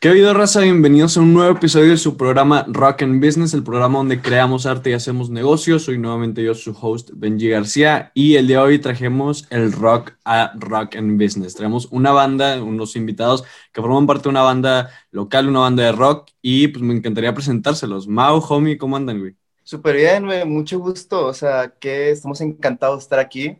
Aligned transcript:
¿Qué 0.00 0.08
ha 0.08 0.12
habido, 0.12 0.32
raza? 0.32 0.62
Bienvenidos 0.62 1.18
a 1.18 1.20
un 1.20 1.34
nuevo 1.34 1.52
episodio 1.58 1.90
de 1.90 1.98
su 1.98 2.16
programa 2.16 2.64
Rock 2.68 3.02
and 3.02 3.22
Business, 3.22 3.52
el 3.52 3.62
programa 3.62 3.98
donde 3.98 4.22
creamos 4.22 4.64
arte 4.64 4.88
y 4.88 4.92
hacemos 4.94 5.28
negocios. 5.28 5.82
Soy 5.82 5.98
nuevamente 5.98 6.42
yo, 6.42 6.54
su 6.54 6.74
host, 6.80 7.10
Benji 7.12 7.50
García, 7.50 8.10
y 8.14 8.36
el 8.36 8.46
día 8.46 8.60
de 8.60 8.62
hoy 8.62 8.78
trajemos 8.78 9.46
el 9.50 9.70
rock 9.72 10.12
a 10.24 10.52
Rock 10.58 10.96
and 10.96 11.22
Business. 11.22 11.54
Traemos 11.54 11.86
una 11.90 12.12
banda, 12.12 12.62
unos 12.62 12.96
invitados 12.96 13.44
que 13.74 13.82
forman 13.82 14.06
parte 14.06 14.22
de 14.22 14.28
una 14.30 14.40
banda 14.40 14.88
local, 15.10 15.50
una 15.50 15.60
banda 15.60 15.82
de 15.82 15.92
rock, 15.92 16.30
y 16.40 16.68
pues 16.68 16.82
me 16.82 16.94
encantaría 16.94 17.34
presentárselos. 17.34 18.08
Mau, 18.08 18.38
homie, 18.48 18.78
¿cómo 18.78 18.96
andan, 18.96 19.18
güey? 19.18 19.36
Súper 19.64 19.96
bien, 19.96 20.24
mucho 20.48 20.78
gusto. 20.78 21.26
O 21.26 21.34
sea, 21.34 21.74
que 21.78 22.12
estamos 22.12 22.40
encantados 22.40 23.00
de 23.00 23.02
estar 23.02 23.18
aquí. 23.18 23.58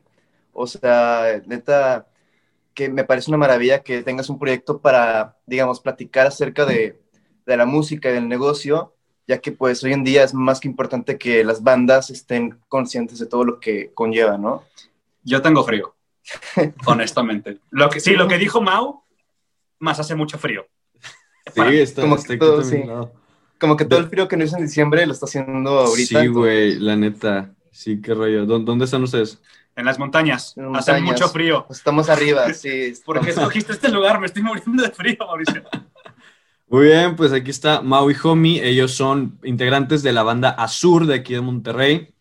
O 0.54 0.66
sea, 0.66 1.42
neta, 1.44 2.06
que 2.80 2.88
me 2.88 3.04
parece 3.04 3.30
una 3.30 3.36
maravilla 3.36 3.82
que 3.82 4.02
tengas 4.02 4.30
un 4.30 4.38
proyecto 4.38 4.80
para, 4.80 5.36
digamos, 5.44 5.80
platicar 5.80 6.26
acerca 6.26 6.64
de, 6.64 6.98
de, 7.44 7.56
la 7.58 7.66
música 7.66 8.08
y 8.08 8.14
del 8.14 8.26
negocio, 8.26 8.94
ya 9.28 9.38
que 9.38 9.52
pues 9.52 9.84
hoy 9.84 9.92
en 9.92 10.02
día 10.02 10.24
es 10.24 10.32
más 10.32 10.60
que 10.60 10.68
importante 10.68 11.18
que 11.18 11.44
las 11.44 11.62
bandas 11.62 12.08
estén 12.08 12.58
conscientes 12.68 13.18
de 13.18 13.26
todo 13.26 13.44
lo 13.44 13.60
que 13.60 13.90
conlleva, 13.92 14.38
¿no? 14.38 14.64
Yo 15.22 15.42
tengo 15.42 15.62
frío, 15.62 15.94
honestamente. 16.86 17.58
Lo 17.68 17.90
que, 17.90 18.00
sí, 18.00 18.14
lo 18.14 18.26
que 18.26 18.38
dijo 18.38 18.62
Mau, 18.62 19.02
más 19.78 20.00
hace 20.00 20.14
mucho 20.14 20.38
frío. 20.38 20.66
Sí, 21.54 21.60
está, 21.80 22.00
como, 22.00 22.16
que 22.16 22.38
todo, 22.38 22.64
sí. 22.64 22.82
como 23.58 23.76
que 23.76 23.84
todo 23.84 23.98
el 23.98 24.08
frío 24.08 24.26
que 24.26 24.38
no 24.38 24.44
hizo 24.44 24.56
en 24.56 24.64
diciembre 24.64 25.04
lo 25.04 25.12
está 25.12 25.26
haciendo 25.26 25.80
ahorita. 25.80 26.22
Sí, 26.22 26.28
güey, 26.28 26.78
la 26.78 26.96
neta. 26.96 27.54
Sí, 27.72 28.00
qué 28.00 28.14
rollo. 28.14 28.46
¿Dónde 28.46 28.86
están 28.86 29.02
ustedes? 29.02 29.38
En 29.76 29.84
las 29.84 29.98
montañas. 29.98 30.54
Hace 30.74 31.00
mucho 31.00 31.28
frío. 31.28 31.66
Estamos 31.70 32.08
arriba, 32.08 32.52
sí. 32.52 32.92
Porque 33.04 33.30
escogiste 33.30 33.72
este 33.72 33.88
lugar, 33.88 34.20
me 34.20 34.26
estoy 34.26 34.42
muriendo 34.42 34.82
de 34.82 34.90
frío, 34.90 35.16
Mauricio. 35.20 35.62
Muy 36.68 36.86
bien, 36.86 37.16
pues 37.16 37.32
aquí 37.32 37.50
está 37.50 37.80
Mau 37.80 38.10
y 38.10 38.16
Homie. 38.22 38.64
Ellos 38.64 38.92
son 38.92 39.38
integrantes 39.42 40.02
de 40.02 40.12
la 40.12 40.22
banda 40.22 40.50
Azur 40.50 41.06
de 41.06 41.14
aquí 41.14 41.34
de 41.34 41.40
Monterrey. 41.40 42.14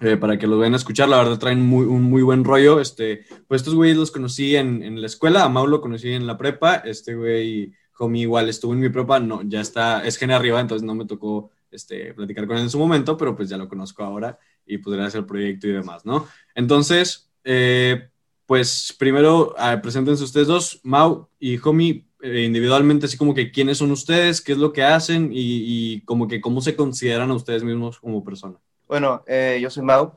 Eh, 0.00 0.16
para 0.16 0.36
que 0.36 0.48
los 0.48 0.58
vayan 0.58 0.74
a 0.74 0.78
escuchar, 0.78 1.08
la 1.08 1.16
verdad 1.16 1.38
traen 1.38 1.60
muy, 1.60 1.86
un 1.86 2.02
muy 2.02 2.22
buen 2.22 2.44
rollo. 2.44 2.80
Este, 2.80 3.24
pues 3.46 3.60
estos 3.60 3.74
güeyes 3.74 3.96
los 3.96 4.10
conocí 4.10 4.56
en, 4.56 4.82
en, 4.82 5.00
la 5.00 5.06
escuela, 5.06 5.44
a 5.44 5.48
Mau 5.48 5.66
lo 5.66 5.80
conocí 5.80 6.12
en 6.12 6.26
la 6.26 6.36
prepa, 6.36 6.76
este 6.76 7.14
güey, 7.14 7.72
Homie 7.98 8.22
igual 8.22 8.48
estuvo 8.48 8.72
en 8.72 8.80
mi 8.80 8.88
prepa, 8.88 9.20
no, 9.20 9.42
ya 9.44 9.60
está, 9.60 10.04
es 10.04 10.16
gene 10.16 10.34
arriba, 10.34 10.60
entonces 10.60 10.84
no 10.84 10.96
me 10.96 11.04
tocó 11.04 11.50
este, 11.70 12.14
platicar 12.14 12.48
con 12.48 12.56
él 12.56 12.64
en 12.64 12.70
su 12.70 12.78
momento, 12.78 13.16
pero 13.16 13.36
pues 13.36 13.48
ya 13.48 13.56
lo 13.56 13.68
conozco 13.68 14.02
ahora 14.02 14.38
y 14.66 14.78
podrá 14.78 15.06
hacer 15.06 15.20
el 15.20 15.26
proyecto 15.26 15.68
y 15.68 15.72
demás, 15.72 16.04
¿no? 16.04 16.26
Entonces, 16.54 17.30
eh, 17.44 18.08
pues 18.46 18.94
primero 18.98 19.54
ah, 19.58 19.80
preséntense 19.82 20.24
ustedes 20.24 20.46
dos, 20.46 20.80
Mau 20.82 21.28
y 21.38 21.58
Homie, 21.58 22.06
eh, 22.22 22.42
individualmente, 22.42 23.06
así 23.06 23.16
como 23.16 23.34
que 23.34 23.50
quiénes 23.50 23.78
son 23.78 23.90
ustedes, 23.90 24.40
qué 24.40 24.52
es 24.52 24.58
lo 24.58 24.72
que 24.72 24.82
hacen 24.82 25.30
y, 25.32 26.02
como 26.02 26.28
que 26.28 26.40
cómo 26.40 26.60
se 26.60 26.76
consideran 26.76 27.30
a 27.30 27.34
ustedes 27.34 27.64
mismos 27.64 27.98
como 28.00 28.24
persona. 28.24 28.58
Bueno, 28.86 29.24
eh, 29.26 29.58
yo 29.60 29.70
soy 29.70 29.82
Mau, 29.82 30.12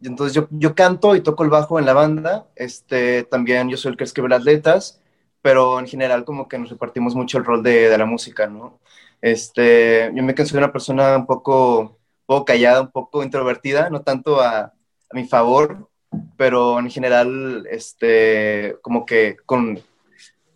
y 0.00 0.06
entonces 0.06 0.34
yo, 0.34 0.48
yo, 0.50 0.74
canto 0.74 1.16
y 1.16 1.20
toco 1.20 1.44
el 1.44 1.50
bajo 1.50 1.78
en 1.78 1.86
la 1.86 1.92
banda, 1.92 2.46
este, 2.56 3.24
también 3.24 3.68
yo 3.68 3.76
soy 3.76 3.92
el 3.92 3.96
que 3.96 4.04
escribe 4.04 4.28
las 4.28 4.44
letras, 4.44 5.00
pero 5.42 5.78
en 5.78 5.86
general 5.86 6.24
como 6.24 6.48
que 6.48 6.58
nos 6.58 6.70
repartimos 6.70 7.14
mucho 7.14 7.38
el 7.38 7.44
rol 7.44 7.62
de, 7.62 7.88
de 7.88 7.98
la 7.98 8.06
música, 8.06 8.46
¿no? 8.46 8.80
Este, 9.20 10.10
yo 10.14 10.22
me 10.22 10.34
considero 10.34 10.64
una 10.66 10.72
persona 10.72 11.16
un 11.16 11.26
poco 11.26 11.98
poco 12.26 12.44
callada, 12.44 12.80
un 12.82 12.90
poco 12.90 13.22
introvertida, 13.22 13.90
no 13.90 14.02
tanto 14.02 14.40
a, 14.40 14.72
mi 15.14 15.26
favor, 15.26 15.88
pero 16.36 16.78
en 16.78 16.90
general, 16.90 17.66
este, 17.70 18.76
como 18.82 19.06
que 19.06 19.36
con, 19.46 19.80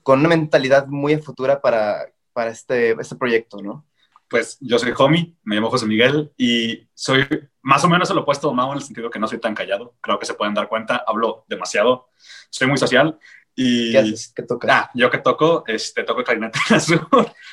con 0.02 0.20
una 0.20 0.28
mentalidad 0.28 0.86
muy 0.86 1.16
futura 1.18 1.60
para, 1.60 2.06
para 2.32 2.50
este, 2.50 2.92
este 2.92 3.16
proyecto, 3.16 3.62
¿no? 3.62 3.86
Pues 4.28 4.58
yo 4.60 4.78
soy 4.78 4.92
Homie, 4.96 5.34
me 5.42 5.54
llamo 5.54 5.70
José 5.70 5.86
Miguel 5.86 6.32
y 6.36 6.86
soy 6.92 7.26
más 7.62 7.82
o 7.84 7.88
menos 7.88 8.10
el 8.10 8.18
opuesto 8.18 8.50
de 8.50 8.54
Mau 8.54 8.70
en 8.72 8.78
el 8.78 8.84
sentido 8.84 9.10
que 9.10 9.18
no 9.18 9.26
soy 9.26 9.40
tan 9.40 9.54
callado, 9.54 9.94
creo 10.02 10.18
que 10.18 10.26
se 10.26 10.34
pueden 10.34 10.52
dar 10.52 10.68
cuenta, 10.68 11.02
hablo 11.06 11.46
demasiado, 11.48 12.10
soy 12.50 12.66
muy 12.66 12.76
social 12.76 13.18
y, 13.60 13.90
¿Qué 13.90 13.98
haces? 13.98 14.32
¿Qué 14.36 14.44
tocas? 14.44 14.70
Ah, 14.72 14.90
yo 14.94 15.10
que 15.10 15.18
toco, 15.18 15.64
este, 15.66 16.04
toco 16.04 16.22
clarinete 16.22 16.60
azul. 16.70 17.00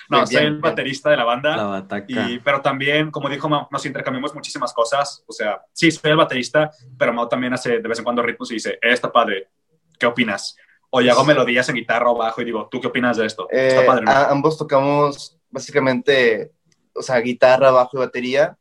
No, 0.08 0.18
bien, 0.18 0.28
soy 0.28 0.36
el 0.36 0.50
bien. 0.52 0.62
baterista 0.62 1.10
de 1.10 1.18
la 1.18 1.24
banda. 1.24 1.58
La 1.58 1.64
bataca. 1.64 2.30
Y, 2.30 2.38
pero 2.38 2.62
también, 2.62 3.10
como 3.10 3.28
dijo 3.28 3.50
Mau, 3.50 3.68
nos 3.72 3.84
intercambiamos 3.88 4.36
muchísimas 4.36 4.72
cosas. 4.72 5.24
O 5.26 5.34
sea, 5.34 5.64
sí, 5.74 5.90
soy 5.90 6.12
el 6.12 6.18
baterista, 6.18 6.70
pero 6.96 7.12
Mau 7.12 7.28
también 7.28 7.54
hace 7.54 7.80
de 7.80 7.88
vez 7.88 7.98
en 7.98 8.04
cuando 8.04 8.22
ritmos 8.22 8.52
y 8.52 8.54
dice, 8.54 8.74
eh, 8.74 8.94
está 8.94 9.12
padre, 9.12 9.50
¿qué 9.98 10.06
opinas? 10.06 10.56
O 10.92 11.02
yo 11.02 11.12
hago 11.12 11.26
melodías 11.26 11.68
en 11.70 11.76
guitarra 11.76 12.12
o 12.12 12.16
bajo 12.16 12.40
y 12.40 12.46
digo, 12.46 12.68
¿tú 12.70 12.80
qué 12.80 12.86
opinas 12.86 13.18
de 13.18 13.26
esto? 13.26 13.48
Eh, 13.50 13.70
está 13.70 13.88
padre, 13.88 14.06
¿no? 14.06 14.12
ambos 14.12 14.60
tocamos 14.60 15.40
básicamente, 15.50 16.52
o 16.94 17.02
sea, 17.02 17.18
guitarra, 17.18 17.72
bajo 17.72 17.98
y 17.98 18.02
batería. 18.02 18.56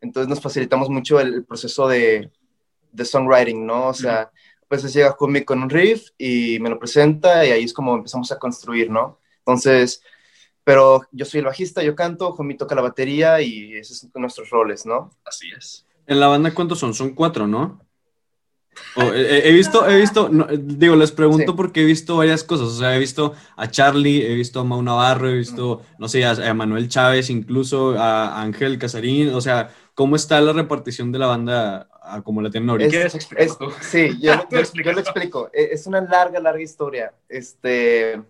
Entonces 0.00 0.28
nos 0.28 0.40
facilitamos 0.40 0.88
mucho 0.88 1.18
el, 1.18 1.34
el 1.34 1.44
proceso 1.44 1.88
de, 1.88 2.30
de, 2.92 3.04
songwriting, 3.04 3.66
¿no? 3.66 3.88
O 3.88 3.94
sea, 3.94 4.30
uh 4.32 4.36
-huh 4.36 4.43
pues 4.80 4.92
llega 4.92 5.16
conmigo 5.16 5.46
con 5.46 5.62
un 5.62 5.70
riff 5.70 6.10
y 6.18 6.58
me 6.60 6.70
lo 6.70 6.78
presenta 6.78 7.44
y 7.46 7.50
ahí 7.50 7.64
es 7.64 7.72
como 7.72 7.94
empezamos 7.96 8.30
a 8.32 8.38
construir, 8.38 8.90
¿no? 8.90 9.18
Entonces, 9.38 10.02
pero 10.64 11.02
yo 11.12 11.24
soy 11.24 11.40
el 11.40 11.46
bajista, 11.46 11.82
yo 11.82 11.94
canto, 11.94 12.32
Jomi 12.32 12.56
toca 12.56 12.74
la 12.74 12.82
batería 12.82 13.40
y 13.40 13.74
esos 13.74 13.98
son 13.98 14.10
nuestros 14.14 14.50
roles, 14.50 14.86
¿no? 14.86 15.10
Así 15.24 15.48
es. 15.56 15.86
En 16.06 16.20
la 16.20 16.26
banda, 16.26 16.52
¿cuántos 16.52 16.78
son? 16.78 16.94
Son 16.94 17.14
cuatro, 17.14 17.46
¿no? 17.46 17.80
Oh, 18.96 19.12
he, 19.12 19.48
he, 19.48 19.52
visto, 19.52 19.88
he 19.88 19.96
visto, 20.00 20.28
no, 20.28 20.46
digo, 20.50 20.96
les 20.96 21.12
pregunto 21.12 21.52
sí. 21.52 21.56
porque 21.56 21.82
he 21.82 21.84
visto 21.84 22.16
varias 22.16 22.42
cosas, 22.42 22.68
o 22.68 22.78
sea, 22.78 22.96
he 22.96 22.98
visto 22.98 23.34
a 23.56 23.70
Charlie, 23.70 24.22
he 24.22 24.34
visto 24.34 24.60
a 24.60 24.64
Mau 24.64 24.82
Navarro, 24.82 25.28
he 25.28 25.34
visto, 25.34 25.82
no 25.98 26.08
sé, 26.08 26.24
a, 26.24 26.32
a 26.32 26.54
Manuel 26.54 26.88
Chávez, 26.88 27.30
incluso 27.30 27.96
a 27.98 28.42
Ángel 28.42 28.78
Casarín, 28.78 29.32
o 29.32 29.40
sea, 29.40 29.70
¿cómo 29.94 30.16
está 30.16 30.40
la 30.40 30.52
repartición 30.52 31.12
de 31.12 31.18
la 31.18 31.26
banda 31.26 31.88
a 32.02 32.22
como 32.22 32.42
la 32.42 32.50
tienen 32.50 32.68
ahorita? 32.70 32.90
¿Quieres 32.90 33.14
explicar 33.14 33.56
tú? 33.56 33.72
Sí, 33.80 34.18
yo, 34.20 34.34
yo, 34.50 34.60
yo, 34.84 34.92
lo 34.92 35.00
explico. 35.00 35.50
Es 35.52 35.86
una 35.86 36.00
larga, 36.00 36.40
larga 36.40 36.62
historia. 36.62 37.12
Este, 37.28 38.20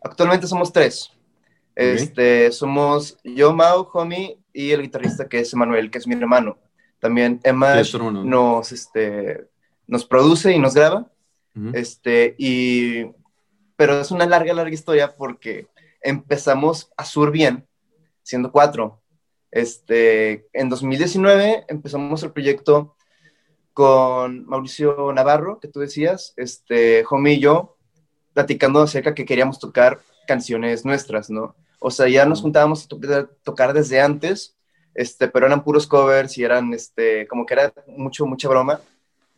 actualmente 0.00 0.46
somos 0.46 0.72
tres. 0.72 1.10
Okay. 1.72 1.94
Este, 1.94 2.52
somos 2.52 3.18
yo, 3.22 3.52
Mau, 3.52 3.88
Homie 3.92 4.38
y 4.52 4.70
el 4.70 4.82
guitarrista 4.82 5.28
que 5.28 5.40
es 5.40 5.52
Emanuel, 5.52 5.90
que 5.90 5.98
es 5.98 6.06
mi 6.06 6.14
hermano. 6.14 6.58
También 6.98 7.40
Emma 7.44 7.74
nos, 8.24 8.72
este, 8.72 9.46
nos 9.86 10.04
produce 10.04 10.52
y 10.52 10.58
nos 10.58 10.74
graba. 10.74 11.06
Uh 11.54 11.60
-huh. 11.60 11.76
Este, 11.76 12.34
y, 12.38 13.06
pero 13.76 14.00
es 14.00 14.10
una 14.10 14.26
larga, 14.26 14.52
larga 14.52 14.74
historia 14.74 15.14
porque 15.16 15.68
empezamos 16.00 16.90
a 16.96 17.04
Sur 17.04 17.30
bien, 17.30 17.66
siendo 18.22 18.50
cuatro. 18.50 18.97
Este, 19.50 20.48
en 20.52 20.68
2019 20.68 21.64
empezamos 21.68 22.22
el 22.22 22.32
proyecto 22.32 22.96
con 23.72 24.44
Mauricio 24.46 25.12
Navarro, 25.12 25.60
que 25.60 25.68
tú 25.68 25.80
decías, 25.80 26.34
este, 26.36 27.04
Homie 27.08 27.34
y 27.34 27.40
yo, 27.40 27.76
platicando 28.32 28.82
acerca 28.82 29.14
que 29.14 29.24
queríamos 29.24 29.58
tocar 29.58 30.00
canciones 30.26 30.84
nuestras, 30.84 31.30
¿no? 31.30 31.54
O 31.80 31.90
sea, 31.90 32.08
ya 32.08 32.26
nos 32.26 32.40
juntábamos 32.40 32.84
a 32.84 32.88
to 32.88 32.98
tocar 33.44 33.72
desde 33.72 34.00
antes, 34.00 34.56
este, 34.94 35.28
pero 35.28 35.46
eran 35.46 35.62
puros 35.62 35.86
covers 35.86 36.36
y 36.38 36.44
eran, 36.44 36.74
este, 36.74 37.26
como 37.28 37.46
que 37.46 37.54
era 37.54 37.72
mucho, 37.86 38.26
mucha 38.26 38.48
broma. 38.48 38.80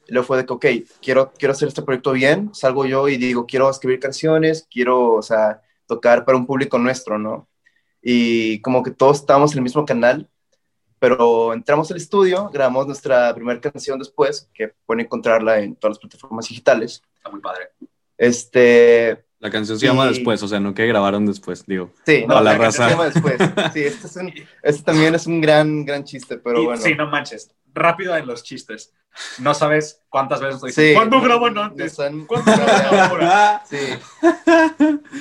Y 0.09 0.13
luego 0.13 0.27
fue 0.27 0.39
de 0.39 0.47
que, 0.47 0.53
ok, 0.55 0.67
quiero, 1.03 1.33
quiero 1.39 1.53
hacer 1.53 1.69
este 1.69 1.83
proyecto 1.83 2.13
bien, 2.13 2.51
salgo 2.55 2.87
yo 2.87 3.09
y 3.09 3.19
digo, 3.19 3.47
quiero 3.47 3.69
escribir 3.69 4.01
canciones, 4.01 4.67
quiero, 4.71 5.13
o 5.13 5.23
sea, 5.23 5.61
tocar 5.87 6.25
para 6.25 6.39
un 6.39 6.47
público 6.47 6.79
nuestro, 6.79 7.19
¿no? 7.19 7.47
Y 8.03 8.61
como 8.61 8.83
que 8.83 8.91
todos 8.91 9.19
estábamos 9.19 9.53
en 9.53 9.59
el 9.59 9.63
mismo 9.63 9.85
canal, 9.85 10.29
pero 10.99 11.53
entramos 11.53 11.91
al 11.91 11.97
estudio, 11.97 12.51
grabamos 12.53 12.87
nuestra 12.87 13.35
primera 13.35 13.61
canción 13.61 13.99
después, 13.99 14.49
que 14.55 14.75
pueden 14.87 15.07
encontrarla 15.07 15.59
en 15.59 15.75
todas 15.75 15.97
las 15.97 15.99
plataformas 15.99 16.49
digitales. 16.49 17.03
Está 17.17 17.31
muy 17.31 17.41
padre. 17.41 17.71
Este... 18.17 19.25
La 19.39 19.51
canción 19.51 19.79
se 19.79 19.87
y... 19.87 19.89
llama 19.89 20.07
Después, 20.07 20.43
o 20.43 20.49
sea, 20.49 20.61
no 20.61 20.75
que 20.75 20.87
grabaron 20.87 21.25
después, 21.25 21.65
digo. 21.67 21.91
Sí, 22.05 22.27
no, 22.29 22.35
la, 22.35 22.53
la 22.53 22.59
raza. 22.59 22.85
se 22.85 22.91
llama 22.91 23.07
Después. 23.07 23.37
Sí, 23.73 23.81
este, 23.81 24.07
es 24.07 24.17
un, 24.17 24.33
este, 24.63 24.83
también 24.83 25.15
es 25.15 25.27
un 25.27 25.41
gran, 25.41 25.87
gran 25.87 26.05
chiste, 26.05 26.37
pero 26.37 26.63
y, 26.63 26.67
bueno. 26.67 26.83
Sí, 26.83 26.95
no 26.95 27.07
manches. 27.07 27.51
Rápido 27.73 28.15
en 28.17 28.27
los 28.27 28.43
chistes. 28.43 28.93
No 29.39 29.55
sabes 29.55 30.03
cuántas 30.11 30.41
veces 30.41 30.57
estoy 30.57 30.71
diciendo, 30.71 30.91
sí, 30.91 30.95
¿cuándo 30.95 31.21
graban 31.27 31.59
antes? 31.59 31.93
Están... 31.93 32.27
¿Cuándo 32.27 32.53
graban 32.53 33.11
ahora? 33.11 33.63
Sí. 33.71 33.79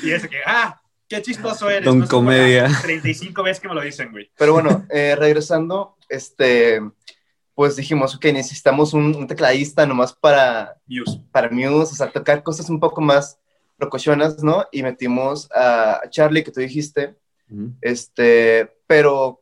Y 0.03 0.11
ese 0.11 0.27
que, 0.27 0.37
ah, 0.45 0.78
qué 1.09 1.21
chistoso 1.21 1.69
eres. 1.69 1.85
Don 1.85 1.99
no 1.99 2.07
comedia. 2.07 2.69
35 2.81 3.43
veces 3.43 3.59
que 3.59 3.67
me 3.67 3.75
lo 3.75 3.81
dicen, 3.81 4.11
güey. 4.11 4.31
Pero 4.37 4.53
bueno, 4.53 4.85
eh, 4.89 5.15
regresando, 5.17 5.97
este, 6.07 6.79
pues 7.55 7.75
dijimos, 7.75 8.15
ok, 8.15 8.25
necesitamos 8.25 8.93
un, 8.93 9.15
un, 9.15 9.27
tecladista 9.27 9.85
nomás 9.85 10.13
para 10.13 10.77
Muse. 10.85 11.19
para 11.31 11.49
Muse, 11.49 11.93
o 11.93 11.95
sea, 11.95 12.11
tocar 12.11 12.43
cosas 12.43 12.69
un 12.69 12.79
poco 12.79 13.01
más 13.01 13.39
locochonas, 13.77 14.43
¿no? 14.43 14.65
Y 14.71 14.83
metimos 14.83 15.49
a 15.51 16.01
Charlie, 16.09 16.43
que 16.43 16.51
tú 16.51 16.59
dijiste, 16.59 17.17
uh 17.49 17.55
-huh. 17.55 17.75
este, 17.81 18.71
pero 18.87 19.41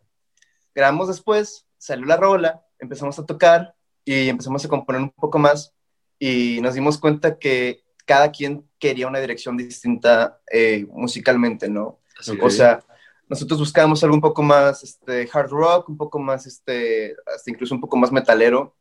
grabamos 0.74 1.10
después, 1.10 1.68
salió 1.78 2.06
la 2.06 2.18
rola, 2.18 2.64
empezamos 2.80 3.20
a 3.20 3.26
tocar 3.26 3.76
y 4.06 4.30
empezamos 4.30 4.64
a 4.64 4.70
componer 4.70 5.02
un 5.02 5.10
poco 5.10 5.38
más 5.38 5.74
y 6.20 6.60
nos 6.62 6.76
dimos 6.76 6.98
cuenta 6.98 7.38
que 7.38 7.84
cada 8.08 8.32
quien 8.32 8.66
quería 8.80 9.06
una 9.06 9.20
dirección 9.20 9.58
distinta 9.58 10.40
eh, 10.50 10.88
musicalmente, 10.90 11.70
¿no? 11.70 12.00
O 12.42 12.50
sea, 12.50 12.80
nosotros 13.28 13.60
buscábamos 13.60 14.02
algo 14.04 14.16
un 14.16 14.22
poco 14.22 14.42
más 14.42 14.82
este, 14.82 15.30
hard 15.32 15.50
rock, 15.50 15.90
un 15.90 15.98
poco 15.98 16.18
más, 16.18 16.48
este, 16.48 17.16
hasta 17.36 17.52
incluso 17.52 17.76
un 17.76 17.82
poco 17.82 17.98
más 17.98 18.12
metalero, 18.12 18.76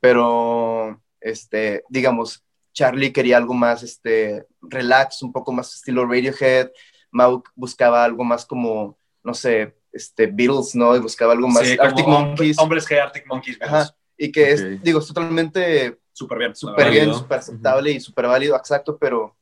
pero, 0.00 1.02
este, 1.18 1.82
digamos, 1.88 2.44
Charlie 2.74 3.12
quería 3.12 3.38
algo 3.38 3.54
más, 3.54 3.82
este, 3.82 4.46
relax, 4.60 5.22
un 5.22 5.32
poco 5.32 5.50
más 5.50 5.74
estilo 5.74 6.06
Radiohead, 6.06 6.70
Mau 7.10 7.42
buscaba 7.54 8.04
algo 8.04 8.22
más 8.22 8.44
como, 8.44 8.98
no 9.24 9.32
sé, 9.32 9.78
este, 9.90 10.26
Beatles, 10.26 10.74
¿no? 10.74 10.94
Y 10.94 11.00
buscaba 11.00 11.32
algo 11.32 11.48
más 11.48 11.66
Sí, 11.66 11.76
Arctic 11.80 12.06
Monkeys, 12.06 12.58
Hombres 12.58 12.86
G, 12.86 13.00
Arctic 13.00 13.26
Monkeys. 13.26 13.58
Ajá, 13.62 13.96
y 14.18 14.30
que 14.30 14.42
Ok. 14.42 14.48
es, 14.50 14.82
digo, 14.82 14.98
es 14.98 15.06
totalmente 15.06 15.98
Súper 16.18 16.38
bien. 16.38 16.54
súper 16.56 16.90
bien, 16.90 17.14
súper 17.14 17.38
aceptable 17.38 17.92
y 17.92 18.00
súper 18.00 18.26
válido, 18.26 18.56
exacto, 18.56 18.98
pero 18.98 19.36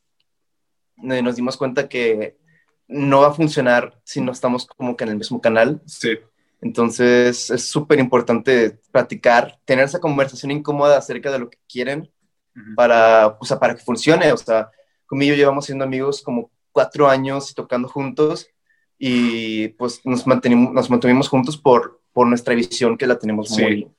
eh, 1.02 1.22
nos 1.22 1.36
dimos 1.36 1.56
cuenta 1.56 1.88
que 1.88 2.36
no 2.86 3.22
va 3.22 3.28
a 3.28 3.32
funcionar 3.32 3.98
si 4.04 4.20
no 4.20 4.32
estamos 4.32 4.66
como 4.66 4.94
que 4.94 5.04
en 5.04 5.10
el 5.10 5.16
mismo 5.16 5.40
canal. 5.40 5.80
Sí, 5.86 6.18
Entonces 6.60 7.50
es 7.50 7.64
súper 7.68 7.98
importante 7.98 8.78
platicar, 8.92 9.58
tener 9.64 9.86
esa 9.86 10.00
conversación 10.00 10.50
incómoda 10.52 10.98
acerca 10.98 11.32
de 11.32 11.38
lo 11.38 11.48
que 11.48 11.58
quieren 11.66 12.10
para, 12.74 13.38
o 13.40 13.44
sea, 13.44 13.58
para 13.58 13.74
que 13.74 13.82
funcione. 13.82 14.30
O 14.32 14.36
sea, 14.36 14.70
conmigo 15.06 15.34
llevamos 15.34 15.64
siendo 15.64 15.84
amigos 15.84 16.22
como 16.22 16.50
cuatro 16.72 17.08
años 17.08 17.54
tocando 17.54 17.88
juntos 17.88 18.48
y 18.98 19.68
pues 19.68 20.00
nos 20.04 20.26
mantenimos, 20.26 20.72
nos 20.74 20.90
mantuvimos 20.90 21.28
juntos 21.28 21.56
por, 21.56 22.00
por 22.12 22.26
nuestra 22.26 22.54
visión 22.54 22.96
que 22.98 23.06
la 23.06 23.18
tenemos 23.18 23.48
Sí. 23.48 23.62
muy, 23.62 23.90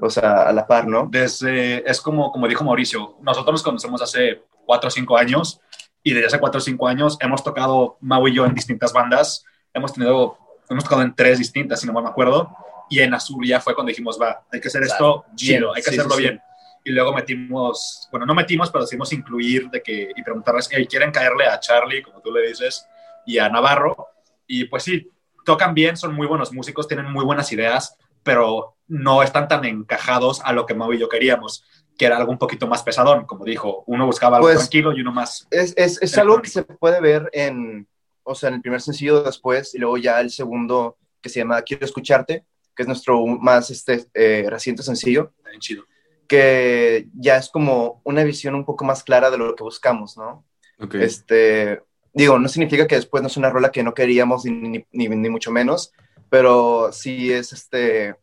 o 0.00 0.10
sea, 0.10 0.42
a 0.42 0.52
la 0.52 0.66
par, 0.66 0.86
¿no? 0.86 1.08
Desde, 1.10 1.88
es 1.88 2.00
como, 2.00 2.32
como 2.32 2.48
dijo 2.48 2.64
Mauricio, 2.64 3.16
nosotros 3.22 3.52
nos 3.54 3.62
conocemos 3.62 4.02
hace 4.02 4.42
cuatro 4.66 4.88
o 4.88 4.90
cinco 4.90 5.16
años 5.16 5.60
y 6.02 6.12
desde 6.12 6.26
hace 6.26 6.38
cuatro 6.40 6.58
o 6.58 6.60
cinco 6.60 6.86
años 6.88 7.16
hemos 7.20 7.42
tocado 7.42 7.96
Mau 8.00 8.26
y 8.28 8.34
yo 8.34 8.44
en 8.46 8.54
distintas 8.54 8.92
bandas. 8.92 9.44
Hemos 9.72 9.92
tenido, 9.92 10.36
hemos 10.68 10.84
tocado 10.84 11.02
en 11.02 11.14
tres 11.14 11.38
distintas, 11.38 11.80
si 11.80 11.86
no 11.86 11.92
mal 11.92 12.04
me 12.04 12.10
acuerdo. 12.10 12.54
Y 12.90 13.00
en 13.00 13.14
Azul 13.14 13.46
ya 13.46 13.60
fue 13.60 13.74
cuando 13.74 13.88
dijimos, 13.88 14.18
va, 14.20 14.44
hay 14.52 14.60
que 14.60 14.68
hacer 14.68 14.82
esto 14.82 15.24
chido, 15.34 15.74
hay 15.74 15.82
que 15.82 15.90
Sí, 15.90 15.96
hacerlo 15.96 16.14
sí, 16.16 16.22
sí. 16.22 16.28
bien. 16.28 16.42
Y 16.84 16.90
luego 16.90 17.14
metimos, 17.14 18.08
bueno, 18.10 18.26
no 18.26 18.34
metimos, 18.34 18.70
pero 18.70 18.84
decidimos 18.84 19.10
incluir 19.14 19.70
de 19.70 19.82
que, 19.82 20.10
y 20.14 20.22
preguntarles, 20.22 20.68
hey, 20.70 20.86
¿quieren 20.86 21.10
caerle 21.10 21.46
a 21.46 21.58
Charlie, 21.58 22.02
como 22.02 22.20
tú 22.20 22.30
le 22.30 22.46
dices, 22.46 22.86
y 23.24 23.38
a 23.38 23.48
Navarro? 23.48 24.08
Y 24.46 24.64
pues 24.64 24.82
sí, 24.82 25.10
tocan 25.46 25.72
bien, 25.72 25.96
son 25.96 26.14
muy 26.14 26.26
buenos 26.26 26.52
músicos, 26.52 26.86
tienen 26.86 27.10
muy 27.10 27.24
buenas 27.24 27.50
ideas, 27.52 27.96
pero 28.24 28.76
no 28.88 29.22
están 29.22 29.46
tan 29.46 29.64
encajados 29.64 30.40
a 30.44 30.52
lo 30.52 30.66
que 30.66 30.74
Mau 30.74 30.92
y 30.92 30.98
yo 30.98 31.08
queríamos, 31.08 31.64
que 31.96 32.06
era 32.06 32.16
algo 32.16 32.32
un 32.32 32.38
poquito 32.38 32.66
más 32.66 32.82
pesadón, 32.82 33.24
como 33.24 33.44
dijo, 33.44 33.84
uno 33.86 34.04
buscaba 34.06 34.38
algo 34.38 34.48
Pues- 34.48 34.58
tranquilo 34.58 34.92
y 34.92 35.00
uno 35.00 35.12
más... 35.12 35.46
Es, 35.50 35.72
es, 35.76 36.02
es 36.02 36.18
algo 36.18 36.42
que 36.42 36.50
se 36.50 36.64
puede 36.64 37.00
ver 37.00 37.30
en, 37.32 37.86
o 38.24 38.34
sea, 38.34 38.48
en 38.48 38.56
el 38.56 38.60
primer 38.62 38.80
sencillo 38.80 39.22
después 39.22 39.74
y 39.74 39.78
luego 39.78 39.96
ya 39.98 40.20
el 40.20 40.30
segundo 40.30 40.96
que 41.22 41.28
se 41.28 41.38
llama 41.38 41.62
Quiero 41.62 41.84
escucharte, 41.86 42.44
que 42.74 42.82
es 42.82 42.86
nuestro 42.88 43.24
más 43.26 43.70
este, 43.70 44.06
eh, 44.14 44.46
reciente 44.48 44.82
sencillo, 44.82 45.32
bien 45.46 45.60
chido. 45.60 45.84
que 46.26 47.06
ya 47.14 47.36
es 47.36 47.48
como 47.48 48.00
una 48.04 48.24
visión 48.24 48.54
un 48.54 48.64
poco 48.64 48.84
más 48.84 49.04
clara 49.04 49.30
de 49.30 49.38
lo 49.38 49.54
que 49.54 49.62
buscamos, 49.62 50.16
¿no? 50.16 50.44
Ok. 50.80 50.96
Este, 50.96 51.80
digo, 52.12 52.38
no 52.38 52.48
significa 52.48 52.86
que 52.86 52.96
después 52.96 53.22
no 53.22 53.28
es 53.28 53.36
una 53.36 53.50
rola 53.50 53.70
que 53.70 53.82
no 53.82 53.94
queríamos 53.94 54.44
ni, 54.44 54.52
ni, 54.52 54.84
ni, 54.92 55.08
ni 55.08 55.28
mucho 55.30 55.50
menos, 55.52 55.92
pero 56.28 56.90
sí 56.92 57.32
es 57.32 57.52
este, 57.52 58.16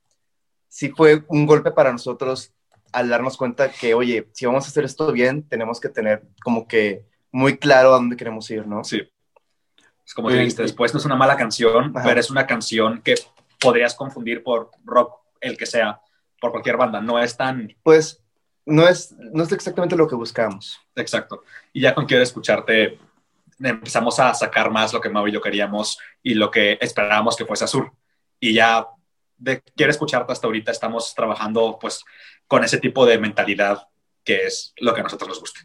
sí 0.67 0.89
fue 0.89 1.23
un 1.27 1.45
golpe 1.45 1.71
para 1.71 1.91
nosotros 1.91 2.53
al 2.91 3.09
darnos 3.09 3.37
cuenta 3.37 3.71
que, 3.71 3.93
oye, 3.93 4.27
si 4.33 4.45
vamos 4.45 4.65
a 4.65 4.67
hacer 4.67 4.83
esto 4.83 5.11
bien, 5.11 5.47
tenemos 5.47 5.79
que 5.79 5.89
tener 5.89 6.23
como 6.43 6.67
que 6.67 7.05
muy 7.31 7.57
claro 7.57 7.89
a 7.89 7.97
dónde 7.97 8.17
queremos 8.17 8.49
ir, 8.51 8.67
¿no? 8.67 8.83
Sí. 8.83 9.01
Es 10.05 10.13
como 10.13 10.29
dijiste, 10.29 10.61
después 10.61 10.93
no 10.93 10.99
es 10.99 11.05
una 11.05 11.15
mala 11.15 11.37
canción, 11.37 11.95
Ajá. 11.95 12.05
pero 12.05 12.19
es 12.19 12.29
una 12.29 12.45
canción 12.45 13.01
que 13.01 13.15
podrías 13.59 13.95
confundir 13.95 14.43
por 14.43 14.71
rock, 14.83 15.21
el 15.39 15.57
que 15.57 15.65
sea, 15.65 16.01
por 16.39 16.51
cualquier 16.51 16.75
banda. 16.75 16.99
No 16.99 17.17
es 17.17 17.37
tan 17.37 17.73
Pues 17.81 18.21
no 18.65 18.87
es, 18.87 19.13
no 19.17 19.43
es 19.43 19.51
exactamente 19.51 19.95
lo 19.95 20.07
que 20.07 20.15
buscamos. 20.15 20.79
exacto. 20.95 21.43
Y 21.71 21.81
ya 21.81 21.95
con 21.95 22.05
Quiero 22.05 22.23
Escucharte 22.23 22.99
empezamos 23.61 24.19
a 24.19 24.33
sacar 24.33 24.71
más 24.71 24.93
lo 24.93 25.01
que 25.01 25.09
Mau 25.09 25.27
y 25.27 25.31
yo 25.31 25.41
queríamos 25.41 25.97
y 26.23 26.33
lo 26.33 26.49
que 26.51 26.77
esperábamos 26.81 27.35
que 27.35 27.45
fuese 27.45 27.63
Azul. 27.65 27.91
Y 28.39 28.53
ya 28.53 28.87
de 29.37 29.61
Quiero 29.75 29.91
Escucharte 29.91 30.31
hasta 30.31 30.47
ahorita 30.47 30.71
estamos 30.71 31.13
trabajando 31.15 31.77
pues 31.79 32.03
con 32.47 32.63
ese 32.63 32.77
tipo 32.77 33.05
de 33.05 33.17
mentalidad 33.17 33.87
que 34.23 34.45
es 34.45 34.73
lo 34.79 34.93
que 34.93 34.99
a 34.99 35.03
nosotros 35.03 35.29
nos 35.29 35.39
gusta. 35.39 35.61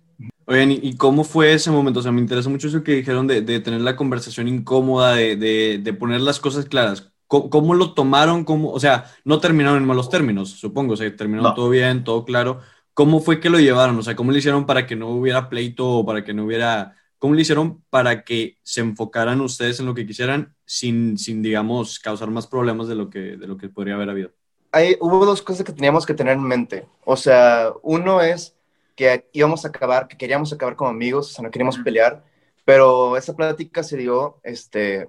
Oigan, 0.47 0.71
¿y- 0.73 0.81
¿y 0.83 0.97
cómo 0.97 1.25
fue 1.25 1.53
ese 1.53 1.71
momento? 1.71 2.01
O 2.01 2.03
sea, 2.03 2.13
me 2.13 2.21
interesa 2.21 2.49
mucho 2.49 2.69
eso 2.69 2.83
que 2.83 2.93
dijeron 2.93 3.27
de, 3.27 3.43
de 3.43 3.61
tener 3.61 3.81
la 3.81 3.97
conversación 3.97 4.49
incómoda, 4.49 5.15
de, 5.15 5.37
de- 5.37 5.79
de 5.83 5.93
poner 5.93 6.21
las 6.21 6.39
cosas 6.41 6.65
claras. 6.67 7.13
¿Cómo, 7.27 7.51
cómo 7.51 7.75
lo 7.75 7.93
tomaron? 7.95 8.45
¿Cómo, 8.45 8.71
o 8.71 8.79
sea, 8.81 9.13
no 9.25 9.41
terminaron 9.41 9.79
en 9.79 9.87
malos 9.87 10.09
términos, 10.09 10.51
supongo. 10.51 10.95
O 10.95 10.97
sea, 10.97 11.15
terminaron 11.17 11.51
No. 11.51 11.55
todo 11.55 11.69
bien, 11.69 12.05
todo 12.05 12.25
claro. 12.25 12.61
¿Cómo 12.95 13.21
fue 13.21 13.41
que 13.41 13.51
lo 13.51 13.59
llevaron? 13.59 13.99
O 13.99 14.03
sea, 14.03 14.15
¿cómo 14.17 14.31
le 14.33 14.39
hicieron 14.39 14.65
para 14.65 14.87
que 14.87 14.97
no 14.97 15.09
hubiera 15.09 15.49
pleito 15.51 15.87
o 15.87 16.07
para 16.07 16.25
que 16.25 16.33
no 16.33 16.45
hubiera... 16.45 16.95
¿Cómo 17.19 17.35
le 17.35 17.43
hicieron 17.43 17.83
para 17.89 18.25
que 18.25 18.59
se 18.63 18.81
enfocaran 18.81 19.41
ustedes 19.41 19.81
en 19.81 19.87
lo 19.87 19.95
que 19.95 20.07
quisieran 20.07 20.55
sin, 20.67 21.17
sin 21.17 21.43
digamos, 21.43 21.99
causar 21.99 22.31
más 22.31 22.47
problemas 22.47 22.89
de 22.89 22.95
lo 22.95 23.09
que, 23.09 23.37
de 23.37 23.47
lo 23.47 23.57
que 23.57 23.69
podría 23.69 23.95
haber 23.95 24.11
habido? 24.11 24.33
Hay, 24.73 24.97
hubo 25.01 25.25
dos 25.25 25.41
cosas 25.41 25.65
que 25.65 25.73
teníamos 25.73 26.05
que 26.05 26.13
tener 26.13 26.35
en 26.35 26.43
mente. 26.43 26.87
O 27.05 27.17
sea, 27.17 27.73
uno 27.83 28.21
es 28.21 28.55
que 28.95 29.29
íbamos 29.33 29.65
a 29.65 29.69
acabar, 29.69 30.09
que 30.09 30.17
queríamos 30.17 30.53
acabar 30.53 30.77
como 30.77 30.91
amigos, 30.91 31.31
o 31.31 31.35
sea, 31.35 31.43
no 31.43 31.51
queríamos 31.51 31.79
pelear, 31.79 32.23
pero 32.65 33.17
esa 33.17 33.35
plática 33.35 33.83
se 33.83 33.97
dio 33.97 34.39
este, 34.43 35.09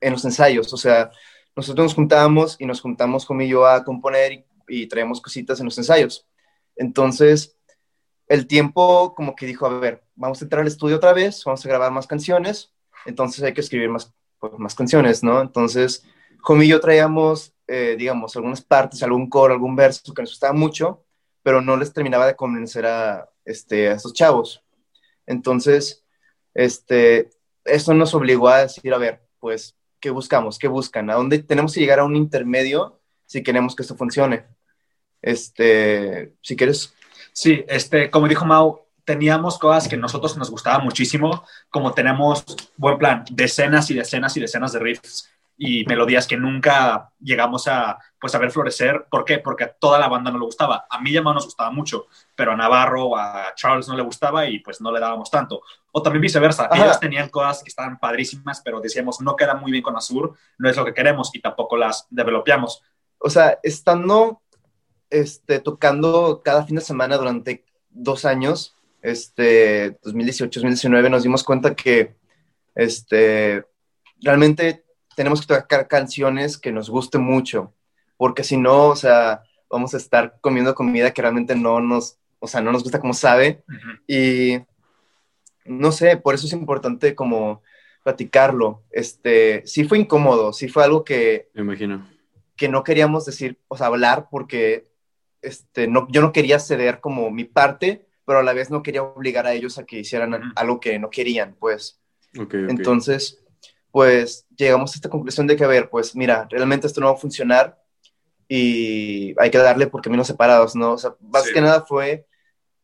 en 0.00 0.12
los 0.12 0.24
ensayos. 0.24 0.72
O 0.72 0.78
sea, 0.78 1.10
nosotros 1.54 1.86
nos 1.86 1.94
juntábamos 1.94 2.56
y 2.58 2.64
nos 2.64 2.80
juntamos 2.80 3.26
con 3.26 3.40
y 3.42 3.48
yo 3.48 3.66
a 3.66 3.84
componer 3.84 4.32
y, 4.32 4.44
y 4.68 4.86
traíamos 4.86 5.20
cositas 5.20 5.58
en 5.60 5.66
los 5.66 5.76
ensayos. 5.76 6.26
Entonces, 6.74 7.57
el 8.28 8.46
tiempo 8.46 9.14
como 9.14 9.34
que 9.34 9.46
dijo, 9.46 9.66
a 9.66 9.78
ver, 9.78 10.04
vamos 10.14 10.40
a 10.40 10.44
entrar 10.44 10.62
al 10.62 10.68
estudio 10.68 10.96
otra 10.96 11.12
vez, 11.12 11.42
vamos 11.44 11.64
a 11.64 11.68
grabar 11.68 11.90
más 11.90 12.06
canciones, 12.06 12.72
entonces 13.06 13.42
hay 13.42 13.54
que 13.54 13.62
escribir 13.62 13.88
más, 13.88 14.12
pues, 14.38 14.52
más 14.58 14.74
canciones, 14.74 15.22
¿no? 15.22 15.40
Entonces, 15.40 16.04
Jomi 16.40 16.66
y 16.66 16.68
yo 16.68 16.80
traíamos, 16.80 17.54
eh, 17.66 17.96
digamos, 17.98 18.36
algunas 18.36 18.60
partes, 18.60 19.02
algún 19.02 19.28
coro, 19.28 19.54
algún 19.54 19.74
verso 19.76 20.14
que 20.14 20.22
nos 20.22 20.30
gustaba 20.32 20.52
mucho, 20.52 21.04
pero 21.42 21.62
no 21.62 21.76
les 21.76 21.92
terminaba 21.92 22.26
de 22.26 22.36
convencer 22.36 22.86
a, 22.86 23.28
este, 23.44 23.88
a 23.88 23.92
estos 23.92 24.12
chavos. 24.12 24.62
Entonces, 25.26 26.04
este, 26.54 27.30
eso 27.64 27.94
nos 27.94 28.14
obligó 28.14 28.48
a 28.48 28.62
decir, 28.62 28.92
a 28.92 28.98
ver, 28.98 29.22
pues, 29.40 29.76
¿qué 30.00 30.10
buscamos? 30.10 30.58
¿Qué 30.58 30.68
buscan? 30.68 31.10
¿A 31.10 31.14
dónde 31.14 31.38
tenemos 31.38 31.74
que 31.74 31.80
llegar 31.80 32.00
a 32.00 32.04
un 32.04 32.16
intermedio 32.16 33.00
si 33.26 33.42
queremos 33.42 33.74
que 33.74 33.82
esto 33.82 33.96
funcione? 33.96 34.46
Este, 35.22 36.34
si 36.42 36.56
quieres, 36.56 36.94
Sí, 37.40 37.64
este, 37.68 38.10
como 38.10 38.26
dijo 38.26 38.44
Mau, 38.44 38.84
teníamos 39.04 39.60
cosas 39.60 39.86
que 39.86 39.94
a 39.94 39.98
nosotros 39.98 40.36
nos 40.36 40.50
gustaba 40.50 40.80
muchísimo, 40.80 41.44
como 41.70 41.92
tenemos, 41.92 42.44
buen 42.76 42.98
plan, 42.98 43.24
decenas 43.30 43.88
y 43.92 43.94
decenas 43.94 44.36
y 44.36 44.40
decenas 44.40 44.72
de 44.72 44.80
riffs 44.80 45.30
y 45.56 45.84
melodías 45.84 46.26
que 46.26 46.36
nunca 46.36 47.12
llegamos 47.20 47.68
a, 47.68 47.96
pues, 48.20 48.34
a 48.34 48.38
ver 48.38 48.50
florecer. 48.50 49.06
¿Por 49.08 49.24
qué? 49.24 49.38
Porque 49.38 49.62
a 49.62 49.72
toda 49.72 50.00
la 50.00 50.08
banda 50.08 50.32
no 50.32 50.38
le 50.40 50.46
gustaba. 50.46 50.88
A 50.90 51.00
mí 51.00 51.12
y 51.12 51.16
a 51.16 51.22
Mau 51.22 51.32
nos 51.32 51.44
gustaba 51.44 51.70
mucho, 51.70 52.06
pero 52.34 52.50
a 52.50 52.56
Navarro 52.56 53.04
o 53.04 53.16
a 53.16 53.54
Charles 53.54 53.86
no 53.86 53.94
le 53.94 54.02
gustaba 54.02 54.44
y 54.46 54.58
pues 54.58 54.80
no 54.80 54.90
le 54.90 54.98
dábamos 54.98 55.30
tanto. 55.30 55.62
O 55.92 56.02
también 56.02 56.22
viceversa, 56.22 56.64
Ajá. 56.68 56.86
ellos 56.86 56.98
tenían 56.98 57.28
cosas 57.28 57.62
que 57.62 57.68
estaban 57.68 58.00
padrísimas, 58.00 58.62
pero 58.64 58.80
decíamos, 58.80 59.20
no 59.20 59.36
queda 59.36 59.54
muy 59.54 59.70
bien 59.70 59.84
con 59.84 59.96
Azur, 59.96 60.34
no 60.58 60.68
es 60.68 60.76
lo 60.76 60.84
que 60.84 60.92
queremos 60.92 61.30
y 61.32 61.40
tampoco 61.40 61.76
las 61.76 62.08
developeamos. 62.10 62.82
o 63.20 63.30
sea, 63.30 63.60
estando 63.62 64.42
este, 65.10 65.60
tocando 65.60 66.42
cada 66.44 66.64
fin 66.64 66.76
de 66.76 66.82
semana 66.82 67.16
durante 67.16 67.64
dos 67.90 68.24
años, 68.24 68.74
este, 69.02 69.98
2018-2019, 70.02 71.10
nos 71.10 71.22
dimos 71.22 71.44
cuenta 71.44 71.74
que 71.74 72.14
este, 72.74 73.64
realmente 74.20 74.84
tenemos 75.16 75.40
que 75.40 75.54
tocar 75.54 75.88
canciones 75.88 76.58
que 76.58 76.72
nos 76.72 76.90
gusten 76.90 77.22
mucho, 77.22 77.74
porque 78.16 78.44
si 78.44 78.56
no, 78.56 78.88
o 78.88 78.96
sea, 78.96 79.42
vamos 79.70 79.94
a 79.94 79.96
estar 79.96 80.38
comiendo 80.40 80.74
comida 80.74 81.12
que 81.12 81.22
realmente 81.22 81.54
no 81.56 81.80
nos, 81.80 82.18
o 82.38 82.46
sea, 82.46 82.60
no 82.60 82.72
nos 82.72 82.82
gusta 82.82 83.00
como 83.00 83.14
sabe, 83.14 83.62
Ujú. 83.68 84.02
y 84.06 84.60
no 85.64 85.92
sé, 85.92 86.16
por 86.16 86.34
eso 86.34 86.46
es 86.46 86.52
importante 86.52 87.14
como 87.14 87.62
platicarlo. 88.02 88.84
Este, 88.90 89.62
sí 89.66 89.84
fue 89.84 89.98
incómodo, 89.98 90.52
sí 90.52 90.68
fue 90.68 90.84
algo 90.84 91.04
que, 91.04 91.48
Me 91.52 91.60
imagino. 91.62 92.08
que 92.56 92.68
no 92.68 92.82
queríamos 92.82 93.26
decir, 93.26 93.58
o 93.68 93.76
sea, 93.76 93.88
hablar 93.88 94.28
porque 94.30 94.86
este, 95.42 95.88
no, 95.88 96.06
yo 96.10 96.20
no 96.20 96.32
quería 96.32 96.58
ceder 96.58 97.00
como 97.00 97.30
mi 97.30 97.44
parte, 97.44 98.06
pero 98.24 98.40
a 98.40 98.42
la 98.42 98.52
vez 98.52 98.70
no 98.70 98.82
quería 98.82 99.02
obligar 99.02 99.46
a 99.46 99.52
ellos 99.54 99.78
a 99.78 99.84
que 99.84 100.00
hicieran 100.00 100.52
algo 100.56 100.80
que 100.80 100.98
no 100.98 101.10
querían, 101.10 101.54
pues. 101.58 102.00
Ok, 102.38 102.54
ok. 102.54 102.54
Entonces, 102.68 103.42
pues 103.90 104.46
llegamos 104.56 104.92
a 104.92 104.96
esta 104.96 105.08
conclusión 105.08 105.46
de 105.46 105.56
que, 105.56 105.64
a 105.64 105.68
ver, 105.68 105.88
pues 105.90 106.14
mira, 106.14 106.46
realmente 106.50 106.86
esto 106.86 107.00
no 107.00 107.06
va 107.08 107.14
a 107.14 107.16
funcionar 107.16 107.78
y 108.48 109.34
hay 109.40 109.50
que 109.50 109.58
darle 109.58 109.86
por 109.86 110.02
caminos 110.02 110.26
separados, 110.26 110.74
¿no? 110.74 110.92
O 110.92 110.98
sea, 110.98 111.14
más 111.20 111.44
Sí. 111.44 111.52
que 111.54 111.60
nada 111.60 111.82
fue 111.86 112.26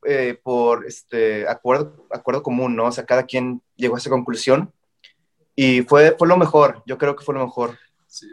eh, 0.06 0.38
por 0.42 0.86
este 0.86 1.48
acuerdo, 1.48 2.06
acuerdo 2.10 2.42
común, 2.42 2.76
¿no? 2.76 2.86
O 2.86 2.92
sea, 2.92 3.06
cada 3.06 3.24
quien 3.24 3.62
llegó 3.76 3.94
a 3.96 3.98
esa 3.98 4.10
conclusión 4.10 4.72
Y 5.56 5.82
fue, 5.82 6.16
fue 6.18 6.26
lo 6.28 6.36
mejor, 6.36 6.82
yo 6.86 6.98
creo 6.98 7.14
que 7.16 7.24
fue 7.24 7.34
lo 7.34 7.44
mejor. 7.44 7.78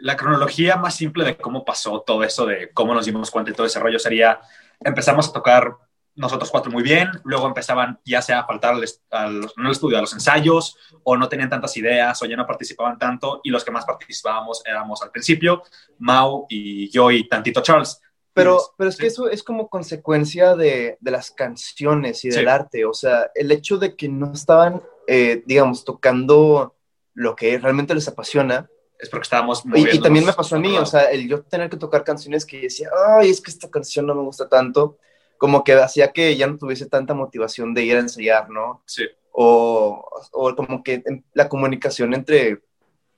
La 0.00 0.16
cronología 0.16 0.76
más 0.76 0.94
simple 0.94 1.24
de 1.24 1.36
cómo 1.36 1.64
pasó 1.64 2.02
todo 2.02 2.22
eso, 2.22 2.46
de 2.46 2.70
cómo 2.72 2.94
nos 2.94 3.06
dimos 3.06 3.30
cuenta 3.30 3.50
y 3.50 3.54
todo 3.54 3.66
ese 3.66 3.80
rollo 3.80 3.98
sería, 3.98 4.40
empezamos 4.80 5.28
a 5.28 5.32
tocar 5.32 5.76
nosotros 6.14 6.50
cuatro 6.50 6.70
muy 6.70 6.82
bien, 6.82 7.08
luego 7.24 7.46
empezaban 7.46 7.98
ya 8.04 8.20
sea 8.20 8.40
a 8.40 8.46
faltar 8.46 8.74
al, 8.74 8.84
al, 9.10 9.40
no 9.40 9.66
al 9.66 9.72
estudio, 9.72 9.98
a 9.98 10.02
los 10.02 10.12
ensayos, 10.12 10.76
o 11.04 11.16
no 11.16 11.28
tenían 11.28 11.48
tantas 11.48 11.76
ideas, 11.76 12.22
o 12.22 12.26
ya 12.26 12.36
no 12.36 12.46
participaban 12.46 12.98
tanto, 12.98 13.40
y 13.42 13.50
los 13.50 13.64
que 13.64 13.70
más 13.70 13.84
participábamos 13.84 14.62
éramos 14.66 15.02
al 15.02 15.10
principio, 15.10 15.62
Mau 15.98 16.46
y 16.48 16.90
yo 16.90 17.10
y 17.10 17.28
tantito 17.28 17.62
Charles. 17.62 17.98
Pero, 18.34 18.58
pero 18.78 18.88
es 18.88 18.96
que 18.96 19.06
eso 19.06 19.28
es 19.28 19.42
como 19.42 19.68
consecuencia 19.68 20.56
de, 20.56 20.96
de 21.00 21.10
las 21.10 21.30
canciones 21.30 22.24
y 22.24 22.30
del 22.30 22.44
sí. 22.44 22.46
arte, 22.46 22.84
o 22.84 22.94
sea, 22.94 23.30
el 23.34 23.50
hecho 23.52 23.76
de 23.76 23.94
que 23.94 24.08
no 24.08 24.32
estaban, 24.32 24.82
eh, 25.06 25.42
digamos, 25.46 25.84
tocando 25.84 26.76
lo 27.14 27.36
que 27.36 27.58
realmente 27.58 27.94
les 27.94 28.08
apasiona, 28.08 28.68
es 29.02 29.08
porque 29.08 29.24
estábamos 29.24 29.64
y, 29.74 29.96
y, 29.96 30.00
también 30.00 30.24
me 30.24 30.32
pasó 30.32 30.54
a 30.54 30.60
mí, 30.60 30.78
o 30.78 30.86
sea, 30.86 31.10
el 31.10 31.28
yo 31.28 31.42
tener 31.42 31.68
que 31.68 31.76
tocar 31.76 32.04
canciones 32.04 32.46
que 32.46 32.60
decía, 32.60 32.88
ay, 33.18 33.30
es 33.30 33.40
que 33.40 33.50
esta 33.50 33.68
canción 33.68 34.06
no 34.06 34.14
me 34.14 34.22
gusta 34.22 34.48
tanto, 34.48 34.96
como 35.38 35.64
que 35.64 35.72
hacía 35.74 36.12
que 36.12 36.36
ya 36.36 36.46
no 36.46 36.56
tuviese 36.56 36.86
tanta 36.86 37.12
motivación 37.12 37.74
de 37.74 37.84
ir 37.84 37.96
a 37.96 38.00
ensayar, 38.00 38.48
¿no? 38.48 38.80
Sí. 38.86 39.02
O, 39.32 40.08
o 40.30 40.54
como 40.54 40.84
que 40.84 41.02
la 41.34 41.48
comunicación 41.48 42.14
entre 42.14 42.62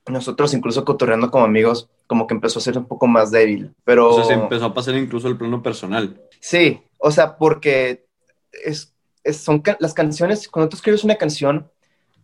nosotros, 0.06 0.54
incluso 0.54 0.86
cotorreando 0.86 1.30
como 1.30 1.44
amigos, 1.44 1.90
como 2.06 2.26
que 2.26 2.32
empezó 2.32 2.60
a 2.60 2.62
ser 2.62 2.78
un 2.78 2.86
poco 2.86 3.06
más 3.06 3.30
débil, 3.30 3.74
pero... 3.84 4.08
O 4.08 4.14
sea, 4.14 4.24
se 4.24 4.32
empezó 4.32 4.64
a 4.64 4.74
pasar 4.74 4.94
incluso 4.94 5.28
el 5.28 5.36
plano 5.36 5.62
personal. 5.62 6.18
Sí, 6.40 6.80
o 6.96 7.10
sea, 7.10 7.36
porque 7.36 8.06
es, 8.52 8.94
es, 9.22 9.36
son 9.36 9.60
ca 9.60 9.76
las 9.80 9.92
canciones, 9.92 10.48
cuando 10.48 10.70
tú 10.70 10.76
escribes 10.76 11.04
una 11.04 11.16
canción, 11.16 11.70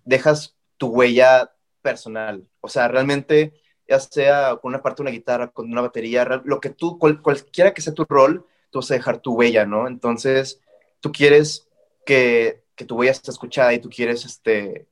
dejas 0.07 0.57
tu 0.79 0.87
huella 0.87 1.52
personal, 1.83 2.47
o 2.61 2.69
sea, 2.69 2.89
realmente, 2.89 3.53
ya 3.89 4.01
sea 4.01 4.57
con 4.57 4.71
una 4.71 4.83
parte 4.83 5.03
de 5.03 5.09
una 5.09 5.17
guitarra, 5.17 5.49
con 5.49 5.71
una 5.71 5.81
batería, 5.81 6.25
lo 6.45 6.61
que 6.61 6.71
tú, 6.71 6.99
cual, 6.99 7.23
cualquiera 7.23 7.75
que 7.75 7.83
sea 7.83 7.95
tu 7.95 8.05
rol, 8.05 8.47
tú 8.71 8.79
vas 8.79 8.91
a 8.91 8.95
dejar 8.95 9.19
tu 9.19 9.35
huella, 9.35 9.67
¿no? 9.67 9.87
Entonces, 9.87 10.61
tú 11.01 11.13
quieres 11.13 11.69
que, 12.07 12.63
que 12.77 12.85
tu 12.85 12.97
huella 12.97 13.13
esté 13.13 13.31
escuchada 13.31 13.73
y 13.75 13.81
tú 13.81 13.91
quieres, 13.91 14.25
este, 14.25 14.87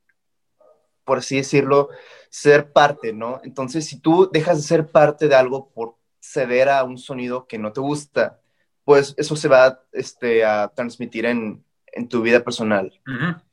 por 1.05 1.19
así 1.19 1.37
decirlo, 1.37 1.89
ser 2.31 2.73
parte, 2.73 3.13
¿no? 3.13 3.41
Entonces, 3.45 3.87
si 3.87 4.01
tú 4.01 4.31
dejas 4.33 4.59
de 4.59 4.63
ser 4.65 4.89
parte 4.89 5.29
de 5.29 5.35
algo 5.35 5.71
por 5.71 5.97
ceder 6.21 6.69
a 6.69 6.85
un 6.85 6.99
sonido 6.99 7.47
que 7.47 7.59
no 7.59 7.73
te 7.73 7.81
gusta, 7.81 8.41
pues 8.85 9.15
eso 9.17 9.37
se 9.37 9.49
va 9.49 9.83
este, 9.93 10.45
a 10.45 10.69
transmitir 10.69 11.27
en, 11.27 11.65
en 11.87 12.09
tu 12.09 12.23
vida 12.23 12.43
personal. 12.43 12.93
Uh. 13.07 13.48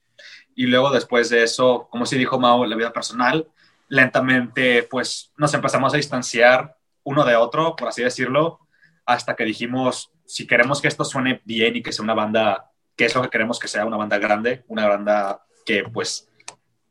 Y 0.56 0.68
luego 0.68 0.90
después 0.90 1.30
de 1.30 1.44
eso, 1.44 1.88
como 1.92 2.06
sí 2.06 2.18
dijo 2.18 2.40
Mao, 2.40 2.66
la 2.66 2.76
vida 2.76 2.94
personal, 2.94 3.48
lentamente 3.88 4.84
pues 4.84 5.32
nos 5.38 5.54
empezamos 5.54 5.94
a 5.94 5.98
distanciar 5.98 6.78
uno 7.04 7.24
de 7.24 7.36
otro, 7.36 7.76
por 7.76 7.90
así 7.90 8.02
decirlo, 8.02 8.60
hasta 9.06 9.36
que 9.36 9.44
dijimos, 9.44 10.12
si 10.26 10.48
queremos 10.48 10.82
que 10.82 10.88
esto 10.88 11.06
suene 11.06 11.42
bien 11.46 11.76
y 11.76 11.84
que 11.84 11.92
sea 11.92 12.04
una 12.04 12.16
banda, 12.16 12.72
que 12.96 13.06
es 13.06 13.14
lo 13.14 13.22
que 13.22 13.30
queremos 13.30 13.60
que 13.60 13.68
sea 13.68 13.86
una 13.86 13.98
banda 13.98 14.18
grande, 14.18 14.64
una 14.68 14.88
banda 14.88 15.46
que 15.66 15.84
pues 15.84 16.30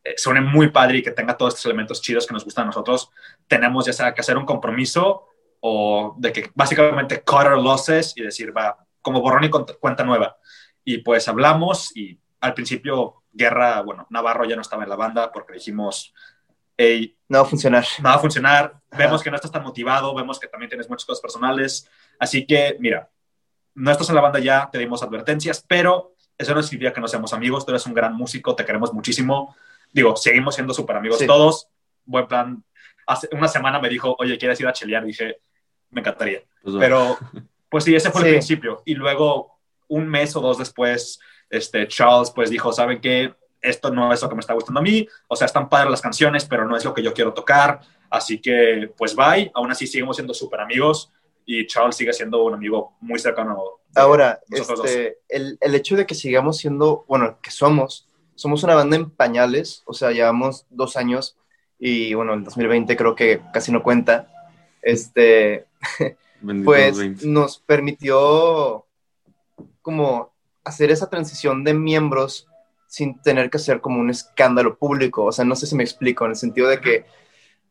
eh, 0.04 0.14
suene 0.16 0.40
muy 0.40 0.71
padre 0.71 0.99
y 0.99 1.02
que 1.02 1.11
tenga 1.11 1.37
todos 1.37 1.54
estos 1.54 1.66
elementos 1.66 2.00
chidos 2.00 2.26
que 2.26 2.35
nos 2.35 2.44
gustan 2.44 2.64
a 2.64 2.66
nosotros, 2.66 3.11
tenemos 3.49 3.87
ya 3.87 3.92
sea 3.92 4.14
que 4.14 4.21
hacer 4.21 4.37
un 4.37 4.44
compromiso 4.44 5.26
o 5.61 6.14
de 6.18 6.33
que 6.33 6.50
básicamente 6.54 7.23
cut 7.23 7.47
our 7.47 7.59
losses 7.59 8.12
y 8.16 8.23
decir, 8.23 8.56
va, 8.56 8.87
como 9.00 9.23
borrón 9.23 9.44
y 9.44 9.50
cuenta 9.50 10.04
nueva. 10.04 10.37
Y 10.85 10.99
pues 10.99 11.26
hablamos 11.26 11.97
y 11.97 12.18
al 12.40 12.52
principio 12.52 13.24
Guerra, 13.35 13.83
bueno, 13.83 14.07
Navarro 14.11 14.45
ya 14.45 14.55
no 14.55 14.62
estaba 14.62 14.85
en 14.85 14.88
la 14.88 14.97
banda 14.97 15.33
porque 15.33 15.55
dijimos, 15.55 16.14
hey, 16.76 17.17
no 17.29 17.38
va 17.38 17.45
a 17.45 17.49
funcionar. 17.49 17.85
No 17.99 18.09
va 18.09 18.14
a 18.14 18.19
funcionar. 18.19 18.81
Ajá. 18.91 18.99
Vemos 19.05 19.23
que 19.23 19.31
no 19.31 19.37
estás 19.37 19.50
tan 19.50 19.62
motivado, 19.62 20.14
vemos 20.14 20.38
que 20.38 20.47
también 20.47 20.69
tienes 20.69 20.88
muchas 20.88 21.05
cosas 21.05 21.21
personales. 21.21 21.91
Así 22.19 22.47
que, 22.47 22.76
mira, 22.79 23.11
no 23.75 23.91
estás 23.91 24.09
en 24.09 24.14
la 24.14 24.21
banda 24.21 24.38
ya, 24.38 24.69
te 24.71 24.79
dimos 24.79 25.03
advertencias, 25.03 25.64
pero 25.67 26.14
eso 26.38 26.55
no 26.55 26.62
significa 26.62 26.93
que 26.93 27.00
no 27.00 27.09
seamos 27.09 27.33
amigos. 27.33 27.67
Tú 27.67 27.73
eres 27.73 27.87
un 27.87 27.95
gran 27.95 28.14
músico, 28.14 28.55
te 28.55 28.64
queremos 28.64 28.93
muchísimo. 28.93 29.57
Digo, 29.93 30.17
seguimos 30.17 30.55
siendo 30.55 30.73
súper 30.73 30.97
amigos 30.97 31.19
sí. 31.19 31.26
todos. 31.26 31.69
Buen 32.05 32.26
plan. 32.26 32.64
Hace 33.07 33.29
una 33.33 33.49
semana 33.49 33.81
me 33.81 33.88
dijo, 33.88 34.14
oye, 34.19 34.38
¿quieres 34.38 34.61
ir 34.61 34.69
a 34.69 34.73
chelear? 34.73 35.05
Dije, 35.05 35.41
me 35.91 36.00
encantaría. 36.00 36.43
Pues 36.62 36.76
pero, 36.79 37.19
pues 37.69 37.85
sí, 37.85 37.95
ese 37.95 38.11
fue 38.11 38.23
sí. 38.23 38.29
el 38.29 38.35
principio. 38.35 38.83
Y 38.85 38.95
luego, 38.95 39.59
un 39.88 40.09
mes 40.09 40.35
o 40.37 40.41
dos 40.41 40.59
después, 40.59 41.21
este, 41.51 41.87
Charles 41.89 42.31
pues 42.31 42.51
dijo, 42.51 42.73
¿saben 42.73 43.01
qué? 43.01 43.35
Esto 43.61 43.91
no 43.91 44.13
es 44.13 44.21
lo 44.23 44.29
que 44.29 44.35
me 44.35 44.41
está 44.41 44.55
gustando 44.55 44.81
a 44.81 44.83
mí, 44.83 45.07
o 45.29 45.37
sea, 45.37 45.47
están 45.47 45.69
padres 45.69 45.91
las 45.91 46.03
canciones, 46.03 46.45
pero 46.45 46.67
no 46.67 46.77
es 46.77 46.85
lo 46.85 46.93
que 46.93 47.03
yo 47.03 47.15
quiero 47.15 47.33
tocar, 47.33 47.81
así 48.11 48.41
que 48.41 48.93
pues 48.97 49.15
bye, 49.17 49.51
aún 49.55 49.71
así 49.71 49.87
seguimos 49.87 50.17
siendo 50.17 50.35
súper 50.35 50.61
amigos 50.61 51.13
y 51.47 51.67
Charles 51.67 51.97
sigue 51.97 52.13
siendo 52.13 52.45
un 52.45 52.55
amigo 52.55 52.97
muy 53.01 53.19
cercano. 53.19 53.81
Ahora, 53.95 54.41
este, 54.51 55.19
el, 55.29 55.57
el, 55.61 55.75
hecho 55.75 55.97
de 55.97 56.05
que 56.05 56.15
sigamos 56.15 56.59
siendo, 56.59 57.05
bueno, 57.07 57.39
que 57.41 57.51
somos, 57.51 58.09
somos 58.35 58.63
una 58.65 58.75
banda 58.75 58.97
en 58.97 59.11
pañales, 59.11 59.83
o 59.87 59.93
sea, 59.93 60.11
llevamos 60.11 60.67
dos 60.71 60.97
años 60.97 61.37
y 61.79 62.15
bueno, 62.15 62.35
el 62.35 62.45
2020 62.45 62.97
creo 62.97 63.15
que 63.15 63.41
casi 63.53 63.71
no 63.71 63.83
cuenta, 63.83 64.29
este, 64.83 65.67
pues 66.65 66.99
20. 66.99 67.27
nos 67.27 67.59
permitió 67.59 68.87
como 69.83 70.34
hacer 70.64 70.90
esa 70.90 71.11
transición 71.11 71.64
de 71.64 71.75
miembros 71.75 72.49
sin 72.87 73.21
tener 73.21 73.50
que 73.50 73.56
hacer 73.56 73.80
como 73.80 74.00
un 74.00 74.11
escándalo 74.11 74.78
público. 74.78 75.25
O 75.25 75.33
sea, 75.33 75.44
no 75.44 75.56
sé 75.56 75.66
si 75.66 75.75
me 75.75 75.85
explico, 75.85 76.25
en 76.25 76.30
el 76.30 76.37
sentido 76.37 76.68
de 76.68 76.80
que, 76.80 77.06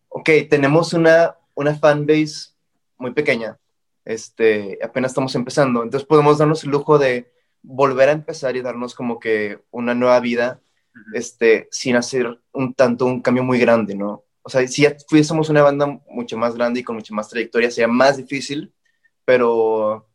ok, 0.10 0.30
tenemos 0.50 0.94
una, 0.94 1.38
una 1.56 1.76
fanbase 1.76 2.52
muy 2.98 3.12
pequeña, 3.12 3.58
este, 4.06 4.80
apenas 4.84 5.12
estamos 5.12 5.34
empezando, 5.36 5.82
entonces 5.82 6.08
podemos 6.08 6.38
darnos 6.38 6.64
el 6.64 6.72
lujo 6.72 7.00
de 7.00 7.32
volver 7.62 8.10
a 8.10 8.14
empezar 8.14 8.56
y 8.56 8.62
darnos 8.62 8.94
como 8.94 9.20
que 9.20 9.60
una 9.72 9.96
nueva 9.96 10.20
vida, 10.20 10.62
este, 11.14 11.68
sin 11.72 11.96
hacer 11.96 12.40
un 12.52 12.74
tanto 12.74 13.06
un 13.06 13.22
cambio 13.22 13.44
muy 13.44 13.60
grande, 13.60 13.96
¿no? 13.96 14.26
O 14.42 14.50
sea, 14.50 14.68
si 14.68 14.84
ya 14.84 14.96
fuésemos 15.08 15.50
una 15.50 15.64
banda 15.64 15.88
mucho 16.10 16.38
más 16.38 16.56
grande 16.56 16.82
y 16.82 16.84
con 16.84 16.98
mucha 16.98 17.14
más 17.16 17.30
trayectoria, 17.30 17.72
sería 17.72 17.88
más 17.88 18.18
difícil, 18.18 18.74
pero 19.26 20.06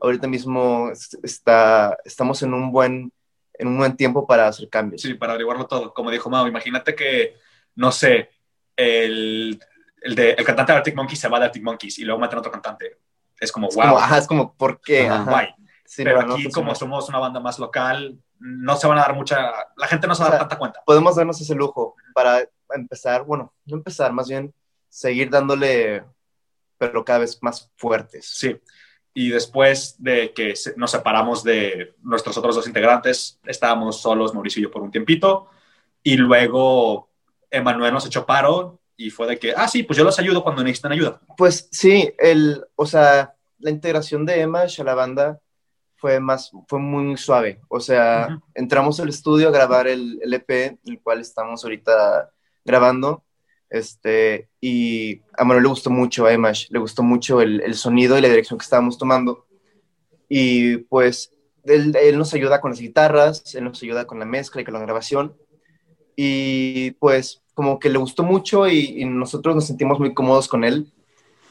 ahorita 0.00 0.26
mismo 0.26 0.90
está, 1.22 1.96
estamos 2.04 2.42
en 2.42 2.54
un 2.54 2.70
buen 2.72 3.12
en 3.54 3.68
un 3.68 3.76
buen 3.76 3.96
tiempo 3.96 4.26
para 4.26 4.46
hacer 4.46 4.68
cambios. 4.68 5.02
Sí, 5.02 5.14
para 5.14 5.32
averiguarlo 5.32 5.66
todo. 5.66 5.92
Como 5.92 6.12
dijo 6.12 6.30
Mao, 6.30 6.46
imagínate 6.46 6.94
que, 6.94 7.34
no 7.74 7.90
sé, 7.90 8.30
el, 8.76 9.60
el, 10.00 10.14
de, 10.14 10.30
el 10.30 10.44
cantante 10.44 10.72
de 10.72 10.78
Arctic 10.78 10.94
Monkeys 10.94 11.18
se 11.18 11.28
va 11.28 11.40
de 11.40 11.46
Arctic 11.46 11.64
Monkeys 11.64 11.98
y 11.98 12.04
luego 12.04 12.20
matan 12.20 12.36
a 12.36 12.40
otro 12.40 12.52
cantante. 12.52 12.98
Es 13.38 13.50
como, 13.50 13.68
es 13.68 13.74
wow. 13.74 13.84
Como, 13.84 13.98
ajá, 13.98 14.18
es 14.18 14.26
como, 14.28 14.54
¿por 14.54 14.80
qué? 14.80 15.08
Ajá. 15.08 15.28
Guay. 15.28 15.48
Sí, 15.84 16.04
Pero 16.04 16.22
no, 16.22 16.34
aquí, 16.34 16.44
no 16.44 16.50
como 16.50 16.74
somos 16.76 17.08
una 17.08 17.18
banda 17.18 17.40
más 17.40 17.58
local, 17.58 18.16
no 18.38 18.76
se 18.76 18.86
van 18.86 18.98
a 18.98 19.02
dar 19.02 19.14
mucha... 19.16 19.52
La 19.76 19.88
gente 19.88 20.06
no 20.06 20.14
se 20.14 20.22
va 20.22 20.28
a 20.28 20.32
dar 20.32 20.40
tanta 20.40 20.58
cuenta. 20.58 20.82
Podemos 20.86 21.16
darnos 21.16 21.40
ese 21.40 21.54
lujo 21.56 21.96
para 22.14 22.48
empezar, 22.70 23.24
bueno, 23.24 23.52
no 23.64 23.78
empezar, 23.78 24.12
más 24.12 24.28
bien 24.28 24.54
seguir 24.88 25.30
dándole, 25.30 26.04
pero 26.76 27.04
cada 27.04 27.20
vez 27.20 27.42
más 27.42 27.72
fuertes. 27.76 28.26
Sí 28.26 28.60
y 29.18 29.30
después 29.30 29.96
de 29.98 30.32
que 30.32 30.54
nos 30.76 30.92
separamos 30.92 31.42
de 31.42 31.96
nuestros 32.04 32.38
otros 32.38 32.54
dos 32.54 32.68
integrantes, 32.68 33.40
estábamos 33.44 34.00
solos, 34.00 34.32
Mauricio 34.32 34.60
y 34.60 34.62
yo, 34.62 34.70
por 34.70 34.80
un 34.80 34.92
tiempito, 34.92 35.48
y 36.04 36.16
luego 36.16 37.10
Emanuel 37.50 37.92
nos 37.92 38.06
echó 38.06 38.24
paro 38.24 38.78
y 38.96 39.10
fue 39.10 39.26
de 39.26 39.36
que, 39.36 39.52
ah, 39.56 39.66
sí, 39.66 39.82
pues 39.82 39.96
yo 39.96 40.04
los 40.04 40.20
ayudo 40.20 40.44
cuando 40.44 40.62
necesitan 40.62 40.92
ayuda. 40.92 41.20
Pues 41.36 41.68
sí, 41.72 42.14
el, 42.16 42.64
o 42.76 42.86
sea, 42.86 43.34
la 43.58 43.70
integración 43.70 44.24
de 44.24 44.40
Emma 44.40 44.62
a 44.62 44.84
la 44.84 44.94
banda 44.94 45.40
fue 45.96 46.20
más, 46.20 46.52
fue 46.68 46.78
muy 46.78 47.16
suave, 47.16 47.60
o 47.66 47.80
sea, 47.80 48.28
uh 48.30 48.34
-huh. 48.34 48.42
entramos 48.54 49.00
al 49.00 49.08
estudio 49.08 49.48
a 49.48 49.50
grabar 49.50 49.88
el, 49.88 50.20
el 50.22 50.32
EP, 50.32 50.78
el 50.86 51.00
cual 51.02 51.20
estamos 51.20 51.64
ahorita 51.64 52.30
grabando, 52.64 53.24
este, 53.70 54.48
y 54.60 55.20
a 55.36 55.44
Manuel 55.44 55.64
le 55.64 55.68
gustó 55.68 55.90
mucho, 55.90 56.26
a 56.26 56.32
Emash, 56.32 56.68
le 56.70 56.78
gustó 56.78 57.02
mucho 57.02 57.40
el, 57.40 57.60
el, 57.60 57.74
sonido 57.74 58.16
y 58.16 58.20
la 58.20 58.28
dirección 58.28 58.58
que 58.58 58.64
estábamos 58.64 58.98
tomando. 58.98 59.46
Y 60.28 60.78
pues 60.78 61.32
él, 61.64 61.96
él, 62.00 62.18
nos 62.18 62.34
ayuda 62.34 62.60
con 62.60 62.70
las 62.70 62.80
guitarras, 62.80 63.54
él 63.54 63.64
nos 63.64 63.82
ayuda 63.82 64.06
con 64.06 64.18
la 64.18 64.24
mezcla 64.24 64.60
y 64.60 64.64
con 64.64 64.74
la 64.74 64.80
grabación. 64.80 65.36
Y 66.16 66.92
pues 66.92 67.42
como 67.54 67.78
que 67.78 67.90
le 67.90 67.98
gustó 67.98 68.22
mucho 68.22 68.68
y, 68.68 69.00
y 69.00 69.04
nosotros 69.04 69.54
nos 69.54 69.66
sentimos 69.66 69.98
muy 69.98 70.14
cómodos 70.14 70.48
con 70.48 70.64
él. 70.64 70.92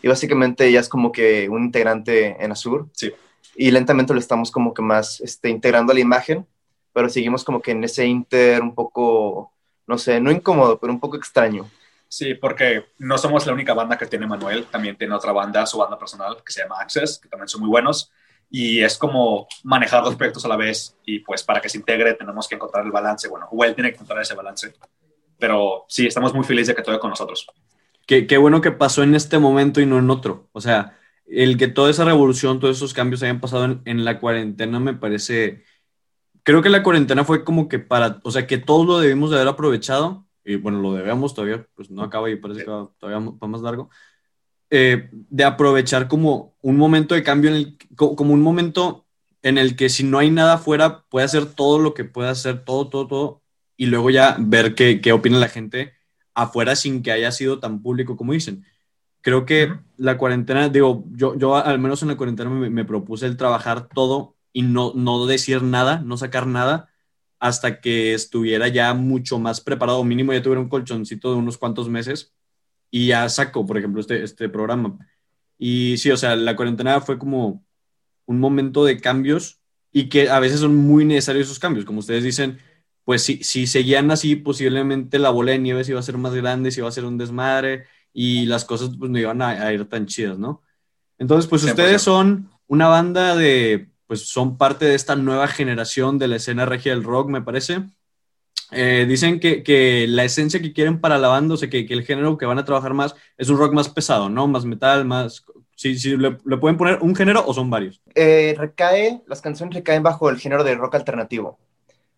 Y 0.01 0.07
básicamente 0.07 0.71
ya 0.71 0.79
es 0.79 0.89
como 0.89 1.11
que 1.11 1.49
un 1.49 1.63
integrante 1.65 2.43
en 2.43 2.51
Azur. 2.51 2.87
Sí. 2.93 3.11
Y 3.55 3.71
lentamente 3.71 4.13
lo 4.13 4.19
estamos 4.19 4.51
como 4.51 4.73
que 4.73 4.83
más 4.83 5.19
este, 5.21 5.49
integrando 5.49 5.91
a 5.91 5.95
la 5.95 6.01
imagen, 6.01 6.45
pero 6.93 7.09
seguimos 7.09 7.43
como 7.43 7.59
que 7.59 7.71
en 7.71 7.83
ese 7.83 8.05
inter 8.05 8.61
un 8.61 8.75
poco, 8.75 9.51
no 9.87 9.97
sé, 9.97 10.21
no 10.21 10.31
incómodo, 10.31 10.79
pero 10.79 10.93
un 10.93 10.99
poco 10.99 11.17
extraño. 11.17 11.67
Sí, 12.09 12.35
porque 12.35 12.85
no 12.99 13.17
somos 13.17 13.45
la 13.45 13.53
única 13.53 13.73
banda 13.73 13.97
que 13.97 14.05
tiene 14.05 14.27
Manuel, 14.27 14.65
también 14.65 14.97
tiene 14.97 15.13
otra 15.13 15.33
banda, 15.33 15.65
su 15.65 15.77
banda 15.77 15.99
personal, 15.99 16.37
que 16.45 16.53
se 16.53 16.61
llama 16.61 16.79
Access, 16.79 17.19
que 17.19 17.27
también 17.27 17.49
son 17.49 17.61
muy 17.61 17.69
buenos, 17.69 18.11
y 18.49 18.79
es 18.79 18.97
como 18.97 19.47
manejar 19.63 20.03
dos 20.03 20.15
proyectos 20.15 20.45
a 20.45 20.47
la 20.47 20.55
vez, 20.55 20.95
y 21.05 21.19
pues 21.19 21.43
para 21.43 21.59
que 21.59 21.67
se 21.67 21.77
integre 21.77 22.13
tenemos 22.13 22.47
que 22.47 22.55
encontrar 22.55 22.85
el 22.85 22.91
balance, 22.91 23.27
bueno, 23.27 23.47
o 23.51 23.57
tiene 23.73 23.89
que 23.89 23.95
encontrar 23.95 24.21
ese 24.21 24.35
balance. 24.35 24.73
Pero 25.37 25.85
sí, 25.87 26.07
estamos 26.07 26.33
muy 26.33 26.45
felices 26.45 26.69
de 26.69 26.75
que 26.75 26.81
todo 26.81 26.99
con 26.99 27.09
nosotros. 27.09 27.45
Qué, 28.05 28.25
qué 28.25 28.37
bueno 28.37 28.61
que 28.61 28.71
pasó 28.71 29.03
en 29.03 29.13
este 29.13 29.37
momento 29.37 29.81
y 29.81 29.85
no 29.85 29.99
en 29.99 30.09
otro. 30.09 30.47
O 30.53 30.61
sea, 30.61 30.97
el 31.27 31.57
que 31.57 31.67
toda 31.67 31.91
esa 31.91 32.05
revolución, 32.05 32.59
todos 32.59 32.77
esos 32.77 32.93
cambios 32.93 33.21
hayan 33.21 33.41
pasado 33.41 33.65
en, 33.65 33.81
en 33.85 34.05
la 34.05 34.19
cuarentena 34.19 34.79
me 34.79 34.93
parece... 34.93 35.65
Creo 36.43 36.61
que 36.61 36.69
la 36.69 36.83
cuarentena 36.83 37.25
fue 37.25 37.43
como 37.43 37.67
que 37.67 37.79
para, 37.79 38.21
o 38.23 38.31
sea, 38.31 38.47
que 38.47 38.57
todos 38.57 38.87
lo 38.87 38.99
debimos 38.99 39.29
de 39.29 39.35
haber 39.35 39.49
aprovechado, 39.49 40.25
y 40.47 40.55
bueno, 40.55 40.79
lo 40.79 40.93
debemos 40.93 41.33
todavía, 41.33 41.67
pues 41.75 41.91
no 41.91 42.01
acaba 42.03 42.29
y 42.29 42.37
parece 42.37 42.63
que 42.63 42.71
va 42.71 42.89
todavía 42.97 43.31
va 43.41 43.47
más 43.47 43.61
largo, 43.61 43.89
eh, 44.69 45.09
de 45.11 45.43
aprovechar 45.43 46.07
como 46.07 46.55
un 46.61 46.77
momento 46.77 47.15
de 47.15 47.23
cambio, 47.23 47.49
en 47.49 47.55
el, 47.57 47.77
como 47.95 48.33
un 48.33 48.41
momento 48.41 49.05
en 49.43 49.57
el 49.57 49.75
que 49.75 49.89
si 49.89 50.03
no 50.03 50.19
hay 50.19 50.31
nada 50.31 50.53
afuera, 50.53 51.05
puede 51.09 51.25
hacer 51.25 51.45
todo 51.53 51.79
lo 51.79 51.93
que 51.93 52.05
pueda 52.05 52.31
hacer, 52.31 52.63
todo, 52.63 52.89
todo, 52.89 53.07
todo, 53.07 53.41
y 53.75 53.87
luego 53.87 54.09
ya 54.09 54.37
ver 54.39 54.73
qué, 54.73 55.01
qué 55.01 55.11
opina 55.11 55.37
la 55.37 55.49
gente 55.49 55.93
afuera 56.33 56.75
sin 56.75 57.03
que 57.03 57.11
haya 57.11 57.31
sido 57.31 57.59
tan 57.59 57.81
público 57.81 58.15
como 58.15 58.33
dicen. 58.33 58.65
Creo 59.21 59.45
que 59.45 59.73
la 59.97 60.17
cuarentena, 60.17 60.69
digo, 60.69 61.03
yo, 61.11 61.35
yo 61.37 61.55
al 61.57 61.79
menos 61.79 62.01
en 62.01 62.09
la 62.09 62.17
cuarentena 62.17 62.49
me, 62.49 62.69
me 62.69 62.85
propuse 62.85 63.25
el 63.25 63.37
trabajar 63.37 63.89
todo 63.89 64.35
y 64.53 64.61
no, 64.61 64.93
no 64.95 65.25
decir 65.25 65.61
nada, 65.63 65.99
no 65.99 66.17
sacar 66.17 66.47
nada, 66.47 66.89
hasta 67.39 67.79
que 67.79 68.13
estuviera 68.13 68.67
ya 68.67 68.93
mucho 68.93 69.39
más 69.39 69.61
preparado, 69.61 70.03
mínimo 70.03 70.33
ya 70.33 70.41
tuviera 70.41 70.61
un 70.61 70.69
colchoncito 70.69 71.31
de 71.31 71.37
unos 71.37 71.57
cuantos 71.57 71.89
meses 71.89 72.33
y 72.89 73.07
ya 73.07 73.27
saco, 73.29 73.65
por 73.65 73.77
ejemplo, 73.77 74.01
este, 74.01 74.23
este 74.23 74.49
programa. 74.49 74.97
Y 75.57 75.97
sí, 75.97 76.11
o 76.11 76.17
sea, 76.17 76.35
la 76.35 76.55
cuarentena 76.55 77.01
fue 77.01 77.17
como 77.17 77.63
un 78.25 78.39
momento 78.39 78.85
de 78.85 78.99
cambios 78.99 79.59
y 79.91 80.09
que 80.09 80.29
a 80.29 80.39
veces 80.39 80.59
son 80.59 80.75
muy 80.75 81.05
necesarios 81.05 81.45
esos 81.45 81.59
cambios, 81.59 81.85
como 81.85 81.99
ustedes 81.99 82.23
dicen, 82.23 82.59
pues 83.03 83.23
si, 83.23 83.43
si 83.43 83.67
seguían 83.67 84.11
así, 84.11 84.35
posiblemente 84.35 85.17
la 85.19 85.29
bola 85.29 85.51
de 85.53 85.59
nieve 85.59 85.83
se 85.83 85.91
iba 85.91 85.99
a 85.99 86.03
ser 86.03 86.17
más 86.17 86.33
grande, 86.33 86.71
se 86.71 86.81
iba 86.81 86.89
a 86.89 86.91
ser 86.91 87.05
un 87.05 87.17
desmadre 87.17 87.85
y 88.13 88.45
las 88.45 88.65
cosas 88.65 88.91
pues 88.97 89.09
no 89.09 89.17
iban 89.17 89.41
a, 89.41 89.49
a 89.49 89.73
ir 89.73 89.87
tan 89.87 90.05
chidas, 90.05 90.37
¿no? 90.37 90.61
Entonces, 91.17 91.47
pues 91.47 91.63
100%. 91.63 91.69
ustedes 91.69 92.01
son 92.01 92.49
una 92.67 92.87
banda 92.87 93.35
de, 93.35 93.89
pues 94.07 94.27
son 94.29 94.57
parte 94.57 94.85
de 94.85 94.95
esta 94.95 95.15
nueva 95.15 95.47
generación 95.47 96.17
de 96.17 96.29
la 96.29 96.37
escena 96.37 96.65
regia 96.65 96.93
del 96.93 97.03
rock, 97.03 97.29
me 97.29 97.41
parece. 97.41 97.83
Eh, 98.71 99.05
dicen 99.07 99.39
que, 99.39 99.63
que, 99.63 100.07
la 100.07 100.23
esencia 100.23 100.61
que 100.61 100.73
quieren 100.73 100.99
para 100.99 101.17
la 101.17 101.27
banda, 101.27 101.53
o 101.53 101.57
sea, 101.57 101.69
que, 101.69 101.85
que, 101.85 101.93
el 101.93 102.03
género 102.03 102.37
que 102.37 102.45
van 102.45 102.59
a 102.59 102.65
trabajar 102.65 102.93
más 102.93 103.15
es 103.37 103.49
un 103.49 103.57
rock 103.57 103.73
más 103.73 103.89
pesado, 103.89 104.29
¿no? 104.29 104.47
Más 104.47 104.65
metal, 104.65 105.05
más... 105.05 105.45
Sí, 105.75 105.97
sí, 105.97 106.17
¿le, 106.17 106.37
le 106.43 106.57
pueden 106.57 106.75
poner 106.75 106.99
un 107.01 107.15
género 107.15 107.45
o 107.45 107.53
son 107.53 107.69
varios? 107.69 108.01
Eh, 108.15 108.55
recae, 108.57 109.21
las 109.27 109.41
canciones 109.41 109.75
recaen 109.75 110.01
bajo 110.01 110.29
el 110.29 110.39
género 110.39 110.63
de 110.63 110.75
rock 110.75 110.95
alternativo. 110.95 111.59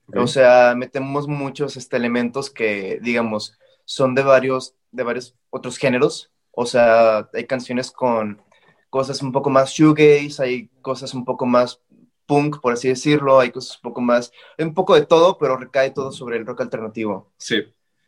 Okay. 0.08 0.22
O 0.24 0.28
sea, 0.28 0.74
metemos 0.76 1.28
muchos 1.28 1.76
este, 1.76 1.98
elementos 1.98 2.50
que, 2.50 3.00
digamos, 3.02 3.60
son 3.86 4.16
de 4.16 4.24
varios, 4.24 4.76
de 4.92 5.04
varios 5.04 5.36
otros 5.50 5.78
géneros. 5.78 6.32
O 6.52 6.66
sea, 6.66 7.30
hay 7.34 7.46
canciones 7.46 7.92
con 7.92 8.42
cosas 8.90 9.22
un 9.22 9.32
poco 9.32 9.50
más 9.50 9.72
shoegaze, 9.72 10.42
hay 10.44 10.68
cosas 10.82 11.14
un 11.14 11.26
poco 11.26 11.46
más 11.46 11.82
punk, 12.26 12.60
por 12.62 12.74
así 12.74 12.88
decirlo, 12.88 13.40
hay 13.40 13.52
cosas 13.52 13.78
un 13.78 13.90
poco 13.90 14.02
más, 14.02 14.32
un 14.58 14.74
poco 14.74 14.96
de 14.96 15.06
todo, 15.06 15.38
pero 15.38 15.58
recae 15.58 15.92
todo 15.92 16.12
sobre 16.12 16.38
el 16.38 16.46
rock 16.46 16.62
alternativo. 16.62 17.32
Sí. 17.38 17.64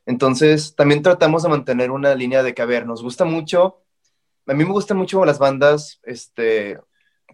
Entonces, 0.05 0.75
también 0.75 1.01
tratamos 1.01 1.43
de 1.43 1.49
mantener 1.49 1.91
una 1.91 2.13
línea 2.15 2.43
de 2.43 2.53
que, 2.53 2.61
a 2.61 2.65
ver, 2.65 2.85
nos 2.85 3.01
gusta 3.01 3.25
mucho, 3.25 3.81
a 4.47 4.53
mí 4.53 4.63
me 4.63 4.71
gustan 4.71 4.97
mucho 4.97 5.23
las 5.25 5.39
bandas, 5.39 5.99
este, 6.03 6.79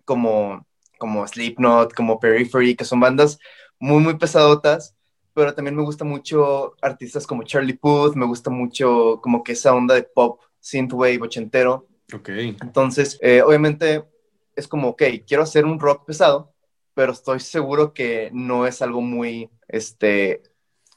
como, 0.05 0.65
como 0.97 1.27
Slipknot, 1.27 1.93
como 1.93 2.19
Periphery, 2.19 2.75
que 2.75 2.85
son 2.85 2.99
bandas 2.99 3.39
muy, 3.79 4.01
muy 4.01 4.17
pesadotas, 4.17 4.95
pero 5.33 5.53
también 5.53 5.75
me 5.75 5.83
gusta 5.83 6.03
mucho 6.03 6.75
artistas 6.81 7.27
como 7.27 7.43
Charlie 7.43 7.77
Puth, 7.77 8.15
me 8.15 8.25
gusta 8.25 8.49
mucho 8.49 9.19
como 9.21 9.43
que 9.43 9.53
esa 9.53 9.73
onda 9.73 9.93
de 9.95 10.03
pop, 10.03 10.41
synthwave, 10.59 11.19
ochentero. 11.21 11.87
Ok. 12.13 12.29
Entonces, 12.29 13.17
eh, 13.21 13.41
obviamente, 13.41 14.05
es 14.55 14.67
como, 14.67 14.89
ok, 14.89 15.03
quiero 15.27 15.43
hacer 15.43 15.65
un 15.65 15.79
rock 15.79 16.05
pesado, 16.05 16.53
pero 16.93 17.11
estoy 17.11 17.39
seguro 17.39 17.93
que 17.93 18.29
no 18.33 18.65
es 18.65 18.81
algo 18.81 19.01
muy, 19.01 19.49
este, 19.67 20.41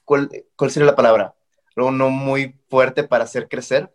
¿cuál, 0.05 0.31
cuál 0.57 0.71
sería 0.71 0.87
la 0.87 0.97
palabra? 0.97 1.35
Algo 1.77 1.91
no 1.91 2.11
muy 2.11 2.59
fuerte 2.69 3.05
para 3.05 3.25
hacer 3.25 3.49
crecer. 3.49 3.95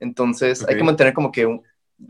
Entonces, 0.00 0.62
okay. 0.62 0.74
hay 0.74 0.78
que 0.78 0.84
mantener 0.84 1.14
como 1.14 1.30
que, 1.30 1.60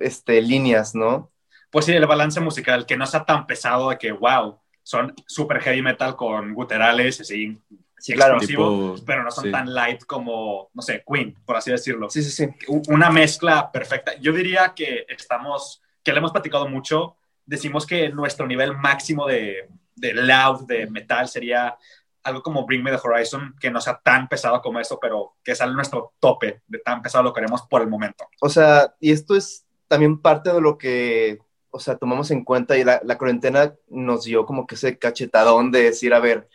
este, 0.01 0.41
líneas, 0.41 0.95
¿no? 0.95 1.31
Pues 1.71 1.87
sí, 1.87 1.93
el 1.93 2.07
balance 2.07 2.41
musical, 2.41 2.87
que 2.87 2.97
no 2.97 3.07
sea 3.07 3.25
tan 3.25 3.47
pesado 3.47 3.91
de 3.91 3.99
que, 3.99 4.13
wow, 4.13 4.61
son 4.83 5.15
super 5.27 5.61
heavy 5.61 5.83
metal 5.83 6.15
con 6.15 6.55
guturales, 6.55 7.21
así, 7.21 7.59
sí, 7.99 8.13
claro, 8.15 8.35
explosivos, 8.35 8.95
tipo, 8.97 9.07
pero 9.07 9.23
no 9.23 9.31
son 9.31 9.45
sí. 9.45 9.51
tan 9.51 9.73
light 9.73 10.05
como, 10.05 10.71
no 10.75 10.83
sé, 10.83 11.05
Queen, 11.07 11.35
por 11.45 11.57
así 11.57 11.71
decirlo. 11.71 12.11
Sí, 12.11 12.23
sí, 12.23 12.31
sí. 12.31 12.49
Una 12.89 13.11
mezcla 13.11 13.71
perfecta. 13.71 14.15
Yo 14.21 14.33
diría 14.33 14.73
que 14.75 15.07
estamos, 15.09 15.83
que 16.03 16.13
le 16.13 16.19
hemos 16.19 16.33
platicado 16.33 16.69
mucho, 16.69 17.17
decimos 17.47 17.87
que 17.87 18.09
nuestro 18.11 18.47
nivel 18.47 18.77
máximo 18.77 19.27
de, 19.27 19.69
de 19.97 20.15
loud, 20.15 20.67
de 20.67 20.87
metal, 20.89 21.29
sería 21.29 21.77
algo 22.23 22.43
como 22.43 22.67
Bring 22.67 22.83
Me 22.83 22.91
the 22.91 23.01
Horizon, 23.03 23.55
que 23.61 23.71
no 23.71 23.81
sea 23.81 24.01
tan 24.03 24.29
pesado 24.29 24.61
como 24.63 24.81
eso, 24.81 24.99
pero 25.01 25.37
que 25.45 25.55
sale 25.55 25.75
nuestro 25.75 26.15
tope 26.19 26.63
de 26.67 26.79
tan 26.79 27.03
pesado 27.03 27.25
lo 27.25 27.33
queremos 27.33 27.63
por 27.63 27.83
el 27.83 27.89
momento. 27.89 28.27
O 28.41 28.49
sea, 28.49 28.95
y 28.99 29.13
esto 29.13 29.37
es 29.37 29.67
también 29.89 30.21
parte 30.21 30.53
de 30.53 30.61
lo 30.61 30.79
que, 30.79 31.39
o 31.71 31.79
sea, 31.79 31.97
tomamos 31.97 32.31
en 32.31 32.43
cuenta 32.43 32.79
y 32.79 32.85
la, 32.85 33.01
la 33.05 33.19
cuarentena 33.19 33.75
nos 33.89 34.25
dio 34.25 34.47
como 34.47 34.67
que 34.67 34.75
ese 34.75 34.99
cachetadón 34.99 35.71
de 35.71 35.83
decir, 35.83 36.15
a 36.15 36.21
ver, 36.21 36.49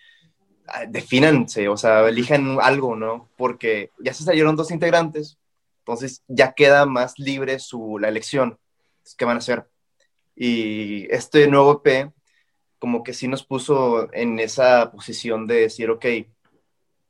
defínanse, 0.88 1.68
o 1.68 1.78
sea, 1.78 2.08
elijan 2.08 2.60
algo, 2.62 2.96
¿no? 2.96 3.30
Porque 3.38 3.92
ya 4.00 4.14
se 4.14 4.24
salieron 4.24 4.56
dos 4.56 4.72
integrantes, 4.72 5.38
entonces 5.80 6.24
ya 6.28 6.54
queda 6.54 6.86
más 6.86 7.18
libre 7.20 7.60
su, 7.60 7.98
la 8.00 8.10
elección. 8.10 8.58
¿Qué 9.18 9.26
van 9.26 9.38
a 9.38 9.40
hacer? 9.40 9.68
Y 10.36 11.12
este 11.14 11.48
nuevo 11.48 11.82
EP 11.84 12.12
como 12.80 13.04
que 13.04 13.14
sí 13.14 13.28
nos 13.28 13.44
puso 13.44 14.12
en 14.14 14.40
esa 14.40 14.92
posición 14.92 15.46
de 15.48 15.62
decir, 15.62 15.90
ok, 15.90 16.06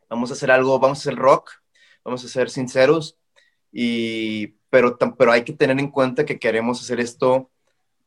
vamos 0.10 0.32
a 0.32 0.34
hacer 0.34 0.52
algo, 0.52 0.80
vamos 0.80 0.98
a 1.00 1.02
hacer 1.02 1.16
rock, 1.16 1.52
vamos 2.04 2.26
a 2.26 2.28
ser 2.28 2.50
sinceros, 2.50 3.18
y, 3.72 4.48
pero, 4.70 4.98
pero 4.98 5.32
hay 5.32 5.44
que 5.44 5.54
tener 5.54 5.80
en 5.80 5.92
cuenta 5.92 6.26
que 6.26 6.40
queremos 6.40 6.82
hacer 6.82 7.00
esto 7.00 7.52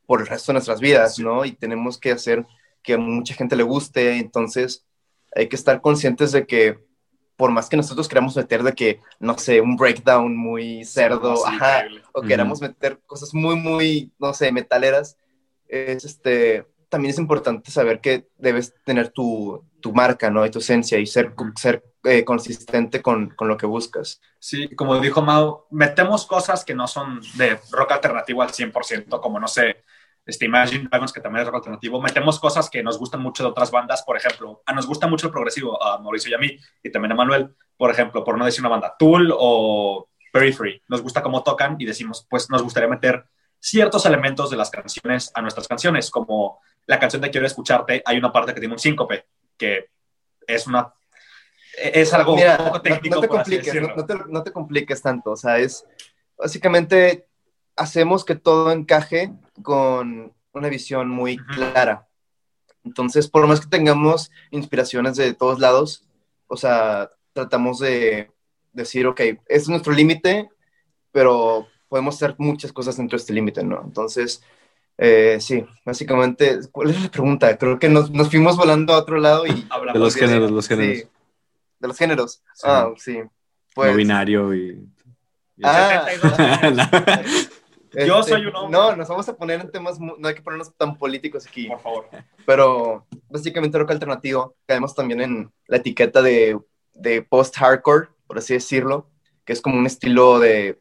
por 0.07 0.21
el 0.21 0.27
resto 0.27 0.51
de 0.51 0.55
nuestras 0.55 0.81
vidas, 0.81 1.19
¿no? 1.21 1.45
Y 1.45 1.53
tenemos 1.53 1.99
que 1.99 2.11
hacer 2.11 2.45
que 2.83 2.95
a 2.95 2.99
mucha 2.99 3.35
gente 3.35 3.55
le 3.55 3.63
guste, 3.63 4.19
entonces 4.19 4.85
hay 5.35 5.49
que 5.49 5.57
estar 5.57 5.81
conscientes 5.81 6.33
de 6.33 6.47
que 6.47 6.79
por 7.37 7.51
más 7.51 7.69
que 7.69 7.77
nosotros 7.77 8.09
queramos 8.09 8.37
meter 8.37 8.63
de 8.63 8.73
que, 8.73 9.01
no 9.19 9.37
sé, 9.39 9.61
un 9.61 9.77
breakdown 9.77 10.37
muy 10.37 10.85
cerdo, 10.85 11.37
sí, 11.37 11.43
ajá, 11.47 11.85
o 12.13 12.21
uh 12.21 12.23
-huh. 12.23 12.29
queramos 12.29 12.61
meter 12.61 13.01
cosas 13.07 13.35
muy, 13.35 13.57
muy, 13.57 14.13
no 14.19 14.33
sé, 14.33 14.53
metaleras, 14.53 15.17
es 15.67 16.05
este, 16.05 16.67
también 16.89 17.11
es 17.11 17.19
importante 17.19 17.71
saber 17.71 18.01
que 18.01 18.29
debes 18.37 18.75
tener 18.85 19.09
tu, 19.09 19.65
tu 19.81 19.93
marca, 19.93 20.31
¿no? 20.31 20.45
Y 20.45 20.51
tu 20.51 20.59
esencia 20.59 20.99
y 20.99 21.07
ser, 21.07 21.35
ser 21.57 21.83
eh, 22.05 22.25
consistente 22.25 23.01
con, 23.01 23.31
con, 23.31 23.49
lo 23.49 23.57
que 23.57 23.67
buscas. 23.67 24.21
Sí, 24.39 24.75
como 24.77 25.01
dijo 25.01 25.23
Mau, 25.23 25.65
metemos 25.71 26.27
cosas 26.27 26.65
que 26.65 26.75
no 26.75 26.87
son 26.87 27.21
de 27.37 27.59
rock 27.71 27.93
alternativo 27.93 28.43
al 28.43 28.51
100%, 28.51 29.21
como, 29.21 29.41
no 29.41 29.49
sé, 29.49 29.85
este 30.25 30.45
Imagine 30.47 30.89
Dragons, 30.91 31.13
que 31.13 31.21
también 31.21 31.43
es 31.43 31.47
rock 31.47 31.57
alternativo. 31.57 32.01
Metemos 32.01 32.39
cosas 32.39 32.71
que 32.71 32.83
nos 32.83 32.99
gustan 32.99 33.21
mucho 33.21 33.43
de 33.43 33.51
otras 33.51 33.71
bandas, 33.71 34.03
por 34.03 34.17
ejemplo, 34.17 34.63
a 34.67 34.73
nos 34.73 34.87
gusta 34.87 35.07
mucho 35.07 35.27
el 35.27 35.33
progresivo, 35.33 35.83
a 35.83 35.99
Mauricio 35.99 36.31
y 36.31 36.35
a 36.35 36.39
mí, 36.39 36.59
y 36.83 36.91
también 36.91 37.13
a 37.13 37.15
Manuel, 37.15 37.55
por 37.77 37.91
ejemplo, 37.91 38.23
por 38.23 38.39
no 38.39 38.45
decir 38.45 38.61
una 38.61 38.69
banda, 38.69 38.95
Tool 38.99 39.33
o 39.37 40.09
Periphery. 40.33 40.83
Nos 40.89 41.03
gusta 41.03 41.23
cómo 41.23 41.43
tocan 41.43 41.77
y 41.79 41.85
decimos, 41.85 42.27
pues 42.29 42.49
nos 42.51 42.63
gustaría 42.63 42.89
meter 42.89 43.25
ciertos 43.59 44.07
elementos 44.07 44.51
de 44.51 44.57
las 44.57 44.71
canciones 44.71 45.31
a 45.35 45.43
nuestras 45.43 45.69
canciones, 45.69 46.11
como 46.11 46.61
la 46.87 46.99
canción 46.99 47.23
de 47.23 47.31
Quiero 47.31 47.47
Escucharte, 47.47 48.03
hay 48.05 48.19
una 48.19 48.33
parte 48.33 48.55
que 48.55 48.61
tiene 48.61 48.75
un 48.75 48.81
síncope, 48.81 49.27
que 49.57 49.91
es 50.47 50.67
una... 50.67 50.93
Es 51.77 52.13
algo 52.13 52.37
Mira, 52.37 52.59
un 52.59 52.67
poco 52.67 52.83
técnico, 52.83 53.15
no, 53.15 53.17
no, 53.17 53.21
te 53.23 53.29
compliques, 53.29 53.75
no, 53.75 53.95
no, 53.97 54.05
te, 54.05 54.15
no 54.29 54.43
te 54.43 54.53
compliques 54.53 55.01
tanto, 55.01 55.31
o 55.31 55.37
sea, 55.37 55.59
es 55.59 55.87
básicamente 56.37 57.29
hacemos 57.77 58.25
que 58.25 58.35
todo 58.35 58.71
encaje 58.73 59.33
con 59.63 60.33
una 60.53 60.69
visión 60.69 61.09
muy 61.09 61.37
clara. 61.37 62.09
Entonces, 62.85 63.29
por 63.29 63.43
lo 63.43 63.49
más 63.49 63.61
que 63.61 63.69
tengamos 63.69 64.31
inspiraciones 64.51 65.17
de 65.17 65.35
todos 65.35 65.59
lados, 65.59 66.07
o 66.47 66.57
sea, 66.57 67.11
tratamos 67.33 67.79
de 67.79 68.31
decir, 68.73 69.07
ok, 69.07 69.21
este 69.21 69.41
es 69.49 69.69
nuestro 69.69 69.93
límite, 69.93 70.51
pero 71.13 71.69
podemos 71.89 72.17
hacer 72.17 72.35
muchas 72.39 72.73
cosas 72.73 72.97
dentro 72.97 73.17
de 73.17 73.21
este 73.21 73.33
límite, 73.33 73.63
¿no? 73.63 73.83
Entonces, 73.85 74.43
eh, 74.99 75.39
sí, 75.41 75.65
básicamente, 75.85 76.59
¿cuál 76.71 76.91
es 76.91 77.03
la 77.03 77.11
pregunta? 77.11 77.57
Creo 77.57 77.79
que 77.79 77.89
nos, 77.89 78.11
nos 78.11 78.31
fuimos 78.31 78.57
volando 78.57 78.93
a 78.93 78.99
otro 78.99 79.19
lado 79.19 79.47
y... 79.47 79.53
de 79.93 79.99
los 79.99 80.15
géneros, 80.15 80.51
los 80.51 80.69
géneros. 80.69 80.99
Sí, 80.99 81.09
de 81.79 81.89
los 81.89 81.99
géneros. 81.99 82.43
Sí. 82.55 82.63
Ah, 82.65 82.91
sí. 82.97 83.19
Pues, 83.75 83.91
no 83.91 83.97
binario 83.97 84.55
y... 84.55 84.89
y 85.57 85.63
ah, 85.65 86.07
Yo 87.95 88.23
soy 88.23 88.47
un 88.47 88.57
hombre. 88.57 88.73
No, 88.79 88.97
nos 88.97 89.09
vamos 89.09 89.29
a 89.29 89.37
poner 89.37 89.61
en 89.61 89.71
temas, 89.71 89.99
no 90.01 90.17
hay 90.29 90.35
que 90.35 90.43
ponernos 90.43 90.75
tan 90.77 90.97
políticos 90.97 91.47
aquí. 91.47 91.69
Por 91.69 91.81
favor. 91.81 92.09
Pero 92.47 93.07
básicamente 93.29 93.79
rock 93.79 93.91
alternativo, 93.93 94.57
caemos 94.67 94.95
también 94.95 95.21
en 95.21 95.53
la 95.67 95.77
etiqueta 95.77 96.23
de, 96.23 96.59
de 96.95 97.23
post-hardcore, 97.23 98.09
por 98.27 98.39
así 98.39 98.55
decirlo, 98.55 99.11
que 99.45 99.53
es 99.53 99.61
como 99.61 99.77
un 99.79 99.87
estilo 99.87 100.39
de, 100.39 100.81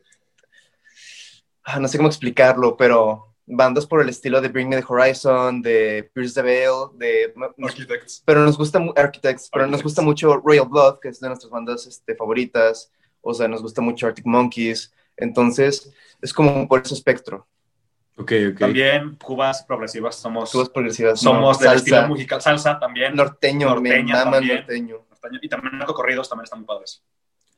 ah, 1.63 1.80
no 1.80 1.88
sé 1.88 1.97
cómo 1.97 2.10
explicarlo, 2.10 2.78
pero 2.78 3.28
bandas 3.45 3.86
por 3.86 4.02
el 4.02 4.08
estilo 4.10 4.39
de 4.39 4.47
Bring 4.47 4.69
Me 4.69 4.78
the 4.78 4.86
Horizon, 4.88 5.62
de 5.62 6.10
Pierce 6.13 6.36
the 6.36 6.41
Veil, 6.41 6.71
de 6.95 7.34
Architects. 7.62 8.24
pero 8.26 8.45
nos 8.45 8.58
gusta 8.58 8.80
mu- 8.80 8.93
Architects, 8.95 9.50
pero 9.52 9.67
nos 9.67 9.84
gusta 9.84 10.02
mucho 10.02 10.38
Royal 10.38 10.67
Blood, 10.69 11.00
que 11.02 11.10
es 11.10 11.19
de 11.19 11.28
nuestras 11.28 11.52
bandas 11.52 11.86
este, 11.88 12.15
favoritas, 12.15 12.91
o 13.19 13.34
sea, 13.34 13.47
nos 13.50 13.62
gusta 13.62 13.82
mucho 13.82 14.08
Arctic 14.08 14.26
Monkeys, 14.26 14.93
entonces 15.17 15.91
es 16.21 16.34
como 16.34 16.67
por 16.67 16.82
ese 16.82 16.93
espectro. 16.93 17.47
Ok, 18.17 18.32
ok. 18.54 18.60
También 18.60 19.15
cubas 19.15 19.63
progresivas 19.63 20.15
somos, 20.15 20.52
Tubas 20.52 20.69
progresivas, 20.69 21.19
somos 21.19 21.60
¿no? 21.60 21.67
del 21.67 21.78
estilo 21.78 21.97
salsa, 21.97 22.08
musical. 22.10 22.41
Salsa 22.41 22.80
también. 22.80 23.15
norteño, 23.15 23.67
me 23.82 23.89
norteña 23.89 24.17
el 24.24 24.30
también. 24.32 24.56
norteño. 24.58 24.97
Y 25.41 25.50
también 25.50 25.78
narcocorridos 25.78 26.30
también 26.30 26.43
están 26.45 26.60
muy 26.60 26.67
padres. 26.67 27.04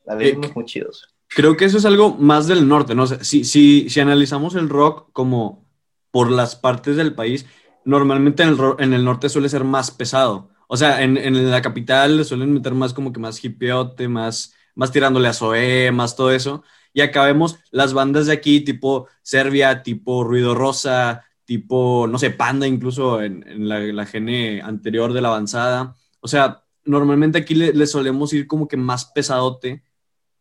La 0.04 0.14
verdad, 0.14 0.44
Eh, 0.44 0.52
muy 0.54 0.64
chidos. 0.64 1.14
Creo 1.28 1.56
que 1.56 1.64
eso 1.64 1.78
es 1.78 1.84
algo 1.84 2.14
más 2.14 2.46
del 2.46 2.68
norte, 2.68 2.94
¿no? 2.94 3.04
O 3.04 3.06
sea, 3.06 3.24
si, 3.24 3.44
si, 3.44 3.88
si 3.88 4.00
analizamos 4.00 4.54
el 4.54 4.68
rock 4.68 5.08
como 5.12 5.66
por 6.10 6.30
las 6.30 6.56
partes 6.56 6.96
del 6.96 7.14
país, 7.14 7.46
normalmente 7.84 8.42
en 8.42 8.50
el, 8.50 8.58
en 8.78 8.94
el 8.94 9.04
norte 9.04 9.28
suele 9.28 9.48
ser 9.48 9.64
más 9.64 9.90
pesado. 9.90 10.50
O 10.68 10.76
sea, 10.76 11.02
en, 11.02 11.16
en 11.16 11.50
la 11.50 11.60
capital 11.62 12.18
le 12.18 12.24
suelen 12.24 12.52
meter 12.52 12.74
más 12.74 12.94
como 12.94 13.12
que 13.12 13.20
más 13.20 13.42
hipiote, 13.44 14.08
más, 14.08 14.54
más 14.74 14.92
tirándole 14.92 15.28
a 15.28 15.32
Zoé, 15.32 15.90
más 15.90 16.14
todo 16.16 16.30
eso. 16.30 16.62
Y 16.94 17.02
acá 17.02 17.24
vemos 17.24 17.58
las 17.70 17.92
bandas 17.92 18.26
de 18.26 18.32
aquí, 18.32 18.60
tipo 18.60 19.08
Serbia, 19.20 19.82
tipo 19.82 20.24
Ruido 20.24 20.54
Rosa, 20.54 21.24
tipo, 21.44 22.06
no 22.08 22.18
sé, 22.18 22.30
Panda, 22.30 22.66
incluso 22.66 23.20
en, 23.20 23.68
la, 23.68 23.80
la 23.80 24.06
gene 24.06 24.62
anterior 24.62 25.12
de 25.12 25.20
la 25.20 25.28
avanzada. 25.28 25.96
O 26.20 26.28
sea, 26.28 26.62
normalmente 26.84 27.38
aquí 27.38 27.54
le, 27.54 27.72
le 27.72 27.86
solemos 27.86 28.32
ir 28.32 28.46
como 28.46 28.68
que 28.68 28.76
más 28.76 29.06
pesadote. 29.06 29.82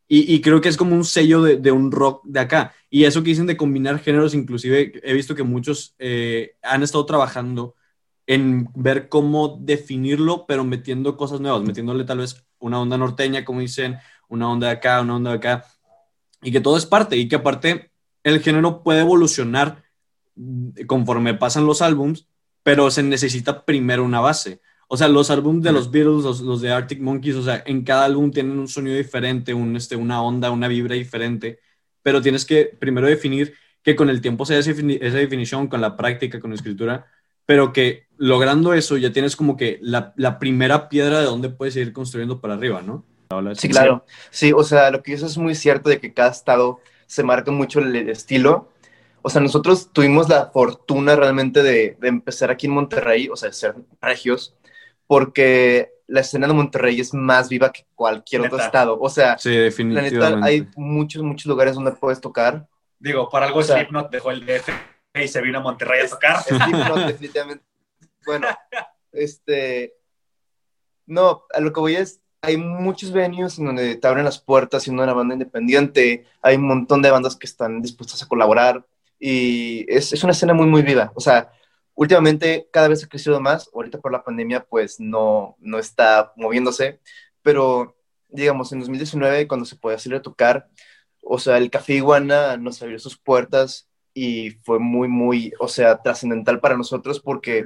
Y, 0.07 0.41
creo 0.41 0.61
que 0.61 0.69
es 0.69 0.77
como 0.77 0.95
un 0.95 1.05
sello 1.05 1.41
de, 1.41 1.57
de 1.57 1.71
un 1.71 1.91
rock 1.91 2.21
de 2.25 2.39
acá. 2.39 2.73
Y 2.87 3.05
eso 3.05 3.23
que 3.23 3.31
dicen 3.31 3.47
de 3.47 3.57
combinar 3.57 3.97
géneros, 3.97 4.35
inclusive 4.35 5.01
he 5.03 5.13
visto 5.13 5.33
que 5.33 5.41
muchos 5.41 5.95
eh, 5.97 6.55
han 6.61 6.83
estado 6.83 7.03
trabajando 7.07 7.73
en 8.27 8.69
ver 8.75 9.09
cómo 9.09 9.57
definirlo, 9.59 10.45
pero 10.45 10.65
metiendo 10.65 11.17
cosas 11.17 11.41
nuevas, 11.41 11.63
metiéndole 11.63 12.03
tal 12.03 12.19
vez 12.19 12.45
una 12.59 12.79
onda 12.79 12.95
norteña, 12.95 13.43
como 13.43 13.61
dicen, 13.61 13.97
una 14.29 14.51
onda 14.51 14.67
de 14.67 14.73
acá, 14.73 15.01
una 15.01 15.15
onda 15.15 15.31
de 15.31 15.37
acá, 15.37 15.65
y 16.43 16.51
que 16.51 16.61
todo 16.61 16.77
es 16.77 16.85
parte, 16.85 17.17
y 17.17 17.27
que 17.27 17.37
aparte 17.37 17.91
el 18.23 18.41
género 18.41 18.83
puede 18.83 19.01
evolucionar 19.01 19.83
conforme 20.87 21.33
pasan 21.33 21.65
los 21.65 21.81
álbums, 21.81 22.27
pero 22.63 22.89
se 22.91 23.03
necesita 23.03 23.65
primero 23.65 24.03
una 24.03 24.19
base. 24.19 24.61
O 24.87 24.97
sea, 24.97 25.07
los 25.07 25.29
álbumes 25.29 25.63
de 25.63 25.71
los 25.71 25.91
Beatles, 25.91 26.23
los, 26.23 26.41
los 26.41 26.61
de 26.61 26.71
Arctic 26.71 26.99
Monkeys, 26.99 27.35
o 27.35 27.43
sea, 27.43 27.63
en 27.65 27.83
cada 27.83 28.05
álbum 28.05 28.31
tienen 28.31 28.59
un 28.59 28.67
sonido 28.67 28.95
diferente, 28.95 29.53
un, 29.53 29.75
este, 29.75 29.95
una 29.95 30.21
onda, 30.21 30.51
una 30.51 30.67
vibra 30.67 30.95
diferente, 30.95 31.59
pero 32.01 32.21
tienes 32.21 32.45
que 32.45 32.65
primero 32.65 33.07
definir 33.07 33.53
que 33.81 33.95
con 33.95 34.09
el 34.09 34.21
tiempo 34.21 34.45
se 34.45 34.53
da 34.53 34.59
esa 34.59 34.71
esa 34.71 35.17
definición, 35.17 35.67
con 35.67 35.81
la 35.81 35.97
práctica, 35.97 36.39
con 36.39 36.51
la 36.51 36.55
escritura, 36.55 37.07
pero 37.45 37.73
que 37.73 38.07
logrando 38.17 38.73
eso 38.73 38.97
ya 38.97 39.11
tienes 39.11 39.35
como 39.35 39.57
que 39.57 39.79
la, 39.81 40.13
la 40.15 40.39
primera 40.39 40.87
piedra 40.89 41.19
de 41.19 41.25
donde 41.25 41.49
puedes 41.49 41.75
ir 41.75 41.91
construyendo 41.91 42.39
para 42.39 42.53
arriba, 42.53 42.81
¿no? 42.81 43.05
Sí, 43.55 43.69
claro. 43.69 44.05
Sí, 44.31 44.51
o 44.53 44.63
sea, 44.63 44.91
lo 44.91 45.01
que 45.03 45.11
dices 45.13 45.31
es 45.31 45.37
muy 45.37 45.55
cierto 45.55 45.89
de 45.89 45.99
que 45.99 46.13
cada 46.13 46.31
estado 46.31 46.79
se 47.05 47.23
marca 47.23 47.51
mucho 47.51 47.79
el 47.79 47.95
estilo. 48.09 48.69
O 49.21 49.29
sea, 49.29 49.41
nosotros 49.41 49.91
tuvimos 49.93 50.27
la 50.29 50.47
fortuna 50.51 51.15
realmente 51.15 51.63
de, 51.63 51.97
de 51.99 52.07
empezar 52.07 52.51
aquí 52.51 52.65
en 52.67 52.73
Monterrey, 52.73 53.29
o 53.29 53.35
sea, 53.35 53.49
de 53.49 53.53
ser 53.53 53.75
regios, 54.01 54.55
porque 55.07 55.93
la 56.07 56.19
escena 56.21 56.47
de 56.47 56.53
Monterrey 56.53 56.99
es 56.99 57.13
más 57.13 57.47
viva 57.49 57.71
que 57.71 57.85
cualquier 57.95 58.41
otro 58.41 58.57
Neta. 58.57 58.65
estado. 58.65 58.99
O 58.99 59.09
sea, 59.09 59.37
Sí, 59.37 59.53
la 59.55 59.61
definitivamente. 59.63 60.17
neta, 60.19 60.45
hay 60.45 60.67
muchos, 60.75 61.23
muchos 61.23 61.45
lugares 61.45 61.75
donde 61.75 61.93
puedes 61.93 62.19
tocar. 62.19 62.67
Digo, 62.99 63.29
por 63.29 63.41
algo 63.43 63.59
O 63.59 63.63
sea- 63.63 63.77
Slipknot 63.77 64.11
dejó 64.11 64.31
el 64.31 64.45
DF 64.45 64.69
y 65.15 65.27
se 65.27 65.41
vino 65.41 65.59
a 65.59 65.61
Monterrey 65.61 66.05
a 66.05 66.09
tocar. 66.09 66.43
Slipknot, 66.43 67.05
definitivamente. 67.07 67.63
Bueno, 68.25 68.47
este. 69.13 69.93
No, 71.05 71.43
a 71.53 71.59
lo 71.59 71.71
que 71.73 71.79
voy 71.79 71.95
es. 71.95 72.21
Hay 72.45 72.57
muchos 72.57 73.13
venues 73.13 73.57
en 73.57 73.67
donde 73.67 73.95
te 73.95 74.05
abren 74.05 74.25
las 74.25 74.37
puertas 74.37 74.83
siendo 74.83 75.01
una 75.01 75.13
banda 75.13 75.33
independiente. 75.33 76.25
Hay 76.41 76.57
un 76.57 76.67
montón 76.67 77.01
de 77.01 77.09
bandas 77.09 77.37
que 77.37 77.47
están 77.47 77.81
dispuestas 77.81 78.21
a 78.21 78.27
colaborar. 78.27 78.85
Y 79.17 79.85
es, 79.87 80.11
es 80.11 80.23
una 80.25 80.33
escena 80.33 80.53
muy, 80.53 80.67
muy 80.67 80.81
viva. 80.81 81.13
O 81.15 81.21
sea, 81.21 81.53
últimamente 81.95 82.67
cada 82.69 82.89
vez 82.89 83.01
ha 83.01 83.07
crecido 83.07 83.39
más. 83.39 83.69
Ahorita 83.73 83.99
por 84.01 84.11
la 84.11 84.25
pandemia, 84.25 84.65
pues 84.65 84.99
no, 84.99 85.55
no 85.59 85.79
está 85.79 86.33
moviéndose. 86.35 86.99
Pero, 87.41 87.95
digamos, 88.27 88.73
en 88.73 88.79
2019, 88.79 89.47
cuando 89.47 89.65
se 89.65 89.77
podía 89.77 89.97
salir 89.97 90.17
a 90.17 90.21
tocar, 90.21 90.69
o 91.21 91.39
sea, 91.39 91.57
el 91.57 91.69
Café 91.71 91.93
Iguana 91.93 92.57
nos 92.57 92.81
abrió 92.81 92.99
sus 92.99 93.17
puertas 93.17 93.87
y 94.13 94.51
fue 94.65 94.79
muy, 94.79 95.07
muy, 95.07 95.53
o 95.59 95.69
sea, 95.69 96.01
trascendental 96.01 96.59
para 96.59 96.75
nosotros 96.75 97.21
porque 97.21 97.65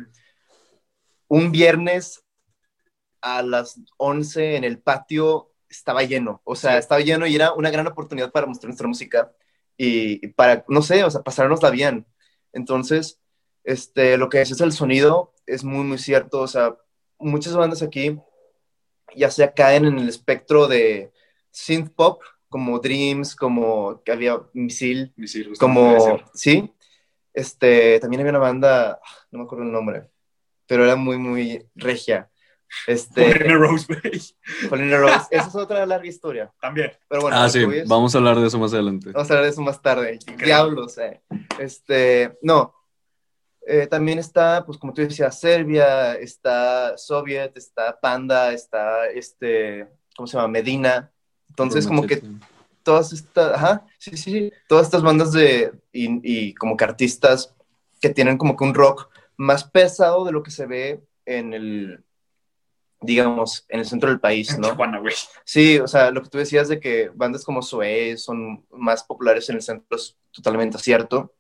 un 1.28 1.52
viernes 1.52 2.24
a 3.36 3.42
las 3.44 3.80
11 3.98 4.56
en 4.58 4.63
el 4.63 4.80
patio 4.80 5.52
estaba 5.70 6.04
lleno, 6.04 6.42
o 6.46 6.56
sea, 6.56 6.74
Sí. 6.74 6.78
estaba 6.80 7.02
lleno 7.02 7.26
y 7.28 7.36
era 7.36 7.54
una 7.54 7.70
gran 7.70 7.88
oportunidad 7.88 8.32
para 8.32 8.46
mostrar 8.48 8.70
nuestra 8.70 8.88
música 8.88 9.32
y 9.78 10.26
y 10.26 10.30
para, 10.30 10.63
no 10.70 10.82
sé, 10.82 11.04
o 11.04 11.10
sea, 11.12 11.22
pasárnosla 11.22 11.70
bien. 11.72 12.06
Entonces, 12.54 13.20
este, 13.63 14.18
lo 14.18 14.30
que 14.30 14.42
es, 14.42 14.52
es 14.52 14.62
el 14.62 14.72
sonido 14.72 15.34
es 15.46 15.63
muy, 15.63 15.84
muy 15.84 15.98
cierto, 15.98 16.42
o 16.42 16.48
sea, 16.48 16.76
muchas 17.20 17.56
bandas 17.56 17.82
aquí 17.82 18.18
ya 19.16 19.30
sea 19.32 19.54
caen 19.54 19.86
en 19.86 20.00
el 20.00 20.10
espectro 20.10 20.68
de 20.68 21.12
synth 21.52 21.92
pop, 21.96 22.22
como 22.50 22.80
Dreams, 22.80 23.36
como 23.36 24.02
que 24.04 24.12
había 24.12 24.40
Misil, 24.54 25.13
Misil, 25.18 25.58
como, 25.60 26.20
sí, 26.34 26.74
este, 27.34 28.00
también 28.00 28.22
había 28.22 28.32
una 28.32 28.40
banda, 28.40 29.00
ah, 29.04 29.26
no 29.32 29.40
me 29.40 29.46
acuerdo 29.46 29.66
el 29.66 29.72
nombre, 29.72 30.10
pero 30.66 30.84
era 30.86 30.96
muy, 30.96 31.18
muy 31.18 31.66
regia. 31.76 32.30
Este, 32.86 33.22
Paulina 33.34 33.56
Rose, 33.56 33.86
güey. 33.88 34.22
Paulina 34.70 34.98
Rose, 34.98 35.26
esa 35.32 35.48
es 35.48 35.56
otra 35.56 35.86
larga 35.86 36.08
historia, 36.08 36.52
También. 36.62 36.92
pero 37.08 37.22
bueno, 37.22 37.38
ah, 37.38 37.50
sí, 37.50 37.66
vamos 37.86 38.14
a 38.14 38.18
hablar 38.18 38.40
de 38.40 38.48
eso 38.48 38.60
más 38.60 38.74
adelante. 38.74 39.12
vamos 39.12 39.30
a 39.30 39.34
hablar 39.34 39.46
de 39.46 39.52
eso 39.52 39.62
más 39.62 39.82
tarde, 39.82 40.14
Increíble. 40.16 40.46
diablos, 40.46 40.98
eh. 40.98 41.22
este, 41.60 42.38
no, 42.42 42.74
eh, 43.66 43.88
también 43.88 44.20
está, 44.20 44.66
pues 44.66 44.78
como 44.78 44.94
tú 44.94 45.02
decías, 45.02 45.40
Serbia, 45.40 46.16
está 46.16 46.98
Soviet, 46.98 47.52
está 47.56 48.00
Panda, 48.00 48.54
está, 48.54 49.08
este, 49.08 49.88
¿cómo 50.16 50.28
se 50.28 50.38
llama? 50.38 50.48
Medina, 50.48 51.12
entonces 51.50 51.88
como 51.88 52.08
que 52.08 52.22
todas 52.84 53.12
estas, 53.12 53.54
ajá, 53.56 53.86
sí, 53.98 54.12
sí, 54.12 54.18
sí, 54.18 54.54
todas 54.68 54.86
estas 54.86 55.04
bandas 55.04 55.34
de, 55.34 55.74
y, 55.92 56.20
y 56.24 56.54
como 56.54 56.78
que 56.78 56.86
artistas 56.86 57.54
que 58.00 58.10
tienen 58.10 58.38
como 58.38 58.56
que 58.56 58.64
un 58.64 58.74
rock 58.74 59.10
más 59.36 59.64
pesado 59.64 60.24
de 60.26 60.32
lo 60.32 60.44
que 60.44 60.52
se 60.52 60.66
ve 60.66 61.04
en 61.26 61.54
el, 61.54 62.04
digamos, 63.02 63.66
en 63.70 63.80
el 63.80 63.86
centro 63.86 64.10
del 64.10 64.20
país, 64.20 64.58
¿no? 64.58 64.70
Tijuana, 64.70 65.00
güey. 65.00 65.14
Sí, 65.44 65.80
o 65.80 65.88
sea, 65.88 66.12
lo 66.12 66.22
que 66.24 66.30
tú 66.30 66.38
decías 66.38 66.68
de 66.68 66.80
que 66.80 67.10
bandas 67.14 67.44
como 67.44 67.62
Zoé 67.62 68.18
son 68.18 68.66
más 68.72 69.04
populares 69.04 69.50
en 69.50 69.58
el 69.58 69.62
centro 69.62 69.98
es 69.98 70.18
totalmente 70.32 70.78
cierto. 70.78 71.34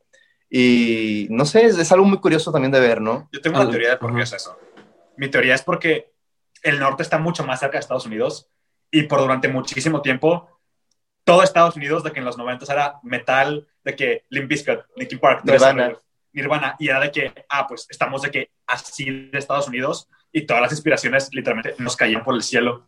Y 0.49 1.27
no 1.29 1.45
sé, 1.45 1.65
es, 1.65 1.77
es 1.77 1.91
algo 1.91 2.05
muy 2.05 2.19
curioso 2.19 2.51
también 2.51 2.71
de 2.71 2.79
ver, 2.79 3.01
¿no? 3.01 3.27
Yo 3.31 3.41
tengo 3.41 3.57
una 3.57 3.67
Ah, 3.67 3.69
teoría 3.71 3.89
de 3.89 3.97
por 3.97 4.15
qué 4.15 4.21
es 4.21 4.33
eso. 4.33 4.57
Mi 5.17 5.29
teoría 5.29 5.55
es 5.55 5.61
porque 5.63 6.13
el 6.63 6.79
norte 6.79 7.03
está 7.03 7.17
mucho 7.17 7.43
más 7.43 7.59
cerca 7.59 7.73
de 7.77 7.81
Estados 7.81 8.05
Unidos 8.05 8.49
y 8.89 9.03
por 9.03 9.19
durante 9.19 9.47
muchísimo 9.49 10.01
tiempo 10.01 10.49
todo 11.23 11.43
Estados 11.43 11.75
Unidos 11.75 12.03
de 12.03 12.13
que 12.13 12.19
en 12.19 12.25
los 12.25 12.37
90 12.37 12.71
era 12.71 12.99
metal, 13.03 13.67
de 13.83 13.95
que 13.95 14.23
Limp 14.29 14.47
Bizkit, 14.47 14.79
Linkin 14.95 15.19
Park, 15.19 15.41
Nirvana. 15.43 15.97
Nirvana, 16.31 16.75
y 16.79 16.87
era 16.87 17.01
de 17.01 17.11
que, 17.11 17.33
ah, 17.49 17.67
pues 17.67 17.85
estamos 17.89 18.21
de 18.21 18.31
que 18.31 18.51
así 18.67 19.27
de 19.29 19.37
Estados 19.37 19.67
Unidos 19.67 20.07
y 20.31 20.45
todas 20.45 20.61
las 20.61 20.71
inspiraciones 20.71 21.29
literalmente 21.33 21.75
nos 21.79 21.95
caían 21.95 22.23
por 22.23 22.35
el 22.35 22.43
cielo. 22.43 22.85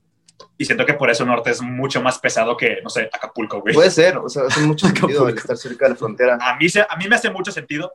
Y 0.58 0.66
siento 0.66 0.86
que 0.86 0.94
por 0.94 1.10
eso 1.10 1.26
norte 1.26 1.50
es 1.52 1.62
mucho 1.62 2.02
más 2.02 2.18
pesado 2.20 2.56
que, 2.56 2.82
no 2.82 2.90
sé, 2.90 3.10
Acapulco, 3.12 3.60
güey. 3.62 3.74
Puede 3.74 3.92
ser, 3.92 4.18
o 4.18 4.30
sea, 4.30 4.44
hace 4.48 4.62
mucho 4.62 4.88
sentido 4.88 5.28
el 5.28 5.38
estar 5.38 5.58
cerca 5.58 5.86
de 5.86 5.92
la 5.92 5.96
frontera. 5.98 6.38
A 6.42 6.56
mí, 6.58 6.70
se- 6.70 6.82
a 6.82 6.96
mí 6.98 7.08
me 7.10 7.16
hace 7.16 7.30
mucho 7.30 7.52
sentido. 7.52 7.92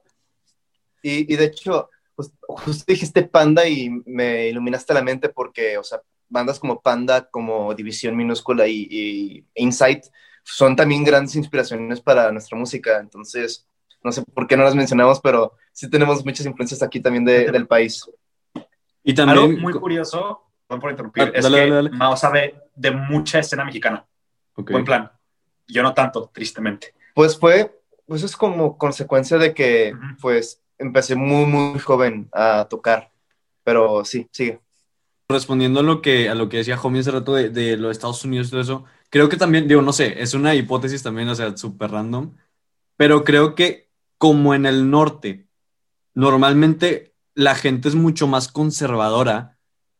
Y, 1.02 1.32
y 1.32 1.36
de 1.36 1.44
hecho, 1.44 1.90
pues, 2.14 2.32
justo 2.48 2.84
dijiste 2.86 3.22
Panda 3.22 3.66
y 3.66 3.90
me 4.06 4.48
iluminaste 4.48 4.92
la 4.94 5.02
mente 5.02 5.28
porque, 5.28 5.78
o 5.78 5.84
sea, 5.84 6.00
bandas 6.28 6.58
como 6.58 6.80
Panda, 6.80 7.28
como 7.30 7.74
División 7.74 8.16
Minúscula 8.16 8.66
y, 8.66 8.86
y 8.90 9.44
Insight 9.54 10.04
son 10.42 10.76
también 10.76 11.04
grandes 11.04 11.36
inspiraciones 11.36 12.00
para 12.00 12.30
nuestra 12.32 12.58
música. 12.58 12.98
Entonces, 12.98 13.66
no 14.02 14.12
sé 14.12 14.22
por 14.22 14.46
qué 14.46 14.56
no 14.56 14.64
las 14.64 14.74
mencionamos, 14.74 15.20
pero 15.20 15.54
sí 15.72 15.88
tenemos 15.88 16.24
muchas 16.24 16.44
influencias 16.46 16.82
aquí 16.82 17.00
también 17.00 17.24
de- 17.24 17.50
del 17.50 17.66
país. 17.66 18.04
Y 19.04 19.10
Algo 19.20 19.34
también, 19.42 19.60
muy 19.60 19.72
curioso, 19.74 20.42
perdón 20.66 20.80
por 20.80 20.90
interrumpir, 20.90 21.22
Ah, 21.24 21.30
es 21.34 21.44
dale, 21.44 21.56
que 21.56 21.60
dale, 21.70 21.74
dale. 21.74 21.90
Mao 21.90 22.16
sabe 22.16 22.54
de 22.74 22.90
mucha 22.90 23.38
escena 23.38 23.64
mexicana. 23.64 24.04
Ok. 24.56 24.70
Buen 24.72 24.84
plan. 24.84 25.10
Yo 25.68 25.82
no 25.82 25.94
tanto, 25.94 26.30
tristemente. 26.32 26.94
Pues 27.14 27.38
fue, 27.38 27.80
pues 28.06 28.22
es 28.22 28.36
como 28.36 28.76
consecuencia 28.78 29.38
de 29.38 29.54
que, 29.54 29.92
Ujú. 29.94 30.16
pues, 30.20 30.60
empecé 30.78 31.14
muy, 31.14 31.46
muy 31.46 31.78
joven 31.78 32.28
a 32.32 32.66
tocar. 32.68 33.10
Pero 33.62 34.04
sí, 34.04 34.26
sigue. 34.32 34.60
respondiendo 35.28 35.80
a 35.80 35.82
lo 35.82 36.02
que, 36.02 36.28
a 36.28 36.34
lo 36.34 36.48
que 36.50 36.58
decía 36.58 36.78
Homie 36.80 37.00
hace 37.00 37.10
rato 37.10 37.34
de, 37.34 37.48
de 37.48 37.76
los 37.78 37.92
Estados 37.92 38.22
Unidos 38.24 38.48
y 38.48 38.50
todo 38.50 38.60
eso, 38.60 38.84
creo 39.08 39.28
que 39.30 39.38
también, 39.38 39.66
digo, 39.66 39.80
no 39.80 39.92
sé, 39.92 40.20
es 40.22 40.34
una 40.34 40.54
hipótesis 40.54 41.02
también, 41.02 41.28
o 41.28 41.34
sea, 41.34 41.56
súper 41.56 41.90
random, 41.92 42.34
pero 42.96 43.24
creo 43.24 43.54
que 43.54 43.88
como 44.18 44.54
en 44.54 44.66
el 44.66 44.90
norte, 44.90 45.46
normalmente 46.14 47.13
la 47.34 47.54
gente 47.54 47.88
es 47.88 47.94
mucho 47.94 48.26
más 48.26 48.48
conservadora, 48.48 49.56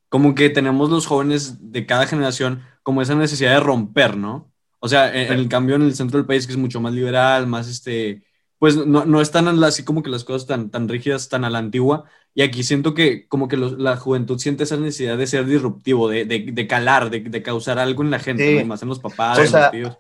como 0.09 0.35
que 0.35 0.51
tenemos 0.51 0.91
los 0.91 1.07
jóvenes 1.07 1.73
de 1.73 1.87
cada 1.87 2.07
generación 2.07 2.63
como 2.83 3.03
esa 3.03 3.15
necesidad 3.15 3.55
de 3.55 3.61
romper, 3.61 4.17
¿no? 4.17 4.53
O 4.79 4.89
sea, 4.89 5.13
en, 5.13 5.33
el 5.33 5.49
cambio 5.49 5.77
en 5.77 5.83
el 5.83 5.95
centro 5.95 6.19
del 6.19 6.27
país 6.27 6.47
que 6.47 6.53
es 6.53 6.59
mucho 6.59 6.81
más 6.81 6.93
liberal, 6.93 7.47
más 7.47 7.69
este, 7.69 8.23
pues 8.59 8.77
no, 8.77 9.05
no 9.07 9.21
están 9.21 9.49
así 9.65 9.83
como 9.83 10.03
que 10.03 10.11
las 10.11 10.25
cosas 10.25 10.47
tan, 10.47 10.71
tan 10.71 10.89
rígidas, 10.89 11.29
tan 11.29 11.45
a 11.45 11.51
la 11.51 11.59
antigua, 11.59 12.05
y 12.35 12.43
aquí 12.43 12.63
siento 12.63 12.95
que 12.95 13.27
como 13.27 13.49
que 13.49 13.57
la 13.57 13.97
juventud 13.97 14.39
siente 14.39 14.65
esa 14.65 14.77
necesidad 14.77 15.17
de 15.17 15.27
ser 15.27 15.47
disruptivo, 15.47 16.09
de, 16.09 16.25
de, 16.25 16.47
de 16.53 16.67
calar, 16.67 17.09
de, 17.09 17.21
de, 17.21 17.43
causar 17.43 17.79
algo 17.79 18.03
en 18.03 18.11
la 18.11 18.19
gente, 18.19 18.65
más 18.65 18.83
en 18.83 18.89
los 18.89 18.99
papás, 18.99 19.39
en 19.39 19.53
los 19.53 19.71
tíos. 19.71 19.99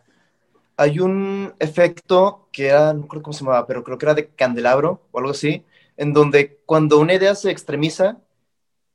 Hay 0.76 0.98
un 0.98 1.54
efecto 1.60 2.48
que 2.50 2.66
era, 2.66 2.92
no 2.92 3.06
creo 3.06 3.22
cómo 3.22 3.32
se 3.32 3.44
llamaba, 3.44 3.66
pero 3.66 3.84
creo 3.84 3.96
que 3.96 4.06
era 4.06 4.14
de 4.14 4.26
candelabro 4.28 5.00
o 5.12 5.18
algo 5.18 5.30
así, 5.30 5.64
en 5.96 6.12
donde 6.12 6.60
cuando 6.66 6.98
una 6.98 7.14
idea 7.14 7.34
se 7.34 7.50
extremiza, 7.50 8.18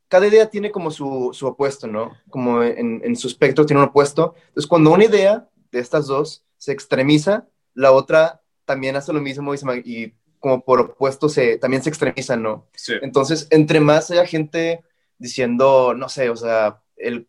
cada 0.08 0.28
idea 0.28 0.50
tiene 0.50 0.72
como 0.72 0.92
su, 0.92 1.30
su 1.34 1.48
opuesto, 1.48 1.88
¿no? 1.88 2.18
Como 2.30 2.64
en, 2.64 3.02
en, 3.04 3.16
su 3.16 3.28
espectro 3.28 3.66
tiene 3.66 3.82
un 3.82 3.90
opuesto. 3.90 4.34
Entonces, 4.48 4.68
cuando 4.68 4.92
una 4.92 5.06
idea 5.06 5.48
de 5.72 5.80
estas 5.80 6.08
dos 6.08 6.44
se 6.58 6.72
extremiza, 6.72 7.48
la 7.74 7.92
otra 7.92 8.42
también 8.66 8.96
hace 8.96 9.14
lo 9.14 9.22
mismo 9.22 9.54
y, 9.54 9.60
y 9.86 10.14
como 10.40 10.64
por 10.64 10.82
opuesto 10.82 11.30
se, 11.30 11.58
también 11.58 11.84
se 11.84 11.90
extremizan, 11.90 12.42
¿no? 12.42 12.68
Sí. 12.76 12.94
Entonces, 13.02 13.48
entre 13.52 13.80
más 13.80 14.10
haya 14.10 14.26
gente 14.26 14.84
diciendo, 15.18 15.94
no 15.94 16.10
sé, 16.10 16.30
o 16.30 16.36
sea, 16.36 16.82
el, 16.96 17.28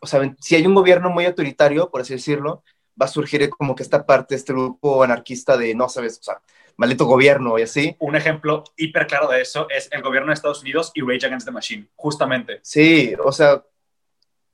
o 0.00 0.06
sea, 0.06 0.34
si 0.40 0.56
hay 0.56 0.66
un 0.66 0.74
gobierno 0.74 1.10
muy 1.10 1.24
autoritario, 1.24 1.90
por 1.90 2.00
así 2.00 2.14
decirlo, 2.14 2.64
va 3.00 3.06
a 3.06 3.08
surgir 3.08 3.48
como 3.50 3.74
que 3.74 3.82
esta 3.82 4.06
parte, 4.06 4.34
este 4.34 4.52
grupo 4.52 5.02
anarquista 5.02 5.56
de, 5.56 5.74
no 5.74 5.88
sabes, 5.88 6.18
o 6.18 6.22
sea, 6.22 6.40
maldito 6.78 7.04
gobierno 7.04 7.58
y 7.58 7.62
así. 7.62 7.94
Un 7.98 8.16
ejemplo 8.16 8.64
hiper 8.76 9.06
claro 9.06 9.28
de 9.28 9.42
eso 9.42 9.68
es 9.68 9.88
el 9.92 10.00
gobierno 10.00 10.28
de 10.28 10.34
Estados 10.34 10.62
Unidos 10.62 10.90
y 10.94 11.02
Rage 11.02 11.26
Against 11.26 11.46
the 11.46 11.52
Machine, 11.52 11.88
justamente. 11.94 12.60
Sí, 12.62 13.14
o 13.22 13.32
sea, 13.32 13.62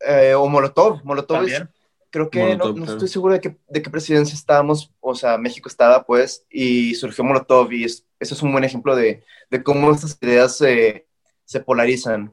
eh, 0.01 0.35
o 0.35 0.49
Molotov, 0.49 1.05
Molotov 1.05 1.39
¿También? 1.39 1.69
creo 2.11 2.31
que 2.31 2.57
no, 2.57 2.73
no, 2.73 2.85
estoy 2.85 3.09
seguro 3.09 3.35
de, 3.35 3.41
que, 3.41 3.57
de 3.69 3.83
qué 3.83 3.91
presidencia 3.91 4.35
estábamos, 4.35 4.91
o 5.01 5.15
sea, 5.15 5.37
México 5.37 5.69
estaba 5.69 6.05
pues, 6.05 6.47
y 6.49 6.95
surgió 6.95 7.25
Molotov 7.25 7.73
y 7.73 7.85
eso 7.85 8.07
es 8.19 8.43
un 8.43 8.53
buen 8.53 8.65
ejemplo 8.65 8.97
de, 8.97 9.23
de 9.51 9.63
cómo 9.63 9.93
estas 9.93 10.17
ideas 10.23 10.57
se, 10.57 11.07
se 11.45 11.61
polarizan. 11.61 12.33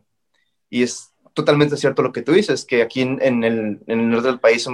Y 0.69 0.83
es 0.83 1.11
totalmente 1.33 1.77
cierto 1.77 2.01
lo 2.01 2.13
que 2.13 2.21
tú 2.21 2.31
dices, 2.31 2.63
que 2.63 2.81
aquí 2.81 3.01
en, 3.01 3.19
en, 3.21 3.43
el, 3.43 3.79
en 3.87 3.99
el 3.99 4.09
norte 4.09 4.27
del 4.27 4.39
país 4.39 4.67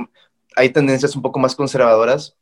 hay 0.56 0.69
tendencias 0.69 1.15
un 1.15 1.21
poco 1.21 1.39
más 1.39 1.56
conservadoras 1.56 2.36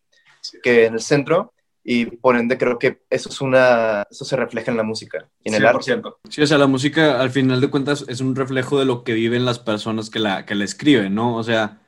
que 0.62 0.86
en 0.86 0.96
el 0.96 1.02
centro, 1.02 1.54
y 1.88 2.08
por 2.08 2.36
ende 2.36 2.58
creo 2.58 2.80
que 2.80 3.04
eso 3.12 3.30
es 3.30 3.42
una 3.42 4.08
eso 4.10 4.26
se 4.26 4.36
refleja 4.36 4.72
en 4.72 4.78
la 4.78 4.84
música 4.84 5.30
y 5.44 5.50
en 5.50 5.56
el 5.56 5.68
arte. 5.68 6.02
Sí, 6.30 6.42
o 6.42 6.48
sea, 6.48 6.58
la 6.58 6.66
música 6.66 7.22
al 7.22 7.30
final 7.30 7.62
de 7.62 7.70
cuentas 7.70 8.04
es 8.08 8.22
un 8.22 8.36
reflejo 8.36 8.80
de 8.80 8.86
lo 8.86 9.04
que 9.04 9.14
viven 9.14 9.46
las 9.46 9.60
personas 9.60 10.10
que 10.10 10.18
la, 10.18 10.48
que 10.48 10.56
la 10.56 10.64
escriben, 10.64 11.14
¿no? 11.14 11.36
O 11.36 11.44
sea, 11.44 11.80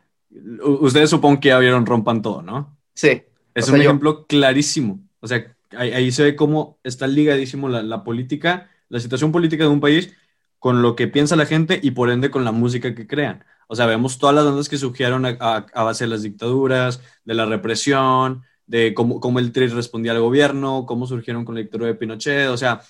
ustedes 0.62 1.10
supongo 1.10 1.40
que 1.40 1.50
ya 1.50 1.58
vieron 1.58 1.88
Rompan 1.88 2.22
Todo, 2.22 2.44
¿no? 2.44 2.78
Sí. 2.94 3.24
Es 3.56 3.70
un 3.70 3.82
ejemplo 3.82 4.28
clarísimo. 4.28 5.00
O 5.20 5.28
sea, 5.28 5.58
ahí, 5.76 6.12
se 6.12 6.24
ve 6.24 6.36
cómo 6.36 6.80
está 6.84 7.08
ligadísimo 7.08 7.68
la, 7.68 7.82
la, 7.82 8.04
política, 8.04 8.70
la 8.90 9.00
situación 9.00 9.32
política 9.32 9.64
de 9.64 9.72
un 9.72 9.80
país 9.80 10.14
con 10.60 10.84
lo 10.84 10.96
que 10.96 11.08
piensa 11.08 11.36
la 11.36 11.48
gente 11.48 11.80
y 11.82 11.90
por 11.92 12.12
ende 12.12 12.30
con 12.30 12.46
la 12.46 12.52
música 12.52 12.94
que 12.94 13.08
crean. 13.08 13.44
O 13.68 13.76
sea, 13.76 13.88
vemos 13.88 14.20
todas 14.20 14.36
las 14.36 14.46
bandas 14.46 14.70
que 14.70 14.78
surgieron 14.78 15.26
a, 15.26 15.30
a, 15.40 15.84
base 15.84 16.04
de 16.04 16.12
las 16.12 16.22
dictaduras, 16.22 17.02
de 17.26 17.34
la 17.34 17.48
represión, 17.48 18.44
de 18.68 18.94
cómo, 18.94 19.20
cómo 19.20 19.40
el 19.40 19.52
TRI 19.52 19.68
respondía 19.68 20.12
al 20.12 20.22
gobierno, 20.22 20.86
cómo 20.86 21.08
surgieron 21.08 21.46
con 21.46 21.56
la 21.56 21.62
dictadura 21.62 21.88
de 21.88 21.96
Pinochet. 21.96 22.50
O 22.50 22.58
sea, 22.58 22.82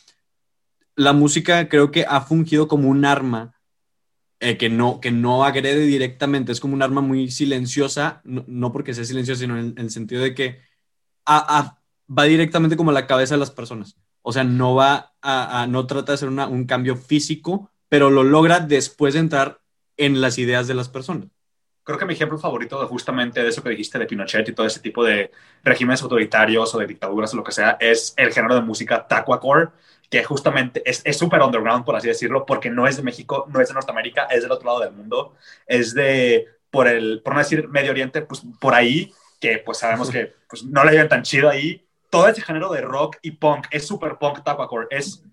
la 0.95 1.13
música 1.13 1.69
creo 1.69 1.91
que 1.91 2.05
ha 2.07 2.21
fungido 2.21 2.67
como 2.67 2.89
un 2.89 3.05
arma 3.05 3.53
eh, 4.39 4.57
que, 4.57 4.69
no, 4.69 4.99
que 4.99 5.11
no 5.11 5.45
agrede 5.45 5.85
directamente, 5.85 6.51
es 6.51 6.59
como 6.59 6.73
un 6.73 6.83
arma 6.83 7.01
muy 7.01 7.31
silenciosa, 7.31 8.21
no, 8.23 8.71
porque 8.71 8.93
sea 8.93 9.05
silenciosa, 9.05 9.41
sino 9.41 9.57
en, 9.57 9.73
el 9.77 9.89
sentido 9.89 10.21
de 10.21 10.35
que 10.35 10.59
va 11.27 12.23
directamente 12.25 12.77
como 12.77 12.91
a 12.91 12.93
la 12.93 13.07
cabeza 13.07 13.35
de 13.35 13.39
las 13.39 13.51
personas. 13.51 13.97
O 14.21 14.33
sea, 14.33 14.43
no 14.43 14.75
va 14.75 15.13
no 15.67 15.87
trata 15.87 16.11
de 16.11 16.13
hacer 16.15 16.29
un 16.29 16.65
cambio 16.65 16.95
físico, 16.95 17.71
pero 17.89 18.11
lo 18.11 18.23
logra 18.23 18.59
después 18.59 19.13
de 19.13 19.21
entrar 19.21 19.61
en 19.97 20.21
las 20.21 20.37
ideas 20.37 20.67
de 20.67 20.73
las 20.73 20.89
personas. 20.89 21.29
Creo 21.87 21.97
que 21.97 22.05
mi 22.05 22.15
ejemplo 22.15 22.37
favorito 22.37 22.81
de 22.81 22.85
justamente 22.85 23.41
de 23.41 23.47
eso 23.47 23.63
que 23.63 23.69
dijiste 23.69 23.97
de 23.97 24.05
Pinochet 24.05 24.49
y 24.49 24.51
todo 24.51 24.67
ese 24.67 24.81
tipo 24.81 25.05
de 25.05 25.31
regímenes 25.63 26.01
autoritarios 26.01 26.75
o 26.75 26.79
de 26.79 26.85
dictaduras 26.85 27.33
o 27.33 27.37
lo 27.37 27.45
que 27.45 27.53
sea 27.53 27.77
es 27.79 28.13
el 28.17 28.33
género 28.33 28.55
de 28.55 28.61
música 28.61 29.07
tacuacore, 29.07 29.69
que 30.09 30.21
justamente 30.21 30.83
es 30.85 31.17
súper 31.17 31.41
underground, 31.41 31.85
por 31.85 31.95
así 31.95 32.09
decirlo, 32.09 32.45
porque 32.45 32.69
no 32.69 32.87
es 32.87 32.97
de 32.97 33.03
México, 33.03 33.45
no 33.47 33.61
es 33.61 33.69
de 33.69 33.73
Norteamérica, 33.73 34.25
es 34.25 34.41
del 34.41 34.51
otro 34.51 34.67
lado 34.67 34.81
del 34.81 34.91
mundo, 34.91 35.37
es 35.65 35.93
de, 35.93 36.47
por, 36.69 36.89
el, 36.89 37.21
por 37.23 37.31
no 37.31 37.39
decir 37.39 37.69
Medio 37.69 37.91
Oriente, 37.91 38.21
pues 38.21 38.41
por 38.59 38.73
ahí, 38.73 39.13
que 39.39 39.59
pues 39.59 39.77
sabemos 39.77 40.09
que 40.09 40.33
pues, 40.49 40.65
no 40.65 40.83
le 40.83 40.91
llevan 40.91 41.07
tan 41.07 41.23
chido 41.23 41.49
ahí. 41.49 41.87
Todo 42.09 42.27
ese 42.27 42.41
género 42.41 42.69
de 42.69 42.81
rock 42.81 43.15
y 43.21 43.31
punk 43.31 43.67
es 43.71 43.87
súper 43.87 44.17
punk 44.17 44.43
tacuacore, 44.43 44.87
es 44.89 45.23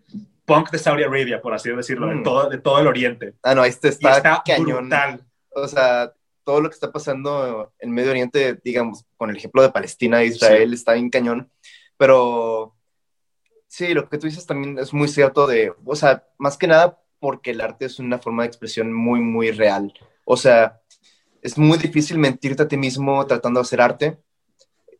punk 0.45 0.71
de 0.71 0.79
Saudi 0.79 1.03
Arabia, 1.03 1.43
por 1.43 1.53
así 1.53 1.69
decirlo, 1.71 2.07
de, 2.07 2.15
mm. 2.15 2.23
todo, 2.23 2.49
de 2.49 2.59
todo 2.59 2.79
el 2.79 2.87
Oriente. 2.87 3.35
Ah, 3.43 3.57
no, 3.57 3.65
este 3.65 3.89
está, 3.89 4.19
está 4.19 4.43
cañón. 4.47 4.89
Brutal. 4.89 5.21
O 5.51 5.67
sea, 5.67 6.13
todo 6.45 6.61
lo 6.61 6.69
que 6.69 6.75
está 6.75 6.93
pasando 6.93 7.73
en 7.79 7.91
Medio 7.91 8.11
Oriente, 8.11 8.59
digamos, 8.63 9.05
con 9.17 9.31
el 9.31 9.37
ejemplo 9.37 9.63
de 9.63 9.71
Palestina 9.71 10.23
e 10.23 10.27
Israel, 10.27 10.73
está 10.73 10.97
en 10.97 11.11
cañón. 11.11 11.51
Pero 11.97 12.75
Sí, 13.77 13.93
lo 13.93 14.09
que 14.09 14.19
tú 14.19 14.29
dices 14.29 14.47
también 14.47 14.79
es 14.79 14.95
muy 14.95 15.09
cierto 15.09 15.49
de, 15.49 15.75
o 15.85 15.97
sea, 15.97 16.25
más 16.39 16.57
que 16.57 16.69
nada 16.69 17.03
porque 17.19 17.51
el 17.51 17.61
arte 17.61 17.87
es 17.87 17.99
una 17.99 18.21
forma 18.21 18.45
de 18.45 18.47
expresión 18.47 18.93
muy, 18.93 19.19
muy 19.19 19.51
real. 19.51 19.93
O 20.25 20.37
sea, 20.37 20.81
es 21.43 21.59
muy 21.59 21.77
difícil 21.79 22.19
mentirte 22.19 22.63
a 22.63 22.69
ti 22.69 22.77
mismo 22.77 23.27
tratando 23.27 23.59
de 23.59 23.63
hacer 23.63 23.81
arte 23.81 24.19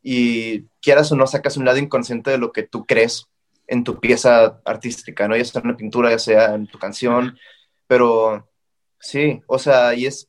y 0.03 0.63
quieras 0.83 1.13
o 1.13 1.17
no 1.17 1.29
sacas 1.29 1.57
un 1.57 1.67
lado 1.67 1.79
inconsciente 1.79 2.33
de 2.33 2.39
lo 2.39 2.51
que 2.51 2.65
tú 2.65 2.85
crees 2.85 3.29
en 3.69 3.85
tu 3.85 4.01
pieza 4.01 4.61
artística, 4.65 5.29
¿no? 5.29 5.37
Ya 5.37 5.45
sea 5.45 5.61
en 5.61 5.69
una 5.69 5.77
pintura, 5.77 6.11
ya 6.11 6.19
sea 6.19 6.55
en 6.57 6.67
tu 6.67 6.77
canción, 6.81 7.39
pero 7.87 8.51
sí, 8.99 9.41
o 9.47 9.61
sea, 9.61 9.95
y 9.95 10.07
es, 10.07 10.29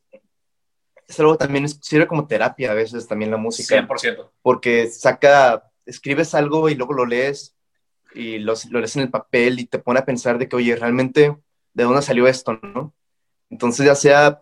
es 1.08 1.20
algo 1.20 1.38
también, 1.38 1.68
sirve 1.70 2.08
como 2.08 2.28
terapia 2.28 2.72
a 2.72 2.76
veces 2.76 3.08
también 3.08 3.32
la 3.32 3.38
música. 3.38 3.88
100%. 3.88 4.32
Porque 4.42 4.88
saca, 4.88 5.72
escribes 5.86 6.34
algo 6.34 6.70
y 6.70 6.76
luego 6.76 6.94
lo 6.94 7.06
lees 7.06 7.56
y 8.14 8.40
lo, 8.40 8.54
lo 8.70 8.80
lees 8.80 8.96
en 8.96 9.04
el 9.04 9.10
papel 9.10 9.60
y 9.60 9.66
te 9.66 9.80
pone 9.80 10.00
a 10.00 10.06
pensar 10.06 10.38
de 10.38 10.48
que, 10.48 10.56
oye, 10.56 10.76
realmente, 10.76 11.36
¿de 11.74 11.84
dónde 11.84 12.02
salió 12.02 12.28
esto, 12.28 12.60
no? 12.62 12.94
Entonces, 13.50 13.86
ya 13.86 13.96
sea 13.96 14.42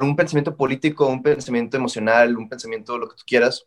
un 0.00 0.16
pensamiento 0.16 0.56
político, 0.56 1.06
un 1.06 1.22
pensamiento 1.22 1.76
emocional, 1.76 2.36
un 2.36 2.48
pensamiento, 2.48 2.98
lo 2.98 3.08
que 3.08 3.16
tú 3.16 3.22
quieras, 3.26 3.66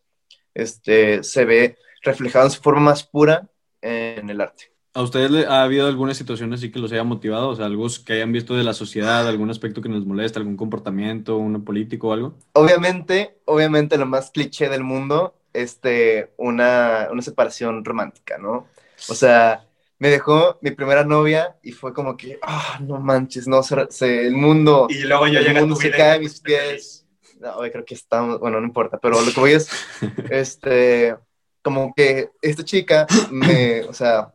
este, 0.53 1.23
se 1.23 1.45
ve 1.45 1.77
reflejado 2.01 2.45
en 2.45 2.51
su 2.51 2.61
forma 2.61 2.81
más 2.81 3.03
pura 3.03 3.49
en 3.81 4.29
el 4.29 4.41
arte. 4.41 4.74
¿A 4.95 5.01
ustedes 5.01 5.29
le 5.29 5.45
ha 5.45 5.61
habido 5.61 5.87
alguna 5.87 6.13
situación 6.13 6.53
así 6.53 6.71
que 6.71 6.79
los 6.79 6.89
haya 6.93 7.03
motivado? 7.03 7.49
O 7.49 7.55
sea, 7.55 7.65
algo 7.65 7.85
que 8.05 8.13
hayan 8.13 8.31
visto 8.31 8.55
de 8.55 8.63
la 8.63 8.73
sociedad, 8.73 9.27
algún 9.27 9.49
aspecto 9.49 9.81
que 9.81 9.89
nos 9.89 10.05
molesta, 10.05 10.39
algún 10.39 10.55
comportamiento, 10.55 11.35
un 11.35 11.65
político 11.65 12.07
o 12.07 12.13
algo? 12.13 12.37
Obviamente, 12.53 13.35
obviamente 13.43 13.97
lo 13.97 14.05
más 14.05 14.31
cliché 14.31 14.69
del 14.69 14.85
mundo, 14.85 15.35
este, 15.51 16.31
una, 16.37 17.09
una 17.11 17.21
separación 17.21 17.83
romántica, 17.83 18.37
¿no? 18.37 18.67
O 19.09 19.15
sea, 19.15 19.67
me 19.99 20.07
dejó 20.07 20.59
mi 20.61 20.71
primera 20.71 21.03
novia 21.03 21.57
y 21.61 21.73
fue 21.73 21.93
como 21.93 22.15
que, 22.15 22.39
ah, 22.41 22.79
no 22.79 22.97
manches, 23.01 23.49
no, 23.49 23.63
se, 23.63 24.27
el 24.27 24.37
mundo. 24.37 24.87
Y 24.89 24.99
luego 24.99 25.27
yo 25.27 25.41
el 25.41 25.59
mundo 25.59 25.75
se 25.75 25.91
cae 25.91 26.15
a 26.15 26.19
mis 26.19 26.39
pies. 26.39 27.05
No, 27.41 27.57
creo 27.57 27.83
que 27.83 27.95
estamos, 27.95 28.39
bueno, 28.39 28.61
no 28.61 28.67
importa, 28.67 28.97
pero 28.97 29.19
lo 29.19 29.33
que 29.33 29.39
voy 29.41 29.51
es, 29.51 29.69
este, 30.29 31.17
como 31.61 31.93
que 31.93 32.29
esta 32.41 32.63
chica 32.63 33.05
me, 33.29 33.81
o 33.83 33.93
sea, 33.93 34.31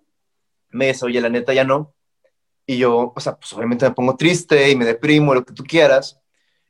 me 0.70 0.88
dice, 0.88 1.06
oye, 1.06 1.20
la 1.20 1.28
neta 1.28 1.52
ya 1.52 1.64
no. 1.64 1.94
Y 2.66 2.78
yo, 2.78 3.12
o 3.14 3.20
sea, 3.20 3.36
pues 3.36 3.52
obviamente 3.52 3.86
me 3.88 3.94
pongo 3.94 4.16
triste 4.16 4.70
y 4.70 4.76
me 4.76 4.84
deprimo, 4.84 5.34
lo 5.34 5.44
que 5.44 5.54
tú 5.54 5.64
quieras, 5.64 6.20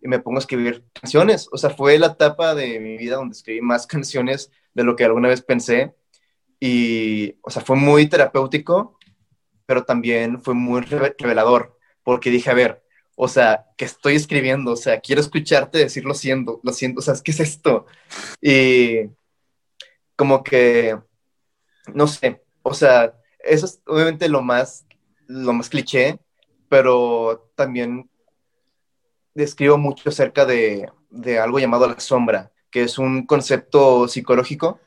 y 0.01 0.09
me 0.09 0.19
pongo 0.21 0.39
a 0.39 0.41
escribir 0.41 0.85
canciones. 0.93 1.49
O 1.53 1.59
sea, 1.59 1.71
fue 1.71 1.99
la 1.99 2.09
etapa 2.09 2.55
de 2.55 2.81
mi 2.81 2.97
vida 2.97 3.17
donde 3.17 3.35
escribí 3.35 3.61
más 3.61 3.87
canciones 3.87 4.51
de 4.75 4.85
lo 4.85 4.97
que 4.97 5.05
alguna 5.05 5.29
vez 5.29 5.43
pensé. 5.43 5.95
Y, 6.59 7.37
o 7.43 7.51
sea, 7.51 7.63
fue 7.63 7.77
muy 7.77 8.09
terapéutico, 8.09 8.99
pero 9.67 9.85
también 9.85 10.41
fue 10.41 10.55
muy 10.55 10.81
revelador, 10.83 11.79
porque 12.03 12.31
dije, 12.31 12.51
a 12.51 12.55
ver, 12.55 12.83
o 13.15 13.29
sea, 13.29 13.67
que 13.77 13.85
estoy 13.85 14.17
escribiendo, 14.17 14.73
o 14.73 14.77
sea, 14.77 15.01
quiero 15.01 15.21
escucharte 15.21 15.79
decir 15.79 16.05
lo 16.05 16.15
siento, 16.15 16.61
lo 16.63 16.73
siento, 16.73 17.01
o 17.01 17.03
sea, 17.03 17.15
¿qué 17.23 17.31
es 17.33 17.41
esto? 17.41 17.87
Y 18.41 19.11
como 20.17 20.43
que, 20.43 20.99
no 21.95 22.07
sé, 22.07 22.43
o 22.63 22.75
sea, 22.75 23.15
eso 23.45 23.67
es 23.67 23.81
obviamente 23.87 24.29
lo 24.29 24.43
más, 24.43 24.87
lo 25.27 25.53
más 25.53 25.69
cliché, 25.69 26.19
pero 26.69 27.51
también 27.55 28.11
describo 29.35 29.79
mucho 29.79 30.09
acerca 30.09 30.45
de, 30.45 30.91
de 31.11 31.39
algo 31.39 31.59
llamado 31.59 31.87
la 31.87 31.99
sombra, 32.01 32.53
que 32.71 32.83
es 32.83 32.99
un 32.99 33.27
concepto 33.27 34.09
psicológico 34.09 34.81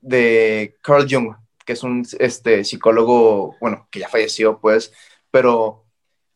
de 0.00 0.76
Carl 0.82 1.06
Jung, 1.08 1.36
que 1.64 1.72
es 1.74 1.82
un 1.82 2.06
este, 2.18 2.64
psicólogo, 2.64 3.56
bueno, 3.60 3.88
que 3.90 4.00
ya 4.00 4.08
falleció, 4.08 4.58
pues, 4.60 4.92
pero 5.30 5.84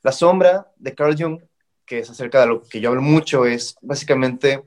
la 0.03 0.13
sombra 0.13 0.73
de 0.77 0.95
Carl 0.95 1.17
Jung, 1.19 1.43
que 1.87 2.01
es 2.01 2.11
acerca 2.11 2.41
de 2.41 2.47
lo 2.47 2.63
que 2.63 2.81
yo 2.81 2.91
hablo 2.91 3.03
mucho, 3.03 3.47
es 3.47 3.77
básicamente 3.81 4.65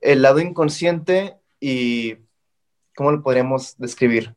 el 0.00 0.22
lado 0.22 0.40
inconsciente 0.40 1.36
y, 1.60 2.16
¿cómo 2.94 3.12
lo 3.12 3.22
podríamos 3.22 3.76
describir? 3.78 4.34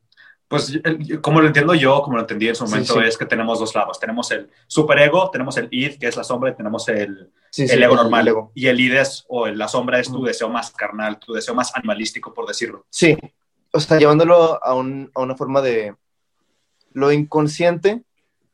Pues 0.48 0.80
como 1.20 1.42
lo 1.42 1.46
entiendo 1.46 1.74
yo, 1.74 2.00
como 2.00 2.16
lo 2.16 2.22
entendí 2.22 2.48
en 2.48 2.54
su 2.54 2.64
momento, 2.64 3.02
es 3.02 3.18
que 3.18 3.26
tenemos 3.26 3.58
dos 3.58 3.74
lados. 3.74 4.00
Tenemos 4.00 4.30
el 4.30 4.50
superego, 4.66 5.30
tenemos 5.30 5.58
el 5.58 5.68
id, 5.70 5.98
que 5.98 6.08
es 6.08 6.16
la 6.16 6.24
sombra, 6.24 6.50
y 6.50 6.54
tenemos 6.54 6.88
el, 6.88 7.30
el 7.54 7.82
ego 7.82 7.94
normal. 7.94 8.34
Y 8.54 8.66
el 8.66 8.80
id 8.80 8.94
es, 8.94 9.26
o 9.28 9.46
la 9.46 9.68
sombra 9.68 10.00
es 10.00 10.10
tu 10.10 10.24
deseo 10.24 10.48
más 10.48 10.70
carnal, 10.70 11.18
tu 11.18 11.34
deseo 11.34 11.54
más 11.54 11.76
animalístico, 11.76 12.32
por 12.32 12.46
decirlo. 12.46 12.86
Sí, 12.88 13.14
o 13.72 13.78
sea, 13.78 13.98
llevándolo 13.98 14.64
a, 14.64 14.74
un, 14.74 15.10
a 15.14 15.20
una 15.20 15.36
forma 15.36 15.60
de 15.60 15.94
lo 16.92 17.12
inconsciente, 17.12 18.02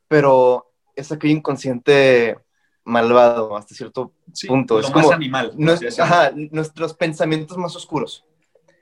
pero 0.09 0.73
es 0.95 1.11
aquel 1.13 1.31
inconsciente 1.31 2.37
malvado 2.83 3.55
hasta 3.55 3.73
cierto 3.73 4.13
punto. 4.47 4.79
es 4.79 4.89
como 4.91 5.11
animal. 5.11 5.53
ajá, 5.99 6.31
nuestros 6.51 6.93
pensamientos 6.93 7.57
más 7.57 7.75
oscuros. 7.75 8.25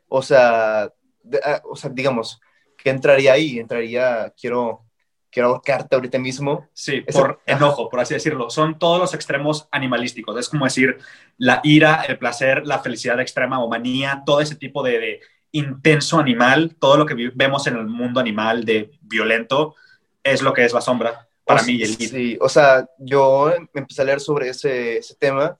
O 0.07 0.21
sea, 0.21 0.83
ah, 0.83 1.61
o 1.63 1.75
sea, 1.75 1.89
digamos, 1.89 2.41
¿qué 2.83 2.89
entraría 2.89 3.33
ahí? 3.33 3.59
Entraría, 3.59 4.33
quiero, 4.39 4.85
quiero 5.31 5.49
ahorcarte 5.49 5.95
ahorita 5.95 6.19
mismo. 6.19 6.67
Sí, 6.73 7.01
por 7.01 7.41
enojo, 7.45 7.89
por 7.89 7.99
así 7.99 8.13
decirlo. 8.13 8.49
Son 8.49 8.77
todos 8.77 8.99
los 8.99 9.13
extremos 9.13 9.67
animalísticos. 9.71 10.37
Es 10.37 10.49
como 10.49 10.65
decir, 10.65 10.97
la 11.37 11.61
ira, 11.63 12.03
el 12.07 12.17
placer, 12.17 12.65
la 12.65 12.79
felicidad 12.79 13.19
extrema 13.19 13.63
o 13.63 13.69
manía, 13.69 14.23
todo 14.25 14.41
ese 14.41 14.55
tipo 14.55 14.83
de 14.83 15.21
intenso 15.51 16.19
animal, 16.19 16.75
todo 16.79 16.97
lo 16.97 17.05
que 17.05 17.31
vemos 17.33 17.67
en 17.67 17.77
el 17.77 17.85
mundo 17.85 18.19
animal 18.19 18.65
de 18.65 18.91
violento, 19.01 19.75
es 20.23 20.41
lo 20.41 20.53
que 20.53 20.65
es 20.65 20.73
la 20.73 20.81
sombra 20.81 21.27
para 21.45 21.61
mí 21.63 21.73
y 21.73 21.83
el 21.83 21.95
Sí, 21.95 22.37
o 22.41 22.49
sea, 22.49 22.87
yo 22.97 23.53
me 23.73 23.81
empecé 23.81 24.01
a 24.01 24.05
leer 24.05 24.19
sobre 24.19 24.49
ese, 24.49 24.97
ese, 24.97 25.15
tema 25.15 25.57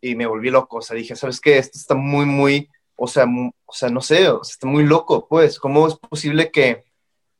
y 0.00 0.14
me 0.14 0.26
volví 0.26 0.50
loco, 0.50 0.78
o 0.78 0.82
sea, 0.82 0.96
dije, 0.96 1.16
¿sabes 1.16 1.40
qué? 1.40 1.58
Esto 1.58 1.78
está 1.78 1.94
muy, 1.94 2.26
muy, 2.26 2.68
o 3.02 3.06
sea, 3.06 3.24
o 3.64 3.72
sea 3.72 3.88
no 3.88 4.02
sé, 4.02 4.28
o 4.28 4.44
sea, 4.44 4.52
está 4.52 4.66
muy 4.66 4.84
loco, 4.84 5.26
pues, 5.26 5.58
¿cómo 5.58 5.88
es 5.88 5.94
posible 5.94 6.50
que, 6.50 6.84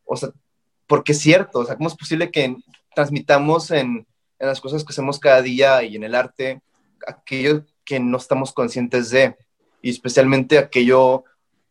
o 0.06 0.16
sea, 0.16 0.30
porque 0.86 1.12
es 1.12 1.18
cierto, 1.18 1.58
o 1.58 1.66
sea, 1.66 1.76
¿cómo 1.76 1.90
es 1.90 1.94
posible 1.94 2.30
que 2.30 2.56
transmitamos 2.94 3.70
en, 3.70 4.06
en 4.38 4.46
las 4.46 4.58
cosas 4.58 4.82
que 4.82 4.92
hacemos 4.92 5.18
cada 5.18 5.42
día 5.42 5.82
y 5.82 5.96
en 5.96 6.04
el 6.04 6.14
arte 6.14 6.62
aquello 7.06 7.66
que 7.84 8.00
no 8.00 8.16
estamos 8.16 8.54
conscientes 8.54 9.10
de, 9.10 9.36
y 9.82 9.90
especialmente 9.90 10.56
aquello 10.56 11.24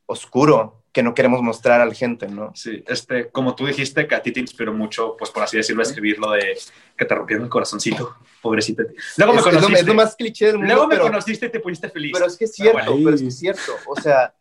oscuro 0.05 0.78
que 0.91 1.03
no 1.03 1.13
queremos 1.13 1.41
mostrar 1.41 1.81
a 1.81 1.85
la 1.85 1.93
gente, 1.93 2.27
¿no? 2.27 2.51
Sí, 2.55 2.83
este, 2.87 3.29
como 3.29 3.55
tú 3.55 3.65
dijiste, 3.65 4.07
que 4.07 4.15
a 4.15 4.21
ti 4.21 4.31
te 4.31 4.39
inspiró 4.39 4.73
mucho, 4.73 5.15
pues 5.17 5.29
por 5.29 5.43
así 5.43 5.57
decirlo, 5.57 5.83
escribir 5.83 6.17
lo 6.17 6.31
de 6.31 6.57
que 6.97 7.05
te 7.05 7.15
rompieron 7.15 7.45
el 7.45 7.49
corazoncito, 7.49 8.17
pobrecito. 8.41 8.83
Luego 9.17 9.33
me 9.33 9.41
conociste. 9.41 9.79
Es 9.79 9.85
lo, 9.85 9.93
más 9.93 10.15
cliché 10.15 10.47
del 10.47 10.57
mundo. 10.57 10.73
Luego 10.73 10.87
me 10.87 10.99
conociste 10.99 11.45
y 11.45 11.51
te 11.51 11.59
pusiste 11.59 11.89
feliz. 11.89 12.11
Pero 12.13 12.25
es 12.25 12.37
que 12.37 12.45
es 12.45 12.53
cierto, 12.53 12.95
pero 13.03 13.15
es 13.15 13.21
que 13.21 13.27
es 13.27 13.37
cierto. 13.37 13.71
O 13.87 14.01
sea, 14.01 14.33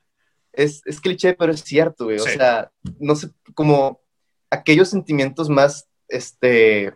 es, 0.52 0.82
es 0.86 1.00
cliché, 1.00 1.34
pero 1.34 1.52
es 1.52 1.62
cierto, 1.62 2.04
güey. 2.04 2.18
O 2.18 2.24
sea, 2.24 2.70
no 2.98 3.14
sé, 3.14 3.28
como 3.54 4.00
aquellos 4.50 4.88
sentimientos 4.88 5.50
más, 5.50 5.86
este, 6.08 6.94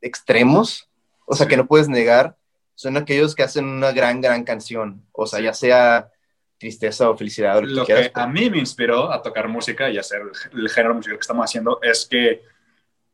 extremos, 0.00 0.88
o 1.26 1.34
sea, 1.34 1.48
que 1.48 1.56
no 1.56 1.66
puedes 1.66 1.88
negar, 1.88 2.36
son 2.76 2.96
aquellos 2.96 3.34
que 3.34 3.42
hacen 3.42 3.64
una 3.64 3.92
gran, 3.92 4.20
gran 4.20 4.44
canción. 4.44 5.04
O 5.12 5.26
sea, 5.26 5.40
ya 5.40 5.52
sea 5.52 6.10
tristeza 6.58 7.10
o 7.10 7.16
felicidad. 7.16 7.62
lo 7.62 7.84
que, 7.84 8.10
a 8.12 8.26
mí 8.26 8.50
me 8.50 8.58
inspiró 8.58 9.12
a 9.12 9.20
tocar 9.20 9.48
música 9.48 9.90
y 9.90 9.98
hacer 9.98 10.22
el, 10.52 10.68
género 10.68 10.94
musical 10.94 11.18
que 11.18 11.22
estamos 11.22 11.44
haciendo 11.44 11.78
es 11.82 12.06
que 12.06 12.42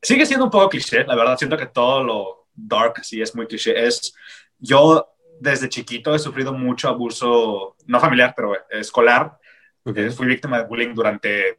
sigue 0.00 0.26
siendo 0.26 0.44
un 0.44 0.50
poco 0.50 0.68
cliché, 0.68 1.04
la 1.04 1.16
verdad, 1.16 1.36
siento 1.36 1.56
que 1.56 1.66
todo 1.66 2.02
lo 2.02 2.46
dark 2.54 3.04
sí 3.04 3.20
es 3.20 3.34
muy 3.34 3.46
cliché. 3.46 3.86
Es, 3.86 4.14
yo 4.58 5.14
desde 5.40 5.68
chiquito 5.68 6.14
he 6.14 6.18
sufrido 6.18 6.52
mucho 6.52 6.88
abuso, 6.88 7.76
no 7.86 8.00
familiar, 8.00 8.34
pero 8.36 8.56
escolar. 8.70 9.38
Okay. 9.82 10.10
Fui 10.10 10.26
víctima 10.26 10.58
de 10.58 10.66
bullying 10.66 10.94
durante 10.94 11.56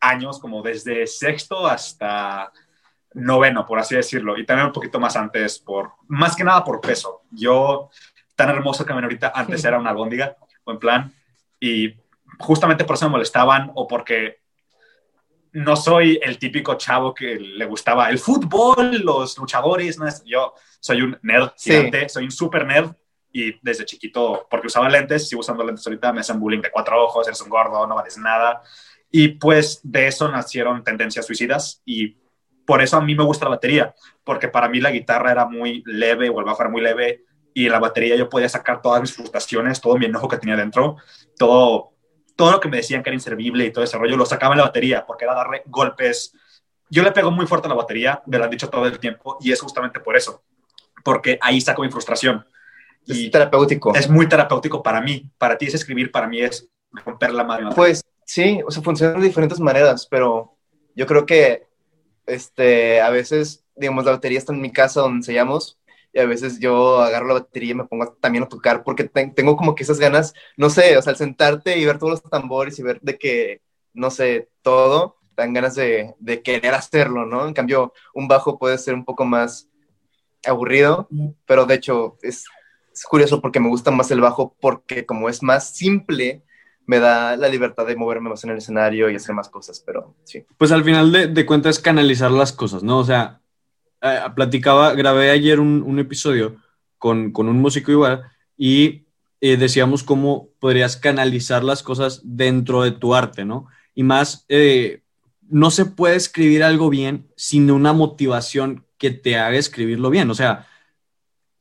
años, 0.00 0.38
como 0.38 0.62
desde 0.62 1.06
sexto 1.06 1.66
hasta 1.66 2.50
noveno, 3.12 3.64
por 3.64 3.78
así 3.78 3.94
decirlo, 3.94 4.38
y 4.38 4.44
también 4.44 4.66
un 4.66 4.72
poquito 4.72 5.00
más 5.00 5.16
antes, 5.16 5.58
por, 5.58 5.92
más 6.08 6.36
que 6.36 6.44
nada 6.44 6.62
por 6.64 6.80
peso. 6.80 7.22
Yo, 7.30 7.90
tan 8.34 8.50
hermoso 8.50 8.84
que 8.84 8.92
me 8.92 9.02
ahorita, 9.02 9.32
antes 9.34 9.64
era 9.64 9.78
una 9.78 9.90
albóndiga, 9.90 10.36
buen 10.66 10.78
plan. 10.78 11.14
Y 11.58 11.94
justamente 12.38 12.84
por 12.84 12.96
eso 12.96 13.06
me 13.06 13.12
molestaban 13.12 13.70
o 13.74 13.86
porque 13.86 14.40
no 15.52 15.74
soy 15.74 16.20
el 16.22 16.38
típico 16.38 16.74
chavo 16.74 17.14
que 17.14 17.36
le 17.36 17.64
gustaba 17.64 18.10
el 18.10 18.18
fútbol, 18.18 18.98
los 18.98 19.38
luchadores. 19.38 19.98
¿no? 19.98 20.06
Yo 20.26 20.52
soy 20.80 21.00
un 21.00 21.18
nerd 21.22 21.52
gigante, 21.56 22.08
soy 22.10 22.24
un 22.24 22.30
super 22.30 22.66
nerd. 22.66 22.94
Y 23.32 23.58
desde 23.62 23.84
chiquito, 23.84 24.46
porque 24.50 24.66
usaba 24.66 24.88
lentes, 24.88 25.28
sigo 25.28 25.40
usando 25.40 25.62
lentes 25.62 25.86
ahorita, 25.86 26.12
me 26.12 26.20
hacen 26.20 26.40
bullying 26.40 26.62
de 26.62 26.70
cuatro 26.70 27.02
ojos, 27.04 27.26
eres 27.26 27.40
un 27.42 27.50
gordo, 27.50 27.86
no 27.86 27.94
vales 27.94 28.16
nada. 28.16 28.62
Y 29.10 29.28
pues 29.28 29.80
de 29.82 30.06
eso 30.06 30.28
nacieron 30.28 30.82
tendencias 30.82 31.26
suicidas 31.26 31.82
y 31.84 32.16
por 32.66 32.82
eso 32.82 32.96
a 32.96 33.00
mí 33.00 33.14
me 33.14 33.24
gusta 33.24 33.44
la 33.44 33.52
batería, 33.52 33.94
porque 34.24 34.48
para 34.48 34.68
mí 34.68 34.80
la 34.80 34.90
guitarra 34.90 35.30
era 35.30 35.46
muy 35.46 35.82
leve 35.86 36.28
o 36.28 36.38
el 36.40 36.44
bajo 36.44 36.62
era 36.62 36.70
muy 36.70 36.82
leve 36.82 37.24
y 37.56 37.64
en 37.64 37.72
la 37.72 37.78
batería 37.78 38.16
yo 38.16 38.28
podía 38.28 38.50
sacar 38.50 38.82
todas 38.82 39.00
mis 39.00 39.14
frustraciones, 39.14 39.80
todo 39.80 39.96
mi 39.96 40.04
enojo 40.04 40.28
que 40.28 40.36
tenía 40.36 40.56
dentro, 40.56 40.98
todo, 41.38 41.94
todo 42.36 42.52
lo 42.52 42.60
que 42.60 42.68
me 42.68 42.76
decían 42.76 43.02
que 43.02 43.08
era 43.08 43.14
inservible 43.14 43.64
y 43.64 43.72
todo 43.72 43.82
ese 43.82 43.96
rollo, 43.96 44.14
lo 44.14 44.26
sacaba 44.26 44.52
en 44.52 44.58
la 44.58 44.64
batería 44.64 45.06
porque 45.06 45.24
era 45.24 45.34
darle 45.34 45.62
golpes. 45.64 46.34
Yo 46.90 47.02
le 47.02 47.12
pego 47.12 47.30
muy 47.30 47.46
fuerte 47.46 47.66
a 47.66 47.70
la 47.70 47.74
batería, 47.74 48.22
me 48.26 48.36
lo 48.36 48.44
han 48.44 48.50
dicho 48.50 48.68
todo 48.68 48.84
el 48.86 48.98
tiempo, 48.98 49.38
y 49.40 49.52
es 49.52 49.60
justamente 49.62 50.00
por 50.00 50.18
eso, 50.18 50.42
porque 51.02 51.38
ahí 51.40 51.58
saco 51.62 51.80
mi 51.80 51.90
frustración. 51.90 52.46
Y 53.06 53.24
es 53.24 53.30
terapéutico. 53.30 53.94
Es 53.94 54.10
muy 54.10 54.28
terapéutico 54.28 54.82
para 54.82 55.00
mí. 55.00 55.30
Para 55.38 55.56
ti 55.56 55.64
es 55.64 55.72
escribir, 55.72 56.12
para 56.12 56.28
mí 56.28 56.42
es 56.42 56.68
romper 57.06 57.32
la 57.32 57.44
madre. 57.44 57.68
Pues 57.74 58.04
sí, 58.26 58.60
o 58.66 58.70
sea, 58.70 58.82
funciona 58.82 59.14
de 59.14 59.26
diferentes 59.26 59.60
maneras, 59.60 60.06
pero 60.10 60.58
yo 60.94 61.06
creo 61.06 61.24
que 61.24 61.68
este, 62.26 63.00
a 63.00 63.08
veces, 63.08 63.64
digamos, 63.74 64.04
la 64.04 64.10
batería 64.10 64.38
está 64.38 64.52
en 64.52 64.60
mi 64.60 64.72
casa 64.72 65.00
donde 65.00 65.20
ensayamos 65.20 65.78
y 66.16 66.18
a 66.18 66.24
veces 66.24 66.58
yo 66.58 67.00
agarro 67.00 67.26
la 67.26 67.34
batería 67.34 67.72
y 67.72 67.74
me 67.74 67.84
pongo 67.84 68.10
también 68.18 68.44
a 68.44 68.48
tocar 68.48 68.82
porque 68.82 69.04
tengo 69.04 69.54
como 69.54 69.74
que 69.74 69.82
esas 69.82 69.98
ganas, 69.98 70.32
no 70.56 70.70
sé, 70.70 70.96
o 70.96 71.02
sea, 71.02 71.10
al 71.10 71.18
sentarte 71.18 71.76
y 71.76 71.84
ver 71.84 71.98
todos 71.98 72.12
los 72.12 72.22
tambores 72.22 72.78
y 72.78 72.82
ver 72.82 72.98
de 73.02 73.18
que, 73.18 73.60
no 73.92 74.10
sé, 74.10 74.48
todo, 74.62 75.18
dan 75.36 75.52
ganas 75.52 75.74
de, 75.74 76.14
de 76.18 76.40
querer 76.40 76.72
hacerlo, 76.72 77.26
¿no? 77.26 77.46
En 77.46 77.52
cambio, 77.52 77.92
un 78.14 78.28
bajo 78.28 78.58
puede 78.58 78.78
ser 78.78 78.94
un 78.94 79.04
poco 79.04 79.26
más 79.26 79.68
aburrido, 80.46 81.06
pero 81.44 81.66
de 81.66 81.74
hecho 81.74 82.16
es, 82.22 82.46
es 82.90 83.04
curioso 83.04 83.42
porque 83.42 83.60
me 83.60 83.68
gusta 83.68 83.90
más 83.90 84.10
el 84.10 84.22
bajo 84.22 84.56
porque 84.58 85.04
como 85.04 85.28
es 85.28 85.42
más 85.42 85.68
simple, 85.76 86.44
me 86.86 86.98
da 86.98 87.36
la 87.36 87.48
libertad 87.48 87.84
de 87.84 87.94
moverme 87.94 88.30
más 88.30 88.42
en 88.42 88.50
el 88.52 88.56
escenario 88.56 89.10
y 89.10 89.16
hacer 89.16 89.34
más 89.34 89.50
cosas, 89.50 89.82
pero 89.84 90.14
sí. 90.24 90.46
Pues 90.56 90.72
al 90.72 90.82
final 90.82 91.12
de, 91.12 91.26
de 91.26 91.44
cuentas 91.44 91.78
canalizar 91.78 92.30
las 92.30 92.54
cosas, 92.54 92.82
¿no? 92.82 93.00
O 93.00 93.04
sea, 93.04 93.42
eh, 94.02 94.20
platicaba, 94.34 94.94
grabé 94.94 95.30
ayer 95.30 95.60
un, 95.60 95.98
episodio 95.98 96.56
con, 96.98 97.32
un 97.34 97.60
músico 97.60 97.92
igual 97.92 98.22
y 98.56 99.06
eh, 99.40 99.56
decíamos 99.56 100.02
cómo 100.02 100.48
podrías 100.60 100.96
canalizar 100.96 101.62
las 101.64 101.82
cosas 101.82 102.20
dentro 102.24 102.82
de 102.82 102.92
tu 102.92 103.14
arte, 103.14 103.44
¿no? 103.44 103.66
Y 103.94 104.02
más, 104.02 104.44
eh, 104.48 105.02
no 105.48 105.70
se 105.70 105.86
puede 105.86 106.16
escribir 106.16 106.62
algo 106.64 106.90
bien 106.90 107.28
sin 107.36 107.70
una 107.70 107.92
motivación 107.92 108.84
que 108.98 109.10
te 109.10 109.36
haga 109.36 109.56
escribirlo 109.56 110.10
bien. 110.10 110.30
O 110.30 110.34
sea, 110.34 110.66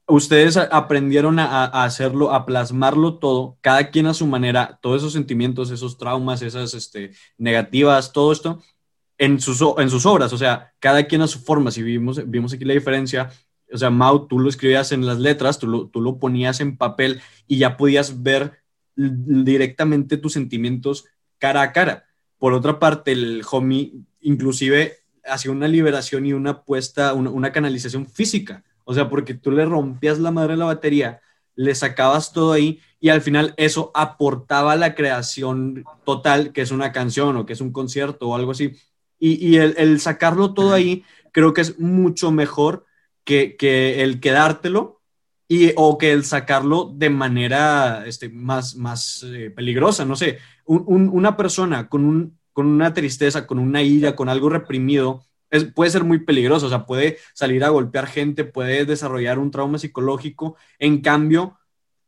ustedes 0.08 0.58
aprendieron 0.58 1.40
a, 1.40 1.66
hacerlo, 1.84 2.34
a 2.34 2.46
plasmarlo 2.46 3.18
todo, 3.18 3.58
cada 3.62 3.90
quien 3.90 4.08
a 4.08 4.14
su 4.14 4.28
manera, 4.28 4.80
todos 4.82 5.02
esos 5.02 5.14
sentimientos, 5.14 5.72
esos 5.72 5.98
traumas, 5.98 6.42
esas 6.42 6.74
este, 6.74 7.12
negativas, 7.38 8.14
todo 8.14 8.32
esto, 8.32 8.62
en 9.18 9.40
sus, 9.40 9.64
en 9.78 9.90
sus 9.90 10.06
obras, 10.06 10.34
o 10.34 10.38
sea, 10.38 10.74
cada 10.80 11.06
quien 11.06 11.22
a 11.22 11.28
su 11.28 11.40
forma, 11.40 11.72
si 11.72 11.82
vimos, 11.84 12.22
vimos 12.30 12.54
aquí 12.54 12.66
la 12.66 12.74
diferencia, 12.74 13.32
o 13.72 13.78
sea, 13.78 13.90
Mau, 13.90 14.28
tú 14.28 14.40
lo 14.40 14.50
escribías 14.50 14.92
en 14.92 15.06
las 15.06 15.20
letras, 15.20 15.60
tú 15.60 15.68
lo, 15.68 15.88
tú 15.88 16.02
lo 16.02 16.18
ponías 16.18 16.60
en 16.60 16.78
papel 16.78 17.22
y 17.48 17.58
ya 17.58 17.78
podías 17.78 18.22
ver 18.24 18.60
directamente 18.96 20.18
tus 20.18 20.34
sentimientos 20.34 21.06
cara 21.38 21.62
a 21.62 21.72
cara. 21.74 22.06
Por 22.38 22.54
otra 22.54 22.80
parte, 22.80 23.12
el 23.12 23.44
homie 23.50 23.94
inclusive 24.22 24.98
hacía 25.26 25.52
una 25.52 25.68
liberación 25.68 26.26
y 26.26 26.34
una 26.34 26.64
puesta, 26.64 27.14
una, 27.14 27.30
una 27.30 27.52
canalización 27.52 28.08
física, 28.08 28.64
o 28.84 28.94
sea, 28.94 29.10
porque 29.10 29.34
tú 29.34 29.52
le 29.52 29.66
rompías 29.66 30.20
la 30.20 30.32
madre 30.32 30.54
de 30.54 30.58
la 30.58 30.66
batería, 30.66 31.22
le 31.56 31.74
sacabas 31.74 32.34
todo 32.34 32.52
ahí 32.52 32.80
y 33.00 33.10
al 33.10 33.22
final 33.22 33.54
eso 33.58 33.92
aportaba 33.94 34.76
la 34.76 34.94
creación 34.94 35.86
total, 36.04 36.52
que 36.52 36.62
es 36.62 36.72
una 36.72 36.92
canción 36.92 37.38
o 37.38 37.46
que 37.46 37.54
es 37.54 37.62
un 37.62 37.72
concierto 37.72 38.28
o 38.28 38.36
algo 38.36 38.52
así. 38.52 38.76
Y, 39.20 39.58
el, 39.58 40.00
sacarlo 40.00 40.54
todo 40.54 40.74
ahí 40.74 41.04
creo 41.32 41.54
que 41.54 41.62
es 41.62 41.80
mucho 41.80 42.32
mejor 42.32 42.86
que, 43.24 43.56
el 44.04 44.20
quedártelo 44.20 45.02
y, 45.48 45.72
o 45.76 45.98
que 45.98 46.12
el 46.12 46.24
sacarlo 46.26 46.92
de 46.94 47.10
manera 47.10 48.04
este, 48.06 48.30
más, 48.30 48.76
más 48.76 49.24
eh, 49.24 49.52
peligrosa, 49.56 50.06
no 50.06 50.16
sé, 50.16 50.40
una 50.66 51.38
persona 51.38 51.88
con, 51.88 52.06
un, 52.06 52.40
con 52.54 52.68
una 52.68 52.94
tristeza, 52.94 53.48
con 53.48 53.60
una 53.60 53.82
ira, 53.82 54.16
con 54.16 54.30
algo 54.30 54.50
reprimido, 54.50 55.24
es, 55.50 55.66
puede 55.66 55.92
ser 55.92 56.04
muy 56.04 56.20
peligroso, 56.20 56.68
o 56.68 56.70
sea, 56.70 56.86
puede 56.86 57.18
salir 57.34 57.64
a 57.64 57.70
golpear 57.70 58.08
gente, 58.08 58.44
puede 58.44 58.86
desarrollar 58.86 59.40
un 59.40 59.52
trauma 59.52 59.78
psicológico, 59.78 60.56
en 60.80 61.02
cambio, 61.02 61.58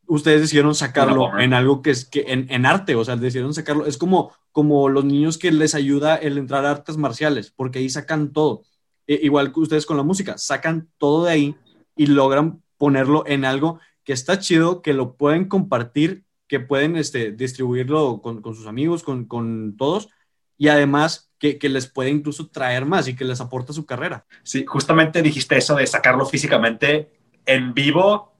ustedes 0.08 0.42
decidieron 0.42 0.74
sacarlo 0.74 1.38
en 1.40 1.54
algo 1.54 1.82
que 1.82 1.92
es 1.92 2.06
que 2.06 2.26
en, 2.28 2.48
en, 2.50 2.66
arte, 2.66 2.96
o 2.96 3.04
sea, 3.04 3.16
decidieron 3.16 3.54
sacarlo, 3.54 3.86
es 3.86 3.98
como, 3.98 4.32
como 4.58 4.90
los 4.90 5.06
niños 5.06 5.38
que 5.38 5.52
les 5.52 5.76
ayuda 5.76 6.16
el 6.16 6.40
entrar 6.40 6.66
a 6.66 6.72
artes 6.72 6.98
marciales, 6.98 7.52
porque 7.52 7.78
ahí 7.78 7.92
sacan 7.92 8.34
todo, 8.34 8.64
e, 9.06 9.20
igual 9.22 9.54
que 9.54 9.60
ustedes 9.60 9.86
con 9.86 9.98
la 9.98 10.02
música, 10.02 10.40
sacan 10.40 10.90
todo 10.98 11.26
de 11.26 11.32
ahí 11.32 11.56
y 11.96 12.08
logran 12.08 12.64
ponerlo 12.76 13.24
en 13.28 13.46
algo 13.46 13.80
que 14.04 14.14
está 14.14 14.40
chido, 14.40 14.82
que 14.82 14.94
lo 14.94 15.16
pueden 15.16 15.48
compartir, 15.48 16.24
que 16.48 16.60
pueden 16.60 16.96
este, 16.96 17.32
distribuirlo 17.34 18.20
con, 18.24 18.42
sus 18.56 18.66
amigos, 18.66 19.04
con, 19.04 19.26
con, 19.26 19.78
todos, 19.78 20.10
y 20.58 20.70
además 20.70 21.32
que, 21.38 21.60
que, 21.60 21.70
les 21.70 21.86
puede 21.86 22.10
incluso 22.10 22.48
traer 22.48 22.84
más 22.88 23.08
y 23.08 23.16
que 23.16 23.26
les 23.26 23.40
aporta 23.40 23.74
su 23.74 23.86
carrera. 23.86 24.26
Sí, 24.42 24.66
justamente 24.66 25.22
dijiste 25.22 25.56
eso 25.56 25.76
de 25.76 25.86
sacarlo 25.86 26.26
físicamente 26.26 27.12
en 27.46 27.76
vivo. 27.76 28.34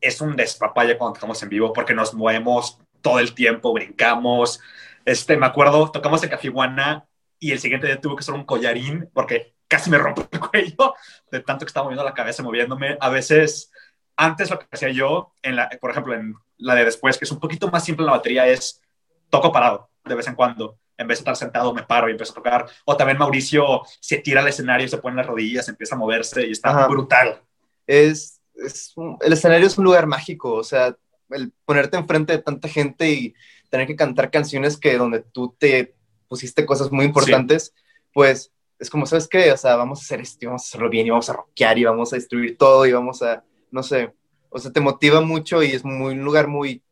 Es 0.00 0.20
un 0.20 0.36
despapalle 0.36 0.96
cuando 0.96 1.14
tocamos 1.14 1.42
en 1.42 1.48
vivo 1.48 1.72
porque 1.72 1.92
nos 1.92 2.14
movemos 2.14 2.78
todo 3.06 3.20
el 3.20 3.34
tiempo, 3.34 3.72
brincamos. 3.72 4.60
Este, 5.04 5.36
me 5.36 5.46
acuerdo, 5.46 5.92
tocamos 5.92 6.20
en 6.24 6.28
Cafihuana 6.30 7.06
y 7.38 7.52
el 7.52 7.60
siguiente 7.60 7.86
día 7.86 8.00
tuve 8.00 8.16
que 8.16 8.20
hacer 8.20 8.34
un 8.34 8.44
collarín 8.44 9.08
porque 9.14 9.54
casi 9.68 9.90
me 9.90 9.98
rompo 9.98 10.26
el 10.28 10.40
cuello 10.40 10.94
de 11.30 11.38
tanto 11.38 11.64
que 11.64 11.68
estaba 11.68 11.84
moviendo 11.84 12.02
la 12.02 12.14
cabeza, 12.14 12.42
moviéndome. 12.42 12.98
A 13.00 13.08
veces, 13.08 13.70
antes 14.16 14.50
lo 14.50 14.58
que 14.58 14.66
hacía 14.72 14.88
yo, 14.88 15.32
en 15.40 15.54
la, 15.54 15.68
por 15.80 15.92
ejemplo, 15.92 16.14
en 16.14 16.34
la 16.56 16.74
de 16.74 16.84
después, 16.84 17.16
que 17.16 17.26
es 17.26 17.30
un 17.30 17.38
poquito 17.38 17.70
más 17.70 17.84
simple 17.84 18.02
en 18.02 18.06
la 18.06 18.16
batería, 18.16 18.48
es 18.48 18.82
toco 19.30 19.52
parado 19.52 19.88
de 20.04 20.16
vez 20.16 20.26
en 20.26 20.34
cuando. 20.34 20.76
En 20.98 21.06
vez 21.06 21.18
de 21.18 21.20
estar 21.20 21.36
sentado, 21.36 21.72
me 21.72 21.84
paro 21.84 22.08
y 22.08 22.10
empiezo 22.10 22.32
a 22.32 22.36
tocar. 22.36 22.66
O 22.86 22.96
también 22.96 23.18
Mauricio 23.18 23.82
se 24.00 24.18
tira 24.18 24.40
al 24.40 24.48
escenario, 24.48 24.88
se 24.88 24.98
pone 24.98 25.14
las 25.14 25.26
rodillas, 25.26 25.68
empieza 25.68 25.94
a 25.94 25.98
moverse 25.98 26.44
y 26.44 26.50
está 26.50 26.88
brutal. 26.88 27.40
Es, 27.86 28.40
es 28.56 28.94
el 29.20 29.32
escenario 29.32 29.68
es 29.68 29.78
un 29.78 29.84
lugar 29.84 30.08
mágico, 30.08 30.54
o 30.54 30.64
sea, 30.64 30.96
el 31.30 31.52
ponerte 31.64 31.96
enfrente 31.96 32.32
de 32.32 32.42
tanta 32.42 32.68
gente 32.68 33.10
y 33.10 33.34
tener 33.70 33.86
que 33.86 33.96
cantar 33.96 34.30
canciones 34.30 34.76
que 34.76 34.96
donde 34.96 35.20
tú 35.20 35.54
te 35.58 35.94
pusiste 36.28 36.66
cosas 36.66 36.90
muy 36.90 37.04
importantes, 37.04 37.74
pues 38.12 38.52
es 38.78 38.90
como, 38.90 39.06
¿sabes 39.06 39.28
qué? 39.28 39.52
O 39.52 39.56
sea, 39.56 39.76
vamos 39.76 40.00
a 40.00 40.02
hacer 40.02 40.20
esto, 40.20 40.46
vamos 40.46 40.62
a 40.62 40.66
hacerlo 40.66 40.90
bien 40.90 41.06
y 41.06 41.10
vamos 41.10 41.28
a 41.30 41.34
rockear 41.34 41.78
y 41.78 41.84
vamos 41.84 42.12
a 42.12 42.16
destruir 42.16 42.56
todo 42.56 42.86
y 42.86 42.92
vamos 42.92 43.22
a, 43.22 43.44
no 43.70 43.82
sé, 43.82 44.12
o 44.50 44.58
sea, 44.58 44.72
te 44.72 44.80
motiva 44.80 45.20
mucho 45.20 45.62
y 45.62 45.72
es 45.72 45.84
muy, 45.84 46.12
un 46.14 46.24
lugar 46.24 46.48
muy, 46.48 46.82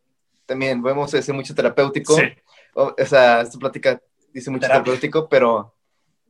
también, 0.47 0.82
podemos 0.82 1.11
decir, 1.11 1.35
mucho 1.35 1.55
terapéutico. 1.55 2.16
O, 2.74 2.95
sea, 3.07 3.43
esta 3.43 3.59
plática 3.59 4.01
dice 4.32 4.51
mucho 4.51 4.66
terapéutico, 4.66 5.28
pero, 5.28 5.74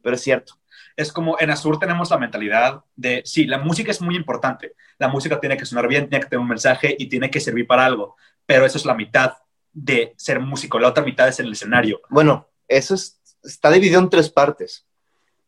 pero 0.03 0.17
es 0.17 0.23
cierto. 0.23 0.55
Es 0.97 1.13
como 1.13 1.37
en 1.41 1.51
Azur 1.51 1.79
tenemos 1.79 2.11
la 2.11 2.19
mentalidad 2.19 2.85
de, 2.95 3.23
sí, 3.25 3.47
la 3.47 3.59
música 3.59 3.91
es 3.91 4.01
muy 4.01 4.17
importante, 4.17 4.75
la 4.99 5.09
música 5.09 5.41
tiene 5.41 5.57
que 5.57 5.67
sonar 5.67 5.89
bien, 5.89 6.09
tiene 6.09 6.23
que 6.23 6.31
tener 6.31 6.41
un 6.41 6.49
mensaje 6.49 6.95
y 6.99 7.09
tiene 7.09 7.31
que 7.31 7.41
servir 7.41 7.67
para 7.67 7.85
algo, 7.85 8.17
pero 8.47 8.65
eso 8.65 8.79
es 8.79 8.85
la 8.85 8.95
mitad 8.95 9.35
de 9.73 10.15
ser 10.17 10.39
músico, 10.39 10.79
la 10.79 10.89
otra 10.89 11.05
mitad 11.05 11.27
es 11.27 11.41
el 11.41 11.51
escenario. 11.51 12.01
Bueno, 12.11 12.49
eso 12.69 12.95
está 13.43 13.71
dividido 13.71 14.01
en 14.01 14.09
tres 14.09 14.31
partes 14.31 14.87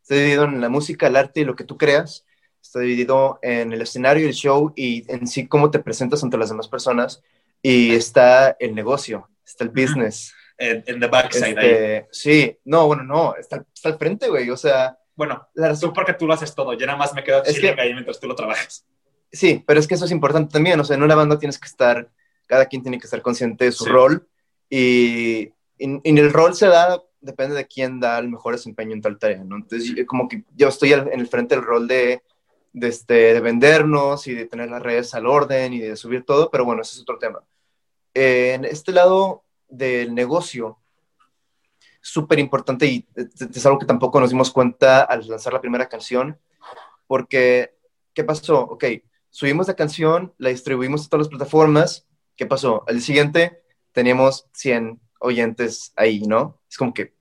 está 0.06 0.14
dividido 0.14 0.44
en 0.44 0.60
la 0.60 0.68
música, 0.68 1.08
el 1.08 1.16
arte 1.16 1.40
y 1.40 1.44
lo 1.44 1.56
que 1.56 1.64
tú 1.64 1.76
creas, 1.76 2.24
está 2.62 2.78
dividido 2.78 3.40
en 3.42 3.72
el 3.72 3.82
escenario, 3.82 4.28
el 4.28 4.34
show 4.34 4.72
y 4.76 5.04
en 5.12 5.26
sí 5.26 5.48
cómo 5.48 5.72
te 5.72 5.80
presentas 5.80 6.22
ante 6.22 6.38
las 6.38 6.48
demás 6.48 6.68
personas, 6.68 7.24
y 7.60 7.92
está 7.92 8.56
el 8.60 8.72
negocio, 8.76 9.28
está 9.44 9.64
el 9.64 9.70
business. 9.70 10.32
En 10.58 11.00
the 11.00 11.08
backside. 11.08 11.58
Este, 11.58 12.08
sí, 12.12 12.56
no, 12.64 12.86
bueno, 12.86 13.02
no, 13.02 13.34
está, 13.34 13.64
está 13.74 13.88
al 13.88 13.98
frente, 13.98 14.28
güey, 14.28 14.48
o 14.48 14.56
sea... 14.56 14.96
Bueno, 15.16 15.48
la 15.54 15.68
razón... 15.68 15.92
porque 15.92 16.12
tú 16.12 16.26
lo 16.26 16.34
haces 16.34 16.54
todo, 16.54 16.74
yo 16.74 16.86
nada 16.86 16.98
más 16.98 17.14
me 17.14 17.24
quedo 17.24 17.42
es 17.42 17.58
que, 17.58 17.70
ahí 17.70 17.92
mientras 17.92 18.20
tú 18.20 18.28
lo 18.28 18.34
trabajas. 18.34 18.86
Sí, 19.32 19.64
pero 19.66 19.80
es 19.80 19.86
que 19.86 19.94
eso 19.94 20.04
es 20.04 20.10
importante 20.12 20.52
también, 20.52 20.78
o 20.78 20.84
sea, 20.84 20.96
en 20.96 21.02
una 21.02 21.14
banda 21.14 21.38
tienes 21.38 21.58
que 21.58 21.66
estar, 21.66 22.08
cada 22.46 22.66
quien 22.66 22.82
tiene 22.82 22.98
que 22.98 23.06
estar 23.06 23.22
consciente 23.22 23.64
de 23.64 23.72
su 23.72 23.86
rol, 23.86 24.28
y, 24.68 25.48
y, 25.78 26.00
y 26.04 26.18
el 26.18 26.32
rol 26.32 26.54
se 26.54 26.66
da 26.68 27.02
depende 27.26 27.56
de 27.56 27.66
quién 27.66 28.00
da 28.00 28.18
el 28.18 28.28
mejor 28.28 28.54
desempeño 28.54 28.92
en 28.92 29.02
tal 29.02 29.18
tarea, 29.18 29.44
¿no? 29.44 29.56
Entonces, 29.56 30.06
como 30.06 30.28
que 30.28 30.44
yo 30.54 30.68
estoy 30.68 30.92
en 30.92 31.20
el 31.20 31.26
frente 31.26 31.54
del 31.54 31.64
rol 31.64 31.86
de, 31.86 32.22
de, 32.72 32.88
este, 32.88 33.34
de 33.34 33.40
vendernos 33.40 34.26
y 34.26 34.34
de 34.34 34.46
tener 34.46 34.70
las 34.70 34.82
redes 34.82 35.14
al 35.14 35.26
orden 35.26 35.74
y 35.74 35.80
de 35.80 35.96
subir 35.96 36.24
todo, 36.24 36.50
pero 36.50 36.64
bueno, 36.64 36.82
ese 36.82 36.94
es 36.94 37.02
otro 37.02 37.18
tema. 37.18 37.42
en 38.14 38.64
este 38.64 38.92
lado 38.92 39.44
del 39.68 40.14
negocio, 40.14 40.78
súper 42.06 42.38
importante 42.38 42.86
y 42.86 43.04
es 43.16 43.66
algo 43.66 43.80
que 43.80 43.86
tampoco 43.86 44.20
nos 44.20 44.30
dimos 44.30 44.52
cuenta 44.52 45.02
al 45.02 45.26
lanzar 45.26 45.52
la 45.52 45.60
primera 45.60 45.88
canción, 45.88 46.38
porque, 47.08 47.74
¿qué 48.14 48.22
pasó? 48.22 48.60
Ok, 48.60 48.84
subimos 49.28 49.66
la 49.66 49.74
canción, 49.74 50.32
la 50.38 50.50
distribuimos 50.50 51.04
a 51.04 51.08
todas 51.08 51.26
las 51.26 51.30
plataformas, 51.30 52.06
¿qué 52.36 52.46
pasó? 52.46 52.84
Al 52.86 53.00
siguiente 53.00 53.62
teníamos 53.90 54.46
100 54.52 55.00
oyentes 55.18 55.92
ahí, 55.96 56.20
¿no? 56.20 56.60
Es 56.70 56.76
como 56.76 56.94
que, 56.94 57.14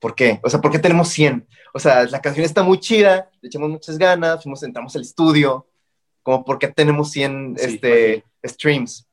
¿por 0.00 0.16
qué? 0.16 0.40
O 0.42 0.50
sea, 0.50 0.60
¿por 0.60 0.72
qué 0.72 0.80
tenemos 0.80 1.08
100? 1.08 1.46
O 1.72 1.78
sea, 1.78 2.04
la 2.06 2.20
canción 2.20 2.44
está 2.44 2.64
muy 2.64 2.80
chida, 2.80 3.30
le 3.40 3.46
echamos 3.46 3.70
muchas 3.70 3.96
ganas, 3.96 4.42
fuimos, 4.42 4.62
entramos 4.64 4.96
al 4.96 5.02
estudio, 5.02 5.68
como, 6.24 6.44
¿por 6.44 6.58
qué 6.58 6.66
tenemos 6.66 7.12
100 7.12 7.56
este, 7.60 8.24
streams? 8.42 9.05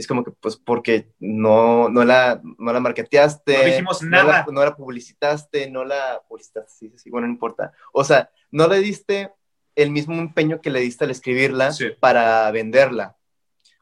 Es 0.00 0.06
como 0.06 0.24
que, 0.24 0.32
pues, 0.32 0.56
porque 0.56 1.12
no, 1.18 1.88
no, 1.88 2.04
la, 2.04 2.40
no 2.58 2.72
la 2.72 2.80
marketeaste. 2.80 3.58
No 3.58 3.64
dijimos 3.64 4.02
nada. 4.02 4.46
No 4.50 4.64
la, 4.64 4.74
publicitaste, 4.74 5.70
no 5.70 5.84
la 5.84 6.22
publicitaste, 6.28 6.72
sí, 6.72 6.92
sí, 6.96 7.10
bueno, 7.10 7.26
no 7.26 7.34
importa. 7.34 7.72
O 7.92 8.02
sea, 8.02 8.30
no 8.50 8.66
le 8.66 8.80
diste 8.80 9.32
el 9.76 9.90
mismo 9.90 10.14
empeño 10.14 10.60
que 10.60 10.70
le 10.70 10.80
diste 10.80 11.04
al 11.04 11.10
escribirla 11.10 11.70
para 12.00 12.50
venderla. 12.50 13.16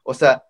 O 0.03 0.13
sea, 0.13 0.43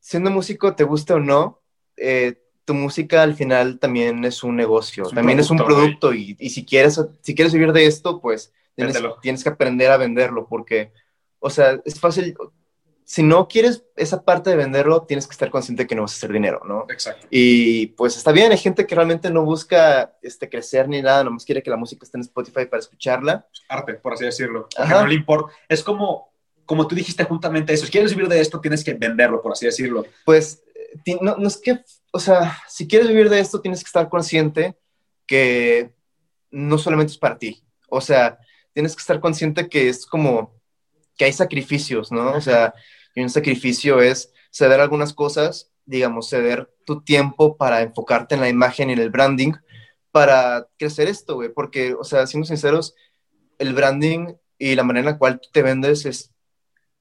siendo 0.00 0.30
músico, 0.30 0.74
te 0.74 0.84
gusta 0.84 1.14
o 1.14 1.20
no, 1.20 1.62
eh, 1.96 2.40
tu 2.64 2.74
música 2.74 3.22
al 3.22 3.34
final 3.34 3.78
también 3.78 4.24
es 4.24 4.42
un 4.42 4.56
negocio, 4.56 5.04
también 5.04 5.38
es 5.38 5.50
un 5.50 5.58
producto 5.58 6.14
y, 6.14 6.36
y, 6.38 6.50
si, 6.50 6.64
quieres, 6.64 7.00
si 7.20 7.34
quieres 7.34 7.52
vivir 7.52 7.72
de 7.72 7.86
esto, 7.86 8.20
pues 8.20 8.52
tienes, 8.74 8.98
tienes, 9.20 9.42
que 9.42 9.50
aprender 9.50 9.90
a 9.90 9.98
venderlo 9.98 10.46
porque, 10.48 10.92
o 11.38 11.50
sea, 11.50 11.78
es 11.84 12.00
fácil, 12.00 12.34
si 13.04 13.22
no 13.22 13.48
quieres 13.48 13.84
esa 13.96 14.24
parte 14.24 14.50
de 14.50 14.56
venderlo, 14.56 15.02
tienes 15.02 15.26
que 15.26 15.32
estar 15.32 15.50
consciente 15.50 15.86
que 15.86 15.94
no 15.94 16.02
vas 16.02 16.12
a 16.12 16.16
hacer 16.16 16.32
dinero, 16.32 16.62
¿no? 16.66 16.86
Exacto. 16.88 17.26
Y 17.30 17.88
pues 17.88 18.16
está 18.16 18.32
bien, 18.32 18.50
hay 18.50 18.58
gente 18.58 18.86
que 18.86 18.94
realmente 18.94 19.30
no 19.30 19.44
busca 19.44 20.16
este, 20.22 20.48
crecer 20.48 20.88
ni 20.88 21.02
nada, 21.02 21.24
nomás 21.24 21.44
quiere 21.44 21.62
que 21.62 21.70
la 21.70 21.76
música 21.76 22.04
esté 22.04 22.18
en 22.18 22.22
Spotify 22.22 22.66
para 22.66 22.80
escucharla. 22.80 23.46
Arte, 23.68 23.94
por 23.94 24.14
así 24.14 24.24
decirlo. 24.24 24.68
No 24.88 25.06
le 25.06 25.14
importa. 25.14 25.52
Es 25.68 25.82
como, 25.82 26.32
como 26.64 26.86
tú 26.86 26.94
dijiste 26.94 27.24
juntamente 27.24 27.72
eso, 27.72 27.86
si 27.86 27.92
quieres 27.92 28.14
vivir 28.14 28.28
de 28.28 28.40
esto, 28.40 28.60
tienes 28.60 28.82
que 28.82 28.94
venderlo, 28.94 29.42
por 29.42 29.52
así 29.52 29.66
decirlo. 29.66 30.04
Pues 30.24 30.62
no, 31.20 31.36
no 31.36 31.48
es 31.48 31.58
que 31.58 31.80
o 32.16 32.20
sea, 32.20 32.56
si 32.68 32.86
quieres 32.86 33.08
vivir 33.08 33.28
de 33.28 33.40
esto, 33.40 33.60
tienes 33.60 33.82
que 33.82 33.88
estar 33.88 34.08
consciente 34.08 34.78
que 35.26 35.92
no 36.52 36.78
solamente 36.78 37.10
es 37.10 37.18
para 37.18 37.36
ti. 37.36 37.64
O 37.88 38.00
sea, 38.00 38.38
tienes 38.72 38.94
que 38.94 39.00
estar 39.00 39.18
consciente 39.18 39.68
que 39.68 39.88
es 39.88 40.06
como 40.06 40.54
que 41.16 41.24
hay 41.24 41.32
sacrificios, 41.32 42.12
¿no? 42.12 42.30
O 42.30 42.40
sea, 42.40 42.72
y 43.14 43.22
un 43.22 43.30
sacrificio 43.30 44.00
es 44.00 44.32
ceder 44.50 44.80
algunas 44.80 45.12
cosas, 45.12 45.72
digamos, 45.84 46.28
ceder 46.28 46.72
tu 46.84 47.02
tiempo 47.02 47.56
para 47.56 47.82
enfocarte 47.82 48.34
en 48.34 48.40
la 48.40 48.48
imagen 48.48 48.90
y 48.90 48.94
en 48.94 48.98
el 48.98 49.10
branding 49.10 49.52
para 50.10 50.68
crecer 50.78 51.08
esto, 51.08 51.36
güey. 51.36 51.50
Porque, 51.50 51.94
o 51.94 52.04
sea, 52.04 52.26
siendo 52.26 52.46
sinceros, 52.46 52.94
el 53.58 53.74
branding 53.74 54.34
y 54.58 54.74
la 54.74 54.84
manera 54.84 55.08
en 55.08 55.12
la 55.12 55.18
cual 55.18 55.40
tú 55.40 55.48
te 55.52 55.62
vendes 55.62 56.06
es 56.06 56.34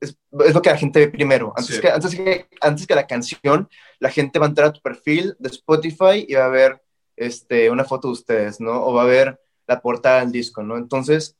es, 0.04 0.18
lo 0.54 0.62
que 0.62 0.70
la 0.70 0.78
gente 0.78 1.00
ve 1.00 1.08
primero. 1.10 1.54
Antes, 1.56 1.80
que, 1.80 1.90
antes, 1.90 2.16
que, 2.16 2.48
antes 2.62 2.88
que 2.88 2.96
la 2.96 3.08
canción, 3.08 3.70
la 4.00 4.10
gente 4.10 4.40
va 4.40 4.46
a 4.46 4.50
entrar 4.50 4.68
a 4.68 4.74
tu 4.74 4.82
perfil 4.82 5.36
de 5.40 5.50
Spotify 5.50 6.26
y 6.28 6.34
va 6.36 6.46
a 6.46 6.50
ver 6.50 6.82
este, 7.16 7.70
una 7.70 7.86
foto 7.86 8.10
de 8.10 8.14
ustedes, 8.14 8.60
¿no? 8.60 8.84
O 8.84 8.94
va 8.94 9.04
a 9.04 9.08
ver 9.08 9.40
la 9.68 9.82
portada 9.82 10.20
del 10.20 10.32
disco, 10.32 10.64
¿no? 10.64 10.78
Entonces, 10.78 11.38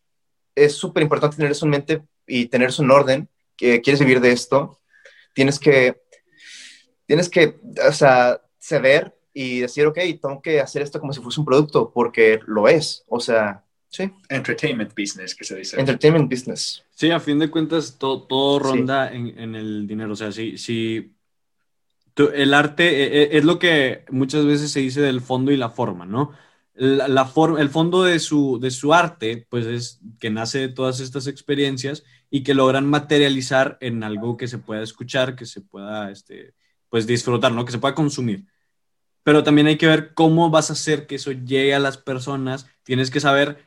es 0.56 0.76
súper 0.76 1.04
importante 1.04 1.36
tener 1.36 1.52
eso 1.52 1.66
en 1.66 1.72
mente 1.72 2.04
y 2.26 2.46
tener 2.48 2.70
eso 2.70 2.84
en 2.84 2.92
orden, 2.92 3.30
que 3.56 3.82
quieres 3.82 4.00
vivir 4.00 4.20
de 4.20 4.32
esto, 4.32 4.80
tienes 5.34 5.60
que, 5.60 6.02
tienes 7.06 7.30
que, 7.30 7.60
o 7.88 7.92
sea, 7.92 8.42
ceder 8.60 9.16
y 9.34 9.62
decir, 9.62 9.86
ok, 9.88 9.98
tengo 10.22 10.42
que 10.42 10.60
hacer 10.60 10.82
esto 10.82 11.00
como 11.00 11.14
si 11.14 11.22
fuese 11.22 11.40
un 11.40 11.46
producto, 11.46 11.92
porque 11.92 12.40
lo 12.46 12.68
es, 12.68 13.04
o 13.08 13.20
sea, 13.20 13.64
Sí. 13.94 14.10
Entertainment 14.28 14.92
business, 14.98 15.36
que 15.36 15.44
se 15.44 15.56
dice. 15.56 15.80
Entertainment 15.80 16.28
business. 16.28 16.84
Sí, 16.96 17.12
a 17.12 17.20
fin 17.20 17.38
de 17.38 17.52
cuentas, 17.52 18.00
todo, 18.00 18.24
todo 18.24 18.58
ronda 18.58 19.14
en, 19.14 19.38
en, 19.38 19.54
el 19.54 19.86
dinero. 19.86 20.14
O 20.14 20.16
sea, 20.16 20.32
si, 20.32 20.58
si 20.58 21.14
el 22.34 22.54
arte 22.56 22.88
e, 22.88 23.22
e, 23.22 23.38
es 23.38 23.46
lo 23.46 23.60
que 23.60 24.04
muchas 24.10 24.48
veces 24.48 24.72
se 24.72 24.80
dice 24.80 25.00
del 25.02 25.22
fondo 25.22 25.52
y 25.52 25.58
la 25.58 25.70
forma, 25.70 26.08
¿no? 26.08 26.32
La, 26.74 27.08
la 27.08 27.26
forma, 27.26 27.62
el 27.62 27.70
fondo 27.70 28.02
de 28.02 28.18
su, 28.18 28.58
de 28.60 28.72
su 28.72 28.96
arte, 28.96 29.46
pues 29.48 29.68
es 29.68 30.00
que 30.20 30.32
nace 30.32 30.58
de 30.58 30.70
todas 30.70 31.00
estas 31.00 31.28
experiencias 31.28 32.04
y 32.36 32.42
que 32.42 32.56
logran 32.56 32.88
materializar 32.88 33.78
en 33.80 34.04
algo 34.04 34.38
que 34.38 34.48
se 34.48 34.58
pueda 34.58 34.82
escuchar, 34.82 35.36
que 35.36 35.46
se 35.46 35.62
pueda, 35.62 36.10
este, 36.10 36.56
pues 36.90 37.06
disfrutar, 37.06 37.52
¿no? 37.52 37.64
Que 37.64 37.72
se 37.72 37.78
pueda 37.78 37.94
consumir. 37.94 38.48
Pero 39.22 39.44
también 39.44 39.68
hay 39.68 39.78
que 39.78 39.86
ver 39.86 40.16
cómo 40.16 40.50
vas 40.50 40.72
a 40.72 40.74
hacer 40.74 41.06
que 41.06 41.14
eso 41.14 41.32
llegue 41.32 41.76
a 41.76 41.80
las 41.80 42.00
personas. 42.00 42.66
Tienes 42.82 43.12
que 43.12 43.20
saber, 43.20 43.64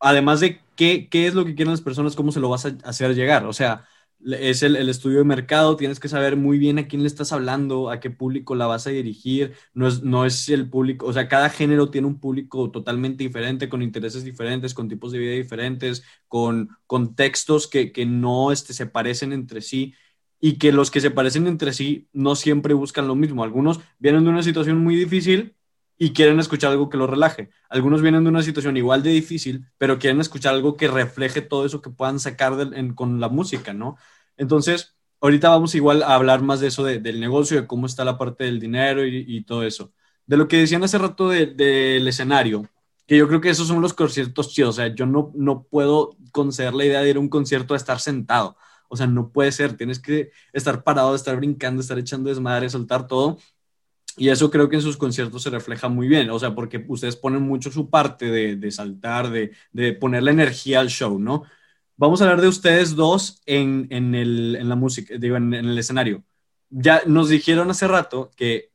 además 0.00 0.40
de 0.40 0.62
qué, 0.76 1.10
qué 1.10 1.26
es 1.26 1.34
lo 1.34 1.44
que 1.44 1.54
quieren 1.54 1.72
las 1.72 1.82
personas, 1.82 2.16
cómo 2.16 2.32
se 2.32 2.40
lo 2.40 2.48
vas 2.48 2.64
a 2.64 2.74
hacer 2.84 3.14
llegar. 3.14 3.44
O 3.44 3.52
sea, 3.52 3.86
es 4.24 4.62
el, 4.62 4.76
estudio 4.88 5.18
de 5.18 5.24
mercado, 5.24 5.76
tienes 5.76 6.00
que 6.00 6.08
saber 6.08 6.36
muy 6.36 6.58
bien 6.58 6.78
a 6.78 6.86
quién 6.86 7.02
le 7.02 7.08
estás 7.08 7.32
hablando, 7.32 7.90
a 7.90 8.00
qué 8.00 8.10
público 8.10 8.54
la 8.54 8.66
vas 8.66 8.86
a 8.86 8.90
dirigir, 8.90 9.54
no 9.74 9.86
es, 9.86 10.02
no 10.02 10.24
es 10.24 10.48
el 10.48 10.68
público, 10.70 11.06
o 11.06 11.12
sea, 11.12 11.28
cada 11.28 11.50
género 11.50 11.90
tiene 11.90 12.06
un 12.06 12.18
público 12.20 12.70
totalmente 12.70 13.24
diferente, 13.24 13.68
con 13.68 13.82
intereses 13.82 14.24
diferentes, 14.24 14.74
con 14.74 14.88
tipos 14.88 15.12
de 15.12 15.18
vida 15.18 15.32
diferentes, 15.32 16.04
con 16.28 16.70
contextos 16.86 17.66
que, 17.66 17.92
que 17.92 18.06
no 18.06 18.52
este, 18.52 18.72
se 18.72 18.86
parecen 18.86 19.32
entre 19.32 19.60
sí 19.60 19.94
y 20.40 20.58
que 20.58 20.72
los 20.72 20.90
que 20.90 21.00
se 21.00 21.10
parecen 21.10 21.46
entre 21.46 21.72
sí 21.72 22.08
no 22.12 22.36
siempre 22.36 22.74
buscan 22.74 23.08
lo 23.08 23.14
mismo. 23.14 23.44
Algunos 23.44 23.80
vienen 23.98 24.24
de 24.24 24.30
una 24.30 24.42
situación 24.42 24.78
muy 24.78 24.96
difícil 24.96 25.54
y 25.96 26.12
quieren 26.12 26.40
escuchar 26.40 26.72
algo 26.72 26.88
que 26.88 26.96
los 26.96 27.08
relaje. 27.08 27.50
Algunos 27.68 28.02
vienen 28.02 28.24
de 28.24 28.30
una 28.30 28.42
situación 28.42 28.76
igual 28.76 29.02
de 29.02 29.10
difícil, 29.10 29.66
pero 29.78 29.98
quieren 29.98 30.20
escuchar 30.20 30.54
algo 30.54 30.76
que 30.76 30.88
refleje 30.88 31.40
todo 31.40 31.64
eso 31.64 31.80
que 31.80 31.90
puedan 31.90 32.18
sacar 32.18 32.52
con 32.94 33.20
la 33.20 33.28
música, 33.28 33.72
¿no? 33.72 33.96
Entonces, 34.36 34.94
ahorita 35.20 35.48
vamos 35.48 35.74
igual 35.74 36.02
a 36.02 36.14
hablar 36.14 36.42
más 36.42 36.60
de 36.60 36.68
eso, 36.68 36.84
del 36.84 37.20
negocio, 37.20 37.60
de 37.60 37.66
cómo 37.66 37.86
está 37.86 38.04
la 38.04 38.18
parte 38.18 38.44
del 38.44 38.60
dinero 38.60 39.06
y, 39.06 39.44
todo 39.44 39.62
eso. 39.62 39.92
De 40.26 40.36
lo 40.36 40.48
que 40.48 40.58
decían 40.58 40.84
hace 40.84 40.98
rato 40.98 41.28
del 41.30 42.06
escenario, 42.08 42.68
que 43.06 43.16
yo 43.16 43.28
creo 43.28 43.40
que 43.40 43.50
esos 43.50 43.68
son 43.68 43.80
los 43.80 43.94
conciertos 43.94 44.50
chidos. 44.50 44.70
O 44.70 44.72
sea, 44.80 44.94
yo 44.94 45.06
no, 45.06 45.32
no 45.34 45.64
puedo 45.64 46.16
conceder 46.32 46.74
la 46.74 46.84
idea 46.84 47.00
de 47.00 47.10
ir 47.10 47.16
a 47.16 47.20
un 47.20 47.28
concierto 47.28 47.74
a 47.74 47.76
estar 47.76 48.00
sentado. 48.00 48.56
O 48.88 48.96
sea, 48.96 49.06
no 49.06 49.30
puede 49.30 49.52
ser. 49.52 49.76
Tienes 49.76 49.98
que 49.98 50.30
estar 50.52 50.84
parado, 50.84 51.14
estar 51.14 51.36
brincando, 51.36 51.80
estar 51.82 51.98
echando 51.98 52.30
desmadre, 52.30 52.70
soltar 52.70 53.06
todo. 53.06 53.38
Y 54.16 54.28
eso 54.28 54.50
creo 54.50 54.68
que 54.68 54.76
en 54.76 54.82
sus 54.82 54.96
conciertos 54.96 55.42
se 55.42 55.50
refleja 55.50 55.88
muy 55.88 56.06
bien, 56.06 56.30
o 56.30 56.38
sea, 56.38 56.54
porque 56.54 56.84
ustedes 56.86 57.16
ponen 57.16 57.42
mucho 57.42 57.72
su 57.72 57.90
parte 57.90 58.26
de, 58.26 58.56
de 58.56 58.70
saltar, 58.70 59.30
de, 59.30 59.52
de 59.72 59.92
poner 59.92 60.22
la 60.22 60.30
energía 60.30 60.80
al 60.80 60.88
show, 60.88 61.18
¿no? 61.18 61.42
Vamos 61.96 62.20
a 62.20 62.24
hablar 62.24 62.40
de 62.40 62.48
ustedes 62.48 62.96
dos 62.96 63.40
en, 63.46 63.86
en, 63.90 64.14
el, 64.14 64.56
en 64.56 64.68
la 64.68 64.74
música, 64.74 65.14
digo, 65.16 65.36
en, 65.36 65.54
el 65.54 65.78
escenario. 65.78 66.24
Ya 66.70 67.02
nos 67.06 67.28
dijeron 67.28 67.70
hace 67.70 67.86
rato 67.86 68.30
que 68.36 68.72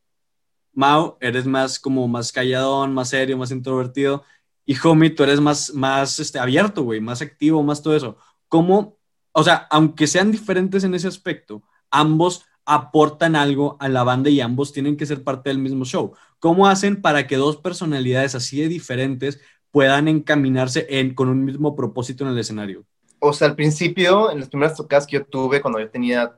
Mao, 0.74 1.18
eres 1.20 1.46
más 1.46 1.80
como 1.80 2.08
más 2.08 2.32
calladón, 2.32 2.94
más 2.94 3.10
serio, 3.10 3.38
más 3.38 3.52
introvertido, 3.52 4.24
y 4.66 4.76
Homie, 4.84 5.10
tú 5.10 5.24
eres 5.24 5.42
más, 5.42 5.74
más 5.74 6.20
este, 6.20 6.40
abierto, 6.40 6.84
güey, 6.84 7.02
más 7.02 7.22
activo, 7.22 7.62
más 7.64 7.82
todo 7.82 7.96
eso. 7.96 8.18
¿Cómo, 8.48 8.98
o 9.34 9.44
sea, 9.44 9.68
aunque 9.70 10.08
sean 10.08 10.32
diferentes 10.32 10.84
en 10.84 10.94
ese 10.96 11.08
aspecto, 11.08 11.64
ambos 11.92 12.46
aportan 12.66 13.36
algo 13.36 13.78
a 13.80 13.90
la 13.90 14.04
banda 14.04 14.30
y 14.30 14.42
ambos 14.42 14.72
tienen 14.72 14.96
que 14.96 15.08
ser 15.08 15.24
parte 15.24 15.50
del 15.50 15.58
mismo 15.58 15.86
show. 15.86 16.14
¿Cómo 16.38 16.68
hacen 16.68 17.02
para 17.02 17.26
que 17.26 17.36
dos 17.36 17.58
personalidades 17.58 18.36
así 18.36 18.62
de 18.62 18.68
diferentes 18.68 19.42
puedan 19.72 20.08
encaminarse 20.08 20.86
en, 20.90 21.16
con 21.16 21.30
un 21.30 21.44
mismo 21.46 21.76
propósito 21.76 22.24
en 22.24 22.32
el 22.32 22.38
escenario? 22.38 22.86
O 23.20 23.34
sea, 23.34 23.48
al 23.48 23.56
principio, 23.56 24.32
en 24.32 24.40
las 24.40 24.50
primeras 24.50 24.76
tocadas 24.76 25.06
que 25.06 25.18
yo 25.18 25.26
tuve 25.26 25.62
cuando 25.62 25.80
yo 25.80 25.90
tenía 25.90 26.36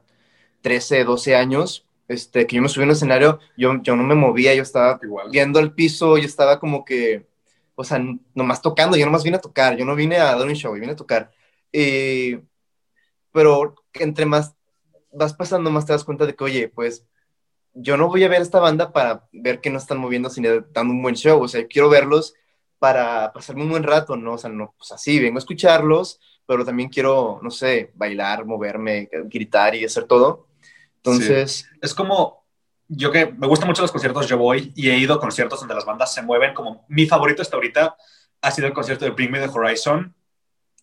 13, 0.62 1.04
12 1.04 1.36
años, 1.36 1.86
este, 2.08 2.46
que 2.48 2.56
yo 2.56 2.62
me 2.62 2.70
subí 2.70 2.84
a 2.84 2.86
un 2.86 2.92
escenario, 2.92 3.40
yo, 3.56 3.82
yo 3.84 3.96
no 3.96 4.04
me 4.04 4.16
movía, 4.16 4.54
yo 4.54 4.64
estaba 4.64 5.00
Igual. 5.02 5.30
viendo 5.32 5.60
el 5.60 5.74
piso, 5.74 6.18
yo 6.18 6.26
estaba 6.26 6.60
como 6.60 6.84
que, 6.84 7.28
o 7.76 7.84
sea, 7.84 8.04
nomás 8.34 8.62
tocando, 8.62 8.98
yo 8.98 9.06
nomás 9.06 9.24
vine 9.24 9.38
a 9.38 9.42
tocar, 9.42 9.78
yo 9.78 9.86
no 9.86 9.96
vine 9.96 10.18
a 10.18 10.36
dar 10.36 10.46
un 10.48 10.54
show, 10.56 10.76
yo 10.76 10.82
vine 10.82 10.94
a 10.94 10.96
tocar. 10.96 11.32
pero 13.32 13.76
entre 13.94 14.26
más 14.26 14.56
vas 15.12 15.34
pasando 15.34 15.70
más 15.70 15.86
te 15.86 15.94
das 15.94 16.04
cuenta 16.04 16.26
de 16.26 16.36
que, 16.36 16.44
oye, 16.44 16.68
pues 16.70 17.06
yo 17.74 17.98
no 17.98 18.08
voy 18.08 18.24
a 18.24 18.30
ver 18.30 18.42
esta 18.42 18.60
banda 18.60 18.92
para 18.92 19.28
ver 19.32 19.62
que 19.62 19.70
no 19.70 19.78
están 19.78 19.98
moviendo, 19.98 20.30
sino 20.30 20.62
dando 20.72 20.94
un 20.94 21.02
buen 21.02 21.16
show. 21.16 21.42
O 21.42 21.48
sea, 21.48 21.66
quiero 21.68 21.90
verlos 21.90 22.34
para 22.80 23.32
pasarme 23.34 23.64
un 23.64 23.70
buen 23.70 23.84
rato, 23.84 24.16
¿no? 24.18 24.34
O 24.34 24.38
sea, 24.38 24.50
no, 24.50 24.74
pues 24.78 24.92
así, 24.92 25.20
vengo 25.20 25.38
a 25.38 25.40
escucharlos, 25.40 26.20
pero 26.46 26.66
también 26.66 26.90
quiero, 26.90 27.40
no 27.42 27.52
sé, 27.52 27.92
bailar, 27.96 28.46
moverme, 28.46 29.10
gritar 29.26 29.76
y 29.76 29.86
hacer 29.86 30.06
todo. 30.06 30.48
Entonces... 30.98 31.68
Es 31.82 31.94
como, 31.94 32.46
yo 32.88 33.12
que 33.12 33.28
me 33.28 33.48
gustan 33.48 33.68
mucho 33.68 33.82
los 33.82 33.92
conciertos, 33.92 34.28
yo 34.28 34.38
voy 34.38 34.74
y 34.76 34.90
he 34.90 34.98
ido 34.98 35.14
a 35.14 35.20
conciertos 35.20 35.60
donde 35.60 35.76
las 35.76 35.86
bandas 35.86 36.14
se 36.14 36.22
mueven, 36.22 36.54
como 36.54 36.86
mi 36.90 37.06
favorito 37.06 37.42
hasta 37.42 37.56
ahorita 37.56 37.96
ha 38.42 38.52
sido 38.52 38.68
el 38.68 38.74
concierto 38.74 39.06
de 39.06 39.12
Bring 39.12 39.32
Me 39.32 39.40
The 39.40 39.48
Horizon, 39.48 40.14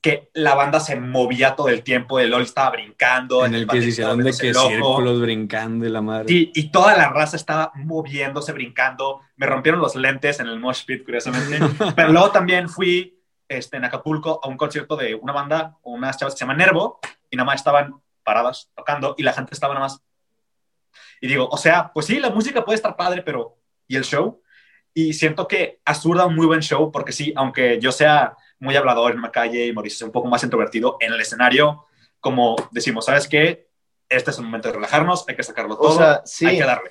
que 0.01 0.31
la 0.33 0.55
banda 0.55 0.81
se 0.81 0.97
movía 0.97 1.57
todo 1.57 1.69
el 1.69 1.83
tiempo, 1.83 2.19
el 2.19 2.31
LOL 2.31 2.43
estaba 2.43 2.71
brincando. 2.71 3.45
En 3.45 3.55
el, 3.55 3.67
que 3.67 3.83
se 3.83 3.89
hicieron 3.89 4.19
de 4.23 4.31
que 4.31 4.55
círculos 4.55 5.21
brincando 5.21 5.85
y 5.85 5.91
la 5.91 6.01
madre. 6.01 6.33
Y, 6.33 6.53
y, 6.55 6.71
toda 6.71 6.97
la 6.97 7.09
raza 7.09 7.37
estaba 7.37 7.73
moviéndose, 7.75 8.53
brincando. 8.53 9.21
Me 9.37 9.47
rompieron 9.47 9.81
los 9.81 9.97
lentes 9.97 10.39
en 10.39 10.47
el 10.47 10.61
mosh 10.61 10.85
pit, 10.85 11.05
curiosamente. 11.05 11.59
Pero 11.97 12.13
luego 12.13 12.31
también 12.31 12.69
fui 12.69 13.18
este, 13.49 13.77
en 13.77 13.85
Acapulco 13.85 14.41
a 14.43 14.49
un 14.49 14.57
concierto 14.57 14.97
de 14.97 15.15
una 15.15 15.33
banda, 15.33 15.79
unas 15.83 16.17
chavas 16.17 16.35
que 16.35 16.39
se 16.39 16.45
llama 16.45 16.55
Nervo, 16.55 17.01
y 17.31 17.37
nada 17.37 17.47
más 17.47 17.57
estaban 17.57 18.01
paradas 18.23 18.71
tocando 18.75 19.15
y 19.17 19.23
la 19.23 19.33
gente 19.33 19.55
estaba 19.55 19.75
nada 19.75 19.87
más. 19.87 20.03
Y 21.21 21.29
digo, 21.29 21.49
o 21.51 21.57
sea, 21.57 21.91
pues 21.93 22.07
sí, 22.07 22.19
la 22.19 22.31
música 22.31 22.65
puede 22.65 22.77
estar 22.77 22.97
padre, 22.97 23.23
pero 23.23 23.57
¿y 23.87 23.97
el 23.97 24.05
show? 24.05 24.43
Y 24.95 25.13
siento 25.13 25.47
que 25.49 25.81
Azur 25.85 26.19
da 26.19 26.27
un 26.27 26.35
muy 26.35 26.47
buen 26.47 26.61
show, 26.61 26.91
porque 26.91 27.13
sí, 27.13 27.33
aunque 27.37 27.79
yo 27.81 27.93
sea 27.93 28.37
muy 28.59 28.77
hablador 28.77 29.13
en 29.13 29.23
la 29.23 29.31
calle 29.31 29.67
y 29.67 29.73
Mauricio 29.73 30.05
es 30.05 30.09
un 30.09 30.13
poco 30.13 30.29
más 30.29 30.43
introvertido 30.43 30.97
en 31.01 31.13
el 31.13 31.21
escenario, 31.21 31.87
como 32.21 32.57
decimos, 32.71 33.05
¿sabes 33.05 33.29
qué? 33.29 33.69
Este 34.09 34.31
es 34.31 34.39
el 34.39 34.45
momento 34.45 34.69
de 34.69 34.75
relajarnos, 34.75 35.25
hay 35.29 35.37
que 35.37 35.43
sacarlo 35.43 35.77
todo, 35.77 35.95
o 35.95 35.97
sea, 35.99 36.23
sí, 36.25 36.47
hay 36.47 36.59
que 36.59 36.65
darle. 36.65 36.91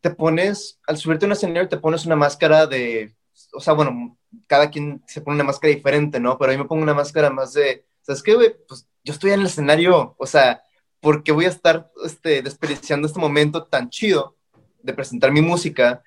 Te 0.00 0.10
pones, 0.10 0.80
al 0.86 0.96
subirte 0.96 1.24
a 1.24 1.28
un 1.28 1.32
escenario, 1.32 1.68
te 1.68 1.76
pones 1.76 2.06
una 2.06 2.16
máscara 2.16 2.66
de, 2.66 3.14
o 3.52 3.60
sea, 3.60 3.74
bueno, 3.74 4.18
cada 4.46 4.70
quien 4.70 5.02
se 5.06 5.20
pone 5.20 5.36
una 5.36 5.44
máscara 5.44 5.74
diferente, 5.74 6.20
¿no? 6.20 6.38
Pero 6.38 6.52
mí 6.52 6.58
me 6.58 6.64
pongo 6.64 6.82
una 6.82 6.94
máscara 6.94 7.30
más 7.30 7.52
de, 7.52 7.84
¿sabes 8.02 8.22
qué, 8.22 8.34
güey? 8.34 8.54
Pues 8.68 8.86
yo 9.04 9.12
estoy 9.12 9.32
en 9.32 9.40
el 9.40 9.46
escenario, 9.46 10.14
o 10.18 10.26
sea, 10.26 10.62
porque 11.00 11.32
voy 11.32 11.46
a 11.46 11.48
estar 11.48 11.90
este, 12.04 12.42
desperdiciando 12.42 13.06
este 13.06 13.20
momento 13.20 13.64
tan 13.64 13.90
chido 13.90 14.36
de 14.82 14.94
presentar 14.94 15.32
mi 15.32 15.40
música 15.40 16.02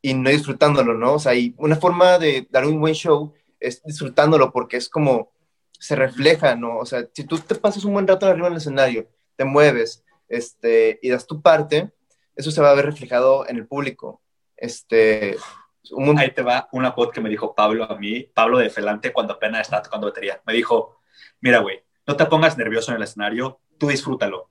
y 0.00 0.14
no 0.14 0.30
disfrutándolo, 0.30 0.94
¿no? 0.94 1.14
O 1.14 1.18
sea, 1.18 1.34
y 1.34 1.54
una 1.58 1.76
forma 1.76 2.18
de 2.18 2.46
dar 2.50 2.66
un 2.66 2.80
buen 2.80 2.94
show 2.94 3.32
es 3.60 3.82
disfrutándolo 3.82 4.52
porque 4.52 4.76
es 4.76 4.88
como 4.88 5.32
se 5.78 5.96
refleja, 5.96 6.56
¿no? 6.56 6.78
O 6.78 6.86
sea, 6.86 7.06
si 7.12 7.24
tú 7.24 7.38
te 7.38 7.54
pasas 7.54 7.84
un 7.84 7.92
buen 7.92 8.06
rato 8.06 8.26
arriba 8.26 8.46
en 8.46 8.54
el 8.54 8.58
escenario, 8.58 9.08
te 9.36 9.44
mueves, 9.44 10.04
este, 10.28 10.98
y 11.02 11.10
das 11.10 11.26
tu 11.26 11.40
parte, 11.40 11.90
eso 12.36 12.50
se 12.50 12.60
va 12.60 12.70
a 12.70 12.74
ver 12.74 12.86
reflejado 12.86 13.48
en 13.48 13.56
el 13.56 13.66
público. 13.66 14.22
Este, 14.56 15.36
Ahí 16.16 16.32
te 16.32 16.42
va 16.42 16.68
una 16.72 16.92
quote 16.92 17.12
que 17.12 17.20
me 17.20 17.30
dijo 17.30 17.54
Pablo 17.54 17.90
a 17.90 17.96
mí, 17.96 18.22
Pablo 18.22 18.58
de 18.58 18.70
Felante, 18.70 19.12
cuando 19.12 19.34
apenas 19.34 19.62
estaba 19.62 19.82
tocando 19.82 20.06
batería. 20.06 20.40
Me 20.46 20.52
dijo, 20.52 21.00
mira, 21.40 21.58
güey, 21.60 21.82
no 22.06 22.16
te 22.16 22.26
pongas 22.26 22.56
nervioso 22.58 22.90
en 22.90 22.96
el 22.96 23.02
escenario, 23.02 23.60
tú 23.78 23.88
disfrútalo 23.88 24.48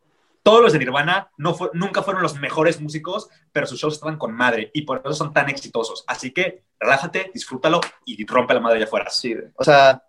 todos 0.48 0.62
los 0.62 0.72
de 0.72 0.80
Nirvana 0.80 1.30
no 1.36 1.54
fue, 1.54 1.72
nunca 1.74 2.02
fueron 2.02 2.24
los 2.24 2.40
mejores 2.40 2.80
músicos, 2.80 3.28
pero 3.52 3.68
sus 3.68 3.82
shows 3.82 3.96
estaban 3.96 4.18
con 4.18 4.32
madre 4.34 4.72
y 4.74 4.84
por 4.84 5.02
eso 5.04 5.12
son 5.12 5.34
tan 5.34 5.50
exitosos. 5.50 6.06
Así 6.08 6.32
que 6.32 6.64
relájate, 6.80 7.32
disfrútalo 7.34 7.82
y 8.06 8.26
rompe 8.26 8.54
la 8.54 8.62
madre 8.62 8.78
allá 8.78 8.86
afuera. 8.86 9.10
Sí, 9.10 9.36
o 9.58 9.64
sea, 9.66 10.02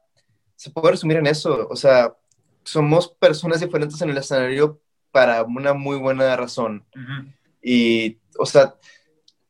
se 0.54 0.70
puede 0.70 0.92
resumir 0.92 1.16
en 1.16 1.26
eso. 1.26 1.66
O 1.68 1.74
sea, 1.74 2.14
somos 2.62 3.08
personas 3.08 3.58
diferentes 3.58 4.00
en 4.00 4.10
el 4.10 4.18
escenario 4.18 4.80
para 5.10 5.42
una 5.42 5.72
muy 5.72 5.96
buena 5.96 6.36
razón. 6.36 6.86
Y, 7.60 8.18
o 8.38 8.46
sea, 8.46 8.76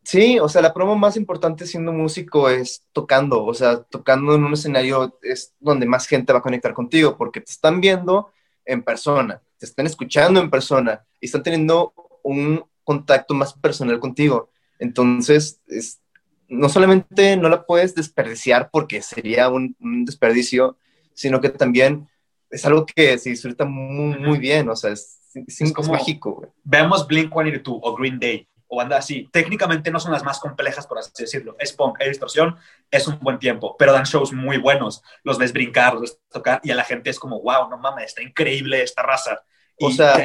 sí, 0.09 0.39
o 0.39 0.49
sea, 0.49 0.63
la 0.63 0.75
promo 0.75 0.97
más 0.97 1.17
importante 1.17 1.67
siendo 1.67 1.93
músico 1.93 2.49
es 2.49 2.85
tocando. 2.93 3.45
O 3.45 3.55
sea, 3.55 3.83
tocando 3.83 4.35
en 4.35 4.45
un 4.45 4.55
escenario 4.55 5.19
es 5.23 5.55
donde 5.61 5.87
más 5.87 6.07
gente 6.07 6.33
va 6.33 6.41
a 6.41 6.43
conectar 6.43 6.75
contigo 6.75 7.17
porque 7.17 7.41
te 7.41 7.53
están 7.53 7.81
viendo 7.81 8.33
en 8.65 8.83
persona 8.83 9.43
te 9.59 9.67
están 9.67 9.87
escuchando 9.87 10.41
en 10.41 10.51
persona 10.51 11.05
y 11.21 11.27
están 11.27 11.43
teniendo 11.43 11.93
un 12.23 12.65
contacto 12.85 13.35
más 13.35 13.53
personal 13.55 13.99
contigo. 13.99 14.51
Entonces, 14.79 15.61
es, 15.67 16.01
no 16.49 16.69
solamente 16.69 17.37
no 17.37 17.49
la 17.49 17.67
puedes 17.67 17.95
desperdiciar 17.95 18.71
porque 18.71 19.03
sería 19.03 19.49
un, 19.49 19.77
desperdicio, 20.05 20.79
sino 21.13 21.41
que 21.41 21.51
también 21.51 22.09
es 22.51 22.65
algo 22.65 22.87
que 22.87 23.19
se 23.19 23.31
disfruta 23.31 23.65
muy, 23.65 24.19
muy 24.19 24.39
bien, 24.39 24.69
o 24.71 24.77
sea, 24.77 24.93
es, 24.93 25.21
es, 25.35 25.73
como 25.73 25.93
mágico. 25.93 26.55
Veamos 26.63 27.07
Blink-182 27.07 27.81
o 27.83 27.97
Green 27.97 28.19
Day 28.19 28.49
o 28.69 28.81
anda 28.81 28.99
así. 28.99 29.29
Técnicamente 29.33 29.91
no 29.91 29.99
son 29.99 30.13
las 30.13 30.23
más 30.23 30.39
complejas, 30.39 30.87
por 30.87 30.99
así 30.99 31.11
decirlo. 31.19 31.57
Es 31.59 31.73
punk, 31.73 31.97
es 32.01 32.09
distorsión, 32.09 32.57
es 32.91 33.09
un 33.09 33.19
buen 33.19 33.39
tiempo, 33.39 33.75
pero 33.79 33.93
dan 33.93 34.05
shows 34.05 34.33
muy 34.33 34.59
buenos. 34.59 35.03
Los 35.25 35.39
ves 35.39 35.53
brincar, 35.53 35.95
los 35.95 36.03
ves 36.03 36.21
tocar 36.31 36.61
y 36.63 36.71
a 36.71 36.75
la 36.75 36.85
gente 36.85 37.11
es 37.11 37.19
como, 37.19 37.41
wow, 37.41 37.69
no 37.69 37.79
mames, 37.79 38.07
está 38.07 38.23
increíble 38.23 38.83
esta 38.83 39.03
raza. 39.03 39.43
o 39.81 39.91
sea, 39.91 40.17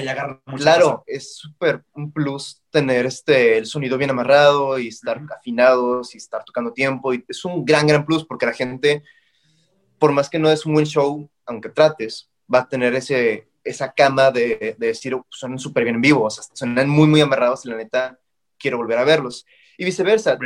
claro, 0.58 1.04
es 1.08 1.36
súper 1.38 1.84
un 1.94 2.12
plus 2.12 2.62
tener 2.70 3.06
este, 3.06 3.58
el 3.58 3.66
sonido 3.66 3.98
bien 3.98 4.10
amarrado 4.10 4.78
y 4.78 4.90
estar 4.90 5.22
afinados 5.36 6.14
y 6.14 6.18
estar 6.18 6.44
tocando 6.44 6.74
tiempo. 6.74 7.14
Y 7.14 7.24
es 7.28 7.46
un 7.46 7.64
gran, 7.64 7.88
gran 7.88 8.06
plus 8.06 8.26
porque 8.26 8.46
la 8.46 8.54
gente, 8.54 9.04
por 9.98 10.12
más 10.12 10.30
que 10.30 10.40
no 10.40 10.52
es 10.52 10.66
un 10.66 10.74
buen 10.74 10.86
show, 10.86 11.30
aunque 11.46 11.70
trates, 11.70 12.30
va 12.54 12.60
a 12.60 12.68
tener 12.68 12.94
ese, 12.96 13.48
esa 13.64 13.94
cama 13.94 14.32
de, 14.32 14.76
de 14.78 14.88
decir, 14.88 15.14
oh, 15.14 15.26
suenan 15.30 15.60
súper 15.60 15.84
bien 15.86 15.96
en 15.96 16.02
vivo, 16.02 16.26
o 16.26 16.30
sea, 16.30 16.44
suenan 16.54 16.90
muy, 16.90 17.08
muy 17.08 17.22
amarrados 17.22 17.66
y 17.66 17.70
la 17.70 17.78
neta 17.78 18.20
quiero 18.64 18.78
volver 18.78 18.98
a 18.98 19.04
verlos. 19.04 19.46
Y 19.78 19.86
viceversa, 19.86 20.38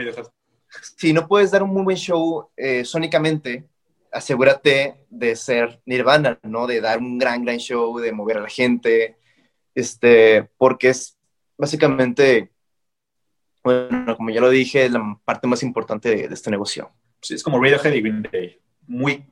si 0.97 1.13
no 1.13 1.27
puedes 1.27 1.51
dar 1.51 1.63
un 1.63 1.69
muy 1.69 1.83
buen 1.83 1.97
show 1.97 2.49
eh, 2.57 2.83
sónicamente, 2.83 3.65
asegúrate 4.11 4.95
de 5.09 5.35
ser 5.35 5.79
Nirvana, 5.85 6.39
¿no? 6.43 6.65
De 6.65 6.81
dar 6.81 6.97
un 6.97 7.17
gran, 7.17 7.45
gran 7.45 7.57
show, 7.59 7.99
de 7.99 8.11
mover 8.11 8.37
a 8.37 8.41
la 8.41 8.49
gente, 8.49 9.17
este, 9.75 10.49
porque 10.57 10.89
es 10.89 11.17
básicamente, 11.57 12.51
bueno, 13.63 14.15
como 14.17 14.31
ya 14.31 14.41
lo 14.41 14.49
dije, 14.49 14.89
la 14.89 15.19
parte 15.23 15.47
más 15.47 15.61
importante 15.61 16.09
de, 16.09 16.27
de 16.27 16.33
este 16.33 16.49
negocio. 16.49 16.91
Sí, 17.21 17.35
es 17.35 17.43
como 17.43 17.61
Radiohead 17.61 17.93
y 17.93 18.01
Green 18.01 18.27
Day. 18.31 18.59
Muy 18.87 19.25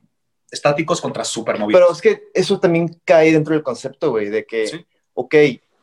estáticos 0.50 1.00
contra 1.00 1.24
super 1.24 1.58
movidos. 1.58 1.80
Pero 1.80 1.92
es 1.92 2.00
que 2.00 2.28
eso 2.32 2.60
también 2.60 3.00
cae 3.04 3.32
dentro 3.32 3.54
del 3.54 3.64
concepto, 3.64 4.10
güey, 4.10 4.28
de 4.28 4.46
que, 4.46 4.66
Sí. 4.68 4.86
ok, 5.14 5.34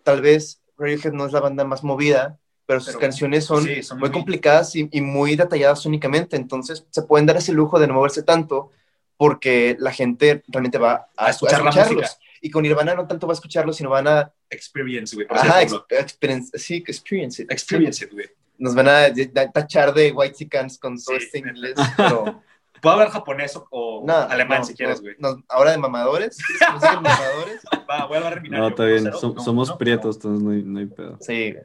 tal 0.04 0.22
vez 0.22 0.62
Radiohead 0.78 1.12
no 1.14 1.26
es 1.26 1.34
la 1.34 1.42
banda 1.42 1.64
más 1.66 1.84
movida, 1.84 2.40
pero 2.74 2.80
sus 2.82 2.88
Pero- 2.94 3.00
canciones 3.02 3.46
son, 3.46 3.64
sí, 3.64 3.84
son 3.84 4.00
muy 4.00 4.10
muy- 4.10 4.14
complicadas 4.14 4.76
y, 4.76 4.90
y 4.92 5.02
muy 5.02 5.36
detalladas 5.36 5.86
únicamente, 5.86 6.36
entonces 6.36 6.86
se 6.90 7.02
pueden 7.04 7.26
dar 7.26 7.38
ese 7.38 7.52
lujo 7.54 7.80
de 7.80 7.88
no 7.88 7.94
moverse 7.96 8.24
tanto 8.24 8.72
porque 9.18 9.76
la 9.80 9.92
gente 9.92 10.44
realmente 10.48 10.78
va 10.78 11.08
a, 11.16 11.28
A 11.28 11.30
escuchar 11.30 11.64
la 11.64 11.70
escucharlos. 11.70 12.18
Y 12.42 12.50
con 12.50 12.64
Nirvana 12.64 12.94
no 12.96 13.08
tanto 13.08 13.26
va 13.28 13.34
a 13.34 13.36
escucharlos, 13.36 13.78
sino 13.78 13.90
van 13.90 14.08
a... 14.08 14.34
Experience, 14.50 15.16
güey. 15.16 15.28
Ajá, 15.30 15.62
ex- 15.62 15.74
experience, 15.90 16.58
sí, 16.60 16.84
experience 16.86 17.42
it. 17.44 17.52
Experience 17.52 18.04
it, 18.04 18.12
güey. 18.12 18.26
Nos 18.58 18.76
van 18.76 18.90
a 18.90 19.06
tachar 19.54 19.94
de 19.94 20.12
white 20.12 20.36
chickens 20.36 20.78
con 20.78 20.98
todo 21.02 21.18
Sí, 21.18 21.24
este 21.26 21.40
inglés, 21.40 21.76
pero... 21.98 22.42
Puedo 22.82 22.96
hablar 22.96 23.12
japonés 23.12 23.58
o- 23.70 24.04
No, 24.06 24.14
alemán 24.14 24.60
no, 24.60 24.66
si 24.66 24.74
quieres, 24.74 24.98
no, 24.98 25.04
güey. 25.04 25.16
no, 25.20 25.44
ahora 25.48 25.72
de 25.72 25.78
mamadores, 25.78 26.36
¿quieres 26.38 26.60
que 26.68 26.74
nos 26.74 26.82
digan 26.82 27.02
mamadores? 27.04 27.62
Va, 27.90 28.06
voy 28.08 28.18
a 28.18 28.20
hablar. 28.20 28.44
No, 28.50 28.68
está 28.68 28.84
bien. 28.86 29.04
Cero, 29.04 29.20
som- 29.22 29.36
no, 29.36 29.42
somos 29.42 29.70
no, 29.70 29.78
prietos, 29.78 30.18
entonces 30.18 30.44
no 30.44 30.52
hay, 30.52 30.64
no 30.64 30.80
hay 30.80 30.86
pedo. 30.88 31.18
Sí, 31.22 31.56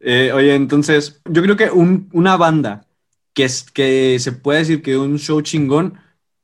Eh, 0.00 0.30
oye, 0.32 0.54
entonces, 0.54 1.20
yo 1.30 1.42
creo 1.42 1.56
que 1.56 1.70
un- 1.70 2.08
una 2.12 2.36
banda 2.36 2.86
que, 3.34 3.44
es, 3.44 3.70
que 3.70 4.18
se 4.18 4.32
puede 4.32 4.60
decir 4.60 4.82
que 4.82 4.96
un 4.96 5.18
show 5.18 5.40
chingón, 5.42 5.98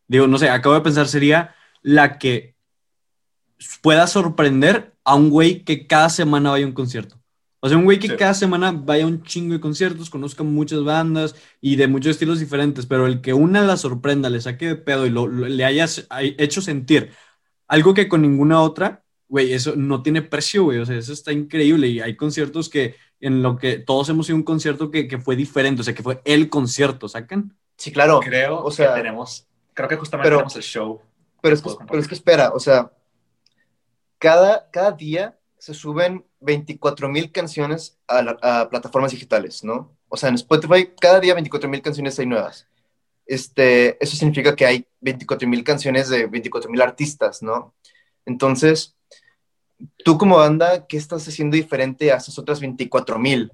digo, 0.08 0.26
no 0.26 0.38
sé, 0.38 0.48
acabo 0.48 0.74
de 0.74 0.80
pensar, 0.82 1.08
sería 1.08 1.54
la 1.82 2.18
que 2.18 2.54
pueda 3.82 4.06
sorprender 4.06 4.92
a 5.04 5.14
un 5.14 5.30
güey 5.30 5.64
que 5.64 5.86
cada 5.86 6.08
semana 6.10 6.50
vaya 6.50 6.64
a 6.64 6.68
un 6.68 6.74
concierto. 6.74 7.20
O 7.60 7.68
sea, 7.68 7.78
un 7.78 7.84
güey 7.84 8.00
que 8.00 8.08
Sí. 8.08 8.16
cada 8.16 8.34
semana 8.34 8.72
vaya 8.72 9.04
a 9.04 9.06
un 9.06 9.22
chingo 9.22 9.54
de 9.54 9.60
conciertos, 9.60 10.10
conozca 10.10 10.42
muchas 10.42 10.82
bandas 10.82 11.36
y 11.60 11.76
de 11.76 11.86
muchos 11.86 12.10
estilos 12.10 12.40
diferentes, 12.40 12.86
pero 12.86 13.06
el 13.06 13.20
que 13.20 13.32
una 13.34 13.62
la 13.62 13.76
sorprenda, 13.76 14.28
le 14.30 14.40
saque 14.40 14.66
de 14.66 14.76
pedo 14.76 15.06
y 15.06 15.10
lo, 15.10 15.28
lo- 15.28 15.46
le 15.48 15.64
haya 15.64 15.86
hecho 16.38 16.60
sentir 16.60 17.10
algo 17.68 17.94
que 17.94 18.08
con 18.08 18.22
ninguna 18.22 18.60
otra, 18.60 19.04
güey, 19.28 19.52
eso 19.52 19.74
no 19.76 20.02
tiene 20.02 20.22
precio, 20.22 20.64
güey. 20.64 20.78
O 20.78 20.86
sea, 20.86 20.98
eso 20.98 21.12
está 21.12 21.32
increíble 21.32 21.86
y 21.88 22.00
hay 22.00 22.16
conciertos 22.16 22.68
que 22.68 22.96
en 23.22 23.42
lo 23.42 23.56
que 23.56 23.78
todos 23.78 24.08
hemos 24.10 24.28
ido 24.28 24.36
a 24.36 24.40
un 24.40 24.44
concierto 24.44 24.90
que, 24.90 25.08
que 25.08 25.18
fue 25.18 25.34
diferente, 25.36 25.80
o 25.80 25.84
sea, 25.84 25.94
que 25.94 26.02
fue 26.02 26.20
el 26.26 26.50
concierto, 26.50 27.08
¿sacan? 27.08 27.56
sí, 27.76 27.90
claro. 27.90 28.20
Creo 28.20 28.62
O 28.62 28.70
sea, 28.70 28.90
que 28.94 29.00
tenemos, 29.00 29.46
creo 29.72 29.88
que 29.88 29.96
justamente 29.96 30.26
pero- 30.26 30.36
tenemos 30.38 30.56
el 30.56 30.62
show. 30.62 31.00
Pero 31.40 31.54
es, 31.54 31.62
que, 31.62 31.70
pero 31.88 31.98
es 31.98 32.06
que 32.06 32.14
espera, 32.14 32.50
o 32.54 32.60
sea, 32.60 32.92
cada, 34.18 34.70
cada 34.70 34.92
día 34.92 35.36
se 35.58 35.74
suben 35.74 36.24
24 36.40 37.08
mil 37.08 37.30
canciones 37.32 37.98
a, 38.06 38.22
la- 38.22 38.38
a 38.42 38.68
plataformas 38.70 39.12
digitales, 39.12 39.64
¿no? 39.64 39.96
O 40.08 40.16
sea, 40.16 40.28
en 40.28 40.34
Spotify 40.36 40.90
cada 41.00 41.20
día 41.20 41.34
24 41.34 41.68
mil 41.68 41.82
canciones 41.82 42.18
hay 42.18 42.26
nuevas. 42.26 42.66
Este, 43.26 44.02
eso 44.02 44.16
significa 44.16 44.54
que 44.54 44.66
hay 44.66 44.86
24 45.00 45.48
mil 45.48 45.64
canciones 45.64 46.08
de 46.08 46.26
24 46.26 46.70
mil 46.70 46.82
artistas, 46.82 47.42
¿no? 47.42 47.74
Entonces, 48.26 48.94
tú 50.04 50.18
como 50.18 50.36
banda, 50.36 50.86
¿qué 50.86 50.96
estás 50.96 51.26
haciendo 51.26 51.56
diferente 51.56 52.12
a 52.12 52.16
esas 52.16 52.38
otras 52.38 52.60
24 52.60 53.18
mil? 53.18 53.52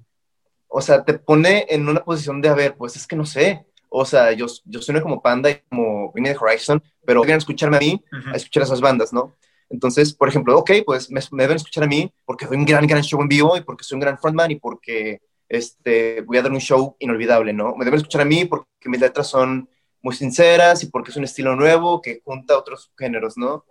O 0.69 0.81
sea, 0.81 1.05
te 1.05 1.15
pone 1.15 1.67
en 1.69 1.89
una 1.89 2.05
posición 2.05 2.41
de, 2.41 2.49
a 2.49 2.55
ver, 2.55 2.77
pues 2.77 2.97
es 2.97 3.07
que 3.07 3.17
no 3.17 3.25
sé. 3.25 3.67
O 3.89 4.05
sea, 4.05 4.33
yo, 4.33 4.47
yo 4.65 4.83
sueno 4.83 5.01
como 5.01 5.23
Panda 5.23 5.51
y 5.51 5.61
como 5.69 6.13
Me 6.15 6.31
the 6.31 6.37
Horizon, 6.39 6.83
pero 7.07 7.23
vengan 7.23 7.37
a 7.37 7.39
escucharme 7.39 7.79
a 7.79 7.81
mí 7.81 8.05
a 8.33 8.37
escuchar 8.37 8.63
esas 8.63 8.83
bandas, 8.83 9.13
¿no? 9.13 9.35
Entonces, 9.71 10.15
por 10.15 10.29
ejemplo, 10.29 10.59
ok, 10.59 10.71
pues 10.85 11.11
me, 11.11 11.21
me 11.33 11.43
deben 11.43 11.57
escuchar 11.57 11.85
a 11.85 11.87
mí 11.87 12.13
porque 12.25 12.47
doy 12.47 12.57
un 12.57 12.65
gran, 12.65 12.87
gran 12.87 13.03
show 13.03 13.21
en 13.21 13.29
vivo 13.29 13.57
y 13.57 13.63
porque 13.63 13.85
soy 13.85 13.97
un 13.97 14.01
gran 14.01 14.19
frontman 14.19 14.51
y 14.51 14.57
porque 14.57 15.21
este, 15.49 16.23
voy 16.23 16.39
a 16.39 16.43
dar 16.43 16.53
un 16.53 16.61
show 16.61 16.97
inolvidable, 16.99 17.53
¿no? 17.53 17.75
Me 17.77 17.85
deben 17.85 17.99
escuchar 17.99 18.23
a 18.23 18.27
mí 18.27 18.45
porque 18.45 18.67
mis 18.87 19.01
letras 19.01 19.29
son 19.29 19.69
muy 20.03 20.15
sinceras 20.15 20.83
y 20.83 20.87
porque 20.87 21.11
es 21.11 21.17
un 21.17 21.25
estilo 21.25 21.57
nuevo 21.57 22.01
que 22.01 22.21
junta 22.25 22.59
otros 22.59 22.93
géneros, 22.97 23.37
¿no? 23.37 23.65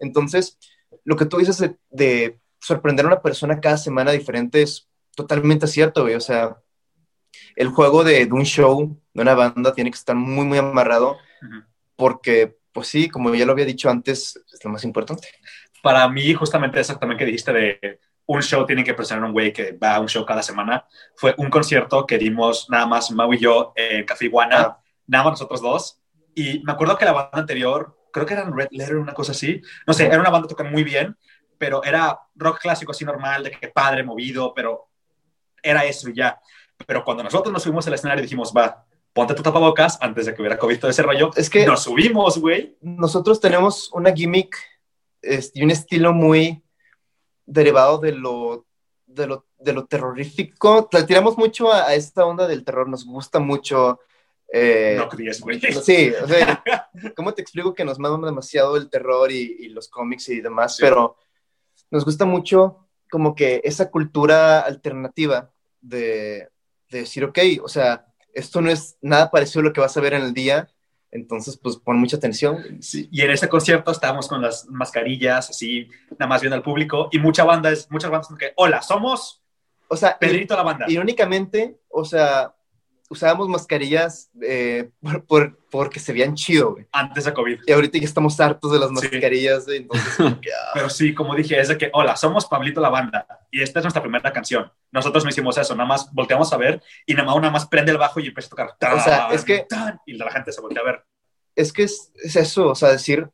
Entonces, 0.00 0.58
lo 1.04 1.16
que 1.16 1.26
tú 1.26 1.38
dices 1.38 1.58
de, 1.58 1.76
de 1.90 2.38
sorprender 2.60 3.04
a 3.04 3.08
una 3.08 3.22
persona 3.22 3.60
cada 3.60 3.76
semana 3.76 4.12
diferente 4.12 4.62
es 4.62 4.88
totalmente 5.14 5.66
cierto, 5.66 6.02
güey. 6.02 6.14
O 6.14 6.20
sea, 6.20 6.56
el 7.56 7.68
juego 7.68 8.04
de, 8.04 8.26
de 8.26 8.32
un 8.32 8.44
show, 8.44 9.00
de 9.12 9.22
una 9.22 9.34
banda, 9.34 9.72
tiene 9.74 9.90
que 9.90 9.96
estar 9.98 10.16
muy, 10.16 10.44
muy 10.46 10.58
amarrado 10.58 11.16
porque, 11.96 12.56
pues 12.72 12.88
sí, 12.88 13.08
como 13.08 13.34
ya 13.34 13.46
lo 13.46 13.52
había 13.52 13.64
dicho 13.64 13.90
antes, 13.90 14.42
es 14.52 14.64
lo 14.64 14.70
más 14.70 14.84
importante. 14.84 15.28
Para 15.82 16.08
mí, 16.08 16.32
justamente 16.34 16.80
eso 16.80 16.96
también 16.96 17.18
que 17.18 17.26
dijiste 17.26 17.52
de 17.52 18.00
un 18.26 18.42
show 18.42 18.64
tiene 18.66 18.82
que 18.82 18.94
presionar 18.94 19.24
a 19.24 19.26
un 19.26 19.32
güey 19.32 19.52
que 19.52 19.72
va 19.72 19.96
a 19.96 20.00
un 20.00 20.08
show 20.08 20.24
cada 20.24 20.42
semana, 20.42 20.86
fue 21.14 21.34
un 21.36 21.50
concierto 21.50 22.06
que 22.06 22.16
dimos 22.16 22.68
nada 22.70 22.86
más 22.86 23.10
Mau 23.10 23.32
y 23.34 23.38
yo 23.38 23.72
en 23.76 24.04
Café 24.06 24.24
Iguana, 24.24 24.56
Ah. 24.60 24.82
nada 25.06 25.24
más 25.24 25.32
nosotros 25.34 25.60
dos. 25.60 26.00
Y 26.34 26.60
me 26.64 26.72
acuerdo 26.72 26.96
que 26.96 27.04
la 27.04 27.12
banda 27.12 27.38
anterior, 27.38 27.96
creo 28.14 28.24
que 28.24 28.34
eran 28.34 28.56
Red 28.56 28.68
Letter, 28.70 28.96
una 28.96 29.12
cosa 29.12 29.32
así. 29.32 29.60
No 29.88 29.92
sé, 29.92 30.06
era 30.06 30.20
una 30.20 30.30
banda 30.30 30.46
que 30.46 30.54
toca 30.54 30.70
muy 30.70 30.84
bien, 30.84 31.16
pero 31.58 31.82
era 31.82 32.16
rock 32.36 32.60
clásico 32.60 32.92
así 32.92 33.04
normal, 33.04 33.42
de 33.42 33.50
que 33.50 33.68
padre, 33.68 34.04
movido, 34.04 34.54
pero 34.54 34.88
era 35.60 35.84
eso 35.84 36.08
y 36.08 36.14
ya. 36.14 36.40
Pero 36.86 37.02
cuando 37.02 37.24
nosotros 37.24 37.52
nos 37.52 37.64
subimos 37.64 37.86
al 37.88 37.94
escenario 37.94 38.22
dijimos, 38.22 38.52
va, 38.56 38.86
ponte 39.12 39.34
tu 39.34 39.42
tapabocas 39.42 39.98
antes 40.00 40.26
de 40.26 40.34
que 40.34 40.42
hubiera 40.42 40.56
COVID 40.56 40.78
todo 40.78 40.90
ese 40.92 41.02
rollo. 41.02 41.32
Es 41.34 41.50
que 41.50 41.66
Nos 41.66 41.82
subimos, 41.82 42.38
güey. 42.38 42.78
nosotros 42.80 43.40
tenemos 43.40 43.90
una 43.92 44.12
gimmick 44.12 44.56
y 45.20 45.62
un 45.64 45.70
estilo 45.72 46.12
muy 46.12 46.62
derivado 47.46 47.98
de 47.98 48.12
lo, 48.12 48.66
de 49.06 49.26
lo, 49.26 49.46
de 49.58 49.72
lo 49.72 49.86
terrorífico. 49.86 50.88
Le 50.92 51.02
tiramos 51.02 51.36
mucho 51.36 51.72
a, 51.72 51.88
a 51.88 51.94
esta 51.94 52.24
onda 52.24 52.46
del 52.46 52.64
terror, 52.64 52.88
nos 52.88 53.04
gusta 53.04 53.40
mucho. 53.40 53.98
Eh, 54.56 54.94
No 54.96 55.08
creías, 55.08 55.40
güey. 55.40 55.60
Sí, 55.60 56.12
o 56.22 56.28
sea, 56.28 56.62
¿cómo 57.16 57.34
te 57.34 57.42
explico 57.42 57.74
que 57.74 57.84
nos 57.84 57.98
mama 57.98 58.26
demasiado 58.26 58.76
el 58.76 58.88
terror 58.88 59.32
y, 59.32 59.56
y 59.58 59.68
los 59.68 59.88
cómics 59.88 60.28
y 60.28 60.40
demás? 60.40 60.76
Sí. 60.76 60.82
Pero 60.82 61.16
nos 61.90 62.04
gusta 62.04 62.24
mucho 62.24 62.86
como 63.10 63.34
que 63.34 63.60
esa 63.64 63.90
cultura 63.90 64.60
alternativa 64.60 65.50
de, 65.80 66.48
de 66.90 66.98
decir, 66.98 67.24
ok, 67.24 67.38
o 67.62 67.68
sea, 67.68 68.06
esto 68.32 68.60
no 68.60 68.70
es 68.70 68.96
nada 69.00 69.30
parecido 69.30 69.60
a 69.60 69.64
lo 69.64 69.72
que 69.72 69.80
vas 69.80 69.96
a 69.96 70.00
ver 70.00 70.14
en 70.14 70.22
el 70.22 70.34
día, 70.34 70.68
entonces 71.10 71.56
pues 71.56 71.76
pon 71.76 71.98
mucha 71.98 72.16
atención. 72.16 72.80
Sí, 72.80 73.08
y 73.12 73.22
en 73.22 73.30
ese 73.30 73.48
concierto 73.48 73.90
estábamos 73.92 74.28
con 74.28 74.42
las 74.42 74.66
mascarillas, 74.68 75.50
así, 75.50 75.88
nada 76.12 76.26
más 76.26 76.40
viendo 76.40 76.56
al 76.56 76.62
público, 76.62 77.08
y 77.12 77.18
mucha 77.18 77.44
banda 77.44 77.70
es, 77.70 77.90
muchas 77.90 78.10
bandas 78.10 78.28
son 78.28 78.38
que, 78.38 78.52
hola, 78.56 78.82
somos 78.82 79.42
O 79.88 79.96
sea, 79.96 80.18
Pedrito 80.18 80.56
la 80.56 80.62
banda. 80.62 80.86
irónicamente, 80.88 81.78
o 81.88 82.04
sea, 82.04 82.54
usábamos 83.10 83.48
mascarillas 83.48 84.30
eh, 84.42 84.90
por, 85.00 85.24
por- 85.24 85.58
porque 85.70 86.00
se 86.00 86.12
veían 86.12 86.34
chido, 86.34 86.72
güey. 86.72 86.86
Antes 86.92 87.24
de 87.24 87.34
COVID. 87.34 87.60
Y 87.66 87.72
ahorita 87.72 87.98
ya 87.98 88.04
estamos 88.04 88.38
hartos 88.40 88.72
de 88.72 88.78
las 88.78 88.88
Sí. 88.88 88.94
mascarillas, 88.94 89.64
güey, 89.66 89.78
entonces 89.78 90.16
que, 90.40 90.50
ah, 90.52 90.70
Pero 90.74 90.88
sí, 90.88 91.14
como 91.14 91.34
dije, 91.34 91.58
es 91.60 91.68
de 91.68 91.76
que, 91.78 91.90
hola, 91.92 92.16
somos 92.16 92.46
Pablito 92.46 92.80
la 92.80 92.88
banda, 92.90 93.26
y 93.50 93.60
esta 93.62 93.80
es 93.80 93.84
nuestra 93.84 94.02
primera 94.02 94.32
canción. 94.32 94.70
Nosotros 94.92 95.24
no 95.24 95.30
hicimos 95.30 95.58
eso, 95.58 95.74
nada 95.74 95.88
más 95.88 96.12
volteamos 96.12 96.52
a 96.52 96.56
ver, 96.56 96.82
y 97.06 97.14
nada 97.14 97.26
más, 97.26 97.36
nada 97.36 97.50
más 97.50 97.66
prende 97.66 97.92
el 97.92 97.98
bajo 97.98 98.20
y 98.20 98.28
empieza 98.28 98.46
a 98.46 98.50
tocar. 98.50 98.68
O 98.94 99.00
sea, 99.00 99.28
es 99.32 99.44
que- 99.44 99.66
tan, 99.68 100.00
y 100.06 100.14
la 100.14 100.30
gente 100.30 100.52
se 100.52 100.60
voltea 100.60 100.82
a 100.82 100.86
ver. 100.86 101.04
es 101.56 101.72
que 101.72 101.84
es, 101.84 102.12
es 102.22 102.34
eso, 102.36 102.68
o 102.70 102.74
sea, 102.74 102.88
decir, 102.90 103.28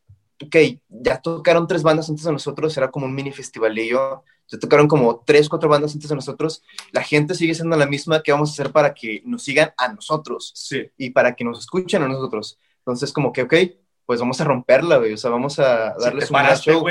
ok, 0.44 0.56
ya 0.88 1.20
tocaron 1.20 1.66
tres 1.66 1.82
bandas 1.82 2.08
antes 2.10 2.24
de 2.24 2.32
nosotros, 2.32 2.76
era 2.76 2.90
como 2.90 3.06
un 3.06 3.14
mini 3.14 3.32
festivalillo, 3.32 4.24
ya 4.51 4.59
tocaron 4.59 4.88
como 4.88 5.22
tres, 5.24 5.48
cuatro 5.48 5.68
bandas 5.68 5.94
antes 5.94 6.09
de 6.09 6.14
nosotros, 6.16 6.62
la 6.92 7.03
gente 7.03 7.34
sigue 7.34 7.55
siendo 7.55 7.76
la 7.76 7.86
misma, 7.86 8.22
¿qué 8.22 8.32
vamos 8.32 8.51
a 8.51 8.53
hacer 8.53 8.72
para 8.72 8.92
que 8.94 9.22
nos 9.24 9.42
sigan 9.44 9.72
a 9.76 9.92
nosotros 9.92 10.53
Sí, 10.55 10.90
y 10.96 11.11
para 11.11 11.34
que 11.36 11.44
nos 11.44 11.61
escuchen 11.61 12.03
a 12.03 12.09
nosotros? 12.09 12.59
Entonces, 12.78 13.12
como 13.12 13.32
que, 13.32 13.42
ok, 13.42 13.55
pues 14.07 14.18
vamos 14.20 14.40
a 14.40 14.44
romperla, 14.44 14.96
güey, 14.96 15.12
o 15.12 15.16
sea, 15.16 15.30
vamos 15.30 15.59
a 15.61 15.94
sí, 15.96 16.05
darles 16.05 16.26
te 16.26 16.32
un 16.32 16.40
paraste, 16.40 16.72
show. 16.72 16.84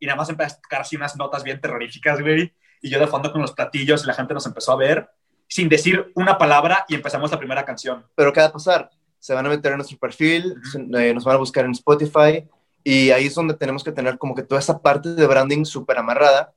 y 0.00 0.06
nada 0.06 0.16
más 0.16 0.28
empezaste 0.28 0.58
a 0.58 0.62
tocar 0.62 0.80
así 0.80 0.96
unas 0.96 1.16
notas 1.16 1.44
bien 1.44 1.60
terroríficas, 1.60 2.20
güey, 2.20 2.52
y 2.82 2.90
yo 2.90 2.98
de 2.98 3.06
fondo 3.06 3.30
con 3.30 3.40
los 3.40 3.52
platillos, 3.52 4.02
y 4.02 4.06
la 4.08 4.14
gente 4.14 4.34
nos 4.34 4.44
empezó 4.46 4.72
a 4.72 4.76
ver, 4.76 5.08
sin 5.48 5.68
decir 5.68 6.10
una 6.16 6.36
palabra, 6.38 6.84
y 6.88 6.96
empezamos 6.96 7.30
la 7.30 7.38
primera 7.38 7.64
canción. 7.64 8.04
Pero 8.16 8.32
¿qué 8.32 8.40
va 8.40 8.46
a 8.46 8.52
pasar? 8.52 8.90
Se 9.20 9.32
van 9.32 9.46
a 9.46 9.48
meter 9.48 9.70
en 9.72 9.78
nuestro 9.78 9.96
perfil, 9.98 10.56
Ujú. 10.58 10.70
se- 10.92 11.08
eh, 11.08 11.14
nos 11.14 11.24
van 11.24 11.36
a 11.36 11.38
buscar 11.38 11.64
en 11.64 11.70
Spotify 11.70 12.48
y 12.82 13.10
ahí 13.10 13.26
es 13.26 13.34
donde 13.34 13.54
tenemos 13.54 13.82
que 13.84 13.92
tener 13.92 14.18
como 14.18 14.34
que 14.34 14.42
toda 14.42 14.60
esa 14.60 14.80
parte 14.82 15.10
de 15.14 15.26
branding 15.26 15.64
súper 15.64 15.98
amarrada 15.98 16.52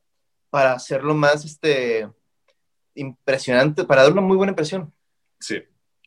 para 0.50 0.74
hacerlo 0.74 1.14
más 1.14 1.46
este, 1.46 2.10
impresionante, 2.96 3.84
para 3.84 4.04
dar 4.04 4.12
una 4.12 4.22
muy 4.22 4.38
buena 4.38 4.52
impresión. 4.52 4.94
Sí. 5.40 5.64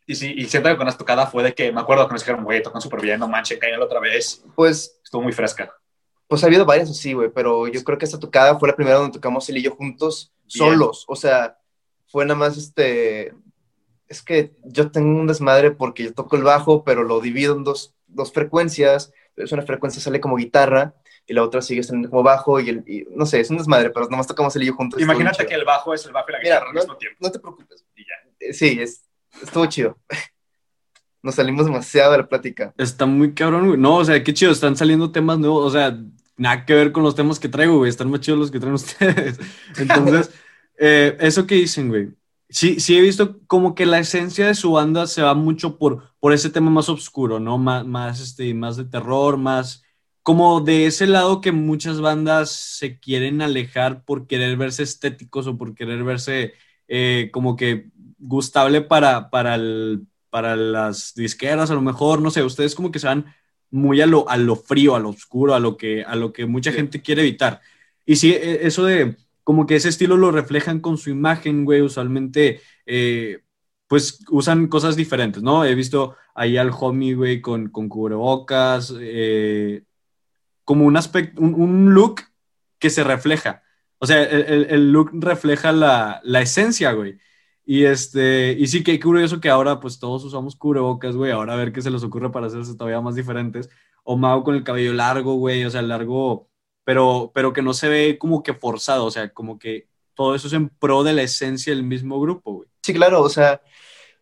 Y 0.06 0.14
sí, 0.16 0.34
y 0.36 0.46
siento 0.46 0.68
que 0.68 0.76
con 0.76 0.86
la 0.86 0.96
tocada 0.96 1.26
fue 1.26 1.42
de 1.42 1.54
que 1.54 1.70
me 1.72 1.80
acuerdo 1.80 2.06
que 2.06 2.12
nos 2.12 2.22
dijeron, 2.22 2.44
güey, 2.44 2.62
tocan 2.62 2.82
súper 2.82 3.00
bien, 3.00 3.20
no 3.20 3.28
manchen, 3.28 3.58
caen 3.58 3.80
otra 3.80 4.00
vez. 4.00 4.44
Pues, 4.54 5.00
Estuvo 5.04 5.22
muy 5.22 5.32
fresca. 5.32 5.72
Pues 6.26 6.42
ha 6.42 6.46
habido 6.46 6.64
varias 6.64 6.90
así, 6.90 7.12
güey, 7.12 7.30
pero 7.30 7.68
yo 7.68 7.84
creo 7.84 7.98
que 7.98 8.06
esta 8.06 8.18
tocada 8.18 8.58
fue 8.58 8.68
la 8.68 8.74
primera 8.76 8.96
donde 8.96 9.12
tocamos 9.12 9.48
él 9.48 9.58
y 9.58 9.62
yo 9.62 9.72
juntos, 9.72 10.32
solos. 10.46 11.04
O 11.06 11.14
sea, 11.14 11.58
fue 12.06 12.24
nada 12.24 12.38
más 12.38 12.56
este. 12.56 13.34
Es 14.08 14.22
que 14.22 14.54
yo 14.64 14.90
tengo 14.90 15.20
un 15.20 15.26
desmadre 15.26 15.70
porque 15.70 16.04
yo 16.04 16.14
toco 16.14 16.36
el 16.36 16.42
bajo, 16.42 16.84
pero 16.84 17.02
lo 17.02 17.20
divido 17.20 17.54
en 17.54 17.64
dos, 17.64 17.94
dos 18.06 18.32
frecuencias. 18.32 19.12
Es 19.36 19.52
una 19.52 19.62
frecuencia 19.62 20.00
sale 20.00 20.20
como 20.20 20.36
guitarra 20.36 20.94
y 21.26 21.34
la 21.34 21.42
otra 21.42 21.62
sigue 21.62 21.82
siendo 21.82 22.10
como 22.10 22.22
bajo 22.22 22.60
y, 22.60 22.68
el, 22.68 22.84
y 22.86 23.06
no 23.14 23.26
sé, 23.26 23.40
es 23.40 23.50
un 23.50 23.58
desmadre, 23.58 23.90
pero 23.90 24.06
nada 24.06 24.18
más 24.18 24.26
tocamos 24.26 24.54
él 24.56 24.64
y 24.64 24.66
yo 24.66 24.74
juntos. 24.74 25.00
Imagínate 25.00 25.46
que 25.46 25.54
el 25.54 25.64
bajo 25.64 25.94
es 25.94 26.04
el 26.04 26.12
bajo 26.12 26.26
y 26.30 26.32
la 26.32 26.38
guitarra 26.40 26.60
Mira, 26.60 26.68
al 26.68 26.74
no, 26.74 26.80
mismo 26.80 26.96
tiempo. 26.96 27.18
no 27.20 27.30
te 27.30 27.38
preocupes. 27.38 27.84
Y 27.96 28.02
ya. 28.02 28.14
Eh, 28.40 28.52
Sí, 28.52 28.78
es, 28.80 29.02
estuvo 29.42 29.66
chido. 29.66 29.98
Nos 31.22 31.36
salimos 31.36 31.66
demasiado 31.66 32.12
de 32.12 32.18
la 32.18 32.28
plática. 32.28 32.74
Está 32.76 33.06
muy 33.06 33.32
cabrón, 33.32 33.68
güey. 33.68 33.78
No, 33.78 33.96
o 33.98 34.04
sea, 34.04 34.22
qué 34.24 34.34
chido, 34.34 34.50
están 34.50 34.76
saliendo 34.76 35.12
temas 35.12 35.38
nuevos, 35.38 35.64
o 35.64 35.70
sea, 35.70 35.96
nada 36.36 36.66
que 36.66 36.74
ver 36.74 36.90
con 36.90 37.04
los 37.04 37.14
temas 37.14 37.38
que 37.38 37.48
traigo, 37.48 37.78
güey, 37.78 37.88
están 37.88 38.10
más 38.10 38.20
chidos 38.20 38.40
los 38.40 38.50
que 38.50 38.58
traen 38.58 38.74
ustedes. 38.74 39.38
Entonces, 39.78 40.30
eh, 40.78 41.16
eso 41.20 41.46
que 41.46 41.54
dicen, 41.54 41.88
güey. 41.88 42.08
Sí, 42.48 42.80
sí 42.80 42.98
he 42.98 43.00
visto 43.00 43.38
como 43.46 43.74
que 43.74 43.86
la 43.86 43.98
esencia 44.00 44.46
de 44.46 44.54
su 44.54 44.72
banda 44.72 45.06
se 45.06 45.22
va 45.22 45.32
mucho 45.32 45.78
por, 45.78 46.12
por 46.20 46.34
ese 46.34 46.50
tema 46.50 46.70
más 46.70 46.88
oscuro, 46.90 47.40
¿no? 47.40 47.56
Más, 47.56 47.86
más, 47.86 48.20
este, 48.20 48.52
más 48.52 48.76
de 48.76 48.84
terror, 48.84 49.38
más 49.38 49.81
como 50.22 50.60
de 50.60 50.86
ese 50.86 51.06
lado 51.06 51.40
que 51.40 51.52
muchas 51.52 52.00
bandas 52.00 52.50
se 52.52 52.98
quieren 53.00 53.42
alejar 53.42 54.04
por 54.04 54.26
querer 54.26 54.56
verse 54.56 54.82
estéticos 54.84 55.46
o 55.46 55.58
por 55.58 55.74
querer 55.74 56.04
verse 56.04 56.54
eh, 56.88 57.30
como 57.32 57.56
que 57.56 57.90
gustable 58.18 58.82
para, 58.82 59.30
para, 59.30 59.54
el- 59.56 60.06
para 60.30 60.56
las 60.56 61.14
disqueras, 61.14 61.70
a 61.70 61.74
lo 61.74 61.82
mejor, 61.82 62.20
no 62.22 62.30
sé, 62.30 62.42
ustedes 62.42 62.74
como 62.74 62.90
que 62.92 62.98
se 63.00 63.06
van 63.08 63.26
muy 63.70 64.00
a 64.00 64.06
lo, 64.06 64.28
a 64.28 64.36
lo 64.36 64.56
frío, 64.56 64.94
a 64.94 65.00
lo 65.00 65.08
oscuro, 65.10 65.54
a 65.54 65.60
lo 65.60 65.76
que, 65.76 66.02
a 66.04 66.14
lo 66.16 66.32
que 66.32 66.46
mucha 66.46 66.70
Sí. 66.70 66.76
gente 66.78 67.02
quiere 67.02 67.22
evitar. 67.22 67.60
Y 68.06 68.16
sí, 68.16 68.32
e- 68.32 68.66
eso 68.66 68.84
de 68.84 69.16
como 69.44 69.66
que 69.66 69.76
ese 69.76 69.88
estilo 69.88 70.16
lo 70.16 70.30
reflejan 70.30 70.80
con 70.80 70.98
su 70.98 71.10
imagen, 71.10 71.64
güey, 71.64 71.80
usualmente, 71.82 72.60
eh, 72.86 73.40
pues 73.88 74.20
usan 74.30 74.68
cosas 74.68 74.96
diferentes, 74.96 75.42
¿no? 75.42 75.64
He 75.64 75.74
visto 75.74 76.16
ahí 76.34 76.56
al 76.56 76.70
homie, 76.78 77.14
güey, 77.14 77.40
con, 77.40 77.68
con 77.70 77.88
cubrebocas, 77.88 78.94
eh, 79.00 79.82
como 80.64 80.84
un 80.86 80.96
aspecto, 80.96 81.40
un, 81.42 81.54
un 81.54 81.94
look 81.94 82.22
que 82.78 82.90
se 82.90 83.04
refleja. 83.04 83.62
O 83.98 84.06
sea, 84.06 84.22
el, 84.22 84.66
el- 84.70 84.92
look 84.92 85.10
refleja 85.14 85.72
la, 85.72 86.20
la 86.24 86.40
esencia, 86.40 86.92
güey. 86.92 87.18
Y 87.64 87.84
este, 87.84 88.52
y 88.58 88.66
sí, 88.66 88.82
que 88.82 88.98
curioso 88.98 89.40
que 89.40 89.48
ahora 89.48 89.78
pues 89.78 89.98
todos 90.00 90.24
usamos 90.24 90.56
cubrebocas, 90.56 91.14
güey. 91.16 91.30
Ahora 91.30 91.52
a 91.54 91.56
ver 91.56 91.72
qué 91.72 91.80
se 91.82 91.90
les 91.90 92.02
ocurre 92.02 92.32
para 92.32 92.46
hacerse 92.48 92.74
todavía 92.76 93.00
más 93.00 93.14
diferentes. 93.14 93.70
O 94.02 94.16
Mau 94.16 94.42
con 94.42 94.56
el 94.56 94.64
cabello 94.64 94.92
largo, 94.92 95.34
güey. 95.34 95.64
O 95.64 95.70
sea, 95.70 95.82
largo, 95.82 96.50
pero, 96.84 97.30
pero 97.34 97.52
que 97.52 97.62
no 97.62 97.72
se 97.74 97.88
ve 97.88 98.18
como 98.18 98.42
que 98.42 98.54
forzado. 98.54 99.04
O 99.04 99.10
sea, 99.12 99.32
como 99.32 99.58
que 99.60 99.88
todo 100.14 100.34
eso 100.34 100.48
es 100.48 100.52
en 100.54 100.68
pro 100.70 101.04
de 101.04 101.12
la 101.12 101.22
esencia 101.22 101.72
del 101.72 101.84
mismo 101.84 102.20
grupo, 102.20 102.52
güey. 102.54 102.68
Sí, 102.82 102.92
claro, 102.92 103.22
o 103.22 103.28
sea, 103.28 103.62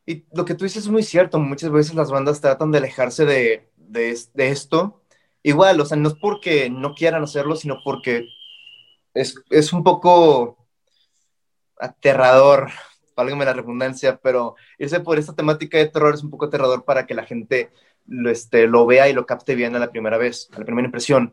y 0.07 0.27
lo 0.35 0.45
que 0.45 0.55
tú 0.55 0.65
dices 0.65 0.85
es 0.85 0.91
muy 0.91 1.03
cierto. 1.03 1.39
Muchas 1.39 1.71
veces 1.73 1.95
las 1.95 2.11
bandas 2.11 2.41
tratan 2.43 2.71
de 2.73 2.79
alejarse 2.79 3.25
de, 3.25 3.71
de, 3.77 4.19
de 4.35 4.49
esto. 4.51 5.00
Igual, 5.43 5.81
o 5.81 5.85
sea, 5.87 5.97
no 5.97 6.09
es 6.09 6.15
porque 6.15 6.69
no 6.71 6.95
quieran 6.95 7.23
hacerlo, 7.23 7.57
sino 7.57 7.79
porque 7.83 8.29
es, 9.15 9.37
es 9.51 9.73
un 9.73 9.83
poco 9.83 10.69
aterrador, 11.79 12.71
válgame 13.17 13.45
la 13.45 13.55
redundancia, 13.55 14.19
pero 14.23 14.55
irse 14.79 15.01
por 15.01 15.19
esta 15.19 15.35
temática 15.35 15.79
de 15.79 15.89
terror 15.89 16.15
es 16.15 16.23
un 16.23 16.31
poco 16.31 16.47
aterrador 16.47 16.85
para 16.85 17.07
que 17.07 17.15
la 17.15 17.25
gente 17.25 17.71
lo, 18.07 18.31
este, 18.31 18.67
lo 18.67 18.87
vea 18.87 19.09
y 19.09 19.13
lo 19.13 19.27
capte 19.27 19.55
bien 19.55 19.75
a 19.77 19.79
la 19.79 19.91
primera 19.91 20.19
vez, 20.19 20.49
a 20.53 20.59
la 20.59 20.65
primera 20.65 20.87
impresión. 20.87 21.33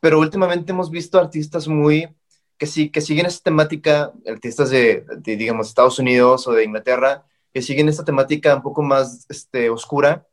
Pero 0.00 0.20
últimamente 0.20 0.72
hemos 0.72 0.90
visto 0.90 1.18
artistas 1.18 1.68
muy 1.68 2.08
que 2.58 2.66
sí, 2.66 2.90
que 2.90 3.00
siguen 3.00 3.26
esta 3.26 3.44
temática, 3.44 4.12
artistas 4.26 4.70
de, 4.70 5.04
de, 5.18 5.36
digamos, 5.36 5.68
Estados 5.68 5.98
Unidos 5.98 6.46
o 6.46 6.52
de 6.52 6.64
Inglaterra, 6.64 7.26
que 7.52 7.62
siguen 7.62 7.88
esta 7.88 8.04
temática 8.04 8.54
un 8.54 8.62
poco 8.62 8.82
más 8.82 9.26
este, 9.28 9.70
oscura, 9.70 10.26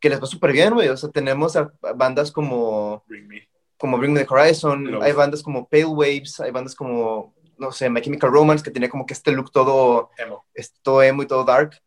que 0.00 0.08
les 0.10 0.20
va 0.22 0.26
súper 0.26 0.52
bien, 0.52 0.74
güey. 0.74 0.88
O 0.88 0.96
sea, 0.96 1.10
tenemos 1.10 1.56
a- 1.56 1.72
a 1.82 1.92
bandas 1.92 2.30
como, 2.32 3.04
Bring 3.08 3.26
me. 3.28 3.48
como 3.76 3.98
Bring 3.98 4.12
Me 4.12 4.24
the 4.24 4.26
Horizon, 4.32 4.84
Love. 4.92 5.02
hay 5.02 5.12
bandas 5.12 5.42
como 5.42 5.68
Pale 5.68 5.84
Waves, 5.86 6.40
hay 6.40 6.50
bandas 6.50 6.74
como, 6.74 7.34
no 7.58 7.72
sé, 7.72 7.90
My 7.90 8.00
Chemical 8.00 8.30
Romance, 8.30 8.62
que 8.64 8.70
tenía 8.70 8.88
como 8.88 9.06
que 9.06 9.14
este 9.14 9.32
look 9.32 9.50
todo, 9.50 10.10
Emo. 10.18 10.44
todo 10.82 11.02
emo 11.02 11.22
y 11.22 11.26
todo 11.26 11.44
dark. 11.44 11.80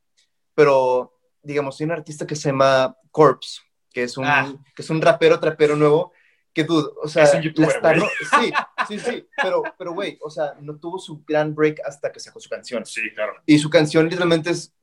Pero, 0.54 1.18
digamos, 1.42 1.80
hay 1.80 1.86
un 1.86 1.92
artista 1.92 2.28
que 2.28 2.36
se 2.36 2.50
llama 2.50 2.96
Corpse, 3.12 3.62
que 3.92 4.04
es 4.04 4.18
un, 4.18 4.26
Ah. 4.26 4.54
que 4.76 4.82
es 4.82 4.90
un 4.90 5.02
rapero, 5.02 5.40
trapero 5.40 5.76
nuevo, 5.76 6.12
que 6.54 6.66
tú, 6.66 6.94
o 7.02 7.08
sea, 7.08 7.24
Es 7.24 7.34
un 7.34 7.42
youtuber, 7.42 7.82
la 7.82 7.94
güey. 7.98 8.10
sí, 8.30 8.54
sí, 8.90 9.00
sí, 9.00 9.28
pero, 9.42 9.64
pero, 9.78 9.94
güey, 9.94 10.18
o 10.22 10.30
sea, 10.30 10.54
no 10.60 10.76
tuvo 10.78 11.00
su 11.00 11.24
gran 11.26 11.56
break 11.56 11.80
hasta 11.86 12.12
que 12.12 12.20
sacó 12.20 12.42
su 12.42 12.50
canción. 12.50 12.86
Sí, 12.86 13.02
claro. 13.16 13.34
Y 13.46 13.58
su 13.58 13.70
canción 13.70 14.06
literalmente 14.06 14.50
es 14.50 14.74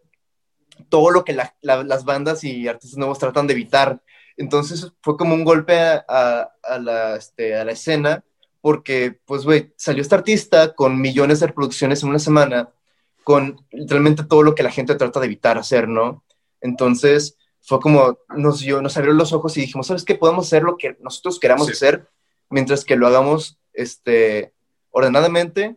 todo 0.88 1.10
lo 1.10 1.24
que 1.24 1.32
la- 1.32 1.54
la- 1.60 1.84
las 1.84 2.04
bandas 2.04 2.44
y 2.44 2.68
artistas 2.68 2.98
nuevos 2.98 3.18
tratan 3.18 3.46
de 3.46 3.54
evitar. 3.54 4.02
Entonces 4.36 4.92
fue 5.02 5.16
como 5.16 5.34
un 5.34 5.44
golpe 5.44 5.78
a, 5.80 6.04
a- 6.08 6.52
a 6.62 6.78
la, 6.78 7.16
este, 7.16 7.56
a 7.56 7.64
la 7.64 7.72
escena, 7.72 8.24
porque, 8.60 9.18
pues, 9.24 9.44
güey, 9.44 9.72
salió 9.76 10.02
este 10.02 10.14
artista 10.14 10.74
con 10.74 11.00
millones 11.00 11.40
de 11.40 11.46
reproducciones 11.48 12.02
en 12.02 12.08
una 12.10 12.18
semana, 12.18 12.70
con 13.24 13.64
literalmente 13.70 14.24
todo 14.24 14.42
lo 14.42 14.54
que 14.54 14.62
la 14.62 14.70
gente 14.70 14.94
trata 14.94 15.20
de 15.20 15.26
evitar 15.26 15.58
hacer, 15.58 15.88
¿no? 15.88 16.24
Entonces 16.60 17.36
fue 17.60 17.80
como, 17.80 18.18
nos, 18.36 18.60
dio, 18.60 18.80
nos 18.82 18.96
abrió 18.96 19.12
los 19.12 19.32
ojos 19.32 19.56
y 19.56 19.60
dijimos, 19.62 19.86
¿sabes 19.88 20.04
qué? 20.04 20.14
Podemos 20.14 20.46
hacer 20.46 20.62
lo 20.62 20.76
que 20.76 20.96
nosotros 21.00 21.38
queramos 21.38 21.66
Sí. 21.66 21.72
hacer, 21.72 22.08
mientras 22.50 22.84
que 22.84 22.96
lo 22.96 23.06
hagamos 23.06 23.58
este, 23.74 24.52
ordenadamente, 24.90 25.76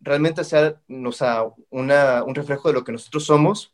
realmente 0.00 0.44
sea, 0.44 0.80
o 0.88 1.12
sea 1.12 1.44
una, 1.70 2.22
un 2.24 2.34
reflejo 2.34 2.68
de 2.68 2.74
lo 2.74 2.84
que 2.84 2.92
nosotros 2.92 3.24
somos 3.24 3.72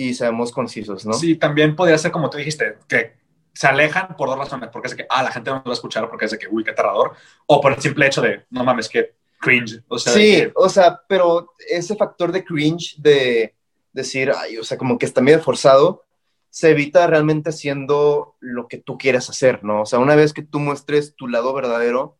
y 0.00 0.14
seamos 0.14 0.52
concisos, 0.52 1.04
¿no? 1.04 1.12
Sí, 1.12 1.34
también 1.34 1.74
podría 1.74 1.98
ser 1.98 2.12
como 2.12 2.30
tú 2.30 2.38
dijiste, 2.38 2.78
que 2.86 3.14
se 3.52 3.66
alejan 3.66 4.14
por 4.16 4.28
dos 4.28 4.38
razones, 4.38 4.70
porque 4.72 4.86
es 4.86 4.92
de 4.96 5.02
que, 5.02 5.06
ah, 5.10 5.24
la 5.24 5.32
gente 5.32 5.50
no 5.50 5.56
nos 5.56 5.66
va 5.66 5.70
a 5.70 5.74
escuchar 5.74 6.08
porque 6.08 6.26
es 6.26 6.30
de 6.30 6.38
que, 6.38 6.46
uy, 6.48 6.62
qué 6.62 6.70
aterrador, 6.70 7.16
o 7.46 7.60
por 7.60 7.72
el 7.72 7.80
simple 7.82 8.06
hecho 8.06 8.22
de, 8.22 8.44
no 8.50 8.62
mames, 8.62 8.88
que 8.88 9.16
cringe, 9.40 9.82
o 9.88 9.98
sea, 9.98 10.12
Sí, 10.12 10.36
que- 10.36 10.52
o 10.54 10.68
sea, 10.68 11.00
pero 11.08 11.52
ese 11.68 11.96
factor 11.96 12.30
de 12.30 12.44
cringe, 12.44 12.94
de 12.98 13.56
decir, 13.92 14.30
ay, 14.36 14.56
o 14.58 14.62
sea, 14.62 14.78
como 14.78 14.98
que 14.98 15.06
está 15.06 15.20
medio 15.20 15.40
forzado, 15.40 16.04
se 16.48 16.70
evita 16.70 17.04
realmente 17.08 17.50
haciendo 17.50 18.36
lo 18.38 18.68
que 18.68 18.78
tú 18.78 18.98
quieres 18.98 19.28
hacer, 19.28 19.64
¿no? 19.64 19.82
O 19.82 19.86
sea, 19.86 19.98
una 19.98 20.14
vez 20.14 20.32
que 20.32 20.42
tú 20.42 20.60
muestres 20.60 21.16
tu 21.16 21.26
lado 21.26 21.52
verdadero, 21.52 22.16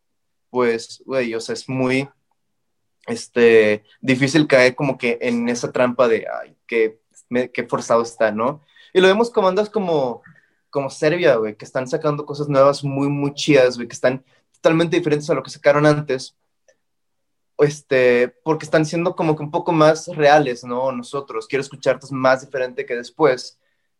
pues, 0.51 1.01
güey, 1.07 1.33
o 1.33 1.41
sea, 1.41 1.53
es 1.53 1.69
muy, 1.69 2.09
este, 3.07 3.85
difícil 4.01 4.49
caer 4.49 4.75
como 4.75 4.99
que 4.99 5.19
en 5.21 5.49
esa 5.49 5.71
trampa 5.71 6.09
de, 6.09 6.27
ay, 6.43 6.57
qué, 6.67 6.99
me- 7.29 7.51
qué 7.51 7.65
forzado 7.67 8.03
está, 8.03 8.31
¿no? 8.33 8.63
Y 8.93 9.01
lo 9.01 9.09
vemos 9.09 9.31
con 9.31 9.45
bandas 9.45 9.71
como, 9.71 10.23
como 10.71 10.91
Serbia, 10.91 11.37
güey, 11.37 11.57
que 11.57 11.65
están 11.65 11.87
sacando 11.89 12.25
cosas 12.27 12.49
nuevas 12.49 12.85
muy, 12.85 13.09
muy 13.09 13.35
chidas, 13.35 13.77
güey, 13.77 13.89
que 13.89 13.95
están 13.95 14.25
totalmente 14.53 14.97
diferentes 14.97 15.29
a 15.31 15.35
lo 15.35 15.43
que 15.43 15.51
sacaron 15.51 15.87
antes, 15.87 16.37
este, 17.59 18.29
porque 18.45 18.65
están 18.65 18.85
siendo 18.87 19.17
como 19.17 19.37
que 19.37 19.43
un 19.43 19.51
poco 19.51 19.73
más 19.73 20.07
reales, 20.09 20.65
¿no? 20.65 20.93
Nosotros, 20.93 21.47
quiero 21.49 21.63
escucharte 21.63 22.07
más 22.11 22.43
diferente 22.43 22.87
que 22.87 22.95
después, 22.95 23.59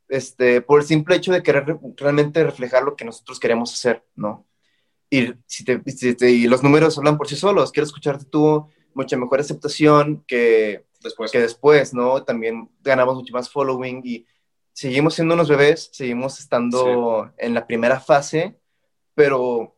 este, 0.09 0.61
por 0.63 0.81
el 0.81 0.87
simple 0.87 1.17
hecho 1.17 1.33
de 1.33 1.43
querer 1.43 1.67
re- 1.67 1.79
realmente 1.97 2.45
reflejar 2.45 2.85
lo 2.85 2.95
que 2.97 3.05
nosotros 3.05 3.41
queremos 3.41 3.73
hacer, 3.73 4.05
¿no? 4.15 4.47
Y, 5.11 5.35
si 5.47 5.65
te, 5.65 5.83
si 5.91 6.15
te- 6.15 6.31
y 6.31 6.47
los 6.49 6.63
números 6.63 6.99
hablan 6.99 7.19
por 7.19 7.29
sí 7.29 7.37
solos, 7.37 7.73
quiero 7.73 7.87
escucharte 7.87 8.27
tú, 8.27 8.69
mucha 8.95 9.17
mejor 9.17 9.41
aceptación 9.41 10.25
que, 10.27 10.87
después. 11.03 11.31
que 11.33 11.41
después, 11.41 11.95
¿no? 11.95 12.23
También 12.25 12.71
ganamos 12.81 13.15
mucho 13.17 13.33
más 13.33 13.51
following 13.51 14.03
y 14.05 14.27
seguimos 14.73 15.15
siendo 15.15 15.35
unos 15.35 15.49
bebés, 15.49 15.91
seguimos 15.93 16.39
estando 16.39 17.31
en 17.39 17.55
la 17.55 17.67
primera 17.67 18.01
fase, 18.01 18.59
pero, 19.15 19.77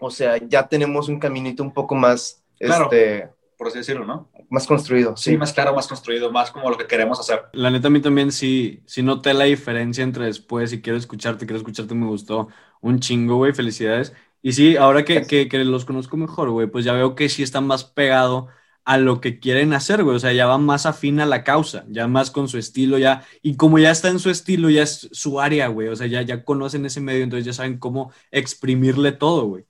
o 0.00 0.10
sea, 0.10 0.36
ya 0.38 0.68
tenemos 0.68 1.08
un 1.08 1.18
caminito 1.18 1.62
un 1.62 1.72
poco 1.72 1.94
más, 1.94 2.42
Claro. 2.58 2.84
este, 2.84 3.28
por 3.58 3.68
así 3.68 3.78
decirlo, 3.78 4.04
¿no? 4.04 4.30
más 4.48 4.66
construido. 4.66 5.16
Sí, 5.16 5.36
más 5.36 5.52
claro, 5.52 5.74
más 5.74 5.88
construido, 5.88 6.30
más 6.30 6.50
como 6.50 6.70
lo 6.70 6.76
que 6.78 6.86
queremos 6.86 7.18
hacer. 7.18 7.46
La 7.52 7.70
neta, 7.70 7.88
a 7.88 7.90
mí 7.90 8.00
también 8.00 8.30
sí, 8.30 8.82
sí 8.86 9.02
noté 9.02 9.34
la 9.34 9.44
diferencia 9.44 10.04
entre 10.04 10.26
después 10.26 10.72
y 10.72 10.80
quiero 10.80 10.98
escucharte, 10.98 11.46
quiero 11.46 11.58
escucharte, 11.58 11.94
me 11.94 12.06
gustó 12.06 12.48
un 12.80 13.00
chingo, 13.00 13.36
güey, 13.36 13.52
felicidades. 13.52 14.12
Y 14.42 14.52
sí, 14.52 14.76
ahora 14.76 15.04
que, 15.04 15.22
que, 15.26 15.48
que 15.48 15.64
los 15.64 15.84
conozco 15.84 16.16
mejor, 16.16 16.50
güey, 16.50 16.68
pues 16.68 16.84
ya 16.84 16.92
veo 16.92 17.14
que 17.16 17.28
sí 17.28 17.42
están 17.42 17.66
más 17.66 17.82
pegado 17.84 18.48
a 18.86 18.98
lo 18.98 19.20
que 19.20 19.40
quieren 19.40 19.72
hacer, 19.72 20.04
güey, 20.04 20.16
o 20.16 20.20
sea, 20.20 20.32
ya 20.32 20.46
va 20.46 20.58
más 20.58 20.86
afín 20.86 21.20
a 21.20 21.26
la 21.26 21.42
causa, 21.42 21.84
ya 21.88 22.06
más 22.06 22.30
con 22.30 22.48
su 22.48 22.56
estilo, 22.56 22.98
ya, 22.98 23.24
y 23.42 23.56
como 23.56 23.78
ya 23.78 23.90
está 23.90 24.08
en 24.08 24.20
su 24.20 24.30
estilo, 24.30 24.70
ya 24.70 24.84
es 24.84 25.08
su 25.10 25.40
área, 25.40 25.66
güey, 25.66 25.88
o 25.88 25.96
sea, 25.96 26.06
ya, 26.06 26.22
ya 26.22 26.44
conocen 26.44 26.86
ese 26.86 27.00
medio, 27.00 27.24
entonces 27.24 27.44
ya 27.44 27.52
saben 27.52 27.78
cómo 27.78 28.12
exprimirle 28.30 29.12
todo, 29.12 29.46
güey. 29.46 29.64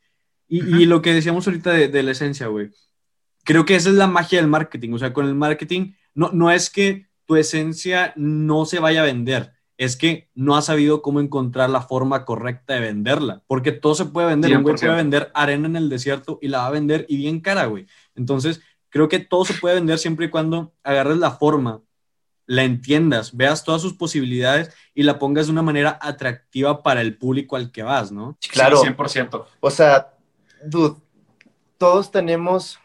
Y, 0.46 0.82
y 0.82 0.84
lo 0.84 1.02
que 1.02 1.14
decíamos 1.14 1.46
ahorita 1.46 1.72
de, 1.72 1.88
de 1.88 2.02
la 2.02 2.12
esencia, 2.12 2.46
güey, 2.48 2.70
creo 3.42 3.64
que 3.64 3.74
esa 3.76 3.88
es 3.88 3.94
la 3.94 4.06
magia 4.06 4.38
del 4.38 4.50
marketing. 4.50 4.92
O 4.92 4.98
sea, 4.98 5.14
con 5.14 5.26
el 5.26 5.34
marketing 5.34 5.92
no, 6.14 6.30
no 6.32 6.50
es 6.50 6.68
que 6.68 7.06
tu 7.24 7.36
esencia 7.36 8.12
no 8.16 8.66
se 8.66 8.80
vaya 8.80 9.00
a 9.00 9.06
vender, 9.06 9.52
es 9.78 9.96
que 9.96 10.28
no 10.34 10.56
ha 10.56 10.62
sabido 10.62 11.00
cómo 11.00 11.20
encontrar 11.20 11.70
la 11.70 11.80
forma 11.80 12.24
correcta 12.24 12.74
de 12.74 12.80
venderla, 12.80 13.42
porque 13.46 13.72
todo 13.72 13.94
se 13.94 14.06
puede 14.06 14.28
vender, 14.28 14.56
un 14.56 14.62
güey 14.62 14.76
puede 14.76 14.94
vender 14.94 15.30
arena 15.34 15.68
en 15.68 15.76
el 15.76 15.88
desierto 15.88 16.38
y 16.42 16.48
la 16.48 16.58
va 16.58 16.66
a 16.66 16.70
vender 16.70 17.06
y 17.08 17.16
bien 17.16 17.40
cara, 17.40 17.66
güey. 17.66 17.86
Entonces, 18.14 18.60
creo 18.96 19.08
que 19.08 19.18
todo 19.18 19.44
se 19.44 19.54
puede 19.54 19.74
vender 19.74 19.98
siempre 19.98 20.26
y 20.26 20.30
cuando 20.30 20.72
agarres 20.82 21.18
la 21.18 21.30
forma, 21.30 21.82
la 22.46 22.62
entiendas, 22.62 23.36
veas 23.36 23.64
todas 23.64 23.82
sus 23.82 23.92
posibilidades 23.92 24.72
y 24.94 25.02
la 25.02 25.18
pongas 25.18 25.46
de 25.46 25.52
una 25.52 25.62
manera 25.62 25.98
atractiva 26.00 26.82
para 26.82 27.02
el 27.02 27.18
público 27.18 27.56
al 27.56 27.70
que 27.70 27.82
vas, 27.82 28.10
¿no? 28.10 28.38
Claro. 28.50 28.80
100%. 28.82 29.44
O 29.60 29.70
sea, 29.70 30.14
dude, 30.64 30.96
todos 31.76 32.10
tenemos 32.10 32.78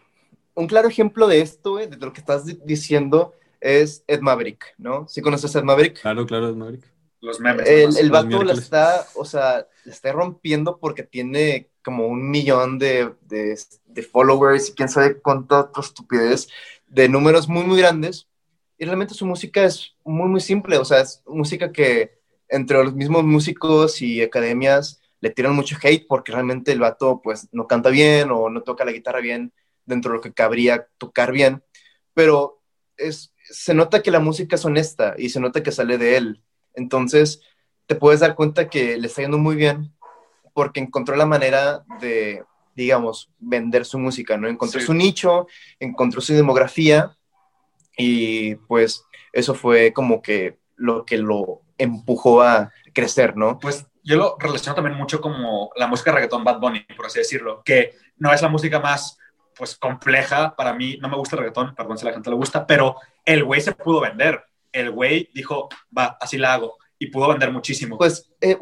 un 0.53 0.67
claro 0.67 0.89
ejemplo 0.89 1.27
de 1.27 1.41
esto, 1.41 1.77
de 1.77 1.95
lo 1.95 2.11
que 2.11 2.19
estás 2.19 2.45
diciendo 2.65 3.33
es 3.61 4.03
Ed 4.07 4.19
Maverick, 4.19 4.73
¿no? 4.77 5.07
¿Sí 5.07 5.21
conoces 5.21 5.55
a 5.55 5.59
Ed 5.59 5.63
Maverick? 5.63 6.01
Claro, 6.01 6.25
claro, 6.25 6.49
Ed 6.49 6.55
Maverick. 6.55 6.91
Los 7.21 7.39
memes. 7.39 7.69
El, 7.69 7.95
el 7.97 8.09
vato 8.09 8.43
la 8.43 8.53
está, 8.53 9.05
o 9.15 9.23
sea, 9.23 9.67
la 9.85 9.91
está 9.93 10.11
rompiendo 10.11 10.79
porque 10.79 11.03
tiene 11.03 11.70
como 11.83 12.07
un 12.07 12.29
millón 12.29 12.79
de, 12.79 13.13
de, 13.21 13.59
de 13.85 14.03
followers 14.03 14.69
y 14.69 14.73
quién 14.73 14.89
sabe 14.89 15.19
cuánta 15.19 15.61
otra 15.61 15.81
estupidez, 15.81 16.47
de 16.87 17.09
números 17.09 17.47
muy, 17.47 17.63
muy 17.63 17.79
grandes. 17.79 18.27
Y 18.77 18.85
realmente 18.85 19.13
su 19.13 19.25
música 19.25 19.63
es 19.65 19.95
muy, 20.03 20.27
muy 20.27 20.41
simple, 20.41 20.77
o 20.77 20.85
sea, 20.85 21.01
es 21.01 21.21
música 21.25 21.71
que 21.71 22.19
entre 22.49 22.83
los 22.83 22.93
mismos 22.93 23.23
músicos 23.23 24.01
y 24.01 24.21
academias 24.21 25.01
le 25.21 25.29
tiran 25.29 25.55
mucho 25.55 25.77
hate 25.81 26.05
porque 26.07 26.31
realmente 26.31 26.71
el 26.71 26.79
vato 26.79 27.21
pues 27.23 27.47
no 27.51 27.67
canta 27.67 27.89
bien 27.89 28.31
o 28.31 28.49
no 28.49 28.63
toca 28.63 28.83
la 28.83 28.91
guitarra 28.91 29.21
bien 29.21 29.53
dentro 29.85 30.11
de 30.11 30.17
lo 30.17 30.21
que 30.21 30.33
cabría 30.33 30.87
tocar 30.97 31.31
bien, 31.31 31.63
pero 32.13 32.61
es, 32.97 33.33
se 33.37 33.73
nota 33.73 34.01
que 34.01 34.11
la 34.11 34.19
música 34.19 34.55
es 34.55 34.65
honesta 34.65 35.15
y 35.17 35.29
se 35.29 35.39
nota 35.39 35.63
que 35.63 35.71
sale 35.71 35.97
de 35.97 36.17
él. 36.17 36.43
Entonces, 36.73 37.41
te 37.85 37.95
puedes 37.95 38.19
dar 38.19 38.35
cuenta 38.35 38.69
que 38.69 38.97
le 38.97 39.07
está 39.07 39.21
yendo 39.21 39.37
muy 39.37 39.55
bien 39.55 39.93
porque 40.53 40.79
encontró 40.79 41.15
la 41.15 41.25
manera 41.25 41.83
de, 41.99 42.43
digamos, 42.75 43.29
vender 43.39 43.85
su 43.85 43.99
música, 43.99 44.37
¿no? 44.37 44.47
Encontró 44.47 44.79
su 44.79 44.93
nicho, 44.93 45.47
encontró 45.79 46.21
su 46.21 46.33
demografía 46.33 47.15
y 47.97 48.55
pues 48.55 49.03
eso 49.33 49.53
fue 49.53 49.93
como 49.93 50.21
que 50.21 50.57
lo 50.75 51.05
que 51.05 51.17
lo 51.17 51.61
empujó 51.77 52.41
a 52.41 52.71
crecer, 52.93 53.35
¿no? 53.37 53.59
Pues 53.59 53.85
yo 54.03 54.17
lo 54.17 54.35
relaciono 54.39 54.75
también 54.75 54.97
mucho 54.97 55.21
como 55.21 55.71
la 55.75 55.87
música 55.87 56.11
reggaetón 56.11 56.43
Bad 56.43 56.59
Bunny, 56.59 56.81
por 56.95 57.05
así 57.05 57.19
decirlo, 57.19 57.61
que 57.63 57.95
no 58.17 58.33
es 58.33 58.41
la 58.41 58.49
música 58.49 58.79
más 58.79 59.17
pues 59.55 59.75
compleja 59.75 60.55
para 60.55 60.73
mí, 60.73 60.97
no 61.01 61.09
me 61.09 61.17
gusta 61.17 61.35
el 61.35 61.41
reggaetón, 61.41 61.75
perdón 61.75 61.97
si 61.97 62.05
a 62.05 62.09
la 62.09 62.13
gente 62.13 62.29
le 62.29 62.35
gusta, 62.35 62.65
pero 62.65 62.95
el 63.25 63.43
güey 63.43 63.61
se 63.61 63.73
pudo 63.73 64.01
vender, 64.01 64.43
el 64.71 64.89
güey 64.91 65.29
dijo, 65.33 65.69
va, 65.95 66.17
así 66.19 66.37
la 66.37 66.53
hago, 66.53 66.77
y 67.01 67.07
pudo 67.07 67.29
vender 67.29 67.51
muchísimo. 67.51 67.97
Pues, 67.97 68.31
eh, 68.39 68.59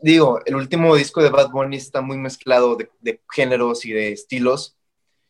digo, 0.00 0.38
el 0.46 0.54
último 0.54 0.94
disco 0.94 1.20
de 1.20 1.30
Bad 1.30 1.50
Bunny 1.50 1.76
está 1.76 2.02
muy 2.02 2.16
mezclado 2.16 2.76
de, 2.76 2.88
de, 3.00 3.20
géneros 3.32 3.84
y 3.84 3.90
de 3.90 4.12
estilos, 4.12 4.76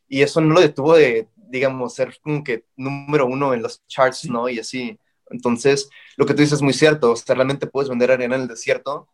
y 0.09 0.21
eso 0.21 0.43
no 0.43 0.53
lo 0.53 0.61
detuvo 0.61 0.95
de, 0.95 1.27
digamos, 1.37 1.95
ser 1.95 2.19
como 2.23 2.45
que 2.45 2.67
número 2.77 3.25
uno 3.25 3.55
en 3.55 3.63
los 3.63 3.83
charts, 3.87 4.29
¿no? 4.29 4.51
Y 4.51 4.59
así. 4.59 4.99
Entonces, 5.31 5.89
lo 6.19 6.27
que 6.27 6.35
tú 6.35 6.43
dices 6.43 6.57
es 6.57 6.63
muy 6.63 6.75
cierto, 6.75 7.13
o 7.13 7.17
sea, 7.17 7.35
realmente 7.35 7.67
puedes 7.67 7.89
vender 7.89 8.11
arena 8.11 8.37
en 8.37 8.43
el 8.43 8.49
desierto, 8.49 9.09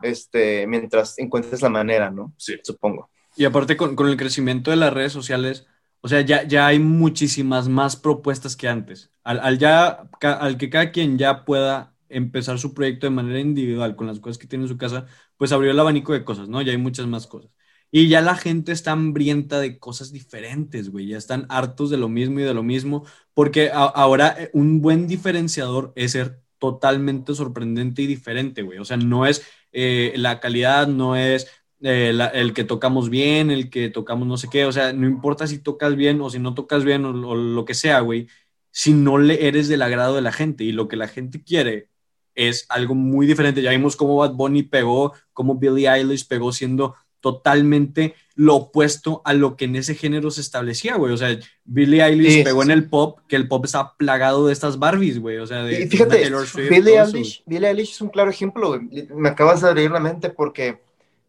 este, 0.00 0.68
mientras 0.68 1.18
encuentres 1.18 1.62
la 1.62 1.70
manera, 1.70 2.12
¿no? 2.12 2.34
Sí. 2.36 2.54
Supongo. 2.62 3.10
Y 3.34 3.46
aparte 3.46 3.76
con, 3.76 3.96
con, 3.96 4.06
el 4.06 4.16
crecimiento 4.16 4.70
de 4.70 4.76
las 4.76 4.92
redes 4.92 5.12
sociales, 5.12 5.66
o 6.02 6.08
sea, 6.08 6.20
ya, 6.20 6.44
ya 6.44 6.68
hay 6.68 6.78
muchísimas 6.78 7.68
más 7.68 7.96
propuestas 7.96 8.54
que 8.54 8.68
antes. 8.68 9.10
Al, 9.24 9.40
al, 9.40 9.58
ya, 9.58 10.08
al 10.20 10.56
que 10.56 10.70
cada 10.70 10.92
quien 10.92 11.18
ya 11.18 11.44
pueda 11.44 11.95
empezar 12.08 12.58
su 12.58 12.74
proyecto 12.74 13.06
de 13.06 13.10
manera 13.10 13.40
individual 13.40 13.96
con 13.96 14.06
las 14.06 14.20
cosas 14.20 14.38
que 14.38 14.46
tiene 14.46 14.64
en 14.64 14.68
su 14.68 14.78
casa, 14.78 15.06
pues 15.36 15.52
abrió 15.52 15.70
el 15.70 15.80
abanico 15.80 16.12
de 16.12 16.24
cosas, 16.24 16.48
¿no? 16.48 16.62
Ya 16.62 16.72
hay 16.72 16.78
muchas 16.78 17.06
más 17.06 17.26
cosas. 17.26 17.50
Y 17.90 18.08
ya 18.08 18.20
la 18.20 18.36
gente 18.36 18.72
está 18.72 18.92
hambrienta 18.92 19.60
de 19.60 19.78
cosas 19.78 20.12
diferentes, 20.12 20.90
güey. 20.90 21.06
Ya 21.08 21.18
están 21.18 21.46
hartos 21.48 21.90
de 21.90 21.96
lo 21.96 22.08
mismo 22.08 22.40
y 22.40 22.42
de 22.42 22.54
lo 22.54 22.62
mismo, 22.62 23.04
porque 23.32 23.70
ahora 23.72 24.34
eh, 24.38 24.50
un 24.52 24.80
buen 24.82 25.06
diferenciador 25.06 25.92
es 25.96 26.12
ser 26.12 26.42
totalmente 26.58 27.34
sorprendente 27.34 28.02
y 28.02 28.06
diferente, 28.06 28.62
güey. 28.62 28.78
O 28.78 28.84
sea, 28.84 28.96
no 28.96 29.26
es 29.26 29.46
eh, 29.72 30.12
la 30.16 30.40
calidad, 30.40 30.88
no 30.88 31.16
es 31.16 31.46
eh, 31.82 32.12
el 32.34 32.52
que 32.54 32.64
tocamos 32.64 33.10
bien, 33.10 33.50
el 33.50 33.70
que 33.70 33.90
tocamos 33.90 34.26
no 34.26 34.36
sé 34.36 34.48
qué, 34.50 34.64
o 34.64 34.72
sea, 34.72 34.92
no 34.92 35.06
importa 35.06 35.46
si 35.46 35.58
tocas 35.58 35.94
bien 35.96 36.20
o 36.20 36.30
si 36.30 36.38
no 36.38 36.54
tocas 36.54 36.84
bien 36.84 37.04
o, 37.04 37.10
o, 37.28 37.34
lo 37.34 37.64
que 37.64 37.74
sea, 37.74 38.00
güey, 38.00 38.28
si 38.70 38.92
no 38.92 39.18
le 39.18 39.46
eres 39.46 39.68
del 39.68 39.82
agrado 39.82 40.14
de 40.14 40.22
la 40.22 40.32
gente 40.32 40.64
y 40.64 40.72
lo 40.72 40.88
que 40.88 40.96
la 40.96 41.08
gente 41.08 41.42
quiere 41.42 41.90
es 42.36 42.66
algo 42.68 42.94
muy 42.94 43.26
diferente. 43.26 43.62
Ya 43.62 43.72
vimos 43.72 43.96
cómo 43.96 44.16
Bad 44.16 44.34
Bunny 44.34 44.62
pegó, 44.62 45.12
cómo 45.32 45.56
Billie 45.56 45.88
Eilish 45.88 46.28
pegó 46.28 46.52
siendo 46.52 46.94
totalmente 47.20 48.14
lo 48.36 48.54
opuesto 48.54 49.22
a 49.24 49.32
lo 49.32 49.56
que 49.56 49.64
en 49.64 49.74
ese 49.74 49.96
género 49.96 50.30
se 50.30 50.42
establecía, 50.42 50.94
güey. 50.94 51.12
O 51.12 51.16
sea, 51.16 51.36
Billie 51.64 52.04
Eilish 52.04 52.32
sí, 52.32 52.42
pegó 52.44 52.62
sí. 52.62 52.66
en 52.66 52.70
el 52.70 52.88
pop, 52.88 53.18
que 53.26 53.34
el 53.34 53.48
pop 53.48 53.64
estaba 53.64 53.96
plagado 53.96 54.46
de 54.46 54.52
estas 54.52 54.78
Barbies, 54.78 55.18
güey. 55.18 55.38
O 55.38 55.46
sea, 55.46 55.64
de, 55.64 55.82
y 55.82 55.88
fíjate, 55.88 56.30
Billie 56.70 57.00
Eilish, 57.00 57.42
Billie 57.44 57.68
Eilish 57.68 57.90
es 57.90 58.00
un 58.00 58.10
claro 58.10 58.30
ejemplo, 58.30 58.68
güey. 58.68 59.08
Me 59.12 59.30
acabas 59.30 59.62
de 59.62 59.68
abrir 59.68 59.90
la 59.90 59.98
mente 59.98 60.30
porque 60.30 60.86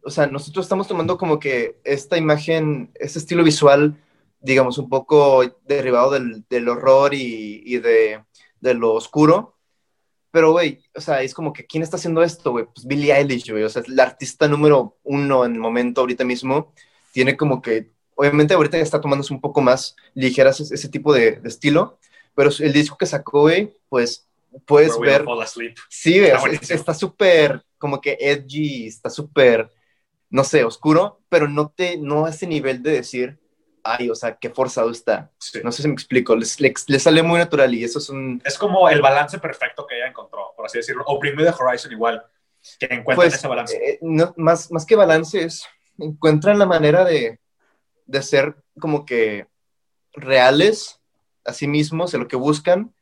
o 0.08 0.10
sea, 0.10 0.26
nosotros 0.26 0.64
estamos 0.64 0.88
tomando 0.88 1.18
como 1.18 1.38
que 1.38 1.78
esta 1.84 2.16
imagen, 2.16 2.90
este 2.94 3.18
estilo 3.18 3.44
visual, 3.44 4.02
digamos, 4.40 4.78
un 4.78 4.88
poco 4.88 5.42
derivado 5.66 6.12
del, 6.12 6.44
del 6.48 6.68
horror 6.68 7.12
y, 7.12 7.62
y 7.64 7.78
de, 7.78 8.24
de, 8.60 8.74
lo 8.74 8.94
oscuro. 8.94 9.57
Pero, 10.38 10.52
güey, 10.52 10.80
o 10.94 11.00
sea, 11.00 11.20
es 11.20 11.34
como 11.34 11.52
que, 11.52 11.66
¿quién 11.66 11.82
está 11.82 11.96
haciendo 11.96 12.22
esto, 12.22 12.52
güey? 12.52 12.66
Pues 12.72 12.86
Billie 12.86 13.12
Eilish, 13.12 13.50
güey. 13.50 13.64
O 13.64 13.68
sea, 13.68 13.82
es 13.82 13.88
la 13.88 14.04
artista 14.04 14.46
número 14.46 14.96
uno 15.02 15.44
en 15.44 15.54
el 15.54 15.58
momento, 15.58 16.00
ahorita 16.00 16.24
mismo. 16.24 16.72
Tiene 17.10 17.36
como 17.36 17.60
que, 17.60 17.90
obviamente, 18.14 18.54
ahorita 18.54 18.78
está 18.78 19.00
tomándose 19.00 19.34
un 19.34 19.40
poco 19.40 19.60
más 19.62 19.96
ligeras 20.14 20.60
ese, 20.60 20.76
ese 20.76 20.88
tipo 20.88 21.12
de, 21.12 21.40
de, 21.40 21.48
estilo. 21.48 21.98
Pero 22.36 22.50
el 22.60 22.72
disco 22.72 22.96
que 22.96 23.06
sacó, 23.06 23.40
güey, 23.40 23.74
pues 23.88 24.28
puedes 24.64 24.96
Where 24.96 25.24
ver. 25.24 25.74
Sí, 25.88 26.20
güey, 26.20 26.30
está 26.70 26.94
súper, 26.94 27.64
como 27.76 28.00
que 28.00 28.16
edgy, 28.20 28.86
está 28.86 29.10
súper 29.10 29.72
no 30.30 30.44
sé, 30.44 30.62
oscuro, 30.62 31.20
pero 31.28 31.48
no 31.48 31.70
te, 31.74 31.98
no 31.98 32.26
a 32.26 32.30
ese 32.30 32.46
nivel 32.46 32.80
de 32.82 32.92
decir, 32.92 33.40
ay, 33.82 34.10
o 34.10 34.14
sea, 34.14 34.36
qué 34.36 34.50
forzado 34.50 34.90
está. 34.90 35.30
Sí. 35.38 35.60
No 35.64 35.72
sé 35.72 35.82
si 35.82 35.88
me 35.88 35.94
explico, 35.94 36.36
les, 36.36 36.60
les, 36.60 36.88
les, 36.88 37.02
sale 37.02 37.22
muy 37.22 37.38
natural 37.38 37.74
y 37.74 37.84
eso 37.84 37.98
es 37.98 38.08
un... 38.08 38.40
Es 38.44 38.58
como 38.58 38.88
el 38.88 39.00
balance 39.00 39.38
perfecto 39.38 39.86
que 39.86 39.96
ella 39.96 40.08
encontró, 40.08 40.52
por 40.56 40.66
así 40.66 40.78
decirlo, 40.78 41.04
o 41.06 41.18
Bring 41.18 41.36
Me 41.36 41.44
The 41.44 41.54
Horizon 41.58 41.92
igual, 41.92 42.22
que 42.78 42.86
encuentran 42.86 43.16
pues, 43.16 43.34
ese 43.34 43.48
balance. 43.48 43.76
Eh, 43.76 43.98
no, 44.02 44.34
más, 44.36 44.70
más 44.70 44.84
que 44.84 44.96
balance 44.96 45.44
es, 45.44 45.64
encuentran 45.98 46.58
la 46.58 46.66
manera 46.66 47.04
de, 47.04 47.40
de 48.06 48.22
ser 48.22 48.56
como 48.80 49.04
que 49.04 49.46
reales 50.12 51.00
a 51.44 51.52
sí 51.52 51.66
mismos, 51.66 52.14
en 52.14 52.20
lo 52.20 52.28
que 52.28 52.36
buscan, 52.36 52.94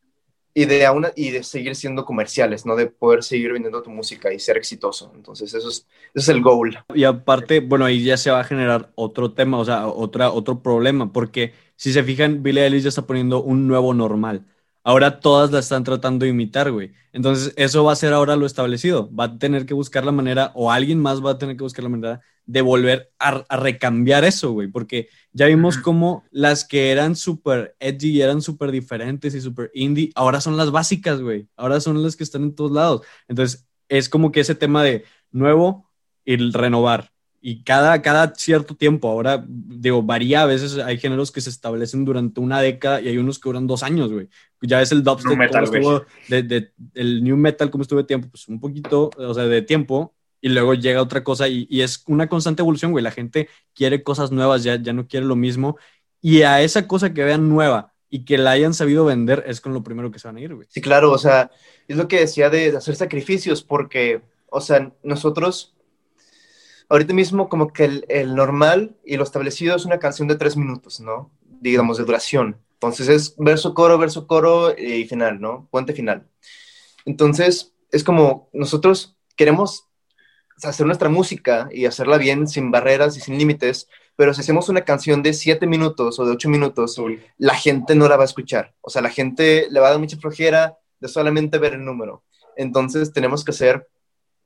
y 0.58 0.64
de, 0.64 0.88
una, 0.88 1.12
y 1.14 1.32
de 1.32 1.42
seguir 1.42 1.76
siendo 1.76 2.06
comerciales, 2.06 2.64
¿no? 2.64 2.76
De 2.76 2.86
poder 2.86 3.22
seguir 3.22 3.52
vendiendo 3.52 3.82
tu 3.82 3.90
música 3.90 4.32
y 4.32 4.38
ser 4.38 4.56
exitoso. 4.56 5.12
Entonces, 5.14 5.52
eso 5.52 5.68
es, 5.68 5.86
eso 6.14 6.14
es 6.14 6.28
el 6.30 6.40
goal. 6.40 6.78
Y 6.94 7.04
aparte, 7.04 7.60
bueno, 7.60 7.84
ahí 7.84 8.02
ya 8.02 8.16
se 8.16 8.30
va 8.30 8.40
a 8.40 8.44
generar 8.44 8.90
otro 8.94 9.32
tema, 9.32 9.58
o 9.58 9.66
sea, 9.66 9.86
otra, 9.86 10.30
otro 10.30 10.62
problema, 10.62 11.12
porque 11.12 11.52
si 11.76 11.92
se 11.92 12.02
fijan, 12.02 12.42
Billie 12.42 12.64
Eilish 12.64 12.84
ya 12.84 12.88
está 12.88 13.06
poniendo 13.06 13.42
un 13.42 13.68
nuevo 13.68 13.92
normal. 13.92 14.46
Ahora 14.86 15.18
todas 15.18 15.50
la 15.50 15.58
están 15.58 15.82
tratando 15.82 16.24
de 16.24 16.30
imitar, 16.30 16.70
güey. 16.70 16.92
Entonces, 17.12 17.52
eso 17.56 17.82
va 17.82 17.92
a 17.92 17.96
ser 17.96 18.12
ahora 18.12 18.36
lo 18.36 18.46
establecido. 18.46 19.12
Va 19.12 19.24
a 19.24 19.36
tener 19.36 19.66
que 19.66 19.74
buscar 19.74 20.04
la 20.04 20.12
manera, 20.12 20.52
o 20.54 20.70
alguien 20.70 21.00
más 21.00 21.20
va 21.24 21.32
a 21.32 21.38
tener 21.38 21.56
que 21.56 21.64
buscar 21.64 21.82
la 21.82 21.88
manera 21.88 22.20
de 22.44 22.60
volver 22.60 23.10
a, 23.18 23.44
a 23.48 23.56
recambiar 23.56 24.22
eso, 24.24 24.52
güey. 24.52 24.68
Porque 24.68 25.08
ya 25.32 25.46
vimos 25.46 25.76
cómo 25.76 26.22
las 26.30 26.64
que 26.64 26.92
eran 26.92 27.16
súper 27.16 27.74
edgy 27.80 28.10
y 28.10 28.22
eran 28.22 28.40
súper 28.40 28.70
diferentes 28.70 29.34
y 29.34 29.40
súper 29.40 29.72
indie, 29.74 30.12
ahora 30.14 30.40
son 30.40 30.56
las 30.56 30.70
básicas, 30.70 31.20
güey. 31.20 31.48
Ahora 31.56 31.80
son 31.80 32.00
las 32.00 32.14
que 32.14 32.22
están 32.22 32.44
en 32.44 32.54
todos 32.54 32.70
lados. 32.70 33.00
Entonces, 33.26 33.66
es 33.88 34.08
como 34.08 34.30
que 34.30 34.38
ese 34.38 34.54
tema 34.54 34.84
de 34.84 35.04
nuevo 35.32 35.90
y 36.24 36.36
renovar. 36.52 37.10
Y 37.48 37.62
cada, 37.62 38.02
cada 38.02 38.34
cierto 38.34 38.74
tiempo, 38.74 39.08
ahora 39.08 39.44
digo, 39.46 40.02
varía, 40.02 40.42
a 40.42 40.46
veces 40.46 40.78
hay 40.78 40.98
géneros 40.98 41.30
que 41.30 41.40
se 41.40 41.48
establecen 41.48 42.04
durante 42.04 42.40
una 42.40 42.60
década 42.60 43.00
y 43.00 43.06
hay 43.06 43.18
unos 43.18 43.38
que 43.38 43.48
duran 43.48 43.68
dos 43.68 43.84
años, 43.84 44.12
güey. 44.12 44.28
Ya 44.62 44.82
es 44.82 44.90
el 44.90 45.04
dubstep, 45.04 45.38
metal, 45.38 45.62
estuvo, 45.62 46.04
de, 46.28 46.42
de, 46.42 46.72
el 46.94 47.22
new 47.22 47.36
metal, 47.36 47.70
como 47.70 47.82
estuvo 47.82 48.00
de 48.00 48.06
tiempo, 48.08 48.26
pues 48.30 48.48
un 48.48 48.58
poquito, 48.58 49.10
o 49.16 49.32
sea, 49.32 49.44
de 49.44 49.62
tiempo, 49.62 50.12
y 50.40 50.48
luego 50.48 50.74
llega 50.74 51.00
otra 51.00 51.22
cosa 51.22 51.46
y, 51.46 51.68
y, 51.70 51.82
es 51.82 52.02
una 52.08 52.28
constante 52.28 52.62
evolución, 52.62 52.90
güey. 52.90 53.04
La 53.04 53.12
gente 53.12 53.48
quiere 53.76 54.02
cosas 54.02 54.32
nuevas, 54.32 54.64
ya, 54.64 54.82
ya 54.82 54.92
no 54.92 55.06
quiere 55.06 55.24
lo 55.24 55.36
mismo. 55.36 55.76
Y 56.20 56.42
a 56.42 56.62
esa 56.62 56.88
cosa 56.88 57.14
que 57.14 57.22
vean 57.22 57.48
nueva 57.48 57.92
y 58.10 58.24
que 58.24 58.38
la 58.38 58.50
hayan 58.50 58.74
sabido 58.74 59.04
vender 59.04 59.44
es 59.46 59.60
con 59.60 59.72
lo 59.72 59.84
primero 59.84 60.10
que 60.10 60.18
se 60.18 60.26
van 60.26 60.38
a 60.38 60.40
ir, 60.40 60.52
güey. 60.52 60.66
Sí, 60.68 60.80
claro, 60.80 61.12
o 61.12 61.18
sea, 61.18 61.52
es 61.86 61.96
lo 61.96 62.08
que 62.08 62.18
decía 62.18 62.50
de, 62.50 62.72
de 62.72 62.76
hacer 62.76 62.96
sacrificios, 62.96 63.62
porque, 63.62 64.20
o 64.48 64.60
sea, 64.60 64.90
nosotros 65.04 65.75
ahorita 66.88 67.14
mismo 67.14 67.48
como 67.48 67.72
que 67.72 67.84
el, 67.84 68.06
el, 68.08 68.34
normal 68.34 68.96
y 69.04 69.16
lo 69.16 69.24
establecido 69.24 69.76
es 69.76 69.84
una 69.84 69.98
canción 69.98 70.28
de 70.28 70.36
tres 70.36 70.56
minutos, 70.56 71.00
¿no? 71.00 71.30
Digamos, 71.60 71.98
de 71.98 72.04
duración. 72.04 72.58
Entonces 72.74 73.08
es 73.08 73.34
verso, 73.38 73.74
coro, 73.74 73.98
verso, 73.98 74.26
coro 74.26 74.76
y 74.76 75.04
final, 75.06 75.40
¿no? 75.40 75.68
Puente 75.70 75.92
final. 75.92 76.26
Entonces, 77.06 77.72
es 77.90 78.04
como 78.04 78.50
nosotros 78.52 79.16
queremos 79.36 79.86
hacer 80.62 80.86
nuestra 80.86 81.08
música 81.08 81.68
y 81.72 81.86
hacerla 81.86 82.18
bien, 82.18 82.48
sin 82.48 82.70
barreras 82.70 83.16
y 83.16 83.20
sin 83.20 83.38
límites, 83.38 83.88
pero 84.16 84.32
si 84.32 84.40
hacemos 84.40 84.68
una 84.68 84.82
canción 84.82 85.22
de 85.22 85.34
siete 85.34 85.66
minutos 85.66 86.18
o 86.18 86.24
de 86.24 86.32
ocho 86.32 86.48
minutos, 86.48 87.00
la 87.36 87.54
gente 87.54 87.94
no 87.94 88.08
la 88.08 88.16
va 88.16 88.22
a 88.22 88.26
escuchar. 88.26 88.74
O 88.80 88.90
sea, 88.90 89.02
la 89.02 89.10
gente 89.10 89.66
le 89.70 89.80
va 89.80 89.88
a 89.88 89.90
dar 89.90 90.00
mucha 90.00 90.16
flojera 90.16 90.78
de 91.00 91.08
solamente 91.08 91.58
ver 91.58 91.74
el 91.74 91.84
número. 91.84 92.24
Entonces 92.56 93.12
tenemos 93.12 93.44
que 93.44 93.50
hacer, 93.50 93.86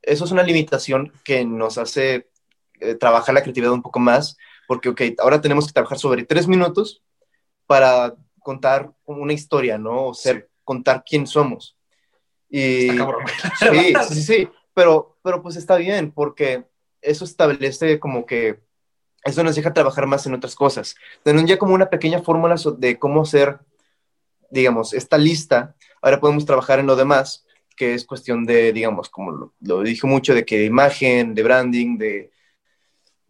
eso 0.01 0.25
es 0.25 0.31
una 0.31 0.43
limitación 0.43 1.13
que 1.23 1.45
nos 1.45 1.77
hace 1.77 2.29
eh, 2.81 2.95
trabajar 2.95 3.33
la 3.33 3.41
creatividad 3.41 3.71
un 3.71 3.81
poco 3.81 3.99
más, 3.99 4.37
porque, 4.67 4.89
ok, 4.89 5.01
ahora 5.19 5.39
tenemos 5.39 5.67
que 5.67 5.73
trabajar 5.73 5.99
sobre 5.99 6.25
tres 6.25 6.47
minutos 6.47 7.01
para 7.65 8.15
contar 8.39 8.91
una 9.05 9.33
historia, 9.33 9.77
¿no? 9.77 10.07
O 10.07 10.13
ser, 10.13 10.49
contar 10.63 11.03
quién 11.07 11.27
somos. 11.27 11.77
Y, 12.49 12.89
sí, 13.59 13.93
sí, 14.09 14.23
sí, 14.23 14.49
pero, 14.73 15.17
pero 15.23 15.41
pues 15.41 15.55
está 15.55 15.77
bien, 15.77 16.11
porque 16.11 16.65
eso 17.01 17.25
establece 17.25 17.99
como 17.99 18.25
que, 18.25 18.59
eso 19.23 19.43
nos 19.43 19.55
deja 19.55 19.73
trabajar 19.73 20.07
más 20.07 20.25
en 20.25 20.33
otras 20.33 20.55
cosas. 20.55 20.95
Tenemos 21.23 21.49
ya 21.49 21.57
como 21.57 21.75
una 21.75 21.89
pequeña 21.89 22.21
fórmula 22.21 22.55
de 22.77 22.97
cómo 22.97 23.21
hacer, 23.21 23.59
digamos, 24.49 24.93
esta 24.93 25.17
lista, 25.17 25.75
ahora 26.01 26.19
podemos 26.19 26.45
trabajar 26.45 26.79
en 26.79 26.87
lo 26.87 26.95
demás, 26.95 27.45
que 27.75 27.93
es 27.93 28.05
cuestión 28.05 28.45
de, 28.45 28.73
digamos, 28.73 29.09
como 29.09 29.53
lo, 29.59 29.81
dije 29.81 30.07
mucho, 30.07 30.33
de 30.33 30.45
que 30.45 30.65
imagen, 30.65 31.33
de 31.33 31.43
branding, 31.43 31.97
de, 31.97 32.31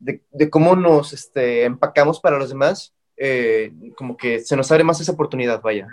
de, 0.02 0.50
cómo 0.50 0.76
nos 0.76 1.14
este, 1.14 1.64
empacamos 1.64 2.20
para 2.20 2.38
los 2.38 2.50
demás, 2.50 2.94
eh, 3.18 3.72
como 3.96 4.18
que 4.18 4.40
se 4.40 4.56
nos 4.56 4.72
abre 4.72 4.84
más 4.84 5.00
esa 5.00 5.12
oportunidad, 5.12 5.62
vaya 5.62 5.88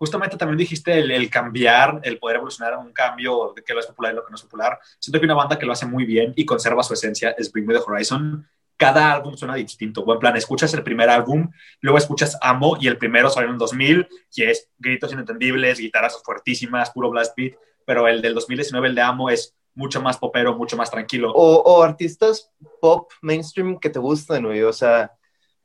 justamente 0.00 0.38
también 0.38 0.56
dijiste 0.56 0.98
el, 0.98 1.28
cambiar, 1.28 2.00
el 2.04 2.18
poder 2.18 2.36
evolucionar 2.36 2.72
a 2.72 2.78
un 2.78 2.90
cambio 2.90 3.52
de 3.54 3.62
qué 3.62 3.74
lo 3.74 3.80
es 3.80 3.86
popular 3.86 4.12
y 4.12 4.16
lo 4.16 4.24
que 4.24 4.30
no 4.30 4.36
es 4.36 4.42
popular. 4.42 4.78
Siento 4.98 5.20
que 5.20 5.26
una 5.26 5.34
banda 5.34 5.58
que 5.58 5.66
lo 5.66 5.72
hace 5.72 5.84
muy 5.84 6.06
bien 6.06 6.32
y 6.36 6.46
conserva 6.46 6.82
su 6.82 6.94
esencia 6.94 7.34
es 7.36 7.52
Bring 7.52 7.66
Me 7.66 7.74
The 7.74 7.82
Horizon. 7.86 8.48
Cada 8.78 9.12
álbum 9.12 9.36
suena 9.36 9.56
distinto. 9.56 10.02
Buen 10.02 10.18
plan, 10.18 10.34
escuchas 10.38 10.72
el 10.72 10.82
primer 10.82 11.10
álbum, 11.10 11.50
luego 11.82 11.98
escuchas 11.98 12.38
Amo 12.40 12.78
y 12.80 12.86
el 12.86 12.96
primero 12.96 13.28
salió 13.28 13.50
en 13.50 13.56
el 13.56 13.58
2000 13.58 14.08
y 14.36 14.42
es 14.44 14.70
gritos 14.78 15.12
inentendibles, 15.12 15.78
guitarras 15.78 16.18
fuertísimas, 16.24 16.90
puro 16.92 17.10
blast 17.10 17.36
beat, 17.36 17.56
pero 17.84 18.08
el 18.08 18.22
del 18.22 18.32
2019, 18.32 18.88
el 18.88 18.94
de 18.94 19.02
Amo, 19.02 19.28
es 19.28 19.54
mucho 19.74 20.00
más 20.00 20.18
popero, 20.18 20.56
mucho 20.56 20.76
más 20.76 20.90
tranquilo. 20.90 21.32
O, 21.32 21.56
o 21.62 21.82
artistas 21.82 22.50
pop 22.80 23.10
mainstream 23.22 23.78
que 23.78 23.90
te 23.90 23.98
gustan, 23.98 24.44
güey. 24.44 24.62
O 24.62 24.72
sea, 24.72 25.12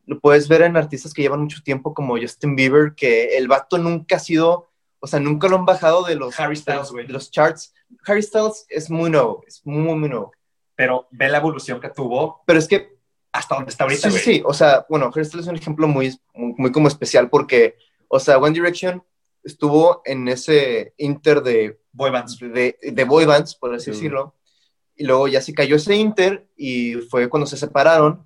lo 0.05 0.19
puedes 0.19 0.47
ver 0.47 0.61
en 0.61 0.77
artistas 0.77 1.13
que 1.13 1.21
llevan 1.21 1.41
mucho 1.41 1.61
tiempo 1.63 1.93
como 1.93 2.17
Justin 2.17 2.55
Bieber, 2.55 2.93
que 2.95 3.37
el 3.37 3.47
vato 3.47 3.77
nunca 3.77 4.17
ha 4.17 4.19
sido, 4.19 4.69
o 4.99 5.07
sea, 5.07 5.19
nunca 5.19 5.47
lo 5.47 5.57
han 5.57 5.65
bajado 5.65 6.03
de 6.03 6.15
los, 6.15 6.39
Harry 6.39 6.55
Styles, 6.55 6.91
de 6.91 7.13
los, 7.13 7.31
charts. 7.31 7.73
Harry 8.05 8.21
Styles 8.21 8.65
es 8.69 8.89
muy 8.89 9.09
nuevo, 9.09 9.43
es 9.47 9.61
muy, 9.65 9.95
muy 9.95 10.09
nuevo. 10.09 10.31
Pero 10.75 11.07
ve 11.11 11.29
la 11.29 11.37
evolución 11.37 11.79
que 11.79 11.89
tuvo. 11.89 12.43
Pero 12.45 12.59
es 12.59 12.67
que... 12.67 12.95
Hasta 13.31 13.55
donde 13.55 13.71
está 13.71 13.83
ahorita, 13.83 14.09
Sí, 14.11 14.17
sí, 14.17 14.43
o 14.45 14.53
sea, 14.53 14.85
bueno, 14.89 15.11
Harry 15.13 15.25
Styles 15.25 15.45
es 15.45 15.49
un 15.49 15.57
ejemplo 15.57 15.87
muy, 15.89 16.17
muy, 16.33 16.71
como 16.71 16.87
especial 16.87 17.29
porque, 17.29 17.75
o 18.07 18.17
sea, 18.17 18.37
One 18.37 18.53
Direction 18.53 19.03
estuvo 19.45 20.01
en 20.03 20.27
ese 20.27 20.93
inter 20.97 21.41
de... 21.41 21.79
Boy 21.93 22.11
bands. 22.11 22.37
De, 22.39 22.77
de 22.81 23.03
boy 23.05 23.25
bands, 23.25 23.55
por 23.55 23.73
así 23.73 23.91
decirlo. 23.91 24.35
Y 24.97 25.05
luego 25.05 25.27
ya 25.27 25.41
se 25.41 25.53
cayó 25.53 25.77
ese 25.77 25.95
inter 25.95 26.47
y 26.57 26.95
fue 27.09 27.29
cuando 27.29 27.45
se 27.45 27.55
separaron 27.55 28.25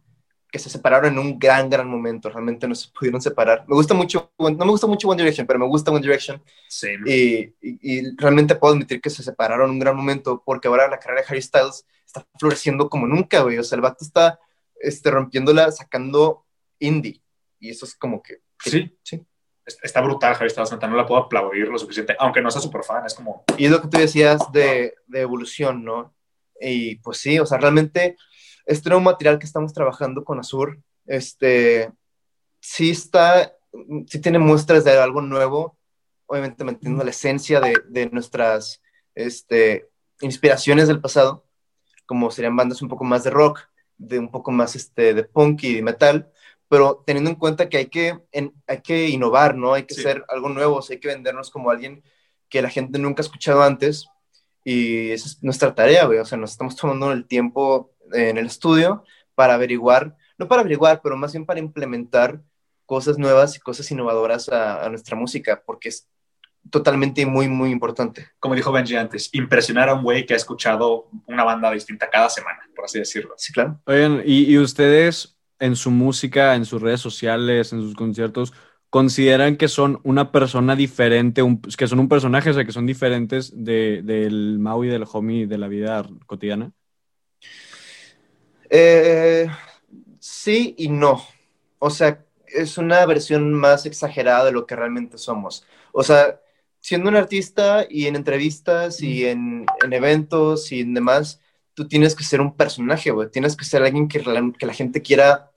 que 0.52 0.60
se 0.60 0.70
separaron 0.70 1.14
en 1.14 1.20
un 1.20 1.40
gran, 1.40 1.70
gran 1.70 1.88
momento. 1.88 2.30
Realmente 2.30 2.68
no 2.68 2.76
se 2.76 2.90
pudieron 2.98 3.22
separar. 3.22 3.66
Me 3.68 3.76
gusta 3.76 3.94
mucho, 3.94 4.32
no 4.38 4.50
me 4.50 4.72
gusta 4.72 4.88
mucho 4.88 5.08
One 5.08 5.22
Direction, 5.22 5.46
pero 5.46 5.60
me 5.60 5.68
gusta 5.68 5.92
One 5.92 6.02
Direction. 6.02 6.42
Sí. 6.68 6.90
Y, 7.06 7.54
y, 7.62 8.16
realmente 8.18 8.56
puedo 8.56 8.74
admitir 8.74 9.02
que 9.02 9.10
se 9.10 9.24
separaron 9.24 9.70
en 9.70 9.72
un 9.74 9.80
gran 9.80 9.96
momento 9.96 10.42
porque 10.46 10.68
ahora 10.68 10.88
la 10.88 11.00
carrera 11.00 11.22
de 11.22 11.28
Harry 11.28 11.42
Styles 11.42 11.86
está 12.06 12.26
floreciendo 12.40 12.90
como 12.90 13.08
nunca, 13.08 13.42
güey. 13.42 13.58
O 13.58 13.64
sea, 13.64 13.76
el 13.76 13.82
vato 13.82 14.04
está 14.04 14.40
este, 14.80 15.12
rompiéndola, 15.12 15.72
sacando 15.72 16.46
indie. 16.80 17.22
Y 17.60 17.70
eso 17.70 17.86
es 17.86 17.96
como 17.96 18.22
que... 18.22 18.42
Sí. 18.64 18.98
Sí. 19.04 19.26
Está 19.82 20.02
brutal 20.02 20.36
Harry 20.36 20.50
Styles, 20.50 20.72
no 20.72 20.96
la 20.96 21.06
puedo 21.06 21.24
aplaudir 21.24 21.68
lo 21.68 21.78
suficiente, 21.78 22.16
aunque 22.20 22.42
no 22.42 22.52
sea 22.52 22.62
súper 22.62 22.84
fan, 22.84 23.06
es 23.06 23.14
como... 23.14 23.44
Y 23.58 23.66
es 23.66 23.72
lo 23.72 23.82
que 23.82 23.88
tú 23.88 23.98
decías 23.98 24.52
de, 24.52 24.96
de 25.08 25.22
evolución, 25.22 25.84
¿no? 25.84 26.14
Y 26.60 26.96
pues 26.98 27.18
sí, 27.20 27.40
o 27.40 27.46
sea, 27.46 27.58
realmente 27.58 28.18
este 28.66 28.90
nuevo 28.90 29.04
material 29.04 29.40
que 29.40 29.46
estamos 29.46 29.74
trabajando 29.74 30.24
con 30.24 30.40
Azur, 30.40 30.80
este, 31.06 31.92
sí 32.60 32.92
está, 32.92 33.56
sí 34.08 34.22
tiene 34.22 34.40
muestras 34.40 34.84
de 34.84 34.98
algo 34.98 35.22
nuevo, 35.22 35.78
obviamente 36.26 36.64
manteniendo 36.64 37.04
la 37.04 37.10
esencia 37.10 37.60
de, 37.60 37.82
de 37.88 38.10
nuestras 38.10 38.82
este, 39.16 39.90
inspiraciones 40.22 40.88
del 40.88 41.02
pasado, 41.02 41.46
como 42.06 42.32
serían 42.32 42.56
bandas 42.56 42.82
un 42.82 42.90
poco 42.90 43.04
más 43.04 43.24
de 43.24 43.32
rock, 43.32 43.62
de 43.98 44.20
un 44.20 44.32
poco 44.32 44.52
más 44.52 44.76
este, 44.76 45.14
de 45.14 45.24
punk 45.24 45.64
y 45.64 45.76
de 45.76 45.82
metal, 45.82 46.32
pero 46.70 47.04
teniendo 47.06 47.32
en 47.32 47.36
cuenta 47.36 47.68
que 47.68 47.78
hay 47.78 47.88
que, 47.88 48.20
hay 48.68 48.82
que 48.82 49.10
innovar, 49.10 49.56
¿no? 49.56 49.74
Hay 49.74 49.84
que 49.84 49.96
hacer 49.96 50.24
algo 50.30 50.50
nuevo, 50.50 50.80
hay 50.88 51.00
que 51.00 51.08
vendernos 51.08 51.50
como 51.50 51.72
alguien 51.72 52.04
que 52.48 52.62
la 52.62 52.70
gente 52.70 53.00
nunca 53.00 53.22
ha 53.22 53.26
escuchado 53.26 53.64
antes, 53.64 54.08
y 54.64 55.10
esa 55.10 55.28
es 55.28 55.44
nuestra 55.44 55.74
tarea, 55.74 56.06
güey, 56.06 56.20
o 56.20 56.26
sea, 56.26 56.38
nos 56.38 56.52
estamos 56.52 56.76
tomando 56.76 57.12
el 57.12 57.26
tiempo 57.26 57.92
en 58.14 58.38
el 58.38 58.46
estudio 58.46 59.04
para 59.34 59.56
averiguar, 59.56 60.16
no 60.38 60.48
para 60.48 60.62
averiguar, 60.62 61.02
pero 61.02 61.18
más 61.18 61.34
bien 61.34 61.46
para 61.46 61.60
implementar 61.60 62.42
cosas 62.86 63.18
nuevas 63.18 63.56
y 63.56 63.60
cosas 63.60 63.90
innovadoras 63.92 64.50
a, 64.50 64.88
nuestra 64.90 65.16
música, 65.16 65.64
porque 65.66 65.90
es 65.90 66.08
totalmente 66.70 67.26
muy, 67.26 67.48
muy 67.48 67.72
importante. 67.72 68.28
Como 68.40 68.54
dijo 68.54 68.72
Benji 68.72 68.96
antes, 68.96 69.30
impresionar 69.34 69.90
a 69.90 69.96
un 69.96 70.04
güey 70.04 70.26
que 70.26 70.34
ha 70.34 70.38
escuchado 70.38 71.08
una 71.26 71.44
banda 71.44 71.72
distinta 71.72 72.10
cada 72.10 72.30
semana, 72.30 72.60
por 72.76 72.86
así 72.86 73.00
decirlo. 73.00 73.34
Sí, 73.38 73.54
claro. 73.54 73.80
Oigan, 73.86 74.22
y, 74.26 74.52
y 74.52 74.58
ustedes 74.60 75.39
en 75.60 75.76
su 75.76 75.92
música, 75.92 76.56
en 76.56 76.66
sus 76.66 76.82
redes 76.82 77.02
sociales, 77.02 77.74
en 77.74 77.82
sus 77.82 77.96
conciertos, 77.96 78.54
consideran 78.90 79.58
que 79.58 79.68
son 79.68 80.00
una 80.04 80.32
persona 80.32 80.76
diferente, 80.76 81.44
que 81.78 81.88
son 81.88 82.00
un 82.00 82.10
personaje, 82.10 82.50
o 82.50 82.54
sea, 82.54 82.66
que 82.66 82.72
son 82.72 82.86
diferentes 82.86 83.52
de, 83.56 84.02
del 84.04 84.58
Maui, 84.60 84.88
del 84.88 85.06
homie 85.12 85.48
de 85.48 85.58
la 85.58 85.68
vida 85.68 86.08
cotidiana? 86.26 86.72
Eh, 88.70 89.48
sí 90.20 90.76
y 90.78 90.90
no. 90.90 91.24
O 91.80 91.90
sea, 91.90 92.26
es 92.48 92.78
una 92.78 93.06
versión 93.06 93.54
más 93.54 93.86
exagerada 93.86 94.46
de 94.46 94.52
lo 94.52 94.66
que 94.66 94.76
realmente 94.76 95.18
somos. 95.18 95.66
O 95.92 96.04
sea, 96.04 96.40
siendo 96.80 97.10
un 97.10 97.16
artista 97.16 97.86
y 97.90 98.08
en 98.08 98.16
entrevistas 98.16 99.02
y 99.02 99.26
en, 99.26 99.66
eventos 99.92 100.72
y 100.72 100.82
en 100.82 100.94
demás, 100.94 101.42
tú 101.74 101.88
tienes 101.88 102.16
que 102.16 102.24
ser 102.24 102.42
un 102.42 102.56
personaje, 102.56 103.12
güey. 103.12 103.30
Tienes 103.30 103.56
que 103.56 103.66
ser 103.66 103.84
alguien 103.84 104.08
que, 104.08 104.22
que 104.58 104.66
la 104.66 104.74
gente 104.74 105.02
quiera, 105.02 105.49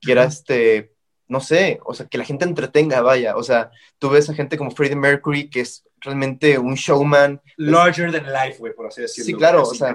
quiera, 0.00 0.24
este, 0.24 0.94
no 1.28 1.40
sé, 1.40 1.80
o 1.84 1.94
sea, 1.94 2.06
que 2.06 2.18
la 2.18 2.24
gente 2.24 2.44
entretenga, 2.44 3.00
vaya. 3.02 3.36
O 3.36 3.42
sea, 3.42 3.70
tú 3.98 4.10
ves 4.10 4.28
a 4.28 4.34
gente 4.34 4.58
como 4.58 4.70
Freddie 4.72 4.96
Mercury, 4.96 5.48
que 5.48 5.60
es 5.60 5.84
realmente 6.00 6.58
un 6.58 6.74
showman. 6.74 7.40
Larger 7.56 8.10
than 8.10 8.32
life, 8.32 8.58
güey, 8.58 8.74
por 8.74 8.86
así 8.86 9.02
decirlo. 9.02 9.26
Sí, 9.26 9.34
claro, 9.34 9.62
o 9.62 9.74
sea, 9.74 9.94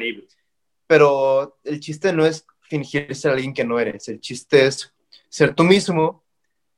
pero 0.88 1.58
el 1.64 1.80
chiste 1.80 2.14
no 2.14 2.26
es 2.26 2.46
fingir 2.62 3.14
ser 3.16 3.32
alguien 3.32 3.54
que 3.54 3.66
no 3.66 3.80
eres. 3.80 4.08
El 4.08 4.22
chiste 4.22 4.66
es 4.66 4.94
ser 5.30 5.54
tú 5.54 5.64
mismo, 5.64 6.24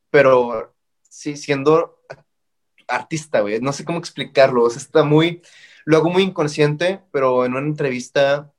pero 0.10 0.74
sí, 1.08 1.36
siendo 1.36 2.00
artista, 2.88 3.42
güey. 3.42 3.60
No 3.60 3.74
sé 3.74 3.86
cómo 3.86 4.00
explicarlo. 4.00 4.64
O 4.64 4.70
sea, 4.70 4.82
está 4.82 5.04
muy, 5.04 5.42
lo 5.86 5.98
hago 5.98 6.10
muy 6.10 6.24
inconsciente, 6.24 7.02
pero 7.12 7.46
en 7.46 7.52
una 7.52 7.68
entrevista 7.68 8.52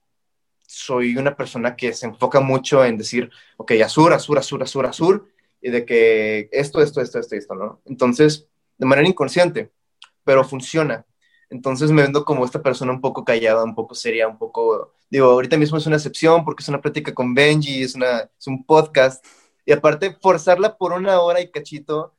soy 0.68 1.16
una 1.16 1.34
persona 1.34 1.76
que 1.76 1.94
se 1.94 2.06
enfoca 2.06 2.40
mucho 2.40 2.84
en 2.84 2.98
decir, 2.98 3.30
ok, 3.56 3.72
azul, 3.82 4.12
azul, 4.12 4.36
azul, 4.36 4.62
azul, 4.62 4.84
azul, 4.84 5.32
y 5.62 5.70
de 5.70 5.86
que 5.86 6.50
esto, 6.52 6.82
esto, 6.82 7.00
esto, 7.00 7.18
esto, 7.18 7.36
esto, 7.36 7.54
¿no? 7.54 7.80
Entonces, 7.86 8.46
de 8.76 8.86
manera 8.86 9.08
inconsciente, 9.08 9.72
pero 10.24 10.44
funciona. 10.44 11.06
Entonces 11.48 11.90
me 11.90 12.02
vendo 12.02 12.22
como 12.26 12.44
esta 12.44 12.62
persona 12.62 12.92
un 12.92 13.00
poco 13.00 13.24
callada, 13.24 13.64
un 13.64 13.74
poco 13.74 13.94
seria, 13.94 14.28
un 14.28 14.36
poco, 14.36 14.92
digo, 15.08 15.28
ahorita 15.28 15.56
mismo 15.56 15.78
es 15.78 15.86
una 15.86 15.96
excepción 15.96 16.44
porque 16.44 16.62
es 16.62 16.68
una 16.68 16.82
plática 16.82 17.14
con 17.14 17.32
Benji, 17.32 17.82
es, 17.82 17.94
una, 17.94 18.30
es 18.38 18.46
un 18.46 18.62
podcast. 18.64 19.24
Y 19.64 19.72
aparte, 19.72 20.18
forzarla 20.20 20.76
por 20.76 20.92
una 20.92 21.18
hora 21.20 21.40
y 21.40 21.50
cachito 21.50 22.14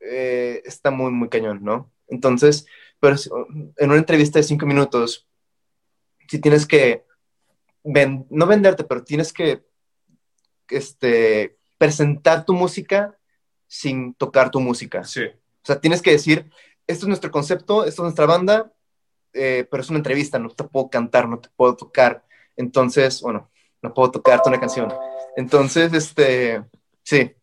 eh, 0.00 0.60
está 0.66 0.90
muy, 0.90 1.10
muy 1.10 1.30
cañón, 1.30 1.60
¿no? 1.62 1.90
Entonces, 2.06 2.66
pero 3.00 3.16
en 3.78 3.90
una 3.90 3.96
entrevista 3.98 4.38
de 4.38 4.42
cinco 4.42 4.66
minutos, 4.66 5.26
si 6.28 6.38
tienes 6.38 6.66
que, 6.66 7.04
no 7.84 8.46
venderte, 8.46 8.84
pero 8.84 9.04
tienes 9.04 9.32
que 9.32 9.64
este, 10.68 11.58
presentar 11.78 12.44
tu 12.44 12.54
música 12.54 13.16
sin 13.66 14.14
tocar 14.14 14.50
tu 14.50 14.60
música. 14.60 15.04
Sí. 15.04 15.24
O 15.24 15.66
sea, 15.66 15.80
tienes 15.80 16.02
que 16.02 16.12
decir, 16.12 16.50
esto 16.86 17.04
es 17.04 17.08
nuestro 17.08 17.30
concepto, 17.30 17.84
esto 17.84 18.02
es 18.02 18.04
nuestra 18.04 18.26
banda, 18.26 18.72
eh, 19.32 19.66
pero 19.70 19.82
es 19.82 19.90
una 19.90 19.98
entrevista, 19.98 20.38
no 20.38 20.50
te 20.50 20.64
puedo 20.64 20.88
cantar, 20.88 21.28
no 21.28 21.38
te 21.38 21.48
puedo 21.56 21.76
tocar. 21.76 22.24
Entonces, 22.56 23.20
bueno, 23.20 23.50
no 23.82 23.92
puedo 23.92 24.10
tocarte 24.10 24.48
una 24.48 24.60
canción. 24.60 24.92
Entonces, 25.36 25.92
este, 25.92 26.62
sí. 27.02 27.34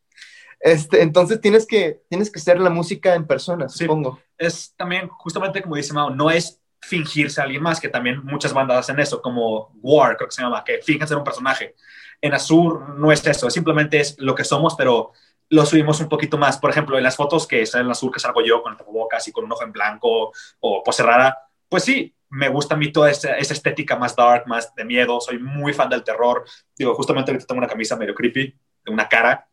Este, 0.59 1.01
entonces 1.01 1.41
tienes 1.41 1.65
que, 1.65 2.03
tienes 2.07 2.29
que 2.29 2.39
ser 2.39 2.59
la 2.59 2.69
música 2.69 3.15
en 3.15 3.25
persona, 3.25 3.67
supongo. 3.67 4.19
Es 4.37 4.73
también, 4.77 5.07
justamente 5.07 5.61
como 5.61 5.75
dice 5.75 5.91
Mao, 5.91 6.11
no 6.11 6.29
es 6.29 6.60
fingirse 6.81 7.39
a 7.39 7.43
alguien 7.43 7.61
más, 7.61 7.79
que 7.79 7.89
también 7.89 8.23
muchas 8.23 8.53
bandas 8.53 8.79
hacen 8.79 8.99
eso, 8.99 9.21
como 9.21 9.71
War, 9.81 10.17
creo 10.17 10.27
que 10.27 10.35
se 10.35 10.41
llama, 10.41 10.63
que 10.63 10.79
fingen 10.81 11.07
ser 11.07 11.17
un 11.17 11.23
personaje. 11.23 11.75
En 12.19 12.33
Azur 12.33 12.97
no 12.97 13.11
es 13.11 13.25
eso, 13.25 13.49
simplemente 13.49 13.99
es 13.99 14.15
lo 14.19 14.35
que 14.35 14.43
somos, 14.43 14.75
pero 14.75 15.11
lo 15.49 15.65
subimos 15.65 15.99
un 15.99 16.09
poquito 16.09 16.37
más. 16.37 16.57
Por 16.57 16.69
ejemplo, 16.69 16.97
en 16.97 17.03
las 17.03 17.15
fotos 17.15 17.45
que 17.47 17.65
salen 17.65 17.87
en 17.87 17.91
Azur, 17.91 18.11
que 18.11 18.19
salgo 18.19 18.43
yo 18.43 18.61
con 18.63 18.71
el 18.71 18.77
tapabocas 18.77 19.27
y 19.27 19.31
con 19.31 19.45
un 19.45 19.51
ojo 19.51 19.63
en 19.63 19.71
blanco 19.71 20.31
o 20.59 20.83
pose 20.83 21.03
rara, 21.03 21.37
pues 21.67 21.83
sí, 21.83 22.13
me 22.29 22.47
gusta 22.47 22.75
a 22.75 22.77
mí 22.77 22.91
toda 22.91 23.11
esa, 23.11 23.37
esa, 23.37 23.53
estética 23.53 23.95
más 23.95 24.15
dark, 24.15 24.47
más 24.47 24.73
de 24.73 24.85
miedo, 24.85 25.19
soy 25.19 25.39
muy 25.39 25.73
fan 25.73 25.89
del 25.89 26.03
terror. 26.03 26.45
Digo, 26.77 26.95
justamente 26.95 27.31
ahorita 27.31 27.45
tengo 27.45 27.59
una 27.59 27.67
camisa 27.67 27.97
medio 27.97 28.15
creepy, 28.15 28.55
de 28.85 28.91
una 28.91 29.07
cara, 29.07 29.47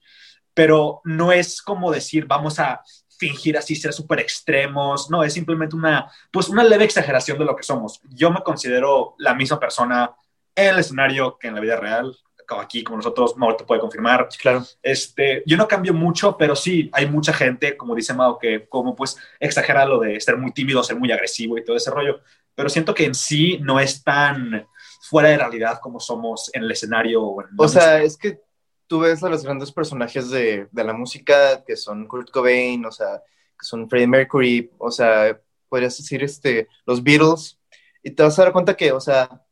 pero 0.55 1.01
no 1.05 1.33
es 1.33 1.61
como 1.61 1.91
decir, 1.91 2.26
vamos 2.26 2.59
a 2.59 2.81
fingir 3.19 3.59
así, 3.59 3.75
ser 3.75 3.93
súper 3.93 4.21
extremos, 4.21 5.11
no, 5.11 5.23
es 5.25 5.33
simplemente 5.33 5.77
una, 5.77 6.11
pues 6.31 6.49
una 6.49 6.64
leve 6.64 6.85
exageración 6.85 7.39
de 7.39 7.45
lo 7.45 7.57
que 7.57 7.62
somos. 7.62 8.01
Yo 8.11 8.31
me 8.31 8.43
considero 8.43 9.14
la 9.19 9.35
misma 9.35 9.59
persona 9.59 10.12
en 10.55 10.75
el 10.75 10.79
escenario 10.79 11.37
que 11.39 11.49
en 11.49 11.55
la 11.55 11.61
vida 11.61 11.77
real, 11.77 12.16
como 12.47 12.62
aquí, 12.62 12.83
como 12.83 12.97
nosotros, 12.97 13.37
Mau 13.37 13.57
te 13.57 13.64
puede 13.64 13.81
confirmar. 13.81 14.29
Claro. 14.41 14.64
Este, 14.83 15.43
yo 15.45 15.57
no 15.57 15.69
cambio 15.69 15.93
mucho, 15.93 16.37
pero 16.39 16.57
sí, 16.57 16.89
hay 16.93 17.07
mucha 17.07 17.33
gente, 17.33 17.77
como 17.77 17.95
dice 17.95 18.14
Mao, 18.14 18.39
que 18.39 18.66
como 18.69 18.97
pues 18.97 19.16
exagera 19.39 19.85
lo 19.85 20.01
de 20.01 20.19
ser 20.21 20.39
muy 20.39 20.53
tímido, 20.53 20.83
ser 20.83 20.97
muy 20.97 21.12
agresivo 21.12 21.59
y 21.59 21.64
todo 21.64 21.77
ese 21.77 21.91
rollo, 21.91 22.21
pero 22.55 22.71
siento 22.71 22.95
que 22.95 23.05
en 23.05 23.14
sí 23.14 23.59
no 23.62 23.79
es 23.79 24.03
tan 24.03 24.66
fuera 25.03 25.29
de 25.29 25.39
realidad 25.39 25.79
como 25.81 26.01
somos 26.01 26.51
en 26.55 26.64
el 26.64 26.71
escenario. 26.71 27.23
O, 27.23 27.43
en 27.43 27.49
o 27.57 27.69
sea, 27.69 28.03
es 28.03 28.16
que 28.16 28.41
tú 28.89 29.01
ves 29.01 29.22
a 29.22 29.28
los 29.28 29.45
grandes 29.45 29.70
personajes 29.70 30.30
de, 30.30 30.66
de, 30.72 30.84
la 30.84 30.95
música, 30.95 31.62
que 31.64 31.76
son 31.76 32.09
Kurt 32.09 32.30
Cobain, 32.30 32.84
o 32.84 32.91
sea, 32.91 33.22
que 33.59 33.64
son 33.64 33.89
Freddie 33.89 34.07
Mercury, 34.07 34.70
o 34.78 34.91
sea, 34.91 35.39
podrías 35.68 35.97
decir 35.97 36.24
este, 36.24 36.66
los 36.86 37.03
Beatles, 37.03 37.61
y 38.03 38.11
te 38.11 38.22
vas 38.22 38.39
a 38.39 38.45
dar 38.45 38.53
cuenta 38.53 38.76
que, 38.76 38.91
o 38.93 39.01
sea, 39.01 39.45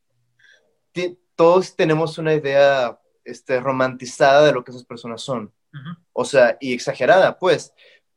todos 1.36 1.76
tenemos 1.76 2.16
una 2.16 2.34
idea 2.34 2.98
este, 3.24 3.60
romantizada 3.60 4.46
de 4.46 4.52
lo 4.52 4.64
que 4.64 4.70
esas 4.70 4.84
personas 4.84 5.20
son, 5.20 5.44
uh 5.44 5.76
-huh. 5.76 5.98
o 6.12 6.24
sea, 6.24 6.56
y 6.60 6.72
exagerada, 6.72 7.38
pues. 7.38 7.72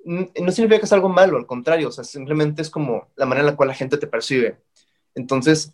No 0.05 0.51
significa 0.53 0.79
que 0.79 0.85
es 0.85 0.93
algo 0.93 1.09
malo, 1.09 1.35
al 1.37 1.45
contrario, 1.45 1.89
o 1.89 1.91
sea, 1.91 2.05
simplemente 2.05 2.61
es 2.61 2.69
como 2.69 3.09
la 3.17 3.25
manera 3.25 3.41
en 3.41 3.51
la 3.51 3.57
cual 3.57 3.67
la 3.67 3.75
gente 3.75 3.97
te 3.97 4.07
percibe. 4.07 4.61
Entonces, 5.13 5.73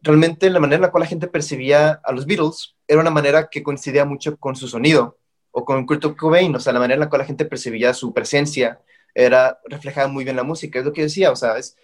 realmente 0.00 0.50
la 0.50 0.60
manera 0.60 0.76
en 0.76 0.82
la 0.82 0.90
cual 0.90 1.02
la 1.02 1.08
gente 1.08 1.28
percibía 1.28 2.00
a 2.04 2.12
los 2.12 2.26
Beatles 2.26 2.76
era 2.86 3.00
una 3.00 3.10
manera 3.10 3.48
que 3.50 3.62
coincidía 3.62 4.04
mucho 4.04 4.36
con 4.36 4.56
su 4.56 4.68
sonido 4.68 5.18
o 5.50 5.64
con 5.64 5.86
Kurt 5.86 6.16
Cobain, 6.16 6.54
o 6.54 6.60
sea, 6.60 6.72
la 6.72 6.78
manera 6.78 6.94
en 6.94 7.00
la 7.00 7.08
cual 7.08 7.20
la 7.20 7.26
gente 7.26 7.44
percibía 7.44 7.94
su 7.94 8.12
presencia 8.12 8.80
era 9.14 9.58
reflejada 9.64 10.08
muy 10.08 10.24
bien 10.24 10.36
la 10.36 10.42
música, 10.42 10.78
es 10.78 10.84
lo 10.84 10.92
que 10.92 11.02
decía, 11.02 11.30
o 11.30 11.36
sea, 11.36 11.56
es 11.56 11.76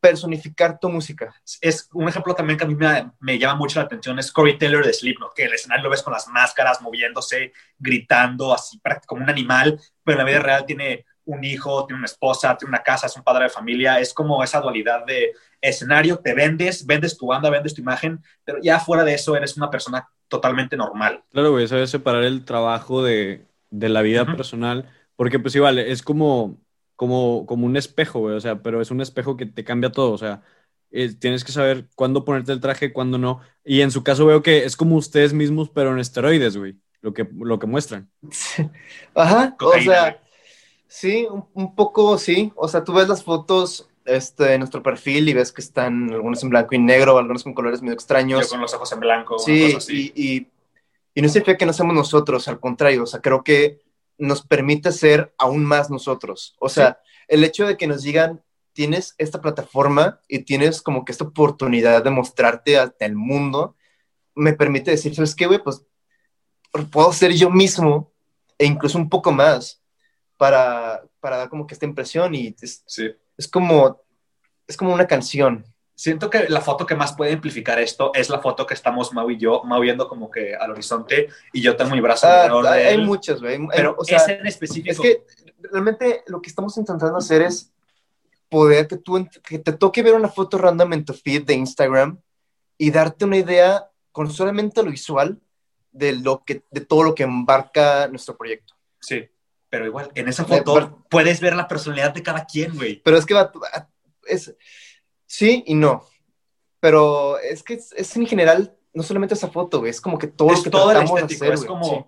personificar 0.00 0.78
tu 0.80 0.88
música. 0.88 1.34
Es 1.60 1.88
un 1.92 2.08
ejemplo 2.08 2.34
también 2.34 2.58
que 2.58 2.64
a 2.64 2.66
mí 2.66 2.74
me, 2.74 3.12
me 3.20 3.38
llama 3.38 3.56
mucho 3.56 3.78
la 3.78 3.84
atención, 3.84 4.18
es 4.18 4.32
Corey 4.32 4.56
Taylor 4.56 4.84
de 4.84 4.94
Slipknot, 4.94 5.34
que 5.34 5.44
el 5.44 5.52
escenario 5.52 5.84
lo 5.84 5.90
ves 5.90 6.02
con 6.02 6.14
las 6.14 6.26
máscaras, 6.28 6.80
moviéndose, 6.80 7.52
gritando, 7.78 8.54
así 8.54 8.80
como 9.06 9.22
un 9.22 9.30
animal, 9.30 9.78
pero 10.02 10.18
en 10.18 10.24
la 10.24 10.30
vida 10.30 10.42
real 10.42 10.64
tiene 10.64 11.04
un 11.32 11.44
hijo, 11.44 11.86
tiene 11.86 11.98
una 11.98 12.06
esposa, 12.06 12.56
tiene 12.56 12.70
una 12.70 12.82
casa, 12.82 13.06
es 13.06 13.16
un 13.16 13.22
padre 13.22 13.44
de 13.44 13.50
familia, 13.50 14.00
es 14.00 14.12
como 14.12 14.42
esa 14.42 14.60
dualidad 14.60 15.04
de 15.06 15.32
escenario, 15.60 16.18
te 16.18 16.34
vendes, 16.34 16.86
vendes 16.86 17.16
tu 17.16 17.26
banda, 17.26 17.50
vendes 17.50 17.74
tu 17.74 17.82
imagen, 17.82 18.22
pero 18.44 18.58
ya 18.62 18.80
fuera 18.80 19.04
de 19.04 19.14
eso 19.14 19.36
eres 19.36 19.56
una 19.56 19.70
persona 19.70 20.08
totalmente 20.28 20.76
normal. 20.76 21.22
Claro, 21.30 21.52
güey, 21.52 21.68
sabes 21.68 21.90
separar 21.90 22.24
el 22.24 22.44
trabajo 22.44 23.02
de, 23.02 23.46
de 23.70 23.88
la 23.88 24.02
vida 24.02 24.22
uh 24.22 24.26
-huh. 24.26 24.36
personal, 24.36 24.88
porque 25.16 25.38
pues 25.38 25.54
igual, 25.54 25.78
es 25.78 26.02
como, 26.02 26.60
como, 26.96 27.46
como 27.46 27.66
un 27.66 27.76
espejo, 27.76 28.20
güey, 28.20 28.36
o 28.36 28.40
sea, 28.40 28.62
pero 28.62 28.80
es 28.80 28.90
un 28.90 29.00
espejo 29.00 29.36
que 29.36 29.46
te 29.46 29.64
cambia 29.64 29.92
todo, 29.92 30.12
o 30.12 30.18
sea, 30.18 30.42
eh, 30.90 31.14
tienes 31.14 31.44
que 31.44 31.52
saber 31.52 31.88
cuándo 31.94 32.24
ponerte 32.24 32.52
el 32.52 32.60
traje, 32.60 32.92
cuándo 32.92 33.18
no, 33.18 33.40
y 33.64 33.82
en 33.82 33.90
su 33.90 34.02
caso 34.02 34.26
veo 34.26 34.42
que 34.42 34.64
es 34.64 34.76
como 34.76 34.96
ustedes 34.96 35.32
mismos, 35.32 35.70
pero 35.70 35.92
en 35.92 35.98
esteroides, 35.98 36.56
güey, 36.56 36.76
lo 37.00 37.12
que, 37.12 37.28
lo 37.38 37.58
que 37.58 37.66
muestran. 37.66 38.10
Ajá, 39.14 39.56
o 39.60 39.80
sea, 39.80 40.20
sí, 40.90 41.26
un, 41.30 41.46
un 41.54 41.74
poco 41.74 42.18
sí, 42.18 42.52
o 42.56 42.68
sea, 42.68 42.84
tú 42.84 42.92
ves 42.92 43.08
las 43.08 43.22
fotos 43.22 43.88
este, 44.04 44.58
nuestro 44.58 44.82
perfil 44.82 45.28
y 45.28 45.34
ves 45.34 45.52
que 45.52 45.60
están 45.60 46.12
algunos 46.12 46.42
en 46.42 46.50
blanco 46.50 46.74
y 46.74 46.78
negro, 46.78 47.16
algunos 47.16 47.44
con 47.44 47.54
colores 47.54 47.80
medio 47.80 47.94
extraños. 47.94 48.42
Yo 48.42 48.50
con 48.50 48.60
los 48.60 48.74
ojos 48.74 48.92
en 48.92 49.00
blanco. 49.00 49.38
Sí, 49.38 49.76
y, 49.88 50.12
y, 50.14 50.48
y, 51.14 51.22
no 51.22 51.28
significa 51.28 51.56
que 51.56 51.66
no 51.66 51.72
seamos 51.72 51.94
nosotros, 51.94 52.48
al 52.48 52.58
contrario, 52.58 53.04
o 53.04 53.06
sea, 53.06 53.20
creo 53.20 53.44
que 53.44 53.80
nos 54.18 54.42
permite 54.42 54.90
ser 54.92 55.32
aún 55.38 55.64
más 55.64 55.90
nosotros. 55.90 56.56
O 56.58 56.68
sea, 56.68 57.00
sí. 57.02 57.10
el 57.28 57.44
hecho 57.44 57.66
de 57.66 57.76
que 57.76 57.86
nos 57.86 58.02
digan, 58.02 58.42
tienes 58.72 59.14
esta 59.18 59.40
plataforma 59.40 60.20
y 60.28 60.40
tienes 60.40 60.82
como 60.82 61.04
que 61.04 61.12
esta 61.12 61.24
oportunidad 61.24 62.02
de 62.02 62.10
mostrarte 62.10 62.78
ante 62.78 63.04
el 63.04 63.14
mundo, 63.14 63.76
me 64.34 64.54
permite 64.54 64.90
decir, 64.90 65.14
¿sabes 65.14 65.34
qué, 65.34 65.46
güey? 65.46 65.62
Pues 65.62 65.84
puedo 66.90 67.12
ser 67.12 67.32
yo 67.32 67.50
mismo 67.50 68.12
e 68.58 68.66
incluso 68.66 68.98
un 68.98 69.08
poco 69.08 69.32
más 69.32 69.79
para, 70.40 71.04
para 71.20 71.36
dar 71.36 71.50
como 71.50 71.66
que 71.66 71.74
esta 71.74 71.84
impresión 71.84 72.34
y 72.34 72.56
es, 72.62 72.82
sí 72.86 73.10
es 73.40 73.48
como, 73.48 74.02
es 74.66 74.76
como 74.76 74.92
una 74.92 75.06
canción. 75.06 75.64
Siento 75.94 76.28
que 76.28 76.48
la 76.48 76.60
foto 76.60 76.86
que 76.86 76.94
más 76.94 77.14
puede 77.14 77.32
amplificar 77.32 77.78
esto 77.78 78.12
es 78.14 78.28
la 78.28 78.38
foto 78.38 78.66
que 78.66 78.74
estamos 78.74 79.12
Mau 79.12 79.30
y 79.30 79.38
yo, 79.38 79.62
Mau 79.64 79.80
viendo 79.80 80.08
como 80.08 80.30
que 80.30 80.54
al 80.54 80.70
horizonte 80.70 81.28
y 81.52 81.62
yo 81.62 81.74
tengo 81.74 81.90
mi 81.90 82.00
brazo 82.00 82.26
ah, 82.26 82.44
alrededor 82.44 82.64
de 82.64 82.86
Hay 82.86 82.94
él, 82.94 83.06
muchas, 83.06 83.40
güey. 83.40 83.58
Pero 83.74 83.96
o 83.98 84.04
sea, 84.04 84.24
en 84.26 84.46
específico. 84.46 84.92
Es 84.92 85.00
que 85.00 85.24
realmente 85.70 86.22
lo 86.26 86.40
que 86.40 86.50
estamos 86.50 86.76
intentando 86.76 87.16
hacer 87.16 87.42
es 87.42 87.72
poder 88.50 88.86
que, 88.88 88.96
tú, 88.96 89.26
que 89.42 89.58
te 89.58 89.72
toque 89.72 90.02
ver 90.02 90.14
una 90.14 90.28
foto 90.28 90.58
random 90.58 90.92
en 90.94 91.04
tu 91.04 91.14
feed 91.14 91.44
de 91.44 91.54
Instagram 91.54 92.18
y 92.76 92.90
darte 92.90 93.24
una 93.24 93.38
idea 93.38 93.90
con 94.12 94.30
solamente 94.30 94.82
lo 94.82 94.90
visual 94.90 95.38
de, 95.92 96.12
lo 96.12 96.44
que, 96.44 96.62
de 96.70 96.80
todo 96.82 97.02
lo 97.04 97.14
que 97.14 97.22
embarca 97.22 98.06
nuestro 98.08 98.36
proyecto. 98.36 98.74
Sí 99.00 99.28
pero 99.70 99.86
igual, 99.86 100.10
en 100.16 100.28
esa 100.28 100.44
foto 100.44 100.74
pero, 100.74 101.04
puedes 101.08 101.40
ver 101.40 101.54
la 101.54 101.68
personalidad 101.68 102.12
de 102.12 102.22
cada 102.22 102.44
quien, 102.44 102.74
güey. 102.74 103.00
Pero 103.02 103.16
es 103.16 103.24
que 103.24 103.34
va, 103.34 103.50
es, 104.26 104.54
sí 105.26 105.62
y 105.66 105.74
no, 105.74 106.04
pero 106.80 107.38
es 107.38 107.62
que 107.62 107.74
es, 107.74 107.92
es 107.92 108.14
en 108.16 108.26
general, 108.26 108.76
no 108.92 109.04
solamente 109.04 109.34
esa 109.34 109.48
foto, 109.48 109.78
güey, 109.78 109.90
es 109.90 110.00
como 110.00 110.18
que 110.18 110.26
todo 110.26 110.50
es 110.50 110.58
lo 110.58 110.64
que 110.64 110.70
todo 110.70 110.90
tratamos 110.90 111.10
el 111.12 111.24
estético, 111.24 111.44
de 111.44 111.52
hacer, 111.52 111.64
es 111.64 111.68
como, 111.68 111.84
sí. 111.84 112.04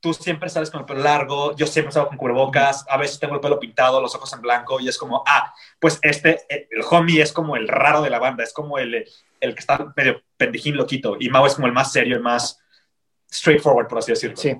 tú 0.00 0.12
siempre 0.12 0.50
sales 0.50 0.70
con 0.70 0.80
el 0.80 0.86
pelo 0.86 1.00
largo, 1.00 1.56
yo 1.56 1.66
siempre 1.66 1.92
salgo 1.92 2.10
con 2.10 2.18
cubrebocas, 2.18 2.84
a 2.90 2.98
veces 2.98 3.18
tengo 3.18 3.34
el 3.34 3.40
pelo 3.40 3.58
pintado, 3.58 4.02
los 4.02 4.14
ojos 4.14 4.30
en 4.34 4.42
blanco, 4.42 4.78
y 4.78 4.88
es 4.88 4.98
como, 4.98 5.24
ah, 5.26 5.54
pues 5.80 5.98
este, 6.02 6.44
el 6.50 6.82
homie 6.90 7.22
es 7.22 7.32
como 7.32 7.56
el 7.56 7.68
raro 7.68 8.02
de 8.02 8.10
la 8.10 8.18
banda, 8.18 8.44
es 8.44 8.52
como 8.52 8.78
el, 8.78 9.06
el 9.40 9.54
que 9.54 9.60
está 9.60 9.92
medio 9.96 10.20
pendejín 10.36 10.76
loquito, 10.76 11.16
y 11.18 11.30
Mau 11.30 11.46
es 11.46 11.54
como 11.54 11.68
el 11.68 11.72
más 11.72 11.90
serio, 11.90 12.16
el 12.16 12.22
más 12.22 12.60
straightforward, 13.32 13.88
por 13.88 13.98
así 13.98 14.12
decirlo. 14.12 14.36
Sí 14.36 14.54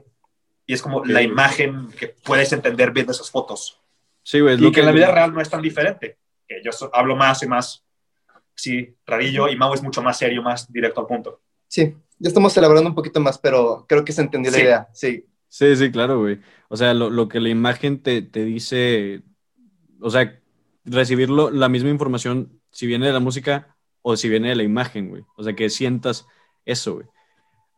y 0.69 0.74
es 0.74 0.82
como 0.82 1.03
la 1.03 1.23
imagen 1.23 1.89
que 1.99 2.09
puedes 2.09 2.53
entender 2.53 2.93
viendo 2.93 3.11
esas 3.11 3.31
fotos. 3.31 3.81
Sí, 4.23 4.39
güey. 4.39 4.57
Y 4.57 4.66
que, 4.66 4.73
que 4.73 4.81
en 4.81 4.86
la 4.86 4.93
vida 4.93 5.11
real 5.11 5.32
no 5.32 5.40
es 5.40 5.49
tan 5.49 5.62
diferente. 5.62 6.19
Que 6.47 6.61
yo 6.62 6.73
so, 6.73 6.90
hablo 6.95 7.16
más 7.16 7.43
y 7.43 7.47
más, 7.47 7.82
sí, 8.55 8.95
rarillo, 9.07 9.49
y 9.49 9.57
Mau 9.57 9.73
es 9.73 9.82
mucho 9.82 10.03
más 10.03 10.19
serio, 10.19 10.43
más 10.43 10.70
directo 10.70 11.01
al 11.01 11.07
punto. 11.07 11.40
Sí, 11.66 11.97
ya 12.19 12.28
estamos 12.28 12.55
elaborando 12.55 12.90
un 12.90 12.95
poquito 12.95 13.19
más, 13.19 13.39
pero 13.39 13.86
creo 13.89 14.05
que 14.05 14.12
se 14.12 14.20
entendió 14.20 14.53
sí. 14.53 14.59
la 14.59 14.65
idea, 14.65 14.89
sí. 14.93 15.24
Sí, 15.49 15.74
sí, 15.74 15.90
claro, 15.90 16.19
güey. 16.19 16.39
O 16.69 16.77
sea, 16.77 16.93
lo, 16.93 17.09
lo 17.09 17.28
que 17.28 17.40
la 17.40 17.49
imagen 17.49 18.03
te, 18.03 18.20
te, 18.20 18.45
dice, 18.45 19.23
o 20.03 20.11
sea, 20.11 20.39
recibirlo, 20.85 21.51
la 21.51 21.70
misma 21.70 21.89
información, 21.89 22.61
si 22.70 22.86
viene 22.86 23.07
de 23.07 23.15
la 23.15 23.20
música 23.20 23.74
o 24.03 24.19
si 24.19 24.28
viene 24.28 24.51
de 24.51 24.57
la 24.57 24.65
imagen, 24.65 25.09
güey. 25.09 25.24
O 25.35 25.43
sea, 25.43 25.57
que 25.57 25.70
sientas 25.70 26.27
eso, 26.66 26.97
güey. 26.97 27.07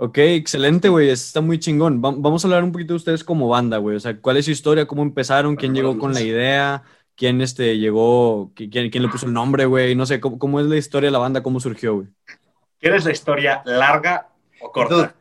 Ok, 0.03 0.17
excelente, 0.17 0.89
güey. 0.89 1.11
Está 1.11 1.43
muy 1.43 1.59
chingón. 1.59 2.01
Vamos 2.01 2.43
a 2.43 2.49
hablar 2.49 2.65
un 2.65 2.73
poquito 2.73 2.95
de 2.95 2.97
ustedes 2.97 3.23
como 3.23 3.49
banda, 3.49 3.77
güey. 3.77 3.97
O 3.97 4.01
sea, 4.01 4.19
¿cuál 4.19 4.39
es 4.39 4.47
su 4.47 4.51
historia? 4.51 4.87
¿Cómo 4.87 5.03
empezaron? 5.03 5.57
¿Quién 5.57 5.75
llegó 5.75 5.99
con 5.99 6.15
la 6.15 6.23
idea? 6.23 6.85
¿Quién 7.17 7.43
este, 7.43 7.77
llegó? 7.77 8.51
¿Quién, 8.55 8.71
quién 8.71 9.03
le 9.03 9.11
puso 9.11 9.27
el 9.27 9.35
nombre, 9.35 9.67
güey? 9.67 9.95
No 9.95 10.07
sé, 10.07 10.19
¿cómo, 10.19 10.39
¿cómo, 10.39 10.59
es 10.59 10.65
la 10.65 10.79
historia 10.79 11.09
de 11.09 11.13
la 11.13 11.19
banda? 11.19 11.43
¿Cómo 11.43 11.61
surgió, 11.61 11.97
güey? 11.97 12.09
¿Quieres 12.79 13.05
la 13.05 13.13
historia 13.13 13.61
larga 13.67 14.29
o 14.63 14.73
corta? 14.73 15.15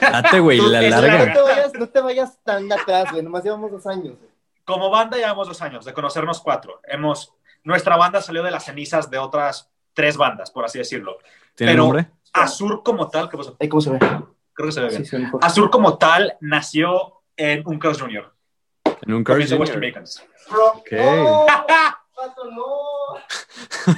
Date, 0.00 0.40
güey, 0.40 0.62
la 0.62 0.80
larga. 0.80 1.26
No 1.26 1.32
te, 1.34 1.42
vayas, 1.42 1.72
no 1.74 1.88
te 1.90 2.00
vayas 2.00 2.38
tan 2.42 2.72
atrás, 2.72 3.10
güey. 3.10 3.22
Nomás 3.22 3.44
llevamos 3.44 3.70
dos 3.70 3.86
años. 3.86 4.16
Güey. 4.18 4.30
Como 4.64 4.88
banda 4.88 5.18
llevamos 5.18 5.46
dos 5.46 5.60
años, 5.60 5.84
de 5.84 5.92
conocernos 5.92 6.40
cuatro. 6.40 6.80
Hemos, 6.84 7.34
nuestra 7.64 7.98
banda 7.98 8.22
salió 8.22 8.42
de 8.42 8.50
las 8.50 8.64
cenizas 8.64 9.10
de 9.10 9.18
otras 9.18 9.70
tres 9.92 10.16
bandas, 10.16 10.50
por 10.50 10.64
así 10.64 10.78
decirlo. 10.78 11.18
¿Tiene 11.54 11.74
Pero 11.74 11.82
nombre? 11.82 12.08
Azur 12.32 12.82
como 12.82 13.08
tal, 13.08 13.28
¿qué 13.28 13.36
pasa? 13.36 13.52
¿Cómo 13.68 13.80
se 13.80 13.90
ve? 13.90 13.98
Creo 13.98 14.66
que 14.66 14.72
se 14.72 14.80
ve 14.80 14.88
bien. 14.88 15.04
Sí, 15.04 15.16
Azur 15.40 15.70
como 15.70 15.98
tal 15.98 16.36
nació 16.40 17.22
en 17.36 17.62
un 17.66 17.78
Carl's 17.78 18.00
Jr. 18.00 18.32
En 19.02 19.14
un 19.14 19.24
Carl's 19.24 19.50
Jr. 19.50 20.04
Ok. 20.50 20.92
No, 20.92 21.46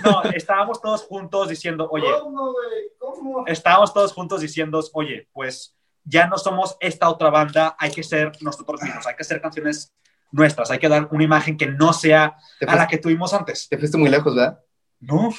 no, 0.05 0.23
estábamos 0.35 0.81
todos 0.81 1.03
juntos 1.03 1.49
diciendo, 1.49 1.89
oye, 1.91 2.07
¿Cómo, 2.21 2.55
¿Cómo? 2.99 3.47
estábamos 3.47 3.93
todos 3.93 4.13
juntos 4.13 4.41
diciendo, 4.41 4.81
oye, 4.95 5.29
pues 5.33 5.77
ya 6.05 6.27
no 6.27 6.39
somos 6.39 6.77
esta 6.81 7.09
otra 7.09 7.31
banda, 7.31 7.77
hay 7.79 7.91
que 7.91 8.03
ser 8.03 8.33
nosotros 8.41 8.83
mismos, 8.83 9.07
hay 9.07 9.15
que 9.15 9.23
hacer 9.23 9.41
canciones 9.41 9.93
nuestras, 10.31 10.71
hay 10.71 10.79
que 10.79 10.89
dar 10.89 11.09
una 11.11 11.25
imagen 11.25 11.57
que 11.57 11.67
no 11.67 11.93
sea 11.93 12.37
a 12.67 12.77
la 12.77 12.87
que 12.87 12.99
tuvimos 12.99 13.33
antes. 13.35 13.69
Te 13.69 13.79
fuiste 13.79 13.99
muy 13.99 14.09
lejos, 14.09 14.35
¿verdad? 14.35 14.61
No. 15.01 15.31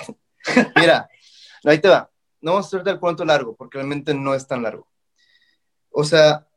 Mira, 0.76 1.10
ahí 1.64 1.80
te 1.80 1.90
va. 1.90 2.10
No 2.46 2.52
vamos 2.52 2.72
a 2.72 2.78
hacer 2.78 2.88
el 2.88 3.00
cuento 3.00 3.26
largo, 3.26 3.56
porque 3.56 3.80
realmente 3.80 4.14
no 4.14 4.36
es 4.36 4.48
tan 4.48 4.62
largo. 4.62 4.88
O 5.90 6.04
sea, 6.04 6.48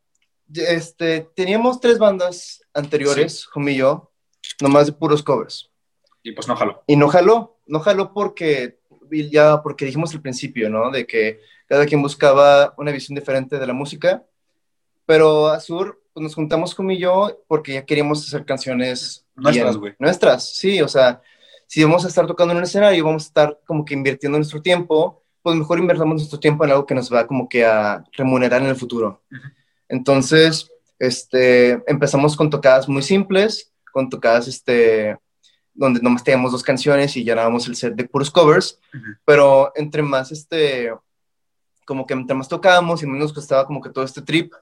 este, 0.52 1.30
teníamos 1.34 1.80
tres 1.80 1.98
bandas 1.98 2.60
anteriores, 2.74 3.46
Jumi 3.46 3.72
y 3.72 3.76
yo, 3.76 4.12
nomás 4.60 4.84
de 4.84 4.92
puros 4.92 5.22
covers. 5.22 5.70
Y 6.22 6.32
pues 6.32 6.46
no 6.46 6.56
jaló. 6.56 6.84
Y 6.86 6.96
no 6.96 7.08
jaló, 7.08 7.58
no 7.64 7.80
jaló 7.80 8.12
porque 8.12 8.80
ya 9.30 9.62
porque 9.62 9.86
dijimos 9.86 10.12
al 10.12 10.20
principio, 10.20 10.68
¿no? 10.68 10.90
De 10.90 11.06
que 11.06 11.40
cada 11.66 11.86
quien 11.86 12.02
buscaba 12.02 12.74
una 12.76 12.92
visión 12.92 13.14
diferente 13.18 13.58
de 13.58 13.66
la 13.66 13.72
música, 13.72 14.26
pero 15.06 15.48
Azur, 15.48 16.02
pues 16.12 16.22
nos 16.22 16.34
juntamos 16.34 16.74
con 16.74 16.90
y 16.90 16.98
yo 16.98 17.42
porque 17.48 17.72
ya 17.72 17.86
queríamos 17.86 18.26
hacer 18.26 18.44
canciones 18.44 19.26
nuestras, 19.34 19.78
güey. 19.78 19.94
Nuestras, 19.98 20.54
sí, 20.54 20.82
o 20.82 20.88
sea, 20.88 21.22
si 21.66 21.82
vamos 21.82 22.04
a 22.04 22.08
estar 22.08 22.26
tocando 22.26 22.52
en 22.52 22.58
un 22.58 22.64
escenario, 22.64 23.06
vamos 23.06 23.24
a 23.24 23.28
estar 23.28 23.60
como 23.66 23.86
que 23.86 23.94
invirtiendo 23.94 24.36
nuestro 24.36 24.60
tiempo, 24.60 25.24
pues 25.48 25.56
mejor 25.56 25.78
invertamos 25.78 26.16
nuestro 26.16 26.38
tiempo 26.38 26.62
en 26.62 26.72
algo 26.72 26.84
que 26.84 26.94
nos 26.94 27.10
va 27.10 27.26
como 27.26 27.48
que 27.48 27.64
a 27.64 28.04
remunerar 28.12 28.60
en 28.60 28.68
el 28.68 28.76
futuro. 28.76 29.22
Entonces, 29.88 30.70
este, 30.98 31.82
empezamos 31.90 32.36
con 32.36 32.50
tocadas 32.50 32.86
muy 32.86 33.00
simples, 33.00 33.72
con 33.90 34.10
tocadas, 34.10 34.46
este, 34.46 35.16
donde 35.72 36.02
nomás 36.02 36.22
teníamos 36.22 36.52
dos 36.52 36.62
canciones 36.62 37.16
y 37.16 37.24
llenábamos 37.24 37.66
el 37.66 37.76
set 37.76 37.94
de 37.94 38.04
puros 38.04 38.30
covers, 38.30 38.78
pero 39.24 39.72
entre 39.74 40.02
más, 40.02 40.32
este, 40.32 40.92
como 41.86 42.06
que 42.06 42.12
entre 42.12 42.36
más 42.36 42.46
tocábamos 42.46 43.02
y 43.02 43.06
menos 43.06 43.20
nos 43.22 43.32
costaba 43.32 43.64
como 43.64 43.80
que 43.80 43.88
todo 43.88 44.04
este 44.04 44.20
trip, 44.20 44.52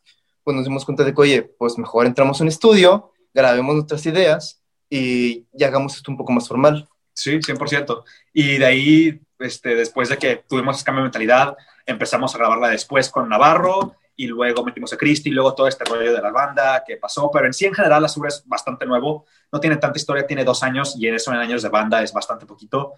pues 0.44 0.56
nos 0.56 0.66
dimos 0.66 0.84
cuenta 0.84 1.02
de 1.02 1.12
que, 1.12 1.20
oye, 1.20 1.42
pues 1.42 1.76
mejor 1.78 2.06
entramos 2.06 2.40
en 2.40 2.46
estudio, 2.46 3.10
grabemos 3.34 3.74
nuestras 3.74 4.06
ideas 4.06 4.62
y 4.88 5.48
ya 5.50 5.66
hagamos 5.66 5.96
esto 5.96 6.12
un 6.12 6.16
poco 6.16 6.30
más 6.30 6.46
formal. 6.46 6.88
Sí, 7.12 7.40
100%. 7.40 8.04
Y 8.32 8.58
de 8.58 8.66
ahí, 8.66 9.20
este, 9.38 9.74
después 9.74 10.08
de 10.08 10.18
que 10.18 10.44
tuvimos 10.48 10.76
ese 10.76 10.84
cambio 10.84 11.02
de 11.02 11.06
mentalidad, 11.06 11.56
empezamos 11.84 12.34
a 12.34 12.38
grabarla 12.38 12.68
después 12.68 13.10
con 13.10 13.28
Navarro 13.28 13.96
y 14.16 14.26
luego 14.26 14.64
metimos 14.64 14.92
a 14.92 14.96
Cristi 14.96 15.28
y 15.28 15.32
luego 15.32 15.54
todo 15.54 15.68
este 15.68 15.84
rollo 15.84 16.14
de 16.14 16.22
la 16.22 16.30
banda 16.30 16.82
que 16.86 16.96
pasó, 16.96 17.30
pero 17.30 17.46
en 17.46 17.52
sí 17.52 17.66
en 17.66 17.74
general 17.74 18.04
Azur 18.04 18.26
es 18.26 18.42
bastante 18.46 18.86
nuevo, 18.86 19.26
no 19.52 19.60
tiene 19.60 19.76
tanta 19.76 19.98
historia, 19.98 20.26
tiene 20.26 20.44
dos 20.44 20.62
años 20.62 20.94
y 20.98 21.06
en 21.06 21.14
eso 21.14 21.32
en 21.32 21.38
años 21.38 21.62
de 21.62 21.68
banda 21.68 22.02
es 22.02 22.12
bastante 22.12 22.46
poquito. 22.46 22.94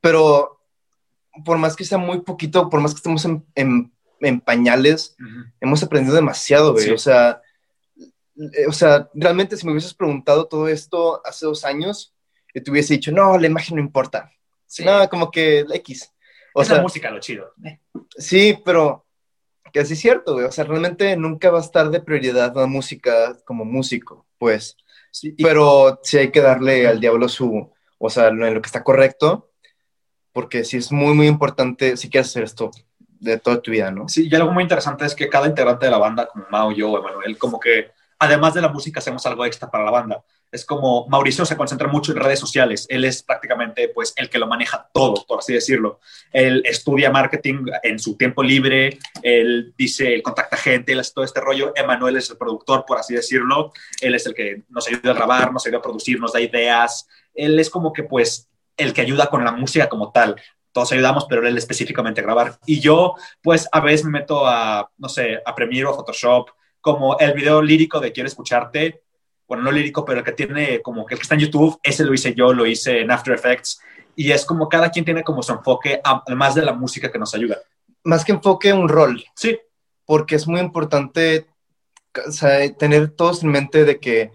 Pero 0.00 0.60
por 1.44 1.58
más 1.58 1.76
que 1.76 1.84
sea 1.84 1.98
muy 1.98 2.20
poquito, 2.20 2.70
por 2.70 2.80
más 2.80 2.92
que 2.92 2.98
estemos 2.98 3.24
en, 3.24 3.44
en, 3.54 3.92
pañales, 4.40 5.16
hemos 5.60 5.82
aprendido 5.82 6.14
demasiado, 6.14 6.72
güey. 6.72 6.90
O 6.90 6.98
sea, 6.98 7.42
eh, 8.36 8.66
o 8.66 8.72
sea, 8.72 9.10
realmente 9.14 9.56
si 9.56 9.66
me 9.66 9.72
hubieses 9.72 9.92
preguntado 9.92 10.46
todo 10.46 10.68
esto 10.68 11.20
hace 11.26 11.44
dos 11.44 11.64
años, 11.64 12.14
yo 12.54 12.62
te 12.62 12.70
hubiese 12.70 12.94
dicho, 12.94 13.12
no, 13.12 13.36
la 13.38 13.46
imagen 13.46 13.76
no 13.76 13.82
importa. 13.82 14.30
No, 14.82 15.08
como 15.08 15.30
que 15.30 15.64
la 15.66 15.76
X. 15.76 16.12
O 16.54 16.62
es 16.62 16.68
sea, 16.68 16.78
la 16.78 16.82
música 16.82 17.10
lo 17.10 17.20
chido. 17.20 17.52
Sí, 18.16 18.58
pero 18.64 19.04
que 19.72 19.80
así 19.80 19.94
es 19.94 20.00
cierto, 20.00 20.34
güey. 20.34 20.46
O 20.46 20.52
sea, 20.52 20.64
realmente 20.64 21.16
nunca 21.16 21.50
va 21.50 21.58
a 21.58 21.62
estar 21.62 21.90
de 21.90 22.00
prioridad 22.00 22.54
la 22.54 22.66
música 22.66 23.36
como 23.44 23.64
músico, 23.64 24.26
pues. 24.38 24.76
Sí, 25.10 25.32
pero 25.32 26.00
sí 26.02 26.18
hay 26.18 26.30
que 26.30 26.40
darle 26.40 26.86
al 26.86 27.00
diablo 27.00 27.28
su, 27.28 27.72
o 27.98 28.10
sea, 28.10 28.28
en 28.28 28.54
lo 28.54 28.62
que 28.62 28.66
está 28.66 28.82
correcto, 28.82 29.52
porque 30.32 30.64
sí 30.64 30.76
es 30.76 30.90
muy, 30.90 31.14
muy 31.14 31.26
importante 31.26 31.96
si 31.96 32.08
quieres 32.08 32.30
hacer 32.30 32.44
esto 32.44 32.70
de 32.98 33.38
toda 33.38 33.60
tu 33.62 33.70
vida, 33.70 33.90
¿no? 33.90 34.08
Sí, 34.08 34.28
y 34.30 34.34
algo 34.34 34.52
muy 34.52 34.62
interesante 34.62 35.06
es 35.06 35.14
que 35.14 35.28
cada 35.28 35.46
integrante 35.46 35.86
de 35.86 35.92
la 35.92 35.98
banda, 35.98 36.26
como 36.26 36.44
Mao, 36.50 36.72
yo, 36.72 36.98
Emanuel, 36.98 37.38
como 37.38 37.58
que 37.58 37.92
además 38.24 38.54
de 38.54 38.62
la 38.62 38.68
música 38.68 39.00
hacemos 39.00 39.24
algo 39.26 39.44
extra 39.44 39.70
para 39.70 39.84
la 39.84 39.90
banda 39.90 40.24
es 40.54 40.64
como 40.64 41.06
Mauricio 41.08 41.44
se 41.44 41.56
concentra 41.56 41.88
mucho 41.88 42.12
en 42.12 42.18
redes 42.18 42.38
sociales. 42.38 42.86
Él 42.88 43.04
es 43.04 43.24
prácticamente 43.24 43.88
pues 43.88 44.12
el 44.16 44.30
que 44.30 44.38
lo 44.38 44.46
maneja 44.46 44.88
todo, 44.94 45.24
por 45.26 45.40
así 45.40 45.52
decirlo. 45.52 45.98
Él 46.32 46.62
estudia 46.64 47.10
marketing 47.10 47.66
en 47.82 47.98
su 47.98 48.16
tiempo 48.16 48.40
libre, 48.40 48.98
él 49.22 49.74
dice, 49.76 50.14
él 50.14 50.22
contacta 50.22 50.56
gente, 50.56 50.92
él 50.92 51.00
hace 51.00 51.12
todo 51.12 51.24
este 51.24 51.40
rollo. 51.40 51.72
Emanuel 51.74 52.16
es 52.16 52.30
el 52.30 52.36
productor, 52.36 52.84
por 52.86 52.98
así 52.98 53.14
decirlo. 53.14 53.72
Él 54.00 54.14
es 54.14 54.26
el 54.26 54.34
que 54.34 54.62
nos 54.68 54.86
ayuda 54.86 55.10
a 55.10 55.14
grabar, 55.14 55.52
nos 55.52 55.66
ayuda 55.66 55.78
a 55.78 55.82
producir, 55.82 56.20
nos 56.20 56.32
da 56.32 56.40
ideas. 56.40 57.08
Él 57.34 57.58
es 57.58 57.68
como 57.68 57.92
que 57.92 58.04
pues 58.04 58.48
el 58.76 58.92
que 58.92 59.00
ayuda 59.00 59.26
con 59.26 59.44
la 59.44 59.52
música 59.52 59.88
como 59.88 60.12
tal 60.12 60.36
todos 60.70 60.90
ayudamos, 60.90 61.26
pero 61.28 61.46
él 61.46 61.56
específicamente 61.56 62.20
a 62.20 62.24
grabar. 62.24 62.58
Y 62.66 62.80
yo, 62.80 63.14
pues, 63.40 63.68
a 63.70 63.78
veces 63.78 64.04
me 64.04 64.18
meto 64.18 64.44
a, 64.44 64.90
no 64.98 65.08
sé, 65.08 65.40
a 65.46 65.54
Premiere 65.54 65.86
o 65.86 65.94
Photoshop, 65.94 66.48
como 66.84 67.18
el 67.18 67.32
video 67.32 67.62
lírico 67.62 67.98
de 67.98 68.12
Quiero 68.12 68.28
escucharte, 68.28 69.00
bueno, 69.48 69.62
no 69.62 69.72
lírico, 69.72 70.04
pero 70.04 70.18
el 70.18 70.24
que 70.24 70.32
tiene 70.32 70.82
como 70.82 71.06
que 71.06 71.14
el 71.14 71.18
que 71.18 71.22
está 71.22 71.34
en 71.34 71.40
YouTube, 71.40 71.80
ese 71.82 72.04
lo 72.04 72.12
hice 72.12 72.34
yo, 72.34 72.52
lo 72.52 72.66
hice 72.66 73.00
en 73.00 73.10
After 73.10 73.32
Effects, 73.32 73.80
y 74.14 74.30
es 74.30 74.44
como 74.44 74.68
cada 74.68 74.90
quien 74.90 75.02
tiene 75.02 75.24
como 75.24 75.42
su 75.42 75.52
enfoque, 75.52 75.98
además 76.04 76.54
de 76.54 76.62
la 76.62 76.74
música 76.74 77.10
que 77.10 77.18
nos 77.18 77.34
ayuda. 77.34 77.56
Más 78.02 78.22
que 78.22 78.32
enfoque, 78.32 78.70
un 78.74 78.90
rol. 78.90 79.24
Sí. 79.34 79.58
Porque 80.04 80.34
es 80.34 80.46
muy 80.46 80.60
importante 80.60 81.46
tener 82.78 83.12
todos 83.12 83.42
en 83.42 83.48
mente 83.48 83.86
de 83.86 83.98
que 83.98 84.30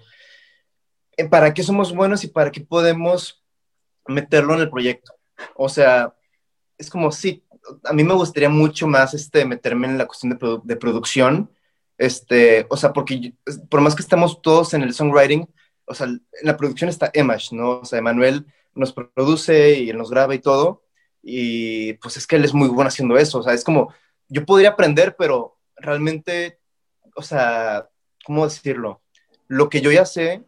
eh, 1.17 1.25
para 1.29 1.53
qué 1.53 1.61
somos 1.61 1.93
buenos 1.93 2.23
y 2.23 2.29
para 2.29 2.51
qué 2.51 2.61
podemos 2.61 3.43
meterlo 4.07 4.55
en 4.55 4.61
el 4.61 4.71
proyecto. 4.71 5.13
O 5.55 5.69
sea, 5.69 6.15
es 6.79 6.89
como, 6.89 7.11
sí, 7.11 7.43
a 7.83 7.93
mí 7.93 8.03
me 8.03 8.15
gustaría 8.15 8.49
mucho 8.49 8.87
más 8.87 9.13
este, 9.13 9.45
meterme 9.45 9.85
en 9.85 9.99
la 9.99 10.07
cuestión 10.07 10.35
de, 10.35 10.59
de 10.63 10.75
producción, 10.75 11.51
este, 11.99 12.65
o 12.69 12.77
sea, 12.77 12.93
porque 12.93 13.33
por 13.69 13.81
más 13.81 13.93
que 13.93 14.01
estamos 14.01 14.41
todos 14.41 14.73
en 14.73 14.81
el 14.81 14.93
songwriting, 14.93 15.47
o 15.85 15.93
sea, 15.93 16.07
en 16.07 16.21
la 16.41 16.57
producción 16.57 16.89
está 16.89 17.11
Emash, 17.13 17.51
¿no? 17.51 17.79
O 17.79 17.85
sea, 17.85 17.99
Emanuel 17.99 18.47
nos 18.73 18.93
produce 18.93 19.73
y 19.79 19.93
nos 19.93 20.09
graba 20.09 20.33
y 20.33 20.39
todo, 20.39 20.83
y 21.21 21.93
pues 21.93 22.17
es 22.17 22.25
que 22.25 22.37
él 22.37 22.45
es 22.45 22.53
muy 22.53 22.69
bueno 22.69 22.87
haciendo 22.87 23.17
eso, 23.17 23.39
o 23.39 23.43
sea, 23.43 23.53
es 23.53 23.63
como, 23.63 23.93
yo 24.29 24.45
podría 24.45 24.69
aprender, 24.69 25.15
pero 25.17 25.57
realmente, 25.75 26.59
o 27.15 27.21
sea, 27.21 27.89
¿cómo 28.25 28.45
decirlo? 28.45 29.01
Lo 29.47 29.69
que 29.69 29.81
yo 29.81 29.91
ya 29.91 30.05
sé, 30.05 30.43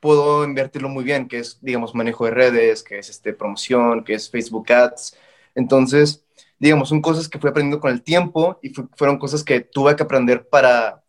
puedo 0.00 0.44
invertirlo 0.44 0.88
muy 0.88 1.02
bien, 1.02 1.26
que 1.26 1.38
es, 1.38 1.58
digamos, 1.60 1.94
manejo 1.94 2.26
de 2.26 2.30
redes, 2.30 2.82
que 2.82 2.98
es 2.98 3.08
este, 3.08 3.32
promoción, 3.32 4.04
que 4.04 4.14
es 4.14 4.30
Facebook 4.30 4.70
Ads. 4.70 5.16
Entonces, 5.54 6.23
digamos, 6.64 6.88
son 6.88 7.02
cosas 7.02 7.28
que 7.28 7.38
fui 7.38 7.50
aprendiendo 7.50 7.78
con 7.78 7.92
el 7.92 8.02
tiempo 8.02 8.58
y 8.62 8.70
fueron 8.96 9.18
cosas 9.18 9.44
que 9.44 9.60
tuve 9.60 9.94
que 9.96 10.02
aprender 10.02 10.48
para 10.48 11.04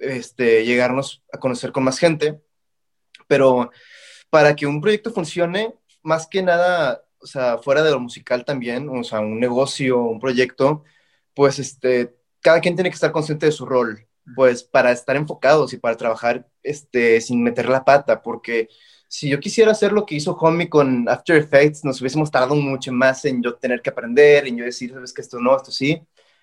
este, 0.00 0.64
llegarnos 0.64 1.22
a 1.32 1.38
conocer 1.38 1.70
con 1.70 1.84
más 1.84 2.00
gente. 2.00 2.42
Pero 3.28 3.70
para 4.30 4.56
que 4.56 4.66
un 4.66 4.80
proyecto 4.80 5.12
funcione, 5.12 5.72
más 6.02 6.26
que 6.26 6.42
nada, 6.42 7.04
o 7.20 7.26
sea, 7.28 7.58
fuera 7.58 7.84
de 7.84 7.92
lo 7.92 8.00
musical 8.00 8.44
también, 8.44 8.88
o 8.88 9.04
sea, 9.04 9.20
un 9.20 9.38
negocio, 9.38 10.02
un 10.02 10.18
proyecto, 10.18 10.82
pues 11.34 11.60
este, 11.60 12.16
cada 12.40 12.60
quien 12.60 12.74
tiene 12.74 12.90
que 12.90 12.94
estar 12.94 13.12
consciente 13.12 13.46
de 13.46 13.52
su 13.52 13.64
rol, 13.64 14.08
pues 14.34 14.64
para 14.64 14.90
estar 14.90 15.14
enfocados 15.14 15.72
y 15.72 15.76
para 15.76 15.96
trabajar 15.96 16.48
este, 16.64 17.20
sin 17.20 17.44
meter 17.44 17.68
la 17.68 17.84
pata, 17.84 18.22
porque 18.22 18.68
si 19.16 19.30
yo 19.30 19.40
quisiera 19.40 19.72
hacer 19.72 19.92
lo 19.92 20.04
que 20.04 20.14
hizo 20.14 20.36
Homie 20.36 20.68
con 20.68 21.08
After 21.08 21.36
Effects, 21.36 21.86
nos 21.86 21.98
hubiésemos 22.02 22.30
tardado 22.30 22.54
mucho 22.54 22.92
más 22.92 23.24
en 23.24 23.42
yo 23.42 23.54
tener 23.54 23.80
que 23.80 23.88
aprender, 23.88 24.46
en 24.46 24.58
yo 24.58 24.64
decir, 24.66 24.92
sabes 24.92 25.14
que 25.14 25.22
esto 25.22 25.40
no, 25.40 25.56
esto 25.56 25.72
sí. 25.72 25.92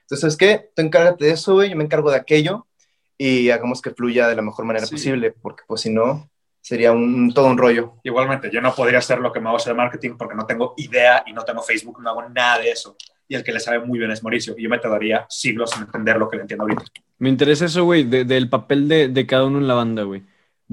Entonces, 0.01 0.21
¿sabes 0.21 0.37
qué? 0.37 0.71
Tú 0.75 0.81
encárgate 0.81 1.25
de 1.25 1.31
eso, 1.33 1.53
güey, 1.53 1.69
yo 1.69 1.75
me 1.75 1.83
encargo 1.83 2.09
de 2.09 2.17
aquello 2.17 2.65
y 3.15 3.51
hagamos 3.51 3.79
que 3.79 3.91
fluya 3.91 4.27
de 4.27 4.35
la 4.35 4.41
mejor 4.41 4.65
manera 4.65 4.87
posible, 4.87 5.35
porque 5.39 5.61
pues 5.67 5.81
si 5.81 5.91
no, 5.91 6.27
sería 6.61 6.93
un, 6.93 7.31
todo 7.31 7.45
un 7.45 7.59
rollo. 7.59 7.97
Igualmente, 8.01 8.49
yo 8.51 8.59
no 8.59 8.73
podría 8.73 8.97
hacer 8.97 9.19
lo 9.19 9.31
que 9.31 9.39
me 9.39 9.49
hago 9.49 9.59
de 9.63 9.73
marketing 9.75 10.15
porque 10.17 10.33
no 10.33 10.47
tengo 10.47 10.73
idea 10.77 11.23
y 11.27 11.33
no 11.33 11.43
tengo 11.43 11.61
Facebook, 11.61 12.01
no 12.01 12.09
hago 12.09 12.27
nada 12.29 12.57
de 12.57 12.71
eso. 12.71 12.97
Y 13.27 13.35
el 13.35 13.43
que 13.43 13.51
le 13.51 13.59
sabe 13.59 13.85
muy 13.85 13.99
bien 13.99 14.09
es 14.09 14.23
Mauricio. 14.23 14.55
Y 14.57 14.63
yo 14.63 14.69
me 14.71 14.79
tardaría 14.79 15.27
siglos 15.29 15.77
en 15.77 15.83
entender 15.83 16.17
lo 16.17 16.27
que 16.27 16.37
le 16.37 16.41
entiendo 16.41 16.63
ahorita. 16.63 16.85
Me 17.19 17.29
interesa 17.29 17.65
eso, 17.65 17.83
güey, 17.83 18.03
del 18.03 18.49
papel 18.49 18.87
de, 18.87 19.09
de, 19.09 19.27
cada 19.27 19.45
uno 19.45 19.59
en 19.59 19.67
la 19.67 19.75
banda, 19.75 20.01
güey. 20.01 20.23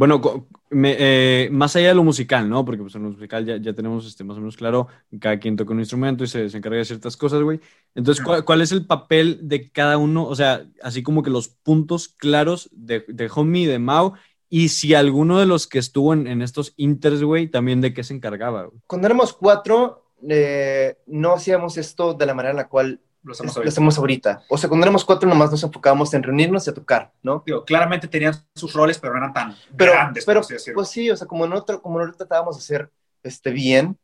Bueno, 0.00 0.48
eh, 0.70 1.50
más 1.52 1.76
allá 1.76 1.88
de 1.88 1.94
lo 1.94 2.02
musical, 2.02 2.48
¿no? 2.48 2.64
Porque 2.64 2.80
pues 2.80 2.94
en 2.94 3.02
lo 3.02 3.10
musical 3.10 3.44
ya, 3.44 3.58
ya 3.58 3.74
tenemos 3.74 4.06
este, 4.06 4.24
más 4.24 4.38
o 4.38 4.40
menos 4.40 4.56
claro, 4.56 4.86
cada 5.20 5.38
quien 5.38 5.56
toca 5.56 5.74
un 5.74 5.80
instrumento 5.80 6.24
y 6.24 6.26
se, 6.26 6.48
se 6.48 6.56
encarga 6.56 6.78
de 6.78 6.86
ciertas 6.86 7.18
cosas, 7.18 7.42
güey. 7.42 7.60
Entonces, 7.94 8.24
¿cuál, 8.24 8.62
es 8.62 8.72
el 8.72 8.86
papel 8.86 9.40
de 9.42 9.70
cada 9.70 9.98
uno? 9.98 10.24
O 10.24 10.34
sea, 10.34 10.64
así 10.82 11.02
como 11.02 11.22
que 11.22 11.28
los 11.28 11.48
puntos 11.48 12.08
claros 12.08 12.70
de, 12.72 13.04
Homie 13.34 13.68
de 13.68 13.78
Mao. 13.78 14.14
Y 14.48 14.70
si 14.70 14.94
alguno 14.94 15.38
de 15.38 15.44
los 15.44 15.66
que 15.66 15.78
estuvo 15.78 16.14
en, 16.14 16.26
en 16.26 16.40
estos 16.40 16.72
inters, 16.78 17.22
güey, 17.22 17.48
también 17.48 17.82
de 17.82 17.92
qué 17.92 18.02
se 18.02 18.14
encargaba. 18.14 18.62
Güey? 18.68 18.80
Cuando 18.86 19.06
éramos 19.06 19.34
cuatro, 19.34 20.06
eh, 20.26 20.96
no 21.08 21.34
hacíamos 21.34 21.76
esto 21.76 22.14
de 22.14 22.24
la 22.24 22.32
manera 22.32 22.52
en 22.52 22.56
la 22.56 22.68
cual 22.68 23.00
lo 23.22 23.32
hacemos, 23.32 23.98
ahorita. 23.98 24.42
O 24.48 24.56
sea, 24.56 24.68
cuando 24.68 24.84
éramos 24.84 25.04
cuatro, 25.04 25.28
nomás 25.28 25.50
nos 25.50 25.62
enfocábamos 25.62 26.12
en 26.14 26.22
reunirnos 26.22 26.66
y 26.66 26.70
a 26.70 26.74
tocar, 26.74 27.12
¿no? 27.22 27.42
Digo, 27.44 27.64
claramente 27.64 28.08
tenían 28.08 28.34
sus 28.54 28.72
roles, 28.72 28.98
pero 28.98 29.12
no 29.12 29.18
eran 29.18 29.32
tan 29.32 29.56
grandes. 29.72 30.24
Pero, 30.24 30.40
pues 30.74 30.88
sí, 30.88 31.10
o 31.10 31.16
sea, 31.16 31.26
como 31.26 31.46
no, 31.46 31.64
como 31.64 32.04
no 32.04 32.12
tratábamos 32.12 32.56
de 32.56 32.60
hacer 32.60 32.90
este, 33.22 33.50
bien, 33.50 33.98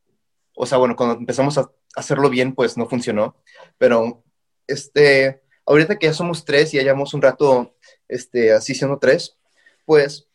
o 0.55 0.67
sea, 0.67 0.79
bueno, 0.79 0.97
cuando 0.97 1.17
empezamos 1.17 1.57
a 1.59 1.71
hacerlo 1.95 2.29
bien, 2.29 2.55
pues 2.55 2.77
no 2.77 2.87
funcionó. 2.87 3.37
Pero, 3.79 4.23
este, 4.67 5.43
ahorita 5.65 5.99
que 5.99 6.07
ya 6.07 6.15
somos 6.15 6.45
tres 6.45 6.73
y 6.75 6.77
ya 6.77 6.83
llevamos 6.83 7.15
un 7.15 7.23
rato, 7.23 7.75
este, 8.09 8.53
así 8.53 8.75
siendo 8.75 8.99
tres, 8.99 9.39
pues, 9.87 10.29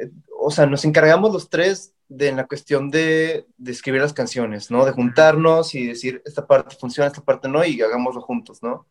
eh, 0.00 0.10
o 0.38 0.50
sea, 0.50 0.66
nos 0.66 0.84
encargamos 0.84 1.32
los 1.32 1.50
tres 1.50 1.91
de 2.16 2.28
en 2.28 2.36
la 2.36 2.46
cuestión 2.46 2.90
de, 2.90 3.46
de, 3.56 3.72
escribir 3.72 4.02
las 4.02 4.12
canciones, 4.12 4.70
¿no? 4.70 4.84
De 4.84 4.92
juntarnos 4.92 5.74
y 5.74 5.86
decir, 5.86 6.22
esta 6.24 6.46
parte 6.46 6.76
funciona, 6.76 7.08
esta 7.08 7.22
parte 7.22 7.48
no, 7.48 7.64
y 7.64 7.80
hagámoslo 7.80 8.20
juntos, 8.20 8.62
¿no? 8.62 8.86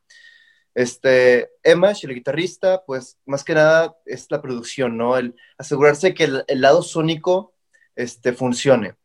Este, 0.74 1.52
Emma, 1.64 1.92
el 1.92 2.16
guitarrista, 2.16 2.84
pues 2.86 3.18
más 3.26 3.44
que 3.44 3.54
nada 3.54 3.96
es 4.06 4.28
la 4.30 4.42
producción, 4.42 4.98
¿no? 4.98 5.18
El 5.18 5.36
asegurarse 5.58 6.14
que 6.14 6.24
el, 6.24 6.44
el 6.48 6.62
lado 6.62 6.82
sónico 6.82 7.54
este, 7.96 8.34
funcione. 8.34 8.96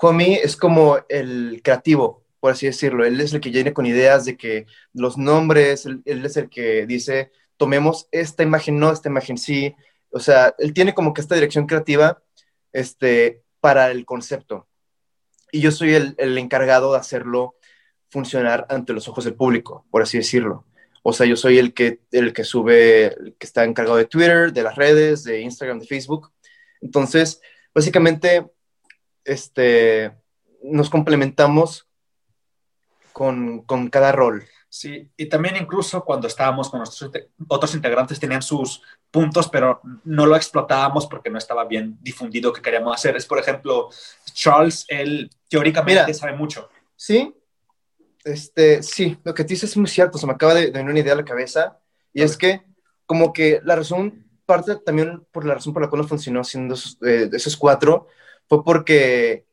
Homie 0.00 0.40
es 0.42 0.56
como 0.56 0.98
el 1.08 1.60
creativo, 1.62 2.24
por 2.40 2.52
así 2.52 2.66
decirlo. 2.66 3.04
Él 3.04 3.20
es 3.20 3.32
el 3.34 3.40
que 3.40 3.50
viene 3.50 3.72
con 3.74 3.86
ideas 3.86 4.24
de 4.24 4.36
que 4.36 4.66
los 4.94 5.18
nombres, 5.18 5.86
él, 5.86 6.02
él 6.06 6.24
es 6.24 6.36
el 6.36 6.48
que 6.48 6.86
dice, 6.86 7.32
tomemos 7.56 8.08
esta 8.12 8.42
imagen 8.42 8.78
no, 8.78 8.92
esta 8.92 9.08
imagen 9.08 9.36
sí. 9.36 9.74
O 10.10 10.20
sea, 10.20 10.54
él 10.58 10.72
tiene 10.72 10.94
como 10.94 11.12
que 11.12 11.20
esta 11.20 11.34
dirección 11.34 11.66
creativa 11.66 12.22
este, 12.72 13.41
para 13.62 13.92
el 13.92 14.04
concepto. 14.04 14.66
Y 15.52 15.60
yo 15.60 15.70
soy 15.70 15.94
el, 15.94 16.16
el, 16.18 16.36
encargado 16.36 16.92
de 16.92 16.98
hacerlo 16.98 17.54
funcionar 18.10 18.66
ante 18.68 18.92
los 18.92 19.06
ojos 19.06 19.24
del 19.24 19.36
público, 19.36 19.86
por 19.92 20.02
así 20.02 20.18
decirlo. 20.18 20.66
O 21.04 21.12
sea, 21.12 21.26
yo 21.26 21.36
soy 21.36 21.58
el 21.58 21.72
que, 21.72 22.00
el 22.10 22.32
que 22.32 22.42
sube, 22.42 23.06
el 23.06 23.36
que 23.38 23.46
está 23.46 23.62
encargado 23.62 23.96
de 23.96 24.06
Twitter, 24.06 24.52
de 24.52 24.64
las 24.64 24.74
redes, 24.74 25.22
de 25.22 25.40
Instagram, 25.42 25.78
de 25.78 25.86
Facebook. 25.86 26.32
Entonces, 26.80 27.40
básicamente, 27.72 28.50
este, 29.24 30.12
nos 30.64 30.90
complementamos 30.90 31.88
con, 33.12 33.62
con 33.62 33.90
cada 33.90 34.10
rol. 34.10 34.44
Sí, 34.74 35.06
y 35.18 35.26
también 35.26 35.56
incluso 35.56 36.02
cuando 36.02 36.26
estábamos 36.26 36.70
con 36.70 36.78
nuestros 36.78 37.10
otros 37.46 37.74
integrantes 37.74 38.18
tenían 38.18 38.40
sus 38.40 38.80
puntos, 39.10 39.46
pero 39.50 39.82
no 40.04 40.24
lo 40.24 40.34
explotábamos 40.34 41.06
porque 41.06 41.28
no 41.28 41.36
estaba 41.36 41.66
bien 41.66 41.98
difundido 42.00 42.54
que 42.54 42.62
queríamos 42.62 42.94
hacer. 42.94 43.14
Es, 43.14 43.26
por 43.26 43.38
ejemplo, 43.38 43.90
Charles, 44.32 44.86
él 44.88 45.28
teóricamente 45.50 46.04
Mira, 46.04 46.14
sabe 46.14 46.32
mucho. 46.32 46.70
Sí, 46.96 47.34
este, 48.24 48.82
sí, 48.82 49.18
lo 49.22 49.34
que 49.34 49.44
dices 49.44 49.68
es 49.68 49.76
muy 49.76 49.88
cierto, 49.88 50.16
se 50.16 50.26
me 50.26 50.32
acaba 50.32 50.54
de, 50.54 50.68
de 50.68 50.70
venir 50.70 50.90
una 50.90 51.00
idea 51.00 51.12
a 51.12 51.16
la 51.16 51.24
cabeza, 51.26 51.78
y 52.14 52.22
es 52.22 52.38
que 52.38 52.62
como 53.04 53.34
que 53.34 53.60
la 53.64 53.76
razón, 53.76 54.26
parte 54.46 54.76
también 54.76 55.22
por 55.32 55.44
la 55.44 55.52
razón 55.52 55.74
por 55.74 55.82
la 55.82 55.90
cual 55.90 56.00
no 56.00 56.08
funcionó 56.08 56.44
siendo 56.44 56.72
esos, 56.72 56.96
eh, 57.02 57.28
esos 57.30 57.58
cuatro, 57.58 58.06
fue 58.48 58.64
porque 58.64 59.44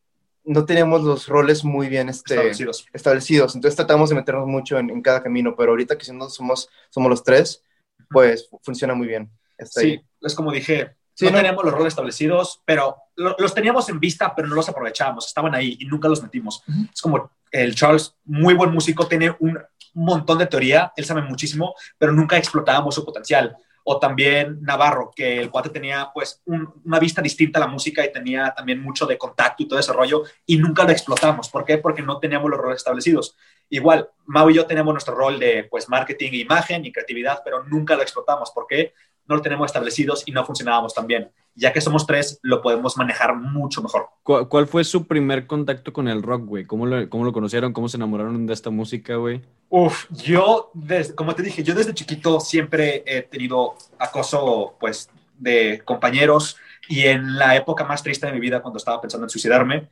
no 0.44 0.66
teníamos 0.66 1.04
los 1.04 1.28
roles 1.28 1.64
muy 1.64 1.88
bien 1.90 2.10
este, 2.10 2.34
establecidos. 2.34 2.86
establecidos. 2.94 3.56
Entonces 3.56 3.76
tratamos 3.76 4.10
de 4.10 4.16
meternos 4.16 4.48
mucho 4.48 4.78
en, 4.78 4.90
en, 4.90 5.02
cada 5.02 5.22
camino, 5.22 5.56
pero 5.56 5.72
ahorita 5.72 5.98
que 5.98 6.06
siendo 6.06 6.30
somos, 6.30 6.70
somos 6.90 7.10
los 7.10 7.24
tres, 7.24 7.64
pues 8.10 8.50
funciona 8.62 8.94
muy 8.94 9.08
bien. 9.08 9.30
Está 9.58 9.82
sí, 9.82 9.88
ahí. 9.88 10.02
es 10.22 10.36
como 10.36 10.52
dije, 10.52 10.96
sí, 11.14 11.26
no, 11.26 11.32
no, 11.32 11.38
teníamos 11.38 11.66
los 11.66 11.74
roles 11.74 11.92
establecidos, 11.92 12.62
pero 12.66 12.96
lo, 13.16 13.36
los 13.38 13.54
teníamos 13.54 13.90
en 13.90 14.00
vista, 14.00 14.34
pero 14.36 14.48
no 14.48 14.56
los 14.56 14.70
aprovechábamos, 14.70 15.28
estaban 15.28 15.54
ahí 15.54 15.78
y 15.80 15.86
nunca 15.86 16.08
los 16.08 16.24
metimos. 16.24 16.64
Uh 16.68 16.72
-huh. 16.72 16.90
Es 16.94 17.02
como 17.02 17.32
el 17.52 17.76
Charles, 17.76 18.16
muy 18.26 18.54
buen 18.54 18.72
músico, 18.72 19.08
tiene 19.08 19.36
un 19.40 19.58
montón 19.94 20.38
de 20.38 20.48
teoría, 20.48 20.94
él 20.96 21.06
sabe 21.06 21.22
muchísimo, 21.22 21.74
pero 21.98 22.12
nunca 22.12 22.38
explotábamos 22.38 22.96
su 22.96 23.04
potencial 23.04 23.58
o 23.92 23.98
también 23.98 24.60
Navarro, 24.62 25.12
que 25.16 25.40
el 25.40 25.50
cuate 25.50 25.70
tenía 25.72 26.12
pues 26.14 26.44
un, 26.46 26.80
una 26.86 27.00
vista 27.00 27.24
distinta 27.24 27.58
a 27.58 27.62
la 27.62 27.68
música 27.68 28.06
y 28.06 28.12
tenía 28.12 28.54
también 28.56 28.80
mucho 28.84 29.08
de 29.08 29.18
contacto 29.18 29.64
y 29.64 29.68
todo 29.68 29.80
ese 29.80 29.92
rollo 29.92 30.22
y 30.46 30.58
nunca 30.58 30.84
lo 30.84 30.92
explotamos. 30.92 31.50
¿Por 31.50 31.66
qué? 31.66 31.80
Porque 31.80 32.04
no 32.04 32.20
teníamos 32.20 32.52
los 32.52 32.60
roles 32.60 32.78
establecidos. 32.78 33.36
Igual, 33.68 34.08
Mau 34.28 34.48
y 34.52 34.54
yo 34.54 34.68
tenemos 34.68 34.94
nuestro 34.94 35.16
rol 35.16 35.40
de 35.40 35.64
pues 35.64 35.90
marketing, 35.90 36.34
imagen 36.34 36.86
y 36.86 36.92
creatividad, 36.92 37.42
pero 37.44 37.64
nunca 37.64 37.96
lo 37.96 38.04
explotamos. 38.04 38.52
¿Por 38.52 38.68
qué? 38.68 38.94
No 39.30 39.36
lo 39.36 39.42
tenemos 39.42 39.68
establecidos 39.68 40.24
y 40.26 40.32
no 40.32 40.44
funcionábamos 40.44 40.94
tan 40.94 41.08
bien. 41.08 41.32
Ya 41.56 41.72
que 41.72 41.80
somos 41.80 42.06
tres, 42.06 42.40
lo 42.42 42.62
podemos 42.62 42.98
manejar 42.98 43.36
mucho 43.36 43.82
mejor. 43.82 44.08
¿Cuál, 44.24 44.50
cuál 44.50 44.68
fue 44.68 44.84
su 44.84 45.08
primer 45.08 45.48
contacto 45.48 45.94
con 45.94 46.08
el 46.08 46.22
rock, 46.22 46.46
güey? 46.46 46.66
¿Cómo 46.66 46.86
lo, 46.86 47.10
¿Cómo 47.10 47.24
lo 47.24 47.32
conocieron? 47.32 47.72
¿Cómo 47.72 47.88
se 47.88 47.98
enamoraron 47.98 48.46
de 48.46 48.54
esta 48.54 48.70
música, 48.70 49.16
güey? 49.16 49.42
Uf, 49.70 50.08
yo, 50.10 50.72
desde, 50.74 51.16
como 51.16 51.36
te 51.36 51.44
dije, 51.44 51.64
yo 51.64 51.76
desde 51.76 51.94
chiquito 51.94 52.40
siempre 52.40 53.04
he 53.06 53.22
tenido 53.22 53.76
acoso, 54.00 54.76
pues, 54.80 55.10
de 55.38 55.82
compañeros 55.86 56.58
y 56.88 57.06
en 57.06 57.38
la 57.38 57.56
época 57.56 57.84
más 57.86 58.04
triste 58.04 58.26
de 58.26 58.34
mi 58.34 58.40
vida, 58.40 58.62
cuando 58.62 58.78
estaba 58.78 59.00
pensando 59.00 59.26
en 59.26 59.30
suicidarme, 59.30 59.90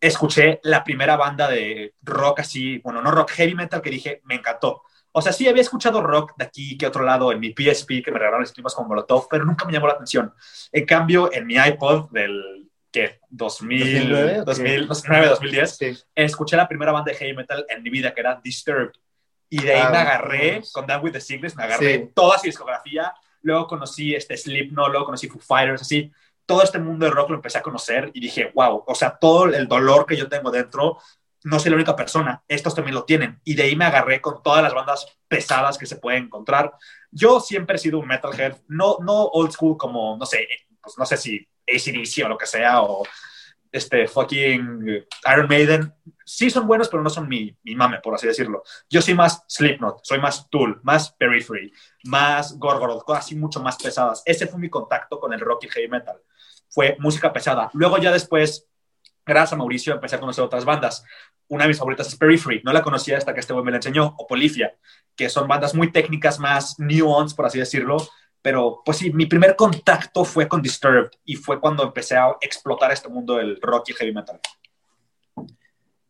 escuché 0.00 0.60
la 0.62 0.84
primera 0.84 1.16
banda 1.16 1.48
de 1.48 1.94
rock 2.02 2.40
así, 2.40 2.78
bueno, 2.78 3.02
no 3.02 3.10
rock, 3.10 3.30
heavy 3.32 3.54
metal, 3.54 3.82
que 3.82 3.90
dije, 3.90 4.20
me 4.24 4.36
encantó. 4.36 4.82
O 5.18 5.22
sea, 5.22 5.32
sí 5.32 5.48
había 5.48 5.62
escuchado 5.62 6.02
rock 6.02 6.34
de 6.36 6.44
aquí 6.44 6.76
que 6.76 6.86
otro 6.86 7.02
lado 7.02 7.32
en 7.32 7.40
mi 7.40 7.48
PSP, 7.48 8.04
que 8.04 8.12
me 8.12 8.18
regalaron 8.18 8.42
esquemas 8.42 8.74
como 8.74 8.88
Molotov, 8.88 9.28
pero 9.30 9.46
nunca 9.46 9.64
me 9.64 9.72
llamó 9.72 9.86
la 9.86 9.94
atención. 9.94 10.30
En 10.70 10.84
cambio, 10.84 11.32
en 11.32 11.46
mi 11.46 11.54
iPod 11.54 12.10
del 12.10 12.68
¿qué? 12.92 13.20
2000, 13.30 14.10
2009, 14.10 14.42
2009 14.44 15.28
2010, 15.28 15.76
sí. 15.76 15.96
escuché 16.14 16.58
la 16.58 16.68
primera 16.68 16.92
banda 16.92 17.12
de 17.12 17.16
heavy 17.16 17.34
metal 17.34 17.64
en 17.66 17.82
mi 17.82 17.88
vida, 17.88 18.12
que 18.12 18.20
era 18.20 18.38
Disturbed. 18.44 18.92
Y 19.48 19.62
de 19.62 19.76
ahí 19.76 19.82
ah, 19.86 19.90
me 19.90 19.96
agarré, 19.96 20.62
con 20.70 20.86
Down 20.86 21.02
with 21.02 21.12
the 21.12 21.20
Sickness, 21.22 21.56
me 21.56 21.64
agarré 21.64 21.94
sí. 21.94 22.10
toda 22.14 22.38
su 22.38 22.44
discografía. 22.44 23.14
Luego 23.40 23.66
conocí 23.68 24.14
este 24.14 24.36
Slipknot, 24.36 24.90
luego 24.90 25.06
conocí 25.06 25.28
Foo 25.28 25.40
Fighters, 25.40 25.80
así. 25.80 26.12
Todo 26.44 26.62
este 26.62 26.78
mundo 26.78 27.06
de 27.06 27.12
rock 27.12 27.30
lo 27.30 27.36
empecé 27.36 27.56
a 27.56 27.62
conocer 27.62 28.10
y 28.12 28.20
dije, 28.20 28.52
wow, 28.54 28.84
o 28.86 28.94
sea, 28.94 29.16
todo 29.18 29.46
el 29.46 29.66
dolor 29.66 30.04
que 30.04 30.14
yo 30.14 30.28
tengo 30.28 30.50
dentro 30.50 30.98
no 31.46 31.60
soy 31.60 31.70
la 31.70 31.76
única 31.76 31.94
persona, 31.94 32.42
estos 32.48 32.74
también 32.74 32.96
lo 32.96 33.04
tienen. 33.04 33.40
Y 33.44 33.54
de 33.54 33.62
ahí 33.62 33.76
me 33.76 33.84
agarré 33.84 34.20
con 34.20 34.42
todas 34.42 34.64
las 34.64 34.74
bandas 34.74 35.06
pesadas 35.28 35.78
que 35.78 35.86
se 35.86 35.96
pueden 35.96 36.24
encontrar. 36.24 36.72
Yo 37.12 37.38
siempre 37.38 37.76
he 37.76 37.78
sido 37.78 38.00
un 38.00 38.08
metalhead, 38.08 38.56
no, 38.66 38.96
no 39.00 39.26
old 39.26 39.52
school 39.52 39.76
como, 39.76 40.16
no 40.16 40.26
sé, 40.26 40.48
pues 40.82 40.98
no 40.98 41.06
sé 41.06 41.16
si 41.16 41.48
ACDC 41.68 42.24
o 42.24 42.28
lo 42.28 42.36
que 42.36 42.46
sea, 42.46 42.82
o 42.82 43.04
este 43.70 44.08
fucking 44.08 45.06
Iron 45.32 45.48
Maiden. 45.48 45.94
Sí 46.24 46.50
son 46.50 46.66
buenos, 46.66 46.88
pero 46.88 47.04
no 47.04 47.10
son 47.10 47.28
mi, 47.28 47.56
mi 47.62 47.76
mame, 47.76 48.00
por 48.00 48.16
así 48.16 48.26
decirlo. 48.26 48.64
Yo 48.90 49.00
soy 49.00 49.14
más 49.14 49.44
Slipknot, 49.46 50.00
soy 50.02 50.18
más 50.18 50.50
Tool, 50.50 50.80
más 50.82 51.12
Periphery, 51.12 51.72
más 52.06 52.58
Gorgoroth, 52.58 53.04
cosas 53.04 53.24
así 53.24 53.36
mucho 53.36 53.62
más 53.62 53.76
pesadas. 53.76 54.20
Ese 54.26 54.48
fue 54.48 54.58
mi 54.58 54.68
contacto 54.68 55.20
con 55.20 55.32
el 55.32 55.38
rock 55.38 55.66
y 55.66 55.68
heavy 55.68 55.88
metal. 55.88 56.20
Fue 56.68 56.96
música 56.98 57.32
pesada. 57.32 57.70
Luego 57.72 57.98
ya 57.98 58.10
después 58.10 58.66
gracias 59.26 59.52
a 59.52 59.56
Mauricio 59.56 59.92
empecé 59.92 60.16
a 60.16 60.20
conocer 60.20 60.44
otras 60.44 60.64
bandas. 60.64 61.04
Una 61.48 61.64
de 61.64 61.68
mis 61.68 61.78
favoritas 61.78 62.08
es 62.08 62.16
Periphery, 62.16 62.62
no 62.64 62.72
la 62.72 62.82
conocía 62.82 63.18
hasta 63.18 63.32
que 63.32 63.40
este 63.40 63.52
güey 63.52 63.64
me 63.64 63.70
la 63.70 63.78
enseñó, 63.78 64.14
o 64.18 64.26
Polifia, 64.26 64.76
que 65.14 65.28
son 65.28 65.46
bandas 65.46 65.74
muy 65.74 65.92
técnicas, 65.92 66.38
más 66.38 66.76
nuance, 66.78 67.34
por 67.34 67.46
así 67.46 67.58
decirlo. 67.58 67.96
Pero, 68.42 68.82
pues 68.84 68.98
sí, 68.98 69.12
mi 69.12 69.26
primer 69.26 69.56
contacto 69.56 70.24
fue 70.24 70.48
con 70.48 70.62
Disturbed 70.62 71.10
y 71.24 71.34
fue 71.34 71.60
cuando 71.60 71.82
empecé 71.82 72.16
a 72.16 72.36
explotar 72.40 72.92
este 72.92 73.08
mundo 73.08 73.36
del 73.36 73.60
rock 73.60 73.90
y 73.90 73.92
heavy 73.94 74.12
metal. 74.12 74.40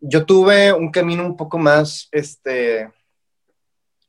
Yo 0.00 0.26
tuve 0.26 0.72
un 0.72 0.90
camino 0.90 1.24
un 1.24 1.36
poco 1.36 1.58
más, 1.58 2.08
este, 2.12 2.90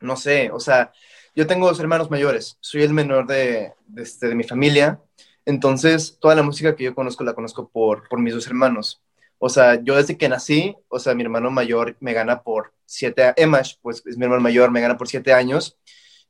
no 0.01 0.15
sé, 0.15 0.51
o 0.51 0.59
sea, 0.59 0.91
yo 1.35 1.47
tengo 1.47 1.67
dos 1.67 1.79
hermanos 1.79 2.11
mayores, 2.11 2.57
soy 2.59 2.83
el 2.83 2.93
menor 2.93 3.27
de, 3.27 3.73
de, 3.85 4.01
este, 4.03 4.27
de 4.27 4.35
mi 4.35 4.43
familia, 4.43 4.99
entonces, 5.47 6.17
toda 6.19 6.35
la 6.35 6.43
música 6.43 6.75
que 6.75 6.83
yo 6.83 6.93
conozco 6.93 7.23
la 7.23 7.33
conozco 7.33 7.69
por, 7.69 8.09
por 8.09 8.19
mis 8.19 8.33
dos 8.33 8.45
hermanos. 8.47 9.01
O 9.39 9.49
sea, 9.49 9.81
yo 9.83 9.95
desde 9.95 10.17
que 10.17 10.29
nací, 10.29 10.75
o 10.87 10.99
sea, 10.99 11.13
mi 11.13 11.23
hermano 11.23 11.51
mayor 11.51 11.95
me 11.99 12.13
gana 12.13 12.41
por 12.41 12.73
siete, 12.85 13.33
Emash, 13.37 13.75
pues 13.81 14.03
es 14.05 14.17
mi 14.17 14.23
hermano 14.23 14.41
mayor, 14.41 14.71
me 14.71 14.81
gana 14.81 14.97
por 14.97 15.07
siete 15.07 15.33
años. 15.33 15.77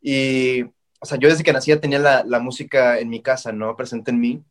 Y, 0.02 0.64
o 0.64 1.06
sea, 1.06 1.18
yo 1.18 1.30
desde 1.30 1.44
que 1.44 1.54
nací 1.54 1.72
ya 1.72 1.80
tenía 1.80 2.00
la, 2.00 2.24
la 2.26 2.40
música 2.40 3.00
en 3.00 3.10
mi 3.10 3.22
casa, 3.22 3.52
¿no? 3.52 3.76
Presente 3.76 4.12
en 4.12 4.20
mí. 4.20 4.44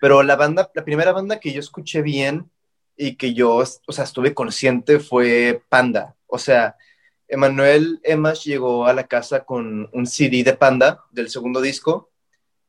Pero 0.00 0.22
la 0.22 0.36
banda, 0.36 0.70
la 0.74 0.84
primera 0.84 1.12
banda 1.12 1.38
que 1.38 1.52
yo 1.52 1.60
escuché 1.60 2.02
bien 2.02 2.50
y 2.96 3.16
que 3.16 3.34
yo, 3.34 3.56
o 3.56 3.92
sea, 3.92 4.04
estuve 4.04 4.34
consciente 4.34 4.98
fue 4.98 5.62
Panda. 5.68 6.16
O 6.26 6.38
sea, 6.38 6.76
Emanuel 7.28 8.00
Emash 8.02 8.44
llegó 8.44 8.86
a 8.86 8.92
la 8.92 9.06
casa 9.06 9.44
con 9.44 9.88
un 9.92 10.06
CD 10.06 10.42
de 10.42 10.54
Panda, 10.54 11.04
del 11.10 11.30
segundo 11.30 11.60
disco, 11.60 12.10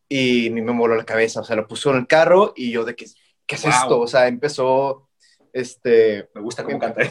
y 0.07 0.49
me 0.51 0.61
voló 0.73 0.95
la 0.95 1.05
cabeza, 1.05 1.41
o 1.41 1.43
sea, 1.43 1.55
lo 1.55 1.67
puso 1.67 1.91
en 1.91 1.97
el 1.97 2.07
carro 2.07 2.53
y 2.55 2.71
yo 2.71 2.85
de 2.85 2.95
que, 2.95 3.07
¿qué 3.45 3.55
es 3.55 3.61
wow. 3.63 3.71
esto? 3.71 3.99
O 4.01 4.07
sea, 4.07 4.27
empezó, 4.27 5.09
este... 5.51 6.29
Me 6.33 6.41
gusta 6.41 6.63
cómo 6.63 6.79
canta 6.79 7.01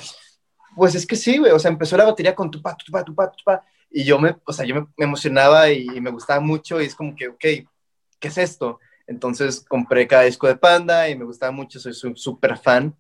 Pues 0.77 0.95
es 0.95 1.07
que 1.07 1.17
sí, 1.17 1.39
güey, 1.39 1.53
o 1.53 1.59
sea, 1.59 1.71
empezó 1.71 1.97
la 1.97 2.05
batería 2.05 2.35
con 2.35 2.51
tu 2.51 2.63
pa, 2.63 2.77
tu 2.77 2.91
pa, 2.91 3.05
tu 3.05 3.15
pa, 3.15 3.31
tu 3.31 3.45
pa, 3.45 3.65
y 3.91 4.05
yo 4.05 4.19
me, 4.19 4.37
o 4.45 4.53
sea, 4.53 4.65
yo 4.65 4.75
me, 4.75 4.87
me 4.97 5.05
emocionaba 5.05 5.71
y, 5.71 5.87
y, 5.95 6.01
me 6.01 6.11
gustaba 6.11 6.41
mucho 6.41 6.81
y 6.81 6.87
es 6.87 6.95
como 6.95 7.15
que, 7.15 7.29
ok, 7.29 7.39
¿qué 7.39 8.29
es 8.29 8.39
esto? 8.39 8.81
Entonces 9.07 9.65
compré 9.69 10.07
cada 10.07 10.23
disco 10.23 10.47
de 10.47 10.57
Panda 10.57 11.09
y 11.09 11.17
me 11.17 11.25
gustaba 11.25 11.53
mucho, 11.53 11.79
soy 11.79 11.93
súper 12.15 12.57
fan. 12.57 12.97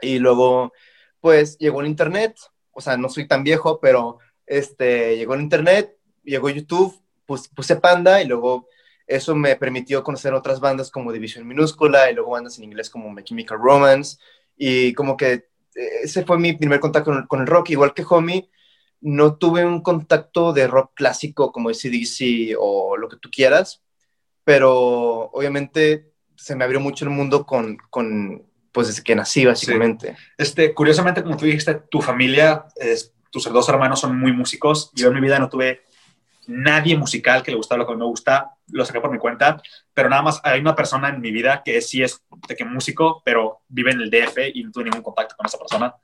Y 0.00 0.18
luego, 0.18 0.72
pues, 1.20 1.58
llegó 1.58 1.80
el 1.80 1.88
internet, 1.88 2.36
o 2.70 2.80
sea, 2.80 2.96
no 2.96 3.08
soy 3.08 3.26
tan 3.26 3.42
viejo, 3.42 3.80
pero, 3.80 4.18
este, 4.46 5.16
llegó 5.16 5.34
el 5.34 5.40
internet, 5.40 5.96
llegó 6.22 6.50
YouTube, 6.50 7.02
pues, 7.24 7.48
puse 7.48 7.76
Panda 7.76 8.22
y 8.22 8.26
luego 8.26 8.68
eso 9.06 9.34
me 9.34 9.56
permitió 9.56 10.02
conocer 10.02 10.34
otras 10.34 10.60
bandas 10.60 10.90
como 10.90 11.12
División 11.12 11.46
Minúscula 11.46 12.10
y 12.10 12.14
luego 12.14 12.32
bandas 12.32 12.58
en 12.58 12.64
inglés 12.64 12.90
como 12.90 13.12
My 13.12 13.22
Chemical 13.22 13.58
Romance. 13.58 14.18
Y 14.56 14.92
como 14.94 15.16
que 15.16 15.32
eh, 15.32 15.48
ese 16.02 16.24
fue 16.24 16.38
mi 16.38 16.54
primer 16.54 16.80
contacto 16.80 17.10
con 17.10 17.20
el, 17.20 17.28
con 17.28 17.40
el 17.40 17.46
rock. 17.46 17.70
Igual 17.70 17.94
que 17.94 18.04
Homie, 18.08 18.50
no 19.00 19.36
tuve 19.36 19.64
un 19.64 19.82
contacto 19.82 20.52
de 20.52 20.66
rock 20.66 20.92
clásico 20.94 21.52
como 21.52 21.68
ACDC 21.68 22.56
o 22.58 22.96
lo 22.96 23.08
que 23.08 23.16
tú 23.16 23.30
quieras, 23.30 23.82
pero 24.44 25.30
obviamente 25.32 26.12
se 26.34 26.56
me 26.56 26.64
abrió 26.64 26.80
mucho 26.80 27.04
el 27.04 27.10
mundo 27.10 27.46
con, 27.46 27.76
con 27.90 28.46
pues 28.72 28.88
desde 28.88 29.02
que 29.02 29.14
nací, 29.14 29.44
básicamente. 29.44 30.16
Este, 30.36 30.74
curiosamente, 30.74 31.22
como 31.22 31.36
tú 31.36 31.46
dijiste, 31.46 31.74
tu 31.90 32.02
familia, 32.02 32.66
tus 33.30 33.44
dos 33.44 33.68
hermanos 33.68 34.00
son 34.00 34.18
muy 34.18 34.32
músicos. 34.32 34.90
Yo 34.94 35.08
en 35.08 35.14
mi 35.14 35.20
vida 35.20 35.38
no 35.38 35.48
tuve 35.48 35.82
nadie 36.48 36.96
musical 36.96 37.42
que 37.42 37.50
le 37.50 37.56
gustara 37.56 37.80
lo 37.80 37.86
que 37.86 37.96
me 37.96 38.04
gusta, 38.04 38.50
lo 38.68 38.84
saqué 38.84 39.00
por 39.00 39.10
mi 39.10 39.18
cuenta, 39.18 39.60
pero 39.92 40.08
nada 40.08 40.22
más 40.22 40.40
hay 40.44 40.60
una 40.60 40.74
persona 40.74 41.08
en 41.08 41.20
mi 41.20 41.30
vida 41.30 41.62
que 41.64 41.80
sí 41.80 42.02
es 42.02 42.22
de 42.48 42.56
que 42.56 42.64
músico, 42.64 43.22
pero 43.24 43.62
vive 43.68 43.92
en 43.92 44.00
el 44.00 44.10
DF 44.10 44.38
y 44.54 44.64
no 44.64 44.70
tuve 44.70 44.84
ningún 44.84 45.02
contacto 45.02 45.36
con 45.36 45.46
esa 45.46 45.58
persona. 45.58 45.94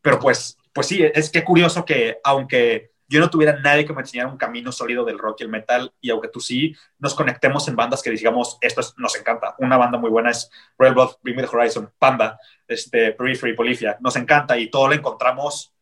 Pero 0.00 0.18
pues, 0.18 0.58
pues 0.72 0.86
sí, 0.86 1.02
es 1.02 1.30
que 1.30 1.44
curioso 1.44 1.84
que 1.84 2.18
aunque 2.24 2.92
yo 3.08 3.20
no 3.20 3.30
tuviera 3.30 3.60
nadie 3.60 3.84
que 3.84 3.92
me 3.92 4.00
enseñara 4.00 4.30
un 4.30 4.38
camino 4.38 4.72
sólido 4.72 5.04
del 5.04 5.18
rock 5.18 5.40
y 5.40 5.44
el 5.44 5.50
metal, 5.50 5.92
y 6.00 6.10
aunque 6.10 6.28
tú 6.28 6.40
sí, 6.40 6.74
nos 6.98 7.14
conectemos 7.14 7.68
en 7.68 7.76
bandas 7.76 8.02
que 8.02 8.10
digamos, 8.10 8.58
esto 8.60 8.80
nos 8.96 9.16
encanta. 9.16 9.54
Una 9.58 9.76
banda 9.76 9.98
muy 9.98 10.10
buena 10.10 10.30
es 10.30 10.50
Railroad, 10.78 11.16
Bring 11.22 11.36
Me 11.36 11.42
the 11.42 11.54
Horizon, 11.54 11.92
Panda, 11.98 12.38
este, 12.66 13.12
Periphery, 13.12 13.54
Polifia, 13.54 13.98
nos 14.00 14.16
encanta 14.16 14.58
y 14.58 14.70
todo 14.70 14.88
lo 14.88 14.94
encontramos 14.94 15.73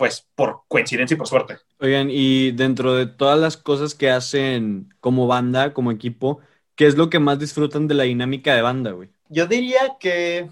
pues 0.00 0.26
por 0.34 0.62
coincidencia 0.66 1.14
y 1.14 1.18
por 1.18 1.28
suerte. 1.28 1.58
Oigan, 1.78 2.08
y 2.10 2.52
dentro 2.52 2.94
de 2.94 3.04
todas 3.04 3.38
las 3.38 3.58
cosas 3.58 3.94
que 3.94 4.08
hacen 4.08 4.94
como 4.98 5.26
banda, 5.26 5.74
como 5.74 5.90
equipo, 5.90 6.40
¿qué 6.74 6.86
es 6.86 6.96
lo 6.96 7.10
que 7.10 7.18
más 7.18 7.38
disfrutan 7.38 7.86
de 7.86 7.92
la 7.92 8.04
dinámica 8.04 8.54
de 8.54 8.62
banda, 8.62 8.92
güey? 8.92 9.10
Yo 9.28 9.46
diría 9.46 9.98
que 10.00 10.48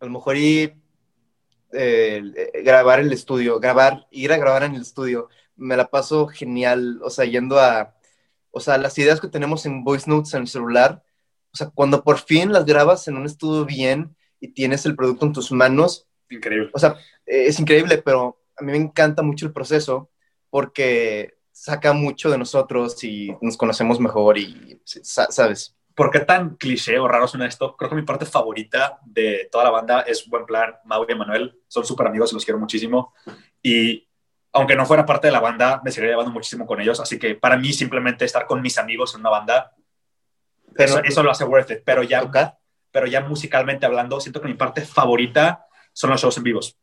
a 0.00 0.04
lo 0.06 0.10
mejor 0.10 0.38
ir 0.38 0.76
eh, 1.70 2.22
grabar 2.64 3.00
el 3.00 3.12
estudio, 3.12 3.60
grabar, 3.60 4.06
ir 4.10 4.32
a 4.32 4.38
grabar 4.38 4.62
en 4.62 4.74
el 4.74 4.80
estudio, 4.80 5.28
me 5.56 5.76
la 5.76 5.90
paso 5.90 6.28
genial, 6.28 7.00
o 7.02 7.10
sea, 7.10 7.26
yendo 7.26 7.60
a, 7.60 7.94
o 8.50 8.60
sea, 8.60 8.78
las 8.78 8.96
ideas 8.96 9.20
que 9.20 9.28
tenemos 9.28 9.66
en 9.66 9.84
voice 9.84 10.08
notes 10.08 10.32
en 10.32 10.40
el 10.40 10.48
celular, 10.48 11.04
o 11.52 11.56
sea, 11.58 11.68
cuando 11.68 12.02
por 12.02 12.20
fin 12.20 12.54
las 12.54 12.64
grabas 12.64 13.06
en 13.06 13.18
un 13.18 13.26
estudio 13.26 13.66
bien 13.66 14.16
y 14.40 14.48
tienes 14.48 14.86
el 14.86 14.96
producto 14.96 15.26
en 15.26 15.34
tus 15.34 15.52
manos, 15.52 16.07
Increíble. 16.30 16.70
O 16.72 16.78
sea, 16.78 16.96
es 17.24 17.58
increíble, 17.58 17.98
pero 17.98 18.40
a 18.56 18.62
mí 18.62 18.72
me 18.72 18.78
encanta 18.78 19.22
mucho 19.22 19.46
el 19.46 19.52
proceso 19.52 20.10
porque 20.50 21.38
saca 21.52 21.92
mucho 21.92 22.30
de 22.30 22.38
nosotros 22.38 23.02
y 23.02 23.34
nos 23.40 23.56
conocemos 23.56 23.98
mejor 23.98 24.38
y, 24.38 24.80
¿sabes? 24.84 25.76
¿Por 25.94 26.10
qué 26.10 26.20
tan 26.20 26.56
cliché 26.56 26.98
o 26.98 27.08
raro 27.08 27.26
suena 27.26 27.46
esto? 27.46 27.76
Creo 27.76 27.90
que 27.90 27.96
mi 27.96 28.02
parte 28.02 28.24
favorita 28.24 29.00
de 29.04 29.48
toda 29.50 29.64
la 29.64 29.70
banda 29.70 30.02
es 30.02 30.28
Buen 30.28 30.46
Plan, 30.46 30.74
Mau 30.84 31.04
y 31.08 31.14
Manuel. 31.14 31.58
Son 31.66 31.84
súper 31.84 32.06
amigos 32.06 32.30
y 32.30 32.34
los 32.34 32.44
quiero 32.44 32.60
muchísimo. 32.60 33.12
Y 33.60 34.06
aunque 34.52 34.76
no 34.76 34.86
fuera 34.86 35.04
parte 35.04 35.26
de 35.26 35.32
la 35.32 35.40
banda, 35.40 35.80
me 35.84 35.90
seguiría 35.90 36.12
llevando 36.12 36.32
muchísimo 36.32 36.66
con 36.66 36.80
ellos. 36.80 37.00
Así 37.00 37.18
que 37.18 37.34
para 37.34 37.56
mí 37.56 37.72
simplemente 37.72 38.24
estar 38.24 38.46
con 38.46 38.62
mis 38.62 38.78
amigos 38.78 39.14
en 39.14 39.20
una 39.22 39.30
banda, 39.30 39.74
pero, 40.76 41.02
eso, 41.02 41.24
lo 41.24 41.32
hace 41.32 41.44
worth 41.44 41.72
it. 41.72 41.82
Pero 41.84 42.04
ya, 42.04 42.30
pero 42.92 43.06
ya 43.08 43.20
musicalmente 43.22 43.84
hablando, 43.84 44.20
siento 44.20 44.40
que 44.40 44.46
mi 44.46 44.54
parte 44.54 44.82
favorita 44.82 45.66
son 45.98 46.10
los 46.10 46.20
shows 46.20 46.36
en 46.36 46.44
vivos. 46.44 46.76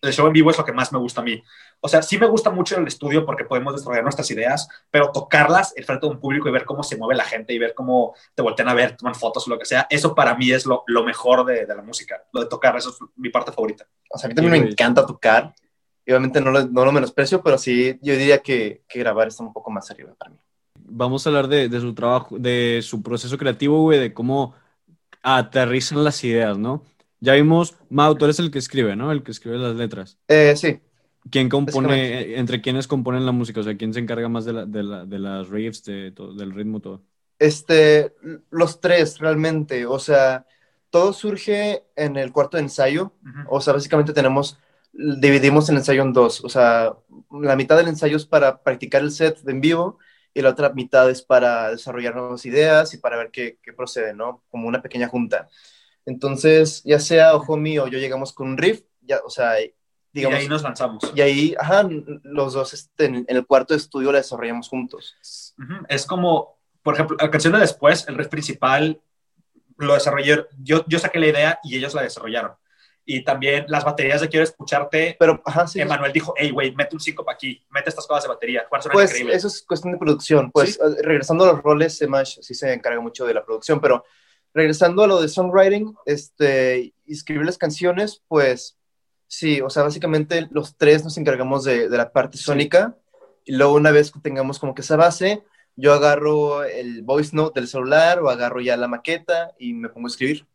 El 0.00 0.12
show 0.12 0.26
en 0.26 0.32
vivo 0.32 0.50
es 0.50 0.56
lo 0.56 0.64
que 0.64 0.72
más 0.72 0.90
me 0.90 0.98
gusta 0.98 1.20
a 1.20 1.24
mí. 1.24 1.42
O 1.80 1.88
sea, 1.88 2.00
sí 2.00 2.16
me 2.16 2.26
gusta 2.26 2.50
mucho 2.50 2.78
el 2.78 2.86
estudio 2.86 3.26
porque 3.26 3.44
podemos 3.44 3.74
desarrollar 3.74 4.04
nuestras 4.04 4.30
ideas, 4.30 4.66
pero 4.90 5.12
tocarlas 5.12 5.74
en 5.76 5.84
frente 5.84 6.06
de 6.06 6.12
un 6.12 6.18
público 6.20 6.48
y 6.48 6.52
ver 6.52 6.64
cómo 6.64 6.82
se 6.82 6.96
mueve 6.96 7.14
la 7.14 7.24
gente 7.24 7.52
y 7.52 7.58
ver 7.58 7.74
cómo 7.74 8.14
te 8.34 8.40
voltean 8.40 8.70
a 8.70 8.74
ver, 8.74 8.96
toman 8.96 9.14
fotos 9.14 9.46
o 9.46 9.50
lo 9.50 9.58
que 9.58 9.66
sea, 9.66 9.86
eso 9.90 10.14
para 10.14 10.34
mí 10.34 10.50
es 10.50 10.64
lo, 10.64 10.82
lo 10.86 11.04
mejor 11.04 11.44
de, 11.44 11.66
de, 11.66 11.76
la 11.76 11.82
música, 11.82 12.24
lo 12.32 12.40
de 12.40 12.46
tocar, 12.46 12.74
eso 12.76 12.88
es 12.88 12.96
mi 13.16 13.28
parte 13.28 13.52
favorita. 13.52 13.86
O 14.08 14.16
sea, 14.16 14.28
a 14.28 14.28
mí 14.28 14.34
también 14.34 14.62
me 14.62 14.70
encanta 14.70 15.04
tocar, 15.04 15.52
y 16.06 16.12
obviamente 16.12 16.40
no 16.40 16.52
lo, 16.52 16.64
no 16.64 16.86
lo 16.86 16.92
menosprecio, 16.92 17.42
pero 17.42 17.58
sí, 17.58 17.98
yo 18.00 18.14
diría 18.14 18.38
que, 18.38 18.82
que, 18.88 19.00
grabar 19.00 19.28
está 19.28 19.42
un 19.42 19.52
poco 19.52 19.70
más 19.70 19.90
arriba 19.90 20.14
para 20.18 20.30
mí. 20.30 20.38
Vamos 20.74 21.26
a 21.26 21.28
hablar 21.28 21.48
de, 21.48 21.68
de 21.68 21.80
su 21.80 21.92
trabajo, 21.92 22.38
de 22.38 22.80
su 22.82 23.02
proceso 23.02 23.36
creativo, 23.36 23.82
güey, 23.82 23.98
de 23.98 24.14
cómo 24.14 24.54
aterrizan 25.22 26.02
las 26.02 26.24
ideas, 26.24 26.56
¿no? 26.56 26.82
Ya 27.20 27.34
vimos, 27.34 27.76
Mau, 27.90 28.14
tú 28.14 28.24
eres 28.24 28.38
el 28.38 28.50
que 28.50 28.58
escribe, 28.58 28.94
¿no? 28.94 29.10
El 29.10 29.22
que 29.22 29.32
escribe 29.32 29.58
las 29.58 29.74
letras. 29.74 30.18
Eh, 30.28 30.54
sí. 30.56 30.80
¿Quién 31.30 31.48
compone, 31.48 32.38
entre 32.38 32.60
quiénes 32.60 32.86
componen 32.86 33.26
la 33.26 33.32
música? 33.32 33.60
O 33.60 33.62
sea, 33.62 33.76
¿quién 33.76 33.92
se 33.92 34.00
encarga 34.00 34.28
más 34.28 34.44
de, 34.44 34.52
la, 34.52 34.66
de, 34.66 34.82
la, 34.82 35.04
de 35.04 35.18
las 35.18 35.48
riffs, 35.48 35.84
de 35.84 36.12
del 36.12 36.52
ritmo, 36.52 36.80
todo? 36.80 37.02
Este, 37.38 38.14
los 38.50 38.80
tres, 38.80 39.18
realmente. 39.18 39.84
O 39.86 39.98
sea, 39.98 40.46
todo 40.90 41.12
surge 41.12 41.84
en 41.96 42.16
el 42.16 42.32
cuarto 42.32 42.56
de 42.56 42.62
ensayo. 42.62 43.12
O 43.48 43.60
sea, 43.60 43.74
básicamente 43.74 44.12
tenemos, 44.12 44.58
dividimos 44.92 45.68
el 45.68 45.76
ensayo 45.76 46.02
en 46.02 46.12
dos. 46.12 46.42
O 46.44 46.48
sea, 46.48 46.94
la 47.30 47.56
mitad 47.56 47.76
del 47.76 47.88
ensayo 47.88 48.16
es 48.16 48.24
para 48.24 48.62
practicar 48.62 49.02
el 49.02 49.10
set 49.10 49.40
de 49.40 49.52
en 49.52 49.60
vivo 49.60 49.98
y 50.32 50.40
la 50.40 50.50
otra 50.50 50.70
mitad 50.70 51.10
es 51.10 51.22
para 51.22 51.70
desarrollar 51.70 52.14
nuevas 52.14 52.46
ideas 52.46 52.94
y 52.94 52.98
para 52.98 53.16
ver 53.16 53.30
qué, 53.30 53.58
qué 53.62 53.72
procede, 53.72 54.14
¿no? 54.14 54.44
Como 54.50 54.68
una 54.68 54.80
pequeña 54.80 55.08
junta. 55.08 55.48
Entonces, 56.08 56.82
ya 56.84 56.98
sea 56.98 57.34
Ojo 57.34 57.58
Mío 57.58 57.86
yo 57.86 57.98
llegamos 57.98 58.32
con 58.32 58.48
un 58.48 58.56
riff, 58.56 58.80
ya, 59.02 59.20
o 59.26 59.30
sea, 59.30 59.56
digamos. 60.10 60.38
Y 60.38 60.42
ahí 60.42 60.48
nos 60.48 60.62
lanzamos. 60.62 61.12
Y 61.14 61.20
ahí, 61.20 61.54
ajá, 61.58 61.86
los 62.22 62.54
dos 62.54 62.72
este, 62.72 63.04
en, 63.04 63.26
el 63.28 63.46
cuarto 63.46 63.74
de 63.74 63.78
estudio 63.78 64.10
la 64.10 64.18
desarrollamos 64.18 64.68
juntos. 64.68 65.54
Es 65.88 66.06
como, 66.06 66.58
por 66.82 66.94
ejemplo, 66.94 67.16
la 67.20 67.30
canción 67.30 67.52
de 67.52 67.60
después, 67.60 68.08
el 68.08 68.16
riff 68.16 68.28
principal, 68.28 69.00
lo 69.76 69.94
desarrollé, 69.94 70.46
yo, 70.62 70.82
yo 70.88 70.98
saqué 70.98 71.18
la 71.20 71.26
idea 71.26 71.60
y 71.62 71.76
ellos 71.76 71.92
la 71.92 72.02
desarrollaron. 72.02 72.52
Y 73.04 73.22
también 73.22 73.66
las 73.68 73.84
baterías 73.84 74.22
de 74.22 74.28
Quiero 74.30 74.44
Escucharte. 74.44 75.14
Pero, 75.18 75.42
ajá, 75.44 75.66
sí. 75.66 75.80
Emanuel 75.80 76.12
dijo, 76.12 76.34
hey, 76.36 76.50
güey, 76.50 76.74
mete 76.74 76.96
un 76.96 77.00
5 77.00 77.22
para 77.22 77.34
aquí, 77.34 77.62
mete 77.70 77.90
estas 77.90 78.06
cosas 78.06 78.24
de 78.24 78.28
batería. 78.28 78.66
Pues 78.70 79.14
eso 79.14 79.46
es 79.46 79.62
cuestión 79.62 79.92
de 79.92 79.98
producción. 79.98 80.50
Pues 80.50 80.78
regresando 81.02 81.44
a 81.44 81.52
los 81.52 81.62
roles, 81.62 81.96
Semash 81.96 82.38
sí 82.40 82.54
se 82.54 82.72
encarga 82.72 83.00
mucho 83.00 83.26
de 83.26 83.34
la 83.34 83.44
producción, 83.44 83.80
pero 83.80 84.04
regresando 84.54 85.02
a 85.02 85.06
lo 85.06 85.20
de 85.20 85.28
songwriting, 85.28 85.94
este, 86.06 86.94
escribir 87.06 87.44
las 87.46 87.58
canciones, 87.58 88.22
pues 88.28 88.76
sí, 89.26 89.60
o 89.60 89.70
sea, 89.70 89.82
básicamente 89.82 90.48
los 90.50 90.76
tres 90.76 91.04
nos 91.04 91.18
encargamos 91.18 91.64
de, 91.64 91.88
de 91.88 91.96
la 91.96 92.12
parte 92.12 92.38
sónica 92.38 92.96
y 93.44 93.52
luego 93.52 93.74
una 93.74 93.90
vez 93.90 94.10
que 94.10 94.20
tengamos 94.20 94.58
como 94.58 94.74
que 94.74 94.82
esa 94.82 94.96
base, 94.96 95.42
yo 95.74 95.92
agarro 95.94 96.64
el 96.64 97.02
voice 97.02 97.34
note 97.34 97.60
del 97.60 97.68
celular 97.68 98.20
o 98.20 98.28
agarro 98.28 98.60
ya 98.60 98.76
la 98.76 98.88
maqueta 98.88 99.52
y 99.58 99.74
me 99.74 99.88
pongo 99.88 100.08
a 100.08 100.10
escribir. 100.10 100.46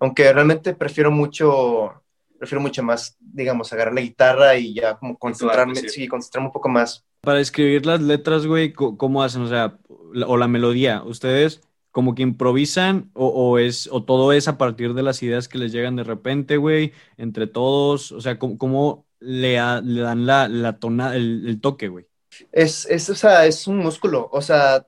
Aunque 0.00 0.32
realmente 0.32 0.74
prefiero 0.74 1.10
mucho, 1.10 2.02
prefiero 2.38 2.60
mucho 2.60 2.82
más, 2.82 3.16
digamos, 3.20 3.72
agarrar 3.72 3.94
la 3.94 4.00
guitarra 4.00 4.56
y 4.56 4.74
ya 4.74 4.98
como 4.98 5.16
concentrarme, 5.16 5.76
sí. 5.76 6.08
concentrarme 6.08 6.48
un 6.48 6.52
poco 6.52 6.68
más. 6.68 7.04
Para 7.20 7.40
escribir 7.40 7.86
las 7.86 8.00
letras, 8.00 8.46
güey, 8.46 8.72
¿cómo 8.72 9.22
hacen? 9.22 9.42
O 9.42 9.48
sea, 9.48 9.78
o 10.26 10.36
la 10.36 10.48
melodía, 10.48 11.02
¿ustedes 11.04 11.62
como 11.98 12.14
que 12.14 12.22
improvisan 12.22 13.10
o, 13.12 13.58
es, 13.58 13.88
o 13.90 14.04
todo 14.04 14.32
es 14.32 14.46
a 14.46 14.56
partir 14.56 14.94
de 14.94 15.02
las 15.02 15.20
ideas 15.20 15.48
que 15.48 15.58
les 15.58 15.72
llegan 15.72 15.96
de 15.96 16.04
repente, 16.04 16.56
güey, 16.56 16.92
entre 17.16 17.48
todos, 17.48 18.12
o 18.12 18.20
sea, 18.20 18.38
¿cómo, 18.38 19.04
le, 19.18 19.54
le, 19.82 20.00
dan 20.00 20.24
la, 20.24 20.46
la 20.46 20.78
tona, 20.78 21.16
el, 21.16 21.58
toque, 21.60 21.88
güey? 21.88 22.06
Es, 22.52 22.86
es, 22.86 23.10
o 23.10 23.16
sea, 23.16 23.46
es 23.46 23.66
un 23.66 23.78
músculo, 23.78 24.30
o 24.30 24.40
sea, 24.40 24.86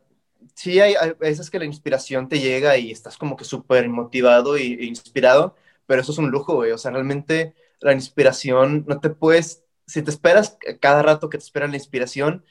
sí 0.54 0.78
hay, 0.78 0.94
hay, 0.94 1.14
veces 1.18 1.50
que 1.50 1.58
la 1.58 1.64
inspiración 1.64 2.28
te 2.28 2.38
llega 2.38 2.76
y 2.76 2.92
estás 2.92 3.18
como 3.18 3.36
que 3.36 3.44
súper 3.44 3.88
motivado 3.88 4.56
e, 4.56 4.84
inspirado, 4.84 5.56
pero 5.86 6.02
eso 6.02 6.12
es 6.12 6.18
un 6.18 6.30
lujo, 6.30 6.54
güey, 6.54 6.70
o 6.70 6.78
sea, 6.78 6.92
realmente 6.92 7.56
la 7.80 7.92
inspiración 7.92 8.84
no 8.86 9.00
te 9.00 9.10
puedes, 9.10 9.64
si 9.84 10.00
te 10.02 10.12
esperas 10.12 10.58
cada 10.78 11.02
rato 11.02 11.28
que 11.28 11.38
te 11.38 11.42
esperan 11.42 11.72
la 11.72 11.76
inspiración, 11.76 12.44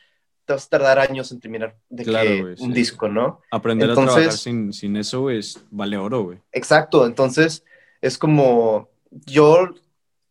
te 0.50 0.54
vas 0.54 0.66
a 0.66 0.70
tardar 0.70 0.98
años 0.98 1.32
en 1.32 1.40
terminar 1.40 1.78
de 1.90 2.06
que 2.06 2.56
un 2.58 2.74
disco, 2.74 3.08
¿no? 3.08 3.40
Aprender 3.52 3.92
a 3.92 3.94
trabajar 3.94 4.32
sin, 4.32 4.74
sin 4.74 4.96
eso 4.96 5.30
es 5.30 5.64
vale 5.70 5.96
oro, 5.96 6.24
güey. 6.24 6.40
Exacto, 6.52 7.06
entonces 7.06 7.64
es 8.02 8.18
como 8.18 8.90
yo 9.12 9.70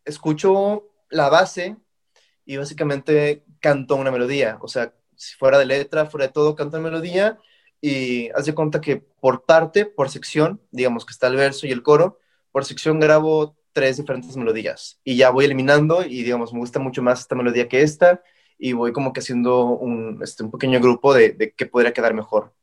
escucho 0.04 0.88
la 1.08 1.28
base 1.28 1.76
y 2.44 2.56
básicamente 2.56 3.44
canto 3.60 3.94
una 3.94 4.10
melodía, 4.10 4.58
o 4.60 4.66
sea, 4.66 4.92
si 5.14 5.36
fuera 5.36 5.56
de 5.56 5.66
letra, 5.66 6.06
fuera 6.06 6.26
de 6.26 6.32
todo, 6.32 6.56
canto 6.56 6.78
una 6.78 6.90
melodía 6.90 7.38
y 7.80 8.28
haz 8.30 8.46
de 8.46 8.56
cuenta 8.56 8.80
que 8.80 8.96
por 8.96 9.44
parte, 9.44 9.86
por 9.86 10.10
sección, 10.10 10.60
digamos 10.72 11.06
que 11.06 11.12
está 11.12 11.28
el 11.28 11.36
verso 11.36 11.64
y 11.68 11.70
el 11.70 11.84
coro, 11.84 12.18
por 12.50 12.64
sección 12.64 12.98
grabo 12.98 13.56
tres 13.72 13.98
diferentes 13.98 14.36
melodías 14.36 14.98
y 15.04 15.14
ya 15.14 15.30
voy 15.30 15.44
eliminando 15.44 16.02
y 16.02 16.24
digamos, 16.24 16.52
me 16.52 16.58
gusta 16.58 16.80
mucho 16.80 17.02
más 17.02 17.20
esta 17.20 17.36
melodía 17.36 17.68
que 17.68 17.82
esta 17.82 18.20
y 18.58 18.72
voy 18.72 18.92
como 18.92 19.12
que 19.12 19.20
haciendo 19.20 19.66
un, 19.66 20.20
este, 20.22 20.42
un 20.42 20.50
pequeño 20.50 20.80
grupo 20.80 21.14
de, 21.14 21.30
de 21.30 21.52
qué 21.52 21.66
podría 21.66 21.92
quedar 21.92 22.14
mejor. 22.14 22.54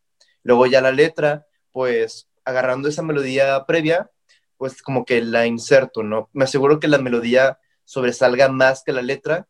Luego 0.43 0.65
ya 0.65 0.81
la 0.81 0.91
letra, 0.91 1.47
pues 1.72 2.27
agarrando 2.43 2.88
esa 2.88 3.01
melodía 3.01 3.65
previa, 3.65 4.11
pues 4.57 4.81
como 4.81 5.05
que 5.05 5.22
la 5.22 5.47
inserto, 5.47 6.03
¿no? 6.03 6.30
Me 6.34 6.43
aseguro 6.43 6.80
que 6.80 6.88
la 6.88 6.97
melodía 6.97 7.59
sobresalga 7.84 8.49
más 8.49 8.84
que 8.84 8.93
la 8.93 9.01
letra, 9.01 9.47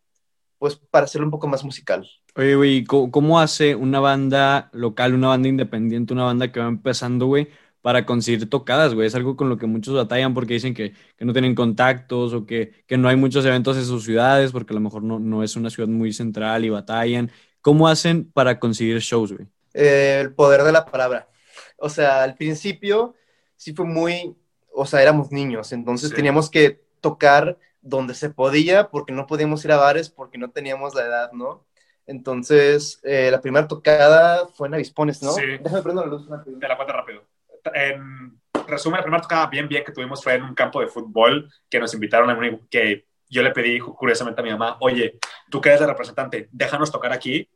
pues 0.57 0.75
para 0.75 1.05
hacerlo 1.05 1.27
un 1.27 1.31
poco 1.31 1.47
más 1.47 1.63
musical. 1.63 2.07
Oye, 2.35 2.55
güey, 2.55 2.83
¿cómo 2.83 3.39
hace 3.39 3.75
una 3.75 3.99
banda 3.99 4.69
local, 4.73 5.13
una 5.13 5.29
banda 5.29 5.47
independiente, 5.47 6.13
una 6.13 6.25
banda 6.25 6.51
que 6.51 6.59
va 6.59 6.67
empezando, 6.67 7.27
güey, 7.27 7.49
para 7.85 8.03
conseguir 8.03 8.49
tocadas, 8.49 8.95
güey. 8.95 9.05
Es 9.05 9.13
algo 9.13 9.37
con 9.37 9.47
lo 9.47 9.59
que 9.59 9.67
muchos 9.67 9.93
batallan 9.93 10.33
porque 10.33 10.55
dicen 10.55 10.73
que, 10.73 10.93
que 11.15 11.23
no 11.23 11.33
tienen 11.33 11.53
contactos 11.53 12.33
o 12.33 12.43
que, 12.47 12.83
que, 12.87 12.97
no 12.97 13.09
hay 13.09 13.15
muchos 13.15 13.45
eventos 13.45 13.77
en 13.77 13.85
sus 13.85 14.03
ciudades 14.03 14.51
porque 14.51 14.73
a 14.73 14.77
lo 14.77 14.79
mejor 14.79 15.03
no, 15.03 15.19
no 15.19 15.43
es 15.43 15.55
una 15.55 15.69
ciudad 15.69 15.87
muy 15.87 16.11
central 16.11 16.65
y 16.65 16.69
batallan. 16.69 17.29
¿Cómo 17.61 17.87
hacen 17.87 18.31
para 18.31 18.59
conseguir 18.59 18.97
shows, 19.01 19.33
güey? 19.33 19.47
Eh, 19.75 20.17
el 20.19 20.33
poder 20.33 20.63
de 20.63 20.71
la 20.71 20.83
palabra. 20.83 21.29
o 21.77 21.87
sea, 21.87 22.23
al 22.23 22.33
principio 22.33 23.13
sí 23.55 23.71
fue 23.71 23.85
muy, 23.85 24.35
o 24.73 24.87
sea, 24.87 25.03
éramos 25.03 25.31
niños, 25.31 25.71
entonces 25.71 26.09
Sí. 26.09 26.15
teníamos 26.15 26.49
que 26.49 26.81
tocar 27.01 27.59
donde 27.83 28.15
se 28.15 28.31
podía 28.31 28.89
porque 28.89 29.13
no 29.13 29.27
podíamos 29.27 29.63
ir 29.63 29.71
a 29.71 29.77
bares 29.77 30.09
porque 30.09 30.39
no 30.39 30.49
teníamos 30.49 30.95
la 30.95 31.05
edad, 31.05 31.31
¿no? 31.33 31.63
Entonces, 32.07 32.99
eh, 33.03 33.29
la 33.29 33.41
primera 33.41 33.67
tocada 33.67 34.47
fue 34.47 34.69
en 34.69 34.73
Avispones, 34.73 35.21
¿no? 35.21 35.33
Sí. 35.33 35.43
Déjame 35.61 35.83
prender 35.83 36.05
la 36.05 36.11
luz. 36.11 36.27
rápido. 36.27 36.57
Te 36.57 36.67
la 36.67 36.77
cuento 36.77 36.93
rápido. 36.93 37.34
En 37.73 38.39
resumen, 38.67 38.97
la 38.97 39.03
primera 39.03 39.21
tocada 39.21 39.47
bien, 39.47 39.67
bien 39.67 39.83
que 39.83 39.91
tuvimos 39.91 40.23
fue 40.23 40.35
en 40.35 40.43
un 40.43 40.55
campo 40.55 40.81
de 40.81 40.87
fútbol 40.87 41.51
que 41.69 41.79
nos 41.79 41.93
invitaron 41.93 42.29
a 42.29 42.33
un, 42.33 42.67
que 42.69 43.05
yo 43.29 43.41
le 43.41 43.51
pedí 43.51 43.79
curiosamente 43.79 44.41
a 44.41 44.43
mi 44.43 44.51
mamá, 44.51 44.77
oye, 44.79 45.17
tú 45.49 45.59
que 45.61 45.69
eres 45.69 45.81
el 45.81 45.87
representante, 45.87 46.47
déjanos 46.51 46.91
tocar 46.91 47.11
aquí 47.11 47.49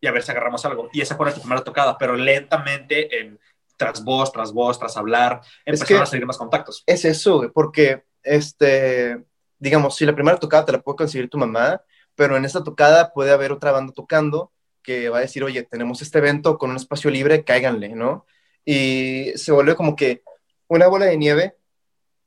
y 0.00 0.06
a 0.06 0.12
ver 0.12 0.22
si 0.22 0.30
agarramos 0.30 0.64
algo. 0.64 0.88
Y 0.92 1.00
esa 1.00 1.16
fue 1.16 1.24
nuestra 1.24 1.42
primera 1.42 1.64
tocada, 1.64 1.96
pero 1.98 2.14
lentamente, 2.14 3.20
en, 3.20 3.38
tras 3.76 4.04
voz, 4.04 4.30
tras 4.32 4.52
voz, 4.52 4.78
tras 4.78 4.96
hablar, 4.96 5.40
Es 5.64 5.80
empezaron 5.80 6.00
que- 6.00 6.02
a 6.02 6.06
salir 6.06 6.26
más 6.26 6.38
contactos. 6.38 6.82
Es 6.86 7.04
eso, 7.04 7.50
porque, 7.54 8.04
este, 8.22 9.24
digamos, 9.58 9.96
si 9.96 10.04
la 10.06 10.14
primera 10.14 10.38
tocada 10.38 10.66
te 10.66 10.72
la 10.72 10.80
puede 10.80 10.96
conseguir 10.96 11.28
tu 11.30 11.38
mamá, 11.38 11.80
pero 12.14 12.36
en 12.36 12.44
esta 12.44 12.62
tocada 12.62 13.12
puede 13.12 13.32
haber 13.32 13.50
otra 13.50 13.72
banda 13.72 13.92
tocando 13.92 14.52
que 14.82 15.08
va 15.08 15.18
a 15.18 15.22
decir, 15.22 15.42
oye, 15.42 15.62
tenemos 15.62 16.02
este 16.02 16.18
evento 16.18 16.58
con 16.58 16.70
un 16.70 16.76
espacio 16.76 17.10
libre, 17.10 17.42
cáiganle, 17.44 17.88
¿no? 17.94 18.26
Y 18.64 19.32
se 19.36 19.52
vuelve 19.52 19.74
como 19.74 19.94
que 19.96 20.22
una 20.68 20.86
bola 20.86 21.06
de 21.06 21.16
nieve 21.16 21.56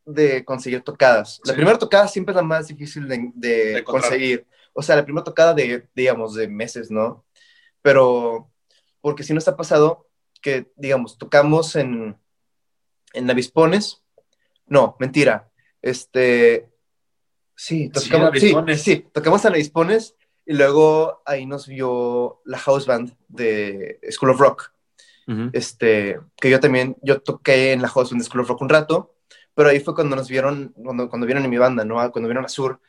de 0.06 0.46
conseguir 0.46 0.82
tocadas. 0.84 1.40
La 1.44 1.52
Sí. 1.54 1.58
primera 1.58 1.78
tocada 1.78 2.08
siempre 2.08 2.32
es 2.32 2.36
la 2.38 2.42
más 2.44 2.68
difícil 2.68 3.08
de, 3.08 3.32
de 3.36 3.48
De 3.50 3.78
encontrar. 3.80 4.04
conseguir. 4.12 4.48
O 4.74 4.82
sea, 4.82 4.96
la 4.96 5.04
primera 5.04 5.24
tocada 5.24 5.54
de, 5.54 5.88
digamos, 5.96 6.36
de 6.36 6.48
meses, 6.48 6.92
¿no? 6.92 7.26
Pero, 7.82 8.50
porque 9.02 9.24
si 9.24 9.34
no 9.34 9.40
está 9.40 9.58
pasado 9.58 10.08
que, 10.42 10.72
digamos, 10.76 11.18
tocamos 11.18 11.76
en, 11.76 12.16
en 13.14 13.30
Avispones, 13.30 14.04
no, 14.68 14.96
mentira. 15.00 15.50
Este. 15.82 16.70
Sí, 17.56 17.86
Sí, 17.86 17.90
tocamos, 17.90 18.30
sí, 18.40 18.46
Avispones. 18.46 18.82
sí, 18.84 19.08
tocamos 19.12 19.44
en 19.46 19.54
Avispones 19.54 20.16
y 20.46 20.54
luego 20.54 21.22
ahí 21.26 21.46
nos 21.48 21.68
vio 21.68 22.40
la 22.46 22.60
house 22.60 22.86
band 22.86 23.16
de 23.28 24.00
School 24.12 24.30
of 24.32 24.40
Rock. 24.40 24.72
Este, 25.52 26.20
que 26.40 26.50
yo 26.50 26.60
también, 26.60 26.96
yo 27.02 27.22
toqué 27.22 27.74
en 27.74 27.82
la 27.82 27.92
band 27.94 28.12
de 28.18 28.24
School 28.24 28.42
of 28.42 28.48
Rock 28.50 28.62
un 28.62 28.70
rato, 28.70 29.16
pero 29.54 29.70
ahí 29.70 29.80
fue 29.82 29.94
cuando 29.94 30.16
nos 30.16 30.30
vieron, 30.30 30.74
cuando, 30.82 31.10
cuando 31.10 31.26
vieron 31.28 31.44
en 31.44 31.50
mi 31.50 31.58
banda, 31.58 31.84
¿no? 31.84 31.96
Cuando 32.12 32.30
vieron 32.30 32.46
a 32.46 32.50
Sur. 32.50 32.80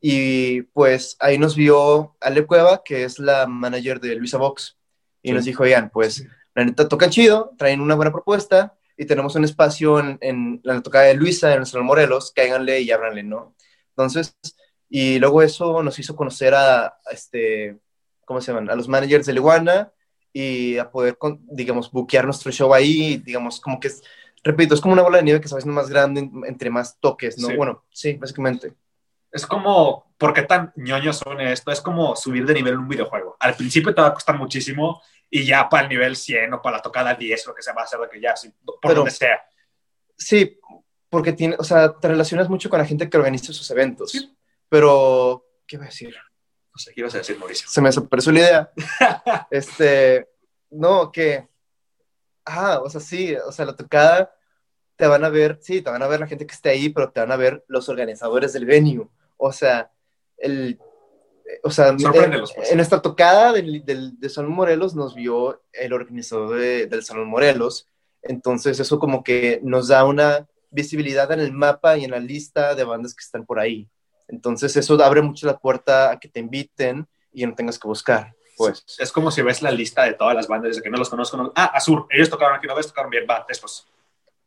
Y 0.00 0.62
pues 0.62 1.16
ahí 1.18 1.38
nos 1.38 1.56
vio 1.56 2.16
Ale 2.20 2.46
Cueva, 2.46 2.82
que 2.84 3.02
es 3.04 3.18
la 3.18 3.46
manager 3.48 3.98
de 4.00 4.14
Luisa 4.14 4.38
Vox, 4.38 4.78
y 5.22 5.30
Sí. 5.30 5.34
nos 5.34 5.44
dijo, 5.44 5.64
oigan, 5.64 5.90
pues 5.90 6.24
la 6.54 6.64
neta 6.64 6.86
tocan 6.88 7.10
chido, 7.10 7.52
traen 7.58 7.80
una 7.80 7.96
buena 7.96 8.12
propuesta 8.12 8.76
y 8.96 9.06
tenemos 9.06 9.34
un 9.34 9.44
espacio 9.44 9.98
en, 9.98 10.18
en 10.20 10.60
la 10.62 10.80
tocada 10.82 11.06
de 11.06 11.14
Luisa, 11.14 11.54
en 11.54 11.66
San 11.66 11.84
Morelos, 11.84 12.32
cáiganle 12.34 12.80
y 12.80 12.90
ábranle, 12.92 13.24
¿no? 13.24 13.54
Entonces, 13.90 14.36
y 14.88 15.18
luego 15.18 15.42
eso 15.42 15.82
nos 15.82 15.98
hizo 15.98 16.14
conocer 16.14 16.54
a, 16.54 16.86
a 16.86 16.94
este, 17.12 17.78
¿cómo 18.24 18.40
se 18.40 18.52
llaman? 18.52 18.70
A 18.70 18.76
los 18.76 18.86
managers 18.88 19.26
de 19.26 19.32
Leguana 19.32 19.92
y 20.32 20.78
a 20.78 20.90
poder, 20.90 21.16
con- 21.18 21.40
digamos, 21.50 21.90
buquear 21.90 22.24
nuestro 22.24 22.50
show 22.52 22.72
ahí, 22.74 23.16
digamos, 23.18 23.60
como 23.60 23.80
que 23.80 23.88
es, 23.88 24.02
repito, 24.44 24.74
es 24.74 24.80
como 24.80 24.92
una 24.92 25.02
bola 25.02 25.18
de 25.18 25.24
nieve 25.24 25.40
que 25.40 25.48
se 25.48 25.54
va 25.54 25.58
haciendo 25.58 25.80
más 25.80 25.88
grande 25.90 26.20
en- 26.20 26.42
entre 26.46 26.70
más 26.70 26.98
toques, 27.00 27.38
¿no? 27.38 27.48
Sí. 27.48 27.56
Bueno, 27.56 27.84
sí, 27.90 28.12
básicamente. 28.14 28.74
Es 29.30 29.46
como, 29.46 30.12
¿por 30.16 30.32
qué 30.32 30.42
tan 30.42 30.72
ñoños 30.76 31.18
son 31.18 31.40
esto? 31.40 31.70
Es 31.70 31.80
como 31.80 32.16
subir 32.16 32.46
de 32.46 32.54
nivel 32.54 32.74
en 32.74 32.80
un 32.80 32.88
videojuego. 32.88 33.36
Al 33.40 33.54
principio 33.54 33.94
te 33.94 34.00
va 34.00 34.08
a 34.08 34.14
costar 34.14 34.38
muchísimo 34.38 35.02
y 35.30 35.44
ya 35.44 35.68
para 35.68 35.82
el 35.82 35.88
nivel 35.90 36.16
100 36.16 36.54
o 36.54 36.62
para 36.62 36.78
la 36.78 36.82
tocada 36.82 37.14
10 37.14 37.46
lo 37.46 37.54
que 37.54 37.62
sea, 37.62 37.74
va 37.74 37.82
a 37.82 37.86
ser 37.86 38.00
de 38.00 38.08
que 38.08 38.20
ya, 38.20 38.34
sí, 38.36 38.50
por 38.64 38.78
Pero- 38.80 38.94
donde 38.94 39.10
sea. 39.10 39.42
Sí, 40.16 40.58
porque 41.10 41.32
tiene, 41.32 41.56
o 41.58 41.64
sea, 41.64 41.92
te 41.98 42.08
relacionas 42.08 42.48
mucho 42.48 42.70
con 42.70 42.78
la 42.78 42.84
gente 42.86 43.08
que 43.10 43.16
organiza 43.18 43.52
sus 43.52 43.70
eventos. 43.70 44.12
Sí. 44.12 44.34
Pero, 44.68 45.44
¿qué 45.66 45.76
voy 45.76 45.86
a 45.86 45.88
decir? 45.90 46.14
No 46.78 46.82
sé, 46.82 46.92
¿qué 46.94 47.00
ibas 47.00 47.14
a 47.16 47.18
decir, 47.18 47.36
Mauricio? 47.36 47.68
Se 47.68 47.80
me 47.80 47.88
desapareció 47.88 48.30
la 48.30 48.38
idea. 48.38 48.72
este, 49.50 50.28
no, 50.70 51.10
que, 51.10 51.48
ah, 52.44 52.78
o 52.84 52.88
sea, 52.88 53.00
sí, 53.00 53.34
o 53.34 53.50
sea, 53.50 53.64
la 53.64 53.74
tocada 53.74 54.32
te 54.94 55.08
van 55.08 55.24
a 55.24 55.28
ver, 55.28 55.58
sí, 55.60 55.82
te 55.82 55.90
van 55.90 56.04
a 56.04 56.06
ver 56.06 56.20
la 56.20 56.28
gente 56.28 56.46
que 56.46 56.54
esté 56.54 56.68
ahí, 56.70 56.88
pero 56.90 57.10
te 57.10 57.18
van 57.18 57.32
a 57.32 57.36
ver 57.36 57.64
los 57.66 57.88
organizadores 57.88 58.52
del 58.52 58.64
venue. 58.64 59.08
O 59.38 59.50
sea, 59.50 59.90
el, 60.36 60.78
eh, 61.46 61.60
o 61.64 61.70
sea, 61.72 61.88
en, 61.88 61.96
pues. 62.54 62.70
en 62.70 62.76
nuestra 62.76 63.02
tocada 63.02 63.52
del, 63.52 63.84
del- 63.84 64.16
de 64.20 64.28
Salón 64.28 64.52
Morelos 64.52 64.94
nos 64.94 65.16
vio 65.16 65.60
el 65.72 65.92
organizador 65.92 66.60
de- 66.60 66.86
del 66.86 67.02
Salón 67.04 67.26
Morelos. 67.28 67.88
Entonces, 68.22 68.78
eso 68.78 69.00
como 69.00 69.24
que 69.24 69.58
nos 69.64 69.88
da 69.88 70.04
una 70.04 70.46
visibilidad 70.70 71.32
en 71.32 71.40
el 71.40 71.50
mapa 71.52 71.96
y 71.98 72.04
en 72.04 72.12
la 72.12 72.20
lista 72.20 72.76
de 72.76 72.84
bandas 72.84 73.16
que 73.16 73.24
están 73.24 73.44
por 73.44 73.58
ahí. 73.58 73.88
Entonces, 74.28 74.76
eso 74.76 75.02
abre 75.02 75.22
mucho 75.22 75.46
la 75.46 75.58
puerta 75.58 76.10
a 76.10 76.18
que 76.20 76.28
te 76.28 76.40
inviten 76.40 77.06
y 77.32 77.44
no 77.46 77.54
tengas 77.54 77.78
que 77.78 77.88
buscar. 77.88 78.34
Pues, 78.56 78.84
Es 78.98 79.12
como 79.12 79.30
si 79.30 79.40
ves 79.42 79.62
la 79.62 79.70
lista 79.70 80.02
de 80.04 80.14
todas 80.14 80.34
las 80.34 80.48
bandas 80.48 80.70
desde 80.70 80.82
que 80.82 80.90
no 80.90 80.98
los 80.98 81.08
conozco. 81.08 81.36
no- 81.36 81.52
Ah, 81.54 81.66
Azur, 81.74 82.06
ellos 82.10 82.28
tocaron 82.28 82.56
aquí 82.56 82.66
una 82.66 82.74
vez, 82.74 82.86
tocaron 82.88 83.10
bien, 83.10 83.24
va, 83.28 83.46
estos. 83.48 83.86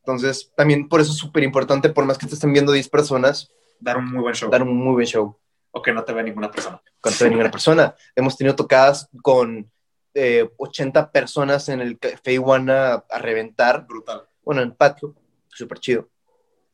entonces 0.03 0.51
también 0.55 0.87
por 0.89 0.99
eso 0.99 1.11
es 1.11 1.17
súper 1.17 1.43
importante, 1.43 1.89
por 1.89 2.05
más 2.05 2.17
que 2.17 2.25
te 2.27 2.33
estén 2.33 2.51
viendo 2.53 2.71
10 2.71 2.89
personas, 2.89 3.51
Dar 3.79 3.97
un 3.97 4.11
muy 4.11 4.21
buen 4.21 4.35
show. 4.35 4.49
dar 4.49 4.61
un 4.63 4.75
muy 4.75 4.93
buen 4.93 5.05
show. 5.07 5.37
O 5.71 5.81
que 5.81 5.93
no 5.93 6.03
te 6.03 6.11
vea 6.13 6.23
ninguna 6.23 6.51
persona. 6.51 6.81
con 6.99 7.13
toda 7.13 7.29
ninguna 7.29 7.49
persona. 7.49 7.95
Hemos 8.15 8.35
tenido 8.37 8.55
tocadas 8.55 9.09
con 9.23 9.71
eh, 10.13 10.49
80 10.57 11.11
personas 11.11 11.69
en 11.69 11.79
el 11.81 11.97
Café 11.97 12.33
Iguana 12.33 13.03
a 13.09 13.17
reventar, 13.19 13.85
Brutal. 13.87 14.23
bueno, 14.43 14.61
en 14.61 14.67
el 14.69 14.75
patio, 14.75 15.15
súper 15.47 15.79
chido. 15.79 16.09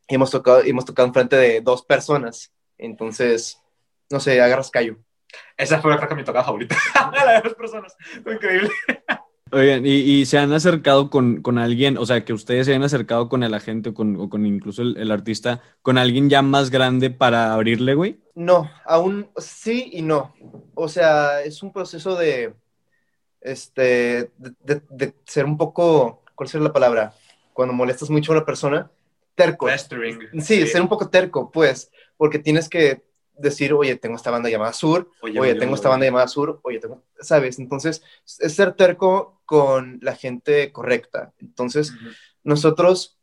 Y 0.10 0.16
hemos 0.16 0.32
tocado, 0.32 0.62
hemos 0.64 0.86
tocado 0.86 1.08
enfrente 1.08 1.36
de 1.36 1.62
dos 1.62 1.84
personas, 1.86 2.52
entonces, 2.78 3.60
no 4.10 4.20
sé, 4.20 4.42
agarras 4.42 4.72
callo. 4.72 4.98
Esa 5.58 5.82
fue 5.82 5.96
creo 5.98 6.10
que 6.10 6.16
mi 6.16 6.24
tocada 6.24 6.46
favorita. 6.46 6.76
la 7.14 7.34
de 7.34 7.42
dos 7.42 7.56
personas. 7.56 7.96
Fue 8.24 8.36
increíble. 8.36 8.70
Oigan, 9.52 9.86
¿y, 9.86 9.92
y 9.92 10.26
se 10.26 10.38
han 10.38 10.52
acercado 10.52 11.10
con, 11.10 11.42
con 11.42 11.58
alguien, 11.58 11.98
o 11.98 12.06
sea, 12.06 12.26
que 12.26 12.34
ustedes 12.34 12.66
se 12.66 12.76
han 12.76 12.84
acercado 12.84 13.30
con 13.30 13.44
el 13.44 13.54
agente 13.54 13.90
o 13.90 13.94
con, 13.94 14.18
o 14.20 14.30
con 14.30 14.46
incluso 14.46 14.82
el, 14.82 14.98
el 14.98 15.10
artista, 15.10 15.62
con 15.82 15.98
alguien 15.98 16.30
ya 16.30 16.42
más 16.42 16.70
grande 16.70 17.12
para 17.12 17.54
abrirle, 17.54 17.94
güey? 17.94 18.20
No, 18.36 18.70
aún 18.86 19.30
sí 19.38 19.90
y 19.94 20.02
no. 20.02 20.34
O 20.76 20.90
sea, 20.90 21.42
es 21.44 21.64
un 21.64 21.72
proceso 21.72 22.18
de, 22.18 22.56
este, 23.42 24.32
de, 24.38 24.54
de- 24.60 24.82
de 24.90 25.14
ser 25.26 25.46
un 25.46 25.58
poco, 25.58 26.24
¿cuál 26.36 26.50
sería 26.50 26.68
la 26.68 26.74
palabra? 26.74 27.14
Cuando 27.54 27.74
molestas 27.74 28.10
mucho 28.10 28.34
a 28.34 28.36
una 28.38 28.46
persona, 28.46 28.92
terco. 29.36 29.68
Pestering. 29.68 30.20
Sí, 30.42 30.68
ser 30.68 30.82
un 30.82 30.90
poco 30.90 31.10
terco, 31.10 31.52
pues, 31.52 31.90
porque 32.18 32.40
tienes 32.40 32.68
que 32.70 33.04
decir, 33.38 33.74
oye, 33.74 33.96
tengo 33.96 34.16
esta 34.16 34.32
banda 34.32 34.50
llamada 34.50 34.74
Sur, 34.74 35.10
Oye, 35.22 35.40
oye, 35.40 35.56
tengo 35.56 35.76
esta 35.76 35.90
banda 35.90 36.06
llamada 36.06 36.28
Sur, 36.28 36.60
oye, 36.64 36.80
tengo, 36.80 37.04
¿sabes? 37.20 37.60
Entonces, 37.60 38.04
es 38.40 38.54
ser 38.54 38.74
terco 38.74 39.42
con 39.46 40.00
la 40.02 40.16
gente 40.16 40.72
correcta. 40.72 41.34
Entonces, 41.40 41.94
nosotros, 42.44 43.18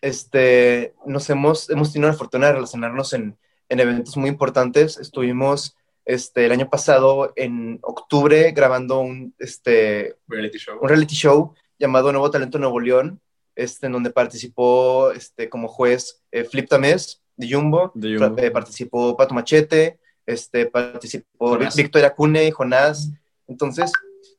este, 0.00 0.94
nos 1.06 1.28
hemos, 1.30 1.70
hemos 1.70 1.92
tenido 1.92 2.10
la 2.10 2.16
fortuna 2.16 2.46
de 2.48 2.54
relacionarnos 2.54 3.12
en, 3.12 3.36
en 3.68 3.80
eventos 3.80 4.16
muy 4.16 4.30
importantes. 4.30 4.98
Estuvimos, 4.98 5.76
este, 6.04 6.46
el 6.46 6.52
año 6.52 6.70
pasado, 6.70 7.32
en 7.36 7.78
octubre, 7.82 8.52
grabando 8.52 9.00
un, 9.00 9.34
este, 9.38 10.16
Reality 10.26 10.58
show. 10.58 10.78
un 10.80 10.88
reality 10.88 11.14
show 11.14 11.54
llamado 11.78 12.10
Nuevo 12.12 12.30
Talento 12.30 12.58
Nuevo 12.58 12.80
León, 12.80 13.20
este, 13.54 13.86
en 13.86 13.92
donde 13.92 14.10
participó 14.10 15.10
este, 15.12 15.48
como 15.48 15.68
juez 15.68 16.22
eh, 16.30 16.44
Flip 16.44 16.68
Tamés 16.68 17.22
de 17.38 17.50
Jumbo, 17.50 17.90
De 17.94 18.18
Jumbo. 18.18 18.34
Fra- 18.36 18.44
eh, 18.46 18.50
participó 18.50 19.16
Pato 19.16 19.32
Machete, 19.34 19.98
este, 20.26 20.66
participó 20.66 21.48
Jonás. 21.50 21.74
Vi- 21.74 21.82
Victoria 21.84 22.14
Cune, 22.14 22.50
Jonás. 22.52 23.10
Entonces, 23.46 23.90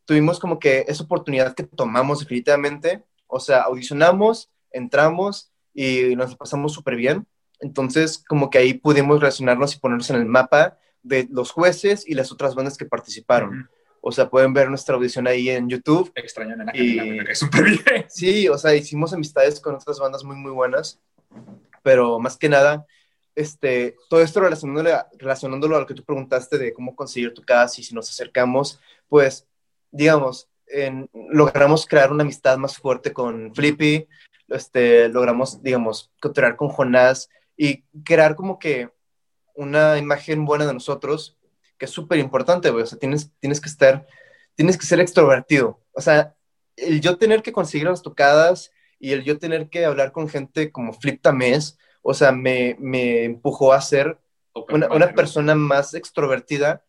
tuvimos 0.05 0.39
como 0.39 0.59
que 0.59 0.85
esa 0.87 1.03
oportunidad 1.03 1.55
que 1.55 1.63
tomamos 1.63 2.19
definitivamente, 2.19 3.03
o 3.25 3.39
sea, 3.39 3.61
audicionamos, 3.61 4.49
entramos 4.71 5.51
y 5.73 6.15
nos 6.15 6.35
pasamos 6.35 6.73
súper 6.73 6.95
bien. 6.95 7.25
Entonces, 7.59 8.23
como 8.27 8.49
que 8.49 8.57
ahí 8.59 8.73
pudimos 8.75 9.19
relacionarnos 9.19 9.73
y 9.75 9.79
ponernos 9.79 10.09
en 10.11 10.17
el 10.17 10.25
mapa 10.25 10.77
de 11.01 11.27
los 11.31 11.51
jueces 11.51 12.07
y 12.07 12.13
las 12.13 12.31
otras 12.31 12.53
bandas 12.55 12.77
que 12.77 12.85
participaron. 12.85 13.69
O 14.01 14.11
sea, 14.11 14.29
pueden 14.29 14.53
ver 14.53 14.69
nuestra 14.69 14.95
audición 14.95 15.27
ahí 15.27 15.49
en 15.49 15.67
YouTube. 15.69 16.11
Extraño 16.15 16.55
Y- 16.73 17.17
cae 17.23 17.35
súper 17.35 17.63
bien. 17.65 18.05
Sí, 18.09 18.47
o 18.47 18.57
sea, 18.57 18.73
hicimos 18.75 19.11
amistades 19.13 19.59
con 19.59 19.75
otras 19.75 19.99
bandas 19.99 20.23
muy, 20.23 20.35
muy 20.37 20.51
buenas, 20.51 20.99
pero 21.83 22.19
más 22.19 22.37
que 22.37 22.49
nada, 22.49 22.85
este, 23.35 23.95
todo 24.09 24.21
esto 24.21 24.41
relacionándolo, 24.41 24.89
relacionándolo 25.17 25.75
a 25.75 25.79
lo 25.79 25.85
que 25.85 25.93
tú 25.93 26.03
preguntaste 26.03 26.57
de 26.57 26.73
cómo 26.73 26.95
conseguir 26.95 27.33
tu 27.33 27.41
casa 27.41 27.79
y 27.79 27.83
si 27.83 27.95
nos 27.95 28.09
acercamos, 28.09 28.79
pues, 29.07 29.47
digamos, 29.91 30.49
logramos 31.13 31.85
crear 31.85 32.11
una 32.11 32.23
amistad 32.23 32.57
más 32.57 32.77
fuerte 32.77 33.13
con 33.13 33.53
Flippy, 33.55 34.07
este, 34.49 35.09
logramos, 35.09 35.61
digamos, 35.63 36.11
coturar 36.21 36.55
con 36.55 36.69
Jonás 36.69 37.29
y 37.55 37.83
crear 38.03 38.35
como 38.35 38.59
que 38.59 38.89
una 39.55 39.97
imagen 39.97 40.45
buena 40.45 40.65
de 40.65 40.73
nosotros, 40.73 41.37
que 41.77 41.85
es 41.85 41.91
súper 41.91 42.19
importante, 42.19 42.69
güey, 42.69 42.83
o 42.83 42.87
sea, 42.87 42.99
tienes, 42.99 43.31
tienes 43.39 43.61
que 43.61 43.69
estar, 43.69 44.05
tienes 44.55 44.77
que 44.77 44.85
ser 44.85 44.99
extrovertido, 44.99 45.79
o 45.93 46.01
sea, 46.01 46.35
el 46.75 47.01
yo 47.01 47.17
tener 47.17 47.41
que 47.41 47.51
conseguir 47.51 47.87
las 47.87 48.01
tocadas 48.01 48.71
y 48.99 49.13
el 49.13 49.23
yo 49.23 49.39
tener 49.39 49.69
que 49.69 49.85
hablar 49.85 50.11
con 50.11 50.29
gente 50.29 50.71
como 50.71 50.93
Flip 50.93 51.21
Tamés, 51.21 51.77
o 52.01 52.13
sea, 52.13 52.31
me, 52.31 52.75
me 52.79 53.23
empujó 53.23 53.73
a 53.73 53.81
ser 53.81 54.19
una, 54.69 54.87
una, 54.87 55.13
persona 55.13 55.55
más 55.55 55.93
extrovertida 55.93 56.83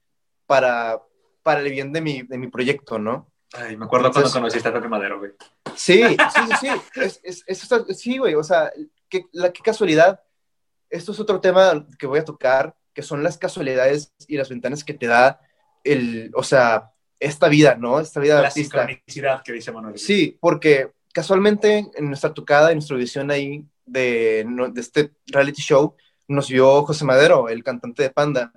para, 0.47 1.01
para 1.43 1.61
el 1.61 1.71
bien 1.71 1.93
de 1.93 2.01
mi, 2.01 2.23
de 2.23 2.39
mi 2.39 2.49
proyecto, 2.49 2.99
¿no? 2.99 3.31
Ay, 3.53 3.77
me 3.77 3.85
acuerdo 3.85 4.09
Entonces, 4.09 4.33
cuando 4.33 4.47
conociste 4.47 4.69
a 4.69 4.73
Pepe 4.73 4.89
Madero, 4.89 5.19
güey. 5.19 5.33
Sí, 5.75 6.03
sí, 6.03 6.41
sí, 6.47 6.55
sí. 6.61 7.01
Es, 7.01 7.21
es, 7.25 7.45
es, 7.47 7.99
sí, 7.99 8.19
güey, 8.19 8.35
o 8.35 8.45
sea, 8.45 8.73
qué, 9.09 9.27
la, 9.33 9.53
qué 9.53 9.63
casualidad. 9.63 10.21
Esto 10.89 11.13
es 11.13 11.21
otro 11.21 11.41
tema 11.41 11.87
que 11.99 12.07
voy 12.07 12.19
a 12.19 12.25
tocar, 12.25 12.77
que 12.93 13.03
son 13.03 13.23
las 13.23 13.39
casualidades 13.39 14.13
y 14.27 14.37
las 14.37 14.49
ventanas 14.49 14.85
que 14.85 14.95
te 14.95 15.07
da 15.07 15.41
el, 15.85 16.31
o 16.35 16.43
sea, 16.43 16.93
esta 17.19 17.49
vida, 17.49 17.77
¿no? 17.77 18.01
Esta 18.01 18.21
vida 18.21 18.41
la 18.41 18.49
artista. 18.49 18.87
sincronicidad 18.87 19.43
que 19.43 19.53
dice 19.53 19.73
Manuel. 19.73 19.99
Sí, 19.99 20.39
porque 20.41 20.93
casualmente 21.13 21.91
en 21.95 22.07
nuestra 22.07 22.33
tocada, 22.35 22.71
en 22.71 22.77
nuestra 22.77 22.97
audición 22.97 23.31
ahí 23.31 23.65
de, 23.87 24.47
de 24.73 24.81
este 24.81 25.13
reality 25.27 25.63
show, 25.63 25.97
nos 26.29 26.49
vio 26.49 26.85
José 26.85 27.05
Madero, 27.05 27.49
el 27.49 27.65
cantante 27.65 28.03
de 28.03 28.11
Panda. 28.11 28.53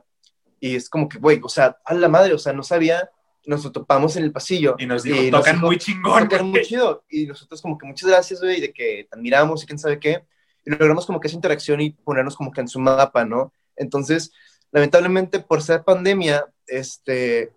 Y 0.60 0.76
es 0.76 0.90
como 0.90 1.10
que, 1.10 1.18
güey, 1.18 1.42
o 1.44 1.50
sea, 1.50 1.78
a 1.84 1.94
la 1.94 2.08
madre, 2.08 2.34
o 2.34 2.38
sea, 2.38 2.54
no 2.54 2.64
sabía, 2.64 3.10
nos 3.46 3.70
topamos 3.72 4.16
en 4.16 4.24
el 4.24 4.32
pasillo. 4.32 4.76
Y 4.78 4.86
nos 4.86 5.04
dijo, 5.04 5.22
y 5.22 5.32
tocan 5.32 5.60
muy 5.60 5.78
chingón. 5.78 6.30
Tocan 6.30 6.48
muy 6.48 6.62
chido. 6.62 7.04
Y 7.10 7.26
nosotros 7.26 7.62
como 7.62 7.78
que 7.78 7.88
muchas 7.88 8.10
gracias, 8.10 8.40
güey, 8.40 8.62
de 8.62 8.72
que 8.72 9.08
te 9.10 9.18
admiramos 9.18 9.64
y 9.64 9.66
quién 9.66 9.80
sabe 9.80 10.00
qué. 10.00 10.24
Y 10.66 10.72
logramos 10.72 11.06
como 11.06 11.20
que 11.20 11.28
esa 11.28 11.36
interacción 11.36 11.82
y 11.82 11.92
ponernos 11.92 12.36
como 12.36 12.52
que 12.52 12.62
en 12.62 12.68
su 12.68 12.80
mapa, 12.80 13.26
¿no? 13.26 13.52
Entonces, 13.76 14.32
lamentablemente 14.72 15.40
por 15.40 15.62
ser 15.62 15.84
pandemia, 15.84 16.46
este, 16.68 17.52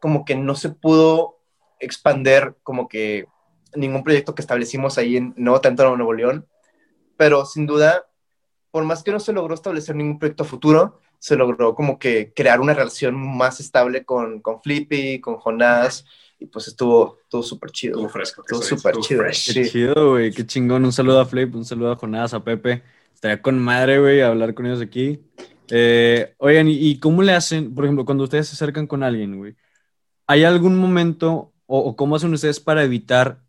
como 0.00 0.24
que 0.24 0.34
no 0.34 0.54
se 0.54 0.70
pudo 0.70 1.38
expander 1.78 2.56
como 2.62 2.88
que 2.88 3.26
ningún 3.74 4.04
proyecto 4.04 4.34
que 4.34 4.42
establecimos 4.42 4.98
ahí 4.98 5.16
en 5.16 5.34
Nuevo 5.36 5.60
Tanto 5.60 5.96
Nuevo 5.96 6.12
León, 6.12 6.46
pero 7.16 7.44
sin 7.44 7.66
duda, 7.66 8.06
por 8.70 8.84
más 8.84 9.02
que 9.02 9.10
no 9.10 9.20
se 9.20 9.32
logró 9.32 9.54
establecer 9.54 9.96
ningún 9.96 10.18
proyecto 10.18 10.44
futuro, 10.44 11.00
se 11.18 11.36
logró 11.36 11.74
como 11.74 11.98
que 11.98 12.32
crear 12.34 12.60
una 12.60 12.74
relación 12.74 13.14
más 13.14 13.60
estable 13.60 14.04
con, 14.04 14.40
con 14.40 14.62
Flippy, 14.62 15.20
con 15.20 15.36
Jonás, 15.36 16.04
y 16.38 16.46
pues 16.46 16.68
estuvo 16.68 17.18
todo 17.28 17.42
súper 17.42 17.70
chido. 17.70 17.94
Estuvo 17.94 18.08
fresco. 18.08 18.42
Estuvo 18.42 18.62
súper 18.62 18.96
chido. 18.98 19.24
Qué 19.24 19.68
chido, 19.68 20.10
güey, 20.10 20.32
qué 20.32 20.46
chingón. 20.46 20.84
Un 20.84 20.92
saludo 20.92 21.20
a 21.20 21.26
Flip, 21.26 21.52
un 21.54 21.64
saludo 21.64 21.92
a 21.92 21.96
Jonás, 21.96 22.32
a 22.34 22.44
Pepe. 22.44 22.82
Estaría 23.12 23.42
con 23.42 23.58
madre, 23.58 23.98
güey, 23.98 24.20
hablar 24.20 24.54
con 24.54 24.66
ellos 24.66 24.80
aquí. 24.80 25.20
Eh, 25.70 26.34
oigan, 26.38 26.68
¿y, 26.68 26.98
cómo 27.00 27.22
le 27.22 27.32
hacen, 27.32 27.74
por 27.74 27.84
ejemplo, 27.84 28.04
cuando 28.04 28.24
ustedes 28.24 28.48
se 28.48 28.54
acercan 28.54 28.86
con 28.86 29.02
alguien, 29.02 29.36
güey? 29.36 29.56
¿Hay 30.26 30.44
algún 30.44 30.76
momento 30.76 31.52
o, 31.66 31.78
o, 31.80 31.96
cómo 31.96 32.16
hacen 32.16 32.32
ustedes 32.32 32.60
para 32.60 32.84
evitar 32.84 33.42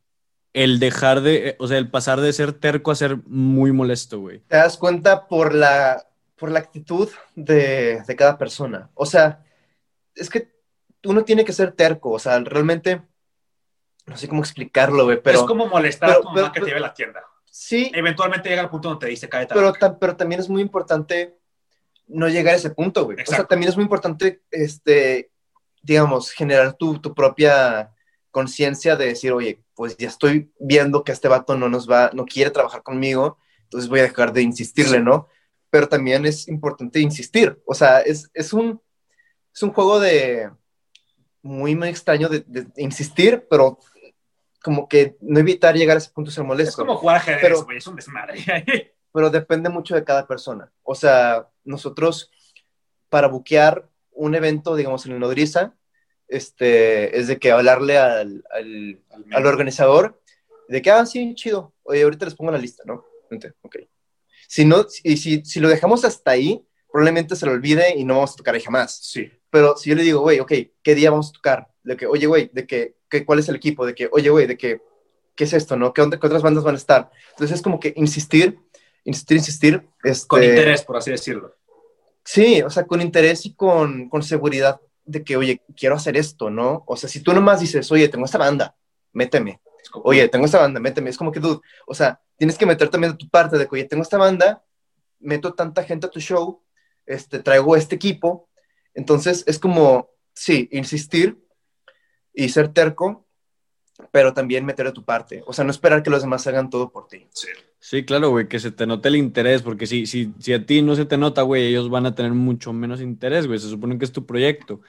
el 0.54 0.80
dejar 0.80 1.22
de, 1.22 1.56
o 1.60 1.68
sea, 1.68 1.78
el 1.78 1.90
pasar 1.90 2.22
de 2.22 2.34
ser 2.34 2.54
terco 2.54 2.92
a 2.92 2.96
ser 2.96 3.18
muy 3.26 3.72
molesto, 3.72 4.20
güey? 4.20 4.40
Te 4.48 4.58
das 4.58 4.78
cuenta 4.78 5.28
por 5.28 5.54
la, 5.54 6.08
por 6.36 6.52
la 6.52 6.60
actitud 6.60 7.10
de, 7.36 8.02
de 8.08 8.16
cada 8.16 8.38
persona. 8.38 8.90
O 8.96 9.06
sea, 9.06 9.44
es 10.16 10.30
que 10.30 10.52
uno 11.06 11.24
tiene 11.24 11.46
que 11.46 11.54
ser 11.54 11.72
terco, 11.74 12.12
o 12.12 12.20
sea, 12.20 12.40
realmente, 12.40 13.02
no 14.06 14.18
sé 14.18 14.28
cómo 14.28 14.42
explicarlo, 14.42 15.06
güey, 15.06 15.22
pero... 15.22 15.40
Es 15.40 15.46
como 15.46 15.68
molestar 15.68 16.10
pero, 16.10 16.20
a 16.20 16.22
tu 16.24 16.30
mamá 16.30 16.52
que 16.52 16.60
te 16.60 16.66
lleve 16.66 16.80
a 16.80 16.82
la 16.82 16.94
tienda. 16.94 17.22
Sí. 17.46 17.92
Eventualmente 17.94 18.50
llega 18.50 18.62
el 18.62 18.70
punto 18.70 18.90
donde 18.90 19.06
te 19.06 19.12
dice, 19.12 19.30
cállate. 19.30 19.54
Pero, 19.54 19.74
pero 20.00 20.16
también 20.16 20.42
es 20.42 20.50
muy 20.50 20.62
importante 20.62 21.38
no 22.08 22.28
llegar 22.28 22.56
a 22.56 22.58
ese 22.58 22.72
punto, 22.72 23.06
güey. 23.06 23.20
Exacto. 23.20 23.34
O 23.34 23.36
sea, 23.36 23.46
también 23.46 23.70
es 23.70 23.76
muy 23.76 23.84
importante, 23.84 24.42
este, 24.52 25.32
digamos, 25.82 26.32
generar 26.32 26.74
tu, 26.74 27.00
tu 27.00 27.14
propia 27.14 27.92
conciencia 28.32 28.96
de 28.96 29.08
decir, 29.08 29.32
oye, 29.32 29.64
pues 29.80 29.96
ya 29.96 30.10
estoy 30.10 30.52
viendo 30.60 31.06
que 31.06 31.14
este 31.14 31.30
vato 31.30 31.58
no 31.58 31.70
nos 31.70 31.90
va, 31.90 32.10
no 32.14 32.26
quiere 32.26 32.52
trabajar 32.52 32.84
conmigo, 32.84 33.38
entonces 33.64 33.90
voy 33.90 34.02
a 34.02 34.04
dejar 34.04 34.34
de 34.34 34.42
insistirle, 34.42 35.00
¿no? 35.00 35.30
Pero 35.70 35.88
también 35.88 36.26
es 36.26 36.50
importante 36.50 37.00
insistir, 37.00 37.58
o 37.66 37.74
sea, 37.74 38.02
es, 38.02 38.30
es, 38.34 38.52
un, 38.52 38.82
es 39.56 39.64
un 39.64 39.72
juego 39.72 40.02
de 40.02 40.52
muy, 41.42 41.78
muy 41.78 41.88
extraño 41.88 42.28
de, 42.28 42.44
insistir, 42.76 43.48
pero 43.50 43.80
como 44.62 44.90
que 44.90 45.16
no 45.22 45.40
evitar 45.40 45.78
llegar 45.78 45.96
a 45.96 46.00
ese 46.00 46.12
punto 46.12 46.30
ser 46.30 46.44
molesto. 46.44 46.72
Es 46.72 46.76
como 46.76 46.98
jugar 46.98 47.16
ajedrez, 47.16 47.64
güey, 47.64 47.78
es 47.78 47.88
un 47.88 47.96
desmadre. 47.96 48.94
pero 49.14 49.30
depende 49.30 49.70
mucho 49.70 49.96
de 49.96 50.04
cada 50.04 50.28
persona. 50.28 50.70
O 50.84 50.94
sea, 50.94 51.48
nosotros 51.64 52.30
para 53.08 53.30
buquear 53.30 53.88
un 54.12 54.36
evento, 54.36 54.76
digamos, 54.76 55.06
en 55.06 55.14
el 55.14 55.20
Nodriza, 55.20 55.74
este, 56.30 57.18
es 57.18 57.28
de 57.28 57.38
que 57.38 57.52
hablarle 57.52 57.98
al, 57.98 58.44
al, 58.52 59.02
al, 59.32 59.46
organizador 59.46 60.22
de 60.68 60.82
que, 60.82 60.92
ah, 60.92 61.06
sí, 61.06 61.34
chido, 61.36 61.74
oye, 61.84 62.04
ahorita 62.04 62.26
les 62.26 62.36
pongo 62.36 62.52
la 62.52 62.58
lista, 62.58 62.84
¿no? 62.86 63.06
Ok. 63.62 63.78
Si 64.48 64.66
no, 64.66 64.86
y 65.04 65.18
si, 65.18 65.44
si 65.44 65.60
lo 65.60 65.68
dejamos 65.68 66.06
hasta 66.06 66.32
ahí, 66.32 66.66
probablemente 66.92 67.36
se 67.36 67.46
lo 67.46 67.52
olvide 67.52 67.96
y 67.96 68.04
no 68.04 68.16
vamos 68.16 68.34
a 68.34 68.36
tocar 68.38 68.56
ahí 68.56 68.62
jamás. 68.62 69.00
Sí. 69.04 69.32
Pero 69.50 69.78
si 69.78 69.90
yo 69.90 69.96
le 69.96 70.04
digo, 70.04 70.22
güey, 70.22 70.40
ok, 70.40 70.54
¿qué 70.82 70.96
día 70.96 71.12
vamos 71.12 71.30
a 71.30 71.34
tocar? 71.34 71.68
De 71.84 71.98
que, 71.98 72.06
oye, 72.06 72.28
güey, 72.28 72.50
de 72.54 72.66
que, 72.66 72.96
que, 73.10 73.26
¿cuál 73.26 73.40
es 73.40 73.50
el 73.50 73.56
equipo? 73.56 73.86
De 73.86 73.96
que, 73.96 74.10
oye, 74.12 74.30
güey, 74.30 74.48
de 74.48 74.58
que, 74.58 74.82
¿qué 75.36 75.44
es 75.44 75.54
esto, 75.54 75.76
no? 75.76 75.94
¿Qué, 75.94 76.02
onda, 76.02 76.20
¿Qué 76.20 76.28
otras 76.28 76.44
bandas 76.44 76.64
van 76.64 76.76
a 76.76 76.80
estar? 76.80 77.12
Entonces 77.32 77.58
es 77.58 77.62
como 77.62 77.80
que 77.80 77.94
insistir 77.96 78.60
insistir, 79.04 79.38
insistir. 79.38 79.88
Este, 80.04 80.28
con 80.28 80.44
interés, 80.44 80.84
por 80.84 80.98
así 80.98 81.12
decirlo. 81.12 81.56
Sí, 82.24 82.62
o 82.62 82.70
sea, 82.70 82.86
con 82.86 83.02
interés 83.02 83.46
y 83.46 83.54
con, 83.56 84.10
con, 84.10 84.22
seguridad 84.22 84.80
de 85.10 85.24
que, 85.24 85.36
oye, 85.38 85.62
quiero 85.76 85.96
hacer 85.96 86.16
esto, 86.18 86.50
¿no? 86.50 86.84
O 86.86 86.96
sea, 86.96 87.10
si 87.10 87.22
tú 87.22 87.34
nomás 87.34 87.60
dices, 87.60 87.92
oye, 87.92 88.08
tengo 88.10 88.26
esta 88.26 88.38
banda, 88.38 88.76
méteme. 89.12 89.60
Oye, 90.04 90.28
tengo 90.30 90.46
esta 90.46 90.60
banda, 90.60 90.80
méteme. 90.80 91.10
Es 91.10 91.18
como 91.18 91.32
que, 91.32 91.40
dude, 91.40 91.62
o 91.88 91.96
sea, 91.96 92.22
tienes 92.38 92.58
que 92.58 92.68
meter 92.68 92.90
también 92.90 93.14
de 93.14 93.18
tu 93.18 93.28
parte 93.28 93.58
de 93.58 93.66
que, 93.66 93.76
oye, 93.76 93.86
tengo 93.86 94.04
esta 94.04 94.18
banda, 94.18 94.64
meto 95.20 95.54
tanta 95.54 95.84
gente 95.84 96.06
a 96.06 96.12
tu 96.12 96.20
show, 96.20 96.62
este, 97.08 97.40
traigo 97.40 97.76
este 97.76 97.96
equipo. 97.96 98.50
Entonces, 98.94 99.44
es 99.48 99.58
como, 99.58 100.12
sí, 100.34 100.70
insistir 100.72 101.44
y 102.34 102.50
ser 102.50 102.68
terco, 102.72 103.26
pero 104.12 104.34
también 104.34 104.64
meter 104.64 104.86
de 104.86 104.92
tu 104.92 105.04
parte. 105.04 105.44
O 105.48 105.54
sea, 105.54 105.66
no 105.66 105.72
esperar 105.72 106.04
que 106.04 106.12
los 106.12 106.22
demás 106.22 106.46
hagan 106.46 106.70
todo 106.70 106.92
por 106.92 107.08
ti. 107.08 107.28
Sí. 107.34 107.48
Sí, 107.82 108.04
claro, 108.04 108.30
güey, 108.30 108.50
que 108.50 108.60
se 108.60 108.72
te 108.72 108.86
note 108.86 109.08
el 109.08 109.16
interés, 109.16 109.62
porque 109.62 109.88
si, 109.88 110.06
si, 110.06 110.34
si 110.40 110.54
a 110.54 110.66
ti 110.66 110.82
no 110.82 110.96
se 110.96 111.06
te 111.06 111.18
nota, 111.18 111.44
güey, 111.44 111.66
ellos 111.66 111.90
van 111.90 112.06
a 112.06 112.14
tener 112.14 112.34
mucho 112.34 112.74
menos 112.74 113.00
interés, 113.00 113.48
güey, 113.48 113.58
se 113.58 113.70
supone 113.70 113.98
que 113.98 114.04
es 114.04 114.12
tu 114.12 114.26
proyecto. 114.26 114.82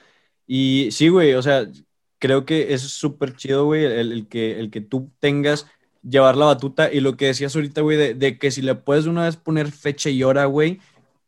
Y 0.47 0.89
sí, 0.91 1.09
güey, 1.09 1.33
o 1.33 1.41
sea, 1.41 1.67
creo 2.19 2.45
que 2.45 2.73
es 2.73 2.81
súper 2.81 3.35
chido, 3.35 3.65
güey, 3.65 3.85
el, 3.85 4.27
que, 4.27 4.59
el 4.59 4.69
que 4.69 4.81
tú 4.81 5.11
tengas 5.19 5.67
llevar 6.03 6.37
la 6.37 6.45
batuta 6.45 6.91
y 6.91 6.99
lo 6.99 7.15
que 7.17 7.27
decías 7.27 7.55
ahorita, 7.55 7.81
güey, 7.81 7.97
de, 7.97 8.13
de, 8.13 8.37
que 8.37 8.51
si 8.51 8.61
le 8.61 8.75
puedes 8.75 9.05
una 9.05 9.25
vez 9.25 9.37
poner 9.37 9.71
fecha 9.71 10.09
y 10.09 10.23
hora, 10.23 10.45
güey, 10.45 10.79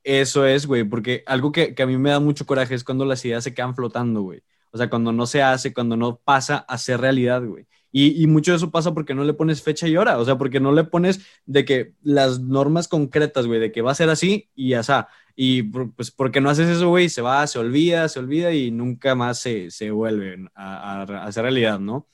eso 0.04 0.46
es, 0.46 0.66
güey, 0.66 0.84
porque 0.84 1.24
algo 1.26 1.52
que, 1.52 1.76
que 1.76 1.84
a 1.84 1.88
mí 1.88 1.98
me 1.98 2.10
da 2.10 2.20
mucho 2.20 2.46
coraje 2.46 2.76
es 2.76 2.84
cuando 2.84 3.06
las 3.06 3.24
ideas 3.26 3.44
se 3.44 3.54
quedan 3.54 3.76
flotando, 3.76 4.22
güey. 4.22 4.42
O 4.72 4.78
sea, 4.78 4.90
cuando 4.90 5.12
no 5.12 5.28
se 5.28 5.42
hace, 5.42 5.74
cuando 5.74 5.96
no 5.96 6.18
pasa 6.18 6.58
a 6.58 6.78
ser 6.78 7.00
realidad, 7.02 7.44
güey. 7.44 7.68
Y, 7.92 8.24
y, 8.24 8.26
mucho 8.28 8.52
de 8.52 8.58
eso 8.58 8.72
pasa 8.72 8.94
porque 8.94 9.14
no 9.14 9.24
le 9.24 9.34
pones 9.34 9.62
fecha 9.62 9.88
y 9.88 9.96
hora, 9.98 10.18
o 10.18 10.26
sea, 10.26 10.36
porque 10.38 10.60
no 10.60 10.72
le 10.72 10.84
pones 10.84 11.22
de 11.46 11.64
que 11.64 11.94
las 12.02 12.40
normas 12.40 12.88
concretas, 12.88 13.46
güey, 13.46 13.60
de 13.60 13.72
que 13.72 13.84
va 13.84 13.92
a 13.92 13.96
ser 13.96 14.10
así 14.10 14.50
y 14.56 14.74
asá. 14.74 15.10
Y 15.36 15.64
pues 15.64 16.12
porque 16.12 16.42
no 16.42 16.50
haces 16.50 16.70
eso, 16.70 16.90
güey, 16.90 17.10
se 17.10 17.22
va, 17.22 17.46
se 17.48 17.58
olvida, 17.58 18.08
se 18.08 18.20
olvida 18.20 18.54
y 18.54 18.70
nunca 18.70 19.16
más 19.16 19.40
se, 19.40 19.72
se 19.72 19.90
vuelve 19.90 20.46
a, 20.54 21.02
a, 21.02 21.04
a, 21.04 21.26
hacer 21.26 21.44
realidad, 21.44 21.80
¿no? 21.80 22.08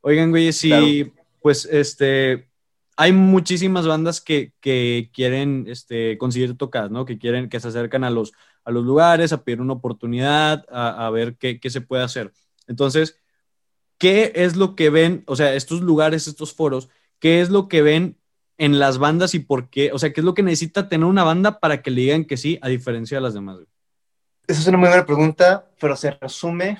Oigan, 0.00 0.30
güey, 0.30 0.52
si, 0.52 0.68
claro. 0.68 1.26
pues, 1.40 1.64
este, 1.66 2.50
hay 2.96 3.12
muchísimas 3.12 3.86
bandas 3.86 4.20
que, 4.20 4.52
que 4.60 5.10
quieren 5.12 5.66
este, 5.68 6.18
conseguir 6.18 6.56
tocadas, 6.56 6.90
¿no? 6.90 7.04
Que 7.04 7.18
quieren, 7.18 7.48
que 7.48 7.60
se 7.60 7.68
acercan 7.68 8.02
a 8.02 8.10
los, 8.10 8.32
a 8.64 8.70
los 8.70 8.84
lugares, 8.84 9.32
a 9.32 9.44
pedir 9.44 9.60
una 9.60 9.74
oportunidad, 9.74 10.66
a, 10.70 11.06
a 11.06 11.10
ver 11.10 11.36
qué, 11.36 11.60
qué 11.60 11.70
se 11.70 11.80
puede 11.80 12.02
hacer. 12.02 12.32
Entonces, 12.66 13.18
¿qué 13.98 14.32
es 14.34 14.56
lo 14.56 14.74
que 14.74 14.90
ven, 14.90 15.22
o 15.26 15.36
sea, 15.36 15.54
estos 15.54 15.82
lugares, 15.82 16.26
estos 16.26 16.52
foros, 16.52 16.88
qué 17.20 17.40
es 17.40 17.50
lo 17.50 17.68
que 17.68 17.82
ven 17.82 18.19
en 18.60 18.78
las 18.78 18.98
bandas 18.98 19.34
y 19.34 19.38
por 19.38 19.70
qué? 19.70 19.90
O 19.90 19.98
sea, 19.98 20.12
¿qué 20.12 20.20
es 20.20 20.24
lo 20.24 20.34
que 20.34 20.42
necesita 20.42 20.86
tener 20.86 21.06
una 21.06 21.24
banda 21.24 21.60
para 21.60 21.80
que 21.80 21.90
le 21.90 22.02
digan 22.02 22.26
que 22.26 22.36
sí, 22.36 22.58
a 22.60 22.68
diferencia 22.68 23.16
de 23.16 23.22
las 23.22 23.32
demás? 23.32 23.58
Esa 24.46 24.60
es 24.60 24.66
una 24.66 24.76
muy 24.76 24.88
buena 24.88 25.06
pregunta, 25.06 25.66
pero 25.80 25.96
se 25.96 26.10
resume, 26.10 26.78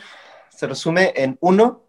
se 0.51 0.67
resume 0.67 1.15
en 1.17 1.39
uno, 1.41 1.85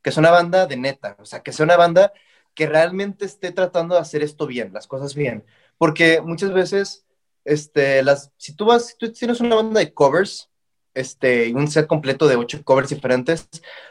que 0.00 0.10
es 0.10 0.16
una 0.16 0.30
banda 0.30 0.66
de 0.66 0.76
neta, 0.76 1.16
o 1.18 1.24
sea, 1.24 1.42
que 1.42 1.52
sea 1.52 1.64
una 1.64 1.76
banda 1.76 2.12
que 2.54 2.68
realmente 2.68 3.24
esté 3.24 3.50
tratando 3.50 3.96
de 3.96 4.00
hacer 4.00 4.22
esto 4.22 4.46
bien, 4.46 4.72
las 4.72 4.86
cosas 4.86 5.16
bien. 5.16 5.44
Porque 5.76 6.20
muchas 6.20 6.52
veces, 6.52 7.04
este, 7.44 8.04
las, 8.04 8.30
si 8.36 8.54
tú 8.54 8.66
vas, 8.66 8.86
si 8.86 8.96
tú 8.96 9.10
tienes 9.10 9.40
una 9.40 9.56
banda 9.56 9.80
de 9.80 9.92
covers, 9.92 10.50
este, 10.94 11.52
un 11.52 11.66
set 11.66 11.88
completo 11.88 12.28
de 12.28 12.36
ocho 12.36 12.62
covers 12.62 12.90
diferentes, 12.90 13.48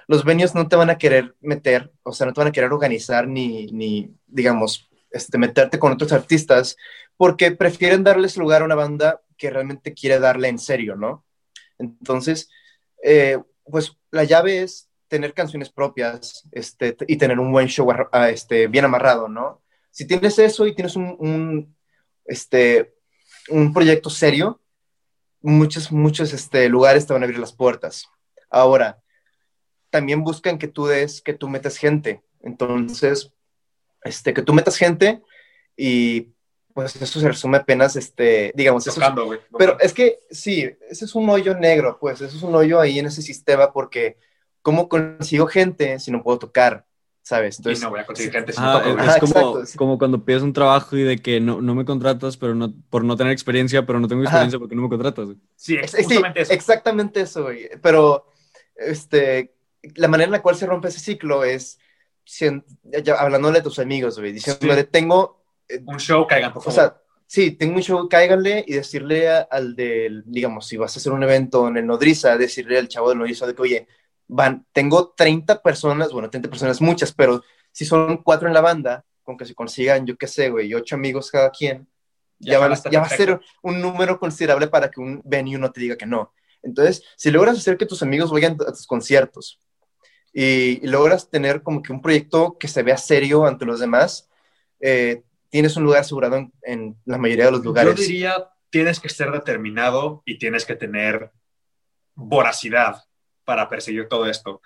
los 0.08 0.24
venues 0.24 0.56
no 0.56 0.70
te 0.70 0.78
van 0.78 0.90
a 0.90 0.98
querer 0.98 1.36
meter, 1.42 1.92
o 2.04 2.14
sea, 2.14 2.26
no 2.26 2.32
te 2.32 2.40
van 2.40 2.48
a 2.48 2.54
querer 2.54 2.72
organizar 2.72 3.28
ni, 3.28 3.66
ni 3.68 4.16
digamos, 4.28 4.91
este, 5.12 5.38
meterte 5.38 5.80
con 5.80 5.92
otros 5.92 6.12
artistas, 6.12 6.78
porque 7.18 7.52
prefieren 7.52 8.04
darles 8.04 8.38
lugar 8.38 8.62
a 8.62 8.66
una 8.66 8.76
banda 8.76 9.22
que 9.38 9.50
realmente 9.50 9.94
quiere 9.94 10.20
darle 10.20 10.48
en 10.48 10.60
serio, 10.60 10.96
¿no? 10.96 11.26
Entonces, 11.78 12.50
eh, 13.04 13.40
pues 13.64 13.98
la 14.12 14.24
llave 14.24 14.62
es 14.62 14.90
tener 15.08 15.34
canciones 15.34 15.70
propias 15.70 16.48
este, 16.52 16.96
y 17.08 17.18
tener 17.18 17.40
un 17.40 17.52
buen 17.52 17.68
show 17.68 17.88
este, 18.30 18.68
bien 18.68 18.86
amarrado, 18.86 19.28
¿no? 19.28 19.62
si 19.92 20.08
tienes 20.08 20.40
eso 20.40 20.66
y 20.66 20.74
tienes 20.74 20.96
un, 20.96 21.16
un, 21.20 21.76
este, 22.26 22.94
un 23.50 23.74
proyecto 23.74 24.10
serio, 24.10 24.62
muchos, 25.42 25.92
muchos 25.92 26.34
este, 26.34 26.70
lugares 26.70 27.06
te 27.06 27.14
van 27.14 27.22
a 27.22 27.26
abrir 27.26 27.40
las 27.40 27.54
puertas. 27.54 28.08
Ahora, 28.50 29.02
también 29.90 30.24
buscan 30.24 30.58
que 30.58 30.70
tú 30.70 30.88
des, 30.88 31.22
que 31.22 31.34
tú 31.34 31.50
metas 31.50 31.78
gente. 31.78 32.24
Entonces, 32.42 33.34
este, 34.04 34.34
que 34.34 34.42
tú 34.42 34.54
metas 34.54 34.78
gente 34.78 35.22
y 35.78 36.30
pues 36.74 36.96
eso 36.96 37.20
se 37.20 37.28
resume 37.28 37.58
apenas, 37.58 37.96
este, 37.96 38.52
digamos, 38.56 38.88
eso 38.88 39.02
es- 39.02 39.08
pero 39.58 39.78
es 39.80 39.94
que 39.94 40.20
sí, 40.32 40.70
ese 40.90 41.06
es 41.06 41.16
un 41.16 41.30
hoyo 41.30 41.54
negro, 41.56 41.98
pues, 42.00 42.22
eso 42.22 42.38
es 42.38 42.44
un 42.44 42.56
hoyo 42.56 42.80
ahí 42.80 42.98
en 43.00 43.08
ese 43.08 43.22
sistema 43.22 43.74
porque 43.74 44.18
¿cómo 44.62 44.88
consigo 44.88 45.48
gente 45.48 46.00
si 46.00 46.12
no 46.12 46.24
puedo 46.24 46.40
tocar? 46.40 46.86
¿Sabes? 47.24 47.58
Y 47.58 47.60
Entonces, 47.60 47.84
no 47.84 47.92
voy 47.92 48.00
a 48.00 48.06
conseguir 48.06 48.32
gente. 48.32 48.52
si 48.52 48.60
Ah, 48.60 48.74
no 48.74 48.80
toco, 48.80 48.90
es, 48.90 48.96
como, 48.96 49.32
exacto, 49.32 49.66
sí. 49.68 49.78
como 49.78 49.98
cuando 50.00 50.26
pides 50.26 50.42
un 50.42 50.54
trabajo 50.54 50.98
y 50.98 51.04
de 51.04 51.18
que 51.18 51.40
no, 51.40 51.62
no 51.62 51.76
me 51.76 51.86
contratas 51.86 52.36
pero 52.36 52.56
no, 52.56 52.74
por 52.90 53.04
no 53.04 53.16
tener 53.16 53.32
experiencia, 53.32 53.86
pero 53.86 54.00
no 54.00 54.08
tengo 54.08 54.24
Ajá. 54.24 54.32
experiencia 54.32 54.58
porque 54.60 54.76
no 54.76 54.82
me 54.82 54.90
contratas. 54.90 55.30
Sí, 55.56 55.76
es- 55.76 55.92
sí, 55.92 56.04
justamente 56.04 56.42
eso. 56.42 56.54
exactamente 56.54 57.22
eso, 57.22 57.44
güey. 57.44 57.70
Pero, 57.82 58.26
este, 58.76 59.54
la 59.96 60.08
manera 60.08 60.26
en 60.26 60.32
la 60.32 60.42
cual 60.42 60.56
se 60.56 60.66
rompe 60.66 60.88
ese 60.88 61.00
ciclo 61.00 61.44
es 61.44 61.78
hablándole 63.18 63.60
a 63.60 63.64
tus 63.64 63.80
amigos, 63.80 64.20
güey, 64.20 64.32
diciéndole, 64.34 64.82
Sí. 64.82 64.88
tengo, 64.92 65.44
Un 65.86 66.00
show, 66.00 66.26
caigan, 66.28 66.52
por 66.54 66.60
o 66.60 66.64
favor. 66.72 66.74
sea, 66.74 67.02
sí, 67.28 67.52
tengo 67.52 67.76
un 67.76 67.82
show, 67.82 68.08
cáiganle 68.10 68.64
y 68.68 68.74
decirle 68.74 69.30
a- 69.30 69.48
al 69.50 69.76
del, 69.76 70.24
digamos, 70.26 70.68
si 70.68 70.78
vas 70.78 70.96
a 70.96 71.00
hacer 71.00 71.12
un 71.12 71.24
evento 71.24 71.68
en 71.68 71.78
el 71.78 71.86
Nodriza, 71.88 72.38
decirle 72.38 72.78
al 72.78 72.88
chavo 72.88 73.10
del 73.10 73.20
Nodriza 73.20 73.46
de 73.48 73.56
que, 73.56 73.62
oye, 73.62 73.88
van, 74.28 74.66
tengo 74.74 75.14
30 75.16 75.62
personas, 75.62 76.12
bueno, 76.12 76.30
30 76.30 76.50
personas 76.50 76.82
muchas, 76.82 77.12
pero 77.14 77.42
si 77.72 77.86
son 77.86 78.18
cuatro 78.24 78.48
en 78.48 78.54
la 78.54 78.62
banda, 78.62 79.06
con 79.24 79.38
que 79.38 79.46
se 79.46 79.54
consigan, 79.56 80.06
yo 80.06 80.18
qué 80.18 80.28
sé, 80.28 80.50
güey, 80.50 80.74
ocho 80.74 80.96
amigos 80.96 81.30
cada 81.32 81.50
quien, 81.52 81.88
ya, 82.40 82.54
Ya 82.54 82.60
van- 82.60 82.80
ya 82.92 83.00
va 83.02 83.06
a 83.06 83.10
ser 83.10 83.40
un 83.62 83.80
número 83.82 84.18
considerable 84.20 84.68
para 84.68 84.90
que 84.90 85.00
un 85.00 85.22
venue 85.24 85.58
no 85.60 85.72
te 85.72 85.80
diga 85.82 85.96
que 85.96 86.06
no. 86.08 86.34
Entonces, 86.64 87.04
si 87.16 87.30
logras 87.32 87.58
hacer 87.58 87.78
que 87.78 87.86
tus 87.86 88.02
amigos 88.04 88.32
vayan 88.32 88.54
a 88.68 88.72
tus 88.72 88.88
conciertos 88.88 89.60
y, 90.34 90.84
y 90.84 90.88
logras 90.88 91.30
tener 91.30 91.62
como 91.62 91.82
que 91.82 91.92
un 91.92 92.02
proyecto 92.02 92.58
que 92.58 92.68
se 92.68 92.84
vea 92.84 92.98
serio 92.98 93.46
ante 93.46 93.66
los 93.66 93.80
demás, 93.80 94.30
eh, 94.80 95.24
tienes 95.50 95.76
un 95.76 95.84
lugar 95.84 96.02
asegurado 96.02 96.38
en, 96.38 96.54
en 96.64 96.98
la 97.06 97.18
mayoría 97.18 97.46
de 97.46 97.52
los 97.52 97.64
lugares. 97.64 97.96
Yo 97.96 98.02
diría, 98.02 98.50
tienes 98.70 99.00
que 99.00 99.10
ser 99.10 99.32
determinado 99.32 100.24
y 100.26 100.38
tienes 100.38 100.66
que 100.66 100.76
tener 100.76 101.32
voracidad 102.16 103.04
para 103.44 103.68
perseguir 103.68 104.08
todo 104.08 104.28
esto. 104.28 104.62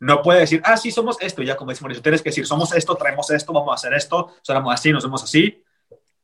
No 0.00 0.22
puedes 0.22 0.42
decir, 0.42 0.62
ah, 0.64 0.76
sí, 0.76 0.92
somos 0.92 1.16
esto, 1.20 1.42
ya 1.42 1.56
como 1.56 1.72
Mauricio, 1.80 2.02
tienes 2.02 2.22
que 2.22 2.30
decir, 2.30 2.46
somos 2.46 2.72
esto, 2.72 2.94
traemos 2.94 3.30
esto, 3.30 3.52
vamos 3.52 3.72
a 3.72 3.74
hacer 3.74 3.94
esto, 3.94 4.32
somos 4.42 4.72
así, 4.72 4.92
nos 4.92 5.02
vemos 5.02 5.24
así. 5.24 5.62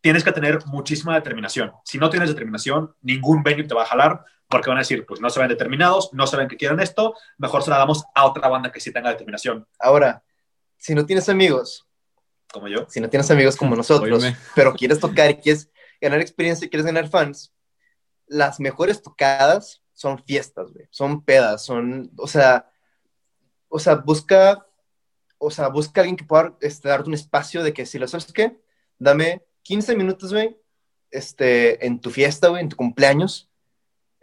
Tienes 0.00 0.22
que 0.22 0.30
tener 0.30 0.64
muchísima 0.66 1.14
determinación. 1.14 1.72
Si 1.84 1.98
no 1.98 2.08
tienes 2.08 2.28
determinación, 2.28 2.94
ningún 3.00 3.42
venue 3.42 3.64
te 3.64 3.74
va 3.74 3.82
a 3.82 3.86
jalar 3.86 4.24
porque 4.54 4.70
van 4.70 4.78
a 4.78 4.82
decir, 4.82 5.04
pues 5.04 5.20
no 5.20 5.28
se 5.30 5.40
ven 5.40 5.48
determinados, 5.48 6.12
no 6.12 6.28
se 6.28 6.36
ven 6.36 6.46
que 6.46 6.56
quieren 6.56 6.78
esto, 6.78 7.16
mejor 7.38 7.64
se 7.64 7.70
la 7.70 7.78
damos 7.78 8.04
a 8.14 8.24
otra 8.24 8.46
banda 8.46 8.70
que 8.70 8.78
sí 8.78 8.92
tenga 8.92 9.10
determinación, 9.10 9.66
Ahora, 9.80 10.22
si 10.76 10.94
no 10.94 11.04
tienes 11.04 11.28
amigos, 11.28 11.88
como 12.52 12.68
yo. 12.68 12.86
si 12.88 13.00
no 13.00 13.10
tienes 13.10 13.28
amigos 13.32 13.56
como 13.56 13.74
nosotros, 13.74 14.22
Oíme. 14.22 14.36
pero 14.54 14.72
quieres 14.72 15.00
tocar 15.00 15.28
y 15.28 15.38
quieres 15.38 15.72
ganar 16.00 16.20
experiencia 16.20 16.66
y 16.66 16.70
quieres 16.70 16.86
ganar 16.86 17.08
fans, 17.08 17.52
las 18.28 18.60
mejores 18.60 19.02
tocadas 19.02 19.82
son 19.92 20.22
fiestas, 20.22 20.72
güey. 20.72 20.86
Son 20.90 21.24
pedas, 21.24 21.64
son, 21.64 22.12
o 22.16 22.28
sea, 22.28 22.70
o 23.68 23.80
sea, 23.80 23.96
busca, 23.96 24.64
o 25.36 25.50
sea, 25.50 25.66
busca 25.66 26.00
alguien 26.00 26.16
que 26.16 26.24
pueda 26.24 26.56
este, 26.60 26.88
darte 26.88 27.08
un 27.08 27.14
espacio 27.14 27.64
de 27.64 27.72
que 27.72 27.86
si 27.86 27.98
lo 27.98 28.06
sabes 28.06 28.32
qué, 28.32 28.56
dame 29.00 29.42
15 29.62 29.96
minutos, 29.96 30.32
güey, 30.32 30.56
este, 31.10 31.84
en 31.84 32.00
tu 32.00 32.10
fiesta, 32.12 32.46
güey, 32.46 32.62
en 32.62 32.68
tu 32.68 32.76
cumpleaños, 32.76 33.50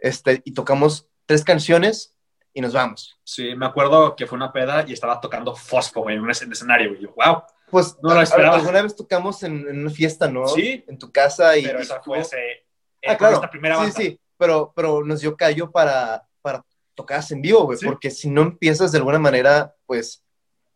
este, 0.02 0.42
y 0.44 0.52
tocamos 0.52 1.08
tres 1.26 1.44
canciones 1.44 2.14
y 2.52 2.60
nos 2.60 2.74
vamos. 2.74 3.18
Sí, 3.24 3.54
me 3.54 3.64
acuerdo 3.66 4.14
que 4.14 4.26
fue 4.26 4.36
una 4.36 4.52
peda 4.52 4.84
y 4.86 4.92
estaba 4.92 5.20
tocando 5.20 5.54
Fosfo, 5.56 6.02
güey, 6.02 6.16
en 6.16 6.22
un 6.22 6.30
es- 6.30 6.42
en 6.42 6.52
escenario, 6.52 6.92
y 6.94 7.00
yo, 7.02 7.14
wow. 7.16 7.42
Pues 7.70 7.96
No 8.02 8.12
lo 8.12 8.20
a- 8.20 8.22
esperaba. 8.24 8.56
alguna 8.56 8.82
vez 8.82 8.94
tocamos 8.94 9.42
en, 9.42 9.66
en 9.66 9.78
una 9.80 9.90
fiesta, 9.90 10.28
¿no? 10.30 10.46
Sí. 10.48 10.84
En 10.86 10.98
tu 10.98 11.10
casa 11.10 11.56
y... 11.56 11.62
Pero 11.64 11.78
esa 11.80 12.02
fue 12.02 12.18
ese, 12.18 12.36
eh, 12.36 13.08
Ah, 13.08 13.16
claro. 13.16 13.36
esta 13.36 13.48
primera 13.50 13.76
sí, 13.76 13.80
banda. 13.80 13.96
sí, 13.96 14.20
pero, 14.36 14.72
pero 14.76 15.02
nos 15.04 15.20
dio 15.22 15.34
callo 15.36 15.70
para, 15.70 16.28
para 16.42 16.62
tocadas 16.94 17.30
en 17.30 17.40
vivo, 17.40 17.62
güey, 17.64 17.78
Sí. 17.78 17.86
porque 17.86 18.10
si 18.10 18.28
no 18.28 18.42
empiezas 18.42 18.92
de 18.92 18.98
alguna 18.98 19.18
manera, 19.18 19.74
pues 19.86 20.22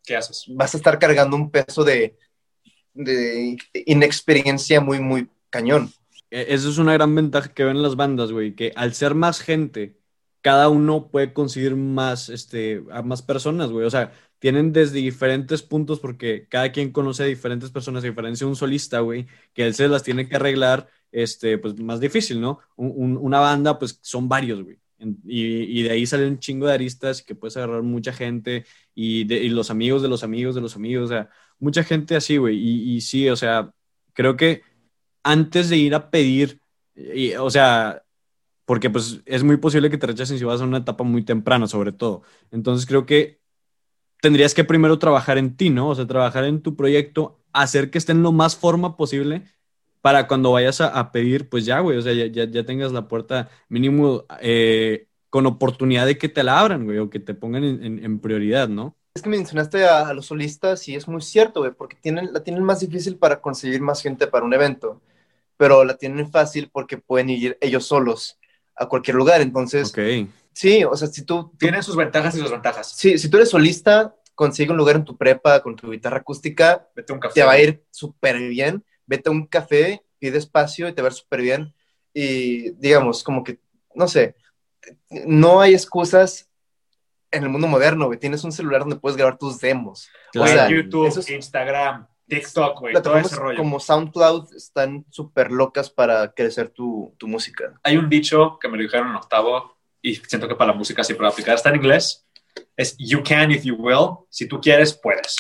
¿Qué 0.05 0.17
haces? 0.17 0.45
vas 0.49 0.73
a 0.73 0.79
estar 0.79 0.99
cargando 0.99 1.37
un 1.37 1.51
peso 1.51 1.85
de, 1.85 2.17
de 2.95 3.59
inexperiencia 3.85 4.81
muy, 4.81 5.01
muy 5.01 5.29
cañón. 5.51 5.93
E- 6.37 6.47
Eso 6.55 6.69
es 6.71 6.79
una 6.79 6.93
gran 6.95 7.15
ventaja 7.15 7.53
que 7.55 7.65
ven 7.65 7.83
las 7.83 7.97
bandas, 7.97 8.33
güey, 8.33 8.55
que 8.55 8.73
al 8.77 8.95
ser 8.95 9.15
más 9.15 9.41
gente, 9.41 9.99
cada 10.41 10.69
uno 10.69 11.09
puede 11.11 11.33
conseguir 11.33 11.77
más, 11.77 12.29
este, 12.29 12.83
a 12.93 13.03
más 13.03 13.23
personas, 13.23 13.71
güey. 13.71 13.87
O 13.87 13.91
sea, 13.91 14.13
tienen 14.39 14.73
desde 14.73 14.99
diferentes 14.99 15.63
puntos 15.63 15.99
porque 16.01 16.47
cada 16.49 16.71
quien 16.73 16.93
conoce 16.93 17.23
a 17.25 17.27
diferentes 17.27 17.71
personas, 17.71 18.05
a 18.05 18.07
diferencia 18.09 18.45
de 18.45 18.51
un 18.51 18.57
solista, 18.57 19.01
güey, 19.01 19.27
que 19.55 19.67
él 19.67 19.75
se 19.75 19.89
las 19.89 20.03
tiene 20.03 20.29
que 20.29 20.37
arreglar, 20.37 20.89
este, 21.11 21.59
pues 21.59 21.79
más 21.81 22.01
difícil, 22.01 22.41
¿no? 22.41 22.61
Un- 22.77 22.93
un- 22.97 23.17
una 23.17 23.41
banda, 23.41 23.79
pues 23.79 23.99
son 24.03 24.29
varios, 24.29 24.63
güey. 24.63 24.79
Y, 25.27 25.81
y 25.81 25.83
de 25.83 25.91
ahí 25.91 26.07
sale 26.07 26.27
un 26.27 26.39
chingo 26.39 26.67
de 26.67 26.73
aristas 26.75 27.23
que 27.23 27.35
puedes 27.35 27.57
agarrar 27.57 27.83
mucha 27.83 28.13
gente 28.13 28.65
y, 28.95 29.25
de- 29.25 29.43
y 29.43 29.49
los 29.51 29.71
amigos 29.71 30.03
de 30.03 30.09
los 30.09 30.23
amigos 30.25 30.55
de 30.55 30.61
los 30.63 30.75
amigos, 30.77 31.05
o 31.07 31.09
sea, 31.09 31.29
mucha 31.59 31.85
gente 31.85 32.17
así, 32.17 32.37
güey. 32.39 32.57
Y, 32.59 32.97
y 32.97 33.01
sí, 33.03 33.29
o 33.29 33.37
sea, 33.37 33.73
creo 34.15 34.37
que 34.37 34.63
antes 35.27 35.69
de 35.71 35.77
ir 35.79 35.95
a 35.95 36.11
pedir, 36.11 36.61
y, 36.95 37.35
o 37.35 37.51
sea, 37.51 38.05
porque 38.67 38.91
pues 38.91 39.23
es 39.27 39.45
muy 39.45 39.59
posible 39.59 39.91
que 39.91 39.99
te 39.99 40.07
rechacen 40.09 40.39
si 40.39 40.45
vas 40.45 40.61
a 40.61 40.65
una 40.65 40.79
etapa 40.79 41.05
muy 41.05 41.25
temprana, 41.25 41.67
sobre 41.69 41.93
todo. 41.93 42.23
Entonces 42.53 42.87
creo 42.87 43.07
que 43.07 43.41
tendrías 44.23 44.55
que 44.55 44.65
primero 44.65 44.99
trabajar 44.99 45.39
en 45.39 45.57
ti, 45.57 45.71
¿no? 45.71 45.91
O 45.91 45.95
sea, 45.95 46.07
trabajar 46.07 46.45
en 46.45 46.63
tu 46.63 46.77
proyecto, 46.77 47.41
hacer 47.53 47.91
que 47.91 47.99
esté 47.99 48.13
en 48.13 48.23
lo 48.23 48.33
más 48.33 48.57
forma 48.57 48.97
posible 48.97 49.45
para 50.03 50.29
cuando 50.29 50.53
vayas 50.53 50.81
a, 50.81 50.89
a 50.99 51.13
pedir, 51.13 51.49
pues 51.49 51.65
ya, 51.67 51.81
güey, 51.81 51.99
o 51.99 52.03
sea, 52.03 52.13
ya, 52.15 52.27
ya, 52.27 52.45
ya 52.51 52.65
tengas 52.65 52.93
la 52.93 53.09
puerta 53.09 53.51
mínimo 53.69 54.25
eh, 54.41 55.09
con 55.31 55.47
oportunidad 55.47 56.07
de 56.07 56.19
que 56.19 56.29
te 56.29 56.43
la 56.45 56.61
abran, 56.61 56.85
güey, 56.85 56.99
o 56.99 57.11
que 57.11 57.21
te 57.21 57.35
pongan 57.35 57.65
en, 57.65 57.85
en- 57.85 58.05
en 58.05 58.21
prioridad, 58.21 58.69
¿no? 58.69 58.97
Es 59.15 59.23
que 59.23 59.31
mencionaste 59.31 59.85
a, 59.87 60.09
a 60.09 60.15
los 60.15 60.27
solistas 60.27 60.87
y 60.89 60.95
es 60.95 61.09
muy 61.09 61.23
cierto, 61.23 61.61
güey, 61.61 61.73
porque 61.73 61.97
tienen, 61.97 62.33
la 62.33 62.45
tienen 62.45 62.63
más 62.63 62.81
difícil 62.81 63.17
para 63.17 63.41
conseguir 63.41 63.81
más 63.81 64.03
gente 64.03 64.27
para 64.27 64.45
un 64.45 64.53
evento, 64.55 65.01
pero 65.57 65.85
la 65.85 65.97
tienen 65.97 66.31
fácil 66.31 66.71
porque 66.73 66.99
pueden 66.99 67.31
ir 67.31 67.57
ellos 67.61 67.87
solos 67.87 68.39
a 68.75 68.87
cualquier 68.87 69.17
lugar. 69.17 69.41
Entonces, 69.41 69.91
Ok. 69.91 70.29
sí, 70.53 70.85
o 70.85 70.95
sea, 70.97 71.09
si 71.09 71.23
tú, 71.25 71.53
Tienen 71.59 71.83
sus 71.83 71.97
ventajas 71.97 72.35
y 72.35 72.39
sus 72.39 72.47
desventajas. 72.49 72.93
sí, 72.97 73.19
si 73.19 73.29
tú 73.31 73.37
eres 73.39 73.51
solista, 73.51 74.15
consigue 74.35 74.71
un 74.71 74.77
lugar 74.77 74.97
en 74.97 75.05
tu 75.05 75.17
prepa 75.17 75.63
con 75.63 75.77
tu 75.77 75.91
guitarra 75.91 76.19
acústica, 76.19 76.87
Vete 76.95 77.13
a 77.13 77.15
un 77.15 77.21
café. 77.21 77.35
te 77.35 77.43
va 77.47 77.53
a 77.53 77.61
ir 77.61 77.85
súper 77.91 78.39
bien. 78.49 78.85
Vete 79.07 79.29
a 79.29 79.33
un 79.33 79.47
café, 79.47 80.03
pide 80.19 80.37
espacio 80.39 80.89
y 80.89 80.93
te 80.93 81.01
va 81.01 81.09
a 81.09 81.11
ir 81.11 81.17
súper 81.17 81.41
bien. 81.41 81.75
Y 82.13 82.71
digamos, 82.73 83.23
como 83.23 83.43
que, 83.45 83.61
no 83.95 84.09
sé, 84.09 84.35
no 85.27 85.61
hay 85.61 85.73
excusas 85.75 86.49
en 87.31 87.43
el 87.45 87.49
mundo 87.49 87.67
moderno, 87.67 88.07
güey. 88.07 88.19
Tienes 88.19 88.45
un 88.45 88.53
celular 88.53 88.81
donde 88.81 88.97
puedes 88.97 89.17
grabar 89.17 89.39
tus 89.39 89.59
demos. 89.61 90.09
Güey, 90.35 90.51
O 90.51 90.55
sea, 90.55 90.69
YouTube, 90.71 91.07
eso 91.09 91.21
es- 91.21 91.31
Instagram, 91.31 92.07
TikTok, 92.29 92.81
güey, 92.81 92.95
todo 92.95 93.17
ese 93.19 93.37
rollo. 93.37 93.59
como 93.59 93.79
SoundCloud 93.79 94.55
están 94.55 95.05
súper 95.11 95.53
locas 95.53 95.91
para 95.91 96.33
crecer 96.33 96.71
tu, 96.71 97.15
tu 97.19 97.29
música. 97.29 97.79
Hay 97.83 97.97
un 97.97 98.09
dicho 98.09 98.59
que 98.61 98.69
me 98.69 98.77
lo 98.77 98.83
dijeron 98.83 99.09
en 99.09 99.17
octavo 99.17 99.77
y 100.03 100.17
siento 100.17 100.49
que 100.49 100.55
para 100.55 100.73
la 100.73 100.79
música 100.79 101.05
siempre 101.05 101.25
va 101.25 101.29
a 101.31 101.33
aplicar. 101.33 101.55
Está 101.55 101.71
en 101.71 101.77
inglés. 101.77 102.27
Es 102.77 102.97
you 102.99 103.23
can 103.23 103.51
if 103.51 103.63
you 103.65 103.77
will. 103.77 104.27
Si 104.31 104.47
tú 104.49 104.61
quieres, 104.61 104.93
puedes. 104.95 105.37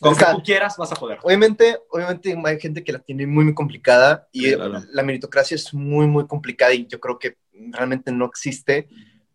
Con 0.00 0.12
O 0.12 0.14
sea, 0.14 0.28
que 0.28 0.34
tú 0.34 0.42
quieras, 0.42 0.76
vas 0.76 0.92
a 0.92 0.96
poder. 0.96 1.18
Obviamente, 1.22 1.78
obviamente 1.90 2.36
hay 2.44 2.60
gente 2.60 2.82
que 2.82 2.92
la 2.92 3.00
tiene 3.00 3.26
muy, 3.26 3.44
muy 3.44 3.54
complicada 3.54 4.28
y 4.32 4.46
Sí, 4.46 4.54
claro. 4.54 4.82
la 4.90 5.02
meritocracia 5.02 5.54
es 5.54 5.74
muy, 5.74 6.06
muy 6.06 6.26
complicada 6.26 6.72
y 6.72 6.86
yo 6.86 6.98
creo 7.00 7.18
que 7.18 7.36
realmente 7.52 8.10
no 8.10 8.24
existe, 8.24 8.88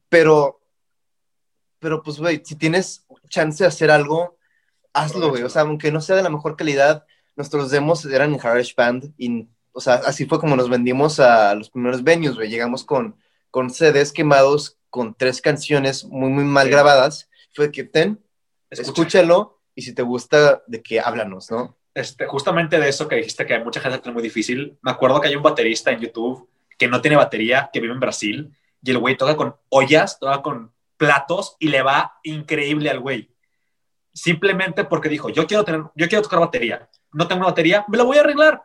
pero, 0.09 0.59
pero 1.77 2.01
pues, 2.01 2.17
güey, 2.17 2.41
si 2.43 2.55
tienes 2.55 3.05
chance 3.29 3.63
de 3.63 3.67
hacer 3.67 3.91
algo, 3.91 4.38
hazlo, 4.93 5.29
güey. 5.29 5.43
O 5.43 5.49
sea, 5.49 5.63
aunque 5.63 5.91
no 5.91 6.01
sea 6.01 6.15
de 6.15 6.23
la 6.23 6.29
mejor 6.29 6.55
calidad, 6.55 7.05
nuestros 7.35 7.71
demos 7.71 8.05
eran 8.05 8.31
en 8.33 8.37
GarageBand 8.39 9.13
y, 9.17 9.47
o 9.71 9.81
sea, 9.81 9.95
así 10.05 10.25
fue 10.25 10.39
como 10.39 10.55
nos 10.55 10.69
vendimos 10.69 11.19
a 11.19 11.55
los 11.55 11.69
primeros 11.69 12.03
venues, 12.03 12.35
güey. 12.35 12.49
Llegamos 12.49 12.83
con, 12.83 13.15
con 13.51 13.69
CDs 13.69 14.11
quemados, 14.11 14.77
con 14.89 15.13
tres 15.15 15.41
canciones 15.41 16.05
muy, 16.05 16.29
muy 16.29 16.43
mal 16.43 16.65
Sí. 16.67 16.71
grabadas. 16.71 17.29
Fue 17.53 17.71
que, 17.71 17.83
ten, 17.83 18.19
Escucha. 18.69 18.89
escúchalo 18.91 19.59
y 19.75 19.81
si 19.83 19.93
te 19.93 20.01
gusta, 20.01 20.63
de 20.67 20.81
que 20.81 20.99
háblanos, 20.99 21.49
¿no? 21.51 21.77
Este, 21.93 22.25
justamente 22.27 22.79
de 22.79 22.87
eso 22.89 23.07
que 23.07 23.15
dijiste 23.17 23.45
que 23.45 23.55
hay 23.55 23.63
mucha 23.63 23.79
gente 23.79 23.97
que 23.97 24.03
tiene 24.03 24.13
muy 24.13 24.23
difícil. 24.23 24.77
Me 24.81 24.91
acuerdo 24.91 25.19
que 25.19 25.27
hay 25.29 25.35
un 25.35 25.43
baterista 25.43 25.91
en 25.91 25.99
YouTube 25.99 26.47
que 26.77 26.87
no 26.87 27.01
tiene 27.01 27.17
batería, 27.17 27.69
que 27.73 27.79
vive 27.81 27.93
en 27.93 27.99
Brasil, 27.99 28.55
y 28.81 28.91
el 28.91 28.99
güey 28.99 29.17
toca 29.17 29.35
con 29.35 29.55
ollas, 29.69 30.17
toca 30.19 30.41
con 30.41 30.71
platos 30.97 31.55
y 31.59 31.67
le 31.69 31.81
va 31.81 32.19
increíble 32.23 32.89
al 32.89 32.99
güey. 32.99 33.29
Simplemente 34.19 34.83
porque 34.83 35.07
dijo, 35.07 35.29
yo 35.29 35.47
quiero, 35.47 35.63
tener, 35.63 35.81
yo 35.95 36.09
quiero 36.09 36.21
tocar 36.21 36.39
batería. 36.41 36.89
no 37.13 37.25
tengo 37.25 37.39
una 37.39 37.51
batería, 37.51 37.85
me 37.87 37.97
la 37.97 38.03
voy 38.03 38.17
a 38.17 38.19
arreglar. 38.19 38.61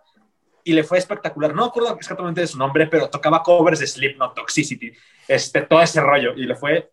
Y 0.65 0.73
le 0.73 0.83
fue 0.83 0.99
espectacular. 0.99 1.55
No 1.55 1.67
acuerdo 1.67 1.95
exactamente 1.97 2.41
de 2.41 2.49
su 2.49 2.59
nombre, 2.59 2.89
pero 2.89 3.09
tocaba 3.09 3.41
covers 3.41 3.79
de 3.79 3.87
Slipknot, 3.87 4.35
Toxicity, 4.35 4.93
este, 5.29 5.63
todo 5.63 5.81
ese 5.81 6.01
rollo. 6.01 6.33
Y 6.35 6.45
le 6.47 6.57
fue 6.57 6.91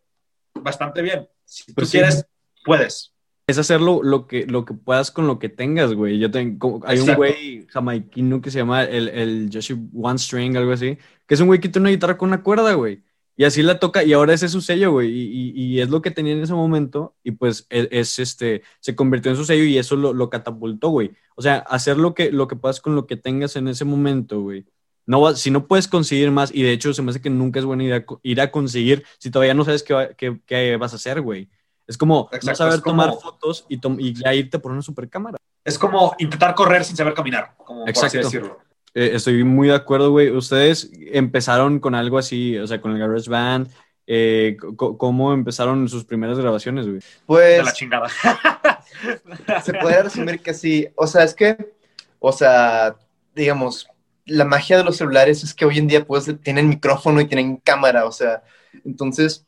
bastante 0.54 1.02
bien. 1.02 1.28
Si 1.44 1.66
tú 1.66 1.74
Pues 1.74 1.90
sí. 1.90 1.98
quieres, 1.98 2.24
puedes. 2.64 3.16
Es 3.48 3.58
hacerlo 3.58 4.02
lo 4.04 4.28
que, 4.28 4.46
lo 4.46 4.64
que 4.64 4.76
puedas 4.76 5.10
con 5.10 5.26
lo 5.26 5.40
que 5.40 5.50
tengas, 5.50 5.96
güey. 5.96 6.20
Yo 6.20 6.30
tengo, 6.30 6.82
hay 6.86 7.00
un 7.00 7.16
güey 7.16 7.66
jamaiquino 7.68 8.42
que 8.42 8.52
se 8.52 8.60
llama 8.60 8.84
el, 8.84 9.10
el 9.10 9.50
Joshua 9.52 9.78
One 10.04 10.20
String, 10.20 10.56
algo 10.56 10.72
así, 10.74 11.00
que 11.26 11.34
es 11.34 11.40
un 11.40 11.48
güey 11.48 11.60
que 11.60 11.70
tiene 11.70 11.86
una 11.88 11.96
guitarra 11.96 12.18
con 12.18 12.30
una 12.30 12.44
cuerda, 12.44 12.74
güey. 12.74 13.02
Y 13.42 13.44
así 13.44 13.64
la 13.64 13.80
toca, 13.80 14.04
y 14.04 14.14
ahora 14.14 14.36
ese 14.36 14.46
es 14.46 14.52
su 14.52 14.62
sello, 14.62 14.92
güey. 14.92 15.10
Y, 15.10 15.52
y- 15.56 15.64
y 15.78 15.82
es 15.82 15.90
lo 15.90 16.04
que 16.04 16.12
tenía 16.12 16.34
en 16.34 16.44
ese 16.44 16.54
momento, 16.54 17.16
y 17.24 17.32
pues 17.32 17.66
es, 17.72 17.88
es, 17.90 18.20
este, 18.20 18.62
se 18.80 18.96
convirtió 18.96 19.32
en 19.32 19.38
su 19.38 19.46
sello 19.46 19.64
y 19.64 19.80
eso 19.80 19.96
lo, 19.96 20.14
lo 20.14 20.30
catapultó, 20.30 20.90
güey. 20.90 21.10
O 21.36 21.42
sea, 21.42 21.56
hacer 21.68 21.98
lo 21.98 22.14
que, 22.14 22.32
lo 22.32 22.48
que 22.48 22.56
puedas 22.56 22.80
con 22.82 22.94
lo 22.94 23.08
que 23.08 23.18
tengas 23.18 23.56
en 23.56 23.68
ese 23.68 23.84
momento, 23.84 24.42
güey. 24.42 24.66
No, 25.08 25.34
si 25.36 25.50
no 25.50 25.66
puedes 25.66 25.88
conseguir 25.88 26.30
más, 26.30 26.54
y 26.54 26.62
de 26.62 26.72
hecho 26.72 26.94
se 26.94 27.02
me 27.02 27.10
hace 27.10 27.20
que 27.20 27.32
nunca 27.32 27.58
es 27.58 27.66
buena 27.66 27.84
idea 27.84 28.06
ir 28.22 28.42
a 28.42 28.52
conseguir 28.52 29.04
si 29.18 29.32
todavía 29.32 29.56
no 29.56 29.66
sabes 29.66 29.82
qué, 29.82 29.94
va- 29.96 30.10
qué- 30.14 30.40
qué 30.46 30.78
vas 30.78 30.94
a 30.94 30.98
hacer, 30.98 31.20
güey. 31.22 31.50
Es 31.88 31.98
como 31.98 32.30
no 32.46 32.56
saber 32.56 32.82
como- 32.82 33.02
tomar 33.04 33.20
fotos 33.20 33.66
y, 33.68 33.78
tom- 33.80 34.00
y 34.00 34.14
ya 34.14 34.36
irte 34.36 34.60
por 34.60 34.72
una 34.72 34.84
super 34.84 35.10
cámara. 35.10 35.38
Es 35.66 35.80
como 35.80 36.16
intentar 36.20 36.54
correr 36.54 36.86
sin 36.86 36.96
saber 36.96 37.16
caminar, 37.16 37.56
como 37.66 37.86
por 37.86 37.90
así 37.90 38.06
Exacto. 38.06 38.18
decirlo. 38.20 38.60
Eh, 38.94 39.12
estoy 39.14 39.44
muy 39.44 39.70
de 39.70 39.76
acuerdo, 39.76 40.12
güey. 40.12 40.30
Ustedes 40.30 40.92
empezaron 41.12 41.80
con 41.80 41.96
algo 41.96 42.18
así, 42.18 42.58
o 42.58 42.68
sea, 42.68 42.82
con 42.82 42.92
el 42.92 43.00
Garage 43.00 43.30
Band. 43.30 43.70
Eh, 44.08 44.58
¿Cómo 44.76 45.34
empezaron 45.34 45.88
sus 45.88 46.04
primeras 46.04 46.38
grabaciones, 46.38 46.86
güey? 46.86 47.00
De 47.00 47.06
Pues 47.26 47.64
la 47.64 47.74
chingada. 47.74 48.10
se 49.64 49.74
puede 49.76 50.04
resumir 50.04 50.40
que 50.42 50.54
sí. 50.54 50.88
O 50.96 51.08
sea, 51.08 51.24
es 51.24 51.34
que, 51.34 51.74
o 52.20 52.32
sea, 52.32 52.96
digamos, 53.36 53.88
la 54.26 54.46
magia 54.46 54.78
de 54.78 54.84
los 54.84 54.98
celulares 54.98 55.44
es 55.44 55.54
que 55.54 55.66
hoy 55.66 55.78
en 55.78 55.88
día 55.88 56.06
pues 56.06 56.30
tienen 56.44 56.70
micrófono 56.70 57.22
y 57.22 57.26
tienen 57.26 57.58
cámara, 57.58 58.06
o 58.06 58.12
sea, 58.12 58.44
entonces, 58.86 59.46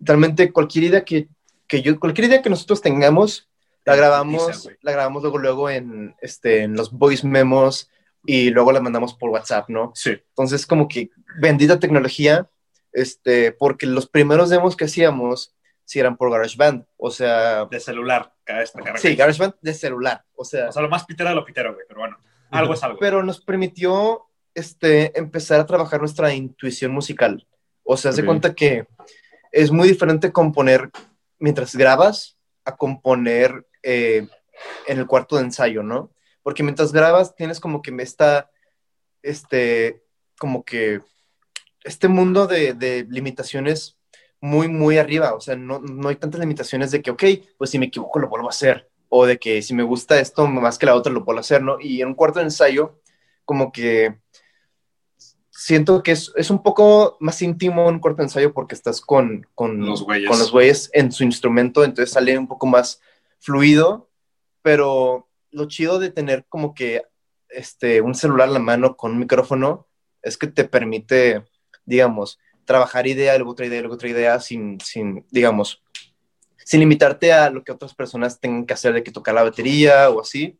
realmente 0.00 0.52
cualquier 0.52 0.84
idea 0.84 1.04
que, 1.04 1.28
que 1.66 1.82
yo, 1.82 1.98
cualquier 1.98 2.28
idea 2.28 2.42
que 2.42 2.50
nosotros 2.50 2.80
tengamos, 2.80 3.48
la 3.84 3.96
grabamos, 3.96 4.68
la 4.80 4.92
grabamos 4.92 5.22
luego, 5.22 5.38
luego 5.38 5.70
en, 5.70 6.14
este, 6.20 6.62
en 6.62 6.74
los 6.74 6.92
voice 6.92 7.26
memos 7.26 7.90
y 8.24 8.50
luego 8.50 8.72
la 8.72 8.80
mandamos 8.80 9.14
por 9.14 9.30
WhatsApp, 9.30 9.68
¿no? 9.68 9.92
Sí. 9.94 10.10
Entonces, 10.28 10.66
como 10.66 10.88
que 10.88 11.10
bendita 11.40 11.78
tecnología, 11.78 12.48
este, 12.92 13.52
porque 13.52 13.86
los 13.86 14.06
primeros 14.08 14.50
demos 14.50 14.76
que 14.76 14.84
hacíamos 14.84 15.54
sí 15.84 15.98
eran 15.98 16.16
por 16.16 16.30
GarageBand, 16.30 16.84
o 16.96 17.10
sea, 17.10 17.64
De 17.66 17.80
celular, 17.80 18.32
cada 18.44 18.62
esta 18.62 18.80
sí, 18.98 19.16
GarageBand 19.16 19.54
de 19.60 19.74
celular, 19.74 20.24
o 20.34 20.44
sea, 20.44 20.68
O 20.68 20.72
sea, 20.72 20.82
lo 20.82 20.88
más 20.88 21.04
pitero 21.04 21.28
de 21.30 21.34
lo 21.34 21.44
pitero, 21.44 21.74
güey, 21.74 21.84
pero 21.88 22.00
bueno, 22.00 22.16
algo 22.50 22.74
es 22.74 22.82
algo. 22.82 22.98
pero 22.98 23.22
nos 23.22 23.40
permitió 23.40 24.26
este, 24.54 25.18
empezar 25.18 25.58
a 25.60 25.66
trabajar 25.66 26.00
nuestra 26.00 26.32
intuición 26.34 26.92
musical. 26.92 27.46
O 27.84 27.96
sea, 27.96 28.12
se 28.12 28.20
Ok. 28.20 28.26
cuenta 28.26 28.54
que 28.54 28.86
es 29.50 29.70
muy 29.70 29.88
diferente 29.88 30.30
componer 30.30 30.90
mientras 31.38 31.74
grabas 31.74 32.36
a 32.64 32.76
componer 32.76 33.66
eh, 33.82 34.28
en 34.86 34.98
el 34.98 35.06
cuarto 35.06 35.36
de 35.36 35.42
ensayo, 35.42 35.82
¿no? 35.82 36.10
Porque 36.42 36.62
mientras 36.62 36.92
grabas 36.92 37.34
tienes 37.34 37.60
como 37.60 37.82
que 37.82 37.94
esta, 37.98 38.50
este, 39.22 40.02
como 40.38 40.64
que 40.64 41.00
este 41.84 42.08
mundo 42.08 42.46
de, 42.46 42.74
de 42.74 43.06
limitaciones 43.08 43.98
muy, 44.42 44.68
muy 44.68 44.98
arriba. 44.98 45.34
O 45.34 45.40
sea, 45.40 45.56
no, 45.56 45.78
no 45.78 46.08
hay 46.08 46.16
tantas 46.16 46.40
limitaciones 46.40 46.90
de 46.90 47.00
que, 47.00 47.10
ok, 47.10 47.24
pues 47.56 47.70
si 47.70 47.78
me 47.78 47.86
equivoco 47.86 48.18
lo 48.18 48.28
vuelvo 48.28 48.48
a 48.48 48.50
hacer. 48.50 48.90
O 49.08 49.24
de 49.24 49.38
que 49.38 49.62
si 49.62 49.72
me 49.72 49.82
gusta 49.82 50.18
esto 50.18 50.46
más 50.46 50.78
que 50.78 50.86
la 50.86 50.96
otra 50.96 51.12
lo 51.12 51.24
puedo 51.24 51.38
hacer, 51.38 51.62
¿no? 51.62 51.78
Y 51.80 52.02
en 52.02 52.08
un 52.08 52.14
cuarto 52.14 52.38
de 52.38 52.46
ensayo, 52.46 53.00
como 53.44 53.70
que 53.70 54.18
siento 55.50 56.02
que 56.02 56.12
es, 56.12 56.32
es 56.34 56.50
un 56.50 56.62
poco 56.62 57.16
más 57.20 57.40
íntimo 57.42 57.86
un 57.86 58.00
cuarto 58.00 58.18
de 58.18 58.24
ensayo 58.24 58.52
porque 58.52 58.74
estás 58.74 59.00
con, 59.00 59.46
con 59.54 59.84
Los 59.84 60.02
güeyes. 60.02 60.28
con 60.28 60.38
los 60.38 60.50
güeyes 60.50 60.90
en 60.92 61.12
su 61.12 61.24
instrumento, 61.24 61.84
entonces 61.84 62.12
sale 62.12 62.36
un 62.36 62.48
poco 62.48 62.66
más 62.66 63.00
fluido, 63.38 64.10
pero 64.62 65.28
lo 65.52 65.66
chido 65.66 65.98
de 65.98 66.10
tener 66.10 66.44
como 66.48 66.74
que 66.74 67.02
este, 67.48 68.00
un 68.00 68.14
celular 68.14 68.48
en 68.48 68.54
la 68.54 68.60
mano 68.60 68.96
con 68.96 69.12
un 69.12 69.18
micrófono 69.18 69.86
es 70.22 70.36
que 70.36 70.46
te 70.46 70.64
permite, 70.64 71.44
digamos, 71.84 72.38
trabajar 72.64 73.06
idea, 73.06 73.36
luego 73.36 73.52
otra 73.52 73.66
idea, 73.66 73.80
luego 73.80 73.94
otra 73.94 74.08
idea, 74.08 74.40
sin, 74.40 74.80
sin, 74.80 75.26
digamos, 75.30 75.82
sin 76.64 76.80
limitarte 76.80 77.32
a 77.32 77.50
lo 77.50 77.64
que 77.64 77.72
otras 77.72 77.94
personas 77.94 78.40
tengan 78.40 78.66
que 78.66 78.74
hacer 78.74 78.94
de 78.94 79.02
que 79.02 79.10
tocar 79.10 79.34
la 79.34 79.42
batería 79.42 80.10
o 80.10 80.20
así. 80.20 80.58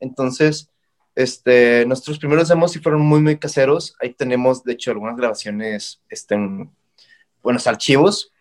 Entonces, 0.00 0.68
este, 1.14 1.84
nuestros 1.86 2.18
primeros 2.18 2.48
demos 2.48 2.72
sí 2.72 2.78
fueron 2.78 3.02
muy, 3.02 3.20
muy 3.20 3.38
caseros. 3.38 3.94
Ahí 4.00 4.14
tenemos, 4.14 4.64
de 4.64 4.72
hecho, 4.72 4.90
algunas 4.90 5.16
grabaciones, 5.16 6.02
este, 6.08 6.34
en 6.34 6.70
buenos 7.42 7.66
archivos, 7.66 8.32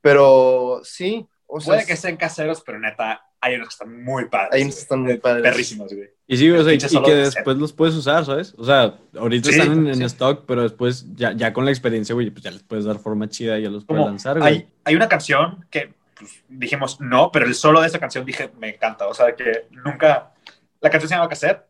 pero 0.00 0.80
sí. 0.82 1.26
O 1.46 1.60
sea, 1.60 1.74
Puede 1.74 1.86
que 1.86 1.96
sean 1.96 2.16
caseros, 2.16 2.62
pero 2.66 2.80
neta, 2.80 3.25
hay 3.46 3.54
unos 3.56 3.68
que 3.68 3.72
están 3.72 4.04
muy 4.04 4.26
padres. 4.26 4.50
Ahí 4.52 4.64
nos 4.64 4.78
están 4.78 5.00
muy 5.00 5.18
padres. 5.18 5.42
Perrísimos, 5.42 5.92
güey. 5.92 6.10
Y 6.26 6.36
sí, 6.36 6.50
o 6.50 6.64
sea, 6.64 6.72
y, 6.72 6.76
y 6.76 7.02
que 7.02 7.14
de 7.14 7.22
después 7.22 7.56
los 7.56 7.72
puedes 7.72 7.94
usar, 7.94 8.24
¿sabes? 8.24 8.54
O 8.58 8.64
sea, 8.64 8.98
ahorita 9.16 9.50
Sí, 9.50 9.58
están 9.58 9.72
en, 9.72 9.86
en 9.86 9.94
sí. 9.96 10.04
stock, 10.04 10.44
pero 10.46 10.62
después, 10.62 11.06
ya, 11.14 11.32
ya 11.32 11.52
con 11.52 11.64
la 11.64 11.70
experiencia, 11.70 12.14
güey, 12.14 12.30
pues 12.30 12.42
ya 12.42 12.50
les 12.50 12.62
puedes 12.62 12.84
dar 12.84 12.98
forma 12.98 13.28
chida 13.28 13.58
y 13.58 13.62
ya 13.62 13.70
los 13.70 13.84
puedes 13.84 14.04
lanzar, 14.04 14.38
güey. 14.40 14.52
hay, 14.52 14.68
hay 14.84 14.96
una 14.96 15.08
canción 15.08 15.64
que 15.70 15.94
pues, 16.18 16.42
dijimos 16.48 17.00
no, 17.00 17.30
pero 17.30 17.46
el 17.46 17.54
solo 17.54 17.80
de 17.80 17.86
esa 17.86 17.98
canción 18.00 18.24
dije 18.24 18.50
me 18.58 18.70
encanta. 18.70 19.06
O 19.06 19.14
sea, 19.14 19.34
que 19.36 19.66
nunca. 19.70 20.32
La 20.80 20.90
canción 20.90 21.08
se 21.08 21.14
llama 21.14 21.28
Cassette, 21.28 21.62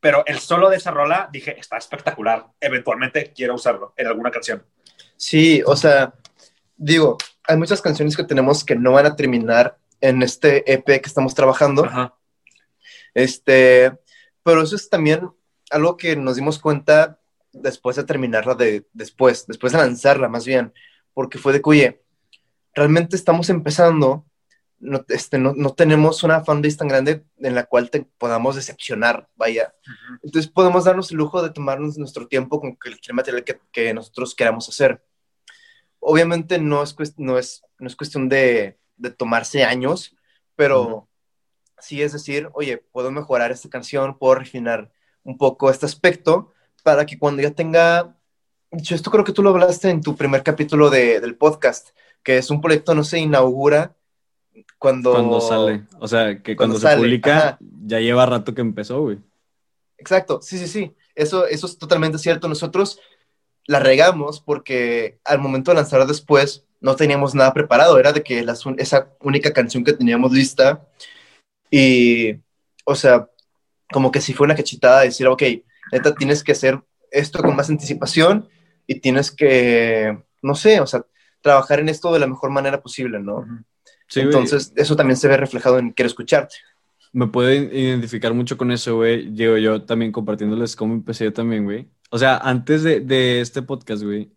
pero 0.00 0.22
el 0.26 0.38
solo 0.38 0.70
de 0.70 0.76
esa 0.76 0.90
rola 0.90 1.28
dije 1.32 1.58
está 1.58 1.76
espectacular. 1.76 2.46
Eventualmente 2.60 3.32
quiero 3.34 3.54
usarlo 3.54 3.94
en 3.96 4.06
alguna 4.06 4.30
canción. 4.30 4.62
Sí, 5.16 5.62
o 5.66 5.74
sea, 5.76 6.14
digo, 6.76 7.16
hay 7.48 7.56
muchas 7.56 7.80
canciones 7.82 8.16
que 8.16 8.24
tenemos 8.24 8.64
que 8.64 8.76
no 8.76 8.92
van 8.92 9.06
a 9.06 9.16
terminar 9.16 9.76
en 10.04 10.22
este 10.22 10.70
EP 10.70 10.84
que 10.84 11.08
estamos 11.08 11.34
trabajando. 11.34 11.86
Ajá. 11.86 12.14
Este, 13.14 13.90
pero 14.42 14.60
eso 14.60 14.76
es 14.76 14.90
también 14.90 15.30
algo 15.70 15.96
que 15.96 16.14
nos 16.14 16.36
dimos 16.36 16.58
cuenta 16.58 17.20
después 17.52 17.96
de 17.96 18.04
terminarla, 18.04 18.54
de, 18.54 18.86
después, 18.92 19.46
después 19.46 19.72
de 19.72 19.78
lanzarla 19.78 20.28
más 20.28 20.44
bien, 20.44 20.74
porque 21.14 21.38
fue 21.38 21.54
de 21.54 21.62
que, 21.62 21.70
oye, 21.70 22.02
realmente 22.74 23.16
estamos 23.16 23.48
empezando, 23.48 24.26
no, 24.78 25.02
este, 25.08 25.38
no, 25.38 25.54
no 25.56 25.72
tenemos 25.72 26.22
una 26.22 26.44
fanbase 26.44 26.76
tan 26.76 26.88
grande 26.88 27.24
en 27.38 27.54
la 27.54 27.64
cual 27.64 27.88
te 27.88 28.02
podamos 28.18 28.56
decepcionar, 28.56 29.30
vaya. 29.36 29.74
Entonces 30.22 30.50
podemos 30.50 30.84
darnos 30.84 31.12
el 31.12 31.16
lujo 31.16 31.42
de 31.42 31.48
tomarnos 31.48 31.96
nuestro 31.96 32.28
tiempo 32.28 32.60
con 32.60 32.74
cualquier 32.74 33.14
material 33.14 33.44
que, 33.44 33.58
que 33.72 33.94
nosotros 33.94 34.34
queramos 34.34 34.68
hacer. 34.68 35.02
Obviamente 35.98 36.58
no 36.58 36.82
es, 36.82 36.94
no 37.16 37.38
es, 37.38 37.62
no 37.78 37.86
es 37.86 37.96
cuestión 37.96 38.28
de, 38.28 38.78
de 38.96 39.10
tomarse 39.10 39.64
años, 39.64 40.14
pero 40.56 40.82
Ujú. 40.82 41.08
sí 41.78 42.02
es 42.02 42.12
decir, 42.12 42.48
oye, 42.54 42.78
puedo 42.92 43.10
mejorar 43.10 43.50
esta 43.52 43.68
canción, 43.68 44.18
puedo 44.18 44.36
refinar 44.36 44.90
un 45.22 45.36
poco 45.38 45.70
este 45.70 45.86
aspecto 45.86 46.52
para 46.82 47.06
que 47.06 47.18
cuando 47.18 47.42
ya 47.42 47.50
tenga... 47.50 48.16
Hecho, 48.70 48.94
esto 48.94 49.10
creo 49.10 49.24
que 49.24 49.32
tú 49.32 49.42
lo 49.42 49.50
hablaste 49.50 49.88
en 49.90 50.00
tu 50.00 50.16
primer 50.16 50.42
capítulo 50.42 50.90
de- 50.90 51.20
del 51.20 51.36
podcast, 51.36 51.90
que 52.22 52.38
es 52.38 52.50
un 52.50 52.60
proyecto, 52.60 52.94
no 52.94 53.04
se 53.04 53.18
inaugura 53.20 53.94
cuando... 54.78 55.12
Cuando 55.12 55.40
sale. 55.40 55.84
O 56.00 56.08
sea, 56.08 56.42
que 56.42 56.56
Cuando 56.56 56.74
cuando, 56.74 56.78
sale, 56.80 56.94
se 56.96 57.00
publica, 57.00 57.38
ajá. 57.38 57.58
ya 57.86 58.00
lleva 58.00 58.26
rato 58.26 58.52
que 58.54 58.60
empezó, 58.60 59.00
güey. 59.00 59.18
Exacto, 59.96 60.40
sí, 60.42 60.58
sí, 60.58 60.66
sí. 60.68 60.94
Eso, 61.14 61.46
eso 61.46 61.66
es 61.66 61.78
totalmente 61.78 62.18
cierto. 62.18 62.48
Nosotros 62.48 63.00
la 63.66 63.78
regamos 63.78 64.40
porque 64.40 65.18
al 65.24 65.38
momento 65.38 65.70
de 65.70 65.76
lanzar 65.76 66.06
después 66.06 66.66
no 66.84 66.94
teníamos 66.94 67.34
nada 67.34 67.54
preparado. 67.54 67.98
Era 67.98 68.12
de 68.12 68.22
que 68.22 68.44
la, 68.44 68.54
esa 68.76 69.08
única 69.20 69.54
canción 69.54 69.82
que 69.82 69.94
teníamos 69.94 70.32
lista 70.32 70.86
y, 71.70 72.36
o 72.84 72.94
sea, 72.94 73.26
como 73.90 74.12
que 74.12 74.20
si 74.20 74.34
fue 74.34 74.44
una 74.44 74.54
cachetada 74.54 75.00
de 75.00 75.06
decir, 75.06 75.26
ok, 75.26 75.42
neta, 75.92 76.14
tienes 76.14 76.44
que 76.44 76.52
hacer 76.52 76.78
esto 77.10 77.42
con 77.42 77.56
más 77.56 77.70
anticipación 77.70 78.50
y 78.86 79.00
tienes 79.00 79.30
que, 79.30 80.18
no 80.42 80.54
sé, 80.54 80.80
o 80.80 80.86
sea, 80.86 81.06
trabajar 81.40 81.80
en 81.80 81.88
esto 81.88 82.12
de 82.12 82.18
la 82.18 82.26
mejor 82.26 82.50
manera 82.50 82.82
posible, 82.82 83.18
¿no? 83.18 83.46
Sí, 84.06 84.20
güey. 84.20 84.26
Entonces, 84.26 84.74
eso 84.76 84.94
también 84.94 85.16
se 85.16 85.28
ve 85.28 85.38
reflejado 85.38 85.78
en 85.78 85.90
Quiero 85.92 86.08
escucharte. 86.08 86.56
Me 87.14 87.28
puedo 87.28 87.50
identificar 87.50 88.34
mucho 88.34 88.58
con 88.58 88.70
eso, 88.70 88.96
güey. 88.96 89.32
Llego 89.32 89.56
yo 89.56 89.84
también 89.84 90.12
compartiéndoles 90.12 90.76
cómo 90.76 90.92
empecé 90.92 91.24
yo 91.24 91.32
también, 91.32 91.64
güey. 91.64 91.88
O 92.10 92.18
sea, 92.18 92.36
antes 92.36 92.82
de, 92.82 93.00
de 93.00 93.40
este 93.40 93.62
podcast, 93.62 94.02
güey, 94.02 94.33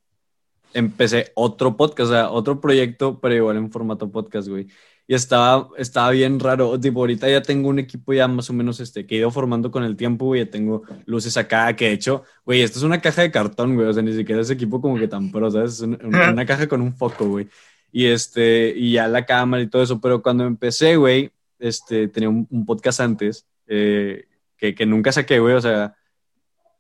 empecé 0.78 1.32
otro 1.36 1.76
podcast, 1.78 2.10
o 2.12 2.14
sea, 2.14 2.30
otro 2.32 2.62
proyecto, 2.62 3.20
pero 3.20 3.36
igual 3.36 3.58
en 3.58 3.72
formato 3.72 4.12
podcast, 4.12 4.48
güey. 4.48 4.68
Y 5.10 5.14
estaba, 5.16 5.70
estaba 5.78 6.12
bien 6.12 6.40
raro. 6.40 6.78
Tipo, 6.80 7.00
ahorita 7.00 7.30
ya 7.30 7.42
tengo 7.42 7.70
un 7.70 7.80
equipo 7.80 8.12
ya 8.14 8.28
más 8.28 8.50
o 8.50 8.54
menos 8.54 8.80
este, 8.82 9.06
que 9.06 9.16
he 9.16 9.18
ido 9.20 9.32
formando 9.32 9.72
con 9.72 9.84
el 9.84 9.96
tiempo, 9.96 10.26
güey. 10.26 10.44
Ya 10.46 10.52
tengo 10.52 10.84
luces 11.06 11.38
acá, 11.38 11.74
que 11.76 11.86
de 11.86 11.94
hecho, 11.94 12.24
güey, 12.46 12.62
esto 12.62 12.80
es 12.80 12.84
una 12.84 13.00
caja 13.00 13.22
de 13.22 13.32
cartón, 13.32 13.76
güey. 13.76 13.88
O 13.88 13.94
sea, 13.94 14.04
ni 14.04 14.14
siquiera 14.14 14.42
es 14.42 14.50
equipo 14.50 14.82
como 14.82 14.98
que 14.98 15.08
tan 15.08 15.32
pro, 15.32 15.50
¿sabes? 15.50 15.74
Es 15.76 15.80
un- 15.82 15.98
una, 16.04 16.32
una 16.32 16.46
caja 16.46 16.68
con 16.68 16.82
un 16.82 16.94
foco, 16.94 17.26
güey. 17.28 17.48
Y 17.92 18.06
este, 18.08 18.74
y 18.76 18.92
ya 18.94 19.08
la 19.08 19.26
cámara 19.26 19.64
y 19.64 19.68
todo 19.68 19.82
eso. 19.82 20.02
Pero 20.02 20.22
cuando 20.22 20.44
empecé, 20.46 20.98
güey, 20.98 21.32
este, 21.58 22.10
tenía 22.10 22.28
un, 22.30 22.46
un 22.52 22.66
podcast 22.66 23.00
antes. 23.00 23.46
eh, 23.68 24.26
que, 24.58 24.74
que 24.76 24.86
nunca 24.88 25.12
saqué, 25.12 25.40
güey, 25.40 25.54
o 25.56 25.62
sea, 25.62 25.96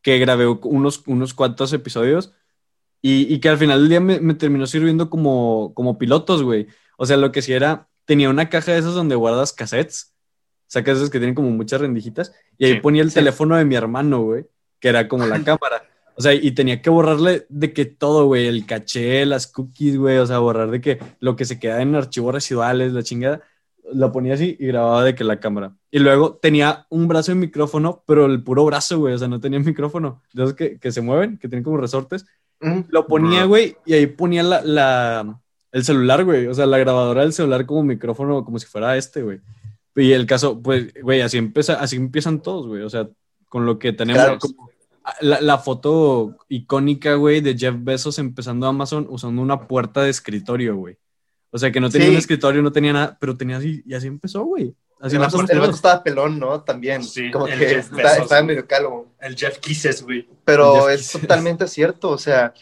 que 0.01 0.17
grabé 0.19 0.47
unos, 0.47 1.03
unos 1.07 1.33
cuantos 1.33 1.71
episodios 1.73 2.33
y, 3.01 3.33
y 3.33 3.39
que 3.39 3.49
al 3.49 3.57
final 3.57 3.79
del 3.81 3.89
día 3.89 3.99
me, 3.99 4.19
me 4.19 4.33
terminó 4.33 4.67
sirviendo 4.67 5.09
como, 5.09 5.73
como 5.75 5.97
pilotos, 5.97 6.43
güey. 6.43 6.67
O 6.97 7.05
sea, 7.05 7.17
lo 7.17 7.31
que 7.31 7.41
sí 7.41 7.53
era, 7.53 7.87
tenía 8.05 8.29
una 8.29 8.49
caja 8.49 8.71
de 8.73 8.79
esas 8.79 8.93
donde 8.93 9.15
guardas 9.15 9.53
cassettes, 9.53 10.13
sacas 10.67 10.97
esas 10.97 11.09
que 11.09 11.19
tienen 11.19 11.35
como 11.35 11.49
muchas 11.51 11.81
rendijitas, 11.81 12.33
y 12.57 12.65
ahí 12.65 12.75
Sí, 12.75 12.81
ponía 12.81 13.03
el 13.03 13.11
sí. 13.11 13.15
teléfono 13.15 13.55
de 13.55 13.65
mi 13.65 13.75
hermano, 13.75 14.21
güey, 14.23 14.45
que 14.79 14.89
era 14.89 15.07
como 15.07 15.25
la 15.27 15.39
cámara. 15.43 15.83
O 16.15 16.21
sea, 16.21 16.33
y 16.33 16.51
tenía 16.51 16.81
que 16.81 16.89
borrarle 16.89 17.45
de 17.49 17.73
que 17.73 17.85
todo, 17.85 18.25
güey, 18.25 18.47
el 18.47 18.65
caché, 18.65 19.25
las 19.25 19.45
cookies, 19.47 19.97
güey, 19.97 20.17
o 20.17 20.25
sea, 20.25 20.39
borrar 20.39 20.71
de 20.71 20.81
que 20.81 20.99
lo 21.19 21.35
que 21.35 21.45
se 21.45 21.59
queda 21.59 21.81
en 21.81 21.93
archivos 21.95 22.33
residuales, 22.33 22.91
la 22.93 23.03
chingada, 23.03 23.41
lo 23.93 24.11
ponía 24.11 24.33
así 24.33 24.57
y 24.59 24.67
grababa 24.67 25.03
de 25.03 25.13
que 25.15 25.23
la 25.23 25.39
cámara. 25.39 25.75
Y 25.91 25.99
luego 25.99 26.35
tenía 26.41 26.87
un 26.89 27.07
brazo 27.07 27.31
de 27.31 27.35
micrófono, 27.35 28.03
pero 28.07 28.25
el 28.25 28.43
puro 28.43 28.65
brazo, 28.65 28.99
güey, 28.99 29.13
o 29.13 29.17
sea, 29.17 29.27
no 29.27 29.39
tenía 29.39 29.59
micrófono. 29.59 30.23
De 30.33 30.43
esos 30.43 30.55
que, 30.55 30.79
que 30.79 30.91
se 30.91 31.01
mueven, 31.01 31.37
que 31.37 31.47
tienen 31.47 31.63
como 31.63 31.77
resortes. 31.77 32.25
Lo 32.59 33.05
ponía, 33.07 33.45
güey, 33.45 33.75
y 33.85 33.93
ahí 33.93 34.07
ponía 34.07 34.43
la, 34.43 34.61
la- 34.61 35.39
el 35.71 35.83
celular, 35.83 36.23
güey, 36.25 36.47
o 36.47 36.53
sea, 36.53 36.65
la 36.65 36.77
grabadora 36.77 37.21
del 37.21 37.33
celular 37.33 37.65
como 37.65 37.83
micrófono, 37.83 38.43
como 38.43 38.57
si 38.57 38.65
fuera 38.65 38.97
este, 38.97 39.21
güey. 39.21 39.39
Y 39.95 40.11
el 40.11 40.25
caso, 40.25 40.61
pues, 40.61 40.93
güey, 41.01 41.21
así, 41.21 41.37
empieza, 41.37 41.73
así 41.79 41.95
empiezan 41.97 42.41
todos, 42.41 42.67
güey, 42.67 42.81
o 42.83 42.89
sea, 42.89 43.07
con 43.49 43.65
lo 43.65 43.77
que 43.79 43.93
tenemos 43.93 44.23
Claro. 44.23 44.39
como 44.39 44.69
la, 45.21 45.39
la 45.41 45.57
foto 45.57 46.35
icónica, 46.49 47.13
güey, 47.15 47.41
de 47.41 47.57
Jeff 47.57 47.75
Bezos 47.79 48.19
empezando 48.19 48.67
Amazon 48.67 49.05
usando 49.09 49.41
una 49.41 49.67
puerta 49.67 50.01
de 50.03 50.09
escritorio, 50.09 50.75
güey. 50.75 50.97
O 51.51 51.57
sea, 51.57 51.71
que 51.71 51.79
no 51.79 51.89
tenía 51.89 52.07
Sí. 52.07 52.11
un 52.13 52.17
escritorio, 52.19 52.61
no 52.61 52.71
tenía 52.71 52.93
nada, 52.93 53.17
pero 53.19 53.35
tenía 53.37 53.57
así, 53.57 53.81
y 53.85 53.93
así 53.93 54.07
empezó, 54.07 54.43
güey. 54.43 54.75
Así 54.99 55.15
el, 55.15 55.21
vato, 55.21 55.39
el 55.41 55.69
estaba 55.69 56.03
pelón, 56.03 56.39
¿no? 56.39 56.63
También. 56.63 57.03
Sí, 57.03 57.29
como 57.31 57.47
el 57.47 57.59
que 57.59 57.67
Jeff 57.67 57.77
está- 57.91 57.95
Bezos. 57.95 58.17
estaba 58.23 58.41
medio 58.43 58.67
calvo. 58.67 59.07
El 59.19 59.35
Jeff 59.35 59.59
Kisses, 59.59 60.01
güey. 60.03 60.27
Pero 60.43 60.89
es 60.89 61.11
totalmente 61.11 61.67
cierto, 61.67 62.09
o 62.09 62.17
sea, 62.17 62.53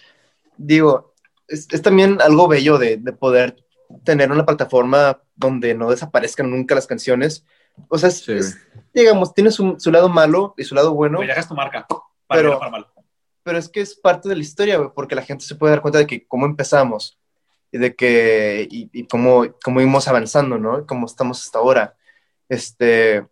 digo, 0.58 1.14
es, 1.48 1.68
es 1.72 1.82
también 1.82 2.22
algo 2.22 2.48
bello 2.48 2.78
de, 2.78 2.98
de 2.98 3.14
poder 3.14 3.64
tener 4.04 4.32
una 4.32 4.46
plataforma 4.46 5.22
donde 5.36 5.74
no 5.76 5.90
desaparezcan 5.92 6.50
nunca 6.50 6.76
las 6.76 6.88
canciones. 6.88 7.46
O 7.88 7.98
sea, 7.98 8.10
es- 8.10 8.20
Sí, 8.24 8.34
es- 8.34 8.58
digamos, 8.94 9.34
tiene 9.34 9.52
su, 9.52 9.76
su 9.80 9.92
lado 9.92 10.10
malo 10.10 10.54
y 10.58 10.64
su 10.64 10.76
lado 10.76 10.94
bueno, 10.94 11.18
Güey, 11.18 11.28
dejas 11.28 11.48
tu 11.48 11.56
marca. 11.56 11.86
Para 12.28 12.42
Pero- 12.42 12.60
para 12.60 12.72
mal. 12.72 12.88
pero 13.44 13.58
es 13.58 13.70
que 13.70 13.80
es 13.82 13.96
parte 13.96 14.28
de 14.28 14.36
la 14.36 14.42
historia, 14.42 14.78
güey, 14.78 14.90
porque 14.96 15.16
la 15.16 15.22
gente 15.22 15.46
se 15.46 15.56
puede 15.56 15.72
dar 15.72 15.82
cuenta 15.82 16.00
de 16.00 16.08
que 16.08 16.26
cómo 16.28 16.46
empezamos 16.46 17.18
y 17.72 17.78
de 17.78 17.96
que, 17.96 18.68
y, 18.72 18.90
y 18.94 19.06
cómo, 19.08 19.46
cómo 19.64 19.82
íbamos 19.82 20.08
avanzando, 20.08 20.58
¿no? 20.58 20.80
Y 20.80 20.86
cómo 20.86 21.06
estamos 21.06 21.44
hasta 21.46 21.60
ahora. 21.60 21.96
Este, 22.50 23.26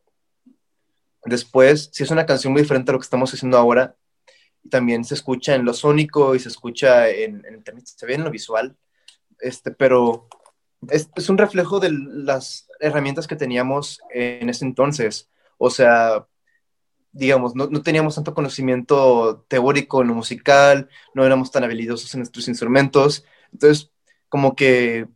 después, 1.26 1.90
si 1.92 2.04
es 2.04 2.12
una 2.12 2.26
canción 2.26 2.54
muy 2.54 2.62
diferente 2.62 2.92
a 2.92 2.94
lo 2.94 3.00
que 3.00 3.06
estamos 3.06 3.34
haciendo 3.34 3.58
ahora, 3.58 3.96
también 4.70 5.04
se 5.04 5.14
escucha 5.14 5.56
en 5.56 5.66
lo 5.66 5.74
sónico 5.74 6.36
y 6.36 6.40
se 6.40 6.50
escucha 6.50 7.10
en, 7.10 7.44
se 7.84 8.06
ve 8.06 8.16
en 8.16 8.24
lo 8.24 8.32
visual, 8.32 8.78
este, 9.40 9.72
pero 9.72 10.28
es, 10.90 11.10
es 11.16 11.30
un 11.30 11.38
reflejo 11.38 11.80
de 11.80 11.92
las 11.92 12.68
herramientas 12.80 13.28
que 13.28 13.36
teníamos 13.36 14.00
en 14.10 14.50
ese 14.50 14.66
entonces. 14.66 15.30
O 15.58 15.70
sea, 15.70 16.28
digamos, 17.12 17.56
no, 17.56 17.68
no 17.68 17.82
teníamos 17.82 18.16
tanto 18.16 18.34
conocimiento 18.34 19.46
teórico 19.48 20.02
en 20.02 20.10
lo 20.10 20.16
musical, 20.16 20.90
no 21.14 21.26
éramos 21.26 21.52
tan 21.52 21.64
habilidosos 21.64 22.14
en 22.14 22.22
nuestros 22.22 22.48
instrumentos. 22.48 23.24
Entonces, 23.52 23.92
como 24.30 24.56
que 24.56 25.08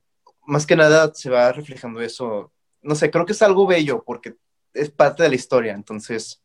más 0.46 0.66
que 0.66 0.76
nada 0.76 1.14
se 1.14 1.30
va 1.30 1.52
reflejando 1.52 2.02
eso. 2.02 2.54
No 2.88 2.96
sé, 2.96 3.12
creo 3.12 3.26
que 3.26 3.34
es 3.34 3.42
algo 3.42 3.68
bello 3.68 4.04
porque 4.06 4.36
es 4.74 4.90
parte 4.90 5.24
de 5.24 5.30
la 5.30 5.36
historia. 5.36 5.74
Entonces, 5.74 6.42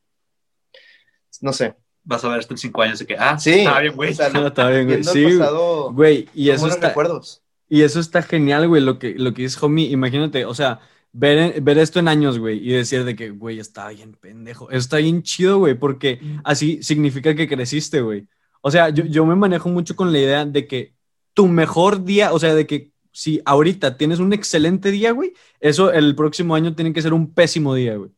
no 1.40 1.52
sé. 1.52 1.74
Vas 2.04 2.24
a 2.24 2.28
ver 2.28 2.40
esto 2.40 2.54
en 2.54 2.58
cinco 2.58 2.82
años 2.82 2.98
de 2.98 3.06
que, 3.06 3.16
ah, 3.16 3.38
Sí, 3.38 3.60
está 3.60 3.78
bien, 3.78 3.94
güey. 3.94 4.10
o 4.10 4.14
sea, 4.14 4.28
No, 4.32 4.48
está 4.48 4.68
bien, 4.68 4.86
güey. 4.86 5.04
Sí, 5.04 5.22
güey. 5.22 5.38
pasado, 5.38 5.92
güey, 5.92 6.28
y 6.34 6.50
eso 6.50 6.66
está, 6.66 6.88
recuerdos. 6.88 7.42
Y 7.68 7.82
eso 7.82 8.00
está 8.00 8.22
genial, 8.22 8.66
güey, 8.66 8.82
lo 8.82 8.98
que, 8.98 9.14
lo 9.14 9.32
que 9.32 9.42
dice 9.42 9.58
Homie. 9.64 9.90
Imagínate, 9.90 10.44
o 10.44 10.52
sea, 10.52 10.80
ver, 11.12 11.60
ver 11.60 11.78
esto 11.78 12.00
en 12.00 12.08
años, 12.08 12.40
güey, 12.40 12.58
y 12.58 12.72
decir 12.72 13.04
de 13.04 13.14
que, 13.14 13.30
güey, 13.30 13.60
está 13.60 13.88
bien 13.88 14.14
pendejo. 14.14 14.68
Eso 14.70 14.78
está 14.80 14.96
bien 14.96 15.22
chido, 15.22 15.58
güey, 15.58 15.74
porque 15.74 16.20
así 16.42 16.82
significa 16.82 17.36
que 17.36 17.48
creciste, 17.48 18.00
güey. 18.00 18.26
O 18.62 18.70
sea, 18.70 18.88
yo, 18.88 19.04
yo 19.04 19.24
me 19.24 19.36
manejo 19.36 19.68
mucho 19.68 19.94
con 19.94 20.12
la 20.12 20.18
idea 20.18 20.44
de 20.44 20.66
que 20.66 20.94
tu 21.34 21.46
mejor 21.46 22.04
día, 22.04 22.32
o 22.32 22.38
sea, 22.40 22.54
de 22.54 22.66
que 22.66 22.91
si 23.12 23.40
ahorita 23.44 23.96
tienes 23.96 24.18
un 24.18 24.32
excelente 24.32 24.90
día, 24.90 25.12
güey, 25.12 25.32
eso 25.60 25.92
el 25.92 26.14
próximo 26.16 26.54
año 26.54 26.74
tiene 26.74 26.92
que 26.92 27.02
ser 27.02 27.12
un 27.12 27.32
pésimo 27.32 27.74
día, 27.74 27.96
güey. 27.96 28.10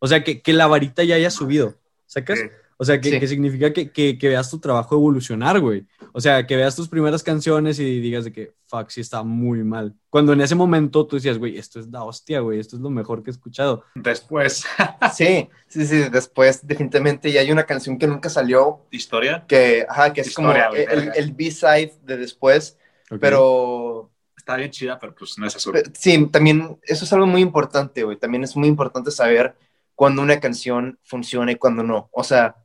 O 0.00 0.06
sea, 0.06 0.24
que, 0.24 0.42
que 0.42 0.52
la 0.52 0.66
varita 0.66 1.04
ya 1.04 1.14
haya 1.14 1.30
subido, 1.30 1.76
¿sacas? 2.06 2.38
Sí. 2.38 2.46
O 2.82 2.84
sea, 2.86 2.98
que, 2.98 3.10
Sí. 3.10 3.20
que 3.20 3.28
significa 3.28 3.74
que, 3.74 3.90
que, 3.92 4.16
que 4.16 4.28
veas 4.28 4.50
tu 4.50 4.58
trabajo 4.58 4.94
evolucionar, 4.94 5.60
güey. 5.60 5.84
O 6.14 6.20
sea, 6.22 6.46
que 6.46 6.56
veas 6.56 6.74
tus 6.74 6.88
primeras 6.88 7.22
canciones 7.22 7.78
y 7.78 8.00
digas 8.00 8.24
de 8.24 8.32
que, 8.32 8.54
fuck, 8.68 8.88
sí 8.88 9.02
está 9.02 9.22
muy 9.22 9.62
mal. 9.62 9.94
Cuando 10.08 10.32
en 10.32 10.40
ese 10.40 10.54
momento 10.54 11.06
tú 11.06 11.16
decías, 11.16 11.36
güey, 11.36 11.58
esto 11.58 11.78
es 11.78 11.88
la 11.88 12.02
hostia, 12.04 12.40
güey, 12.40 12.58
esto 12.58 12.76
es 12.76 12.82
lo 12.82 12.88
mejor 12.88 13.22
que 13.22 13.28
he 13.28 13.32
escuchado. 13.32 13.84
Después, 13.94 14.64
Sí, 15.14 15.50
sí, 15.68 15.86
sí. 15.86 16.08
Después, 16.10 16.66
definitivamente, 16.66 17.30
ya 17.30 17.42
hay 17.42 17.52
una 17.52 17.66
canción 17.66 17.98
que 17.98 18.06
nunca 18.06 18.30
salió, 18.30 18.86
historia. 18.90 19.44
que, 19.46 19.84
ajá, 19.86 20.14
que 20.14 20.22
es 20.22 20.28
Historia, 20.28 20.68
como 20.68 20.78
el, 20.80 21.12
el 21.14 21.32
B-side 21.32 21.92
de 22.02 22.16
después, 22.16 22.78
pero 23.20 24.09
Está 24.50 24.58
bien 24.58 24.70
chida, 24.72 24.98
pero 24.98 25.14
pues 25.14 25.38
no 25.38 25.46
es 25.46 25.54
azul. 25.54 25.80
Sí, 25.96 26.26
también 26.26 26.76
eso 26.82 27.04
es 27.04 27.12
algo 27.12 27.24
muy 27.28 27.40
importante, 27.40 28.02
güey. 28.02 28.16
También 28.16 28.42
es 28.42 28.56
muy 28.56 28.66
importante 28.66 29.12
saber 29.12 29.54
cuándo 29.94 30.22
una 30.22 30.40
canción 30.40 30.98
funciona 31.04 31.52
y 31.52 31.54
cuándo 31.54 31.84
no. 31.84 32.08
O 32.10 32.24
sea, 32.24 32.56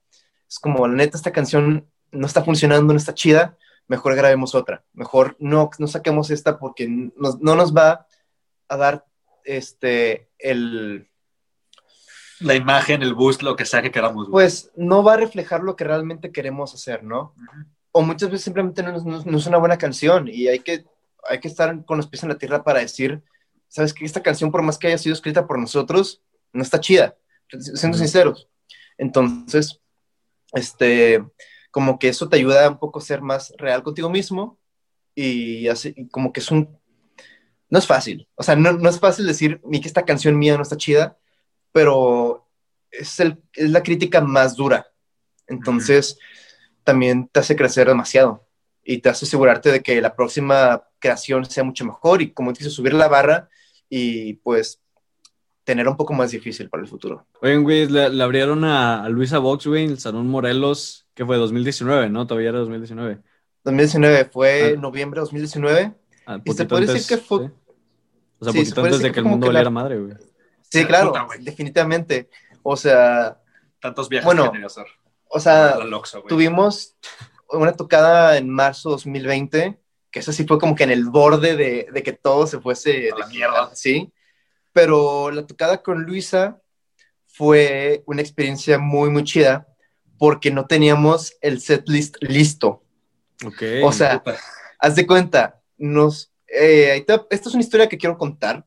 es 0.49 0.57
como, 0.57 0.88
la 0.88 0.95
neta, 0.95 1.16
esta 1.16 1.32
canción 1.32 1.88
no 2.12 2.26
está 2.26 2.44
funcionando, 2.44 2.91
no 2.91 2.98
está 2.98 3.14
chida, 3.14 3.56
mejor 3.88 4.16
grabemos 4.16 4.56
otra. 4.56 4.84
Mejor 4.94 5.36
no, 5.38 5.70
no 5.78 5.86
saquemos 5.86 6.32
esta 6.32 6.57
porque 6.57 6.88
nos- 6.90 7.40
no 7.40 7.56
nos 7.56 7.76
va 7.76 8.07
a 8.68 8.78
dar 8.78 9.06
este, 9.44 10.32
el... 10.40 11.07
La 12.40 12.56
imagen, 12.56 13.03
el 13.03 13.14
boost, 13.14 13.44
lo 13.44 13.56
que 13.56 13.66
sea 13.66 13.84
que 13.84 13.91
queramos. 13.91 14.28
Pues 14.32 14.72
no 14.76 15.03
va 15.03 15.14
a 15.14 15.18
reflejar 15.18 15.62
lo 15.62 15.76
que 15.76 15.84
realmente 15.84 16.32
queremos 16.32 16.74
hacer, 16.74 17.03
¿no? 17.03 17.36
O 17.91 18.02
muchas 18.02 18.32
veces 18.32 18.44
simplemente 18.45 18.82
no, 18.82 18.91
no 19.03 19.24
no 19.24 19.38
es 19.38 19.45
una 19.45 19.57
buena 19.60 19.78
canción 19.78 20.28
y 20.28 20.48
hay 20.48 20.60
que, 20.60 20.84
hay 21.30 21.39
que 21.39 21.47
estar 21.47 21.85
con 21.85 21.97
los 21.97 22.07
pies 22.07 22.23
en 22.23 22.30
la 22.30 22.38
tierra 22.38 22.64
para 22.64 22.80
decir, 22.80 23.23
sabes 23.68 23.93
que 23.93 24.06
esta 24.06 24.23
canción, 24.23 24.52
por 24.52 24.61
más 24.61 24.77
que 24.77 24.88
haya 24.88 24.97
sido 24.97 25.14
escrita 25.14 25.47
por 25.47 25.60
nosotros, 25.60 26.23
no 26.53 26.61
está 26.61 26.80
chida, 26.80 27.18
siendo 27.49 27.97
sinceros. 27.97 28.49
Entonces, 28.97 29.81
este, 30.53 31.23
como 31.72 31.99
que 31.99 32.10
eso 32.10 32.30
te 32.30 32.38
ayuda 32.38 32.69
un 32.69 32.80
poco 32.80 32.99
a 32.99 33.02
ser 33.02 33.22
más 33.22 33.53
real 33.57 33.84
contigo 33.84 34.10
mismo 34.10 34.60
y 35.14 35.68
así, 35.68 35.93
y 35.95 36.07
como 36.07 36.31
que 36.31 36.39
es 36.39 36.52
un, 36.52 36.80
no 37.69 37.80
es 37.80 37.88
fácil, 37.88 38.27
o 38.35 38.43
sea, 38.43 38.56
no, 38.56 38.73
no 38.73 38.89
es 38.89 38.99
fácil 38.99 39.26
decir 39.26 39.60
"Mi, 39.65 39.81
que 39.81 39.88
esta 39.88 40.06
canción 40.06 40.38
mía 40.38 40.56
no 40.56 40.64
está 40.64 40.77
chida, 40.77 41.18
pero 41.72 42.47
es, 42.91 43.19
el, 43.19 43.41
es 43.53 43.69
la 43.72 43.84
crítica 43.84 44.22
más 44.22 44.56
dura. 44.56 44.88
Entonces, 45.47 46.18
también 46.84 47.27
te 47.27 47.41
hace 47.41 47.56
crecer 47.56 47.88
demasiado 47.88 48.47
y 48.84 48.99
te 48.99 49.10
hace 49.10 49.26
asegurarte 49.26 49.72
de 49.72 49.81
que 49.81 49.99
la 49.99 50.15
próxima 50.15 50.88
creación 51.06 51.45
sea 51.45 51.64
mucho 51.64 51.86
mejor 51.86 52.22
y 52.22 52.32
como 52.32 52.52
dices, 52.52 52.73
subir 52.73 52.94
la 52.94 53.07
barra 53.07 53.48
y 53.90 54.34
pues 54.36 54.82
tener 55.64 55.88
un 55.88 55.95
poco 55.98 56.14
más 56.14 56.32
difícil 56.32 56.69
para 56.69 56.82
el 56.84 56.90
futuro. 56.90 57.26
Oigan, 57.41 57.64
güey, 57.64 57.88
le, 57.88 58.10
le 58.10 58.23
abrieron 58.23 58.64
a, 58.64 59.03
a 59.03 59.10
Luisa 59.10 59.40
Vox, 59.40 59.65
güey, 59.68 59.86
en 59.86 59.91
el 59.91 59.99
Salón 59.99 60.27
Morelos, 60.27 61.07
que 61.14 61.26
fue 61.26 61.38
2019, 61.38 62.10
¿no? 62.10 62.26
Todavía 62.27 62.49
era 62.49 62.60
2019. 62.60 63.19
2019 63.64 64.26
fue 64.26 64.73
Ah. 64.76 64.80
noviembre 64.80 65.19
de 65.19 65.22
2019. 65.22 65.94
Ah, 66.27 66.40
Y 66.44 66.52
se 66.53 66.65
puede 66.65 66.86
decir 66.88 67.07
que 67.07 67.23
fue- 67.23 67.48
¿sí? 67.48 67.52
O 68.40 68.44
sea, 68.45 68.53
Sí, 68.53 68.60
poquito 68.60 68.82
antes 68.84 68.99
de 68.99 69.07
que 69.07 69.14
que 69.14 69.19
el 69.19 69.26
mundo 69.26 69.48
que 69.48 69.53
la- 69.53 69.60
valiera 69.60 69.69
madre, 69.69 69.99
güey. 69.99 70.14
Sí, 70.69 70.86
claro, 70.86 71.07
puta, 71.10 71.23
güey. 71.23 71.44
definitivamente. 71.44 72.30
O 72.64 72.76
sea, 72.76 73.40
Tantos 73.80 74.10
viajes 74.10 74.26
Bueno, 74.26 74.52
que 74.52 74.64
hacer. 74.65 74.86
o 75.30 75.40
sea, 75.40 75.77
Loxo, 75.84 76.23
tuvimos 76.27 76.95
una 77.49 77.72
tocada 77.73 78.38
en 78.38 78.49
marzo 78.49 78.90
2020, 78.90 79.80
que 80.16 80.20
eso 80.22 80.32
sí 80.32 80.46
fue 80.46 80.58
como 80.60 80.76
que 80.76 80.86
en 80.86 80.92
el 80.92 81.04
borde 81.10 81.58
de, 81.58 81.90
de 81.92 82.02
que 82.02 82.14
todo 82.14 82.48
se 82.48 82.62
fuese 82.62 83.10
A 83.12 83.18
la 83.20 83.26
de- 83.28 83.34
mierda. 83.34 83.76
Sí, 83.76 84.14
pero 84.72 85.30
la 85.30 85.46
tocada 85.46 85.84
con 85.84 86.04
Luisa 86.04 86.62
fue 87.28 88.02
una 88.06 88.22
experiencia 88.22 88.78
muy, 88.80 89.10
muy 89.10 89.26
chida 89.26 89.68
porque 90.18 90.52
no 90.52 90.68
teníamos 90.68 91.36
el 91.42 91.60
setlist 91.60 92.16
listo. 92.22 92.82
Ok. 93.46 93.62
O 93.84 93.92
sea, 93.92 94.24
Puta. 94.24 94.38
haz 94.80 94.96
de 94.96 95.06
cuenta, 95.06 95.60
nos... 95.78 96.32
eh, 96.48 97.04
esta 97.30 97.50
es 97.50 97.54
una 97.54 97.62
historia 97.64 97.90
que 97.90 97.98
quiero 97.98 98.18
contar 98.18 98.66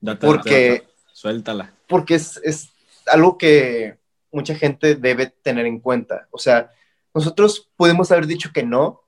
Date, 0.00 0.26
porque, 0.26 0.70
date, 0.80 0.88
suéltala. 1.12 1.72
porque 1.86 2.16
es, 2.16 2.40
es 2.42 2.70
algo 3.06 3.38
que 3.38 3.98
mucha 4.32 4.56
gente 4.56 4.96
debe 4.96 5.26
tener 5.28 5.64
en 5.66 5.78
cuenta. 5.78 6.26
O 6.32 6.38
sea, 6.38 6.72
nosotros 7.14 7.70
pudimos 7.76 8.10
haber 8.10 8.26
dicho 8.26 8.50
que 8.52 8.64
no, 8.64 9.04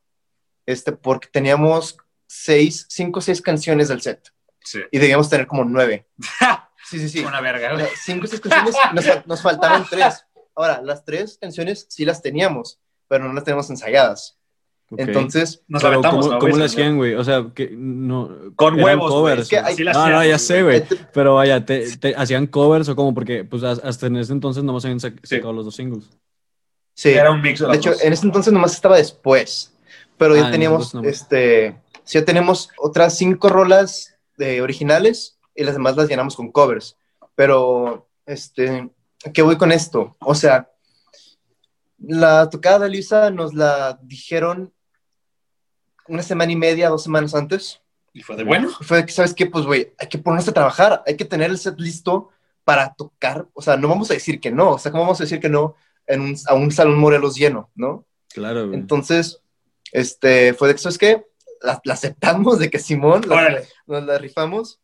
este, 0.67 0.93
porque 0.93 1.29
teníamos 1.33 1.97
seis, 2.27 2.87
cinco 2.89 3.19
o 3.19 3.23
seis 3.23 3.41
canciones 3.43 3.89
del 3.89 4.01
set 4.03 4.29
Sí. 4.63 4.81
y 4.91 4.99
debíamos 4.99 5.29
tener 5.31 5.47
como 5.47 5.65
nueve. 5.65 6.07
Sí, 6.89 6.99
sí, 6.99 7.09
sí. 7.09 7.21
Una 7.25 7.41
verga, 7.41 7.75
güey. 7.75 7.87
cinco 8.03 8.25
o 8.25 8.27
seis 8.27 8.41
canciones, 8.41 8.75
nos, 8.93 9.27
nos 9.27 9.43
faltaban 9.43 9.85
tres. 9.89 10.27
ahora, 10.57 10.83
las 10.83 11.05
tres 11.05 11.39
canciones 11.41 11.87
sí 11.89 12.05
las 12.05 12.21
teníamos, 12.21 12.81
pero 13.07 13.25
no 13.29 13.33
las 13.33 13.45
tenemos 13.45 13.71
ensayadas. 13.71 14.37
Ok. 14.91 14.99
Entonces, 14.99 15.63
Nos 15.69 15.83
Pero 15.83 15.93
aventamos, 15.93 16.27
¿cómo, 16.27 16.33
¿no, 16.35 16.39
cómo 16.41 16.51
güey? 16.51 16.59
le 16.59 16.67
hacían, 16.67 16.97
güey? 16.97 17.15
O 17.15 17.23
sea, 17.23 17.47
que 17.55 17.71
no... 17.73 18.53
Con 18.57 18.81
huevos, 18.83 19.09
covers. 19.09 19.43
Es 19.43 19.49
que 19.49 19.59
hay- 19.61 19.77
Sí 19.77 19.85
las 19.85 19.95
no, 19.97 20.01
no, 20.01 20.19
hacíamos, 20.19 20.27
ya 20.29 20.39
sé, 20.41 20.63
güey. 20.65 20.81
güey. 20.81 21.01
Pero 21.15 21.35
vaya, 21.37 21.65
te, 21.65 21.97
te 21.97 22.13
hacían 22.17 22.49
covers 22.49 22.89
o 22.89 22.97
cómo? 22.97 23.15
Porque 23.15 23.45
pues 23.45 23.63
has- 23.63 23.79
hasta 23.85 24.09
en 24.09 24.17
ese 24.17 24.33
entonces 24.33 24.65
nomás 24.65 24.85
habían 24.85 24.99
sac- 24.99 25.21
Sí. 25.23 25.37
sacado 25.37 25.53
los 25.53 25.67
dos 25.67 25.77
singles. 25.77 26.11
sí. 26.95 27.11
Era 27.11 27.31
un 27.31 27.41
mix 27.41 27.61
de 27.61 27.67
De 27.67 27.69
las 27.69 27.77
hecho, 27.79 27.91
dos. 27.93 28.03
en 28.03 28.13
ese 28.13 28.27
entonces 28.27 28.53
nomás 28.53 28.75
estaba 28.75 28.97
después, 28.97 29.73
pero 30.21 30.35
Ah, 30.35 30.37
ya 30.37 30.43
ese 30.43 30.51
teníamos, 30.51 30.95
este, 31.03 31.81
sí, 32.05 32.19
ya 32.19 32.25
tenemos 32.27 32.69
otras 32.77 33.17
cinco 33.17 33.49
rolas 33.49 34.19
de 34.37 34.61
originales 34.61 35.39
y 35.55 35.65
las 35.65 35.73
demás 35.73 35.97
las 35.97 36.11
llenamos 36.11 36.37
con 36.37 36.53
covers. 36.53 36.99
Pero, 37.35 38.07
este, 38.27 38.91
¿a 39.25 39.33
¿qué 39.33 39.41
voy 39.41 39.57
con 39.57 39.73
esto? 39.73 40.19
O 40.21 40.35
sea, 40.35 40.71
la 41.97 42.51
tocada 42.51 42.81
de 42.81 42.91
Lisa 42.91 43.31
nos 43.31 43.55
la 43.55 43.99
dijeron 44.03 44.75
una 46.07 46.23
semana 46.23 46.53
y 46.53 46.57
media, 46.57 46.91
dos 46.91 47.03
semanas 47.03 47.35
antes. 47.35 47.81
Y 48.13 48.21
fue 48.21 48.37
de 48.37 48.45
bueno. 48.45 48.69
Fue 48.69 49.07
que, 49.07 49.13
¿sabes 49.13 49.33
qué? 49.33 49.47
Pues, 49.47 49.65
güey, 49.65 49.95
hay 49.97 50.09
que 50.09 50.19
ponernos 50.19 50.49
a 50.49 50.53
trabajar, 50.53 51.03
hay 51.07 51.17
que 51.17 51.25
tener 51.25 51.49
el 51.49 51.57
set 51.57 51.81
listo 51.81 52.29
para 52.63 52.93
tocar. 52.93 53.49
O 53.55 53.63
sea, 53.63 53.79
no 53.79 53.89
vamos 53.89 54.11
a 54.11 54.15
decir 54.15 54.39
que 54.39 54.51
no. 54.51 54.73
O 54.73 54.79
sea, 54.79 54.93
¿cómo 54.93 55.05
vamos 55.05 55.21
a 55.23 55.25
decir 55.25 55.41
que 55.41 55.49
no 55.49 55.77
en 56.07 56.21
un, 56.21 56.37
a 56.47 56.53
un 56.53 56.71
salón 56.71 56.99
Morelos 56.99 57.37
lleno, 57.37 57.71
no? 57.75 58.05
Claro, 58.29 58.67
güey. 58.67 58.79
Entonces, 58.79 59.41
este, 59.93 60.55
fue 60.55 60.69
de 60.69 60.75
que, 60.75 60.81
¿sabes 60.81 60.99
qué? 60.99 61.25
La, 61.63 61.81
la 61.85 61.95
aceptamos 61.95 62.59
de 62.59 62.71
que 62.71 62.79
Simón, 62.79 63.23
la- 63.29 63.63
nos 63.87 64.05
la 64.05 64.19
rifamos. 64.19 64.81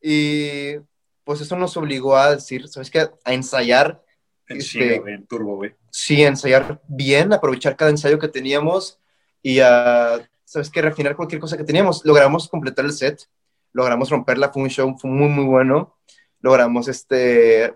Y 0.00 0.76
pues 1.24 1.40
eso 1.40 1.56
nos 1.56 1.76
obligó 1.76 2.16
a 2.16 2.34
decir, 2.36 2.68
¿sabes 2.68 2.90
qué? 2.90 3.08
A 3.24 3.32
ensayar, 3.32 4.02
En 4.46 4.58
Este- 4.58 4.70
chinga, 4.70 4.98
güey, 5.00 5.14
en 5.14 5.26
turbo, 5.26 5.56
güey. 5.56 5.74
sí, 5.90 6.22
ensayar 6.22 6.80
bien, 6.88 7.32
aprovechar 7.32 7.76
cada 7.76 7.90
ensayo 7.90 8.18
que 8.18 8.28
teníamos 8.28 8.98
y 9.42 9.60
a, 9.60 10.26
¿sabes 10.44 10.70
qué? 10.70 10.80
Refinar 10.80 11.16
cualquier 11.16 11.40
cosa 11.40 11.56
que 11.56 11.64
teníamos. 11.64 12.02
Logramos 12.04 12.48
completar 12.48 12.84
el 12.86 12.92
set, 12.92 13.28
logramos 13.72 14.08
romperla, 14.08 14.50
fue 14.50 14.62
un 14.62 14.70
show 14.70 14.96
fue 14.98 15.10
muy, 15.10 15.28
muy 15.28 15.44
bueno. 15.44 15.96
Logramos, 16.40 16.88
este, 16.88 17.74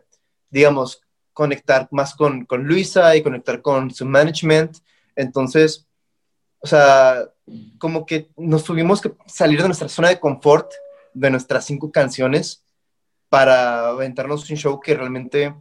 digamos, 0.49 1.03
conectar 1.35 1.89
más 1.91 2.15
con, 2.15 2.47
con 2.47 2.65
Luisa 2.65 3.15
y 3.17 3.23
conectar 3.23 3.61
con 3.61 3.91
su 3.91 4.07
management. 4.07 4.79
Entonces, 5.17 5.87
o 6.63 6.67
sea, 6.67 7.29
como 7.79 8.07
que 8.07 8.31
nos 8.37 8.65
tuvimos 8.65 9.01
que 9.01 9.13
salir 9.27 9.61
de 9.61 9.69
nuestra 9.69 9.89
zona 9.89 10.09
de 10.09 10.21
confort, 10.21 10.71
de 11.13 11.31
nuestras 11.31 11.65
cinco 11.67 11.91
canciones, 11.93 12.65
para 13.29 13.89
aventarnos 13.89 14.49
un 14.49 14.57
show 14.57 14.81
que 14.81 14.95
realmente, 14.95 15.55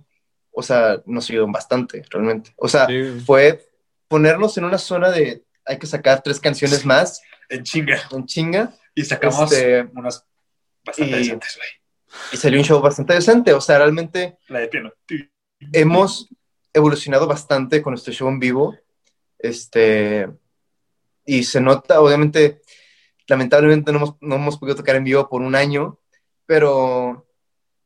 o 0.52 0.62
sea, 0.62 1.02
nos 1.06 1.30
ayudó 1.30 1.48
bastante, 1.52 2.04
realmente. 2.10 2.54
O 2.58 2.68
sea, 2.68 2.86
Sí, 2.88 3.22
fue 3.26 3.68
ponernos 4.08 4.58
en 4.58 4.66
una 4.66 4.78
zona 4.78 5.10
de 5.10 5.44
hay 5.66 5.78
que 5.80 5.88
sacar 5.88 6.22
tres 6.22 6.40
canciones 6.40 6.86
más 6.86 7.22
En 7.50 7.64
chinga. 7.64 8.02
en 8.12 8.26
chinga 8.26 8.74
Y 8.96 9.06
sacamos 9.06 9.52
Este, 9.52 9.84
unas 9.96 10.26
bastante 10.84 11.12
y- 11.12 11.18
decentes, 11.20 11.56
güey. 11.58 11.70
y 12.34 12.38
salió 12.38 12.60
un 12.60 12.66
show 12.66 12.82
bastante 12.82 13.14
decente. 13.14 13.54
O 13.54 13.62
sea, 13.62 13.78
realmente 13.78 14.38
La 14.50 14.60
de 14.60 14.68
piano. 14.68 14.92
hemos 15.72 16.28
evolucionado 16.74 17.26
bastante 17.28 17.82
con 17.82 17.92
nuestro 17.92 18.12
show 18.14 18.28
en 18.30 18.40
vivo. 18.40 18.76
Este, 19.40 20.28
y 21.26 21.44
se 21.44 21.62
nota, 21.62 22.02
obviamente, 22.02 22.62
lamentablemente 23.28 23.92
no 23.92 23.98
hemos, 24.00 24.16
no 24.22 24.36
hemos 24.36 24.58
podido 24.58 24.76
tocar 24.76 24.96
en 24.96 25.04
vivo 25.04 25.28
por 25.30 25.42
un 25.42 25.56
año, 25.56 26.00
pero 26.46 27.26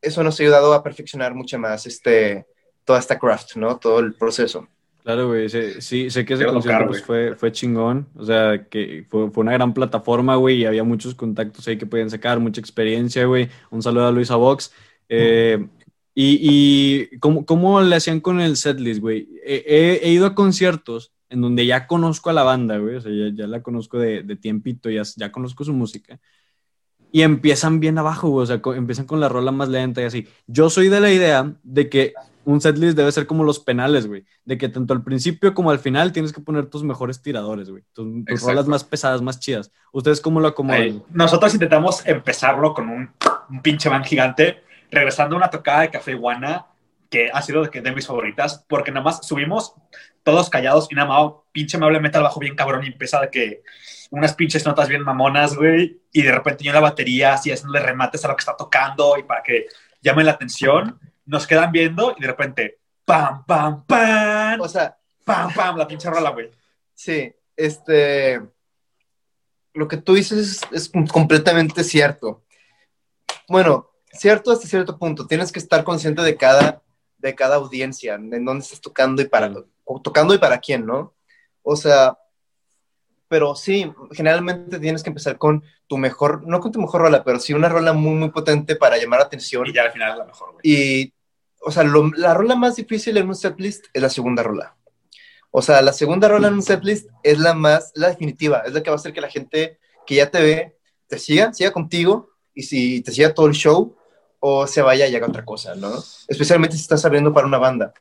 eso 0.01 0.23
nos 0.23 0.39
ha 0.39 0.43
ayudado 0.43 0.73
a 0.73 0.83
perfeccionar 0.83 1.33
mucho 1.33 1.57
más 1.59 1.85
este, 1.85 2.45
toda 2.83 2.99
esta 2.99 3.17
craft, 3.19 3.55
¿no? 3.55 3.77
Todo 3.77 3.99
el 3.99 4.13
proceso. 4.15 4.67
Claro, 5.03 5.27
güey. 5.27 5.49
Sí, 5.49 6.09
sé 6.09 6.25
que 6.25 6.33
ese 6.33 6.43
Quiero 6.43 6.53
concierto 6.53 6.79
tocar, 6.79 6.87
pues, 6.87 7.03
fue, 7.03 7.35
fue 7.35 7.51
chingón. 7.51 8.07
O 8.15 8.25
sea, 8.25 8.65
que 8.67 9.05
fue, 9.07 9.29
fue 9.29 9.41
una 9.43 9.53
gran 9.53 9.71
plataforma, 9.71 10.35
güey, 10.35 10.57
y 10.57 10.65
había 10.65 10.83
muchos 10.83 11.13
contactos 11.13 11.67
ahí 11.67 11.77
que 11.77 11.85
podían 11.85 12.09
sacar, 12.09 12.39
mucha 12.39 12.59
experiencia, 12.59 13.25
güey. 13.25 13.47
Un 13.69 13.83
saludo 13.83 14.07
a 14.07 14.11
Luisa 14.11 14.35
Vox. 14.35 14.71
Eh, 15.07 15.63
y 16.15 16.39
y 17.11 17.19
¿cómo, 17.19 17.45
cómo 17.45 17.81
le 17.81 17.95
hacían 17.95 18.19
con 18.19 18.39
el 18.39 18.57
setlist, 18.57 18.99
güey? 18.99 19.27
He, 19.45 19.63
he- 19.67 20.07
he 20.07 20.11
ido 20.11 20.25
a 20.25 20.33
conciertos 20.33 21.11
en 21.29 21.41
donde 21.41 21.65
ya 21.65 21.87
conozco 21.87 22.29
a 22.29 22.33
la 22.33 22.43
banda, 22.43 22.77
güey. 22.77 22.95
O 22.95 23.01
sea, 23.01 23.11
ya, 23.11 23.33
ya 23.33 23.47
la 23.47 23.61
conozco 23.63 23.97
de, 23.97 24.23
de 24.23 24.35
tiempito, 24.35 24.89
ya, 24.89 25.03
ya 25.15 25.31
conozco 25.31 25.63
su 25.63 25.73
música. 25.73 26.19
Y 27.11 27.21
empiezan 27.21 27.79
bien 27.79 27.97
abajo, 27.97 28.29
güey. 28.29 28.43
O 28.43 28.45
sea, 28.45 28.61
co- 28.61 28.73
empiezan 28.73 29.05
con 29.05 29.19
la 29.19 29.29
rola 29.29 29.51
más 29.51 29.69
lenta 29.69 30.01
y 30.01 30.05
así. 30.05 30.27
Yo 30.47 30.69
soy 30.69 30.89
de 30.89 30.99
la 30.99 31.11
idea 31.11 31.53
de 31.63 31.89
que 31.89 32.13
un 32.43 32.61
setlist 32.61 32.95
debe 32.95 33.11
ser 33.11 33.25
como 33.25 33.43
los 33.43 33.59
penales, 33.59 34.05
güey. 34.05 34.25
De 34.43 34.57
que 34.57 34.69
tanto 34.69 34.93
al 34.93 35.03
principio 35.03 35.53
como 35.53 35.71
al 35.71 35.79
final 35.79 36.11
tienes 36.11 36.31
que 36.33 36.41
poner 36.41 36.67
tus 36.67 36.83
mejores 36.83 37.21
tiradores, 37.21 37.69
güey. 37.69 37.83
Tus, 37.93 38.25
tus 38.25 38.41
rolas 38.43 38.67
más 38.67 38.83
pesadas, 38.83 39.21
más 39.21 39.39
chidas. 39.39 39.71
¿Ustedes 39.93 40.21
cómo 40.21 40.39
lo 40.39 40.49
acomodan? 40.49 41.01
Nosotros 41.11 41.53
intentamos 41.53 42.05
empezarlo 42.05 42.73
con 42.73 42.89
un, 42.89 43.09
un 43.49 43.61
pinche 43.61 43.89
van 43.89 44.03
gigante, 44.03 44.61
regresando 44.91 45.35
a 45.35 45.37
una 45.39 45.49
tocada 45.49 45.81
de 45.81 45.89
Café 45.89 46.11
Iguana, 46.11 46.67
que 47.09 47.29
ha 47.33 47.41
sido 47.41 47.63
de, 47.63 47.69
que- 47.69 47.81
de 47.81 47.91
mis 47.91 48.07
favoritas, 48.07 48.65
porque 48.67 48.91
nada 48.91 49.03
más 49.03 49.25
subimos 49.25 49.73
todos 50.23 50.49
callados 50.49 50.87
y 50.89 50.95
nada 50.95 51.07
más, 51.07 51.33
pinche 51.51 51.77
amable 51.77 51.99
metal 51.99 52.23
bajo 52.23 52.39
bien 52.39 52.55
cabrón 52.55 52.83
y 52.83 52.87
empieza 52.87 53.19
de 53.21 53.29
que 53.29 53.63
unas 54.09 54.33
pinches 54.33 54.65
notas 54.65 54.87
bien 54.89 55.03
mamonas, 55.03 55.55
güey, 55.55 56.01
y 56.11 56.21
de 56.23 56.31
repente 56.31 56.63
yo 56.63 56.71
en 56.71 56.75
la 56.75 56.81
batería 56.81 57.33
así 57.33 57.51
haciéndole 57.51 57.79
remates 57.79 58.23
a 58.25 58.27
lo 58.29 58.35
que 58.35 58.41
está 58.41 58.55
tocando 58.57 59.17
y 59.17 59.23
para 59.23 59.43
que 59.43 59.67
llame 60.01 60.23
la 60.23 60.31
atención, 60.31 60.99
nos 61.25 61.45
quedan 61.47 61.71
viendo 61.71 62.15
y 62.17 62.21
de 62.21 62.27
repente, 62.27 62.79
pam, 63.03 63.45
pam, 63.45 63.85
pam, 63.85 64.61
O 64.61 64.67
sea, 64.69 64.97
pam, 65.23 65.53
pam, 65.53 65.77
la 65.77 65.87
pinche 65.87 66.09
rola, 66.09 66.29
güey. 66.31 66.51
Sí, 66.93 67.33
este, 67.55 68.41
lo 69.73 69.87
que 69.87 69.97
tú 69.97 70.13
dices 70.13 70.63
es, 70.71 70.89
es 70.93 71.07
completamente 71.11 71.83
cierto. 71.83 72.43
Bueno, 73.47 73.91
cierto 74.11 74.51
hasta 74.51 74.67
cierto 74.67 74.97
punto. 74.97 75.27
Tienes 75.27 75.51
que 75.51 75.59
estar 75.59 75.83
consciente 75.83 76.21
de 76.21 76.35
cada, 76.37 76.81
de 77.17 77.35
cada 77.35 77.55
audiencia, 77.55 78.15
en 78.15 78.45
dónde 78.45 78.63
estás 78.63 78.81
tocando 78.81 79.21
y 79.21 79.25
para, 79.27 79.51
o 79.83 80.01
tocando 80.01 80.33
y 80.33 80.37
para 80.37 80.59
quién, 80.59 80.85
¿no? 80.85 81.13
O 81.63 81.75
sea, 81.75 82.17
pero 83.27 83.55
sí, 83.55 83.91
generalmente 84.11 84.79
tienes 84.79 85.01
que 85.01 85.09
empezar 85.09 85.37
con 85.37 85.63
tu 85.87 85.97
mejor, 85.97 86.45
no 86.47 86.59
con 86.59 86.71
tu 86.71 86.79
mejor 86.79 87.01
rola, 87.01 87.23
pero 87.23 87.39
sí 87.39 87.53
una 87.53 87.69
rola 87.69 87.91
muy, 87.93 88.13
muy 88.13 88.29
potente 88.29 88.75
para 88.75 88.97
llamar 88.97 89.19
la 89.19 89.25
atención. 89.25 89.65
Y 89.67 89.73
ya 89.73 89.83
al 89.83 89.91
final 89.91 90.11
es 90.11 90.17
la 90.17 90.25
mejor, 90.25 90.53
güey. 90.53 90.61
Y, 90.63 91.13
o 91.61 91.71
sea, 91.71 91.83
lo- 91.83 92.11
la 92.15 92.33
rola 92.33 92.55
más 92.55 92.75
difícil 92.75 93.17
en 93.17 93.27
un 93.27 93.35
setlist 93.35 93.85
es 93.93 94.01
la 94.01 94.09
segunda 94.09 94.43
rola. 94.43 94.75
O 95.49 95.61
sea, 95.61 95.81
la 95.81 95.93
segunda 95.93 96.27
rola 96.27 96.49
en 96.49 96.55
un 96.55 96.61
setlist 96.61 97.09
es 97.23 97.39
la 97.39 97.53
más, 97.53 97.91
la 97.95 98.09
definitiva, 98.09 98.59
es 98.65 98.73
la 98.73 98.83
que 98.83 98.89
va 98.89 98.95
a 98.95 98.99
hacer 98.99 99.13
que 99.13 99.21
la 99.21 99.29
gente 99.29 99.79
que 100.05 100.15
ya 100.15 100.29
te 100.29 100.41
ve 100.41 100.77
te 101.07 101.17
siga, 101.17 101.53
siga 101.53 101.71
contigo 101.71 102.29
y 102.53 102.63
si 102.63 103.01
te 103.01 103.11
siga 103.11 103.33
todo 103.33 103.47
el 103.47 103.53
show 103.53 103.95
o 104.47 104.67
se 104.67 104.83
vaya 104.83 105.07
y 105.07 105.15
haga 105.15 105.25
otra 105.27 105.43
cosa, 105.43 105.73
¿no? 105.73 105.91
Especialmente 106.27 106.75
si 106.75 106.83
estás 106.83 107.03
abriendo 107.03 107.33
para 107.33 107.47
una 107.47 107.57
banda. 107.57 107.93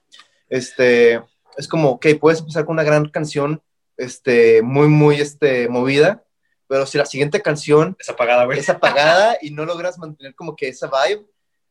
Este, 0.51 1.23
es 1.57 1.67
como, 1.69 1.91
ok, 1.93 2.07
puedes 2.21 2.41
empezar 2.41 2.67
con 2.67 2.75
una 2.75 2.83
gran 2.83 3.09
canción, 3.09 3.63
este, 3.97 4.61
muy, 4.61 4.89
muy, 4.89 5.17
este, 5.17 5.69
movida, 5.71 6.23
pero 6.67 6.85
si 6.85 6.99
la 6.99 7.07
siguiente 7.07 7.41
canción 7.41 7.97
Es 7.99 8.11
apagada, 8.11 8.45
güey. 8.45 8.59
es 8.59 8.69
apagada 8.69 9.39
y 9.41 9.53
no 9.53 9.65
logras 9.65 9.99
mantener 9.99 10.35
como 10.35 10.55
que 10.55 10.69
esa 10.69 10.89
vibe, 10.91 11.25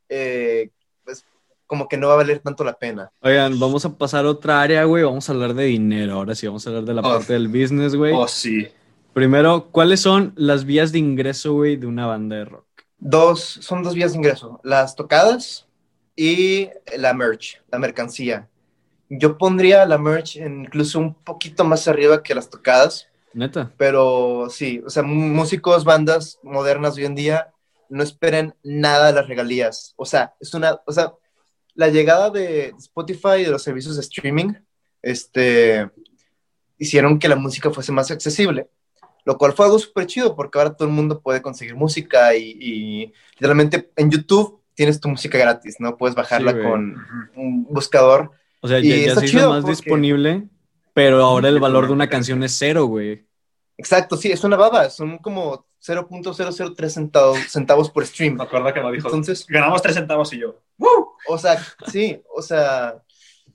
eh, 0.09 0.71
pues 1.03 1.23
como 1.67 1.87
que 1.87 1.97
no 1.97 2.07
va 2.07 2.13
a 2.15 2.17
valer 2.17 2.39
tanto 2.39 2.63
la 2.63 2.73
pena. 2.73 3.11
Oigan, 3.21 3.59
vamos 3.59 3.85
a 3.85 3.95
pasar 3.95 4.25
a 4.25 4.29
otra 4.29 4.59
área, 4.61 4.83
güey. 4.85 5.03
Vamos 5.03 5.29
a 5.29 5.33
hablar 5.33 5.53
de 5.53 5.65
dinero. 5.65 6.13
Ahora 6.15 6.33
sí, 6.33 6.47
vamos 6.47 6.65
a 6.65 6.69
hablar 6.71 6.83
de 6.85 6.93
la 6.95 7.01
Oh. 7.01 7.13
parte 7.13 7.33
del 7.33 7.47
business, 7.47 7.95
güey. 7.95 8.13
Oh, 8.15 8.27
sí. 8.27 8.67
Primero, 9.13 9.69
¿cuáles 9.71 9.99
son 10.01 10.33
las 10.35 10.65
vías 10.65 10.91
de 10.91 10.97
ingreso, 10.99 11.53
güey, 11.53 11.75
de 11.75 11.85
una 11.87 12.05
banda 12.07 12.37
de 12.37 12.45
rock? 12.45 12.65
Dos, 13.05 13.41
son 13.41 13.83
dos 13.83 13.95
vías 13.95 14.13
de 14.13 14.19
ingreso, 14.19 14.61
las 14.63 14.95
tocadas 14.95 15.67
y 16.15 16.69
la 16.97 17.13
merch, 17.13 17.61
la 17.69 17.77
mercancía. 17.77 18.47
Yo 19.09 19.37
pondría 19.37 19.85
la 19.85 19.97
merch 19.97 20.37
incluso 20.37 20.99
un 20.99 21.13
poquito 21.13 21.65
más 21.65 21.85
arriba 21.89 22.23
que 22.23 22.33
las 22.33 22.49
tocadas, 22.49 23.09
Neta. 23.33 23.73
pero 23.75 24.47
sí, 24.49 24.81
o 24.85 24.89
sea, 24.89 25.03
músicos, 25.03 25.83
bandas 25.83 26.39
modernas 26.43 26.95
hoy 26.95 27.03
en 27.03 27.15
día 27.15 27.51
no 27.89 28.03
esperen 28.03 28.55
nada 28.63 29.07
de 29.07 29.13
las 29.13 29.27
regalías. 29.27 29.93
O 29.97 30.05
sea, 30.05 30.33
es 30.39 30.53
una, 30.53 30.79
o 30.85 30.91
sea, 30.93 31.13
la 31.75 31.89
llegada 31.89 32.29
de 32.29 32.73
Spotify 32.77 33.39
y 33.39 33.43
de 33.43 33.51
los 33.51 33.63
servicios 33.63 33.95
de 33.97 34.01
streaming, 34.01 34.53
este, 35.01 35.89
hicieron 36.77 37.19
que 37.19 37.27
la 37.27 37.35
música 37.35 37.69
fuese 37.69 37.91
más 37.91 38.11
accesible, 38.11 38.69
lo 39.25 39.37
cual 39.37 39.53
fue 39.53 39.65
algo 39.65 39.79
súper 39.79 40.05
chido 40.07 40.35
porque 40.35 40.57
ahora 40.57 40.75
todo 40.75 40.87
el 40.87 40.93
mundo 40.93 41.21
puede 41.21 41.41
conseguir 41.41 41.75
música 41.75 42.35
y, 42.35 42.57
y 42.59 43.13
literalmente 43.35 43.91
en 43.95 44.11
YouTube 44.11 44.59
tienes 44.75 44.99
tu 44.99 45.07
música 45.09 45.37
gratis, 45.37 45.75
¿no? 45.79 45.97
Puedes 45.97 46.15
bajarla 46.15 46.51
Sí, 46.53 46.57
con 46.61 46.97
un 47.35 47.63
buscador. 47.65 48.31
O 48.61 48.67
sea, 48.67 48.79
Y 48.79 48.89
ya, 48.89 48.95
ya 48.95 49.07
está 49.09 49.19
se 49.21 49.25
hizo 49.27 49.37
chido 49.37 49.49
más 49.49 49.61
porque- 49.61 49.75
disponible, 49.75 50.43
pero 50.93 51.23
ahora 51.23 51.49
el 51.49 51.59
valor 51.59 51.87
de 51.87 51.93
una 51.93 52.09
canción 52.09 52.43
es 52.43 52.55
cero, 52.57 52.85
güey. 52.85 53.25
Exacto, 53.77 54.15
sí, 54.17 54.31
es 54.31 54.43
una 54.43 54.55
baba, 54.55 54.89
son 54.89 55.17
como 55.17 55.65
0.003 55.81 56.89
centavos, 56.89 57.39
centavos 57.49 57.89
por 57.89 58.05
stream. 58.05 58.35
Me 58.35 58.43
acuerdo 58.43 58.73
que 58.73 58.81
me 58.81 58.91
dijo. 58.91 59.07
Entonces, 59.07 59.45
Ganamos 59.47 59.81
tres 59.81 59.95
centavos 59.95 60.31
y 60.33 60.39
yo. 60.39 60.59
o 61.27 61.37
sea, 61.37 61.57
sí, 61.91 62.21
o 62.33 62.41
sea, 62.41 62.95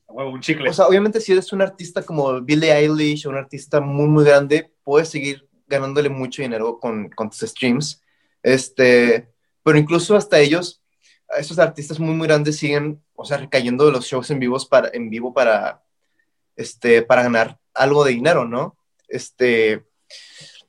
huevo, 0.08 0.30
un 0.30 0.40
chicle. 0.40 0.68
O 0.68 0.72
sea, 0.72 0.86
obviamente 0.86 1.20
si 1.20 1.32
eres 1.32 1.52
un 1.52 1.62
artista 1.62 2.02
como 2.02 2.40
Billie 2.42 2.72
Eilish 2.72 3.26
o 3.26 3.30
un 3.30 3.36
artista 3.36 3.80
muy, 3.80 4.06
muy 4.08 4.24
grande, 4.24 4.72
puedes 4.84 5.08
seguir 5.08 5.47
ganándole 5.68 6.08
mucho 6.08 6.42
dinero 6.42 6.78
con, 6.78 7.10
con 7.10 7.30
tus 7.30 7.40
streams. 7.40 8.02
Este, 8.42 9.28
pero 9.62 9.78
incluso 9.78 10.16
hasta 10.16 10.38
ellos, 10.38 10.82
esos 11.36 11.58
artistas 11.58 12.00
muy, 12.00 12.14
muy 12.14 12.26
grandes 12.26 12.56
siguen, 12.56 13.02
o 13.14 13.24
sea, 13.24 13.36
recayendo 13.36 13.86
de 13.86 13.92
los 13.92 14.06
shows 14.06 14.30
en, 14.30 14.38
vivos 14.38 14.66
para, 14.66 14.90
en 14.92 15.10
vivo 15.10 15.32
para, 15.32 15.82
este, 16.56 17.02
para 17.02 17.22
ganar 17.22 17.58
algo 17.74 18.04
de 18.04 18.12
dinero, 18.12 18.44
¿no? 18.44 18.76
Este, 19.08 19.84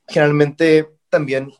generalmente 0.07 0.89
también 1.09 1.51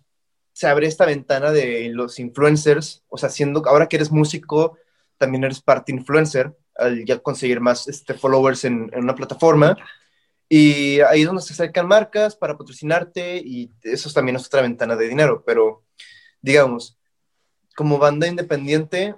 se 0.52 0.68
abre 0.68 0.88
esta 0.88 1.06
ventana 1.06 1.52
de 1.52 1.90
los 1.90 2.20
influencers, 2.20 3.04
o 3.08 3.18
sea, 3.18 3.30
siendo, 3.30 3.64
ahora 3.66 3.88
que 3.88 3.96
eres 3.96 4.12
músico, 4.12 4.78
también 5.18 5.44
eres 5.44 5.62
parte 5.62 5.92
influencer, 5.92 6.56
al 6.76 7.06
ya 7.06 7.20
conseguir 7.20 7.60
más 7.60 7.88
este, 7.88 8.14
followers 8.14 8.66
en, 8.66 8.90
en 8.94 9.04
una 9.04 9.16
plataforma. 9.16 9.78
Y 10.52 11.00
ahí 11.02 11.22
es 11.22 11.28
donde 11.28 11.44
se 11.44 11.54
acercan 11.54 11.88
marcas 11.88 12.36
para 12.36 12.58
patrocinarte 12.58 13.38
y 13.38 13.72
eso 13.84 14.12
también 14.12 14.36
es 14.36 14.48
otra 14.48 14.64
ventana 14.64 14.96
de 14.96 15.08
dinero, 15.08 15.44
pero 15.46 15.84
digamos, 16.42 16.98
como 17.76 18.00
banda 18.00 18.28
independiente, 18.28 19.16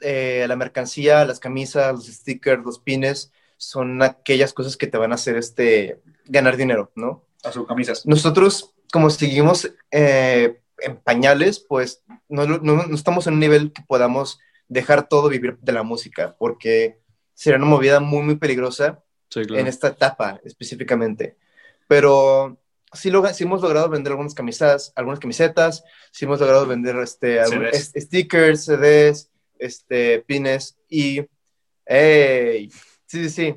eh, 0.00 0.44
la 0.46 0.54
mercancía, 0.54 1.24
las 1.24 1.40
camisas, 1.40 1.92
los 1.92 2.06
stickers, 2.06 2.64
los 2.64 2.78
pines, 2.78 3.32
son 3.56 4.02
aquellas 4.02 4.52
cosas 4.52 4.76
que 4.76 4.86
te 4.86 4.98
van 4.98 5.10
a 5.10 5.16
hacer 5.16 5.36
este, 5.36 6.00
ganar 6.26 6.56
dinero, 6.56 6.92
¿no? 6.94 7.26
A 7.42 7.50
sus 7.50 7.66
camisas. 7.66 8.06
Nosotros, 8.06 8.72
como 8.92 9.10
seguimos 9.10 9.68
eh, 9.90 10.60
en 10.78 10.96
pañales, 10.96 11.58
pues 11.58 12.04
no, 12.28 12.46
no, 12.46 12.58
no 12.58 12.94
estamos 12.94 13.26
en 13.26 13.34
un 13.34 13.40
nivel 13.40 13.72
que 13.72 13.82
podamos 13.82 14.38
dejar 14.68 15.08
todo 15.08 15.28
vivir 15.28 15.58
de 15.60 15.72
la 15.72 15.82
música, 15.82 16.36
porque 16.38 17.00
sería 17.34 17.58
una 17.58 17.66
movida 17.66 17.98
muy, 17.98 18.22
muy 18.22 18.36
peligrosa 18.36 19.02
Sí, 19.32 19.42
claro. 19.44 19.60
en 19.62 19.66
esta 19.66 19.88
etapa 19.88 20.40
específicamente. 20.44 21.36
Pero 21.88 22.58
sí, 22.92 23.10
lo, 23.10 23.26
sí 23.32 23.44
hemos 23.44 23.62
logrado 23.62 23.88
vender 23.88 24.10
algunas 24.12 24.34
camisas, 24.34 24.92
algunas 24.94 25.20
camisetas, 25.20 25.84
sí 26.10 26.24
hemos 26.26 26.40
logrado 26.40 26.66
vender 26.66 26.96
este, 26.96 27.40
algún- 27.40 27.66
CDs. 27.72 27.92
stickers, 27.96 28.64
CDs, 28.66 29.30
este, 29.58 30.20
pines 30.20 30.76
y... 30.88 31.22
¡Ey! 31.86 32.70
Sí, 33.06 33.28
sí, 33.28 33.30
sí, 33.30 33.56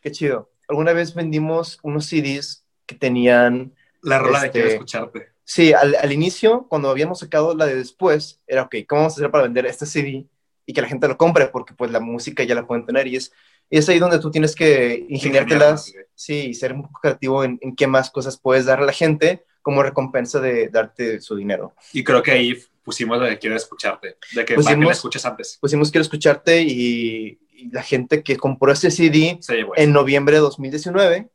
qué 0.00 0.10
chido. 0.10 0.50
Alguna 0.68 0.92
vez 0.92 1.14
vendimos 1.14 1.78
unos 1.82 2.06
CDs 2.06 2.64
que 2.86 2.94
tenían... 2.94 3.74
La 4.02 4.18
rola 4.18 4.40
de 4.40 4.46
Este- 4.46 4.58
quiero 4.60 4.74
escucharte. 4.74 5.28
Sí, 5.46 5.72
al, 5.74 5.94
al 5.96 6.10
inicio, 6.12 6.66
cuando 6.68 6.88
habíamos 6.88 7.18
sacado 7.18 7.54
la 7.54 7.66
de 7.66 7.74
después, 7.76 8.40
era, 8.46 8.62
ok, 8.62 8.76
¿cómo 8.88 9.02
vamos 9.02 9.14
a 9.14 9.16
hacer 9.20 9.30
para 9.30 9.44
vender 9.44 9.66
este 9.66 9.84
CD 9.84 10.26
y 10.64 10.72
que 10.72 10.80
la 10.80 10.88
gente 10.88 11.06
lo 11.06 11.18
compre? 11.18 11.48
Porque 11.48 11.74
pues 11.74 11.90
la 11.90 12.00
música 12.00 12.44
ya 12.44 12.54
la 12.54 12.66
pueden 12.66 12.86
tener 12.86 13.06
y 13.08 13.16
es, 13.16 13.30
y 13.70 13.78
es 13.78 13.88
ahí 13.88 13.98
donde 13.98 14.18
tú 14.18 14.30
tienes 14.30 14.54
que 14.54 15.04
ingeniártelas, 15.08 15.92
sí, 16.14 16.46
y 16.50 16.54
ser 16.54 16.72
un 16.72 16.82
poco 16.82 17.00
creativo 17.00 17.44
en, 17.44 17.58
en 17.62 17.74
qué 17.74 17.86
más 17.86 18.10
cosas 18.10 18.38
puedes 18.38 18.64
dar 18.66 18.80
a 18.80 18.84
la 18.84 18.92
gente 18.92 19.44
como 19.62 19.82
recompensa 19.82 20.40
de 20.40 20.68
darte 20.68 21.20
su 21.20 21.34
dinero. 21.36 21.74
Y 21.92 22.04
creo 22.04 22.22
que 22.22 22.32
ahí 22.32 22.54
pusimos 22.82 23.18
lo 23.18 23.24
de 23.24 23.38
quiero 23.38 23.56
escucharte. 23.56 24.18
De 24.32 24.44
que 24.44 24.54
que 24.54 24.56
Pusimos- 24.56 24.86
la 24.86 24.92
escuches 24.92 25.24
antes. 25.24 25.58
Pusimos 25.60 25.90
Quiero 25.90 26.02
escucharte 26.02 26.60
y, 26.62 27.38
y 27.52 27.70
la 27.70 27.82
gente 27.82 28.22
que 28.22 28.36
compró 28.36 28.70
ese 28.72 28.90
CD 28.90 29.38
en 29.76 29.92
noviembre 29.92 30.34
de 30.36 30.40
2019 30.40 31.30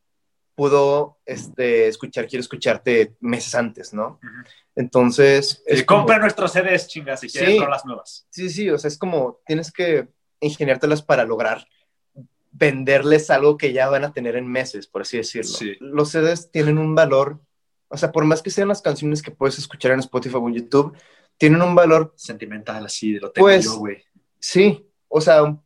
pudo 0.54 1.18
este, 1.26 1.88
escuchar 1.88 2.28
Quiero 2.28 2.42
escucharte 2.42 3.16
meses 3.22 3.56
antes, 3.56 3.94
¿no? 3.94 4.20
Entonces... 4.76 5.64
Sí, 5.68 5.84
como- 5.86 6.02
compra 6.02 6.20
nuestros 6.20 6.52
CDs, 6.52 6.88
chingas, 6.88 7.20
si 7.22 7.30
quieres 7.30 7.52
Sí. 7.56 7.60
rolas 7.60 7.86
nuevas. 7.86 8.28
Sí, 8.30 8.50
sí, 8.50 8.70
o 8.70 8.78
sea, 8.78 8.88
es 8.90 8.98
como 8.98 9.40
tienes 9.46 9.72
que 9.72 10.08
ingeniártelas 10.40 11.02
para 11.02 11.26
lograr 11.26 11.66
venderles 12.52 13.30
algo 13.30 13.58
que 13.58 13.74
ya 13.74 13.90
van 13.90 14.04
a 14.04 14.14
tener 14.14 14.36
en 14.36 14.48
meses, 14.48 14.88
por 14.88 15.02
así 15.04 15.18
decirlo. 15.18 15.50
Sí. 15.52 15.76
Los 15.80 16.10
CDs 16.12 16.52
tienen 16.52 16.78
un 16.78 16.96
valor, 16.96 17.40
o 17.88 17.98
sea, 17.98 18.12
por 18.12 18.26
más 18.26 18.42
que 18.42 18.50
sean 18.50 18.68
las 18.68 18.82
canciones 18.82 19.22
que 19.22 19.32
puedes 19.32 19.58
escuchar 19.60 19.92
en 19.92 20.00
Spotify 20.00 20.36
o 20.36 20.48
en 20.48 20.56
YouTube, 20.56 20.98
tienen 21.38 21.62
un 21.62 21.76
valor, 21.76 22.14
Sentimental, 22.18 22.86
así, 22.86 23.14
lo 23.14 23.32
tengo 23.32 23.46
Pues, 23.46 23.66
yo, 23.66 23.78
güey. 23.78 24.04
sí, 24.40 24.86
o 25.12 25.22
sea, 25.22 25.58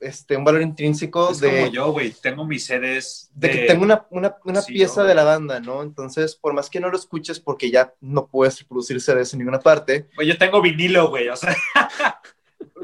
este, 0.00 0.36
un 0.36 0.44
valor 0.44 0.60
intrínseco 0.60 1.30
Es 1.30 1.40
de, 1.40 1.48
como 1.48 1.72
yo, 1.72 1.92
güey. 1.92 2.12
Tengo 2.12 2.44
mis 2.44 2.66
CDs 2.66 3.30
de 3.34 3.50
que 3.50 3.58
tengo 3.60 3.84
una, 3.84 4.06
una, 4.10 4.36
una 4.44 4.60
Sí, 4.60 4.74
pieza 4.74 5.00
yo, 5.00 5.08
de 5.08 5.14
la 5.14 5.24
banda, 5.24 5.60
¿no? 5.60 5.82
Entonces, 5.82 6.36
por 6.36 6.52
más 6.52 6.68
que 6.68 6.78
no 6.78 6.90
lo 6.90 6.98
escuches 6.98 7.40
porque 7.40 7.70
ya 7.70 7.94
no 8.02 8.26
puedes 8.26 8.58
reproducir 8.60 9.00
CDs 9.00 9.32
en 9.32 9.38
ninguna 9.38 9.60
parte, 9.60 10.08
Güey, 10.14 10.28
yo 10.28 10.36
tengo 10.36 10.60
vinilo, 10.60 11.08
güey. 11.08 11.30
O 11.30 11.36
sea, 11.36 11.56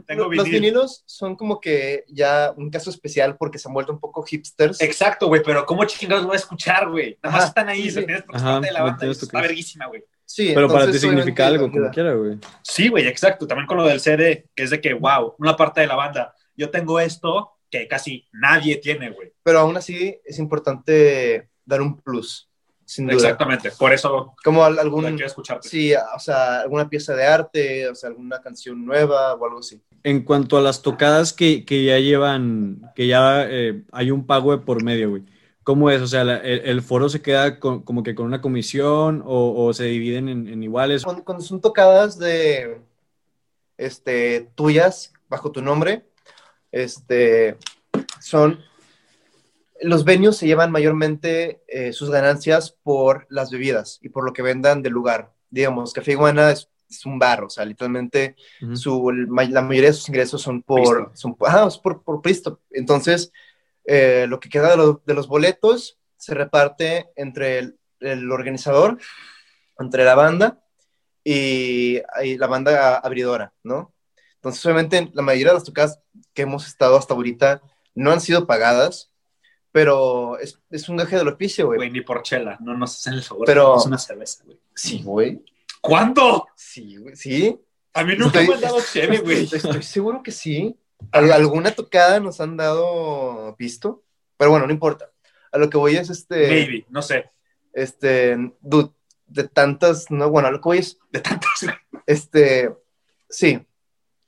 tengo 0.09 0.25
los 0.25 0.31
vinilo. 0.31 0.51
vinilos 0.51 1.03
son 1.05 1.37
como 1.37 1.61
que 1.61 2.05
ya 2.09 2.55
un 2.57 2.71
caso 2.71 2.89
especial 2.89 3.37
porque 3.37 3.59
se 3.59 3.69
han 3.69 3.75
vuelto 3.75 3.93
un 3.93 4.01
poco 4.01 4.23
hipsters. 4.23 4.81
Exacto, 4.81 5.29
güey, 5.29 5.43
pero 5.45 5.67
¿cómo 5.67 5.85
chingados 5.85 6.25
voy 6.25 6.33
a 6.33 6.39
escuchar, 6.39 6.89
güey? 6.89 7.19
Nada 7.23 7.33
más 7.35 7.43
Ajá, 7.43 7.49
están 7.49 7.69
ahí, 7.69 7.83
sí, 7.83 7.97
lo 7.97 8.01
sí. 8.01 8.07
tienes 8.07 8.23
por 8.25 8.37
Ajá, 8.37 8.53
parte 8.53 8.67
de 8.67 8.73
la 8.73 8.83
banda 8.83 9.07
está 9.07 9.41
verguísima, 9.43 9.87
güey. 9.87 10.03
Sí, 10.25 10.53
Pero 10.55 10.69
para 10.69 10.91
ti 10.91 10.99
significa 10.99 11.47
algo, 11.47 11.71
como 11.71 11.91
quiera, 11.91 12.15
güey. 12.15 12.39
Sí, 12.63 12.89
güey, 12.89 13.07
exacto. 13.07 13.47
También 13.47 13.67
con 13.67 13.77
lo 13.77 13.85
del 13.85 14.01
CD, 14.01 14.49
que 14.55 14.63
es 14.63 14.71
de 14.71 14.81
que, 14.81 14.95
wow, 14.95 15.35
una 15.39 15.57
parte 15.57 15.83
de 15.83 15.87
la 15.87 15.95
banda. 15.95 16.35
Yo 16.57 16.71
tengo 16.71 16.99
esto 17.01 17.59
que 17.71 17.87
casi 17.87 18.27
nadie 18.33 18.77
tiene, 18.77 19.11
güey. 19.11 19.33
Pero 19.43 19.61
aún 19.61 19.77
así 19.77 20.19
es 20.25 20.39
importante 20.39 21.51
dar 21.65 21.83
un 21.83 21.99
plus, 22.01 22.48
sin 22.89 23.07
duda. 23.07 23.17
Exactamente. 23.17 23.71
Por 23.79 23.93
eso 23.93 24.35
Como 24.43 24.65
algún, 24.65 25.05
quiero 25.05 25.27
escucharte. 25.27 25.69
sí, 25.69 25.93
o 25.95 26.19
sea, 26.19 26.61
alguna 26.63 26.89
pieza 26.89 27.15
de 27.15 27.27
arte, 27.27 27.87
o 27.87 27.95
sea, 27.95 28.09
alguna 28.09 28.41
canción 28.41 28.83
nueva 28.87 29.35
o 29.35 29.45
algo 29.45 29.59
así. 29.59 29.79
En 30.03 30.23
cuanto 30.25 30.57
a 30.57 30.63
las 30.63 30.81
tocadas 30.81 31.35
que, 31.35 31.67
que 31.67 31.85
ya 31.85 31.99
llevan, 31.99 32.81
que 32.95 33.07
ya 33.07 33.45
eh, 33.47 33.83
hay 33.93 34.11
un 34.11 34.27
pago 34.27 34.53
de 34.57 34.65
por 34.65 34.83
medio, 34.83 35.11
güey. 35.11 35.23
¿Cómo 35.65 35.91
es? 35.91 36.01
O 36.01 36.07
sea, 36.07 36.25
la- 36.25 36.39
el, 36.39 36.61
el 36.61 36.81
foro 36.83 37.11
se 37.11 37.21
queda 37.21 37.61
con- 37.61 37.83
como 37.83 38.03
que 38.03 38.15
con 38.15 38.25
una 38.25 38.41
comisión 38.41 39.23
o, 39.27 39.67
o 39.67 39.75
se 39.75 39.85
dividen 39.85 40.31
en, 40.31 40.49
en 40.49 40.63
iguales. 40.63 41.05
Cuando, 41.05 41.25
cuando 41.25 41.45
son 41.45 41.61
tocadas 41.61 42.19
de, 42.19 42.81
este, 43.77 44.49
tuyas, 44.55 45.13
bajo 45.29 45.53
tu 45.53 45.61
nombre, 45.61 46.05
este, 46.73 47.59
son, 48.21 48.61
los 49.83 50.05
venues 50.05 50.37
se 50.37 50.47
llevan 50.47 50.71
mayormente 50.73 51.63
eh, 51.69 51.93
sus 51.93 52.11
ganancias 52.11 52.77
por 52.83 53.27
las 53.31 53.51
bebidas 53.51 53.99
y 54.03 54.09
por 54.09 54.25
lo 54.25 54.33
que 54.33 54.43
vendan 54.43 54.83
del 54.83 54.93
lugar. 54.93 55.33
Digamos, 55.51 55.93
Café 55.93 56.13
Iguana 56.13 56.51
es, 56.51 56.69
es 56.91 57.07
un 57.07 57.19
bar, 57.19 57.45
o 57.45 57.51
sea, 57.51 57.65
literalmente 57.65 58.35
su, 58.77 59.11
la 59.13 59.63
mayoría 59.63 59.91
de 59.91 59.95
sus 59.95 60.09
ingresos 60.09 60.43
son 60.43 60.63
por, 60.63 61.11
son, 61.15 61.37
es 61.69 61.79
por, 61.79 62.03
por 62.03 62.21
pisto. 62.23 62.61
Entonces, 62.71 63.33
eh, 63.85 64.27
lo 64.29 64.41
que 64.41 64.49
queda 64.49 64.71
de, 64.71 64.77
lo- 64.77 65.03
de 65.07 65.15
los 65.15 65.29
boletos 65.29 65.99
se 66.17 66.35
reparte 66.35 67.11
entre 67.17 67.59
el, 67.59 67.79
el 68.01 68.31
organizador, 68.33 68.99
entre 69.79 70.05
la 70.05 70.15
banda 70.15 70.61
y, 71.25 72.01
y 72.25 72.37
la 72.39 72.47
banda 72.47 72.97
abridora, 72.97 73.53
¿no? 73.63 73.93
Entonces, 74.37 74.65
obviamente, 74.67 75.11
la 75.15 75.23
mayoría 75.23 75.49
de 75.49 75.55
las 75.55 75.65
tocadas 75.65 76.01
que 76.35 76.43
hemos 76.43 76.67
estado 76.67 76.97
hasta 76.97 77.15
ahorita 77.15 77.61
no 77.95 78.13
han 78.13 78.21
sido 78.21 78.47
pagadas, 78.47 79.11
pero 79.73 80.39
es, 80.39 80.59
es 80.71 80.89
un 80.89 80.97
gaje 80.97 81.17
del 81.17 81.29
oficio, 81.29 81.67
güey. 81.67 81.77
Güey, 81.79 81.91
ni 81.91 82.01
por 82.01 82.23
chela. 82.23 82.57
No 82.61 82.77
nos 82.77 82.97
hacen 82.97 83.15
el 83.15 83.23
favor. 83.23 83.45
Pero- 83.47 83.77
Es 83.77 83.87
una 83.87 83.99
cerveza, 83.99 84.43
güey. 84.45 84.59
Sí, 84.75 85.03
güey. 85.05 85.43
¿Cuándo? 85.81 86.49
Sí, 86.57 86.97
güey. 86.97 87.15
Sí. 87.17 87.59
A 87.95 88.05
mí 88.05 88.15
nunca 88.17 88.41
Estoy- 88.41 88.49
me 88.49 88.55
han 88.55 88.61
dado 88.61 88.79
cheve, 88.93 89.19
güey. 89.19 89.49
Estoy, 89.53 89.83
seguro 89.83 90.23
que 90.23 90.31
sí. 90.33 90.77
Al- 91.13 91.33
alguna 91.33 91.71
tocada 91.73 92.19
nos 92.21 92.41
han 92.41 92.57
dado 92.57 93.55
visto, 93.59 94.03
pero 94.37 94.51
bueno, 94.51 94.67
no 94.67 94.73
importa. 94.73 95.11
A 95.53 95.59
lo 95.59 95.71
que 95.71 95.77
voy 95.79 95.97
es 95.97 96.11
este, 96.11 96.49
Maybe, 96.49 96.85
no 96.91 97.01
sé. 97.03 97.31
este, 97.73 98.37
dude, 98.61 98.91
de 99.27 99.45
tantas, 99.49 100.11
no, 100.11 100.29
bueno, 100.29 100.49
a 100.49 100.51
lo 100.51 100.59
que 100.61 100.69
voy 100.69 100.79
es, 100.79 100.99
De 101.11 101.21
tantas. 101.21 101.67
este, 102.07 102.75
sí, 103.31 103.65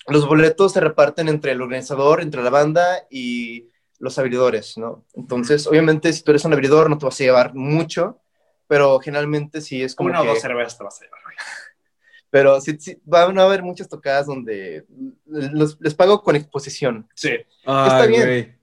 los 0.06 0.26
boletos 0.26 0.72
se 0.72 0.80
reparten 0.80 1.28
entre 1.28 1.52
el 1.52 1.60
organizador, 1.60 2.20
entre 2.22 2.42
la 2.42 2.50
banda 2.50 3.06
y 3.10 3.68
los 4.00 4.18
abridores, 4.18 4.76
¿no? 4.76 5.04
Entonces, 5.14 5.66
obviamente, 5.68 6.12
si 6.12 6.22
tú 6.24 6.32
eres 6.32 6.44
un 6.44 6.52
abridor, 6.52 6.90
no 6.90 6.98
te 6.98 7.04
vas 7.06 7.20
a 7.20 7.24
llevar 7.24 7.54
mucho, 7.54 8.18
pero 8.66 8.98
generalmente 8.98 9.60
sí 9.60 9.82
es 9.82 9.94
como 9.94 10.08
Una 10.10 10.20
o 10.20 10.22
que- 10.24 10.28
dos 10.30 10.40
cervezas 10.40 10.76
te 10.76 10.82
vas 10.84 11.00
a 11.00 11.04
llevar, 11.04 11.20
güey. 11.22 11.36
pero 12.30 12.60
sí, 12.60 12.76
sí, 12.80 13.00
van 13.04 13.38
a 13.38 13.42
haber 13.44 13.62
muchas 13.62 13.88
tocadas 13.88 14.26
donde 14.26 14.84
los- 15.26 15.78
les 15.80 15.94
pago 15.94 16.22
con 16.22 16.34
exposición. 16.36 17.08
Sí. 17.14 17.30
Ay, 17.66 18.08
bien. 18.08 18.22
güey. 18.22 18.54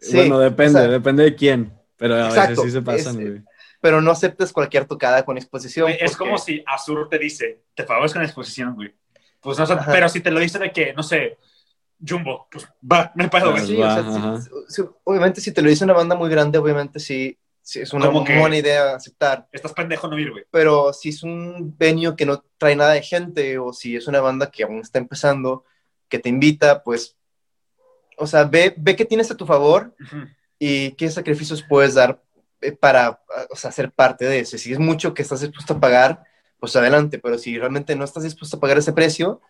Sí, 0.00 0.16
bueno, 0.16 0.38
depende, 0.40 0.80
o 0.80 0.82
sea- 0.82 0.90
depende 0.90 1.22
de 1.24 1.34
quién. 1.34 1.72
Pero 1.98 2.14
a 2.16 2.28
Exacto, 2.28 2.50
veces 2.62 2.64
sí 2.66 2.70
se 2.72 2.82
pasan, 2.82 3.20
es- 3.20 3.28
güey. 3.30 3.42
pero 3.80 4.00
no 4.02 4.10
aceptes 4.10 4.52
cualquier 4.52 4.84
tocada 4.86 5.24
con 5.24 5.36
exposición. 5.38 5.86
Güey, 5.90 5.96
es 6.00 6.10
porque- 6.12 6.18
como 6.24 6.38
si 6.38 6.62
Azur 6.66 7.08
te 7.08 7.18
dice, 7.18 7.62
te 7.74 7.84
favores 7.84 8.12
con 8.12 8.22
exposición, 8.22 8.74
güey. 8.74 8.94
Pues 9.40 9.58
no 9.58 9.66
sé, 9.66 9.72
Ajá. 9.74 9.90
pero 9.92 10.08
si 10.08 10.20
te 10.20 10.30
lo 10.30 10.40
dice 10.40 10.58
de 10.58 10.72
que, 10.72 10.92
no 10.92 11.02
sé, 11.02 11.38
Jumbo, 12.04 12.46
pues 12.50 12.68
va, 12.82 13.12
me 13.14 13.28
pedo, 13.28 13.52
güey. 13.52 13.62
Pues 13.64 13.66
Sí, 13.68 13.76
o 13.82 13.90
sea, 13.90 14.02
va, 14.02 14.40
sí, 14.40 14.50
sí, 14.68 14.82
obviamente 15.04 15.40
si 15.40 15.52
te 15.52 15.62
lo 15.62 15.68
dice 15.70 15.84
una 15.84 15.94
banda 15.94 16.14
muy 16.14 16.28
grande, 16.28 16.58
obviamente 16.58 17.00
sí, 17.00 17.38
sí 17.62 17.80
es 17.80 17.92
una 17.92 18.08
buena 18.08 18.56
idea 18.56 18.94
aceptar, 18.94 19.48
Estás 19.50 19.72
pendejo 19.72 20.06
no 20.08 20.18
ir, 20.18 20.30
güey. 20.30 20.44
pero 20.50 20.92
si 20.92 21.08
es 21.08 21.22
un 21.22 21.74
venue 21.78 22.14
que 22.14 22.26
no 22.26 22.44
trae 22.58 22.76
nada 22.76 22.92
de 22.92 23.02
gente 23.02 23.58
o 23.58 23.72
si 23.72 23.96
es 23.96 24.06
una 24.06 24.20
banda 24.20 24.50
que 24.50 24.64
aún 24.64 24.80
está 24.80 24.98
empezando, 24.98 25.64
que 26.08 26.18
te 26.18 26.28
invita, 26.28 26.82
pues 26.82 27.16
o 28.18 28.26
sea, 28.26 28.44
ve, 28.44 28.74
ve 28.76 28.96
qué 28.96 29.04
tienes 29.04 29.30
a 29.30 29.36
tu 29.36 29.46
favor 29.46 29.94
Ujú. 30.00 30.26
y 30.58 30.92
qué 30.92 31.10
sacrificios 31.10 31.62
puedes 31.62 31.94
dar 31.94 32.22
eh, 32.60 32.72
para, 32.72 33.20
o 33.50 33.56
sea, 33.56 33.70
ser 33.70 33.92
parte 33.92 34.24
de 34.24 34.40
eso. 34.40 34.56
Si 34.56 34.72
es 34.72 34.78
mucho 34.78 35.12
que 35.12 35.22
estás 35.22 35.40
dispuesto 35.42 35.74
a 35.74 35.80
pagar, 35.80 36.24
pues 36.58 36.74
adelante, 36.76 37.18
pero 37.18 37.36
si 37.36 37.58
realmente 37.58 37.94
no 37.94 38.04
estás 38.04 38.22
dispuesto 38.22 38.56
a 38.56 38.60
pagar 38.60 38.78
ese 38.78 38.94
precio, 38.94 39.42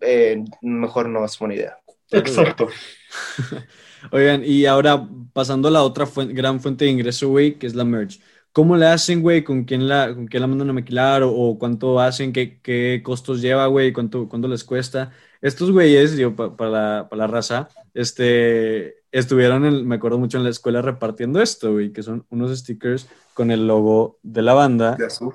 eh, 0.00 0.42
mejor 0.60 1.08
no 1.08 1.24
es 1.24 1.38
buena 1.38 1.54
idea. 1.54 1.78
Exacto. 2.10 2.68
Oigan, 4.12 4.42
y 4.44 4.64
ahora 4.66 5.06
pasando 5.32 5.68
a 5.68 5.70
la 5.70 5.82
otra 5.82 6.06
gran 6.28 6.60
fuente 6.60 6.84
de 6.84 6.90
ingreso, 6.92 7.28
güey, 7.28 7.58
que 7.58 7.66
es 7.66 7.74
la 7.74 7.84
merch. 7.84 8.20
¿Cómo 8.52 8.76
le 8.76 8.86
hacen, 8.86 9.20
güey? 9.22 9.44
¿Con 9.44 9.64
quién 9.64 9.88
la, 9.88 10.14
con 10.14 10.26
quién 10.26 10.40
la 10.40 10.46
mandan 10.46 10.70
a 10.70 10.72
maquilar? 10.72 11.22
¿O, 11.22 11.32
o 11.32 11.58
cuánto 11.58 12.00
hacen? 12.00 12.32
¿Qué, 12.32 12.60
qué 12.62 13.02
costos 13.04 13.40
lleva, 13.42 13.66
güey? 13.66 13.92
¿Cuánto, 13.92 14.28
cuánto 14.28 14.48
les 14.48 14.64
cuesta? 14.64 15.10
Estos 15.40 15.70
güeyes, 15.70 16.16
pa- 16.36 16.56
para 16.56 16.70
la, 16.70 17.08
para 17.08 17.20
la 17.20 17.26
raza, 17.28 17.68
este, 17.94 18.96
estuvieron, 19.12 19.64
en- 19.64 19.86
me 19.86 19.96
acuerdo 19.96 20.18
mucho 20.18 20.38
en 20.38 20.44
la 20.44 20.50
escuela 20.50 20.82
repartiendo 20.82 21.40
esto, 21.40 21.72
güey, 21.72 21.92
que 21.92 22.02
son 22.02 22.24
unos 22.30 22.56
stickers 22.58 23.06
con 23.34 23.50
el 23.50 23.66
logo 23.66 24.18
de 24.22 24.42
la 24.42 24.54
banda 24.54 24.96
De 24.96 25.06
azul. 25.06 25.32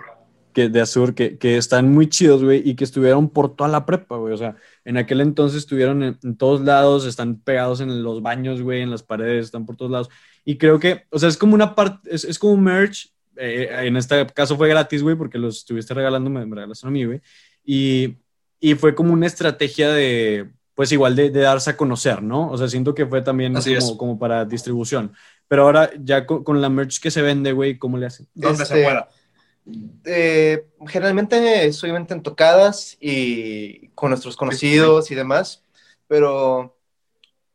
Que, 0.53 0.69
de 0.69 0.79
Azur, 0.81 1.13
que, 1.15 1.37
que 1.37 1.57
están 1.57 1.91
muy 1.91 2.07
chidos, 2.07 2.43
güey, 2.43 2.61
y 2.67 2.75
que 2.75 2.83
estuvieron 2.85 3.29
por 3.29 3.55
toda 3.55 3.69
la 3.69 3.85
prepa, 3.85 4.15
güey. 4.17 4.33
O 4.33 4.37
sea, 4.37 4.55
en 4.85 4.97
aquel 4.97 5.19
entonces 5.21 5.57
estuvieron 5.59 6.03
en, 6.03 6.17
en 6.23 6.37
todos 6.37 6.61
lados, 6.61 7.05
están 7.05 7.41
pegados 7.41 7.81
en 7.81 8.03
los 8.03 8.21
baños, 8.21 8.61
güey, 8.61 8.81
en 8.81 8.91
las 8.91 9.03
paredes, 9.03 9.45
están 9.45 9.65
por 9.65 9.75
todos 9.75 9.91
lados. 9.91 10.09
Y 10.45 10.57
creo 10.57 10.79
que, 10.79 11.03
o 11.09 11.19
sea, 11.19 11.27
es 11.29 11.37
como 11.37 11.55
una 11.55 11.75
parte, 11.75 12.09
es, 12.15 12.23
es 12.23 12.39
como 12.39 12.53
un 12.53 12.63
merch. 12.63 13.11
eh, 13.35 13.67
en 13.87 13.97
este 13.97 14.25
caso 14.27 14.55
fue 14.57 14.69
gratis, 14.69 15.01
güey, 15.03 15.15
porque 15.15 15.37
los 15.39 15.57
estuviste 15.57 15.93
regalando, 15.93 16.29
me, 16.29 16.45
me 16.45 16.55
regalaste 16.55 16.87
a 16.87 16.91
mí, 16.91 17.03
güey. 17.05 17.21
Y, 17.65 18.15
y 18.59 18.75
fue 18.75 18.93
como 18.95 19.11
una 19.13 19.25
estrategia 19.27 19.89
de, 19.91 20.49
pues 20.75 20.91
igual 20.91 21.15
de, 21.15 21.29
de 21.29 21.41
darse 21.41 21.69
a 21.71 21.77
conocer, 21.77 22.21
¿no? 22.21 22.49
O 22.49 22.57
sea, 22.57 22.67
siento 22.67 22.93
que 22.93 23.05
fue 23.05 23.21
también 23.21 23.55
Así 23.57 23.75
como, 23.75 23.97
como 23.97 24.19
para 24.19 24.45
distribución. 24.45 25.13
Pero 25.47 25.63
ahora, 25.63 25.89
ya 26.01 26.25
con, 26.25 26.43
con 26.43 26.61
la 26.61 26.69
merch 26.69 26.99
que 26.99 27.11
se 27.11 27.21
vende, 27.21 27.51
güey, 27.51 27.77
¿cómo 27.77 27.97
le 27.97 28.05
hacen? 28.07 28.27
Donde 28.33 28.63
Este, 28.63 28.75
se 28.75 28.83
pueda. 28.83 29.09
Eh, 30.05 30.65
generalmente 30.87 31.71
soy 31.71 31.89
obviamente 31.89 32.13
en 32.13 32.21
tocadas 32.23 32.97
y 32.99 33.87
con 33.89 34.09
nuestros 34.09 34.35
conocidos 34.35 35.09
y 35.11 35.15
demás, 35.15 35.63
pero 36.07 36.75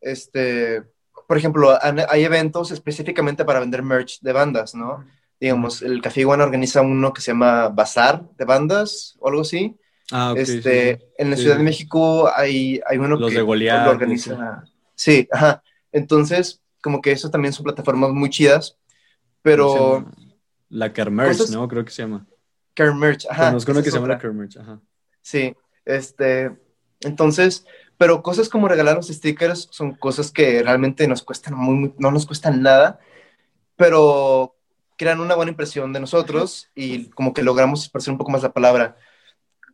este, 0.00 0.84
por 1.26 1.36
ejemplo, 1.36 1.76
hay 1.82 2.24
eventos 2.24 2.70
específicamente 2.70 3.44
para 3.44 3.60
vender 3.60 3.82
merch 3.82 4.20
de 4.20 4.32
bandas, 4.32 4.74
¿no? 4.74 5.04
Digamos, 5.40 5.82
el 5.82 6.00
Café 6.00 6.20
Iguana 6.20 6.44
organiza 6.44 6.80
uno 6.80 7.12
que 7.12 7.20
se 7.20 7.32
llama 7.32 7.68
Bazar 7.68 8.24
de 8.36 8.44
bandas 8.44 9.16
o 9.20 9.28
algo 9.28 9.42
así. 9.42 9.76
Ah, 10.10 10.32
ok, 10.32 10.38
sí, 10.38 10.56
este, 10.56 10.96
sí. 10.96 11.04
En 11.18 11.30
la 11.30 11.36
Sí, 11.36 11.42
Ciudad 11.42 11.56
sí. 11.56 11.58
de 11.58 11.64
México 11.64 12.30
hay, 12.34 12.80
hay 12.86 12.98
uno 12.98 13.16
Los 13.16 13.30
que 13.30 13.36
de 13.36 13.42
Goliat, 13.42 13.84
lo 13.84 13.90
organiza. 13.90 14.64
Sí, 14.94 15.28
ajá. 15.30 15.62
Entonces, 15.92 16.62
como 16.80 17.00
que 17.02 17.12
eso 17.12 17.30
también 17.30 17.52
son 17.52 17.64
plataformas 17.64 18.10
muy 18.10 18.30
chidas, 18.30 18.76
¿Cómo 19.56 19.68
se 19.68 19.78
pero 19.78 19.94
llama? 20.00 20.12
La 20.70 20.92
Kermerch, 20.92 21.48
¿no? 21.50 21.66
Creo 21.68 21.84
que 21.84 21.90
se 21.90 22.02
llama. 22.02 22.26
Care 22.74 22.94
Merch, 22.94 23.26
ajá. 23.28 23.48
Conozco 23.48 23.72
uno 23.72 23.80
esa 23.80 23.84
que 23.84 23.88
es 23.88 23.92
se 23.94 23.98
llama 23.98 24.08
la. 24.14 24.18
Kermerch, 24.18 24.56
ajá. 24.58 24.80
Sí, 25.20 25.56
este, 25.84 26.56
entonces, 27.00 27.66
pero 27.96 28.22
cosas 28.22 28.48
como 28.48 28.68
regalar 28.68 28.96
los 28.96 29.08
stickers 29.08 29.68
son 29.70 29.94
cosas 29.94 30.30
que 30.30 30.62
realmente 30.62 31.06
nos 31.08 31.22
cuestan 31.22 31.54
muy, 31.54 31.74
muy- 31.74 31.94
no 31.98 32.10
nos 32.10 32.26
cuestan 32.26 32.62
nada, 32.62 33.00
pero 33.76 34.54
crean 34.96 35.20
una 35.20 35.34
buena 35.34 35.50
impresión 35.50 35.92
de 35.92 36.00
nosotros 36.00 36.70
y 36.74 37.08
como 37.10 37.32
que 37.32 37.42
logramos 37.42 37.84
expresar 37.84 38.12
un 38.12 38.18
poco 38.18 38.30
más 38.30 38.42
la 38.42 38.52
palabra. 38.52 38.96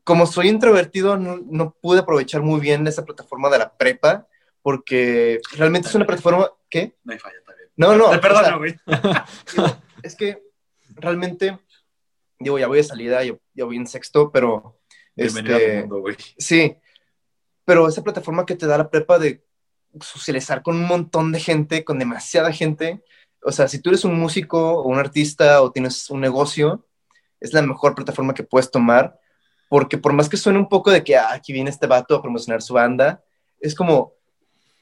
Como 0.05 0.27
soy 0.27 0.49
introvertido, 0.49 1.17
no, 1.17 1.39
no 1.39 1.73
pude 1.81 2.01
aprovechar 2.01 2.43
muy 2.43 2.61
bien 2.61 2.87
esa 2.87 3.05
plataforma 3.05 3.49
de 3.49 3.59
la 3.59 3.75
prepa, 3.77 4.29
porque 4.61 5.41
realmente 5.57 5.89
es 5.89 5.95
una 5.95 6.07
plataforma, 6.07 6.51
¿qué? 6.69 6.97
No 7.05 7.13
hay 7.13 7.19
falla, 7.19 7.39
está 7.39 7.55
bien. 7.55 7.69
No, 7.77 7.97
no, 7.97 8.11
Te 8.11 8.17
o 8.17 8.21
perdono, 8.21 8.61
es 10.03 10.15
que 10.15 10.43
realmente, 10.95 11.59
digo, 12.39 12.59
ya 12.59 12.67
voy 12.67 12.79
de 12.79 12.85
salida, 12.85 13.23
ya 13.23 13.65
voy 13.65 13.77
en 13.77 13.87
sexto, 13.87 14.31
pero... 14.31 14.81
Bienvenido 15.17 15.57
este, 15.57 15.81
mundo, 15.81 16.01
güey. 16.01 16.17
Sí, 16.39 16.77
pero 17.65 17.89
esa 17.89 18.03
plataforma 18.03 18.45
que 18.45 18.57
te 18.57 18.67
da 18.67 18.79
la 18.79 18.91
prepa 18.91 19.19
de 19.19 19.45
socializar 20.01 20.63
con 20.63 20.77
un 20.77 20.87
montón 20.87 21.31
de 21.31 21.39
gente, 21.39 21.85
con 21.85 21.99
demasiada 21.99 22.53
gente, 22.53 23.03
o 23.45 23.53
sea, 23.53 23.69
si 23.69 23.79
tú 23.79 23.91
eres 23.91 24.05
un 24.05 24.19
músico 24.19 24.81
o 24.81 24.89
un 24.89 24.99
artista 24.99 25.63
o 25.63 25.71
tienes 25.71 26.09
un 26.11 26.21
negocio, 26.21 26.87
es 27.41 27.53
la 27.53 27.63
mejor 27.63 27.95
plataforma 27.95 28.35
que 28.35 28.43
puedes 28.43 28.71
tomar, 28.71 29.19
porque 29.69 29.99
por 29.99 30.15
más 30.15 30.29
que 30.29 30.37
suene 30.37 30.59
un 30.59 30.69
poco 30.69 30.91
de 30.91 31.05
que 31.05 31.17
ah, 31.17 31.33
aquí 31.33 31.53
viene 31.53 31.71
este 31.71 31.87
vato 31.87 32.17
a 32.17 32.23
promocionar 32.23 32.63
su 32.63 32.75
banda, 32.75 33.23
es 33.61 33.75
como 33.75 34.15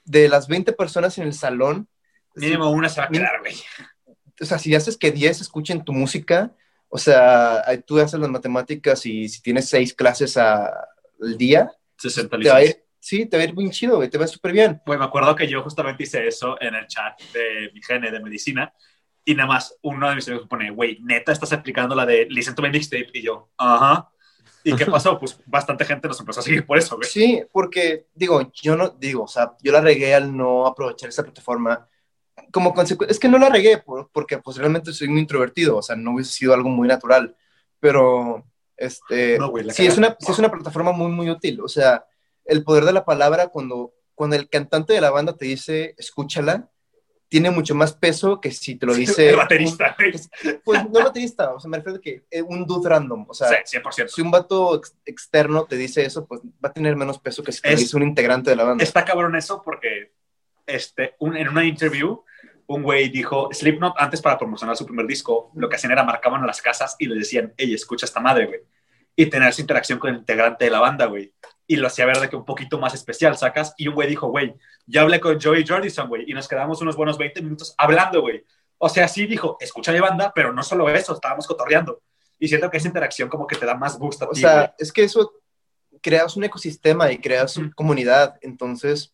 de 0.04 0.28
las 0.28 0.48
20 0.48 0.72
personas 0.72 1.18
en 1.18 1.24
el 1.24 1.34
salón, 1.34 1.88
Mínimo 2.34 2.70
una 2.70 2.88
se 2.88 3.00
va 3.00 3.06
a 3.06 3.10
quedar, 3.10 3.40
güey. 3.40 3.54
O 4.40 4.44
sea, 4.44 4.58
si 4.58 4.74
haces 4.74 4.96
que 4.96 5.10
10 5.12 5.40
escuchen 5.40 5.84
tu 5.84 5.92
música, 5.92 6.52
o 6.88 6.98
sea, 6.98 7.62
tú 7.86 7.98
haces 8.00 8.20
las 8.20 8.30
matemáticas 8.30 9.04
y 9.06 9.28
si 9.28 9.42
tienes 9.42 9.68
6 9.68 9.94
clases 9.94 10.36
a- 10.36 10.66
al 11.20 11.38
día, 11.38 11.72
60 11.96 12.38
te 12.38 12.48
va 12.48 12.56
a 12.56 12.64
ir, 12.64 12.84
sí, 12.98 13.26
te 13.26 13.36
va 13.36 13.42
a 13.42 13.46
ir 13.46 13.54
bien 13.54 13.70
chido, 13.70 13.96
güey, 13.96 14.10
te 14.10 14.18
va 14.18 14.26
súper 14.26 14.52
bien. 14.52 14.80
Güey, 14.84 14.98
me 14.98 15.04
acuerdo 15.04 15.34
que 15.36 15.46
yo 15.48 15.62
justamente 15.62 16.02
hice 16.02 16.26
eso 16.26 16.60
en 16.60 16.74
el 16.74 16.86
chat 16.86 17.20
de 17.32 17.70
mi 17.72 17.82
gene 17.82 18.10
de 18.10 18.20
medicina 18.20 18.72
y 19.24 19.34
nada 19.34 19.48
más 19.48 19.76
uno 19.82 20.08
de 20.08 20.16
mis 20.16 20.28
amigos 20.28 20.48
pone, 20.48 20.70
güey, 20.70 20.98
neta, 21.00 21.32
estás 21.32 21.52
aplicando 21.52 21.94
la 21.94 22.04
de 22.04 22.26
listen 22.28 22.54
to 22.54 22.62
my 22.62 22.70
mixtape 22.70 23.10
y 23.14 23.22
yo, 23.22 23.50
ajá. 23.56 24.10
¿Y 24.64 24.74
qué 24.76 24.86
pasó? 24.86 25.18
Pues 25.18 25.38
bastante 25.46 25.84
gente 25.84 26.08
nos 26.08 26.18
empezó 26.20 26.40
a 26.40 26.42
seguir 26.42 26.66
por 26.66 26.78
eso, 26.78 26.96
güey. 26.96 27.08
Sí, 27.08 27.42
porque 27.52 28.06
digo, 28.14 28.50
yo 28.52 28.76
no, 28.76 28.90
digo, 28.90 29.24
o 29.24 29.28
sea, 29.28 29.56
yo 29.62 29.72
la 29.72 29.80
regué 29.80 30.14
al 30.14 30.36
no 30.36 30.66
aprovechar 30.66 31.08
esa 31.08 31.22
plataforma. 31.22 31.88
Como 32.50 32.72
consecuencia, 32.74 33.12
es 33.12 33.18
que 33.18 33.28
no 33.28 33.38
la 33.38 33.48
regué 33.50 33.78
por- 33.78 34.10
porque 34.12 34.38
pues 34.38 34.56
realmente 34.56 34.92
soy 34.92 35.08
muy 35.08 35.20
introvertido, 35.20 35.76
o 35.76 35.82
sea, 35.82 35.96
no 35.96 36.14
hubiese 36.14 36.32
sido 36.32 36.54
algo 36.54 36.68
muy 36.70 36.88
natural, 36.88 37.36
pero 37.80 38.44
este, 38.76 39.38
No, 39.38 39.50
güey, 39.50 39.68
sí, 39.70 39.86
es 39.86 39.98
una, 39.98 40.16
sí 40.18 40.32
es 40.32 40.38
una 40.38 40.50
plataforma 40.50 40.92
muy, 40.92 41.10
muy 41.10 41.30
útil, 41.30 41.60
o 41.60 41.68
sea, 41.68 42.04
el 42.44 42.64
poder 42.64 42.84
de 42.84 42.92
la 42.92 43.04
palabra 43.04 43.48
cuando, 43.48 43.92
cuando 44.14 44.36
el 44.36 44.48
cantante 44.48 44.92
de 44.94 45.00
la 45.00 45.10
banda 45.10 45.36
te 45.36 45.44
dice, 45.46 45.94
escúchala, 45.98 46.68
tiene 47.28 47.50
mucho 47.50 47.74
más 47.74 47.94
peso 47.94 48.40
que 48.42 48.50
si 48.50 48.74
te 48.76 48.84
lo 48.84 48.92
dice... 48.94 49.30
el 49.30 49.36
baterista, 49.36 49.96
un- 50.44 50.60
pues 50.64 50.84
no 50.90 51.02
baterista, 51.04 51.54
o 51.54 51.60
sea, 51.60 51.68
me 51.70 51.78
refiero 51.78 51.98
a 51.98 52.00
que 52.02 52.24
eh, 52.30 52.42
un 52.42 52.66
dude 52.66 52.88
random, 52.90 53.24
o 53.28 53.32
sea, 53.34 53.48
Sí, 53.64 53.78
100%. 53.78 54.08
si 54.08 54.20
un 54.20 54.30
vato 54.30 54.74
ex- 54.76 54.94
externo 55.06 55.64
te 55.64 55.76
dice 55.76 56.04
eso, 56.04 56.26
pues 56.26 56.40
va 56.42 56.68
a 56.68 56.72
tener 56.72 56.94
menos 56.96 57.18
peso 57.18 57.42
que 57.42 57.52
si 57.52 57.62
te 57.62 57.68
lo 57.70 57.74
Es- 57.74 57.80
dice 57.80 57.96
un 57.96 58.02
integrante 58.02 58.50
de 58.50 58.56
la 58.56 58.64
banda. 58.64 58.84
Está 58.84 59.04
cabrón 59.04 59.34
eso 59.36 59.62
porque 59.64 60.11
este, 60.66 61.14
un- 61.18 61.36
en 61.36 61.48
una 61.48 61.64
interview 61.64 62.22
un 62.66 62.82
güey 62.82 63.08
dijo, 63.10 63.48
Slipknot 63.52 63.94
antes 63.98 64.22
para 64.22 64.38
promocionar 64.38 64.76
su 64.76 64.86
primer 64.86 65.06
disco, 65.06 65.50
lo 65.54 65.68
que 65.68 65.76
hacían 65.76 65.92
era 65.92 66.04
marcaban 66.04 66.42
a 66.42 66.46
las 66.46 66.62
casas 66.62 66.96
y 66.98 67.06
le 67.06 67.16
decían, 67.16 67.52
ey, 67.56 67.74
escucha 67.74 68.06
esta 68.06 68.20
madre, 68.20 68.46
güey. 68.46 68.60
Y 69.14 69.26
tener 69.26 69.48
esa 69.50 69.60
interacción 69.60 69.98
con 69.98 70.10
el 70.10 70.16
integrante 70.20 70.64
de 70.64 70.70
la 70.70 70.80
banda, 70.80 71.04
güey. 71.06 71.34
Y 71.66 71.76
lo 71.76 71.88
hacía 71.88 72.06
ver 72.06 72.18
de 72.18 72.30
que 72.30 72.36
un 72.36 72.46
poquito 72.46 72.78
más 72.78 72.94
especial, 72.94 73.36
sacas. 73.36 73.74
Y 73.76 73.88
un 73.88 73.94
güey 73.94 74.08
dijo, 74.08 74.28
güey, 74.28 74.54
ya 74.86 75.02
hablé 75.02 75.20
con 75.20 75.38
Joey 75.38 75.66
Jordison, 75.66 76.08
güey, 76.08 76.24
y 76.26 76.32
nos 76.32 76.48
quedamos 76.48 76.80
unos 76.80 76.96
buenos 76.96 77.18
20 77.18 77.42
minutos 77.42 77.74
hablando, 77.76 78.22
güey. 78.22 78.42
O 78.78 78.88
sea, 78.88 79.06
sí 79.06 79.26
dijo, 79.26 79.58
escucha 79.60 79.92
mi 79.92 80.00
banda, 80.00 80.32
pero 80.34 80.52
no 80.54 80.62
solo 80.62 80.88
eso, 80.88 81.12
estábamos 81.12 81.46
cotorreando. 81.46 82.00
Y 82.38 82.48
siento 82.48 82.70
que 82.70 82.78
esa 82.78 82.88
interacción 82.88 83.28
como 83.28 83.46
que 83.46 83.56
te 83.56 83.66
da 83.66 83.74
más 83.74 83.98
gusto 83.98 84.28
O 84.30 84.34
sea, 84.34 84.74
es 84.78 84.92
que 84.92 85.04
eso 85.04 85.34
creas 86.00 86.36
un 86.36 86.44
ecosistema 86.44 87.12
y 87.12 87.18
creas 87.18 87.56
una 87.58 87.70
comunidad, 87.72 88.36
entonces, 88.40 89.12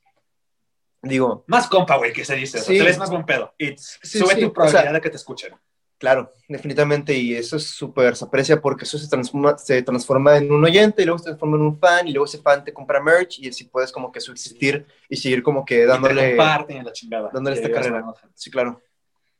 digo, 1.02 1.44
Más 1.46 1.66
compa, 1.68 1.96
güey, 1.96 2.12
que 2.12 2.24
se 2.24 2.34
dice. 2.36 2.58
O 2.58 2.62
Sí. 2.62 2.78
te 2.78 2.84
ves 2.84 2.98
más 2.98 3.10
buen 3.10 3.24
pedo. 3.24 3.54
Y 3.58 3.76
Sí, 3.76 4.18
sube 4.18 4.34
sí, 4.34 4.40
tu 4.40 4.46
o 4.48 4.52
probabilidad 4.52 4.82
sea- 4.84 4.92
de 4.92 5.00
que 5.00 5.10
te 5.10 5.16
escuchen. 5.16 5.54
claro, 5.98 6.32
definitivamente, 6.48 7.12
y 7.14 7.34
eso 7.34 7.56
es 7.56 7.66
súper, 7.66 8.14
se 8.14 8.24
aprecia 8.24 8.60
porque 8.60 8.84
eso 8.84 8.98
se 8.98 9.08
transforma, 9.08 9.58
se 9.58 9.82
transforma 9.82 10.36
en 10.36 10.52
un 10.52 10.64
oyente 10.64 11.02
y 11.02 11.04
luego 11.06 11.18
se 11.18 11.24
transforma 11.24 11.56
en 11.56 11.62
un 11.62 11.78
fan 11.78 12.06
y 12.06 12.12
luego 12.12 12.24
ese 12.26 12.38
fan 12.38 12.62
te 12.62 12.72
compra 12.72 13.00
merch 13.02 13.38
y 13.40 13.48
así 13.48 13.64
puedes 13.64 13.90
como 13.90 14.12
que 14.12 14.20
subsistir 14.20 14.86
y 15.08 15.16
seguir 15.16 15.42
como 15.42 15.64
que 15.64 15.74
Y 15.74 15.78
te 15.78 15.86
dándole... 15.86 16.36
comparten 16.36 16.76
en 16.78 16.84
la 16.84 16.92
chingada. 16.92 17.30
dándole 17.32 17.56
esta 17.56 17.70
carrera. 17.70 18.04
Sí, 18.34 18.50
claro. 18.50 18.80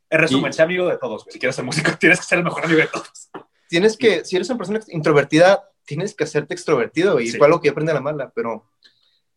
En 0.09 0.19
resumen, 0.19 0.49
Y- 0.49 0.53
sé 0.53 0.61
amigo 0.63 0.87
de 0.87 0.97
todos, 0.97 1.23
güey. 1.23 1.33
Si 1.33 1.39
quieres 1.39 1.55
ser 1.55 1.63
músico, 1.65 1.91
tienes 1.99 2.19
que 2.19 2.25
ser 2.25 2.39
el 2.39 2.43
mejor 2.43 2.65
amigo 2.65 2.79
de 2.81 2.87
todos. 2.87 3.29
Tienes 3.69 3.95
que, 3.95 4.25
si 4.25 4.35
eres 4.35 4.49
una 4.49 4.57
persona 4.57 4.79
introvertida, 4.87 5.69
tienes 5.85 6.13
que 6.15 6.23
hacerte 6.23 6.53
extrovertido 6.55 7.19
y 7.19 7.29
fue 7.31 7.45
algo 7.47 7.61
que 7.61 7.67
yo 7.67 7.71
aprendí 7.71 7.91
a 7.91 7.95
la 7.95 8.01
mala, 8.01 8.31
pero 8.35 8.65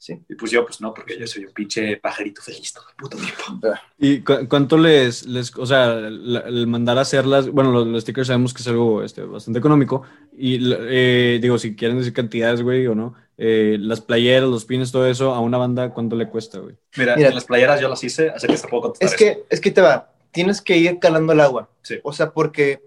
sí. 0.03 0.21
Y 0.29 0.35
pues 0.35 0.51
yo, 0.51 0.65
pues 0.67 0.81
no, 0.81 0.93
porque 0.93 1.17
yo 1.19 1.27
soy 1.29 1.45
un 1.45 1.53
pinche 1.53 1.97
pajarito 1.99 2.43
feliz 2.43 2.73
todo 2.73 2.85
el 2.91 2.97
puto 2.97 3.17
tiempo. 3.17 3.79
¿Y 3.99 4.21
cu- 4.21 4.49
cuánto 4.49 4.77
les, 4.77 5.25
les, 5.27 5.55
o 5.57 5.65
sea, 5.65 5.95
la- 5.95 6.41
el 6.41 6.67
mandar 6.67 6.99
a 6.99 7.03
hacerlas, 7.03 7.49
bueno, 7.49 7.71
los, 7.71 7.87
los 7.87 8.03
stickers 8.03 8.27
sabemos 8.27 8.53
que 8.53 8.63
es 8.63 8.69
algo 8.69 9.05
este, 9.05 9.23
bastante 9.23 9.61
económico, 9.61 10.03
y 10.37 10.59
eh, 10.73 11.39
digo, 11.41 11.57
si 11.59 11.77
quieren 11.77 11.99
decir 11.99 12.13
cantidades, 12.13 12.63
güey, 12.63 12.87
o 12.89 12.95
no, 12.97 13.15
eh, 13.39 13.77
las 13.81 14.01
playeras, 14.01 14.49
los 14.49 14.65
pines, 14.65 14.91
todo 14.91 15.07
eso, 15.07 15.33
a 15.35 15.41
una 15.41 15.59
banda, 15.59 15.91
¿cuánto 15.95 16.17
le 16.17 16.29
cuesta, 16.29 16.59
güey? 16.59 16.75
Mira, 16.97 17.15
Mira. 17.17 17.29
en 17.29 17.35
las 17.37 17.45
playeras 17.45 17.81
yo 17.81 17.89
las 17.89 18.03
hice, 18.03 18.31
así 18.31 18.47
que 18.49 18.57
te 18.57 18.69
puedo 18.69 18.83
contestar 18.83 19.09
Es 19.09 19.17
que, 19.17 19.45
es 19.49 19.61
que 19.61 19.71
te 19.71 19.81
va, 19.81 20.13
tienes 20.33 20.61
que 20.61 20.77
ir 20.77 20.99
calando 20.99 21.33
el 21.33 21.41
agua. 21.41 21.69
Sí. 21.83 21.99
O 22.03 22.13
sea, 22.13 22.33
porque 22.33 22.83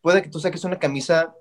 puede 0.00 0.22
que 0.22 0.28
tú 0.30 0.40
saques 0.40 0.64
una 0.64 0.78
camisa 0.78 1.34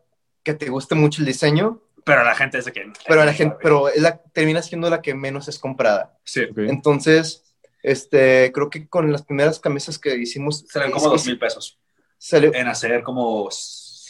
que 0.43 0.53
te 0.53 0.69
guste 0.69 0.95
mucho 0.95 1.21
el 1.21 1.27
diseño. 1.27 1.81
Pero 2.09 2.23
la 2.23 2.35
gente 2.35 2.57
es 2.57 2.65
de 2.65 2.71
que... 2.71 2.91
pero 3.07 3.21
a 3.21 3.25
la 3.25 3.33
gente, 3.33 3.57
pero 3.61 3.87
es 3.87 4.01
la, 4.01 4.17
termina 4.17 4.61
siendo 4.63 4.89
la 4.89 5.01
que 5.01 5.13
menos 5.13 5.47
es 5.47 5.59
comprada. 5.59 6.17
Sí. 6.23 6.43
Ok. 6.43 6.57
Entonces, 6.67 7.43
Este, 7.81 8.51
creo 8.51 8.69
que 8.69 8.87
con 8.87 9.11
las 9.11 9.21
primeras 9.21 9.59
camisas 9.59 9.97
que 9.97 10.15
hicimos. 10.17 10.65
Salen 10.67 10.91
como 10.91 11.09
dos 11.09 11.25
mil 11.25 11.39
pesos. 11.39 11.79
Salió, 12.17 12.53
En 12.53 12.67
hacer 12.67 13.03
como 13.03 13.43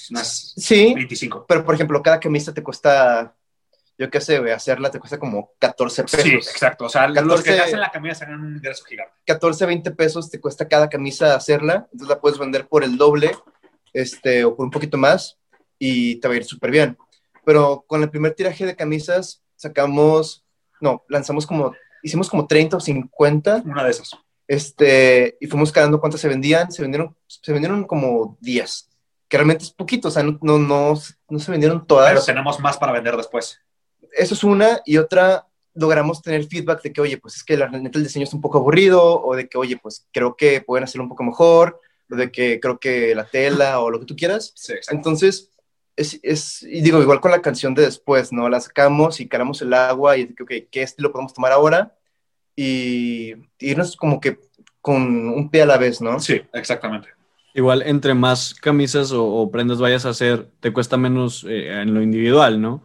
unas 0.09 0.53
sí, 0.57 0.93
25. 0.95 1.45
pero 1.47 1.63
por 1.63 1.75
ejemplo, 1.75 2.01
cada 2.01 2.19
camisa 2.19 2.51
te 2.53 2.63
cuesta, 2.63 3.35
yo 3.97 4.09
qué 4.09 4.19
sé, 4.21 4.39
güey, 4.39 4.51
hacerla 4.51 4.89
te 4.89 4.99
cuesta 4.99 5.19
como 5.19 5.51
14 5.59 6.03
pesos. 6.03 6.21
Sí, 6.21 6.33
exacto. 6.33 6.85
O 6.85 6.89
sea, 6.89 7.07
los 7.09 7.17
14 7.17 7.43
que 7.43 7.51
te 7.51 7.59
hacen 7.59 7.79
la 7.79 7.91
camisa 7.91 8.15
sacan 8.15 8.39
un 8.39 8.55
ingreso 8.55 8.83
gigante. 8.85 9.13
14, 9.27 9.65
20 9.67 9.91
pesos 9.91 10.31
te 10.31 10.39
cuesta 10.39 10.67
cada 10.67 10.89
camisa 10.89 11.35
hacerla, 11.35 11.87
entonces 11.91 12.07
la 12.07 12.19
puedes 12.19 12.39
vender 12.39 12.67
por 12.67 12.83
el 12.83 12.97
doble, 12.97 13.31
este, 13.93 14.45
o 14.45 14.55
por 14.55 14.65
un 14.65 14.71
poquito 14.71 14.97
más, 14.97 15.37
y 15.77 16.15
te 16.15 16.27
va 16.27 16.33
a 16.33 16.37
ir 16.37 16.45
súper 16.45 16.71
bien. 16.71 16.97
Pero 17.49 17.83
con 17.87 18.03
el 18.03 18.11
primer 18.11 18.35
tiraje 18.35 18.63
de 18.63 18.75
camisas 18.75 19.41
sacamos, 19.55 20.45
no, 20.79 21.03
lanzamos 21.09 21.47
como, 21.47 21.73
hicimos 22.03 22.29
como 22.29 22.45
30 22.45 22.77
o 22.77 22.79
50, 22.79 23.63
Una 23.65 23.83
de 23.85 23.89
esas. 23.89 24.11
este, 24.47 25.35
y 25.41 25.47
fuimos 25.47 25.71
calando 25.71 25.99
cuántas 25.99 26.21
se 26.21 26.27
vendían, 26.27 26.71
se 26.71 26.83
vendieron, 26.83 27.17
se 27.25 27.51
vendieron 27.51 27.85
como 27.85 28.37
10, 28.41 28.89
que 29.27 29.37
realmente 29.37 29.63
es 29.63 29.71
poquito, 29.71 30.09
o 30.09 30.11
sea, 30.11 30.21
no, 30.21 30.37
no, 30.43 30.59
no, 30.59 30.93
no 31.27 31.39
se 31.39 31.49
vendieron 31.49 31.87
todas. 31.87 32.11
Pero 32.11 32.23
tenemos 32.23 32.59
más 32.59 32.77
para 32.77 32.91
vender 32.91 33.17
después. 33.17 33.59
eso 34.15 34.35
es 34.35 34.43
una, 34.43 34.81
y 34.85 34.97
otra, 34.97 35.47
logramos 35.73 36.21
tener 36.21 36.45
feedback 36.45 36.83
de 36.83 36.93
que, 36.93 37.01
oye, 37.01 37.17
pues 37.17 37.37
es 37.37 37.43
que 37.43 37.57
la 37.57 37.67
neta 37.67 37.97
el 37.97 38.03
diseño 38.03 38.25
es 38.25 38.33
un 38.35 38.41
poco 38.41 38.59
aburrido, 38.59 39.23
o 39.23 39.35
de 39.35 39.49
que, 39.49 39.57
oye, 39.57 39.75
pues 39.81 40.07
creo 40.13 40.35
que 40.35 40.61
pueden 40.61 40.83
hacerlo 40.83 41.05
un 41.05 41.09
poco 41.09 41.23
mejor, 41.23 41.81
o 42.11 42.15
de 42.15 42.31
que 42.31 42.59
creo 42.59 42.79
que 42.79 43.15
la 43.15 43.25
tela, 43.25 43.79
o 43.79 43.89
lo 43.89 43.99
que 43.99 44.05
tú 44.05 44.15
quieras. 44.15 44.51
Sí. 44.53 44.75
Entonces, 44.91 45.49
es, 45.99 46.19
es 46.23 46.63
y 46.63 46.81
digo, 46.81 47.01
igual 47.01 47.19
con 47.19 47.31
la 47.31 47.41
canción 47.41 47.73
de 47.75 47.83
después, 47.83 48.31
¿no? 48.31 48.47
La 48.49 48.59
sacamos 48.59 49.19
y 49.19 49.27
calamos 49.27 49.61
el 49.61 49.73
agua 49.73 50.17
y 50.17 50.27
que, 50.33 50.43
ok, 50.43 50.51
¿qué 50.71 50.81
estilo 50.83 51.11
podemos 51.11 51.33
tomar 51.33 51.51
ahora? 51.51 51.95
Y 52.55 53.33
irnos 53.59 53.95
como 53.95 54.19
que 54.19 54.39
con 54.81 55.29
un 55.29 55.49
pie 55.49 55.63
a 55.63 55.65
la 55.65 55.77
vez, 55.77 56.01
¿no? 56.01 56.19
Sí, 56.19 56.41
exactamente. 56.53 57.09
Igual, 57.53 57.81
entre 57.85 58.13
más 58.13 58.53
camisas 58.53 59.11
o, 59.11 59.25
o 59.25 59.51
prendas 59.51 59.79
vayas 59.79 60.05
a 60.05 60.09
hacer, 60.09 60.49
te 60.59 60.71
cuesta 60.71 60.97
menos 60.97 61.45
eh, 61.47 61.81
en 61.81 61.93
lo 61.93 62.01
individual, 62.01 62.61
¿no? 62.61 62.83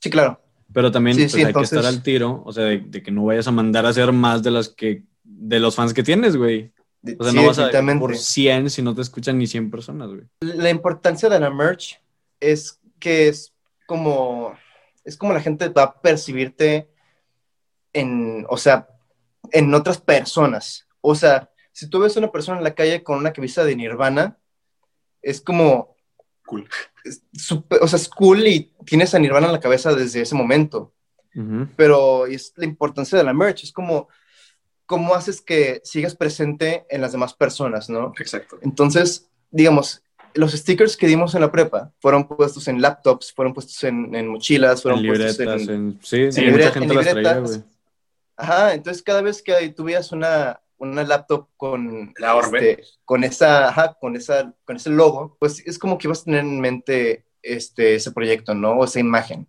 Sí, 0.00 0.10
claro. 0.10 0.40
Pero 0.72 0.90
también 0.90 1.16
Sí, 1.16 1.22
pues, 1.24 1.32
sí, 1.32 1.38
hay 1.40 1.44
entonces- 1.46 1.70
que 1.70 1.76
estar 1.76 1.92
al 1.92 2.02
tiro, 2.02 2.42
o 2.44 2.52
sea, 2.52 2.64
de, 2.64 2.78
de 2.78 3.02
que 3.02 3.10
no 3.10 3.24
vayas 3.24 3.46
a 3.48 3.52
mandar 3.52 3.86
a 3.86 3.90
hacer 3.90 4.12
más 4.12 4.42
de 4.42 4.50
las 4.50 4.68
que, 4.68 5.02
de 5.24 5.60
los 5.60 5.74
fans 5.74 5.92
que 5.94 6.02
tienes, 6.02 6.36
güey. 6.36 6.72
O 7.18 7.24
sea, 7.24 7.32
sí, 7.32 7.36
no 7.38 7.46
vas 7.46 7.58
a 7.58 7.70
por 7.98 8.16
100 8.16 8.70
si 8.70 8.82
no 8.82 8.94
te 8.94 9.00
escuchan 9.00 9.38
ni 9.38 9.46
100 9.46 9.70
personas, 9.70 10.08
güey. 10.10 10.22
la 10.40 10.68
importancia 10.70 11.28
de 11.28 11.40
la 11.40 11.50
merch 11.50 11.98
es 12.40 12.80
que 12.98 13.28
es 13.28 13.54
como 13.86 14.56
es 15.04 15.16
como 15.16 15.32
la 15.32 15.40
gente 15.40 15.68
va 15.68 15.82
a 15.84 16.00
percibirte 16.00 16.90
en, 17.92 18.46
o 18.48 18.56
sea, 18.56 18.88
en 19.50 19.72
otras 19.74 19.98
personas. 20.00 20.86
O 21.00 21.14
sea, 21.14 21.50
si 21.72 21.88
tú 21.88 22.00
ves 22.00 22.14
a 22.16 22.20
una 22.20 22.30
persona 22.30 22.58
en 22.58 22.64
la 22.64 22.74
calle 22.74 23.02
con 23.02 23.18
una 23.18 23.32
camisa 23.32 23.64
de 23.64 23.74
Nirvana, 23.76 24.38
es 25.22 25.40
como, 25.40 25.96
Cool. 26.44 26.68
es 27.04 27.22
súper- 27.32 27.80
o 27.82 27.88
sea, 27.88 27.98
es 27.98 28.08
cool 28.08 28.46
y 28.46 28.72
tienes 28.84 29.14
a 29.14 29.18
Nirvana 29.18 29.46
en 29.46 29.52
la 29.52 29.60
cabeza 29.60 29.94
desde 29.94 30.20
ese 30.20 30.34
momento. 30.34 30.92
Ujú. 31.34 31.68
Pero 31.76 32.26
es 32.26 32.52
la 32.56 32.66
importancia 32.66 33.16
de 33.16 33.24
la 33.24 33.32
merch, 33.32 33.64
es 33.64 33.72
como, 33.72 34.08
cómo 34.84 35.14
haces 35.14 35.40
que 35.40 35.80
sigas 35.84 36.14
presente 36.14 36.84
en 36.90 37.00
las 37.00 37.12
demás 37.12 37.34
personas, 37.34 37.88
¿no? 37.88 38.12
Exacto. 38.18 38.58
Entonces, 38.62 39.30
digamos, 39.50 40.02
los 40.34 40.52
stickers 40.52 40.96
que 40.96 41.06
dimos 41.06 41.34
en 41.34 41.40
la 41.40 41.50
prepa 41.50 41.92
fueron 42.00 42.26
puestos 42.26 42.68
en 42.68 42.80
laptops, 42.80 43.32
fueron 43.32 43.52
puestos 43.54 43.82
en, 43.84 44.14
en 44.14 44.28
mochilas, 44.28 44.82
fueron 44.82 45.00
En 45.00 45.06
puestos 45.06 45.38
libretas, 45.38 45.68
en... 45.68 45.74
en... 45.74 45.98
Sí, 46.02 46.32
Sí, 46.32 46.46
mucha 46.46 46.70
gente 46.70 46.88
en 46.92 46.96
las 46.96 47.04
traía, 47.08 47.14
libretas. 47.14 47.50
güey. 47.50 47.62
Ajá, 48.36 48.74
entonces 48.74 49.02
cada 49.02 49.22
vez 49.22 49.42
que 49.42 49.68
tú 49.70 49.84
veías 49.84 50.12
una, 50.12 50.60
una 50.78 51.02
laptop 51.04 51.48
con, 51.56 52.12
La 52.16 52.34
Orbe. 52.36 52.70
este, 52.70 52.84
con, 53.04 53.22
esa, 53.24 53.68
ajá, 53.68 53.96
con, 54.00 54.16
esa, 54.16 54.54
con 54.64 54.76
ese 54.76 54.90
logo, 54.90 55.36
pues 55.38 55.62
es 55.66 55.78
como 55.78 55.98
que 55.98 56.06
ibas 56.06 56.22
a 56.22 56.24
tener 56.24 56.40
en 56.40 56.60
mente 56.60 57.24
este, 57.42 57.96
ese 57.96 58.12
proyecto, 58.12 58.54
¿no? 58.54 58.72
O 58.72 58.84
esa 58.84 58.98
imagen. 59.00 59.46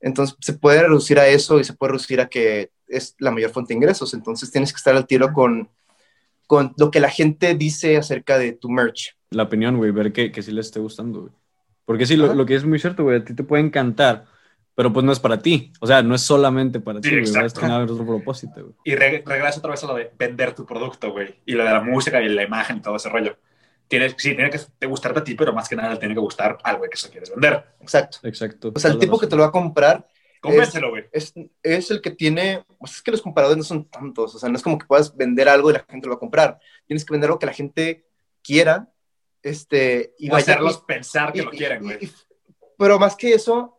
Entonces 0.00 0.36
se 0.40 0.54
puede 0.54 0.82
reducir 0.82 1.18
a 1.18 1.28
eso 1.28 1.60
y 1.60 1.64
se 1.64 1.72
puede 1.72 1.92
reducir 1.92 2.20
a 2.20 2.28
que 2.28 2.72
es 2.88 3.14
la 3.18 3.30
mayor 3.30 3.50
fuente 3.52 3.72
de 3.72 3.76
ingresos. 3.78 4.12
Entonces 4.12 4.50
tienes 4.50 4.72
que 4.72 4.76
estar 4.76 4.94
al 4.94 5.06
tiro 5.06 5.32
con, 5.32 5.70
con 6.46 6.74
lo 6.76 6.90
que 6.90 7.00
la 7.00 7.10
gente 7.10 7.54
dice 7.54 7.96
acerca 7.96 8.36
de 8.38 8.52
tu 8.52 8.68
merch. 8.68 9.16
La 9.34 9.44
opinión, 9.44 9.76
güey, 9.76 9.90
ver 9.90 10.12
que, 10.12 10.32
que 10.32 10.42
sí 10.42 10.52
les 10.52 10.66
esté 10.66 10.80
gustando, 10.80 11.20
güey. 11.22 11.32
Porque 11.84 12.06
sí, 12.06 12.16
lo, 12.16 12.32
lo 12.34 12.46
que 12.46 12.54
es 12.54 12.64
muy 12.64 12.78
cierto, 12.78 13.02
güey, 13.02 13.18
a 13.18 13.24
ti 13.24 13.34
te 13.34 13.44
puede 13.44 13.62
encantar, 13.62 14.24
pero 14.74 14.92
pues 14.92 15.04
no 15.04 15.12
es 15.12 15.20
para 15.20 15.38
ti. 15.40 15.72
O 15.80 15.86
sea, 15.86 16.02
no 16.02 16.14
es 16.14 16.22
solamente 16.22 16.80
para 16.80 16.98
Sí, 17.00 17.10
ti, 17.10 17.10
güey. 17.10 17.20
exacto. 17.26 17.60
Va 17.60 17.66
a 17.66 17.70
tener 17.78 17.90
otro 17.90 18.06
propósito, 18.06 18.54
güey. 18.62 18.74
Y 18.84 18.94
re- 18.94 19.22
regreso 19.26 19.58
otra 19.58 19.72
vez 19.72 19.84
a 19.84 19.86
lo 19.88 19.94
de 19.94 20.10
vender 20.18 20.54
tu 20.54 20.64
producto, 20.64 21.12
güey. 21.12 21.34
Y 21.44 21.52
lo 21.52 21.64
de 21.64 21.70
la 21.70 21.80
música 21.82 22.22
y 22.22 22.28
la 22.28 22.42
imagen 22.42 22.78
y 22.78 22.80
todo 22.80 22.96
ese 22.96 23.08
rollo. 23.10 23.36
Tienes, 23.86 24.14
sí, 24.16 24.34
tiene 24.34 24.48
que 24.50 24.58
te 24.78 24.86
gustarte 24.86 25.20
a 25.20 25.24
ti, 25.24 25.34
pero 25.34 25.52
más 25.52 25.68
que 25.68 25.76
nada 25.76 25.98
tiene 25.98 26.14
que 26.14 26.20
gustar 26.20 26.56
al 26.64 26.78
güey 26.78 26.88
que 26.88 26.96
se 26.96 27.10
quieres 27.10 27.30
vender. 27.30 27.64
Exacto. 27.80 28.18
Exacto. 28.22 28.72
O 28.74 28.78
sea, 28.78 28.90
el 28.90 28.98
tipo 28.98 29.18
que 29.18 29.26
te 29.26 29.36
lo 29.36 29.42
va 29.42 29.48
a 29.48 29.52
comprar 29.52 30.08
Convéncelo, 30.40 30.90
güey. 30.90 31.04
es, 31.12 31.32
es 31.62 31.90
el 31.90 32.00
que 32.02 32.10
tiene, 32.10 32.64
pues 32.78 32.92
es 32.96 33.02
que 33.02 33.10
los 33.10 33.22
compradores 33.22 33.56
no 33.58 33.62
son 33.64 33.84
tantos, 33.88 34.34
o 34.34 34.38
sea, 34.38 34.48
no 34.50 34.56
es 34.56 34.62
como 34.62 34.78
que 34.78 34.86
puedas 34.86 35.14
vender 35.16 35.48
algo 35.48 35.70
y 35.70 35.74
la 35.74 35.84
gente 35.88 36.06
lo 36.06 36.12
va 36.12 36.16
a 36.16 36.20
comprar. 36.20 36.58
Tienes 36.86 37.04
que 37.04 37.12
vender 37.12 37.28
algo 37.28 37.38
que 37.38 37.46
la 37.46 37.52
gente 37.54 38.06
quiera, 38.42 38.90
este, 39.44 40.14
y 40.18 40.26
Y 40.26 40.30
vaya- 40.30 40.42
hacerlos 40.42 40.80
y- 40.82 40.86
pensar 40.86 41.32
que 41.32 41.38
y- 41.40 41.44
lo 41.44 41.50
quieren, 41.50 41.82
güey. 41.84 41.98
pero 42.76 42.98
más 42.98 43.14
que 43.14 43.32
eso, 43.34 43.78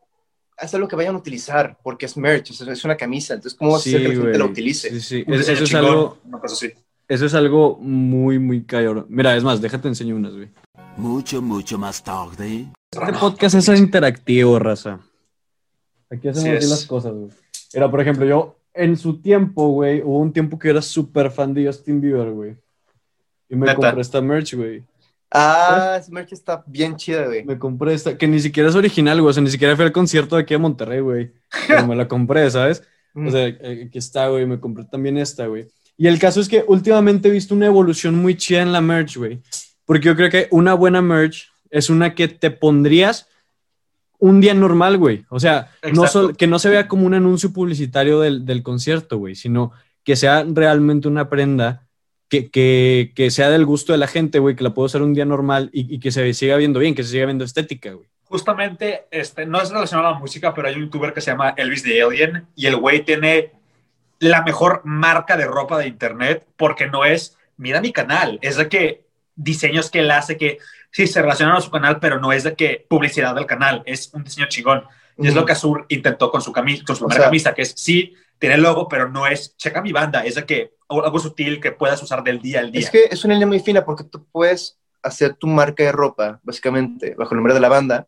hacer 0.57 0.79
lo 0.79 0.87
que 0.87 0.95
vayan 0.95 1.15
a 1.15 1.17
utilizar, 1.17 1.77
porque 1.83 2.05
es 2.05 2.15
merch, 2.15 2.51
o 2.51 2.53
sea, 2.53 2.71
es 2.71 2.85
una 2.85 2.95
camisa, 2.95 3.33
entonces, 3.33 3.57
¿cómo 3.57 3.71
vas 3.71 3.85
a 3.85 3.89
hacer 3.89 4.01
que 4.01 4.07
la 4.07 4.13
gente 4.21 4.37
la 4.37 4.45
utilice? 4.45 4.89
Sí, 4.91 5.01
sí. 5.01 5.25
Es- 5.27 5.49
eso 5.49 5.63
es 5.63 5.69
chingón, 5.69 5.85
algo, 5.85 6.17
Una 6.23 6.39
cosa 6.39 6.53
así. 6.53 6.71
eso 7.09 7.25
es 7.25 7.33
algo 7.33 7.77
muy, 7.81 8.39
muy 8.39 8.63
cabrón. 8.63 9.05
Mira, 9.09 9.35
es 9.35 9.43
más, 9.43 9.59
déjate 9.61 9.89
enseño 9.89 10.15
unas, 10.15 10.33
güey. 10.33 10.49
Mucho, 10.97 11.41
mucho 11.41 11.77
más 11.77 12.01
tarde. 12.03 12.67
Este 12.91 13.13
podcast 13.19 13.55
es 13.55 13.67
interactivo, 13.79 14.57
raza. 14.59 15.01
Aquí 16.09 16.29
hacemos 16.29 16.43
Sí 16.43 16.49
así 16.55 16.63
es. 16.65 16.69
las 16.69 16.85
cosas, 16.85 17.13
güey. 17.13 17.29
Mira, 17.73 17.91
por 17.91 17.99
ejemplo, 17.99 18.25
yo 18.25 18.55
en 18.73 18.95
su 18.95 19.19
tiempo, 19.21 19.69
güey, 19.69 20.01
hubo 20.01 20.19
un 20.19 20.31
tiempo 20.31 20.57
que 20.57 20.69
era 20.69 20.81
súper 20.81 21.31
fan 21.31 21.53
de 21.53 21.65
Justin 21.65 21.99
Bieber, 21.99 22.31
güey. 22.31 22.55
Y 23.49 23.55
me 23.55 23.65
Neta. 23.65 23.75
compré 23.75 24.01
esta 24.01 24.21
merch, 24.21 24.53
güey. 24.55 24.83
Ah, 25.31 25.97
esa 25.99 26.11
merch 26.11 26.31
está 26.33 26.63
bien 26.67 26.95
chida, 26.95 27.25
güey. 27.25 27.43
Me 27.43 27.59
compré 27.59 27.93
esta, 27.93 28.17
que 28.17 28.27
ni 28.27 28.39
siquiera 28.39 28.69
es 28.69 28.75
original, 28.75 29.19
güey. 29.21 29.31
O 29.31 29.33
sea, 29.33 29.43
ni 29.43 29.49
siquiera 29.49 29.75
fui 29.75 29.83
al 29.85 29.91
concierto 29.91 30.35
de 30.35 30.43
aquí 30.43 30.53
a 30.53 30.59
Monterrey, 30.59 31.01
güey. 31.01 31.33
Pero 31.67 31.87
me 31.87 31.95
la 31.95 32.07
compré, 32.07 32.49
¿sabes? 32.51 32.83
O 33.17 33.31
sea, 33.31 33.47
eh, 33.47 33.85
aquí 33.87 33.97
está, 33.97 34.27
güey. 34.27 34.45
Me 34.45 34.59
compré 34.59 34.83
también 34.83 35.17
esta, 35.17 35.47
güey. 35.47 35.67
Y 35.97 36.07
el 36.07 36.19
caso 36.19 36.41
es 36.41 36.49
que 36.49 36.65
últimamente 36.67 37.29
he 37.29 37.31
visto 37.31 37.55
una 37.55 37.65
evolución 37.65 38.15
muy 38.15 38.35
chida 38.35 38.61
en 38.61 38.73
la 38.73 38.81
merch, 38.81 39.15
güey. 39.15 39.41
Porque 39.85 40.07
yo 40.07 40.17
creo 40.17 40.29
que 40.29 40.49
una 40.51 40.73
buena 40.73 41.01
merch 41.01 41.49
es 41.69 41.89
una 41.89 42.13
que 42.13 42.27
te 42.27 42.51
pondrías 42.51 43.29
un 44.19 44.41
día 44.41 44.53
normal, 44.53 44.97
güey. 44.97 45.25
O 45.29 45.39
sea, 45.39 45.71
no 45.93 46.07
sol- 46.07 46.35
que 46.35 46.45
no 46.47 46.59
se 46.59 46.69
vea 46.69 46.89
como 46.89 47.05
un 47.05 47.13
anuncio 47.13 47.53
publicitario 47.53 48.19
del, 48.19 48.45
del 48.45 48.63
concierto, 48.63 49.17
güey, 49.17 49.35
sino 49.35 49.71
que 50.03 50.17
sea 50.17 50.45
realmente 50.45 51.07
una 51.07 51.29
prenda 51.29 51.84
que, 52.43 52.49
que, 52.49 53.11
que 53.15 53.31
sea 53.31 53.49
del 53.49 53.65
gusto 53.65 53.91
de 53.91 53.97
la 53.97 54.07
gente, 54.07 54.39
güey, 54.39 54.55
que 54.55 54.63
la 54.63 54.73
puedo 54.73 54.85
usar 54.85 55.01
un 55.01 55.13
día 55.13 55.25
normal 55.25 55.69
y, 55.73 55.93
y 55.95 55.99
que 55.99 56.11
se 56.11 56.33
siga 56.33 56.57
viendo 56.57 56.79
bien, 56.79 56.95
que 56.95 57.03
se 57.03 57.11
siga 57.11 57.25
viendo 57.25 57.43
estética, 57.45 57.91
güey. 57.93 58.07
Justamente, 58.23 59.05
este, 59.11 59.45
no 59.45 59.61
es 59.61 59.69
relacionado 59.69 60.09
a 60.09 60.11
la 60.13 60.19
música, 60.19 60.53
pero 60.53 60.67
hay 60.67 60.75
un 60.75 60.81
youtuber 60.85 61.13
que 61.13 61.21
se 61.21 61.31
llama 61.31 61.53
Elvis 61.57 61.83
the 61.83 62.01
Alien 62.01 62.47
y 62.55 62.65
el 62.65 62.75
güey 62.75 63.05
tiene 63.05 63.51
la 64.19 64.41
mejor 64.43 64.81
marca 64.83 65.37
de 65.37 65.45
ropa 65.45 65.77
de 65.77 65.87
internet 65.87 66.45
porque 66.57 66.87
no 66.87 67.05
es, 67.05 67.37
mira 67.57 67.81
mi 67.81 67.91
canal, 67.91 68.39
es 68.41 68.57
de 68.57 68.67
que 68.67 69.05
diseños 69.35 69.91
que 69.91 69.99
él 69.99 70.11
hace 70.11 70.37
que 70.37 70.57
sí 70.91 71.07
se 71.07 71.21
relacionan 71.21 71.55
a 71.57 71.61
su 71.61 71.69
canal, 71.69 71.99
pero 71.99 72.19
no 72.19 72.31
es 72.33 72.43
de 72.43 72.55
que 72.55 72.85
publicidad 72.89 73.35
del 73.35 73.45
canal, 73.45 73.83
es 73.85 74.11
un 74.13 74.23
diseño 74.23 74.47
chingón. 74.47 74.83
Y 75.17 75.27
es 75.27 75.35
lo 75.35 75.45
que 75.45 75.53
Azur 75.53 75.85
intentó 75.89 76.29
con 76.29 76.41
su, 76.41 76.51
camisa, 76.51 76.83
con 76.85 76.95
su 76.95 77.05
O 77.05 77.07
primera 77.07 77.23
sea- 77.23 77.29
camisa, 77.29 77.53
que 77.53 77.61
es 77.61 77.73
sí, 77.77 78.15
tiene 78.39 78.55
el 78.55 78.61
logo, 78.63 78.87
pero 78.87 79.09
no 79.09 79.25
es 79.27 79.55
checa 79.57 79.81
mi 79.81 79.91
banda, 79.91 80.25
es 80.25 80.35
de 80.35 80.45
que 80.45 80.73
algo 80.89 81.19
sutil 81.19 81.59
que 81.59 81.71
puedas 81.71 82.01
usar 82.03 82.23
del 82.23 82.41
día 82.41 82.59
al 82.59 82.71
día. 82.71 82.81
Es 82.81 82.89
que 82.89 83.05
es 83.09 83.23
una 83.25 83.33
línea 83.33 83.47
muy 83.47 83.59
fina 83.59 83.83
porque 83.85 84.03
tú 84.03 84.25
puedes 84.31 84.79
hacer 85.01 85.35
tu 85.35 85.47
marca 85.47 85.83
de 85.83 85.91
ropa, 85.91 86.39
básicamente, 86.43 87.15
bajo 87.15 87.31
el 87.33 87.37
nombre 87.37 87.53
de 87.53 87.59
la 87.59 87.69
banda, 87.69 88.07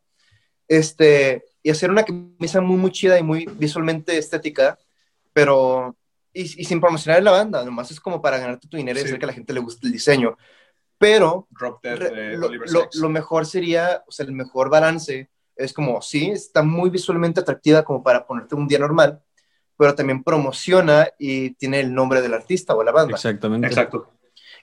este, 0.68 1.46
y 1.64 1.70
hacer 1.70 1.92
una 1.92 2.04
camisa 2.04 2.62
muy, 2.62 2.78
muy 2.78 2.92
chida 2.92 3.18
y 3.20 3.24
muy 3.24 3.46
visualmente 3.58 4.18
estética, 4.18 4.78
pero, 5.34 5.96
y, 6.34 6.42
y 6.42 6.66
sin 6.66 6.82
promocionar 6.82 7.22
la 7.24 7.32
banda, 7.32 7.64
nomás 7.64 7.92
es 7.92 8.00
como 8.00 8.22
para 8.22 8.38
ganarte 8.38 8.68
tu 8.68 8.78
dinero 8.78 8.98
y 8.98 9.02
Sí. 9.02 9.08
hacer 9.08 9.20
que 9.20 9.26
a 9.26 9.28
la 9.28 9.34
gente 9.34 9.54
le 9.54 9.60
guste 9.60 9.88
el 9.88 9.94
diseño. 9.94 10.38
Pero 10.98 11.48
Dead 11.84 11.96
re- 11.98 12.38
lo, 12.38 12.50
lo- 12.50 12.90
lo 12.92 13.10
mejor 13.10 13.46
sería, 13.46 14.04
o 14.08 14.12
sea, 14.12 14.26
el 14.26 14.32
mejor 14.32 14.70
balance 14.70 15.30
es 15.56 15.74
como, 15.74 16.02
sí, 16.02 16.32
está 16.32 16.64
muy 16.64 16.90
visualmente 16.90 17.40
atractiva 17.40 17.84
como 17.84 18.02
para 18.02 18.26
ponerte 18.26 18.56
un 18.56 18.68
día 18.68 18.80
normal, 18.80 19.22
pero 19.78 19.96
también 19.96 20.24
promociona 20.24 21.08
y 21.20 21.52
tiene 21.52 21.80
el 21.80 21.94
nombre 21.94 22.22
del 22.22 22.34
artista 22.34 22.76
o 22.76 22.84
la 22.84 22.92
banda. 22.92 23.16
Exactamente. 23.16 23.68
Exacto. 23.68 24.12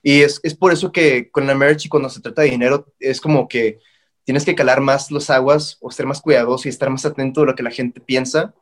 Y 0.03 0.21
es, 0.23 0.41
es 0.43 0.55
por 0.55 0.73
eso 0.73 0.93
que 0.93 1.31
con 1.31 1.47
la 1.47 1.55
merch 1.55 1.87
y 1.87 1.89
cuando 1.89 2.11
se 2.11 2.21
trata 2.21 2.43
de 2.43 2.51
dinero 2.51 2.93
es 3.01 3.21
como 3.21 3.49
que 3.49 3.79
tienes 4.25 4.45
que 4.45 4.55
calar 4.55 4.81
más 4.81 5.11
los 5.11 5.31
aguas 5.31 5.79
o 5.81 5.91
ser 5.91 6.07
más 6.07 6.21
cuidadoso 6.21 6.69
y 6.69 6.71
estar 6.71 6.91
más 6.91 7.05
atento 7.05 7.43
a 7.43 7.47
lo 7.47 7.55
que 7.55 7.63
la 7.63 7.71
gente 7.71 8.01
piensa, 8.01 8.55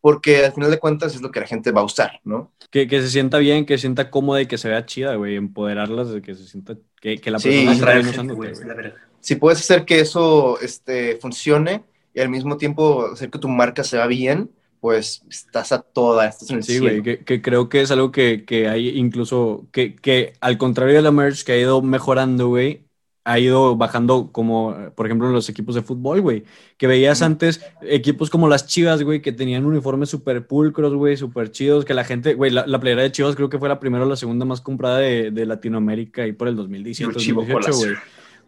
porque 0.00 0.44
al 0.44 0.52
final 0.52 0.70
de 0.70 0.78
cuentas 0.78 1.14
es 1.14 1.22
lo 1.22 1.30
que 1.30 1.40
la 1.40 1.46
gente 1.46 1.70
va 1.70 1.82
a 1.82 1.84
usar, 1.84 2.20
¿no? 2.24 2.52
Que, 2.70 2.88
que 2.88 3.00
se 3.00 3.08
sienta 3.08 3.38
bien, 3.38 3.64
que 3.64 3.78
se 3.78 3.82
sienta 3.82 4.10
cómoda 4.10 4.40
y 4.40 4.46
que 4.46 4.58
se 4.58 4.68
vea 4.68 4.84
chida, 4.84 5.14
güey. 5.14 5.36
Empoderarlas 5.36 6.10
de 6.10 6.22
que 6.22 6.34
se 6.34 6.46
sienta, 6.46 6.76
que, 7.00 7.18
que 7.18 7.30
la 7.30 7.38
Sí, 7.38 7.66
persona 7.66 7.74
se 7.74 7.84
bien 7.84 7.94
gente, 7.96 8.10
usándote, 8.10 8.36
güey. 8.36 8.92
Si 9.20 9.36
puedes 9.36 9.60
hacer 9.60 9.84
que 9.84 10.00
eso 10.00 10.58
este, 10.60 11.16
funcione 11.16 11.84
y 12.12 12.20
al 12.20 12.28
mismo 12.28 12.56
tiempo 12.56 13.06
hacer 13.12 13.30
que 13.30 13.38
tu 13.38 13.48
marca 13.48 13.84
se 13.84 13.96
vea 13.96 14.06
bien, 14.06 14.50
pues 14.82 15.22
estás 15.30 15.70
a 15.70 15.80
toda, 15.80 16.26
estás 16.26 16.50
en 16.50 16.56
el 16.56 16.64
Sí, 16.64 16.80
güey, 16.80 17.04
que, 17.04 17.20
que 17.20 17.40
creo 17.40 17.68
que 17.68 17.82
es 17.82 17.92
algo 17.92 18.10
que, 18.10 18.44
que 18.44 18.68
hay 18.68 18.88
incluso, 18.98 19.68
que, 19.70 19.94
que 19.94 20.32
al 20.40 20.58
contrario 20.58 20.96
de 20.96 21.02
la 21.02 21.12
merch 21.12 21.44
que 21.44 21.52
ha 21.52 21.56
ido 21.56 21.82
mejorando, 21.82 22.48
güey, 22.48 22.84
ha 23.22 23.38
ido 23.38 23.76
bajando 23.76 24.32
como, 24.32 24.74
por 24.96 25.06
ejemplo, 25.06 25.28
en 25.28 25.34
los 25.34 25.48
equipos 25.48 25.76
de 25.76 25.82
fútbol, 25.82 26.20
güey, 26.20 26.42
que 26.78 26.88
veías 26.88 27.22
antes 27.22 27.64
equipos 27.82 28.28
como 28.28 28.48
las 28.48 28.66
Chivas, 28.66 29.04
güey, 29.04 29.22
que 29.22 29.30
tenían 29.30 29.66
uniformes 29.66 30.08
súper 30.10 30.48
pulcros, 30.48 30.94
güey, 30.94 31.16
súper 31.16 31.52
chidos, 31.52 31.84
que 31.84 31.94
la 31.94 32.02
gente, 32.02 32.34
güey, 32.34 32.50
la, 32.50 32.66
la 32.66 32.80
playera 32.80 33.02
de 33.02 33.12
Chivas 33.12 33.36
creo 33.36 33.48
que 33.48 33.60
fue 33.60 33.68
la 33.68 33.78
primera 33.78 34.04
o 34.04 34.08
la 34.08 34.16
segunda 34.16 34.44
más 34.44 34.60
comprada 34.60 34.98
de, 34.98 35.30
de 35.30 35.46
Latinoamérica 35.46 36.26
y 36.26 36.32
por 36.32 36.48
el 36.48 36.56
2017, 36.56 37.12
El 37.12 37.14
Chivo 37.14 37.42
2018, 37.42 37.52
Colas. 37.52 37.76
güey. 37.76 38.02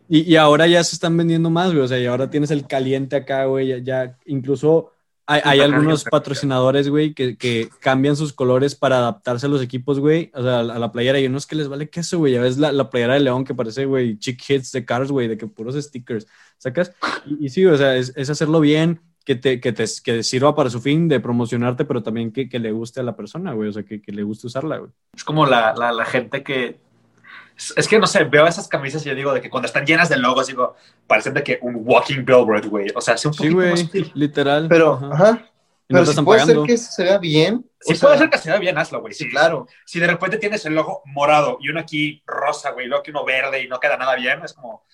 Y, 0.09 0.23
y 0.32 0.36
ahora 0.36 0.66
ya 0.66 0.82
se 0.85 0.97
están 0.97 1.16
vendiendo 1.16 1.51
más, 1.51 1.70
güey. 1.73 1.85
O 1.85 1.89
sea, 1.89 1.98
y 1.98 2.06
ahora 2.06 2.28
tienes 2.28 2.51
el 2.51 2.66
caliente 2.66 3.16
acá, 3.16 3.44
güey. 3.47 3.69
Ya, 3.69 3.78
ya 3.78 4.19
incluso 4.27 4.94
hay, 5.27 5.41
hay 5.45 5.61
algunos 5.61 6.05
patrocinadores, 6.05 6.89
güey, 6.89 7.15
que, 7.15 7.37
que 7.37 7.69
cambian 7.81 8.17
sus 8.17 8.33
colores 8.33 8.75
para 8.75 8.99
adaptarse 8.99 9.47
a 9.47 9.49
los 9.49 9.63
equipos, 9.63 9.99
güey. 9.99 10.31
O 10.35 10.43
sea, 10.43 10.61
a 10.61 10.63
la, 10.63 10.75
a 10.75 10.79
la 10.79 10.93
playera. 10.93 11.19
Y 11.19 11.27
unos 11.27 11.47
que 11.47 11.57
les 11.57 11.69
vale 11.69 11.89
queso, 11.89 12.19
güey. 12.19 12.35
Ya 12.35 12.41
ves 12.43 12.59
la, 12.59 12.73
la 12.73 12.91
playera 12.91 13.15
de 13.15 13.21
León 13.21 13.45
que 13.45 13.55
parece, 13.55 13.87
güey, 13.87 14.19
chick 14.19 14.43
hits 14.49 14.73
de 14.73 14.85
Cars, 14.85 15.11
güey, 15.11 15.29
de 15.29 15.39
que 15.39 15.47
puros 15.47 15.83
stickers. 15.83 16.27
¿Sacas? 16.59 16.93
Y, 17.27 17.47
y 17.47 17.49
sí, 17.49 17.65
o 17.65 17.77
sea, 17.77 17.97
es, 17.97 18.13
es 18.17 18.29
hacerlo 18.31 18.61
bien. 18.61 19.01
Que 19.25 19.35
te, 19.37 19.59
que, 19.59 19.73
te, 19.73 19.85
que 20.05 20.23
sirva 20.23 20.55
para 20.55 20.69
su 20.69 20.83
fin 20.83 21.09
de 21.09 21.19
promocionarte, 21.19 21.87
pero 21.87 22.03
también 22.03 22.31
que, 22.31 22.47
que 22.47 22.59
le 22.59 22.73
guste 22.73 23.01
a 23.01 23.03
la 23.03 23.17
persona, 23.17 23.55
güey. 23.55 23.71
O 23.71 23.73
sea, 23.73 23.83
que, 23.83 24.03
que 24.03 24.13
le 24.13 24.23
guste 24.23 24.49
usarla, 24.49 24.77
güey. 24.77 24.91
Es 25.17 25.25
como 25.25 25.47
la, 25.47 25.75
la, 25.75 25.93
la 25.93 26.05
gente 26.05 26.43
que. 26.43 26.84
Es, 27.77 27.87
que 27.87 27.99
no 27.99 28.07
sé, 28.07 28.25
veo 28.25 28.47
esas 28.47 28.67
camisas 28.67 29.05
y 29.07 29.09
yo 29.09 29.15
digo 29.15 29.33
de 29.33 29.41
que 29.41 29.49
cuando 29.49 29.67
están 29.67 29.87
llenas 29.87 30.09
de 30.09 30.17
logos, 30.17 30.49
digo, 30.49 30.75
parecen 31.07 31.35
de 31.35 31.43
que 31.45 31.59
un 31.63 31.77
walking 31.85 32.25
billboard, 32.25 32.67
güey. 32.69 32.89
O 32.95 33.01
sea, 33.01 33.15
hace 33.15 33.29
un 33.29 33.35
Sí, 33.35 33.51
poquito 33.51 33.71
más 33.71 34.15
literal. 34.15 34.67
Pero, 34.69 34.95
Ajá. 34.95 35.15
ajá, 35.15 35.31
no 35.33 35.49
pero 35.89 36.05
si 36.05 36.11
están 36.11 36.25
puede 36.25 36.45
ser 36.45 36.59
que 36.63 36.79
se 36.79 37.05
vea 37.05 37.19
bien. 37.19 37.65
Sí, 37.81 37.93
o 37.93 37.97
sea, 37.97 38.09
puede 38.09 38.19
ser 38.19 38.31
que 38.31 38.39
se 38.39 38.51
vea 38.51 38.59
bien, 38.59 38.77
hazlo, 38.77 39.01
güey. 39.01 39.13
Sí, 39.15 39.25
Sí, 39.25 39.31
claro. 39.31 39.69
Si 39.85 40.01
de 40.01 40.07
repente 40.09 40.39
tienes 40.39 40.65
el 40.67 40.75
logo 40.75 41.03
morado 41.05 41.59
y 41.61 41.69
uno 41.69 41.81
aquí 41.81 42.23
rosa, 42.27 42.71
güey, 42.73 42.87
y 42.87 42.89
luego 42.89 43.03
que 43.05 43.13
uno 43.13 43.25
verde 43.25 43.63
y 43.63 43.69
no 43.69 43.79
queda 43.79 43.97
nada 43.97 44.17
bien, 44.17 44.41
es 44.45 44.53
como. 44.53 44.85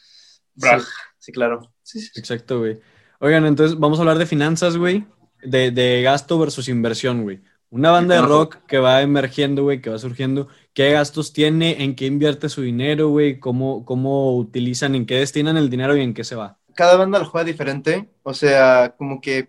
Bra. 0.54 0.80
Sí, 0.80 0.86
sí, 1.18 1.32
claro. 1.32 1.72
Sí, 1.82 2.00
sí, 2.00 2.10
sí. 2.12 2.20
Exacto, 2.20 2.58
güey. 2.58 2.78
Oigan, 3.20 3.46
entonces 3.46 3.78
vamos 3.78 3.98
a 3.98 4.02
hablar 4.02 4.18
de 4.18 4.26
finanzas, 4.26 4.76
güey. 4.76 5.06
De, 5.42 5.70
de 5.70 6.02
gasto 6.02 6.38
versus 6.38 6.68
inversión, 6.68 7.22
güey. 7.22 7.40
Una 7.70 7.90
banda 7.92 8.16
de 8.16 8.22
rock 8.22 8.58
que 8.66 8.78
va 8.78 9.00
emergiendo, 9.00 9.62
güey, 9.62 9.80
que 9.80 9.90
va 9.90 9.98
surgiendo. 9.98 10.48
¿Qué 10.74 10.90
gastos 10.90 11.32
tiene? 11.32 11.84
¿En 11.84 11.94
qué 11.94 12.06
invierte 12.06 12.48
su 12.48 12.62
dinero, 12.62 13.08
güey? 13.08 13.38
¿Cómo, 13.38 13.84
¿Cómo 13.84 14.36
utilizan? 14.36 14.94
¿En 14.94 15.06
qué 15.06 15.16
destinan 15.16 15.56
el 15.56 15.70
dinero 15.70 15.96
y 15.96 16.02
en 16.02 16.14
qué 16.14 16.24
se 16.24 16.34
va? 16.34 16.60
cada 16.74 16.96
banda 16.96 17.18
lo 17.18 17.26
juega 17.26 17.44
diferente, 17.44 18.08
o 18.22 18.34
sea, 18.34 18.94
como 18.96 19.20
que 19.20 19.48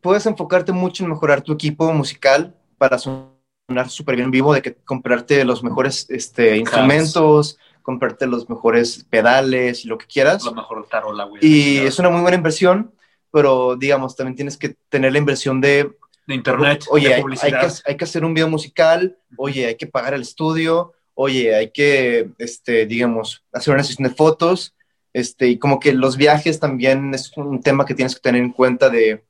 puedes 0.00 0.26
enfocarte 0.26 0.72
mucho 0.72 1.04
en 1.04 1.10
mejorar 1.10 1.42
tu 1.42 1.52
equipo 1.52 1.92
musical 1.92 2.56
para 2.78 2.98
sonar 2.98 3.88
súper 3.88 4.16
bien 4.16 4.30
vivo, 4.32 4.52
de 4.52 4.62
que 4.62 4.74
comprarte 4.74 5.44
los 5.44 5.62
mejores 5.62 6.06
este, 6.10 6.56
instrumentos, 6.56 7.58
comprarte 7.82 8.26
los 8.26 8.48
mejores 8.48 9.06
pedales 9.08 9.84
y 9.84 9.88
lo 9.88 9.98
que 9.98 10.06
quieras. 10.06 10.44
Lo 10.44 10.54
mejor 10.54 10.86
tarola, 10.88 11.24
güey. 11.24 11.44
Y 11.44 11.78
es 11.78 11.98
una 11.98 12.10
muy 12.10 12.20
buena 12.20 12.36
inversión, 12.36 12.92
pero 13.30 13.76
digamos, 13.76 14.16
también 14.16 14.36
tienes 14.36 14.56
que 14.56 14.76
tener 14.88 15.12
la 15.12 15.18
inversión 15.18 15.60
de, 15.60 15.96
De 16.26 16.34
internet, 16.34 16.84
oye, 16.90 17.08
de 17.08 17.14
hay, 17.14 17.18
hay 17.18 17.22
publicidad. 17.22 17.60
que, 17.60 17.90
hay 17.90 17.96
que 17.96 18.04
hacer 18.04 18.24
un 18.24 18.34
video 18.34 18.48
musical, 18.48 19.16
oye, 19.36 19.66
hay 19.66 19.76
que 19.76 19.86
pagar 19.86 20.14
el 20.14 20.22
estudio, 20.22 20.92
oye, 21.14 21.54
hay 21.54 21.70
que, 21.70 22.30
este, 22.38 22.86
digamos, 22.86 23.44
hacer 23.52 23.72
una 23.72 23.84
sesión 23.84 24.08
de 24.08 24.14
fotos, 24.14 24.74
este, 25.12 25.46
y 25.48 25.58
como 25.58 25.78
que 25.80 25.92
los 25.94 26.16
viajes 26.16 26.60
también 26.60 27.14
es 27.14 27.32
un 27.36 27.62
tema 27.62 27.86
que 27.86 27.94
tienes 27.94 28.14
que 28.14 28.20
tener 28.20 28.42
en 28.42 28.52
cuenta 28.52 28.90
de, 28.90 29.24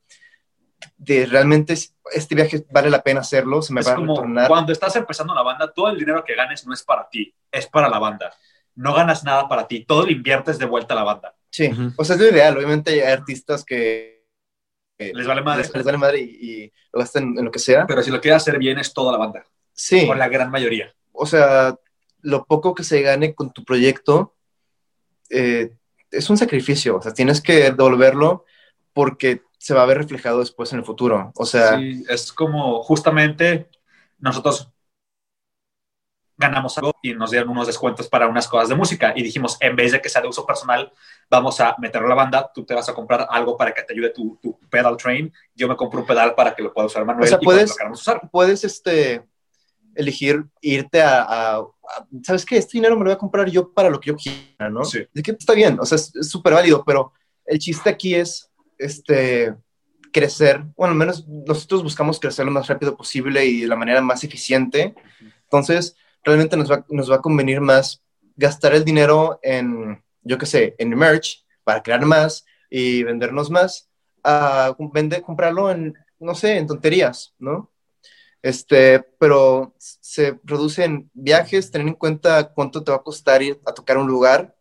de 0.97 1.25
realmente 1.25 1.75
este 2.13 2.35
viaje 2.35 2.65
vale 2.71 2.89
la 2.89 3.03
pena 3.03 3.19
hahacerlo, 3.19 3.61
se 3.61 3.73
me 3.73 3.81
Es 3.81 3.87
va 3.87 3.93
a 3.93 3.95
retornar. 3.97 4.47
cuando 4.47 4.73
estás 4.73 4.95
empezando 4.95 5.33
la 5.33 5.43
banda, 5.43 5.71
todo 5.71 5.89
el 5.89 5.97
dinero 5.97 6.23
que 6.25 6.35
ganes 6.35 6.65
no 6.65 6.73
es 6.73 6.83
para 6.83 7.07
ti, 7.09 7.33
es 7.51 7.67
para 7.67 7.89
la 7.89 7.99
banda. 7.99 8.33
No 8.75 8.93
ganas 8.93 9.23
nada 9.23 9.47
para 9.47 9.67
ti, 9.67 9.85
todo 9.85 10.05
lo 10.05 10.11
inviertes 10.11 10.59
de 10.59 10.65
vuelta 10.65 10.93
a 10.93 10.97
la 10.97 11.03
banda. 11.03 11.35
Sí, 11.49 11.71
o 11.95 12.03
sea, 12.03 12.15
es 12.15 12.21
lo 12.21 12.27
ideal, 12.29 12.57
obviamente 12.57 12.91
hay 12.91 12.99
artistas 12.99 13.63
que... 13.63 14.16
Les 14.99 15.27
vale 15.27 15.41
madre. 15.41 15.63
Les, 15.63 15.73
les 15.75 15.83
vale 15.85 15.97
madre 15.97 16.19
y, 16.19 16.23
y 16.63 16.73
lo 16.91 16.99
gastan 16.99 17.37
en 17.37 17.45
lo 17.45 17.51
que 17.51 17.59
sea. 17.59 17.85
Pero 17.85 18.01
si 18.01 18.09
lo 18.11 18.19
quieres 18.21 18.41
hacer 18.41 18.57
bien, 18.57 18.79
es 18.79 18.93
toda 18.93 19.11
la 19.11 19.17
banda, 19.17 19.45
Sí. 19.73 20.07
o 20.09 20.13
la 20.15 20.27
gran 20.27 20.49
mayoría. 20.51 20.93
o 21.11 21.25
sea, 21.25 21.75
lo 22.21 22.45
poco 22.45 22.73
que 22.75 22.83
se 22.83 23.01
gane 23.01 23.33
con 23.35 23.51
tu 23.53 23.63
proyecto 23.63 24.35
eh, 25.29 25.71
es 26.11 26.29
un 26.29 26.37
sacrificio. 26.37 26.97
O 26.97 27.01
sea, 27.01 27.13
tienes 27.13 27.41
que 27.41 27.71
devolverlo 27.71 28.45
porque 28.93 29.43
se 29.59 29.73
va 29.73 29.83
a 29.83 29.85
ver 29.85 29.97
reflejado 29.99 30.39
después 30.39 30.71
en 30.73 30.79
el 30.79 30.85
futuro. 30.85 31.31
O 31.35 31.45
sea, 31.45 31.77
Sí, 31.77 32.03
es 32.09 32.31
como 32.33 32.81
justamente 32.83 33.69
nosotros 34.19 34.71
ganamos 36.37 36.77
algo 36.77 36.93
y 37.01 37.13
nos 37.13 37.31
dieron 37.31 37.49
unos 37.49 37.65
descuentos 37.67 38.07
para 38.09 38.27
unas 38.27 38.47
cosas 38.47 38.69
de 38.69 38.75
música 38.75 39.13
y 39.15 39.23
dijimos, 39.23 39.57
en 39.59 39.75
vez 39.75 39.91
de 39.91 40.01
que 40.01 40.09
sea 40.09 40.21
de 40.21 40.27
uso 40.27 40.45
personal, 40.45 40.91
vamos 41.29 41.59
a 41.59 41.75
meterlo 41.79 42.07
a 42.07 42.09
la 42.09 42.15
banda, 42.15 42.51
tú 42.53 42.63
te 42.65 42.73
vas 42.73 42.87
a 42.89 42.93
comprar 42.93 43.27
algo 43.29 43.57
para 43.57 43.73
que 43.73 43.83
te 43.83 43.93
ayude 43.93 44.09
tu, 44.11 44.37
tu 44.41 44.57
pedal 44.69 44.95
train, 44.97 45.31
yo 45.55 45.67
me 45.67 45.75
compro 45.75 46.01
un 46.01 46.07
pedal 46.07 46.33
para 46.35 46.55
que 46.55 46.63
lo 46.63 46.73
pueda 46.73 46.87
usar 46.87 47.03
Manuel 47.05 47.25
O 47.25 47.27
sea, 47.27 47.37
y 47.41 47.45
puedes- 47.45 47.69
lo 47.69 47.75
queramos 47.75 48.01
usar. 48.01 48.29
puedes 48.31 48.63
este, 48.63 49.23
elegir 49.95 50.45
irte 50.61 51.01
a, 51.01 51.21
a- 51.23 51.57
a- 51.57 52.07
¿Sabes 52.23 52.45
qué? 52.45 52.57
Este 52.57 52.77
dinero 52.77 52.95
me 52.95 52.99
lo 52.99 53.05
voy 53.09 53.13
a 53.15 53.17
comprar 53.17 53.49
yo 53.49 53.73
para 53.73 53.89
lo 53.89 53.99
que 53.99 54.09
yo 54.11 54.15
quiera, 54.15 54.69
¿no? 54.69 54.85
Sí. 54.85 55.05
De 55.13 55.21
que 55.23 55.31
está 55.31 55.53
bien, 55.53 55.77
o 55.79 55.85
sea, 55.85 55.95
es 55.97 56.15
es 56.15 56.29
súper 56.29 56.53
válido, 56.53 56.83
pero 56.85 57.11
el 57.45 57.59
chiste 57.59 57.89
aquí 57.89 58.15
es 58.15 58.49
este, 58.77 59.53
crecer. 60.13 60.63
Bueno, 60.77 60.91
al 60.91 60.97
menos 60.97 61.27
nosotros 61.27 61.83
buscamos 61.83 62.19
crecer 62.19 62.45
lo 62.45 62.51
más 62.51 62.67
rápido 62.67 62.95
posible 62.95 63.45
y 63.45 63.61
de 63.61 63.67
la 63.67 63.75
manera 63.75 64.01
más 64.01 64.23
eficiente. 64.23 64.95
Entonces, 65.43 65.95
realmente 66.23 66.55
nos 66.57 66.71
va, 66.71 66.85
nos 66.89 67.09
va 67.11 67.15
a 67.15 67.21
convenir 67.21 67.59
más 67.61 68.01
gastar 68.35 68.73
el 68.75 68.83
dinero 68.85 69.39
en, 69.41 70.03
yo 70.27 70.37
qué 70.37 70.45
sé, 70.45 70.75
en 70.77 70.89
merch 70.89 71.45
para 71.63 71.81
crear 71.81 72.05
más 72.05 72.45
y 72.69 73.03
vendernos 73.03 73.49
más, 73.49 73.89
a 74.23 74.75
vender, 74.93 75.21
comprarlo 75.21 75.71
en, 75.71 75.93
no 76.19 76.35
sé, 76.35 76.57
en 76.57 76.67
tonterías, 76.67 77.33
¿no? 77.39 77.71
Este, 78.41 78.99
pero 79.19 79.73
se 79.77 80.39
reduce 80.43 80.83
en 80.83 81.09
viajes, 81.13 81.71
tener 81.71 81.87
en 81.87 81.93
cuenta 81.95 82.53
cuánto 82.53 82.83
te 82.83 82.91
va 82.91 82.97
a 82.97 83.03
costar 83.03 83.41
ir 83.41 83.59
a 83.65 83.73
tocar 83.73 83.97
un 83.97 84.07
lugar, 84.07 84.55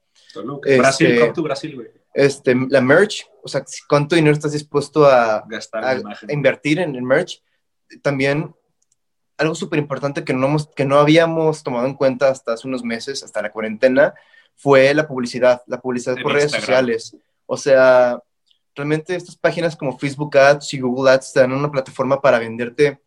Este- 0.64 0.78
Brasil, 0.78 1.18
come 1.20 1.32
to 1.32 1.42
Brasil, 1.42 1.74
güey. 1.74 1.88
este, 2.14 2.54
la 2.70 2.80
merch, 2.80 3.26
o 3.42 3.48
sea, 3.48 3.64
cuánto 3.88 4.16
dinero 4.16 4.34
estás 4.34 4.52
dispuesto 4.52 5.06
a, 5.06 5.44
Gastar 5.48 5.84
a- 5.84 5.90
a 5.90 6.32
invertir 6.32 6.78
en 6.78 6.94
el 6.94 7.02
merch. 7.02 7.42
También 8.02 8.54
algo 9.38 9.54
súper 9.54 9.78
importante 9.78 10.24
que 10.24 10.32
no, 10.32 10.46
hemos, 10.46 10.68
que 10.74 10.84
no 10.86 10.98
habíamos 10.98 11.62
tomado 11.62 11.86
en 11.86 11.94
cuenta 11.94 12.28
hasta 12.30 12.54
hace 12.54 12.66
unos 12.66 12.82
meses, 12.82 13.22
hasta 13.22 13.42
la 13.42 13.52
cuarentena, 13.52 14.14
fue 14.56 14.92
la 14.94 15.06
publicidad, 15.06 15.62
la 15.66 15.80
publicidad 15.80 16.16
En 16.16 16.22
por 16.22 16.32
redes 16.32 16.52
Instagram. 16.52 16.66
sociales. 16.66 17.16
O 17.46 17.56
sea, 17.56 18.20
realmente 18.74 19.14
estas 19.14 19.36
páginas 19.36 19.76
como 19.76 19.98
Facebook 19.98 20.36
Ads 20.36 20.74
y 20.74 20.80
Google 20.80 21.12
Ads 21.12 21.32
te 21.32 21.40
dan 21.40 21.52
una 21.52 21.70
plataforma 21.70 22.20
para 22.20 22.38
venderte 22.38 23.00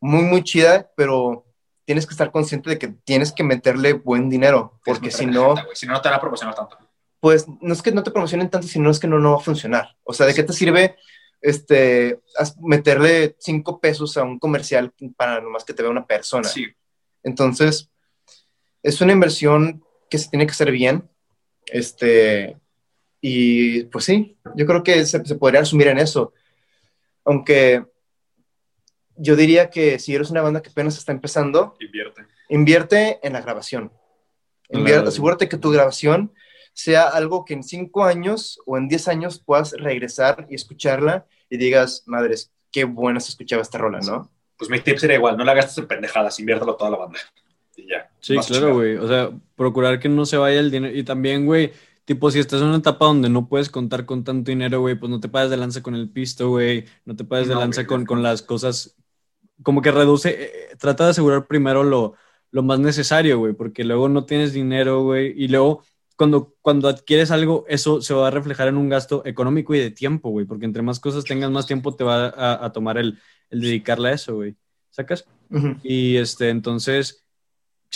muy, 0.00 0.22
muy 0.22 0.42
chida, 0.42 0.90
pero 0.96 1.46
tienes 1.84 2.06
que 2.06 2.12
estar 2.12 2.30
consciente 2.30 2.70
de 2.70 2.78
que 2.78 2.88
tienes 2.88 3.32
que 3.32 3.44
meterle 3.44 3.92
buen 3.92 4.28
dinero, 4.28 4.80
porque 4.84 5.10
si 5.10 5.26
no, 5.26 5.52
güey. 5.52 5.74
Si 5.74 5.86
no, 5.86 5.92
no 5.94 6.00
te 6.00 6.08
van 6.08 6.18
a 6.18 6.20
promocionar 6.20 6.54
tanto. 6.54 6.78
pues 7.20 7.46
no 7.60 7.72
es 7.72 7.82
que 7.82 7.92
no 7.92 8.02
te 8.02 8.10
promocionen 8.10 8.50
tanto, 8.50 8.66
sino 8.66 8.90
es 8.90 8.98
que 8.98 9.06
no, 9.06 9.18
no 9.18 9.32
va 9.32 9.36
a 9.38 9.44
funcionar. 9.44 9.96
O 10.02 10.12
sea, 10.12 10.26
¿de 10.26 10.34
qué 10.34 10.42
te 10.42 10.52
sirve 10.52 10.96
este, 11.40 12.20
meterle 12.60 13.36
cinco 13.38 13.80
pesos 13.80 14.16
a 14.16 14.24
un 14.24 14.38
comercial 14.38 14.92
para 15.16 15.40
nomás 15.40 15.64
que 15.64 15.74
te 15.74 15.82
vea 15.82 15.90
una 15.90 16.06
persona? 16.06 16.48
Sí. 16.48 16.66
Entonces, 17.22 17.90
es 18.82 19.00
una 19.00 19.12
inversión 19.12 19.83
que 20.10 20.18
se 20.18 20.28
tiene 20.28 20.46
que 20.46 20.52
hacer 20.52 20.70
bien. 20.70 21.08
Este, 21.66 22.56
y 23.20 23.84
pues 23.84 24.04
sí, 24.04 24.36
yo 24.54 24.66
creo 24.66 24.82
que 24.82 25.04
se, 25.06 25.24
se 25.24 25.34
podría 25.36 25.60
resumir 25.60 25.88
en 25.88 25.98
eso. 25.98 26.32
Aunque 27.24 27.84
yo 29.16 29.36
diría 29.36 29.70
que 29.70 29.98
si 29.98 30.14
eres 30.14 30.30
una 30.30 30.42
banda 30.42 30.62
que 30.62 30.70
apenas 30.70 30.98
está 30.98 31.12
empezando, 31.12 31.76
Invierte. 31.80 32.22
invierte 32.48 33.20
en 33.22 33.32
la 33.32 33.40
grabación. 33.40 33.92
Invierte, 34.70 35.08
asegúrate 35.08 35.48
que 35.48 35.56
tu 35.56 35.70
grabación 35.70 36.32
sea 36.72 37.04
algo 37.08 37.44
que 37.44 37.54
en 37.54 37.62
cinco 37.62 38.04
años 38.04 38.58
o 38.66 38.76
en 38.76 38.88
diez 38.88 39.06
años 39.08 39.38
puedas 39.38 39.72
regresar 39.72 40.46
y 40.50 40.56
escucharla 40.56 41.26
y 41.48 41.56
digas, 41.56 42.02
madres, 42.06 42.50
qué 42.72 42.84
buena 42.84 43.20
se 43.20 43.30
escuchaba 43.30 43.62
esta 43.62 43.78
rola, 43.78 44.00
¿no? 44.00 44.30
Pues 44.56 44.68
mi 44.70 44.80
tip 44.80 44.98
sería 44.98 45.16
igual, 45.16 45.36
no 45.36 45.44
la 45.44 45.54
gastes 45.54 45.78
en 45.78 45.86
pendejadas, 45.86 46.40
inviértelo 46.40 46.74
toda 46.76 46.90
la 46.90 46.96
banda. 46.96 47.18
Y 47.76 47.88
ya. 47.88 48.10
Sí, 48.20 48.36
claro, 48.46 48.74
güey. 48.74 48.96
O 48.96 49.08
sea, 49.08 49.30
procurar 49.56 49.98
que 50.00 50.08
no 50.08 50.26
se 50.26 50.36
vaya 50.36 50.60
el 50.60 50.70
dinero. 50.70 50.96
Y 50.96 51.02
también, 51.02 51.46
güey, 51.46 51.72
tipo, 52.04 52.30
si 52.30 52.38
estás 52.38 52.60
en 52.60 52.68
una 52.68 52.78
etapa 52.78 53.06
donde 53.06 53.28
no 53.28 53.48
puedes 53.48 53.70
contar 53.70 54.06
con 54.06 54.24
tanto 54.24 54.50
dinero, 54.50 54.80
güey, 54.80 54.94
pues 54.94 55.10
no 55.10 55.20
te 55.20 55.28
pases 55.28 55.50
de 55.50 55.56
lanza 55.56 55.82
con 55.82 55.94
el 55.94 56.08
pisto, 56.08 56.50
güey, 56.50 56.84
no 57.04 57.16
te 57.16 57.24
pases 57.24 57.48
de 57.48 57.54
No, 57.54 57.60
lanza 57.60 57.82
güey, 57.82 57.86
con, 57.86 58.04
con 58.04 58.22
las 58.22 58.42
cosas, 58.42 58.96
como 59.62 59.82
que 59.82 59.90
reduce, 59.90 60.30
eh, 60.30 60.76
trata 60.78 61.04
de 61.04 61.10
asegurar 61.10 61.46
primero 61.46 61.82
lo, 61.82 62.14
lo 62.50 62.62
más 62.62 62.78
necesario, 62.78 63.38
güey, 63.38 63.54
porque 63.54 63.84
luego 63.84 64.08
no 64.08 64.24
tienes 64.24 64.52
dinero, 64.52 65.02
güey, 65.02 65.32
y 65.36 65.48
luego 65.48 65.82
cuando, 66.16 66.54
cuando 66.60 66.88
adquieres 66.88 67.30
algo, 67.30 67.64
eso 67.68 68.00
se 68.00 68.14
va 68.14 68.28
a 68.28 68.30
reflejar 68.30 68.68
en 68.68 68.76
un 68.76 68.88
gasto 68.88 69.22
económico 69.24 69.74
y 69.74 69.78
de 69.78 69.90
tiempo, 69.90 70.30
güey, 70.30 70.46
porque 70.46 70.66
entre 70.66 70.82
más 70.82 71.00
cosas 71.00 71.24
tengas, 71.24 71.50
más 71.50 71.66
tiempo 71.66 71.96
te 71.96 72.04
va 72.04 72.28
a, 72.28 72.64
a 72.64 72.72
tomar 72.72 72.98
el, 72.98 73.18
el 73.50 73.60
dedicarle 73.60 74.10
a 74.10 74.12
eso, 74.12 74.36
güey. 74.36 74.56
¿Sacas? 74.90 75.26
Ujú. 75.50 75.76
Y 75.82 76.16
este, 76.16 76.50
entonces, 76.50 77.23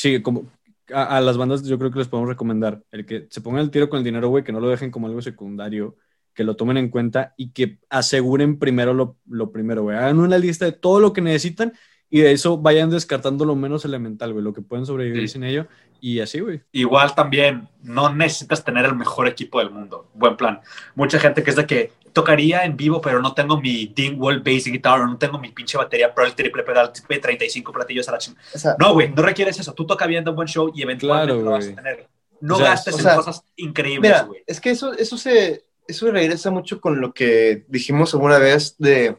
sí, 0.01 0.23
como 0.23 0.45
a, 0.93 1.16
a 1.16 1.20
las 1.20 1.37
bandas 1.37 1.62
yo 1.65 1.79
creo 1.79 1.91
que 1.91 1.99
les 1.99 2.09
podemos 2.09 2.29
recomendar 2.29 2.83
el 2.93 3.05
que 3.05 3.27
se 3.31 3.41
pongan 3.41 3.62
el 3.62 3.70
tiro 3.70 3.89
con 3.89 3.99
el 3.99 4.05
dinero, 4.05 4.29
güey, 4.29 4.45
que 4.45 4.53
no 4.53 4.61
lo 4.61 4.69
dejen 4.69 4.91
como 4.91 5.07
algo 5.07 5.20
secundario, 5.23 5.97
que 6.35 6.45
lo 6.45 6.57
tomen 6.57 6.77
en 6.77 6.89
cuenta 6.89 7.35
y 7.37 7.51
que 7.51 7.79
aseguren 7.91 8.59
primero 8.59 8.95
lo, 8.95 9.16
lo 9.29 9.51
primero, 9.51 9.83
güey. 9.83 9.97
Hagan 9.97 10.19
una 10.20 10.39
lista 10.39 10.65
de 10.65 10.73
todo 10.73 11.01
lo 11.01 11.12
que 11.12 11.20
necesitan 11.20 11.73
y 12.11 12.20
de 12.20 12.33
eso 12.33 12.57
vayan 12.59 12.89
descartando 12.91 13.45
lo 13.45 13.55
menos 13.55 13.85
elemental, 13.85 14.33
güey, 14.33 14.45
lo 14.45 14.53
que 14.55 14.62
pueden 14.62 14.87
sobrevivir 14.87 15.23
Sí. 15.23 15.35
sin 15.35 15.45
ello 15.45 15.66
y 16.01 16.20
así, 16.20 16.41
güey. 16.41 16.62
Igual 16.73 17.15
también, 17.15 17.69
no 17.83 18.15
necesitas 18.15 18.65
tener 18.65 18.87
el 18.87 18.95
mejor 18.95 19.27
equipo 19.29 19.59
del 19.59 19.70
mundo. 19.70 20.09
Buen 20.15 20.37
plan. 20.37 20.61
Mucha 20.95 21.19
gente 21.19 21.43
que 21.43 21.51
es 21.51 21.57
de 21.57 21.66
que 21.66 21.93
tocaría 22.12 22.64
en 22.64 22.76
vivo, 22.76 23.01
pero 23.01 23.20
no 23.20 23.35
tengo 23.35 23.60
mi 23.60 23.86
Dingwall 23.86 24.40
Bass 24.40 24.64
Guitar, 24.64 25.01
no 25.01 25.16
tengo 25.18 25.39
mi 25.39 25.51
pinche 25.51 25.76
batería 25.78 26.14
Pro, 26.14 26.24
el 26.24 26.35
triple 26.35 26.62
pedal, 26.62 26.93
de 27.09 27.18
35 27.18 27.72
platillos 27.72 28.09
a 28.09 28.12
la 28.12 28.18
chingada. 28.18 28.44
O 28.55 28.59
sea, 28.59 28.76
No, 28.78 28.93
güey, 28.93 29.10
no 29.10 29.22
requieres 29.22 29.59
eso. 29.59 29.72
Tú 29.74 29.86
toca 29.86 30.06
viendo 30.06 30.30
un 30.30 30.36
buen 30.36 30.48
show 30.48 30.70
y 30.74 30.82
eventualmente 30.82 31.32
Claro, 31.32 31.43
lo 31.44 31.51
vas 31.52 31.68
a 31.68 31.74
tener. 31.74 32.09
No 32.40 32.55
O 32.55 32.59
sea, 32.59 32.70
gastes 32.70 32.94
o 32.94 32.98
en 32.98 33.02
sea, 33.02 33.16
cosas 33.16 33.43
increíbles, 33.56 34.26
güey. 34.26 34.43
es 34.47 34.60
que 34.60 34.70
eso, 34.70 34.93
eso 34.93 35.18
se 35.18 35.64
eso 35.89 36.10
regresa 36.10 36.51
mucho 36.51 36.80
con 36.80 37.01
lo 37.01 37.12
que 37.14 37.64
dijimos 37.66 38.12
alguna 38.12 38.39
vez 38.39 38.76
de, 38.78 39.16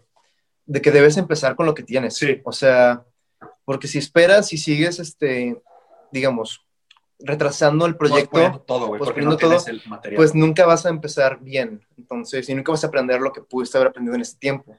de 0.66 0.82
que 0.82 0.92
debes 0.92 1.18
empezar 1.18 1.56
con 1.56 1.66
lo 1.66 1.74
que 1.74 1.84
tienes. 1.84 2.16
Sí. 2.16 2.40
O 2.46 2.52
sea, 2.52 3.04
porque 3.66 3.88
si 3.88 3.98
esperas 3.98 4.54
y 4.54 4.58
sigues, 4.58 5.00
este, 5.00 5.62
digamos, 6.12 6.64
retrasando 7.20 7.86
el 7.86 7.98
proyecto, 7.98 8.64
todo, 8.66 8.98
no 8.98 9.38
tienes 9.38 9.68
el 9.68 9.82
material. 9.86 10.18
pues 10.18 10.34
nunca 10.34 10.66
vas 10.66 10.86
a 10.86 10.90
empezar 10.90 11.40
bien. 11.42 11.86
Entonces, 11.98 12.48
y 12.50 12.56
nunca 12.56 12.72
vas 12.72 12.84
a 12.84 12.88
aprender 12.88 13.20
lo 13.20 13.34
que 13.34 13.42
pudiste 13.42 13.78
haber 13.78 13.90
aprendido 13.90 14.16
en 14.16 14.22
ese 14.22 14.38
tiempo. 14.38 14.78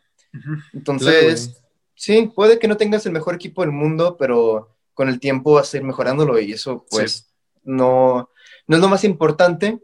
Entonces, 0.72 1.48
Claro, 1.48 1.68
sí, 1.94 2.32
puede 2.34 2.58
que 2.58 2.68
no 2.68 2.76
tengas 2.76 3.04
el 3.06 3.12
mejor 3.12 3.34
equipo 3.34 3.62
del 3.62 3.72
mundo, 3.72 4.16
pero 4.18 4.76
con 4.94 5.08
el 5.08 5.20
tiempo 5.20 5.54
vas 5.54 5.72
a 5.72 5.76
ir 5.76 5.82
mejorándolo 5.82 6.38
y 6.38 6.52
eso, 6.52 6.86
pues, 6.90 7.30
no, 7.62 8.30
no 8.66 8.76
es 8.76 8.82
lo 8.82 8.88
más 8.88 9.04
importante. 9.04 9.78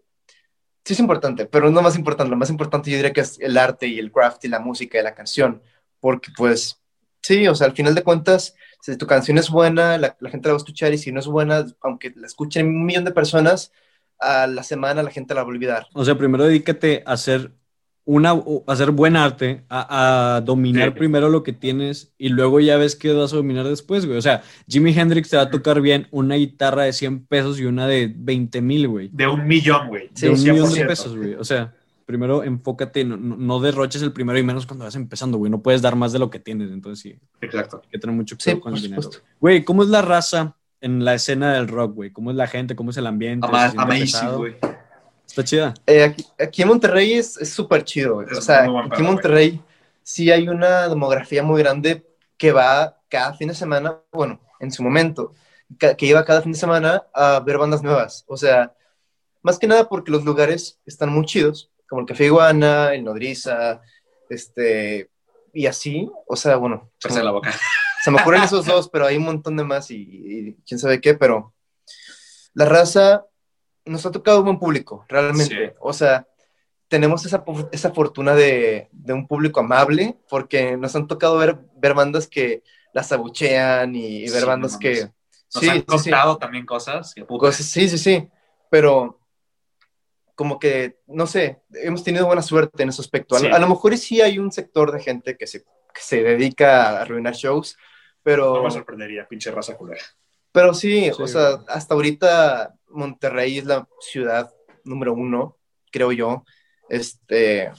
Sí 0.85 0.93
es 0.93 1.01
importante, 1.01 1.47
pero 1.47 1.65
no 1.65 1.71
es 1.71 1.75
lo 1.75 1.83
más 1.83 1.97
importante. 1.97 2.31
Lo 2.31 2.37
más 2.37 2.51
importante 2.51 2.91
yo 2.91 2.97
diría 2.97 3.13
que 3.13 3.21
es 3.21 3.39
el 3.41 3.59
arte 3.59 3.87
y 3.87 3.99
el 3.99 4.13
craft 4.13 4.45
y 4.45 4.49
la 4.49 4.61
música 4.61 4.99
y 4.99 5.03
la 5.03 5.15
canción, 5.15 5.61
porque 6.01 6.31
pues, 6.37 6.81
sí, 7.21 7.47
o 7.49 7.55
sea, 7.55 7.67
al 7.67 7.75
final 7.75 7.95
de 7.95 8.05
cuentas, 8.05 8.55
si 8.93 8.99
tu 8.99 9.07
canción 9.07 9.39
es 9.39 9.51
buena, 9.51 9.99
la, 9.99 10.17
la 10.21 10.31
gente 10.31 10.49
la 10.49 10.53
va 10.53 10.57
a 10.57 10.63
escuchar 10.65 10.93
y 10.95 10.99
si 10.99 11.13
no 11.13 11.21
es 11.21 11.27
buena, 11.27 11.65
aunque 11.83 12.13
la 12.17 12.27
escuchen 12.27 12.67
un 12.69 12.85
millón 12.87 13.05
de 13.05 13.13
personas, 13.13 13.73
a 14.21 14.47
la 14.47 14.63
semana 14.63 15.03
la 15.03 15.11
gente 15.11 15.35
la 15.35 15.43
va 15.43 15.49
a 15.49 15.51
olvidar. 15.51 15.87
O 15.93 16.05
sea, 16.05 16.17
primero 16.17 16.45
dedícate 16.45 17.03
a 17.05 17.13
hacer 17.13 17.53
una, 18.09 18.31
a 18.31 18.43
hacer 18.69 18.93
buen 18.93 19.17
arte, 19.17 19.65
a, 19.69 20.37
a 20.37 20.41
dominar 20.41 20.91
Sí. 20.93 20.99
primero 20.99 21.29
lo 21.29 21.43
que 21.43 21.53
tienes 21.53 22.15
y 22.17 22.29
luego 22.29 22.61
ya 22.61 22.77
ves 22.77 22.95
que 22.95 23.13
vas 23.13 23.33
a 23.33 23.37
dominar 23.37 23.67
después, 23.67 24.07
güey. 24.07 24.17
O 24.17 24.23
sea, 24.23 24.43
Jimi 24.69 24.97
Hendrix 24.97 25.29
te 25.31 25.37
va 25.37 25.43
a 25.43 25.51
tocar 25.51 25.81
bien 25.81 26.07
una 26.13 26.37
guitarra 26.37 26.85
de 26.85 26.93
100 26.93 27.27
pesos 27.27 27.59
y 27.59 27.65
una 27.65 27.89
de 27.89 28.13
20 28.17 28.61
mil, 28.61 28.87
güey. 28.89 29.11
De 29.13 29.27
un 29.27 29.47
millón, 29.49 29.89
güey. 29.89 30.09
Sí, 30.15 30.27
de 30.27 30.33
un 30.33 30.41
millón 30.41 30.73
de 30.73 30.85
100%. 30.85 30.87
pesos, 30.87 31.17
güey. 31.17 31.35
O 31.35 31.45
sea, 31.45 31.75
primero 32.07 32.43
enfócate, 32.45 33.05
no, 33.05 33.17
no, 33.17 33.37
no 33.37 33.61
derroches 33.61 34.01
el 34.03 34.13
primero 34.13 34.39
y 34.39 34.43
menos 34.43 34.65
cuando 34.67 34.85
vas 34.85 34.95
empezando, 34.95 35.37
güey. 35.39 35.51
No 35.51 35.61
puedes 35.61 35.83
dar 35.83 35.97
más 35.97 36.13
de 36.13 36.19
lo 36.21 36.31
que 36.31 36.39
tienes, 36.41 36.71
entonces 36.71 37.03
sí, 37.03 37.19
Exacto. 37.41 37.81
hay 37.85 37.91
que 37.91 37.99
tener 37.99 38.17
mucho 38.17 38.37
Sí, 38.39 38.45
cuidado 38.53 38.61
con 38.61 38.73
por 38.73 38.79
el 38.79 38.83
dinero. 38.85 39.11
Güey, 39.41 39.65
¿cómo 39.65 39.83
es 39.83 39.89
la 39.89 40.03
raza 40.03 40.57
en 40.81 41.05
la 41.05 41.15
escena 41.15 41.55
del 41.55 41.69
rock, 41.69 41.95
güey? 41.95 42.11
¿Cómo 42.13 42.31
es 42.31 42.37
la 42.37 42.47
gente? 42.47 42.75
¿Cómo 42.77 42.91
es 42.91 42.97
el 42.97 43.07
ambiente? 43.07 43.47
Ama- 43.47 43.65
¿Se 43.65 43.71
siente 43.73 43.83
Amazing, 43.83 44.05
pesado? 44.07 44.39
güey. 44.39 44.57
Está 45.27 45.45
chida. 45.45 45.75
Eh, 45.87 46.05
aquí, 46.05 46.25
aquí 46.39 46.63
en 46.63 46.69
Monterrey 46.69 47.13
es 47.15 47.37
es 47.37 47.51
súper 47.51 47.83
chido, 47.85 48.15
güey. 48.15 48.29
Es 48.31 48.39
O 48.39 48.41
sea, 48.41 48.61
aquí 48.63 48.69
pedo, 48.71 48.81
en 48.83 48.89
güey. 48.91 49.03
Monterrey 49.03 49.61
sí 50.03 50.31
hay 50.31 50.49
una 50.49 50.89
demografía 50.89 51.43
muy 51.43 51.61
grande 51.61 52.07
que 52.39 52.53
va 52.53 53.01
cada 53.09 53.35
fin 53.35 53.49
de 53.49 53.55
semana, 53.55 53.99
bueno, 54.13 54.41
en 54.61 54.71
su 54.71 54.83
momento, 54.85 55.35
que 55.79 56.07
iba 56.07 56.25
cada 56.25 56.43
fin 56.43 56.53
de 56.53 56.59
semana 56.59 57.03
a 57.13 57.41
ver 57.41 57.59
bandas 57.59 57.83
nuevas. 57.83 58.25
O 58.29 58.37
sea, 58.37 58.73
más 59.43 59.59
que 59.59 59.67
nada 59.67 59.89
porque 59.89 60.13
los 60.13 60.25
lugares 60.25 60.79
están 60.87 61.09
muy 61.11 61.25
chidos, 61.27 61.71
como 61.89 62.01
el 62.03 62.07
Café 62.07 62.27
Iguana, 62.27 62.95
el 62.95 63.05
Nodriza, 63.05 63.81
este, 64.29 65.11
y 65.53 65.67
así. 65.67 66.11
O 66.27 66.37
sea, 66.37 66.57
bueno, 66.57 66.91
me, 67.09 67.23
la 67.23 67.31
boca. 67.31 67.53
se 68.03 68.11
me 68.11 68.21
ocurren 68.21 68.43
esos 68.43 68.67
dos, 68.67 68.89
pero 68.89 69.07
hay 69.07 69.17
un 69.17 69.25
montón 69.25 69.57
de 69.57 69.65
más 69.65 69.91
y, 69.91 69.97
y 69.97 70.55
quién 70.67 70.79
sabe 70.79 71.01
qué, 71.01 71.15
pero 71.15 71.55
la 72.55 72.65
raza 72.65 73.27
nos 73.85 74.05
ha 74.07 74.11
tocado 74.11 74.39
un 74.41 74.45
buen 74.47 74.59
público, 74.59 75.05
realmente. 75.09 75.69
Sí. 75.69 75.75
O 75.81 75.93
sea, 75.93 76.27
tenemos 76.89 77.25
esa, 77.27 77.45
esa 77.73 77.93
fortuna 77.93 78.35
de, 78.35 78.89
de 78.93 79.13
un 79.13 79.27
público 79.27 79.61
amable, 79.61 80.19
porque 80.29 80.77
nos 80.77 80.95
han 80.97 81.07
tocado 81.07 81.37
ver, 81.39 81.59
ver 81.77 81.95
bandas 81.95 82.27
que 82.27 82.63
las 82.93 83.13
abuchean 83.13 83.95
y, 83.95 84.25
y 84.25 84.31
ver 84.31 84.41
Sí, 84.41 84.47
bandas 84.47 84.73
no 84.75 84.79
que... 84.79 85.03
Nos 85.03 85.63
Sí, 85.63 85.69
han 85.69 85.85
sí, 85.89 85.99
sí. 85.99 86.11
también 86.41 86.67
cosas. 86.67 87.15
que, 87.15 87.25
Cosas- 87.25 87.65
sí, 87.67 87.89
sí, 87.89 87.99
sí, 87.99 88.29
pero 88.69 89.21
como 90.37 90.61
que, 90.61 90.99
no 91.09 91.27
sé, 91.27 91.63
hemos 91.83 92.05
tenido 92.05 92.27
buena 92.27 92.43
suerte 92.43 92.85
en 92.85 92.91
ese 92.91 93.01
aspecto. 93.01 93.35
A, 93.35 93.41
Sí. 93.41 93.47
a 93.49 93.59
lo 93.59 93.69
mejor 93.69 93.97
sí 93.99 94.21
hay 94.21 94.39
un 94.39 94.53
sector 94.53 94.93
de 94.93 95.01
gente 95.01 95.37
que 95.37 95.49
se, 95.49 95.63
que 95.63 96.01
se 96.01 96.23
dedica 96.23 96.91
a 96.91 97.03
arruinar 97.03 97.35
shows, 97.35 97.77
pero... 98.23 98.55
No 98.55 98.63
me 98.63 98.71
sorprendería, 98.71 99.27
pinche 99.27 99.51
raza 99.51 99.77
culera. 99.77 100.05
Pero 100.53 100.73
sí, 100.73 101.11
Sí, 101.11 101.23
o 101.23 101.27
sea, 101.27 101.59
hasta 101.69 101.95
ahorita 101.95 102.75
Monterrey 102.91 103.59
es 103.59 103.65
la 103.65 103.89
ciudad 104.01 104.55
número 104.85 105.13
uno, 105.15 105.57
creo 105.91 106.13
yo, 106.13 106.45
este, 106.89 107.71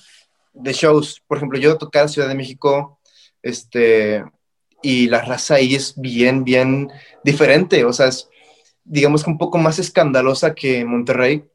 de 0.54 0.74
shows. 0.74 1.22
Por 1.28 1.38
ejemplo, 1.38 1.60
yo 1.60 1.78
a 1.94 2.08
Ciudad 2.08 2.28
de 2.28 2.36
México, 2.36 3.00
este, 3.42 4.24
y 4.82 5.08
la 5.08 5.22
raza 5.22 5.56
ahí 5.56 5.76
es 5.76 5.94
bien, 6.00 6.44
bien 6.44 6.90
diferente. 7.24 7.86
O 7.86 7.94
sea, 7.94 8.08
es, 8.08 8.30
digamos 8.84 9.24
que 9.24 9.30
un 9.30 9.38
poco 9.38 9.58
más 9.58 9.80
escandalosa 9.80 10.54
que 10.54 10.84
Monterrey. 10.86 11.46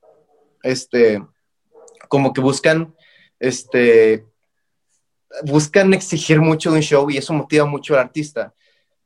Este, 0.63 1.23
como 2.09 2.33
que 2.33 2.41
buscan, 2.41 2.95
este, 3.39 4.27
buscan 5.45 5.93
exigir 5.95 6.41
mucho 6.41 6.71
de 6.71 6.77
un 6.77 6.83
show 6.83 7.11
y 7.11 7.17
eso 7.17 7.33
motiva 7.33 7.65
mucho 7.65 7.95
al 7.95 8.01
artista. 8.01 8.55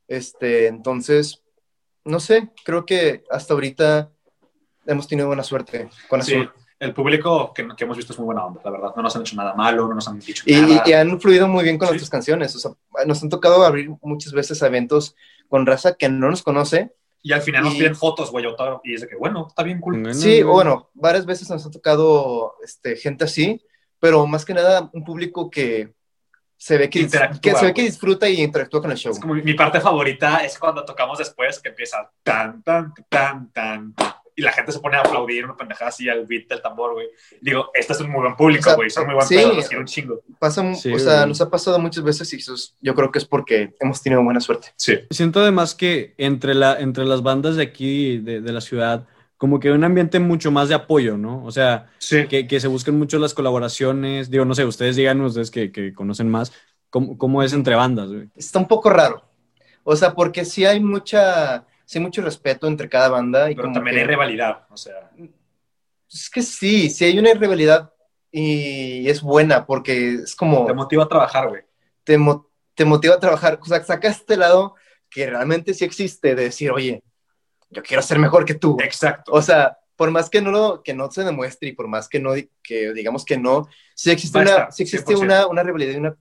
Este, 0.07 0.67
entonces, 0.67 1.43
no 2.03 2.19
sé, 2.19 2.49
creo 2.63 2.85
que 2.85 3.23
hasta 3.29 3.53
ahorita 3.53 4.11
hemos 4.85 5.07
tenido 5.07 5.27
buena 5.27 5.43
suerte 5.43 5.89
con 6.09 6.21
Sí, 6.23 6.35
Azul. 6.35 6.51
el 6.79 6.93
público 6.93 7.53
que, 7.53 7.67
que 7.75 7.83
hemos 7.83 7.97
visto 7.97 8.13
es 8.13 8.19
muy 8.19 8.25
buena 8.27 8.45
onda, 8.45 8.61
la 8.63 8.71
verdad. 8.71 8.93
No 8.95 9.01
nos 9.03 9.15
han 9.15 9.21
hecho 9.23 9.35
nada 9.35 9.53
malo, 9.53 9.87
no 9.87 9.95
nos 9.95 10.07
han 10.07 10.19
dicho 10.19 10.43
Y, 10.45 10.55
nada. 10.55 10.83
y 10.85 10.93
han 10.93 11.19
fluido 11.19 11.47
muy 11.47 11.63
bien 11.63 11.77
con 11.77 11.87
Sí. 11.87 11.93
nuestras 11.93 12.09
canciones. 12.09 12.55
O 12.55 12.59
sea, 12.59 12.71
nos 13.05 13.21
han 13.23 13.29
tocado 13.29 13.63
abrir 13.65 13.89
muchas 14.01 14.31
veces 14.33 14.61
eventos 14.61 15.15
con 15.49 15.65
raza 15.65 15.95
que 15.95 16.07
no 16.09 16.29
nos 16.29 16.43
conoce. 16.43 16.93
Y 17.21 17.33
al 17.33 17.41
final 17.41 17.63
nos 17.63 17.75
y- 17.75 17.79
piden 17.79 17.95
fotos, 17.95 18.31
güey, 18.31 18.45
y 18.83 18.93
es 18.93 19.01
de 19.01 19.07
que, 19.07 19.15
bueno, 19.15 19.47
está 19.49 19.63
bien 19.63 19.79
cool. 19.81 20.13
Sí, 20.13 20.43
bueno, 20.43 20.89
varias 20.93 21.25
veces 21.25 21.49
nos 21.49 21.65
ha 21.65 21.71
tocado 21.71 22.55
este, 22.63 22.95
gente 22.95 23.25
así, 23.25 23.61
pero 23.99 24.25
más 24.27 24.45
que 24.45 24.53
nada 24.53 24.89
un 24.93 25.03
público 25.03 25.49
que 25.49 25.93
se 26.57 26.77
ve 26.77 26.89
que, 26.89 27.07
que, 27.39 27.55
se 27.55 27.65
ve 27.65 27.73
que 27.73 27.83
disfruta 27.83 28.27
y 28.27 28.41
interactúa 28.41 28.81
con 28.81 28.91
el 28.91 28.97
show. 28.97 29.11
Es 29.11 29.19
como 29.19 29.35
mi, 29.35 29.43
mi 29.43 29.53
parte 29.53 29.79
favorita 29.79 30.37
es 30.37 30.57
cuando 30.57 30.83
tocamos 30.83 31.19
después 31.19 31.59
que 31.59 31.69
empieza 31.69 32.11
tan, 32.23 32.63
tan, 32.63 32.93
tan, 33.09 33.51
tan, 33.51 33.93
tan, 33.93 33.95
y 34.37 34.43
la 34.43 34.51
gente 34.53 34.71
se 34.71 34.79
pone 34.79 34.95
a 34.95 35.01
aplaudir 35.01 35.43
una 35.43 35.57
pendejada 35.57 35.89
así 35.89 36.07
al 36.07 36.25
beat 36.27 36.47
del 36.47 36.61
tambor, 36.61 36.93
güey. 36.93 37.07
Digo, 37.41 37.71
este 37.73 37.91
es 37.93 37.99
un 38.01 38.11
muy 38.11 38.21
buen 38.21 38.35
público, 38.35 38.61
O 38.61 38.63
sea, 38.65 38.75
güey, 38.75 38.89
son 38.91 39.05
muy 39.07 39.15
buen 39.15 39.27
sí. 39.27 39.35
pedo, 39.35 39.53
los 39.53 39.67
quiero 39.67 39.81
un 39.81 39.87
chingo. 39.87 40.21
Pasa, 40.39 40.61
mu- 40.61 40.75
Sí, 40.75 40.93
o 40.93 40.99
sea, 40.99 41.25
nos 41.25 41.41
ha 41.41 41.49
pasado 41.49 41.79
muchas 41.79 42.03
veces 42.03 42.31
y 42.33 42.35
eso 42.37 42.53
es- 42.53 42.75
yo 42.79 42.93
creo 42.93 43.11
que 43.11 43.17
es 43.17 43.25
porque 43.25 43.73
hemos 43.79 44.01
tenido 44.01 44.23
buena 44.23 44.39
suerte. 44.39 44.67
Sí. 44.75 44.93
Siento 45.09 45.39
además 45.41 45.73
que 45.73 46.13
entre, 46.19 46.53
la, 46.53 46.79
entre 46.79 47.03
las 47.05 47.23
bandas 47.23 47.55
de 47.55 47.63
aquí, 47.63 48.19
de, 48.19 48.39
de 48.41 48.51
la 48.53 48.61
ciudad, 48.61 49.07
como 49.37 49.59
que 49.59 49.69
hay 49.69 49.73
un 49.73 49.83
ambiente 49.83 50.19
mucho 50.19 50.51
más 50.51 50.69
de 50.69 50.75
apoyo, 50.75 51.17
¿no? 51.17 51.43
O 51.43 51.51
sea, 51.51 51.89
Sí. 51.97 52.27
que, 52.27 52.47
que 52.47 52.59
se 52.59 52.67
buscan 52.67 52.97
mucho 52.97 53.17
las 53.19 53.33
colaboraciones. 53.33 54.29
Digo, 54.29 54.45
no 54.45 54.53
sé, 54.55 54.65
ustedes 54.65 54.95
digan, 54.95 55.19
ustedes 55.21 55.49
que, 55.51 55.71
que 55.71 55.93
conocen 55.93 56.29
más, 56.29 56.53
¿cómo, 56.91 57.17
cómo 57.17 57.41
es 57.43 57.53
entre 57.53 57.73
bandas, 57.75 58.09
güey? 58.09 58.29
Está 58.35 58.59
un 58.59 58.67
poco 58.67 58.89
raro. 58.91 59.23
O 59.83 59.95
sea, 59.95 60.13
porque 60.13 60.45
sí 60.45 60.65
hay 60.65 60.79
mucha, 60.79 61.65
sí 61.87 61.97
hay 61.97 62.03
mucho 62.03 62.21
respeto 62.21 62.67
entre 62.67 62.89
cada 62.89 63.07
banda. 63.09 63.49
Y 63.49 63.55
Pero 63.55 63.63
como 63.69 63.75
también 63.75 63.95
que- 63.95 64.01
hay 64.01 64.07
rivalidad, 64.07 64.67
o 64.69 64.75
sea, 64.77 65.09
Es 66.11 66.29
que 66.29 66.41
sí, 66.41 66.89
sí 66.89 67.05
hay 67.05 67.17
una 67.17 67.33
rivalidad 67.33 67.91
y 68.31 69.09
es 69.09 69.21
buena 69.21 69.65
porque 69.65 70.15
es 70.23 70.35
como 70.35 70.65
te 70.65 70.73
motiva 70.73 71.03
a 71.05 71.07
trabajar, 71.09 71.49
güey. 71.49 71.63
te, 72.03 72.17
mo- 72.17 72.49
te 72.75 72.85
motiva 72.85 73.15
a 73.15 73.19
trabajar. 73.19 73.57
O 73.61 73.65
sea, 73.65 73.83
saca 73.83 74.07
este 74.09 74.37
lado 74.37 74.75
que 75.09 75.25
realmente 75.29 75.73
sí 75.73 75.83
existe 75.85 76.35
de 76.35 76.43
decir, 76.43 76.71
oye, 76.71 77.03
yo 77.69 77.81
quiero 77.83 78.01
ser 78.03 78.19
mejor 78.19 78.45
que 78.45 78.53
tú. 78.53 78.77
Exacto. 78.81 79.31
O 79.33 79.41
sea, 79.41 79.77
por 79.95 80.11
más 80.11 80.29
que 80.29 80.41
no, 80.41 80.51
lo, 80.51 80.83
que 80.83 80.93
no 80.93 81.09
se 81.11 81.23
demuestre 81.23 81.69
y 81.69 81.73
por 81.73 81.87
más 81.87 82.07
que 82.07 82.19
no, 82.19 82.33
que 82.61 82.93
digamos 82.93 83.25
que 83.25 83.37
no, 83.37 83.67
sí 83.95 84.11
existe, 84.11 84.37
una, 84.39 84.69
sí 84.71 84.83
existe 84.83 85.13
100%. 85.15 85.19
una, 85.21 85.47
una 85.47 85.63
rivalidad 85.63 85.93
y 85.93 85.97
una 85.97 86.15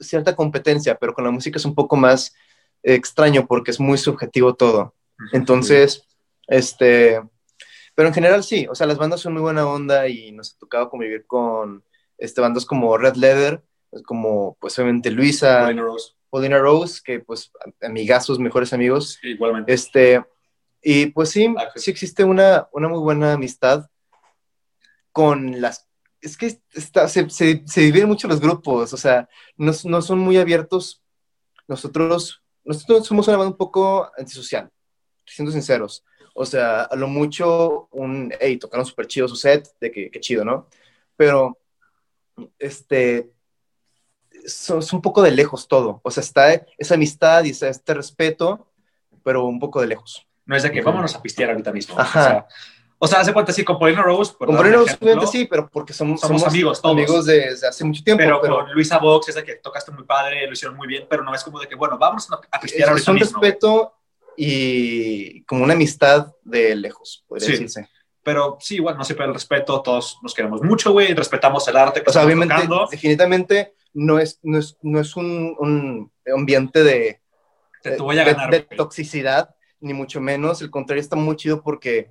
cierta 0.00 0.34
competencia, 0.34 0.96
pero 0.96 1.12
con 1.14 1.24
la 1.24 1.30
música 1.30 1.58
es 1.58 1.64
un 1.64 1.74
poco 1.74 1.94
más 1.96 2.34
extraño 2.82 3.46
porque 3.46 3.70
es 3.72 3.78
muy 3.80 3.98
subjetivo 3.98 4.54
todo. 4.54 4.94
Entonces, 5.32 6.06
este, 6.46 7.20
pero 7.94 8.08
en 8.08 8.14
general 8.14 8.44
sí, 8.44 8.66
o 8.70 8.74
sea, 8.74 8.86
las 8.86 8.98
bandas 8.98 9.20
son 9.20 9.32
muy 9.32 9.42
buena 9.42 9.66
onda 9.66 10.08
y 10.08 10.32
nos 10.32 10.54
ha 10.54 10.58
tocado 10.58 10.88
convivir 10.90 11.26
con 11.26 11.84
este, 12.16 12.40
bandas 12.40 12.64
como 12.64 12.96
Red 12.96 13.16
Leather, 13.16 13.62
como 14.06 14.56
pues 14.60 14.78
obviamente 14.78 15.10
Luisa, 15.10 15.60
Paulina 15.60 15.82
Rose, 15.82 16.12
Paulina 16.30 16.58
Rose, 16.58 17.00
que 17.04 17.20
pues 17.20 17.50
amigazos, 17.82 18.38
mejores 18.38 18.72
amigos, 18.72 19.18
igualmente. 19.22 19.72
este, 19.72 20.24
y 20.82 21.06
pues 21.06 21.30
sí, 21.30 21.52
Ah, 21.58 21.70
sí. 21.74 21.82
sí 21.82 21.90
existe 21.90 22.24
una, 22.24 22.68
una 22.72 22.88
muy 22.88 23.00
buena 23.00 23.32
amistad 23.32 23.88
con 25.12 25.60
las... 25.60 25.86
Es 26.20 26.36
que 26.36 26.60
está, 26.72 27.08
se, 27.08 27.28
se, 27.30 27.62
se 27.66 27.80
dividen 27.80 28.08
mucho 28.08 28.28
los 28.28 28.40
grupos, 28.40 28.92
o 28.92 28.96
sea, 28.96 29.28
no, 29.56 29.72
no 29.84 30.02
son 30.02 30.18
muy 30.18 30.36
abiertos. 30.36 31.02
Nosotros, 31.68 32.42
nosotros 32.64 33.06
somos 33.06 33.28
una 33.28 33.36
banda 33.36 33.52
un 33.52 33.56
poco 33.56 34.10
antisocial, 34.18 34.70
siendo 35.28 35.52
sinceros. 35.52 36.04
O 36.34 36.44
sea, 36.44 36.82
a 36.82 36.96
lo 36.96 37.08
mucho 37.08 37.88
un, 37.90 38.32
hey, 38.40 38.58
tocaron 38.58 38.86
súper 38.86 39.06
chido 39.06 39.28
su 39.28 39.36
set, 39.36 39.68
de 39.80 39.90
que, 39.90 40.10
que 40.10 40.20
chido, 40.20 40.44
¿no? 40.44 40.68
Pero, 41.16 41.58
este, 42.58 43.30
es 44.44 44.92
un 44.92 45.02
poco 45.02 45.22
de 45.22 45.32
lejos 45.32 45.68
todo. 45.68 46.00
O 46.02 46.10
sea, 46.10 46.22
está 46.22 46.52
esa 46.76 46.94
amistad 46.94 47.44
y 47.44 47.50
este 47.50 47.94
respeto, 47.94 48.66
pero 49.24 49.44
un 49.44 49.58
poco 49.58 49.80
de 49.80 49.88
lejos. 49.88 50.26
No 50.46 50.56
es 50.56 50.62
de 50.62 50.70
que 50.70 50.80
vámonos 50.80 51.14
a 51.14 51.22
pistear 51.22 51.50
ahorita 51.50 51.72
mismo. 51.72 51.98
Ajá. 51.98 52.20
O 52.20 52.24
sea, 52.24 52.46
o 53.00 53.06
sea, 53.06 53.20
hace 53.20 53.32
cuenta, 53.32 53.52
sí, 53.52 53.64
con 53.64 53.78
Paulina 53.78 54.02
Rose. 54.02 54.34
Con 54.36 54.54
Moreno, 54.54 54.82
ejemplo, 54.82 55.06
obviamente 55.06 55.26
sí, 55.30 55.46
pero 55.48 55.68
porque 55.68 55.92
somos, 55.92 56.20
somos 56.20 56.44
amigos 56.44 56.82
todos. 56.82 56.96
amigos 56.96 57.26
desde 57.26 57.68
hace 57.68 57.84
mucho 57.84 58.02
tiempo. 58.02 58.22
Pero, 58.22 58.40
Pero, 58.40 58.56
con 58.56 58.72
Luisa 58.72 58.98
Vox 58.98 59.28
es 59.28 59.36
de 59.36 59.44
que 59.44 59.54
tocaste 59.56 59.92
muy 59.92 60.04
padre, 60.04 60.46
lo 60.46 60.52
hicieron 60.52 60.76
muy 60.76 60.88
bien, 60.88 61.06
pero 61.08 61.22
no 61.22 61.32
es 61.32 61.44
como 61.44 61.60
de 61.60 61.68
que, 61.68 61.76
bueno, 61.76 61.96
vamos 61.96 62.28
a 62.32 62.40
es, 62.56 62.60
pistear 62.60 62.88
es 62.88 62.88
ahorita 62.88 63.10
un 63.12 63.18
mismo. 63.18 63.40
respeto 63.40 63.97
y 64.40 65.42
como 65.44 65.64
una 65.64 65.74
amistad 65.74 66.32
de 66.42 66.74
lejos, 66.76 67.24
podría 67.26 67.46
Sí. 67.46 67.52
decirse. 67.52 67.88
Pero 68.22 68.56
sí, 68.60 68.76
igual, 68.76 68.96
no 68.96 69.04
se 69.04 69.14
pierde 69.14 69.28
el 69.28 69.34
respeto, 69.34 69.80
todos 69.82 70.18
nos 70.22 70.34
queremos 70.34 70.62
mucho, 70.62 70.92
güey, 70.92 71.14
respetamos 71.14 71.66
el 71.68 71.76
arte 71.76 72.02
que 72.02 72.10
O 72.10 72.12
sea, 72.12 72.24
obviamente, 72.24 72.54
tocando. 72.54 72.86
definitivamente 72.90 73.74
no 73.94 74.18
es, 74.18 74.38
no 74.42 74.58
es, 74.58 74.76
no 74.82 75.00
es 75.00 75.16
un, 75.16 75.56
un 75.58 76.12
ambiente 76.34 76.84
de, 76.84 77.20
Te, 77.82 77.92
te 77.92 78.02
voy 78.02 78.18
a 78.18 78.24
de- 78.24 78.32
ganar. 78.34 78.50
de 78.50 78.60
güey. 78.62 78.76
toxicidad, 78.76 79.54
ni 79.80 79.94
mucho 79.94 80.20
menos. 80.20 80.60
El 80.60 80.70
contrario 80.70 81.00
está 81.00 81.16
muy 81.16 81.36
chido 81.36 81.62
porque, 81.62 82.10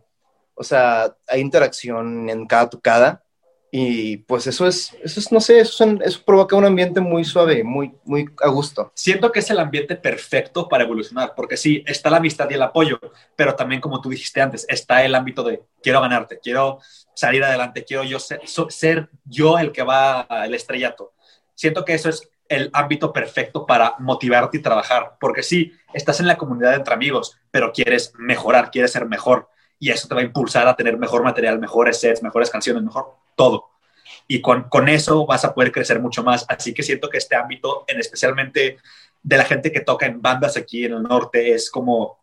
o 0.56 0.64
sea, 0.64 1.16
hay 1.28 1.40
interacción 1.42 2.30
en 2.30 2.48
cada 2.48 2.70
tocada 2.70 3.24
y 3.72 4.18
pues 4.18 4.48
eso 4.48 4.66
es, 4.66 4.96
eso 5.04 5.20
es 5.20 5.32
no 5.32 5.42
sé, 5.42 5.60
eso, 5.60 5.84
es 5.84 6.00
eso 6.02 6.24
provoca 6.26 6.56
un 6.56 6.66
ambiente 6.66 7.02
muy 7.02 7.26
suave, 7.26 7.64
muy, 7.64 7.94
muy 8.06 8.26
a 8.42 8.48
gusto. 8.48 8.92
Siento 8.96 9.32
que 9.32 9.40
es 9.40 9.50
el 9.50 9.60
ambiente 9.60 9.96
perfecto 9.96 10.70
para 10.70 10.84
evolucionar, 10.84 11.34
porque 11.36 11.58
sí, 11.58 11.84
está 11.86 12.10
la 12.10 12.18
amistad 12.18 12.50
y 12.50 12.54
el 12.54 12.62
apoyo, 12.62 13.00
pero 13.36 13.56
también, 13.56 13.82
como 13.82 14.00
tú 14.00 14.10
dijiste 14.10 14.42
antes, 14.42 14.66
está 14.70 15.04
el 15.04 15.16
ámbito 15.16 15.44
de 15.44 15.64
quiero 15.82 16.02
ganarte, 16.02 16.40
quiero 16.40 16.80
salir 17.14 17.44
adelante, 17.44 17.84
quiero 17.84 18.04
yo 18.04 18.20
ser, 18.20 18.42
ser 18.70 19.10
yo 19.26 19.58
el 19.58 19.72
que 19.72 19.84
va 19.84 20.22
al 20.22 20.54
estrellato. 20.54 21.14
Siento 21.54 21.84
que 21.84 21.94
eso 21.94 22.10
es 22.10 22.30
el 22.50 22.70
ámbito 22.72 23.12
perfecto 23.12 23.66
para 23.66 23.96
motivarte 24.00 24.58
y 24.58 24.62
trabajar, 24.62 25.18
porque 25.20 25.44
sí, 25.44 25.74
estás 25.94 26.20
en 26.22 26.28
la 26.28 26.38
comunidad 26.38 26.76
entre 26.76 26.94
amigos, 26.94 27.38
pero 27.52 27.74
quieres 27.74 28.14
mejorar, 28.18 28.72
quieres 28.72 28.92
ser 28.92 29.06
mejor, 29.06 29.50
y 29.80 29.92
eso 29.92 30.08
te 30.08 30.16
va 30.16 30.22
a 30.22 30.24
impulsar 30.24 30.68
a 30.68 30.76
tener 30.76 30.98
mejor 30.98 31.24
material, 31.24 31.60
mejores 31.60 32.00
sets, 32.00 32.24
mejores 32.24 32.50
canciones, 32.50 32.84
mejor 32.84 33.16
todo. 33.36 33.70
Y 34.28 34.42
con, 34.42 34.64
con 34.64 34.90
eso 34.90 35.26
vas 35.26 35.46
a 35.46 35.54
poder 35.54 35.72
crecer 35.72 36.00
mucho 36.00 36.24
más. 36.24 36.46
Así 36.48 36.74
que 36.74 36.84
siento 36.84 37.10
que 37.10 37.18
este 37.18 37.36
ámbito, 37.36 37.86
en 37.88 38.00
especialmente 38.00 38.78
de 39.24 39.38
la 39.38 39.46
gente 39.46 39.72
que 39.72 39.82
toca 39.82 40.06
en 40.06 40.22
bandas 40.22 40.58
aquí 40.58 40.86
en 40.86 40.94
el 40.94 41.04
norte, 41.04 41.54
es 41.54 41.70
como 41.70 42.20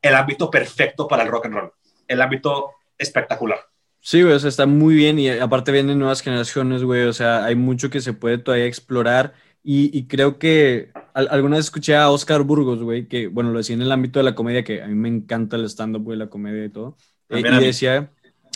el 0.00 0.14
ámbito 0.14 0.50
perfecto 0.50 1.08
para 1.08 1.22
el 1.22 1.30
rock 1.30 1.46
and 1.46 1.54
roll. 1.54 1.72
El 2.06 2.20
ámbito 2.20 2.72
espectacular. 2.98 3.60
Sí, 4.00 4.20
güey, 4.22 4.34
o 4.34 4.38
sea, 4.38 4.48
está 4.48 4.66
muy 4.66 4.96
bien 4.96 5.18
y 5.20 5.30
aparte 5.30 5.70
vienen 5.70 6.00
nuevas 6.00 6.22
generaciones, 6.22 6.82
güey, 6.82 7.04
o 7.04 7.12
sea, 7.12 7.44
hay 7.44 7.54
mucho 7.54 7.88
que 7.88 8.00
se 8.00 8.12
puede 8.12 8.38
todavía 8.38 8.66
explorar 8.66 9.34
y, 9.62 9.96
y 9.96 10.06
creo 10.06 10.38
que 10.38 10.90
al- 11.14 11.28
alguna 11.30 11.56
vez 11.56 11.66
escuché 11.66 11.96
a 11.96 12.10
Oscar 12.10 12.42
Burgos, 12.42 12.82
güey, 12.82 13.06
que, 13.06 13.28
bueno, 13.28 13.50
lo 13.50 13.58
decía 13.58 13.74
en 13.76 13.82
el 13.82 13.92
ámbito 13.92 14.18
de 14.18 14.24
la 14.24 14.34
comedia, 14.34 14.64
que 14.64 14.82
a 14.82 14.86
mí 14.88 14.94
me 14.94 15.08
encanta 15.08 15.56
el 15.56 15.64
stand-up, 15.66 16.02
güey, 16.02 16.18
la 16.18 16.28
comedia 16.28 16.64
y 16.64 16.68
todo, 16.70 16.96
eh, 17.28 17.40
y 17.40 17.64
decía, 17.64 18.10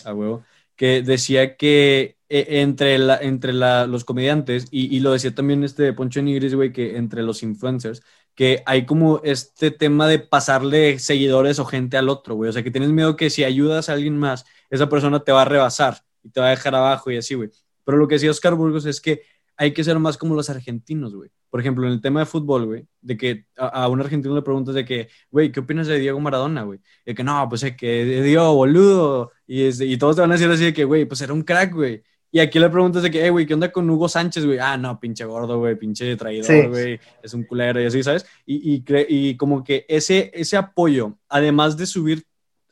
a 0.05 0.15
huevo, 0.15 0.43
que 0.77 1.03
decía 1.03 1.57
que 1.57 2.17
eh, 2.29 2.47
entre, 2.61 2.99
la, 2.99 3.17
entre 3.19 3.53
la, 3.53 3.87
los 3.87 4.05
comediantes, 4.05 4.67
y, 4.71 4.95
y 4.95 5.01
lo 5.01 5.13
decía 5.13 5.35
también 5.35 5.65
este 5.65 5.93
Poncho 5.93 6.21
Nigris, 6.23 6.55
güey, 6.55 6.73
que 6.73 6.97
entre 6.97 7.23
los 7.23 7.43
influencers, 7.43 8.03
que 8.35 8.63
hay 8.67 8.85
como 8.85 9.21
este 9.25 9.71
tema 9.71 10.07
de 10.09 10.19
pasarle 10.19 10.99
seguidores 10.99 11.59
o 11.59 11.65
gente 11.65 11.97
al 11.97 12.09
otro, 12.11 12.35
güey, 12.35 12.51
o 12.51 12.53
sea, 12.53 12.63
que 12.63 12.71
tienes 12.71 12.91
miedo 12.91 13.17
que 13.17 13.31
si 13.31 13.45
ayudas 13.45 13.89
a 13.89 13.95
alguien 13.95 14.19
más, 14.19 14.45
esa 14.69 14.89
persona 14.89 15.21
te 15.21 15.33
va 15.33 15.43
a 15.43 15.45
rebasar 15.47 16.03
y 16.23 16.31
te 16.31 16.41
va 16.41 16.49
a 16.49 16.51
dejar 16.51 16.75
abajo 16.75 17.11
y 17.11 17.17
así, 17.17 17.35
güey. 17.35 17.51
Pero 17.85 17.99
lo 17.99 18.09
que 18.09 18.17
decía 18.17 18.31
Oscar 18.33 18.55
Burgos 18.57 18.85
es 18.85 19.01
que 19.01 19.23
hay 19.57 19.73
que 19.73 19.85
ser 19.85 19.99
más 19.99 20.17
como 20.19 20.35
los 20.35 20.51
argentinos, 20.51 21.15
güey. 21.15 21.31
Por 21.51 21.61
ejemplo, 21.61 21.87
en 21.87 21.93
el 21.95 22.01
tema 22.01 22.21
de 22.21 22.27
fútbol, 22.27 22.67
güey, 22.67 22.87
de 23.01 23.17
que 23.17 23.47
a, 23.57 23.69
a 23.85 23.89
un 23.89 24.01
argentino 24.01 24.35
le 24.35 24.43
preguntas 24.43 24.75
de 24.75 24.85
que, 24.85 25.09
güey, 25.31 25.51
¿qué 25.51 25.61
opinas 25.61 25.87
de 25.87 25.99
Diego 25.99 26.21
Maradona, 26.21 26.63
güey? 26.65 26.81
De 27.05 27.15
que 27.15 27.25
no, 27.25 27.49
pues 27.49 27.63
es 27.63 27.77
que 27.77 28.05
Diego, 28.23 28.55
boludo. 28.55 29.33
Y, 29.47 29.63
es- 29.65 29.81
y 29.81 29.97
todos 29.97 30.17
te 30.17 30.23
van 30.23 30.31
a 30.33 30.35
decir 30.35 30.51
así 30.51 30.65
de 30.65 30.75
que, 30.75 30.85
güey, 30.85 31.05
pues 31.07 31.21
era 31.23 31.33
un 31.33 31.43
crack, 31.43 31.73
güey. 31.75 32.03
Y 32.31 32.41
aquí 32.41 32.59
le 32.59 32.69
preguntas 32.69 33.03
de 33.03 33.11
que, 33.11 33.25
eh, 33.25 33.31
güey, 33.31 33.47
¿qué 33.47 33.55
onda 33.55 33.73
con 33.73 33.89
Hugo 33.89 34.09
Sánchez, 34.09 34.45
güey? 34.45 34.59
Ah, 34.59 34.77
no, 34.77 35.01
pinche 35.01 35.25
gordo, 35.25 35.59
güey, 35.59 35.77
pinche 35.79 36.11
Sí. 36.11 36.17
traidor, 36.19 36.69
güey, 36.69 37.01
es 37.23 37.33
un 37.33 37.45
culero 37.45 37.81
y 37.81 37.87
así, 37.87 38.03
¿sabes? 38.03 38.27
Y, 38.45 38.75
y, 38.75 38.85
y 39.09 39.37
como 39.37 39.65
que 39.65 39.87
ese, 39.89 40.31
ese 40.35 40.57
apoyo, 40.59 41.17
además 41.29 41.77
de 41.79 41.87
subir 41.87 42.25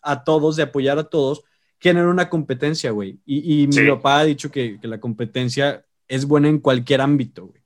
a 0.02 0.22
todos, 0.24 0.56
de 0.56 0.64
apoyar 0.64 0.98
a 0.98 1.04
todos, 1.04 1.42
genera 1.78 2.08
una 2.10 2.28
competencia, 2.28 2.90
güey. 2.90 3.18
Y, 3.24 3.64
y 3.64 3.72
Sí. 3.72 3.80
mi 3.80 3.88
papá 3.88 4.18
ha 4.18 4.24
dicho 4.24 4.50
que, 4.50 4.78
que 4.78 4.88
la 4.88 5.00
competencia 5.00 5.86
es 6.08 6.26
buena 6.26 6.48
en 6.48 6.58
cualquier 6.58 7.00
ámbito, 7.00 7.46
güey. 7.46 7.62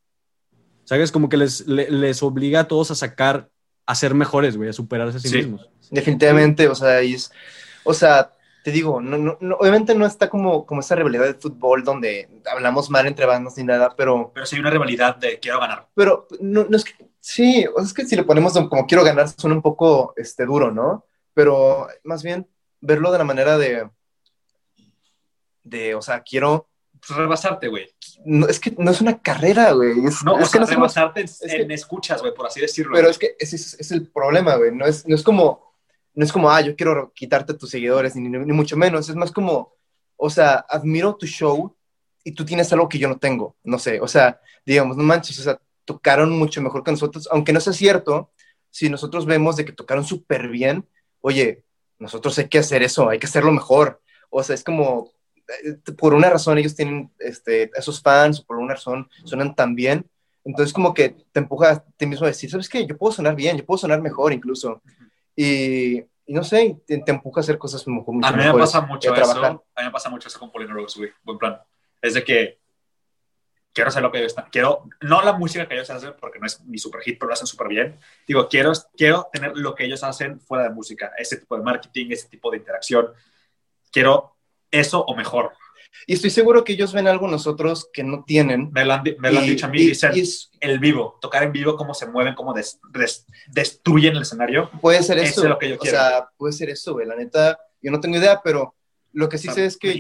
¿Sabes? 0.85 1.13
Como 1.13 1.29
que 1.29 1.37
les, 1.37 1.67
le- 1.67 1.91
les 1.91 2.23
obliga 2.23 2.61
a 2.61 2.69
todos 2.69 2.91
a 2.91 2.95
sacar, 2.95 3.51
a 3.87 3.95
ser 3.95 4.15
mejores, 4.15 4.57
güey, 4.57 4.71
a 4.71 4.73
superarse 4.73 5.19
a 5.19 5.21
sí, 5.21 5.29
Sí. 5.29 5.37
mismos. 5.39 5.69
Definitivamente, 5.91 6.69
o 6.69 6.75
sea, 6.75 7.03
y 7.03 7.15
es, 7.15 7.31
o 7.85 7.93
sea, 7.95 8.33
te 8.65 8.71
digo, 8.73 9.01
no, 9.01 9.17
no, 9.19 9.37
no- 9.41 9.57
obviamente 9.57 9.95
no 9.95 10.05
está 10.07 10.29
como, 10.31 10.65
como 10.67 10.81
esa 10.81 10.95
rivalidad 10.95 11.25
de 11.25 11.35
fútbol 11.35 11.85
donde 11.85 12.29
hablamos 12.51 12.91
mal 12.91 13.07
entre 13.07 13.27
bandas 13.27 13.57
ni 13.57 13.65
nada, 13.65 13.95
pero, 13.97 14.31
Pero 14.35 14.47
sí 14.47 14.57
hay 14.57 14.61
una 14.61 14.71
rivalidad 14.71 15.17
de 15.17 15.39
quiero 15.39 15.61
ganar. 15.61 15.89
pero 15.95 16.27
no, 16.41 16.65
no 16.69 16.77
es 16.77 16.85
que, 16.85 16.93
sí, 17.21 17.67
o 17.67 17.77
sea, 17.77 17.85
es 17.85 17.95
que 17.95 18.05
si 18.07 18.17
le 18.17 18.25
ponemos 18.25 18.53
como 18.55 18.87
quiero 18.87 19.05
ganar 19.05 19.29
suena 19.29 19.57
un 19.57 19.63
poco 19.63 20.13
este, 20.17 20.45
duro, 20.47 20.71
¿no? 20.71 21.05
Pero 21.35 21.87
más 22.05 22.23
bien 22.23 22.47
verlo 22.81 23.11
de 23.13 23.19
la 23.19 23.25
manera 23.25 23.57
de, 23.59 23.89
de, 25.63 25.95
o 25.95 26.03
sea, 26.03 26.23
quiero, 26.23 26.68
rebasarte, 27.09 27.69
güey. 27.69 27.87
no, 28.25 28.47
es 28.47 28.59
que 28.61 28.73
no 28.79 28.91
es 28.91 29.01
una 29.01 29.19
carrera, 29.21 29.73
güey, 29.73 29.93
es, 30.07 30.23
No, 30.25 30.39
es 30.39 30.39
o 30.39 30.47
que 30.47 30.47
sea, 30.47 30.61
no 30.61 30.67
sé 30.67 30.75
cómo- 30.75 30.87
rebasarte 30.87 31.21
en, 31.21 31.27
es 31.27 31.39
que- 31.41 31.63
en 31.63 31.71
escuchas, 31.71 32.21
güey, 32.21 32.35
por 32.35 32.47
así 32.47 32.61
decirlo. 32.61 32.93
Pero 32.95 33.05
güey. 33.05 33.13
es 33.13 33.19
que 33.19 33.37
ese 33.39 33.57
es, 33.57 33.75
es 33.79 33.91
el 33.93 34.09
problema, 34.11 34.57
güey. 34.57 34.75
No 34.75 34.87
es, 34.87 35.07
no 35.07 35.15
es 35.15 35.23
como, 35.23 35.73
no 36.15 36.25
es 36.25 36.33
como, 36.33 36.51
ah, 36.51 36.61
yo 36.61 36.75
quiero 36.77 37.13
quitarte 37.15 37.55
tus 37.55 37.71
seguidores, 37.71 38.17
ni, 38.17 38.29
ni 38.29 38.53
mucho 38.53 38.77
menos. 38.77 39.09
Es 39.09 39.15
más 39.17 39.31
como, 39.33 39.75
o 40.17 40.31
sea, 40.31 40.65
admiro 40.69 41.15
tu 41.17 41.27
show 41.27 41.77
y 42.25 42.33
tú 42.33 42.45
tienes 42.45 42.73
algo 42.73 42.89
que 42.89 42.99
yo 42.99 43.09
no 43.09 43.19
tengo. 43.19 43.57
No 43.63 43.79
sé, 43.79 44.01
o 44.01 44.09
sea, 44.09 44.41
digamos, 44.67 44.97
no 44.97 45.03
manches, 45.05 45.39
o 45.39 45.43
sea, 45.43 45.61
tocaron 45.85 46.31
mucho 46.37 46.61
mejor 46.61 46.83
que 46.85 46.91
nosotros, 46.91 47.29
aunque 47.31 47.53
no 47.53 47.61
sea 47.61 47.73
cierto, 47.73 48.31
si 48.71 48.91
nosotros 48.91 49.25
vemos 49.25 49.57
de 49.57 49.65
que 49.65 49.73
tocaron 49.73 50.05
súper 50.05 50.49
bien, 50.49 50.87
oye, 51.21 51.65
nosotros 51.99 52.39
hay 52.39 52.49
que 52.49 52.59
hacer 52.59 52.83
eso, 52.83 53.09
hay 53.09 53.19
que 53.19 53.27
hacerlo 53.27 53.51
mejor. 53.53 54.03
O 54.31 54.43
sea, 54.43 54.55
es 54.55 54.63
como, 54.63 55.11
por 55.97 56.15
una 56.15 56.31
razón 56.31 56.59
ellos 56.59 56.75
tienen 56.75 57.11
este, 57.19 57.71
esos 57.77 58.01
fans, 58.01 58.41
por 58.41 58.59
una 58.59 58.75
razón 58.75 59.09
suenan 59.25 59.55
tan 59.55 59.75
bien. 59.75 60.05
Entonces 60.45 60.73
como 60.73 60.95
que 60.95 61.11
te 61.33 61.41
empuja 61.41 61.71
a 61.71 61.85
ti 61.85 62.07
mismo 62.07 62.25
a 62.25 62.29
decir, 62.29 62.51
¿sabes 62.51 62.69
qué? 62.69 62.87
Yo 62.87 62.97
puedo 62.97 63.13
sonar 63.13 63.35
bien, 63.35 63.57
yo 63.57 63.65
puedo 63.67 63.79
sonar 63.79 64.01
mejor 64.01 64.33
incluso. 64.33 64.83
Y, 65.37 65.99
y 65.99 66.35
no 66.35 66.43
sé, 66.43 66.79
te, 66.87 66.99
te 66.99 67.11
empuja 67.11 67.41
a 67.41 67.43
hacer 67.43 67.59
cosas 67.59 67.87
mucho, 67.87 68.13
mucho 68.13 68.27
A 68.27 68.31
mí 68.33 68.39
me 68.39 68.45
mejores 68.45 68.73
pasa 68.73 68.87
mucho 68.87 69.13
a 69.13 69.17
eso. 69.17 69.25
trabajar. 69.33 69.61
A 69.75 69.81
mí 69.83 69.87
me 69.87 69.91
pasa 69.91 70.11
mucho 70.11 70.29
eso 70.29 70.39
con 70.39 70.51
Rose, 70.69 70.99
güey. 70.99 71.11
Buen 71.23 71.39
plan. 71.39 71.61
Es 72.01 72.15
de 72.15 72.25
que 72.25 72.59
quiero 73.73 73.89
hacer 73.89 74.03
lo 74.03 74.11
que 74.11 74.19
ellos 74.19 74.33
están. 74.33 74.49
Quiero, 74.51 74.89
no 75.03 75.23
la 75.23 75.35
música 75.35 75.69
que 75.69 75.75
ellos 75.75 75.89
hacen, 75.91 76.15
porque 76.21 76.39
no 76.39 76.47
es 76.47 76.61
mi 76.65 76.79
super 76.79 77.01
hit, 77.03 77.19
pero 77.19 77.29
lo 77.29 77.35
hacen 77.35 77.47
súper 77.47 77.69
bien. 77.69 77.99
Digo, 78.27 78.49
quiero, 78.49 78.73
quiero 78.97 79.29
tener 79.33 79.57
lo 79.57 79.75
que 79.75 79.85
ellos 79.85 80.03
hacen 80.03 80.41
fuera 80.41 80.65
de 80.65 80.71
música. 80.71 81.13
Ese 81.17 81.37
tipo 81.37 81.57
de 81.57 81.63
marketing, 81.63 82.07
ese 82.11 82.29
tipo 82.29 82.51
de 82.51 82.57
interacción. 82.57 83.13
Quiero 83.93 84.38
eso 84.71 85.05
o 85.05 85.15
mejor. 85.17 85.53
Y 86.07 86.15
estoy 86.15 86.31
seguro 86.31 86.65
que 86.65 86.75
ellos 86.75 86.93
ven 86.93 87.09
algo 87.09 87.27
nosotros 87.29 87.89
que 87.93 88.03
no 88.05 88.23
tienen. 88.25 88.71
Me 88.73 88.85
lo 88.85 88.93
han, 88.95 89.03
me 89.19 89.33
lo 89.33 89.39
han 89.41 89.45
Y- 89.47 89.51
dicho 89.51 89.67
a 89.67 89.69
mí. 89.71 89.81
y- 89.81 89.87
dicen, 89.89 90.13
y 90.15 90.21
es- 90.21 90.51
el 90.61 90.79
vivo, 90.79 91.19
tocar 91.21 91.43
en 91.43 91.53
vivo, 91.53 91.77
cómo 91.77 91.95
se 91.95 92.07
mueven, 92.07 92.35
cómo 92.35 92.53
des- 92.53 92.79
des- 92.93 93.27
destruyen 93.49 94.15
el 94.17 94.23
escenario. 94.23 94.71
puede 94.81 95.03
ser 95.03 95.19
Eso 95.19 95.29
eso. 95.31 95.43
es 95.45 95.49
lo 95.49 95.59
que 95.59 95.69
yo 95.71 95.75
o 95.77 95.79
quiero. 95.79 95.97
sea, 95.99 96.29
puede 96.37 96.53
ser 96.53 96.71
eso, 96.71 96.93
güey. 96.93 97.07
La 97.07 97.17
neta, 97.17 97.59
yo 97.81 97.91
no 97.91 98.01
tengo 98.01 98.17
idea, 98.17 98.41
pero 98.43 98.75
Lo 99.13 99.29
que 99.31 99.39
sí 99.39 99.49
sé 99.49 99.65
es 99.65 99.77
que, 99.79 99.99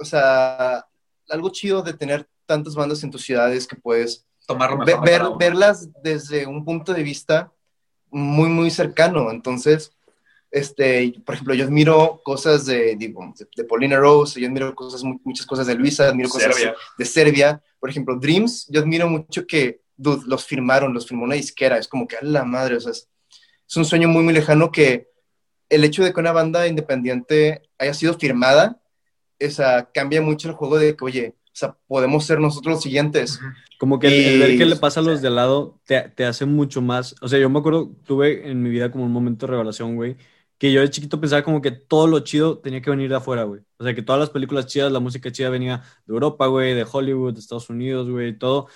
o 0.00 0.04
sea, 0.06 0.84
algo 1.28 1.50
chido 1.50 1.82
de 1.82 1.92
tener 1.92 2.26
tantas 2.46 2.74
bandas 2.74 3.04
en 3.04 3.10
tu 3.10 3.18
ciudad 3.18 3.52
es 3.52 3.66
que 3.66 3.76
puedes 3.76 4.26
Tomarlo 4.46 4.78
mejor. 4.78 5.04
ver, 5.04 5.22
verlas 5.38 5.88
desde 6.02 6.46
un 6.46 6.64
punto 6.64 6.94
de 6.94 7.02
vista 7.02 7.52
muy, 8.10 8.48
muy 8.48 8.70
cercano. 8.70 9.30
Entonces, 9.30 9.92
este, 10.50 11.14
por 11.24 11.34
ejemplo, 11.34 11.54
yo 11.54 11.64
admiro 11.64 12.20
cosas 12.24 12.64
de, 12.66 12.96
digo, 12.96 13.22
de, 13.38 13.46
de 13.56 13.64
Paulina 13.64 13.96
Rose, 13.98 14.40
yo 14.40 14.46
admiro 14.46 14.74
cosas, 14.74 15.02
mu- 15.04 15.20
muchas 15.24 15.44
cosas 15.46 15.66
de 15.66 15.74
Luisa, 15.74 16.08
admiro 16.08 16.28
cosas 16.28 16.54
Serbia. 16.54 16.74
de 16.98 17.04
Serbia. 17.04 17.62
Por 17.78 17.90
ejemplo, 17.90 18.16
Dreams, 18.18 18.66
yo 18.70 18.80
admiro 18.80 19.08
mucho 19.08 19.46
que, 19.46 19.82
dude, 19.96 20.22
los 20.26 20.44
firmaron, 20.46 20.94
los 20.94 21.06
firmó 21.06 21.24
una 21.24 21.34
disquera. 21.34 21.78
Es 21.78 21.86
como 21.88 22.08
que, 22.08 22.16
a 22.16 22.22
la 22.22 22.44
madre, 22.44 22.76
o 22.76 22.80
sea, 22.80 22.92
es, 22.92 23.08
es 23.68 23.76
un 23.76 23.84
sueño 23.84 24.08
muy, 24.08 24.24
muy 24.24 24.32
lejano 24.32 24.72
que 24.72 25.08
el 25.68 25.84
hecho 25.84 26.02
de 26.02 26.12
que 26.14 26.20
una 26.20 26.32
banda 26.32 26.66
independiente 26.66 27.62
haya 27.78 27.92
sido 27.94 28.14
firmada, 28.14 28.80
o 29.44 29.50
sea, 29.50 29.90
cambia 29.92 30.22
mucho 30.22 30.48
el 30.48 30.54
juego 30.54 30.78
de 30.78 30.96
que, 30.96 31.04
oye, 31.04 31.34
o 31.44 31.50
sea, 31.58 31.76
podemos 31.86 32.24
ser 32.24 32.40
nosotros 32.40 32.74
los 32.76 32.82
siguientes. 32.82 33.38
Como 33.78 33.98
que 33.98 34.06
el, 34.08 34.14
el 34.14 34.38
ver 34.40 34.50
Y- 34.52 34.58
qué 34.58 34.64
le 34.64 34.76
pasa 34.76 35.00
a 35.00 35.02
los 35.02 35.20
de 35.20 35.28
al 35.28 35.36
lado 35.36 35.78
te, 35.84 36.00
te 36.16 36.24
hace 36.24 36.46
mucho 36.46 36.80
más. 36.80 37.14
O 37.20 37.28
sea, 37.28 37.38
yo 37.38 37.50
me 37.50 37.58
acuerdo, 37.58 37.90
tuve 38.04 38.48
en 38.50 38.62
mi 38.62 38.70
vida 38.70 38.90
como 38.90 39.04
un 39.04 39.12
momento 39.12 39.46
de 39.46 39.52
revelación, 39.52 39.94
güey, 39.96 40.16
que 40.58 40.72
yo 40.72 40.80
de 40.80 40.90
chiquito 40.90 41.20
pensaba 41.20 41.42
como 41.42 41.62
que 41.62 41.70
todo 41.70 42.06
lo 42.06 42.20
chido 42.20 42.58
tenía 42.58 42.80
que 42.82 42.90
venir 42.90 43.08
de 43.08 43.16
afuera, 43.16 43.44
güey. 43.44 43.62
O 43.78 43.84
sea, 43.84 43.94
que 43.94 44.02
todas 44.02 44.20
las 44.20 44.30
películas 44.30 44.66
chidas, 44.66 44.92
la 44.92 45.00
música 45.00 45.30
chida 45.32 45.50
venía 45.50 45.82
de 46.06 46.12
Europa, 46.12 46.46
güey, 46.48 46.74
de 46.74 46.86
Hollywood, 46.90 47.34
de 47.34 47.40
Estados 47.40 47.70
Unidos, 47.70 48.10
güey, 48.10 48.36
todo. 48.36 48.68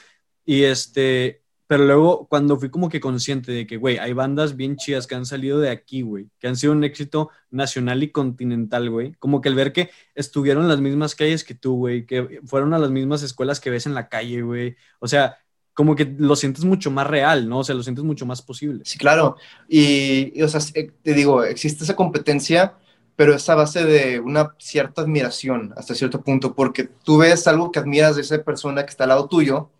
Y 0.45 0.65
este, 0.65 1.43
pero 1.67 1.85
luego 1.87 2.29
cuando 2.29 2.59
fui 2.59 2.71
como 2.71 2.89
que 2.89 3.01
consciente 3.01 3.51
de 3.51 3.67
que, 3.67 3.79
güey, 3.79 3.99
hay 3.99 4.13
bandas 4.13 4.57
bien 4.57 4.77
chidas 4.77 5.07
que 5.07 5.15
han 5.15 5.27
salido 5.27 5.59
de 5.59 5.71
aquí, 5.71 6.03
güey, 6.03 6.29
que 6.39 6.47
han 6.49 6.57
sido 6.57 6.73
un 6.73 6.85
éxito 6.85 7.31
nacional 7.51 8.03
y 8.03 8.11
continental, 8.11 8.91
güey. 8.91 9.15
Como 9.19 9.41
que 9.41 9.49
el 9.49 9.55
ver 9.55 9.73
que 9.73 9.91
estuvieron 10.15 10.65
en 10.65 10.69
las 10.69 10.81
mismas 10.81 11.15
calles 11.15 11.45
que 11.45 11.55
tú, 11.55 11.77
güey, 11.77 12.07
que 12.07 12.41
fueron 12.45 12.75
a 12.75 12.79
las 12.79 12.91
mismas 12.91 13.23
escuelas 13.23 13.59
que 13.59 13.71
ves 13.71 13.87
en 13.87 13.95
la 13.95 14.09
calle, 14.09 14.43
güey. 14.43 14.77
O 15.01 15.09
sea, 15.09 15.39
como 15.75 15.95
que 15.97 16.05
lo 16.19 16.37
sientes 16.37 16.65
mucho 16.65 16.91
más 16.91 17.07
real, 17.07 17.49
¿no? 17.49 17.61
O 17.61 17.65
sea, 17.65 17.75
lo 17.75 17.83
sientes 17.83 18.05
mucho 18.05 18.27
más 18.27 18.43
posible. 18.43 18.83
Sí, 18.85 18.99
claro. 18.99 19.37
Y, 19.69 20.33
y, 20.39 20.43
o 20.43 20.49
sea, 20.49 20.61
eh, 20.75 20.91
te 21.03 21.15
digo, 21.15 21.45
existe 21.45 21.85
esa 21.85 21.97
competencia, 21.97 22.75
pero 23.17 23.35
es 23.35 23.49
a 23.49 23.55
base 23.55 23.85
de 23.85 24.21
una 24.21 24.55
cierta 24.59 25.03
admiración 25.03 25.73
hasta 25.77 25.95
cierto 25.95 26.23
punto, 26.23 26.55
porque 26.55 26.85
tú 26.85 27.19
ves 27.19 27.47
algo 27.47 27.71
que 27.73 27.79
admiras 27.79 28.17
de 28.17 28.23
esa 28.23 28.43
persona 28.43 28.85
que 28.85 28.91
está 28.91 29.05
al 29.05 29.11
lado 29.11 29.29
tuyo 29.29 29.71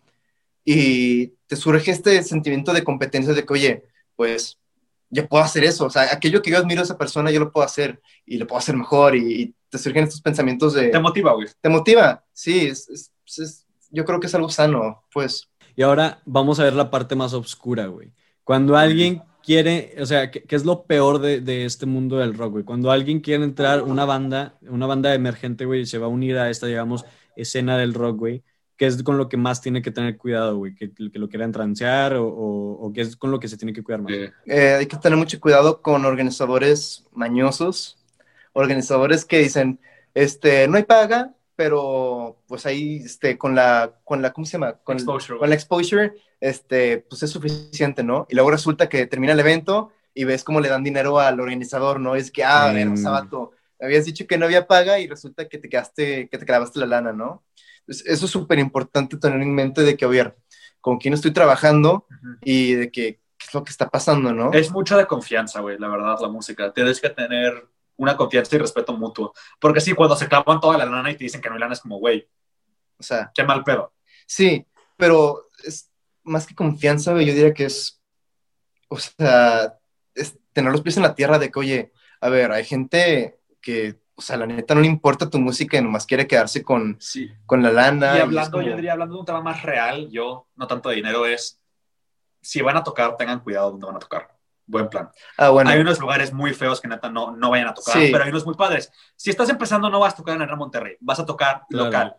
y 0.65 1.27
te 1.47 1.55
surge 1.55 1.91
este 1.91 2.23
sentimiento 2.23 2.73
de 2.73 2.83
competencia 2.83 3.33
de 3.33 3.45
que, 3.45 3.53
oye, 3.53 3.83
pues 4.15 4.57
yo 5.09 5.27
puedo 5.27 5.43
hacer 5.43 5.63
eso, 5.63 5.85
o 5.85 5.89
sea, 5.89 6.03
aquello 6.11 6.41
que 6.41 6.49
yo 6.51 6.57
admiro 6.57 6.81
de 6.81 6.85
esa 6.85 6.97
persona 6.97 7.29
yo 7.31 7.39
lo 7.39 7.51
puedo 7.51 7.65
hacer 7.65 8.01
y 8.25 8.37
lo 8.37 8.47
puedo 8.47 8.59
hacer 8.59 8.75
mejor 8.75 9.15
y, 9.15 9.41
y 9.43 9.55
te 9.69 9.77
surgen 9.77 10.05
estos 10.05 10.21
pensamientos 10.21 10.73
de... 10.73 10.87
Te 10.89 10.99
motiva, 10.99 11.33
güey. 11.33 11.47
Te 11.61 11.69
motiva, 11.69 12.23
sí, 12.31 12.67
es- 12.67 12.89
es- 12.89 13.11
es- 13.37 13.65
yo 13.91 14.05
creo 14.05 14.19
que 14.19 14.25
es 14.27 14.33
algo 14.33 14.49
sano, 14.49 15.03
pues. 15.13 15.47
Y 15.75 15.81
ahora 15.81 16.21
vamos 16.25 16.59
a 16.59 16.63
ver 16.63 16.73
la 16.73 16.91
parte 16.91 17.15
más 17.15 17.33
oscura, 17.33 17.87
güey. 17.87 18.11
Cuando 18.43 18.75
alguien 18.77 19.23
quiere, 19.43 19.95
o 19.99 20.05
sea, 20.05 20.31
¿qué, 20.31 20.43
es 20.49 20.65
lo 20.65 20.83
peor 20.83 21.19
de, 21.19 21.65
este 21.65 21.85
mundo 21.85 22.17
del 22.17 22.33
rock, 22.33 22.51
güey? 22.51 22.63
Cuando 22.63 22.91
alguien 22.91 23.19
quiere 23.19 23.43
entrar, 23.43 23.83
una 23.83 24.05
banda, 24.05 24.57
una 24.61 24.85
banda 24.85 25.13
emergente, 25.13 25.65
güey, 25.65 25.85
se 25.85 25.97
va 25.97 26.05
a 26.05 26.09
unir 26.09 26.37
a 26.37 26.49
esta, 26.49 26.67
digamos, 26.67 27.05
escena 27.35 27.77
del 27.77 27.93
rock, 27.93 28.17
güey, 28.17 28.43
¿qué 28.77 28.85
es 28.85 29.01
con 29.03 29.17
lo 29.17 29.29
que 29.29 29.37
más 29.37 29.61
tiene 29.61 29.81
que 29.81 29.91
tener 29.91 30.17
cuidado, 30.17 30.57
güey? 30.57 30.75
¿Que, 30.75 30.91
que 30.91 31.19
lo 31.19 31.29
quieran 31.29 31.51
transear 31.51 32.15
o, 32.15 32.27
o, 32.27 32.85
o 32.85 32.93
qué 32.93 33.01
es 33.01 33.15
con 33.15 33.31
lo 33.31 33.39
que 33.39 33.47
se 33.47 33.57
tiene 33.57 33.73
que 33.73 33.83
cuidar 33.83 34.01
más? 34.01 34.11
Eh, 34.13 34.31
Eh, 34.45 34.75
hay 34.79 34.85
que 34.87 34.97
tener 34.97 35.17
mucho 35.17 35.39
cuidado 35.39 35.81
con 35.81 36.05
organizadores 36.05 37.05
mañosos, 37.11 37.97
organizadores 38.53 39.25
que 39.25 39.39
dicen, 39.39 39.79
este, 40.13 40.67
no 40.67 40.77
hay 40.77 40.83
paga, 40.83 41.33
pero 41.55 42.37
pues 42.47 42.65
ahí, 42.65 42.97
este, 42.97 43.37
con 43.37 43.55
la, 43.55 43.99
con 44.03 44.21
la, 44.21 44.31
¿cómo 44.33 44.45
se 44.45 44.53
llama? 44.53 44.73
Con, 44.83 44.97
Exposure, 44.97 45.39
con 45.39 45.49
la 45.49 45.55
exposure, 45.55 46.13
este, 46.39 46.99
pues 46.99 47.23
es 47.23 47.29
suficiente, 47.29 48.03
¿no? 48.03 48.25
Y 48.29 48.35
luego 48.35 48.51
resulta 48.51 48.89
que 48.89 49.05
termina 49.07 49.33
el 49.33 49.39
evento 49.39 49.91
y 50.13 50.23
ves 50.25 50.43
cómo 50.43 50.59
le 50.59 50.69
dan 50.69 50.83
dinero 50.83 51.19
al 51.19 51.39
organizador, 51.39 51.99
¿no? 51.99 52.15
Es 52.15 52.31
que, 52.31 52.43
ah, 52.43 52.69
a 52.69 52.73
ver, 52.73 52.89
Mm. 52.89 52.97
Sabato, 52.97 53.51
habías 53.79 54.05
dicho 54.05 54.25
que 54.27 54.37
no 54.37 54.45
había 54.45 54.67
paga 54.67 54.99
y 54.99 55.07
resulta 55.07 55.47
que 55.47 55.57
te 55.57 55.69
quedaste, 55.69 56.29
que 56.29 56.37
te 56.37 56.45
clavaste 56.45 56.79
la 56.79 56.85
lana, 56.85 57.13
¿no? 57.13 57.43
Entonces, 57.81 58.05
eso 58.07 58.25
es 58.25 58.31
súper 58.31 58.59
importante 58.59 59.17
tener 59.17 59.41
en 59.41 59.53
mente 59.53 59.81
de 59.81 59.97
que, 59.97 60.05
ver, 60.05 60.37
con 60.81 60.97
quién 60.97 61.13
estoy 61.13 61.31
trabajando 61.31 62.05
Ujú. 62.09 62.37
y 62.43 62.73
de 62.73 62.91
que, 62.91 63.19
qué 63.37 63.45
es 63.47 63.53
lo 63.53 63.63
que 63.63 63.71
está 63.71 63.89
pasando, 63.89 64.33
¿no? 64.33 64.53
Es 64.53 64.71
mucho 64.71 64.97
de 64.97 65.05
confianza, 65.05 65.59
güey, 65.59 65.77
la 65.77 65.89
verdad, 65.89 66.17
la 66.21 66.29
música. 66.29 66.71
Tienes 66.73 67.01
que 67.01 67.09
tener 67.09 67.67
una 67.97 68.17
confianza 68.17 68.55
y 68.55 68.59
respeto 68.59 68.93
mutuo. 68.97 69.33
Porque 69.59 69.81
sí, 69.81 69.93
cuando 69.93 70.15
se 70.15 70.27
clavan 70.27 70.59
toda 70.59 70.77
la 70.77 70.85
lana 70.85 71.11
y 71.11 71.15
te 71.17 71.23
dicen 71.25 71.41
que 71.41 71.49
no 71.49 71.55
hay 71.55 71.61
lana, 71.61 71.73
es 71.73 71.79
como, 71.81 71.97
güey, 71.97 72.27
O 72.99 73.03
sea, 73.03 73.31
qué 73.33 73.43
mal 73.43 73.63
pedo. 73.63 73.93
sí, 74.25 74.65
pero 74.97 75.49
es 75.63 75.91
más 76.23 76.45
que 76.47 76.55
confianza, 76.55 77.11
yo 77.13 77.17
diría 77.33 77.53
que 77.53 77.65
es, 77.65 78.01
o 78.87 78.97
sea, 78.97 79.77
es 80.15 80.37
tener 80.53 80.71
los 80.71 80.81
pies 80.81 80.97
en 80.97 81.03
la 81.03 81.15
tierra 81.15 81.37
de 81.39 81.51
que, 81.51 81.59
oye, 81.59 81.91
a 82.21 82.29
ver, 82.29 82.51
hay 82.51 82.63
gente 82.63 83.39
que, 83.61 83.99
o 84.15 84.21
sea, 84.21 84.37
la 84.37 84.45
neta 84.45 84.75
no 84.75 84.81
le 84.81 84.87
importa 84.87 85.29
tu 85.29 85.39
música 85.39 85.77
y 85.77 85.81
nomás 85.81 86.05
quiere 86.05 86.27
quedarse 86.27 86.63
con, 86.63 86.95
Sí. 86.99 87.29
con 87.45 87.61
la 87.63 87.71
lana. 87.71 88.17
Y 88.17 88.21
hablando, 88.21 88.51
como- 88.51 88.63
yo 88.63 88.75
diría, 88.75 88.93
hablando 88.93 89.15
de 89.15 89.19
un 89.21 89.25
tema 89.25 89.41
más 89.41 89.63
real, 89.63 90.09
yo, 90.11 90.47
no 90.55 90.67
tanto 90.67 90.89
de 90.89 90.95
dinero, 90.95 91.25
es 91.25 91.59
si 92.41 92.61
van 92.61 92.77
a 92.77 92.83
tocar, 92.83 93.17
tengan 93.17 93.39
cuidado 93.41 93.71
donde 93.71 93.85
van 93.87 93.95
a 93.95 93.99
tocar. 93.99 94.32
Buen 94.65 94.87
plan. 94.89 95.09
Ah, 95.37 95.49
bueno, 95.49 95.69
Hay 95.69 95.79
unos 95.79 95.99
lugares 95.99 96.31
muy 96.31 96.53
feos 96.53 96.79
que 96.79 96.87
neta 96.87 97.09
no, 97.09 97.31
no 97.31 97.49
vayan 97.49 97.67
a 97.67 97.73
tocar, 97.73 97.95
Sí. 97.95 98.09
pero 98.11 98.23
hay 98.23 98.29
unos 98.29 98.45
muy 98.45 98.55
padres. 98.55 98.91
Si 99.15 99.29
estás 99.29 99.49
empezando, 99.49 99.89
no 99.89 99.99
vas 99.99 100.13
a 100.13 100.17
tocar 100.17 100.35
en 100.41 100.49
el 100.49 100.55
Monterrey, 100.57 100.95
vas 101.01 101.19
a 101.19 101.25
tocar 101.25 101.63
Claro. 101.69 101.85
local. 101.85 102.15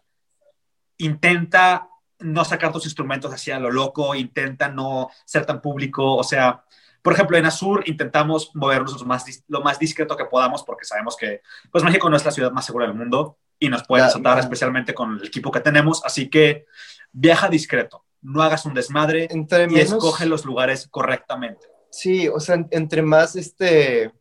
Intenta 0.98 1.89
no 2.20 2.44
sacar 2.44 2.73
tus 2.73 2.84
instrumentos 2.84 3.32
así 3.32 3.50
a 3.50 3.58
lo 3.58 3.70
loco, 3.70 4.14
intenta 4.14 4.68
no 4.68 5.10
ser 5.24 5.44
tan 5.44 5.60
público, 5.60 6.14
o 6.16 6.23
sea, 6.24 6.64
por 7.02 7.12
ejemplo, 7.12 7.36
en 7.36 7.44
Azur 7.44 7.82
intentamos 7.86 8.50
movernos 8.55 8.98
lo 8.98 9.06
más, 9.06 9.26
dis- 9.26 9.42
lo 9.48 9.60
más 9.60 9.78
discreto 9.78 10.16
que 10.16 10.24
podamos 10.24 10.62
porque 10.62 10.84
sabemos 10.86 11.16
que 11.16 11.42
pues 11.70 11.84
México 11.84 12.08
no 12.08 12.16
es 12.16 12.24
la 12.24 12.31
ciudad 12.31 12.50
más 12.52 12.64
segura 12.64 12.86
del 12.86 12.94
mundo 12.94 13.39
y 13.58 13.68
nos 13.68 13.84
pueden 13.86 14.05
Ya, 14.05 14.08
asaltar 14.08 14.39
especialmente 14.39 14.94
con 14.94 15.18
el 15.18 15.26
equipo 15.26 15.50
que 15.50 15.60
tenemos, 15.60 16.02
así 16.05 16.31
que 16.31 16.66
viaja 17.12 17.48
discreto, 17.48 18.05
no 18.23 18.42
hagas 18.42 18.64
un 18.64 18.73
desmadre 18.74 19.28
entre 19.31 19.64
y 19.64 19.68
menos... 19.68 19.92
escoge 19.92 20.24
los 20.26 20.44
lugares 20.47 20.89
correctamente. 20.90 21.66
Sí, 21.97 22.26
o 22.28 22.40
sea, 22.40 22.56
en- 22.56 22.68
entre 22.73 23.02
más, 23.02 23.36
este, 23.36 24.12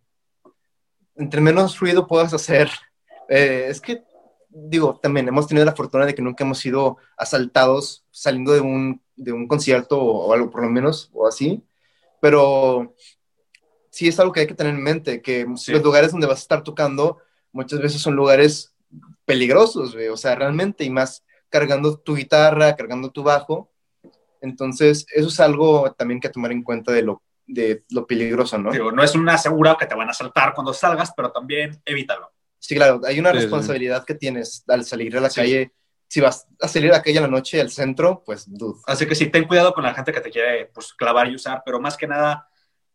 entre 1.15 1.41
menos 1.41 1.79
ruido 1.79 2.05
puedas 2.07 2.31
hacer, 2.33 2.69
eh, 3.29 3.65
es 3.69 3.81
que, 3.81 4.03
digo, 4.49 4.99
también 5.01 5.27
hemos 5.27 5.47
tenido 5.47 5.65
la 5.65 5.75
fortuna 5.75 6.05
de 6.05 6.13
que 6.13 6.21
nunca 6.21 6.43
hemos 6.43 6.59
sido 6.59 6.97
asaltados 7.17 8.05
saliendo 8.11 8.51
de 8.53 8.61
un, 8.61 9.01
de 9.15 9.31
un 9.31 9.47
concierto 9.47 9.99
o, 9.99 10.27
o 10.27 10.33
algo 10.33 10.51
por 10.51 10.61
lo 10.61 10.69
menos, 10.69 11.09
o 11.13 11.25
así, 11.27 11.63
pero 12.21 12.93
sí 13.89 14.07
es 14.07 14.19
algo 14.19 14.31
que 14.33 14.41
hay 14.41 14.47
que 14.47 14.53
tener 14.55 14.75
en 14.75 14.83
mente, 14.83 15.21
que 15.21 15.47
Sí. 15.55 15.71
los 15.71 15.81
lugares 15.83 16.11
donde 16.11 16.27
vas 16.27 16.39
a 16.39 16.41
estar 16.43 16.63
tocando 16.63 17.17
muchas 17.51 17.79
veces 17.79 18.01
son 18.01 18.15
lugares 18.15 18.73
peligrosos, 19.25 19.93
güey, 19.95 20.09
o 20.09 20.17
sea, 20.17 20.35
realmente, 20.35 20.83
y 20.83 20.91
más 20.91 21.23
cargando 21.49 21.97
tu 21.97 22.15
guitarra, 22.15 22.75
cargando 22.75 23.09
tu 23.09 23.23
bajo, 23.23 23.71
entonces 24.41 25.05
eso 25.15 25.27
es 25.29 25.39
algo 25.39 25.91
también 25.93 26.19
que 26.19 26.29
tomar 26.29 26.51
en 26.51 26.61
cuenta 26.63 26.91
de 26.91 27.01
lo 27.01 27.21
de 27.45 27.83
lo 27.89 28.05
peligroso, 28.07 28.57
¿no? 28.57 28.71
Digo, 28.71 28.91
no 28.91 29.03
es 29.03 29.15
una 29.15 29.37
segura 29.37 29.75
que 29.79 29.85
te 29.85 29.95
van 29.95 30.07
a 30.07 30.11
asaltar 30.11 30.53
cuando 30.53 30.73
salgas, 30.73 31.13
pero 31.15 31.31
también 31.31 31.81
evítalo. 31.85 32.31
Sí, 32.59 32.75
claro, 32.75 33.01
hay 33.05 33.19
una 33.19 33.31
Sí, 33.31 33.37
sí. 33.37 33.41
responsabilidad 33.43 34.05
que 34.05 34.15
tienes 34.15 34.63
al 34.67 34.85
salir 34.85 35.17
a 35.17 35.21
la 35.21 35.29
Sí. 35.29 35.41
calle. 35.41 35.73
Si 36.07 36.21
vas 36.21 36.47
a 36.61 36.67
salir 36.67 36.91
a 36.91 36.97
la 36.97 37.01
calle 37.01 37.17
a 37.17 37.21
la 37.21 37.27
noche, 37.27 37.59
al 37.59 37.69
centro, 37.71 38.23
pues 38.25 38.45
dude. 38.47 38.79
Así 38.85 39.05
que 39.07 39.15
sí, 39.15 39.27
ten 39.27 39.45
cuidado 39.47 39.73
con 39.73 39.83
la 39.83 39.93
gente 39.93 40.11
que 40.13 40.21
te 40.21 40.29
quiere 40.29 40.67
pues, 40.73 40.93
clavar 40.93 41.27
y 41.27 41.35
usar, 41.35 41.63
pero 41.65 41.79
más 41.79 41.97
que 41.97 42.07
nada, 42.07 42.47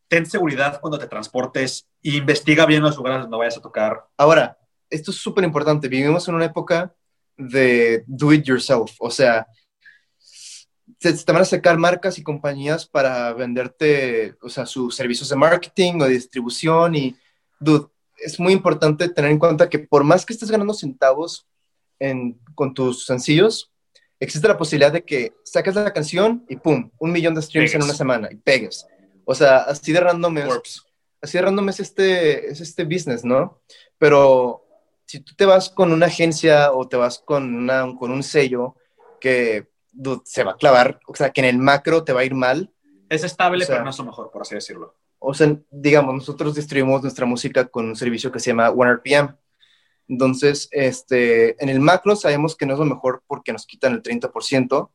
ten 0.06 0.24
seguridad 0.24 0.80
cuando 0.80 0.98
te 0.98 1.06
transportes 1.08 1.88
e 2.02 2.10
investiga 2.16 2.64
bien 2.64 2.82
los 2.82 2.96
lugares 2.96 3.22
donde 3.22 3.36
vayas 3.36 3.58
a 3.58 3.60
tocar. 3.60 4.06
Ahora, 4.16 4.56
esto 4.88 5.10
es 5.10 5.16
súper 5.18 5.44
importante. 5.44 5.88
Vivimos 5.88 6.26
en 6.28 6.36
una 6.36 6.44
época 6.46 6.94
de 7.36 8.04
do 8.06 8.32
it 8.32 8.44
yourself. 8.44 8.92
O 9.00 9.10
sea, 9.10 9.46
se, 10.98 11.16
se 11.16 11.24
te 11.24 11.32
van 11.32 11.42
a 11.42 11.44
sacar 11.44 11.78
marcas 11.78 12.18
y 12.18 12.22
compañías 12.22 12.86
para 12.86 13.32
venderte, 13.32 14.34
o 14.42 14.48
sea, 14.48 14.66
sus 14.66 14.96
servicios 14.96 15.28
de 15.28 15.36
marketing 15.36 16.00
o 16.00 16.04
de 16.04 16.14
distribución. 16.14 16.94
Y, 16.94 17.16
dude, 17.60 17.88
es 18.16 18.40
muy 18.40 18.52
importante 18.52 19.08
tener 19.08 19.30
en 19.30 19.38
cuenta 19.38 19.68
que 19.68 19.78
por 19.78 20.04
más 20.04 20.26
que 20.26 20.32
estés 20.32 20.50
ganando 20.50 20.74
centavos 20.74 21.46
en, 21.98 22.38
con 22.54 22.74
tus 22.74 23.06
sencillos, 23.06 23.72
existe 24.20 24.48
la 24.48 24.58
posibilidad 24.58 24.92
de 24.92 25.04
que 25.04 25.34
saques 25.44 25.74
la 25.74 25.92
canción 25.92 26.44
y 26.48 26.56
pum, 26.56 26.90
un 26.98 27.12
millón 27.12 27.34
de 27.34 27.42
streams 27.42 27.74
en 27.74 27.80
Pegues. 27.80 27.88
una 27.88 27.96
semana 27.96 28.28
y 28.30 28.36
pegues. 28.36 28.86
O 29.24 29.34
sea, 29.34 29.58
así 29.58 29.92
de 29.92 30.00
random 30.00 30.38
es, 30.38 30.82
así 31.20 31.38
de 31.38 31.42
random 31.42 31.68
es 31.68 31.80
este, 31.80 32.50
es 32.50 32.60
este 32.60 32.84
business, 32.84 33.24
¿no? 33.24 33.60
Pero 33.98 34.64
si 35.04 35.20
tú 35.20 35.34
te 35.34 35.44
vas 35.44 35.70
con 35.70 35.92
una 35.92 36.06
agencia 36.06 36.72
o 36.72 36.88
te 36.88 36.96
vas 36.96 37.18
con, 37.18 37.54
una, 37.54 37.94
con 37.98 38.10
un 38.10 38.22
sello 38.22 38.76
que 39.20 39.68
dude, 39.92 40.20
se 40.24 40.44
va 40.44 40.52
a 40.52 40.56
clavar, 40.56 41.00
o 41.06 41.14
sea, 41.14 41.30
que 41.30 41.40
en 41.40 41.46
el 41.46 41.58
macro 41.58 42.04
te 42.04 42.12
va 42.12 42.20
a 42.20 42.24
ir 42.24 42.34
mal, 42.34 42.72
Es 43.10 43.24
estable, 43.24 43.64
O 43.64 43.66
sea- 43.66 43.76
pero 43.76 43.84
no 43.84 43.90
es 43.90 43.98
lo 43.98 44.04
mejor, 44.04 44.30
por 44.30 44.42
así 44.42 44.54
decirlo. 44.54 44.94
o 45.18 45.32
sea, 45.34 45.56
digamos, 45.70 46.14
nosotros 46.14 46.54
distribuimos 46.54 47.02
nuestra 47.02 47.24
música 47.26 47.66
con 47.66 47.86
un 47.86 47.96
servicio 47.96 48.30
que 48.30 48.38
se 48.38 48.50
llama 48.50 48.70
OneRPM. 48.70 49.34
Entonces, 50.08 50.68
este, 50.70 51.62
en 51.62 51.68
el 51.68 51.80
macro 51.80 52.16
sabemos 52.16 52.56
que 52.56 52.66
no 52.66 52.74
es 52.74 52.78
lo 52.78 52.84
mejor 52.86 53.22
porque 53.26 53.52
nos 53.52 53.66
quitan 53.66 53.92
el 53.94 54.02
30%, 54.02 54.90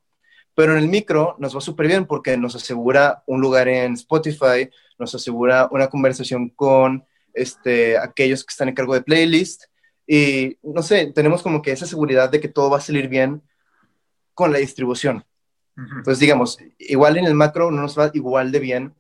pero 0.56 0.74
en 0.74 0.80
el 0.80 0.88
micro 0.88 1.36
nos 1.40 1.56
va 1.56 1.62
súper 1.62 1.88
bien 1.88 2.06
porque 2.06 2.38
nos 2.38 2.56
asegura 2.56 3.24
un 3.28 3.42
lugar 3.42 3.68
en 3.68 3.94
Spotify, 3.94 4.70
nos 4.98 5.14
asegura 5.16 5.68
una 5.72 5.88
conversación 5.88 6.50
con 6.50 7.06
este, 7.34 7.98
aquellos 7.98 8.44
que 8.44 8.52
están 8.52 8.70
en 8.70 8.76
cargo 8.76 8.94
de 8.94 9.02
playlist 9.02 9.64
y 10.08 10.58
no 10.64 10.82
sé, 10.84 11.08
tenemos 11.14 11.42
como 11.42 11.62
que 11.62 11.72
esa 11.72 11.86
seguridad 11.88 12.30
de 12.30 12.40
que 12.40 12.48
todo 12.48 12.70
va 12.70 12.78
a 12.78 12.82
salir 12.82 13.08
bien 13.08 13.42
con 14.34 14.52
la 14.52 14.60
distribución. 14.60 15.26
Ujú. 15.78 15.98
Entonces, 15.98 16.20
digamos, 16.20 16.58
igual 16.80 17.18
en 17.18 17.26
el 17.26 17.36
macro 17.36 17.72
no 17.72 17.82
nos 17.82 17.98
va 17.98 18.12
igual 18.14 18.52
de 18.52 18.60
bien 18.60 18.94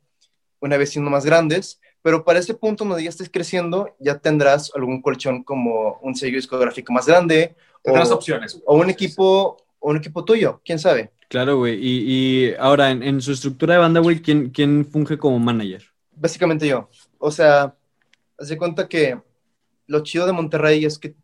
una 0.59 0.77
vez 0.77 0.91
siendo 0.91 1.11
más 1.11 1.25
grandes, 1.25 1.79
pero 2.01 2.23
para 2.23 2.39
ese 2.39 2.53
punto 2.53 2.85
donde 2.85 3.03
ya 3.03 3.09
estés 3.09 3.29
creciendo, 3.29 3.95
ya 3.99 4.17
tendrás 4.19 4.71
algún 4.75 5.01
colchón 5.01 5.43
como 5.43 5.99
un 6.01 6.15
sello 6.15 6.37
discográfico 6.37 6.93
más 6.93 7.05
grande 7.05 7.55
Tendrás 7.83 8.11
o, 8.11 8.15
opciones. 8.15 8.61
o 8.65 8.77
un 8.77 8.89
equipo 8.89 9.57
o 9.79 9.89
un 9.89 9.97
equipo 9.97 10.23
tuyo, 10.23 10.61
quién 10.63 10.79
sabe. 10.79 11.11
Claro, 11.27 11.57
güey. 11.57 11.75
Y, 11.75 12.03
y 12.07 12.53
ahora, 12.57 12.91
en, 12.91 13.03
en 13.03 13.21
su 13.21 13.33
estructura 13.33 13.73
de 13.73 13.79
banda, 13.81 13.99
güey, 13.99 14.21
¿quién, 14.21 14.49
¿quién 14.51 14.85
funge 14.85 15.17
como 15.17 15.37
manager? 15.39 15.83
Básicamente 16.15 16.67
yo. 16.67 16.89
O 17.17 17.31
sea, 17.31 17.75
haz 18.37 18.47
de 18.47 18.57
cuenta 18.57 18.87
que 18.87 19.19
lo 19.87 20.03
chido 20.03 20.25
de 20.25 20.31
Monterrey 20.31 20.85
es 20.85 20.97
que 20.97 21.15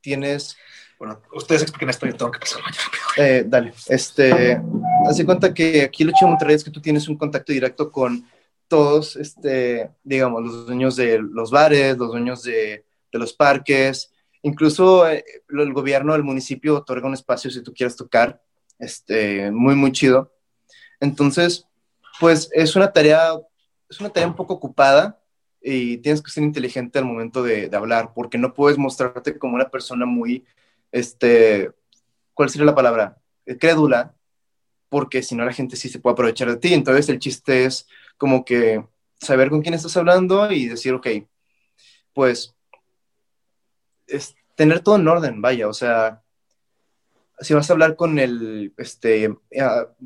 tienes 0.00 0.56
Bueno, 0.98 1.22
ustedes 1.32 1.62
expliquen 1.62 1.90
esto, 1.90 2.06
yo 2.06 2.16
tengo 2.16 2.32
que 2.32 2.40
pasar 2.40 2.60
rápido. 2.60 2.82
Eh, 3.16 3.44
dale, 3.46 3.72
este, 3.86 4.60
haz 5.08 5.16
de 5.16 5.24
cuenta 5.24 5.54
que 5.54 5.82
aquí 5.82 6.02
lo 6.02 6.10
chido 6.10 6.26
de 6.26 6.30
Monterrey 6.32 6.56
es 6.56 6.64
que 6.64 6.72
tú 6.72 6.80
tienes 6.80 7.08
un 7.08 7.16
contacto 7.16 7.52
directo 7.52 7.92
con 7.92 8.26
todos, 8.66 9.14
este, 9.14 9.90
digamos, 10.02 10.42
los 10.42 10.66
dueños 10.66 10.96
de 10.96 11.20
los 11.20 11.52
bares, 11.52 11.96
los 11.96 12.10
dueños 12.10 12.42
de, 12.42 12.84
de 13.12 13.18
los 13.18 13.32
parques, 13.32 14.12
incluso 14.42 15.08
eh, 15.08 15.24
el 15.48 15.72
gobierno 15.72 16.14
del 16.14 16.24
municipio 16.24 16.76
otorga 16.76 17.06
un 17.06 17.14
espacio 17.14 17.48
si 17.50 17.62
tú 17.62 17.72
quieres 17.72 17.94
tocar, 17.94 18.42
este, 18.78 19.52
muy, 19.52 19.76
muy 19.76 19.92
chido. 19.92 20.32
Entonces, 20.98 21.66
pues 22.18 22.50
es 22.52 22.74
una 22.74 22.92
tarea, 22.92 23.34
es 23.88 24.00
una 24.00 24.10
tarea 24.10 24.28
un 24.28 24.36
poco 24.36 24.54
ocupada 24.54 25.20
y 25.62 25.98
tienes 25.98 26.20
que 26.22 26.30
ser 26.30 26.42
inteligente 26.42 26.98
al 26.98 27.04
momento 27.04 27.42
de, 27.44 27.68
de 27.68 27.76
hablar, 27.76 28.12
porque 28.14 28.36
no 28.36 28.52
puedes 28.52 28.78
mostrarte 28.78 29.38
como 29.38 29.54
una 29.54 29.68
persona 29.68 30.04
muy, 30.04 30.44
este, 30.92 31.70
¿cuál 32.34 32.50
sería 32.50 32.66
la 32.66 32.74
palabra? 32.74 33.18
Crédula, 33.58 34.14
porque 34.88 35.22
si 35.22 35.34
no 35.34 35.44
la 35.44 35.52
gente 35.52 35.76
sí 35.76 35.88
se 35.88 35.98
puede 35.98 36.12
aprovechar 36.12 36.48
de 36.48 36.56
ti. 36.56 36.74
Entonces 36.74 37.08
el 37.08 37.18
chiste 37.18 37.64
es 37.64 37.86
como 38.16 38.44
que 38.44 38.84
saber 39.20 39.50
con 39.50 39.62
quién 39.62 39.74
estás 39.74 39.96
hablando 39.96 40.50
y 40.50 40.66
decir, 40.66 40.94
ok, 40.94 41.08
pues 42.12 42.54
es 44.06 44.34
tener 44.54 44.80
todo 44.80 44.96
en 44.96 45.06
orden, 45.06 45.40
vaya, 45.40 45.68
o 45.68 45.72
sea, 45.72 46.22
si 47.40 47.54
vas 47.54 47.68
a 47.68 47.72
hablar 47.72 47.94
con 47.94 48.18
el, 48.18 48.72
este, 48.76 49.32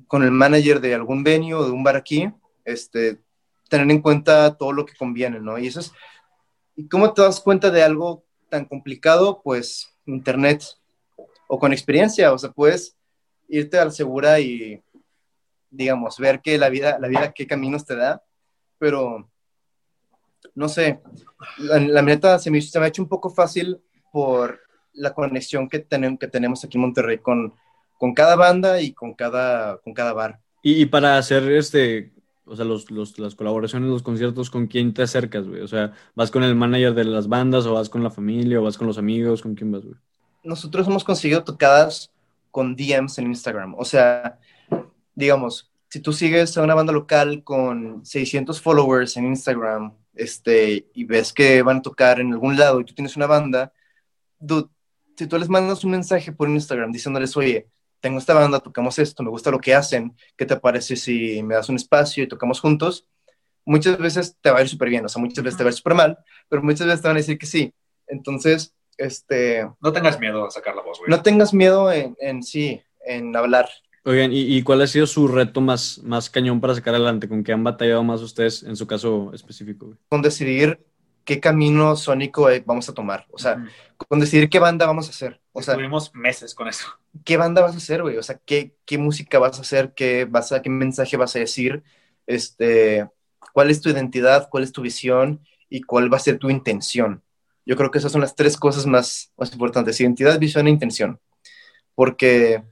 con 0.06 0.22
el 0.22 0.30
manager 0.30 0.80
de 0.80 0.94
algún 0.94 1.24
venue 1.24 1.54
o 1.54 1.64
de 1.64 1.70
un 1.70 1.82
bar 1.82 1.96
aquí, 1.96 2.30
este, 2.64 3.22
tener 3.68 3.90
en 3.90 4.02
cuenta 4.02 4.56
todo 4.56 4.72
lo 4.72 4.84
que 4.84 4.94
conviene, 4.94 5.40
¿no? 5.40 5.58
Y 5.58 5.68
eso 5.68 5.80
es, 5.80 5.92
¿y 6.76 6.88
cómo 6.88 7.14
te 7.14 7.22
das 7.22 7.40
cuenta 7.40 7.70
de 7.70 7.82
algo 7.82 8.24
tan 8.50 8.66
complicado? 8.66 9.40
Pues 9.42 9.91
internet 10.06 10.64
o 11.48 11.58
con 11.58 11.72
experiencia, 11.72 12.32
o 12.32 12.38
sea, 12.38 12.50
puedes 12.50 12.96
irte 13.48 13.78
al 13.78 13.92
segura 13.92 14.40
y, 14.40 14.80
digamos, 15.70 16.18
ver 16.18 16.40
que 16.40 16.56
la 16.58 16.68
vida, 16.68 16.98
la 16.98 17.08
vida 17.08 17.32
qué 17.32 17.46
caminos 17.46 17.84
te 17.84 17.96
da, 17.96 18.22
pero, 18.78 19.30
no 20.54 20.68
sé, 20.68 21.00
la, 21.58 21.78
la 21.78 22.02
neta 22.02 22.38
se 22.38 22.50
me, 22.50 22.58
ha 22.58 22.86
hecho 22.86 23.02
un 23.02 23.08
poco 23.08 23.30
fácil 23.30 23.80
por 24.10 24.60
la 24.94 25.12
conexión 25.12 25.68
que, 25.68 25.78
tenemos 25.80 26.18
que 26.18 26.28
tenemos 26.28 26.64
aquí 26.64 26.78
en 26.78 26.82
Monterrey 26.82 27.18
con, 27.18 27.54
con 27.98 28.14
cada 28.14 28.36
banda 28.36 28.80
y 28.80 28.92
con 28.92 29.14
cada, 29.14 29.78
con 29.78 29.94
cada 29.94 30.12
bar. 30.12 30.40
Y 30.62 30.86
para 30.86 31.18
hacer 31.18 31.50
este, 31.52 32.12
o 32.52 32.56
sea, 32.56 32.64
los, 32.64 32.90
los- 32.90 33.18
las 33.18 33.34
colaboraciones, 33.34 33.90
los 33.90 34.02
conciertos, 34.02 34.50
¿con 34.50 34.66
quién 34.68 34.94
te 34.94 35.02
acercas, 35.02 35.46
güey? 35.48 35.60
O 35.62 35.68
sea, 35.68 35.92
¿vas 36.14 36.30
con 36.30 36.44
el 36.44 36.54
manager 36.56 36.94
de 36.94 37.04
las 37.04 37.28
bandas 37.28 37.66
o 37.66 37.74
vas 37.74 37.88
con 37.90 38.02
la 38.04 38.10
familia 38.10 38.60
o 38.60 38.64
vas 38.64 38.78
con 38.78 38.86
los 38.86 38.98
amigos? 38.98 39.42
¿Con 39.42 39.54
quién 39.54 39.72
vas, 39.72 39.84
güey? 39.84 39.96
nosotros 40.42 40.86
hemos 40.86 41.04
conseguido 41.04 41.44
tocadas 41.44 42.12
con 42.50 42.76
DMs 42.76 43.18
en 43.18 43.26
Instagram. 43.28 43.74
O 43.78 43.84
sea, 43.84 44.38
digamos, 45.14 45.70
si 45.88 46.00
tú 46.00 46.12
sigues 46.12 46.56
a 46.56 46.62
una 46.62 46.74
banda 46.74 46.92
local 46.92 47.44
con 47.44 48.04
600 48.04 48.60
followers 48.60 49.16
en 49.16 49.26
Instagram 49.26 49.94
este, 50.14 50.88
y 50.94 51.04
ves 51.04 51.32
que 51.32 51.62
van 51.62 51.78
a 51.78 51.82
tocar 51.82 52.20
en 52.20 52.32
algún 52.32 52.56
lado 52.58 52.80
y 52.80 52.84
tú 52.84 52.94
tienes 52.94 53.16
una 53.16 53.26
banda, 53.26 53.72
dude, 54.38 54.68
si 55.16 55.26
tú 55.26 55.38
les 55.38 55.48
mandas 55.48 55.84
un 55.84 55.92
mensaje 55.92 56.32
por 56.32 56.48
Instagram 56.50 56.92
diciéndoles, 56.92 57.36
oye, 57.36 57.68
tengo 58.02 58.18
esta 58.18 58.34
banda, 58.34 58.60
tocamos 58.60 58.98
esto, 58.98 59.22
me 59.22 59.30
gusta 59.30 59.50
lo 59.50 59.58
que 59.60 59.74
hacen, 59.74 60.14
¿qué 60.36 60.44
te 60.44 60.56
parece 60.58 60.96
si 60.96 61.42
me 61.42 61.54
das 61.54 61.70
un 61.70 61.76
espacio 61.76 62.22
y 62.24 62.28
tocamos 62.28 62.60
juntos? 62.60 63.06
Muchas 63.64 63.96
veces 63.98 64.36
te 64.40 64.50
va 64.50 64.58
a 64.58 64.62
ir 64.62 64.68
súper 64.68 64.90
bien, 64.90 65.04
o 65.06 65.08
sea, 65.08 65.22
muchas 65.22 65.42
veces 65.44 65.56
te 65.56 65.64
va 65.64 65.68
a 65.68 65.72
ir 65.72 65.76
súper 65.76 65.94
mal, 65.94 66.18
pero 66.48 66.62
muchas 66.62 66.86
veces 66.86 67.00
te 67.00 67.08
van 67.08 67.16
a 67.16 67.20
decir 67.20 67.38
que 67.38 67.46
sí. 67.46 67.72
Entonces, 68.08 68.74
este, 68.98 69.66
No 69.80 69.92
tengas 69.92 70.20
miedo 70.20 70.44
a 70.44 70.50
sacar 70.50 70.74
la 70.76 70.82
voz, 70.82 70.98
güey. 70.98 71.08
no 71.10 71.22
tengas 71.22 71.54
miedo 71.54 71.90
en, 71.92 72.14
en 72.20 72.42
sí, 72.42 72.82
en 73.06 73.34
hablar. 73.36 73.68
Oigan, 74.04 74.32
¿y, 74.32 74.40
y 74.40 74.62
cuál 74.64 74.82
ha 74.82 74.86
sido 74.88 75.06
su 75.06 75.28
reto 75.28 75.60
más, 75.60 76.00
más 76.02 76.28
cañón 76.28 76.60
para 76.60 76.74
sacar 76.74 76.94
adelante? 76.96 77.28
¿Con 77.28 77.44
qué 77.44 77.52
han 77.52 77.62
batallado 77.62 78.02
más 78.02 78.20
ustedes 78.20 78.64
en 78.64 78.74
su 78.74 78.84
caso 78.88 79.30
específico, 79.32 79.86
güey? 79.86 79.98
Con 80.08 80.22
decidir 80.22 80.84
qué 81.24 81.38
camino 81.38 81.94
sónico 81.94 82.50
eh, 82.50 82.64
vamos 82.66 82.88
a 82.88 82.94
tomar. 82.94 83.26
O 83.30 83.38
sea, 83.38 83.54
Ujú. 83.54 84.06
con 84.08 84.18
decidir 84.18 84.50
qué 84.50 84.58
banda 84.58 84.86
vamos 84.86 85.06
a 85.06 85.10
hacer. 85.10 85.40
O 85.52 85.62
sea, 85.62 85.74
Estuvimos 85.74 86.12
meses 86.16 86.52
con 86.52 86.66
eso. 86.66 86.86
Qué 87.24 87.36
banda 87.36 87.62
vas 87.62 87.74
a 87.74 87.78
hacer, 87.78 88.02
güey. 88.02 88.16
O 88.16 88.22
sea, 88.22 88.40
qué, 88.44 88.74
qué 88.84 88.98
música 88.98 89.38
vas 89.38 89.58
a 89.58 89.62
hacer, 89.62 89.92
qué, 89.94 90.24
vas 90.24 90.52
a, 90.52 90.62
qué 90.62 90.70
mensaje 90.70 91.16
vas 91.16 91.36
a 91.36 91.38
decir, 91.38 91.82
este, 92.26 93.08
cuál 93.52 93.70
es 93.70 93.80
tu 93.80 93.90
identidad, 93.90 94.48
cuál 94.50 94.64
es 94.64 94.72
tu 94.72 94.82
visión 94.82 95.40
y 95.68 95.82
cuál 95.82 96.12
va 96.12 96.16
a 96.16 96.20
ser 96.20 96.38
tu 96.38 96.50
intención. 96.50 97.22
Yo 97.64 97.76
creo 97.76 97.90
que 97.90 97.98
esas 97.98 98.12
son 98.12 98.20
las 98.20 98.34
tres 98.34 98.56
cosas 98.56 98.86
más, 98.86 99.32
más 99.36 99.52
importantes, 99.52 100.00
identidad, 100.00 100.38
visión 100.38 100.66
e 100.66 100.70
intención. 100.70 101.20
Porque, 101.94 102.62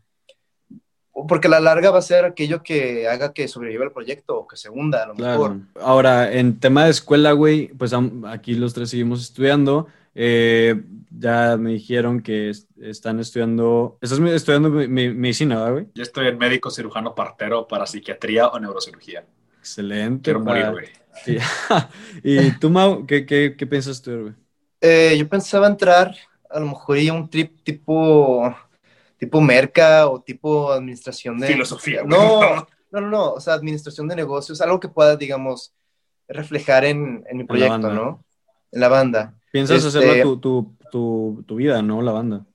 porque 1.29 1.47
a 1.47 1.51
la 1.51 1.61
larga 1.61 1.91
va 1.91 1.99
a 1.99 2.03
ser 2.03 2.25
aquello 2.25 2.63
que 2.63 3.07
haga 3.07 3.33
que 3.33 3.47
sobreviva 3.47 3.85
el 3.85 3.93
proyecto 3.93 4.39
o 4.39 4.49
que 4.49 4.57
se 4.57 4.69
hunda, 4.69 5.05
a 5.05 5.07
lo 5.09 5.15
mejor. 5.15 5.59
Claro. 5.59 5.87
Ahora, 5.87 6.33
en 6.33 6.59
tema 6.59 6.85
de 6.85 6.91
escuela, 6.91 7.33
güey, 7.33 7.69
pues 7.69 7.93
aquí 8.27 8.55
los 8.55 8.75
tres 8.75 8.91
seguimos 8.91 9.21
estudiando. 9.23 9.87
Eh, 10.15 10.75
ya 11.11 11.57
me 11.57 11.71
dijeron 11.71 12.21
que 12.21 12.51
es- 12.51 12.67
están 12.81 13.21
estudiando. 13.21 13.99
Estás 14.01 14.19
estudiando 14.21 14.71
mi- 14.71 14.89
mi- 14.89 15.15
medicina, 15.15 15.57
¿verdad, 15.57 15.73
güey? 15.73 15.87
Yo 15.95 16.03
estoy 16.03 16.29
en 16.29 16.39
médico 16.39 16.71
cirujano 16.71 17.15
partero 17.15 17.67
para 17.69 17.87
psiquiatría 17.87 18.49
o 18.49 18.59
neurocirugía. 18.59 19.25
Excelente. 19.59 20.23
Quiero 20.25 20.41
morir, 20.41 20.71
güey. 20.73 20.87
Sí. 21.25 21.37
¿Y 22.25 22.51
tú, 22.59 22.71
Mau, 22.71 23.07
qué, 23.07 23.27
qué, 23.27 23.55
qué 23.57 23.67
piensas 23.67 23.97
estudiar, 23.97 24.23
güey? 24.23 24.35
Eh, 24.81 25.17
yo 25.19 25.29
pensaba 25.29 25.67
entrar 25.67 26.15
a 26.49 26.59
lo 26.59 26.67
mejor 26.67 26.99
y 26.99 27.09
a 27.09 27.13
un 27.13 27.29
trip 27.29 27.63
tipo, 27.63 28.55
tipo 29.19 29.41
merca 29.41 30.09
o 30.09 30.21
tipo 30.21 30.73
administración 30.73 31.39
de... 31.39 31.49
Filosofía, 31.49 32.03
güey. 32.03 32.11
No, 32.19 32.41
no, 32.91 33.01
no, 33.01 33.09
no, 33.11 33.33
o 33.35 33.41
sea, 33.41 33.55
administración 33.55 34.09
de 34.09 34.17
negocios, 34.17 34.61
algo 34.61 34.81
que 34.81 34.89
pueda, 34.89 35.17
digamos, 35.17 35.73
reflejar 36.27 36.85
en, 36.85 37.25
en 37.29 37.37
mi 37.37 37.45
proyecto. 37.45 37.93
¿no? 37.93 38.25
En 38.73 38.81
la 38.81 38.89
banda. 38.89 39.35
Piensas 39.51 39.85
Este- 39.85 39.99
hacerla 39.99 40.23
tu, 40.23 40.39
tu, 40.39 40.77
tu, 40.91 41.45
tu 41.47 41.55
vida, 41.57 41.83
¿no? 41.83 42.03
La 42.03 42.13
banda. 42.13 42.47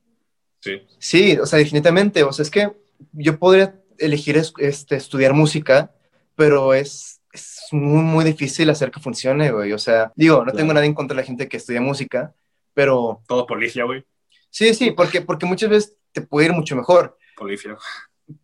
Sí. 0.62 0.82
Sí, 0.98 1.38
o 1.38 1.46
sea, 1.46 1.60
definitivamente, 1.60 2.24
o 2.24 2.32
sea, 2.34 2.44
es 2.44 2.50
que 2.50 2.72
yo 3.14 3.38
podría 3.38 3.80
elegir 3.98 4.38
es- 4.38 4.54
este, 4.58 4.96
estudiar 4.96 5.34
música, 5.34 5.92
pero 6.36 6.74
es, 6.74 7.22
es 7.32 7.60
muy, 7.72 8.02
muy 8.02 8.26
difícil 8.26 8.70
hacer 8.70 8.92
que 8.92 9.00
funcione, 9.00 9.52
güey, 9.52 9.74
o 9.74 9.78
sea, 9.78 10.12
digo, 10.16 10.44
no 10.44 10.52
tengo 10.54 10.74
nada 10.74 10.86
en 10.86 10.94
contra 10.94 11.16
de 11.16 11.22
la 11.22 11.26
gente 11.28 11.48
que 11.48 11.58
estudia 11.58 11.82
música, 11.82 12.34
pero 12.74 13.22
Todo 13.28 13.46
policia, 13.46 13.84
güey. 13.86 14.04
Sí, 14.50 14.74
sí, 14.74 14.92
porque, 14.92 15.22
porque 15.22 15.46
muchas 15.46 15.70
veces 15.70 15.98
te 16.14 16.22
puede 16.22 16.48
ir 16.48 16.54
mucho 16.54 16.76
mejor, 16.76 17.18
Policia. 17.38 17.78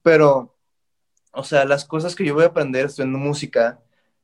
pero, 0.02 0.58
o 1.32 1.44
sea, 1.44 1.66
las 1.66 1.86
cosas 1.86 2.16
que 2.16 2.26
yo 2.26 2.34
voy 2.34 2.44
a 2.44 2.48
aprender 2.48 2.86
estudiando 2.86 3.18
música 3.18 3.80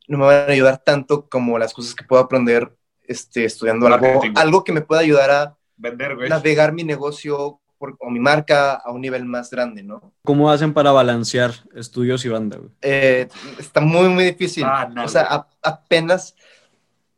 no 0.08 0.18
me 0.18 0.26
van 0.26 0.50
a 0.50 0.54
ayudar 0.54 0.78
tanto 0.84 1.28
como 1.30 1.58
las 1.58 1.74
cosas 1.74 1.96
que 1.96 2.04
puedo 2.06 2.22
aprender 2.22 2.76
este, 3.08 3.46
estudiando 3.46 3.88
algo, 3.88 4.22
algo 4.36 4.64
que 4.64 4.72
me 4.74 4.82
pueda 4.82 5.02
ayudar 5.02 5.32
a 5.32 5.58
Vender, 5.78 6.16
güey. 6.16 6.30
navegar 6.30 6.74
mi 6.74 6.84
negocio 6.84 7.60
por- 7.78 7.96
o 8.00 8.10
mi 8.10 8.20
marca 8.20 8.74
a 8.74 8.92
un 8.92 9.02
nivel 9.02 9.26
más 9.26 9.50
grande, 9.52 9.84
¿no? 9.84 10.12
¿Cómo 10.24 10.50
hacen 10.50 10.74
para 10.74 10.92
balancear 10.92 11.52
estudios 11.76 12.26
y 12.26 12.30
banda, 12.30 12.58
güey? 12.58 12.72
Eh, 12.82 13.28
está 13.60 13.80
muy, 13.82 14.10
muy 14.10 14.24
difícil. 14.24 14.64
Ah, 14.66 14.90
no, 14.92 15.06
o 15.06 15.08
sea, 15.08 15.22
a- 15.30 15.48
apenas, 15.62 16.36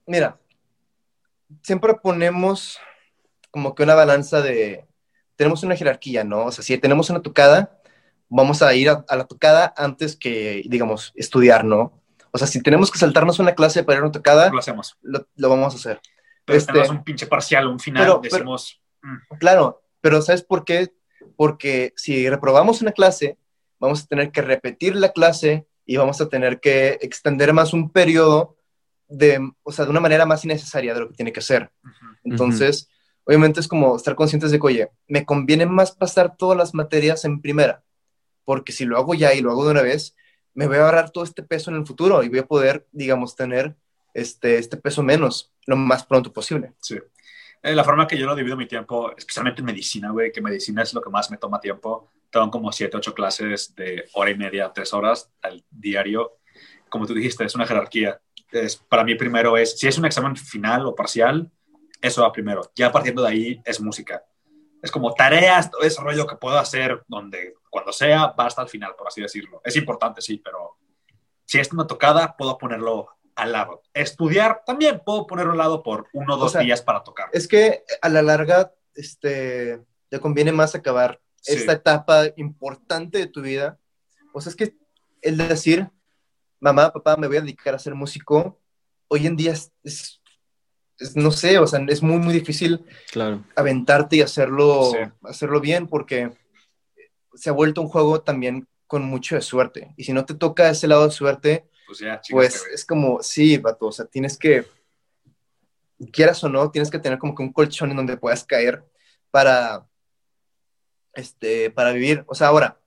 mira, 0.06 0.38
siempre 1.62 1.94
ponemos 1.96 2.78
como 3.52 3.74
que 3.74 3.84
una 3.84 3.96
balanza 3.96 4.42
de, 4.42 4.86
tenemos 5.36 5.64
una 5.64 5.76
jerarquía, 5.76 6.24
¿no? 6.24 6.46
O 6.46 6.52
sea, 6.52 6.64
si 6.64 6.78
tenemos 6.78 7.10
una 7.10 7.22
tocada, 7.22 7.80
vamos 8.28 8.62
a 8.62 8.74
ir 8.76 8.90
a, 8.90 9.06
a 9.08 9.16
la 9.16 9.26
tocada 9.26 9.74
antes 9.76 10.16
que, 10.16 10.64
digamos, 10.68 11.12
estudiar, 11.16 11.64
¿no? 11.66 11.94
O 12.32 12.38
sea, 12.38 12.48
si 12.48 12.62
tenemos 12.62 12.92
que 12.92 13.00
saltarnos 13.00 13.40
una 13.40 13.56
clase 13.56 13.84
para 13.84 13.98
ir 13.98 14.02
a 14.02 14.06
una 14.06 14.12
tocada, 14.12 14.50
Lo 14.52 14.60
hacemos. 14.60 14.98
lo, 15.02 15.28
lo 15.36 15.50
vamos 15.50 15.74
a 15.74 15.78
hacer. 15.78 16.02
Pero 16.46 16.58
Este- 16.58 16.72
tenemos 16.74 16.92
un 16.92 17.04
pinche 17.04 17.28
parcial, 17.28 17.68
un 17.68 17.80
final, 17.80 18.04
Pero- 18.04 18.22
pero- 18.22 18.36
decimos, 18.36 18.82
Claro, 19.40 19.82
pero 20.02 20.22
¿sabes 20.22 20.44
por 20.44 20.66
qué? 20.66 20.94
Porque 21.38 21.94
si 21.96 22.30
reprobamos 22.30 22.82
una 22.82 22.92
clase, 22.92 23.38
vamos 23.80 24.04
a 24.04 24.08
tener 24.08 24.32
que 24.32 24.42
repetir 24.42 24.96
la 24.96 25.14
clase 25.14 25.66
y 25.86 25.96
vamos 25.98 26.20
a 26.22 26.28
tener 26.28 26.60
que 26.60 26.98
extender 27.02 27.54
más 27.54 27.72
un 27.74 27.90
periodo 27.90 28.58
de, 29.08 29.40
o 29.64 29.72
sea, 29.72 29.86
de 29.86 29.92
una 29.92 30.02
manera 30.02 30.26
más 30.26 30.44
innecesaria 30.46 30.94
de 30.94 31.00
lo 31.00 31.08
que 31.10 31.16
tiene 31.16 31.32
que 31.34 31.42
ser. 31.42 31.72
Entonces, 32.24 32.90
obviamente 33.24 33.60
es 33.60 33.68
como 33.68 33.96
estar 33.96 34.16
conscientes 34.16 34.52
de 34.52 34.60
que, 34.60 34.68
oye, 34.68 34.90
me 35.08 35.26
conviene 35.26 35.66
más 35.66 35.92
pasar 35.94 36.36
todas 36.36 36.58
las 36.58 36.74
materias 36.74 37.24
en 37.26 37.42
primera, 37.42 37.84
porque 38.44 38.72
si 38.72 38.86
lo 38.86 38.98
hago 38.98 39.14
ya 39.14 39.34
y 39.34 39.42
lo 39.42 39.52
hago 39.52 39.66
de 39.66 39.72
una 39.72 39.82
vez, 39.82 40.16
me 40.54 40.68
voy 40.68 40.78
a 40.78 40.86
ahorrar 40.86 41.12
todo 41.12 41.24
este 41.24 41.44
peso 41.44 41.72
en 41.72 41.78
el 41.78 41.86
futuro 41.86 42.24
y 42.24 42.30
voy 42.30 42.40
a 42.40 42.46
poder, 42.46 42.88
digamos, 42.92 43.36
tener 43.36 43.76
este, 44.14 44.58
este 44.58 44.78
peso 44.78 45.04
menos 45.04 45.54
lo 45.66 45.76
más 45.76 46.06
pronto 46.06 46.34
posible. 46.34 46.74
Sí. 46.80 46.98
Eh, 47.62 47.76
la 47.76 47.84
forma 47.84 48.08
que 48.08 48.18
yo 48.18 48.26
lo 48.26 48.36
divido 48.36 48.56
mi 48.56 48.68
tiempo, 48.68 49.14
especialmente 49.18 49.62
en 49.62 49.66
medicina, 49.66 50.12
güey, 50.12 50.32
que 50.32 50.42
medicina 50.42 50.82
es 50.82 50.94
lo 50.94 51.02
que 51.02 51.10
más 51.10 51.30
me 51.30 51.38
toma 51.38 51.60
tiempo. 51.60 52.10
Tengo 52.30 52.50
como 52.52 52.72
siete, 52.72 52.96
ocho 52.96 53.14
clases 53.14 53.76
de 53.76 54.06
hora 54.14 54.32
y 54.32 54.38
media, 54.38 54.72
tres 54.74 54.94
horas 54.94 55.30
al 55.42 55.64
diario. 55.70 56.38
Como 56.88 57.06
tú 57.06 57.14
dijiste, 57.14 57.44
es 57.44 57.56
una 57.56 57.68
jerarquía. 57.68 58.22
Es, 58.52 58.78
para 58.78 59.04
mí 59.04 59.16
primero 59.16 59.58
es, 59.58 59.78
si 59.78 59.88
es 59.88 59.98
un 59.98 60.06
examen 60.06 60.36
final 60.36 60.86
o 60.86 60.96
parcial, 60.96 61.52
eso 62.02 62.22
va 62.22 62.32
primero. 62.32 62.72
Ya 62.76 62.92
partiendo 62.92 63.24
de 63.24 63.30
ahí 63.30 63.62
es 63.66 63.82
música. 63.82 64.24
Es 64.82 64.92
como 64.92 65.14
tareas, 65.14 65.70
todo 65.70 65.82
ese 65.82 66.02
rollo 66.02 66.26
que 66.26 66.38
puedo 66.38 66.58
hacer 66.58 67.04
donde, 67.08 67.56
cuando 67.70 67.92
sea, 67.94 68.28
va 68.28 68.46
hasta 68.48 68.62
el 68.62 68.68
final, 68.70 68.96
por 68.98 69.08
así 69.08 69.22
decirlo. 69.22 69.62
Es 69.64 69.76
importante, 69.76 70.22
sí, 70.22 70.38
pero 70.38 70.78
si 71.46 71.60
es 71.60 71.72
una 71.72 71.86
tocada, 71.88 72.36
puedo 72.38 72.58
ponerlo 72.58 73.10
al 73.36 73.52
lado. 73.52 73.84
Estudiar 73.94 74.64
también 74.66 75.02
puedo 75.06 75.26
ponerlo 75.28 75.54
al 75.54 75.58
lado 75.60 75.84
por 75.84 76.08
uno 76.14 76.36
o 76.36 76.38
dos 76.38 76.52
sea, 76.54 76.62
días 76.62 76.82
para 76.82 77.04
tocar. 77.04 77.30
Es 77.32 77.48
que 77.48 77.84
a 78.02 78.10
la 78.10 78.22
larga, 78.22 78.74
este, 78.96 79.82
te 80.10 80.20
conviene 80.20 80.52
más 80.52 80.76
acabar 80.76 81.22
Sí. 81.42 81.54
esta 81.56 81.72
etapa 81.72 82.26
importante 82.36 83.18
de 83.18 83.28
tu 83.28 83.42
vida. 83.42 83.80
O 84.34 84.42
sea, 84.42 84.50
es 84.50 84.56
que 84.58 84.76
el 85.22 85.38
decir, 85.38 85.90
mamá, 86.60 86.92
papá, 86.92 87.16
me 87.16 87.28
voy 87.28 87.38
a 87.38 87.42
dedicar 87.42 87.74
a 87.76 87.80
ser 87.80 87.96
músico, 87.96 88.60
hoy 89.08 89.26
en 89.26 89.38
día 89.38 89.54
es, 89.54 89.72
es- 89.84 90.22
es, 90.98 91.16
no 91.16 91.32
sé, 91.32 91.58
o 91.60 91.66
sea, 91.66 91.80
es 91.88 92.04
muy, 92.04 92.18
muy 92.18 92.34
difícil 92.34 92.84
Claro. 93.12 93.42
aventarte 93.56 94.18
y 94.18 94.22
hacerlo, 94.22 94.92
Sí. 94.92 94.98
hacerlo 95.24 95.62
bien 95.62 95.88
porque 95.88 96.30
se 97.34 97.50
ha 97.50 97.54
vuelto 97.54 97.82
un 97.82 97.88
juego 97.90 98.22
también 98.22 98.68
con 98.88 99.04
mucho 99.04 99.36
de 99.36 99.42
suerte. 99.42 99.94
Y 99.98 100.04
si 100.04 100.14
no 100.14 100.26
te 100.26 100.34
toca 100.34 100.70
ese 100.70 100.88
lado 100.88 101.06
de 101.06 101.12
suerte, 101.12 101.70
Pues 101.86 102.00
ya, 102.00 102.22
pues 102.30 102.66
es 102.74 102.86
como, 102.86 103.22
sí, 103.22 103.58
vato, 103.58 103.88
o 103.88 103.92
sea, 103.92 104.06
tienes 104.06 104.38
que, 104.38 104.66
quieras 106.12 106.44
o 106.44 106.50
no, 106.50 106.72
tienes 106.72 106.90
que 106.90 107.00
tener 107.00 107.20
como 107.20 107.36
que 107.36 107.44
un 107.44 107.54
colchón 107.54 107.92
en 107.92 107.98
donde 107.98 108.18
puedas 108.18 108.44
caer 108.44 108.84
para, 109.32 109.86
este, 111.14 111.70
para 111.72 111.92
vivir. 111.92 112.24
O 112.28 112.36
sea, 112.36 112.48
ahora, 112.48 112.80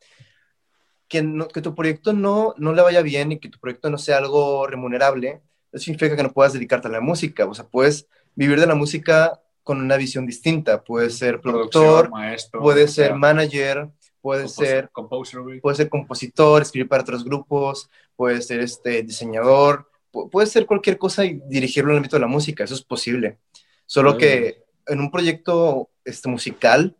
que, 1.09 1.23
no- 1.23 1.49
que 1.49 1.61
tu 1.61 1.75
proyecto 1.75 2.13
no, 2.13 2.55
no 2.57 2.73
le 2.73 2.83
vaya 2.83 3.03
bien 3.03 3.33
y 3.33 3.39
que 3.39 3.49
tu 3.49 3.59
proyecto 3.59 3.91
no 3.91 3.99
sea 3.99 4.19
algo 4.19 4.67
remunerable, 4.67 5.43
no 5.73 5.79
significa 5.79 6.17
que 6.17 6.23
no 6.23 6.33
puedas 6.33 6.53
dedicarte 6.53 6.89
a 6.89 6.91
la 6.91 7.01
música. 7.01 7.45
O 7.47 7.55
sea, 7.55 7.67
puedes 7.67 8.07
vivir 8.35 8.59
de 8.61 8.67
la 8.67 8.75
música 8.75 9.41
con 9.63 9.81
una 9.81 9.97
visión 9.97 10.27
distinta. 10.27 10.83
Puedes 10.83 11.19
ser 11.19 11.41
productor, 11.41 12.11
maestro, 12.11 12.61
puedes 12.61 12.95
ser 12.95 13.15
manager, 13.15 13.89
puedes 14.23 14.55
compos- 14.57 14.67
ser 14.67 14.91
composer, 14.91 15.41
güey. 15.41 15.61
puedes 15.61 15.77
ser 15.77 15.89
compositor, 15.91 16.63
escribir 16.63 16.89
para 16.89 17.03
otros 17.03 17.25
grupos, 17.25 17.91
puedes 18.17 18.47
ser 18.47 18.61
este, 18.61 19.03
diseñador, 19.03 19.91
pu- 20.13 20.31
puedes 20.31 20.51
ser 20.51 20.65
cualquier 20.65 20.97
cosa 20.97 21.25
y 21.27 21.43
dirigirlo 21.47 21.91
en 21.91 21.97
el 21.97 21.99
ámbito 21.99 22.17
de 22.17 22.21
la 22.21 22.27
música, 22.29 22.65
eso 22.65 22.75
es 22.75 22.83
posible. 22.83 23.39
Solo 23.85 24.17
que 24.17 24.63
en 24.87 25.01
un 25.01 25.11
proyecto 25.11 25.91
este, 26.05 26.29
musical, 26.29 26.97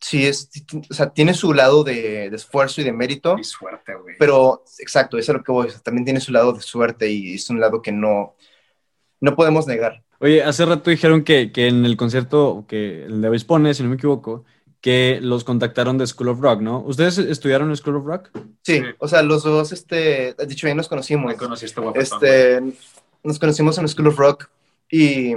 sí 0.00 0.26
es, 0.26 0.50
o 0.90 0.94
sea, 0.94 1.10
tiene 1.10 1.34
su 1.34 1.52
lado 1.54 1.82
de, 1.84 2.30
de 2.30 2.36
esfuerzo 2.36 2.80
y 2.80 2.84
de 2.84 2.92
mérito, 2.92 3.36
Y 3.38 3.44
suerte, 3.44 3.94
güey. 3.94 4.16
pero 4.18 4.62
exacto, 4.78 5.16
eso 5.18 5.32
es 5.32 5.34
a 5.34 5.38
lo 5.38 5.42
que 5.44 5.52
voy, 5.52 5.66
o 5.68 5.70
sea, 5.70 5.80
también 5.80 6.04
tiene 6.04 6.20
su 6.20 6.30
lado 6.32 6.52
de 6.52 6.60
suerte 6.60 7.10
y 7.10 7.34
es 7.34 7.48
un 7.50 7.58
lado 7.60 7.80
que 7.82 7.90
no, 7.92 8.36
no 9.20 9.34
podemos 9.34 9.66
negar. 9.66 10.04
Oye, 10.20 10.42
hace 10.42 10.64
rato 10.66 10.90
dijeron 10.90 11.22
que, 11.22 11.52
que 11.52 11.68
en 11.68 11.84
el 11.84 11.96
concierto 11.96 12.64
que 12.68 13.04
el 13.04 13.20
de 13.20 13.40
Pone, 13.46 13.72
si 13.74 13.82
no 13.84 13.88
me 13.88 13.94
equivoco, 13.96 14.44
que 14.80 15.18
los 15.20 15.42
contactaron 15.44 15.98
de 15.98 16.06
School 16.06 16.28
of 16.28 16.40
Rock, 16.40 16.60
¿no? 16.60 16.80
¿Ustedes 16.80 17.18
estudiaron 17.18 17.70
en 17.70 17.76
School 17.76 17.96
of 17.96 18.04
Rock? 18.06 18.30
Sí, 18.62 18.78
Sí. 18.78 18.82
o 18.98 19.08
sea, 19.08 19.22
los 19.22 19.42
dos, 19.42 19.72
este, 19.72 20.34
dicho 20.46 20.66
bien, 20.66 20.76
nos 20.76 20.88
conocimos. 20.88 21.26
Me 21.32 21.36
conocí 21.36 21.66
este 21.66 21.80
guapo. 21.80 21.98
Este, 21.98 22.60
nos 23.24 23.38
conocimos 23.38 23.76
en 23.78 23.88
School 23.88 24.06
of 24.08 24.16
Rock 24.18 24.48
y, 24.90 25.32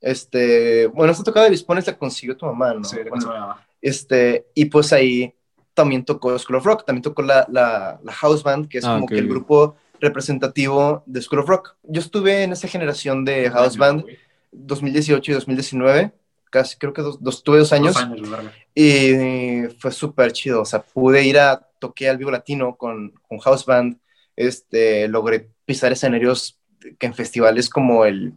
este, 0.00 0.86
bueno, 0.88 1.12
esta 1.12 1.24
tocada 1.24 1.44
de 1.44 1.50
Bispones 1.50 1.86
la 1.86 1.96
consiguió 1.96 2.36
tu 2.36 2.46
mamá, 2.46 2.74
¿no? 2.74 2.84
Sí, 2.84 2.96
Bueno, 3.08 3.26
mamá. 3.28 3.66
este, 3.80 4.46
y 4.54 4.64
pues 4.66 4.92
ahí 4.92 5.34
también 5.74 6.04
tocó 6.04 6.36
School 6.38 6.56
of 6.56 6.64
Rock, 6.64 6.84
también 6.84 7.02
tocó 7.02 7.22
la, 7.22 7.46
la, 7.50 8.00
la 8.02 8.12
House 8.12 8.42
Band, 8.42 8.68
que 8.68 8.78
es 8.78 8.84
Ah, 8.84 8.94
como 8.94 9.06
que 9.06 9.18
el 9.18 9.28
grupo 9.28 9.76
representativo 10.00 11.02
de 11.06 11.22
School 11.22 11.40
of 11.40 11.48
Rock. 11.48 11.76
Yo 11.84 12.00
estuve 12.00 12.42
en 12.42 12.52
esa 12.52 12.68
generación 12.68 13.24
de 13.24 13.50
House 13.50 13.76
Band 13.76 14.02
Güey. 14.02 14.18
2018 14.52 15.30
y 15.30 15.34
2019, 15.34 16.12
casi 16.50 16.76
creo 16.76 16.92
que 16.92 17.02
dos, 17.02 17.22
dos- 17.22 17.42
tuve 17.42 17.58
dos 17.58 17.72
años, 17.72 17.94
Dos 17.94 18.02
años, 18.02 18.52
y 18.74 19.62
fue 19.78 19.92
súper 19.92 20.32
chido, 20.32 20.62
o 20.62 20.64
sea, 20.64 20.82
pude 20.82 21.24
ir 21.24 21.38
a, 21.38 21.66
toqué 21.78 22.08
al 22.08 22.18
Vivo 22.18 22.30
Latino 22.30 22.76
con, 22.76 23.12
con 23.28 23.38
House 23.38 23.64
Band, 23.64 23.98
este, 24.36 25.08
logré 25.08 25.48
pisar 25.64 25.92
escenarios 25.92 26.58
que 26.98 27.06
en 27.06 27.14
festivales 27.14 27.68
como 27.70 28.04
el, 28.04 28.32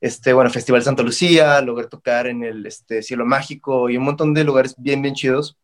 este, 0.00 0.32
bueno, 0.32 0.50
Festival 0.50 0.82
Santa 0.82 1.02
Lucía, 1.02 1.60
logré 1.60 1.86
tocar 1.86 2.26
en 2.26 2.42
el 2.44 2.66
este, 2.66 3.02
Cielo 3.02 3.24
Mágico 3.24 3.88
y 3.88 3.96
un 3.96 4.04
montón 4.04 4.34
de 4.34 4.44
lugares 4.44 4.74
bien, 4.76 5.00
bien 5.00 5.14
chidos. 5.14 5.56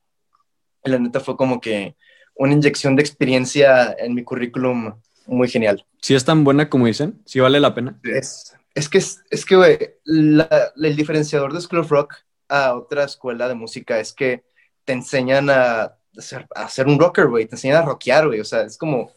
Y 0.85 0.91
la 0.91 0.99
neta 1.01 1.19
fue 1.19 1.37
como 1.37 1.61
que 1.61 1.97
una 2.37 2.53
inyección 2.53 2.95
de 2.95 3.03
experiencia 3.03 3.97
en 3.99 4.15
mi 4.15 4.23
currículum 4.23 4.95
muy 5.27 5.49
genial. 5.49 5.85
¿Sí 6.01 6.15
es 6.15 6.25
tan 6.25 6.45
buena 6.45 6.71
como 6.71 6.87
dicen? 6.87 7.21
¿Sí 7.27 7.41
vale 7.41 7.59
la 7.59 7.75
pena? 7.75 7.99
Sí. 8.05 8.11
Es, 8.13 8.57
es 8.75 8.89
que, 8.89 8.99
es, 8.99 9.23
es 9.31 9.45
que, 9.45 9.57
güey, 9.57 9.79
la- 10.05 10.73
el 10.77 10.97
diferenciador 10.97 11.53
de 11.53 11.61
School 11.61 11.81
of 11.81 11.91
Rock 11.91 12.15
a 12.49 12.75
otra 12.75 13.05
escuela 13.05 13.49
de 13.49 13.55
música 13.55 13.99
es 13.99 14.13
que 14.13 14.45
te 14.85 14.93
enseñan 14.93 15.51
a 15.51 15.95
hacer, 16.17 16.47
a 16.55 16.63
hacer 16.65 16.87
un 16.87 16.99
rocker, 16.99 17.27
güey, 17.27 17.47
te 17.47 17.57
enseñan 17.57 17.79
a 17.79 17.87
rockear, 17.87 18.27
güey, 18.27 18.41
o 18.41 18.45
sea, 18.45 18.63
es 18.63 18.79
como, 18.79 19.11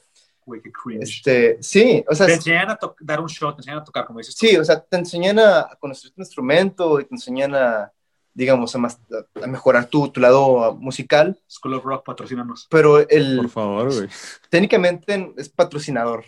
Güey, 0.45 0.61
qué 0.61 0.71
cringe. 0.71 1.03
este, 1.03 1.57
sí, 1.61 2.03
o 2.09 2.15
sea, 2.15 2.25
te 2.25 2.33
enseñan 2.33 2.71
a 2.71 2.79
dar 3.01 3.21
un 3.21 3.27
shot, 3.27 3.55
te 3.55 3.59
enseñan 3.61 3.79
a 3.79 3.83
tocar, 3.83 4.05
como 4.05 4.19
dices 4.19 4.35
tú. 4.35 4.47
sí, 4.47 4.57
o 4.57 4.65
sea, 4.65 4.79
te 4.81 4.97
enseñan 4.97 5.39
a, 5.39 5.69
conocer 5.79 6.11
tu 6.11 6.21
instrumento 6.21 6.99
y 6.99 7.05
te 7.05 7.13
enseñan 7.15 7.53
a, 7.55 7.91
digamos, 8.33 8.73
a, 8.75 8.79
más- 8.79 8.99
a 9.41 9.47
mejorar 9.47 9.85
tu, 9.85 10.09
tu 10.09 10.19
lado 10.19 10.73
musical, 10.75 11.39
School 11.47 11.75
of 11.75 11.85
Rock, 11.85 12.03
patrocínanos. 12.05 12.67
pero 12.69 13.07
el, 13.07 13.37
Por 13.37 13.49
favor, 13.49 13.93
güey. 13.93 14.09
técnicamente 14.49 15.33
es 15.37 15.47
patrocinador, 15.49 16.25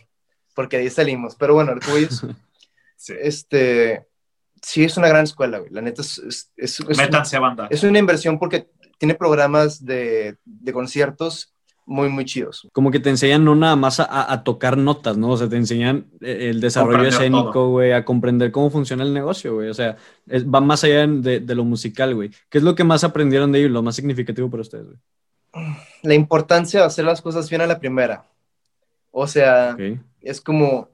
porque 0.53 0.77
ahí 0.77 0.89
salimos, 0.89 1.35
pero 1.35 1.55
bueno, 1.55 1.73
lo 1.73 1.81
que 1.81 1.91
voy 1.91 2.03
es, 2.03 2.21
Sí. 3.03 3.13
este, 3.19 4.07
sí 4.61 4.85
es 4.85 4.95
una 4.95 5.09
gran 5.09 5.25
escuela, 5.25 5.59
güey, 5.59 5.71
la 5.71 5.81
neta 5.81 6.01
es, 6.01 6.17
es, 6.19 6.51
es- 6.55 6.79
es- 6.79 6.97
Métanse 6.97 7.35
a 7.35 7.41
banda. 7.41 7.67
es 7.69 7.83
una 7.83 7.99
inversión 7.99 8.39
porque 8.39 8.69
tiene 8.97 9.13
programas 9.15 9.83
de, 9.83 10.37
de 10.45 10.71
conciertos 10.73 11.53
muy, 11.85 12.07
muy 12.07 12.23
chidos. 12.23 12.69
Como 12.71 12.91
que 12.91 13.01
te 13.01 13.09
enseñan 13.09 13.43
no 13.43 13.55
nada 13.55 13.75
más 13.75 13.99
a, 13.99 14.41
tocar 14.45 14.77
notas, 14.77 15.17
¿no? 15.17 15.31
O 15.31 15.37
sea, 15.37 15.49
te 15.49 15.57
enseñan 15.57 16.05
eh, 16.21 16.47
el 16.49 16.61
desarrollo 16.61 16.99
Comprender 16.99 17.13
escénico, 17.21 17.69
güey, 17.71 17.91
a 17.91 18.05
comprender 18.05 18.51
cómo 18.53 18.69
funciona 18.69 19.03
el 19.03 19.13
negocio, 19.13 19.55
güey. 19.55 19.67
O 19.67 19.73
sea, 19.73 19.97
es- 20.27 20.45
va 20.47 20.61
más 20.61 20.85
allá 20.85 21.05
de, 21.05 21.41
de 21.41 21.55
lo 21.55 21.65
musical, 21.65 22.15
güey. 22.15 22.31
¿Qué 22.49 22.59
es 22.59 22.63
lo 22.63 22.73
que 22.75 22.85
más 22.85 23.03
aprendieron 23.03 23.51
de 23.51 23.59
ellos, 23.59 23.71
lo 23.71 23.83
más 23.83 23.97
significativo 23.97 24.49
para 24.49 24.61
ustedes, 24.61 24.85
güey? 24.85 24.97
La 26.03 26.13
importancia 26.13 26.79
de 26.79 26.85
hacer 26.85 27.03
las 27.03 27.21
cosas 27.21 27.49
bien 27.49 27.61
a 27.61 27.67
la 27.67 27.79
primera. 27.79 28.25
O 29.11 29.27
sea, 29.27 29.75
es 30.21 30.39
como, 30.39 30.87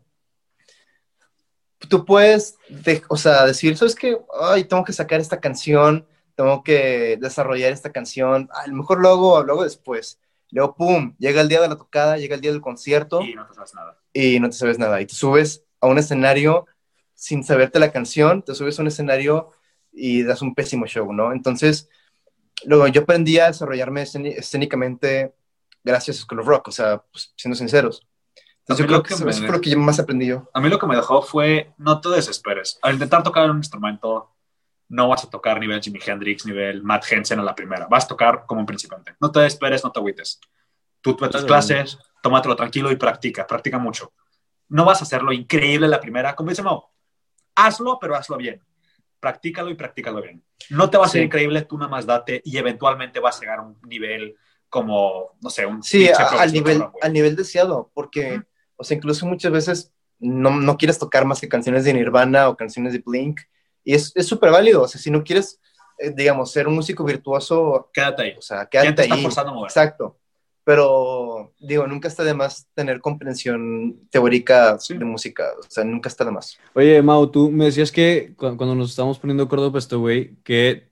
tú 1.87 2.05
puedes, 2.05 2.57
de- 2.69 3.03
o 3.07 3.17
sea, 3.17 3.45
decir, 3.45 3.77
¿sabes 3.77 3.95
qué? 3.95 4.17
Ay, 4.41 4.65
tengo 4.65 4.83
que 4.83 4.93
sacar 4.93 5.19
esta 5.19 5.39
canción, 5.39 6.05
tengo 6.35 6.63
que 6.63 7.17
desarrollar 7.19 7.71
esta 7.71 7.91
canción, 7.91 8.49
a 8.53 8.67
lo 8.67 8.75
mejor 8.75 8.99
lo 8.99 9.09
hago, 9.09 9.43
lo 9.43 9.53
hago 9.53 9.63
después. 9.63 10.19
Luego, 10.51 10.75
pum, 10.75 11.15
llega 11.19 11.41
el 11.41 11.47
día 11.49 11.61
de 11.61 11.67
la 11.69 11.77
tocada, 11.77 12.17
llega 12.17 12.35
el 12.35 12.41
día 12.41 12.51
del 12.51 12.61
concierto 12.61 13.21
Y 13.21 13.35
no 13.35 13.45
te 13.47 13.53
sabes 13.53 13.73
nada. 13.75 13.97
y 14.13 14.39
no 14.39 14.49
te 14.49 14.55
sabes 14.55 14.79
nada. 14.79 14.99
Y 15.01 15.05
te 15.05 15.13
subes 15.13 15.63
a 15.79 15.87
un 15.87 15.97
escenario 15.97 16.65
sin 17.13 17.43
saberte 17.43 17.79
la 17.79 17.91
canción, 17.91 18.41
te 18.41 18.55
subes 18.55 18.79
a 18.79 18.81
un 18.81 18.87
escenario 18.87 19.51
y 19.91 20.23
das 20.23 20.41
un 20.41 20.55
pésimo 20.55 20.85
show, 20.87 21.11
¿no? 21.13 21.33
Entonces, 21.33 21.89
luego 22.65 22.87
yo 22.87 23.01
aprendí 23.01 23.37
a 23.39 23.47
desarrollarme 23.47 24.01
escénicamente 24.03 25.33
gracias 25.83 26.17
a 26.17 26.21
School 26.21 26.39
of 26.41 26.47
Rock, 26.47 26.67
o 26.69 26.71
sea, 26.71 27.03
pues, 27.11 27.33
siendo 27.35 27.55
sinceros. 27.55 28.07
A 28.69 28.73
Entonces, 28.73 28.77
yo 28.77 28.83
mí 28.83 28.87
creo 28.87 28.97
lo 28.99 29.03
que 29.03 29.07
que 29.09 29.13
eso, 29.15 29.25
me- 29.25 29.31
eso 29.31 29.39
fue 29.41 29.51
lo 29.55 29.61
que 29.61 29.69
yo 29.71 29.79
más 29.79 29.99
aprendí 29.99 30.27
yo. 30.27 30.47
A 30.53 30.59
mí 30.61 30.69
lo 30.69 30.77
que 30.77 30.85
me 30.85 30.95
dejó 30.95 31.21
fue, 31.23 31.73
no 31.77 31.99
te 32.01 32.09
desesperes. 32.09 32.77
Al 32.83 32.93
intentar 32.93 33.23
tocar 33.23 33.49
un 33.49 33.57
instrumento, 33.57 34.35
no 34.89 35.07
vas 35.07 35.23
a 35.23 35.29
tocar 35.29 35.59
nivel 35.59 35.81
Jimi 35.81 35.99
Hendrix, 36.05 36.45
nivel 36.45 36.83
Matt 36.83 37.05
Henson 37.11 37.39
a 37.39 37.43
la 37.43 37.55
primera. 37.55 37.87
Vas 37.87 38.05
a 38.05 38.09
tocar 38.09 38.45
como 38.45 38.61
un 38.61 38.65
principiante. 38.67 39.15
No 39.19 39.31
te 39.31 39.39
desesperes, 39.39 39.83
no 39.83 39.91
te 39.91 39.99
agüites. 39.99 40.39
Tú 41.01 41.15
tus 41.15 41.29
Claro. 41.29 41.45
clases, 41.47 41.97
tómatelo 42.21 42.55
tranquilo 42.55 42.91
y 42.91 42.95
practica, 42.95 43.47
practica 43.47 43.79
mucho. 43.79 44.13
No 44.67 44.85
vas 44.85 44.99
a 44.99 45.03
hacerlo 45.03 45.31
increíble 45.33 45.87
la 45.87 45.99
primera, 45.99 46.35
como 46.35 46.49
dice 46.49 46.61
Mau. 46.61 46.83
Hazlo, 47.55 47.97
pero 47.99 48.15
hazlo 48.15 48.37
bien. 48.37 48.61
practícalo 49.21 49.69
y 49.69 49.73
practícalo 49.75 50.21
bien. 50.21 50.41
No 50.69 50.89
te 50.89 50.97
va 50.97 51.05
a 51.05 51.09
ser 51.09 51.19
Sí. 51.19 51.25
increíble, 51.25 51.63
tú 51.63 51.77
nada 51.77 51.91
más 51.91 52.05
date 52.05 52.41
y 52.45 52.57
eventualmente 52.57 53.19
vas 53.19 53.35
a 53.35 53.39
llegar 53.41 53.59
a 53.59 53.63
un 53.63 53.77
nivel 53.81 54.37
como, 54.69 55.35
no 55.41 55.49
sé, 55.49 55.65
un 55.65 55.83
Sí, 55.83 56.07
a- 56.07 56.39
al 56.39 56.53
nivel, 56.53 56.81
al 57.01 57.11
nivel 57.11 57.35
deseado, 57.35 57.91
porque, 57.93 58.43
o 58.79 58.83
sea, 58.83 58.97
incluso 58.97 59.25
muchas 59.27 59.51
veces 59.51 59.91
no, 60.19 60.49
no 60.59 60.77
quieres 60.77 60.97
tocar 60.97 61.25
más 61.25 61.39
que 61.41 61.47
canciones 61.49 61.83
de 61.83 61.93
Nirvana 61.93 62.49
o 62.49 62.57
canciones 62.57 62.93
de 62.93 63.03
Blink, 63.05 63.41
y 63.83 63.93
es 63.93 64.11
es 64.15 64.25
súper 64.25 64.51
válido, 64.51 64.81
o 64.83 64.87
sea, 64.87 64.99
si 64.99 65.11
no 65.11 65.23
quieres, 65.23 65.59
eh, 65.99 66.11
digamos, 66.15 66.51
ser 66.51 66.67
un 66.67 66.75
músico 66.75 67.03
virtuoso, 67.03 67.89
Quédate 67.93 68.23
ahí. 68.23 68.33
o 68.37 68.41
sea, 68.41 68.65
¿Quién 68.65 68.95
te 68.95 69.03
quédate 69.03 69.13
ahí. 69.13 69.21
forzando 69.23 69.51
a 69.51 69.53
mover? 69.55 69.69
Exacto. 69.69 70.17
Pero, 70.63 71.53
digo, 71.59 71.87
nunca 71.87 72.07
está 72.07 72.23
de 72.23 72.33
más 72.35 72.67
tener 72.75 73.01
comprensión 73.01 74.07
teórica 74.11 74.77
Sí. 74.79 74.95
de 74.97 75.05
música, 75.05 75.45
o 75.57 75.63
sea, 75.67 75.83
nunca 75.83 76.09
está 76.09 76.23
de 76.25 76.31
más. 76.31 76.57
Oye, 76.75 77.01
Mau, 77.01 77.25
tú 77.27 77.49
me 77.49 77.65
decías 77.65 77.91
que 77.91 78.33
cu- 78.37 78.55
cuando 78.55 78.75
nos 78.75 78.91
estábamos 78.91 79.17
poniendo 79.17 79.43
de 79.43 79.47
acuerdo 79.47 79.71
para 79.71 79.79
esto, 79.79 79.99
güey, 79.99 80.35
que 80.43 80.89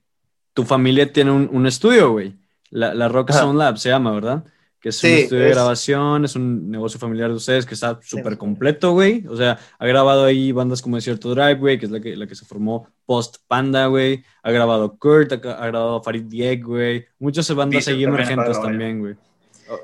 tu 0.52 0.64
familia 0.64 1.12
tiene 1.12 1.30
un, 1.30 1.48
un 1.52 1.66
estudio, 1.66 2.10
güey. 2.10 2.34
La, 2.70 2.92
la 2.92 3.08
Rock 3.08 3.30
Ajá. 3.30 3.40
Sound 3.40 3.58
Lab 3.58 3.78
se 3.78 3.90
llama, 3.90 4.10
¿verdad? 4.12 4.44
Que 4.80 4.90
es 4.90 5.02
un 5.02 5.10
Sí, 5.10 5.14
estudio 5.22 5.42
de 5.42 5.48
es- 5.50 5.54
grabación, 5.56 6.24
es 6.24 6.36
un 6.36 6.70
negocio 6.70 7.00
familiar 7.00 7.30
de 7.30 7.34
ustedes 7.36 7.66
que 7.66 7.74
está 7.74 7.98
súper 8.02 8.38
completo, 8.38 8.92
güey. 8.92 9.26
O 9.26 9.36
sea, 9.36 9.58
ha 9.78 9.86
grabado 9.86 10.24
ahí 10.24 10.52
bandas 10.52 10.80
como 10.82 10.94
Desierto 10.96 11.30
Drive, 11.34 11.56
güey, 11.56 11.78
que 11.78 11.86
es 11.86 11.90
la 11.90 12.00
que, 12.00 12.14
la 12.16 12.26
que 12.28 12.34
se 12.36 12.44
formó 12.44 12.88
post 13.04 13.38
Panda, 13.48 13.86
güey. 13.86 14.22
Ha 14.42 14.52
grabado 14.52 14.96
Kurt, 14.96 15.32
ha, 15.32 15.34
ha 15.34 15.66
grabado 15.66 16.00
Farid 16.02 16.24
Diek, 16.24 16.64
güey. 16.64 17.06
Muchas 17.18 17.48
bandas 17.54 17.72
Diesel 17.86 17.96
ahí 17.96 18.04
emergentes 18.04 18.60
también, 18.62 19.00
güey. 19.00 19.16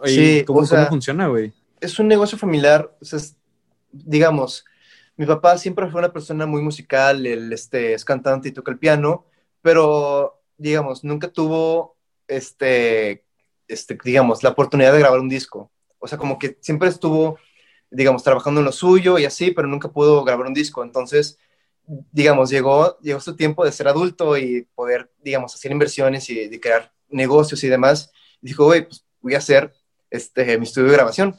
Sí, 0.04 0.44
¿cómo, 0.46 0.60
o 0.60 0.64
sea- 0.64 0.78
¿Cómo 0.80 0.90
funciona, 0.90 1.26
güey? 1.26 1.52
es 1.80 1.98
un 1.98 2.08
negocio 2.08 2.38
familiar, 2.38 2.96
o 3.00 3.04
sea, 3.04 3.18
es- 3.18 3.36
digamos, 3.92 4.64
mi 5.16 5.26
papá 5.26 5.58
siempre 5.58 5.90
fue 5.90 5.98
una 6.00 6.12
persona 6.12 6.46
muy 6.46 6.62
musical, 6.62 7.26
él 7.26 7.52
este, 7.52 7.92
es 7.94 8.04
cantante 8.06 8.48
y 8.48 8.52
toca 8.52 8.72
el 8.72 8.78
piano, 8.78 9.26
pero, 9.60 10.40
digamos, 10.56 11.04
nunca 11.04 11.28
tuvo, 11.28 11.96
este, 12.26 13.24
este, 13.68 13.98
digamos, 14.04 14.42
la 14.42 14.50
oportunidad 14.50 14.92
de 14.92 15.00
grabar 15.00 15.20
un 15.20 15.28
disco. 15.28 15.70
O 15.98 16.06
sea, 16.06 16.18
como 16.18 16.38
que 16.38 16.58
siempre 16.60 16.88
estuvo, 16.88 17.38
digamos, 17.90 18.22
trabajando 18.22 18.60
en 18.60 18.66
lo 18.66 18.72
suyo 18.72 19.18
y 19.18 19.24
así, 19.24 19.50
pero 19.50 19.68
nunca 19.68 19.88
pudo 19.88 20.24
grabar 20.24 20.46
un 20.46 20.54
disco. 20.54 20.82
Entonces, 20.82 21.38
digamos, 21.86 22.50
llegó, 22.50 22.98
llegó 23.00 23.20
su 23.20 23.36
tiempo 23.36 23.64
de 23.64 23.72
ser 23.72 23.88
adulto 23.88 24.36
y 24.36 24.68
poder, 24.74 25.10
digamos, 25.22 25.54
hacer 25.54 25.72
inversiones 25.72 26.28
y 26.30 26.48
de 26.48 26.60
crear 26.60 26.92
negocios 27.08 27.62
y 27.64 27.68
demás. 27.68 28.12
Y 28.42 28.48
dijo, 28.48 28.64
güey, 28.64 28.86
pues 28.86 29.04
voy 29.20 29.34
a 29.34 29.38
hacer 29.38 29.72
este, 30.10 30.58
mi 30.58 30.64
estudio 30.64 30.88
de 30.88 30.94
grabación. 30.94 31.36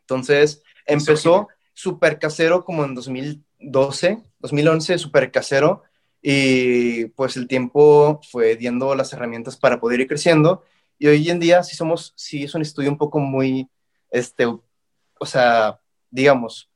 Entonces 0.00 0.62
empezó 0.86 1.48
súper 1.74 2.18
casero 2.18 2.64
como 2.64 2.84
en 2.84 2.94
2012, 2.94 4.22
2011, 4.38 4.98
súper 4.98 5.30
casero. 5.30 5.82
Y 6.20 7.06
pues 7.06 7.36
el 7.36 7.46
tiempo 7.46 8.20
fue 8.30 8.56
dando 8.56 8.94
las 8.94 9.12
herramientas 9.12 9.56
para 9.56 9.78
poder 9.78 10.00
ir 10.00 10.08
creciendo. 10.08 10.64
Y 10.98 11.06
hoy 11.06 11.30
en 11.30 11.38
día 11.38 11.62
sí 11.62 11.76
somos, 11.76 12.12
sí 12.16 12.44
es 12.44 12.54
un 12.54 12.62
estudio 12.62 12.90
un 12.90 12.98
poco 12.98 13.18
muy, 13.18 13.68
este, 14.10 14.46
o 14.46 15.26
sea, 15.26 15.80
digamos, 16.10 16.70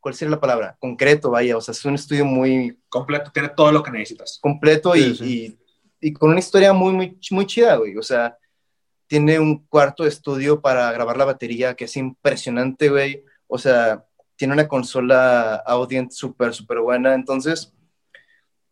¿cuál 0.00 0.14
sería 0.14 0.30
la 0.30 0.40
palabra? 0.40 0.76
Concreto, 0.80 1.30
vaya, 1.30 1.56
o 1.56 1.60
sea, 1.60 1.72
es 1.72 1.84
un 1.84 1.94
estudio 1.94 2.24
muy 2.24 2.80
Completo, 2.88 3.30
tiene 3.32 3.50
todo 3.50 3.70
lo 3.70 3.82
que 3.82 3.92
necesitas. 3.92 4.38
completo 4.42 4.94
Sí, 4.94 5.00
y, 5.00 5.14
sí. 5.14 5.58
Y, 6.00 6.08
y 6.08 6.12
con 6.12 6.30
una 6.30 6.40
historia 6.40 6.72
muy, 6.72 6.92
muy, 6.92 7.18
muy 7.30 7.46
chida, 7.46 7.76
güey. 7.76 7.96
O 7.96 8.02
sea, 8.02 8.36
tiene 9.06 9.38
un 9.38 9.64
cuarto 9.66 10.02
de 10.02 10.08
estudio 10.08 10.60
para 10.60 10.90
grabar 10.92 11.16
la 11.16 11.24
batería 11.24 11.74
que 11.74 11.84
es 11.84 11.96
impresionante, 11.96 12.88
güey. 12.88 13.24
O 13.46 13.58
sea, 13.58 14.04
tiene 14.36 14.54
una 14.54 14.66
consola 14.66 15.56
Audient 15.66 16.10
súper, 16.10 16.52
súper 16.52 16.80
buena. 16.80 17.14
Entonces, 17.14 17.72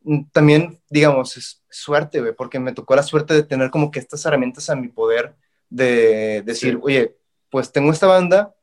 mm, 0.03 0.25
también, 0.33 0.81
digamos, 0.91 1.37
es 1.37 1.58
suerte, 1.71 2.21
güey, 2.21 2.35
porque 2.35 2.59
me 2.59 2.73
tocó 2.73 2.95
la 2.97 3.03
suerte 3.03 3.35
de 3.35 3.43
tener 3.43 3.71
como 3.71 3.91
que 3.91 3.99
estas 3.99 4.25
herramientas 4.25 4.69
a 4.71 4.77
mi 4.77 4.89
poder 4.89 5.35
de 5.71 6.43
decir, 6.45 6.75
Sí. 6.75 6.81
oye, 6.83 7.17
pues 7.51 7.71
tengo 7.73 7.91
esta 7.93 8.07
banda. 8.07 8.55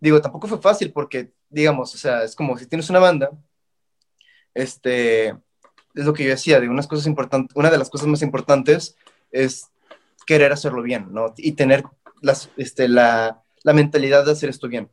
Digo, 0.00 0.20
tampoco 0.20 0.46
fue 0.46 0.60
fácil 0.60 0.92
porque, 0.92 1.32
digamos, 1.48 1.94
o 1.94 1.98
sea, 1.98 2.22
es 2.22 2.34
como 2.34 2.56
si 2.58 2.66
tienes 2.66 2.90
una 2.90 2.98
banda, 2.98 3.30
este, 4.54 5.28
es 5.28 6.04
lo 6.04 6.12
que 6.12 6.24
yo 6.24 6.30
decía, 6.30 6.60
de 6.60 6.68
unas 6.68 6.86
cosas 6.86 7.06
importantes, 7.06 7.56
una 7.56 7.70
de 7.70 7.78
las 7.78 7.90
cosas 7.90 8.06
más 8.08 8.22
importantes 8.22 8.96
es 9.30 9.68
querer 10.26 10.52
hacerlo 10.52 10.82
bien, 10.82 11.08
¿no? 11.12 11.34
Y 11.36 11.52
tener 11.52 11.84
las, 12.20 12.50
este, 12.56 12.88
la, 12.88 13.42
la 13.62 13.72
mentalidad 13.72 14.24
de 14.24 14.32
hacer 14.32 14.48
esto 14.50 14.68
bien. 14.68 14.90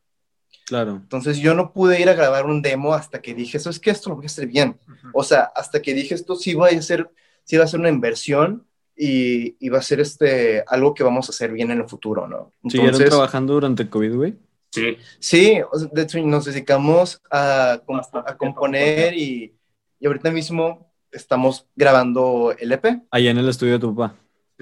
Claro. 0.65 0.91
Entonces 0.95 1.37
yo 1.37 1.53
no 1.53 1.73
pude 1.73 1.99
ir 1.99 2.09
a 2.09 2.13
grabar 2.13 2.45
un 2.45 2.61
demo 2.61 2.93
hasta 2.93 3.21
que 3.21 3.33
dije, 3.33 3.57
eso 3.57 3.69
es 3.69 3.79
que 3.79 3.89
esto 3.91 4.09
lo 4.09 4.15
voy 4.15 4.25
a 4.25 4.27
hacer 4.27 4.47
bien. 4.47 4.79
O 5.13 5.23
sea, 5.23 5.51
hasta 5.55 5.81
que 5.81 5.93
dije, 5.93 6.15
esto 6.15 6.35
sí 6.35 6.53
va 6.53 6.67
a 6.69 6.81
ser, 6.81 7.09
sí 7.43 7.57
va 7.57 7.65
a 7.65 7.67
ser 7.67 7.79
una 7.79 7.89
inversión 7.89 8.65
y, 8.95 9.55
y 9.59 9.69
va 9.69 9.79
a 9.79 9.83
ser 9.83 9.99
este, 9.99 10.63
algo 10.67 10.93
que 10.93 11.03
vamos 11.03 11.27
a 11.27 11.31
hacer 11.31 11.51
bien 11.51 11.71
en 11.71 11.79
el 11.79 11.89
futuro, 11.89 12.27
¿no? 12.27 12.53
¿Siguieron 12.69 13.03
trabajando 13.03 13.53
durante 13.53 13.83
el 13.83 13.89
COVID, 13.89 14.15
güey? 14.15 14.35
Sí. 14.71 14.97
Sí, 15.19 15.59
de 15.91 16.01
hecho 16.01 16.19
nos 16.19 16.45
dedicamos 16.45 17.21
a, 17.29 17.81
a 18.25 18.37
componer 18.37 19.13
y, 19.13 19.53
y 19.99 20.05
ahorita 20.07 20.31
mismo 20.31 20.93
estamos 21.11 21.67
grabando 21.75 22.55
el 22.57 22.71
EP. 22.71 23.01
Allá 23.11 23.31
en 23.31 23.37
el 23.37 23.49
estudio 23.49 23.73
de 23.73 23.79
tu 23.79 23.95
papá. 23.95 24.15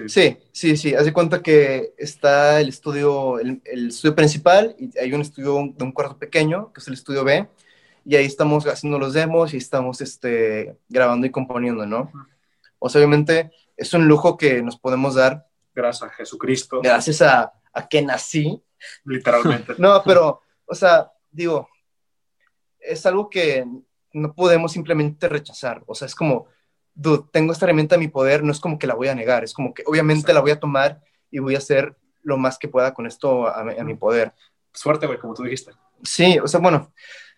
Sí, 0.06 0.38
sí, 0.52 0.76
sí. 0.76 0.94
Haz 0.94 1.04
de 1.04 1.12
cuenta 1.12 1.42
que 1.42 1.92
está 1.98 2.60
el 2.60 2.70
estudio, 2.70 3.38
el, 3.38 3.60
el 3.64 3.88
estudio 3.88 4.14
principal 4.14 4.74
y 4.78 4.96
hay 4.98 5.12
un 5.12 5.20
estudio 5.20 5.72
de 5.76 5.84
un 5.84 5.92
cuarto 5.92 6.18
pequeño, 6.18 6.72
que 6.72 6.80
es 6.80 6.88
el 6.88 6.94
estudio 6.94 7.22
B, 7.22 7.46
y 8.04 8.16
ahí 8.16 8.24
estamos 8.24 8.66
haciendo 8.66 8.98
los 8.98 9.12
demos 9.12 9.52
y 9.52 9.58
estamos 9.58 10.00
este, 10.00 10.76
grabando 10.88 11.26
y 11.26 11.30
componiendo, 11.30 11.84
¿no? 11.86 12.10
O 12.80 12.88
sea, 12.88 12.98
obviamente 13.00 13.52
es 13.76 13.94
un 13.94 14.08
lujo 14.08 14.36
que 14.36 14.60
nos 14.62 14.76
podemos 14.76 15.14
dar 15.14 15.46
Gracias 15.72 16.10
a 16.10 16.12
Jesucristo, 16.12 16.80
gracias 16.82 17.22
a, 17.22 17.52
a 17.72 17.88
que 17.88 18.02
nací. 18.02 18.60
literalmente. 19.04 19.74
No, 19.78 20.02
pero, 20.04 20.42
o 20.66 20.74
sea, 20.74 21.12
digo, 21.30 21.68
es 22.80 23.06
algo 23.06 23.30
que 23.30 23.64
no 24.12 24.34
podemos 24.34 24.72
simplemente 24.72 25.28
rechazar. 25.28 25.82
O 25.86 25.94
sea, 25.94 26.06
es 26.06 26.14
como, 26.14 26.46
dude, 26.94 27.28
tengo 27.32 27.52
esta 27.52 27.66
herramienta 27.66 27.94
a 27.94 27.98
mi 27.98 28.08
poder, 28.08 28.42
no 28.42 28.50
es 28.52 28.58
como 28.60 28.78
que 28.78 28.86
la 28.88 28.94
voy 28.94 29.08
a 29.08 29.14
negar, 29.14 29.44
es 29.44 29.52
como 29.54 29.72
que 29.72 29.84
obviamente 29.86 30.32
la 30.32 30.40
voy 30.40 30.50
a 30.50 30.58
tomar 30.60 31.00
y 31.30 31.38
voy 31.38 31.54
a 31.54 31.58
hacer 31.58 31.96
lo 32.22 32.36
más 32.36 32.58
que 32.58 32.68
pueda 32.68 32.92
con 32.92 33.06
esto 33.06 33.46
a, 33.46 33.62
mi- 33.64 33.78
a 33.78 33.84
mi 33.84 33.94
poder. 33.94 34.34
Suerte, 34.72 35.06
güey, 35.06 35.18
como 35.18 35.34
tú 35.34 35.44
dijiste. 35.44 35.72
Sí, 36.02 36.38
o 36.38 36.48
sea, 36.48 36.58
bueno, 36.60 36.92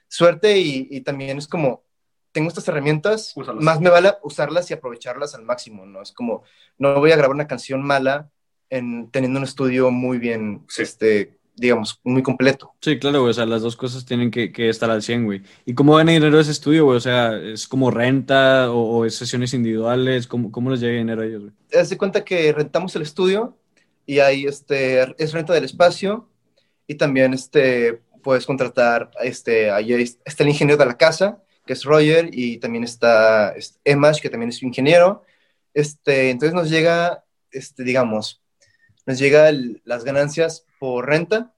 suerte 0.09 0.57
y, 0.59 0.89
y 0.91 1.01
también 1.03 1.37
es 1.39 1.47
como, 1.47 1.85
tengo 2.33 2.49
estas 2.49 2.67
herramientas, 2.69 3.33
Úsalas. 3.37 3.63
más 3.63 3.81
me 3.81 3.91
vale 3.91 4.13
usarlas 4.23 4.71
y 4.71 4.75
aprovecharlas 4.75 5.35
al 5.35 5.43
máximo, 5.45 5.87
¿no? 5.87 6.03
Es 6.03 6.13
como, 6.13 6.43
no 6.79 6.99
voy 6.99 7.13
a 7.13 7.17
grabar 7.17 7.35
una 7.35 7.47
canción 7.47 7.83
mala 7.83 8.31
en, 8.71 9.11
teniendo 9.11 9.39
un 9.39 9.45
estudio 9.45 9.91
muy 9.91 10.19
bien, 10.19 10.65
Sí. 10.69 10.83
este, 10.83 11.39
digamos, 11.55 12.01
muy 12.05 12.23
completo. 12.23 12.73
Sí, 12.81 12.99
claro, 12.99 13.21
güey. 13.21 13.31
O 13.31 13.35
sea, 13.35 13.45
las 13.45 13.61
dos 13.61 13.77
cosas 13.77 14.07
tienen 14.07 14.31
que, 14.31 14.51
que 14.51 14.71
estar 14.71 14.91
al 14.91 15.03
100, 15.03 15.25
güey. 15.27 15.43
¿Y 15.67 15.75
cómo 15.75 15.97
gana 15.97 16.13
dinero 16.13 16.41
ese 16.41 16.51
estudio, 16.51 16.87
güey? 16.87 16.97
O 16.97 17.01
sea, 17.01 17.37
¿es 17.37 17.69
como 17.69 17.91
renta 17.91 18.71
o, 18.73 18.81
o 18.99 19.05
es 19.05 19.15
sesiones 19.17 19.53
individuales? 19.53 20.27
¿Cómo, 20.27 20.51
cómo 20.51 20.71
les 20.71 20.81
llega 20.81 20.97
dinero 20.97 21.21
a 21.23 21.27
ellos, 21.27 21.43
güey? 21.43 21.53
Haz 21.81 21.91
de 21.91 21.99
cuenta 21.99 22.25
que 22.25 22.51
rentamos 22.55 22.97
el 22.97 23.03
estudio 23.03 23.59
y 24.07 24.19
ahí 24.21 24.47
este, 24.47 25.03
es 25.23 25.33
renta 25.33 25.53
del 25.53 25.65
espacio 25.65 26.31
y 26.87 26.95
también 26.95 27.35
este, 27.35 28.01
puedes 28.23 28.47
contratar, 28.47 29.11
este, 29.23 29.71
ahí 29.71 29.93
está 30.25 30.43
el 30.43 30.49
ingeniero 30.49 30.79
de 30.79 30.87
la 30.87 30.97
casa, 30.97 31.43
que 31.67 31.73
es 31.75 31.85
Roger, 31.85 32.29
y 32.33 32.59
también 32.59 32.85
está 32.85 33.51
este, 33.57 33.79
Emash, 33.85 34.21
que 34.21 34.31
también 34.31 34.51
es 34.51 34.63
ingeniero. 34.63 35.23
Este, 35.75 36.31
entonces 36.31 36.55
nos 36.55 36.69
llega, 36.71 37.25
este, 37.51 37.83
digamos, 37.85 38.43
nos 39.07 39.19
llega 39.19 39.49
el- 39.49 39.81
las 39.85 40.05
ganancias 40.05 40.67
por 40.79 41.07
renta, 41.07 41.55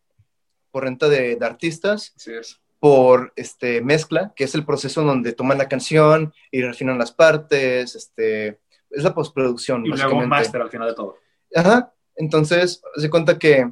por 0.71 0.85
renta 0.85 1.09
de, 1.09 1.37
de 1.37 1.47
artistas, 1.47 2.15
es. 2.27 2.61
por 2.81 3.33
este, 3.37 3.81
mezcla, 3.81 4.33
que 4.37 4.45
es 4.45 4.55
el 4.55 4.65
proceso 4.65 5.03
donde 5.03 5.33
toman 5.33 5.59
la 5.59 5.69
canción 5.69 6.33
y 6.51 6.63
refinan 6.63 6.99
las 6.99 7.13
partes, 7.13 7.95
este, 7.95 8.61
es 8.91 9.03
la 9.03 9.15
postproducción, 9.15 9.85
Y 9.87 9.89
luego 9.89 10.19
un 10.19 10.29
máster 10.29 10.61
al 10.61 10.71
final 10.71 10.89
de 10.89 10.95
todo. 10.95 11.17
Ajá, 11.55 11.93
entonces, 12.17 12.83
se 12.97 13.09
cuenta 13.11 13.39
que 13.39 13.69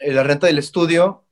eh, 0.00 0.12
la 0.12 0.22
renta 0.22 0.46
del 0.46 0.58
estudio 0.58 1.24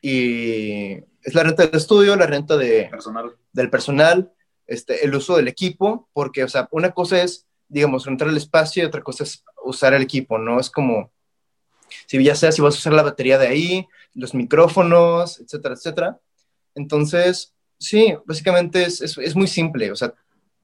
y 0.00 0.96
es 1.22 1.34
la 1.34 1.42
renta 1.42 1.66
del 1.66 1.76
estudio, 1.76 2.16
la 2.16 2.26
renta 2.26 2.56
de, 2.56 2.88
Personal. 2.90 3.36
del 3.52 3.70
personal, 3.70 4.32
este, 4.66 5.04
el 5.04 5.14
uso 5.14 5.36
del 5.36 5.48
equipo, 5.48 6.08
porque, 6.12 6.44
o 6.44 6.48
sea, 6.48 6.68
una 6.72 6.92
cosa 6.92 7.22
es, 7.22 7.46
digamos, 7.68 8.04
rentar 8.06 8.28
el 8.28 8.36
espacio 8.36 8.82
y 8.82 8.86
otra 8.86 9.02
cosa 9.02 9.24
es 9.24 9.44
usar 9.64 9.94
el 9.94 10.02
equipo, 10.02 10.38
¿no? 10.38 10.58
Es 10.60 10.68
como, 10.70 11.10
si 12.06 12.22
ya 12.22 12.34
sea 12.34 12.52
si 12.52 12.60
vas 12.62 12.74
a 12.74 12.78
usar 12.78 12.92
la 12.92 13.02
batería 13.02 13.38
de 13.38 13.48
ahí, 13.48 13.86
los 14.14 14.34
micrófonos, 14.34 15.40
etcétera, 15.40 15.74
etcétera. 15.74 16.18
Entonces, 16.74 17.54
sí, 17.78 18.14
básicamente 18.24 18.82
es, 18.84 19.00
es, 19.00 19.16
es 19.18 19.34
muy 19.36 19.46
simple, 19.46 19.90
o 19.90 19.96
sea, 19.96 20.12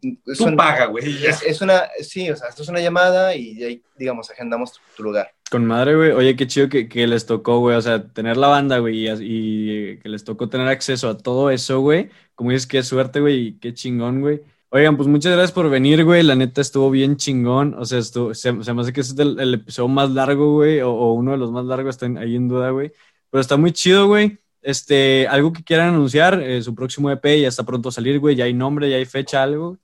es, 0.03 0.39
Tú 0.39 0.47
un- 0.47 0.57
paga, 0.57 0.87
güey. 0.87 1.07
y 1.09 1.19
ya. 1.21 1.31
es, 1.31 1.43
es 1.43 1.61
una, 1.61 1.89
sí, 2.01 2.31
o 2.31 2.37
sea, 2.37 2.49
esto 2.49 2.63
es 2.63 2.69
una 2.69 2.81
llamada 2.81 3.35
y 3.35 3.83
digamos, 3.97 4.31
agendamos 4.31 4.73
tu, 4.73 4.79
tu 4.97 5.03
lugar. 5.03 5.33
Con 5.51 5.65
madre, 5.65 5.97
güey. 5.97 6.11
Oye, 6.13 6.37
qué 6.37 6.47
chido 6.47 6.69
que, 6.69 7.07
les 7.07 7.25
tocó, 7.25 7.59
güey. 7.61 7.77
O 7.77 7.81
sea, 7.81 8.07
tener 8.09 8.37
la 8.37 8.49
banda, 8.49 8.79
güey, 8.79 9.09
y, 9.09 9.99
que 9.99 10.09
les 10.09 10.23
tocó 10.25 10.49
tener 10.49 10.69
acceso 10.69 11.09
a 11.09 11.17
todo 11.17 11.51
eso, 11.51 11.81
güey. 11.81 12.11
Como 12.35 12.51
dices, 12.51 12.67
qué 12.67 12.83
suerte, 12.83 13.21
güey, 13.21 13.49
y 13.49 13.59
qué 13.59 13.73
chingón, 13.73 14.21
güey. 14.21 14.43
Oigan, 14.71 14.99
pues 14.99 15.09
muchas 15.09 15.33
gracias 15.33 15.53
por 15.53 15.71
venir, 15.71 16.05
güey. 16.05 16.23
La 16.23 16.35
neta 16.35 16.61
estuvo 16.61 16.91
bien 16.91 17.17
chingón. 17.17 17.75
O 17.79 17.87
sea, 17.87 17.99
estuvo, 17.99 18.35
se, 18.35 18.53
me 18.53 18.83
hace 18.83 18.93
que 18.93 19.01
es 19.01 19.19
el, 19.19 19.55
episodio 19.55 19.89
más 19.89 20.11
largo, 20.11 20.53
güey, 20.55 20.81
o, 20.83 21.13
uno 21.13 21.33
de 21.33 21.39
los 21.39 21.51
más 21.51 21.65
largos, 21.65 21.95
está 21.97 22.07
ahí 22.21 22.37
en 22.37 22.49
duda, 22.49 22.71
güey. 22.71 22.93
Pero 23.31 23.41
está 23.41 23.57
muy 23.57 23.73
chido, 23.73 24.07
güey. 24.07 24.39
Este, 24.61 25.27
algo 25.29 25.53
que 25.53 25.65
quieran 25.65 25.89
anunciar, 25.95 26.43
eh, 26.43 26.63
su 26.63 26.75
próximo 26.75 27.11
EP 27.11 27.25
ya 27.41 27.49
está 27.49 27.65
pronto 27.65 27.89
a 27.89 27.93
salir, 27.93 28.19
güey. 28.19 28.37
Ya 28.37 28.45
hay 28.45 28.53
nombre, 28.53 28.91
ya 28.91 28.97
hay 28.97 29.07
fecha, 29.07 29.43
algo. 29.43 29.79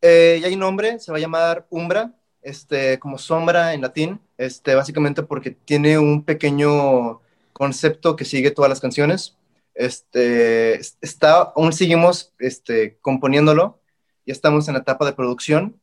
Eh, 0.00 0.38
ya 0.40 0.48
hay 0.48 0.56
nombre, 0.56 0.98
se 0.98 1.12
va 1.12 1.18
a 1.18 1.20
llamar 1.20 1.66
Umbra, 1.70 2.14
este, 2.44 2.98
como 3.00 3.18
sombra 3.18 3.74
en 3.74 3.80
latín, 3.80 4.20
este, 4.38 4.74
básicamente 4.76 5.22
porque 5.24 5.50
tiene 5.50 5.98
un 5.98 6.22
pequeño 6.24 7.20
concepto 7.52 8.14
que 8.16 8.24
sigue 8.24 8.50
todas 8.52 8.68
las 8.68 8.80
canciones. 8.80 9.36
Este, 9.74 10.74
es- 10.76 10.98
está, 11.00 11.52
aún 11.56 11.72
seguimos 11.72 12.32
este, 12.38 12.98
componiéndolo, 13.00 13.80
ya 14.26 14.32
estamos 14.32 14.68
en 14.68 14.74
la 14.74 14.80
etapa 14.80 15.04
de 15.04 15.14
producción, 15.14 15.80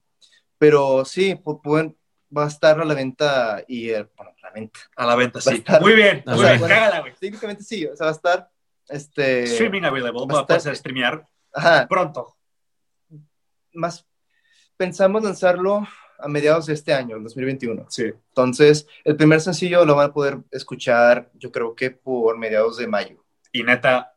pero 0.57 1.03
sí, 1.03 1.35
pu- 1.35 1.61
pueden- 1.61 1.97
va 2.35 2.45
a 2.45 2.47
estar 2.47 2.79
a 2.79 2.85
la 2.85 2.93
venta 2.93 3.63
y, 3.67 3.89
eh, 3.89 4.07
bueno, 4.15 4.31
a 4.41 4.47
la 4.47 4.51
venta. 4.53 4.79
A 4.95 5.05
la 5.05 5.15
venta, 5.15 5.39
Va 5.39 5.41
sí. 5.51 5.57
estar- 5.57 5.81
Muy 5.81 5.93
bien. 5.95 6.23
Muy 6.25 6.39
ver. 6.43 6.57
bien. 6.57 6.69
Cágala, 6.69 6.99
güey. 7.01 7.13
Técnicamente 7.19 7.63
sí, 7.63 7.85
o 7.85 7.95
sea, 7.95 8.05
va 8.05 8.11
a 8.11 8.15
estar, 8.15 8.49
este, 8.87 9.43
Streaming 9.43 9.81
available. 9.83 10.19
va 10.19 10.23
a 10.23 10.35
Va 10.35 10.39
a 10.41 10.47
poder 10.47 10.75
streamear 10.75 11.27
ajá, 11.53 11.87
pronto. 11.89 12.37
más, 13.73 14.05
pensamos 14.77 15.23
lanzarlo 15.23 15.87
a 16.21 16.27
mediados 16.27 16.65
de 16.65 16.73
este 16.73 16.93
año, 16.93 17.17
el 17.17 17.23
2021. 17.23 17.85
Sí. 17.89 18.11
Entonces, 18.29 18.87
el 19.03 19.15
primer 19.15 19.41
sencillo 19.41 19.85
lo 19.85 19.95
van 19.95 20.09
a 20.09 20.13
poder 20.13 20.39
escuchar, 20.51 21.29
yo 21.35 21.51
creo 21.51 21.75
que 21.75 21.91
por 21.91 22.37
mediados 22.37 22.77
de 22.77 22.87
mayo. 22.87 23.23
Y 23.51 23.63
neta, 23.63 24.13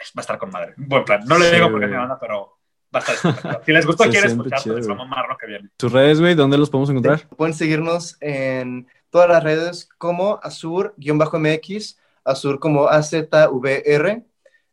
va 0.00 0.18
a 0.18 0.20
estar 0.20 0.38
con 0.38 0.50
madre. 0.50 0.74
Buen 0.76 1.04
plan. 1.04 1.20
No 1.26 1.38
le 1.38 1.48
Sí, 1.48 1.54
digo 1.54 1.70
porque 1.70 1.86
me 1.86 1.96
van 1.96 2.10
a, 2.10 2.18
pero 2.18 2.58
va 2.94 3.00
a 3.00 3.12
estar. 3.12 3.62
Si 3.64 3.72
les 3.72 3.86
gustó, 3.86 4.04
quieren 4.04 4.30
escuchar, 4.30 4.62
pues 4.62 4.86
les 4.86 4.88
va 4.88 4.94
a 4.94 5.28
lo 5.28 5.36
que 5.36 5.46
viene. 5.46 5.70
Sus 5.78 5.92
redes, 5.92 6.20
güey, 6.20 6.34
¿dónde 6.34 6.58
los 6.58 6.70
podemos 6.70 6.90
encontrar? 6.90 7.26
Pueden 7.36 7.54
seguirnos 7.54 8.16
en 8.20 8.86
todas 9.10 9.28
las 9.28 9.42
redes 9.42 9.88
como 9.98 10.40
Azur-MX, 10.42 11.98
Azur 12.24 12.58
como 12.58 12.88
AZVR, 12.88 14.24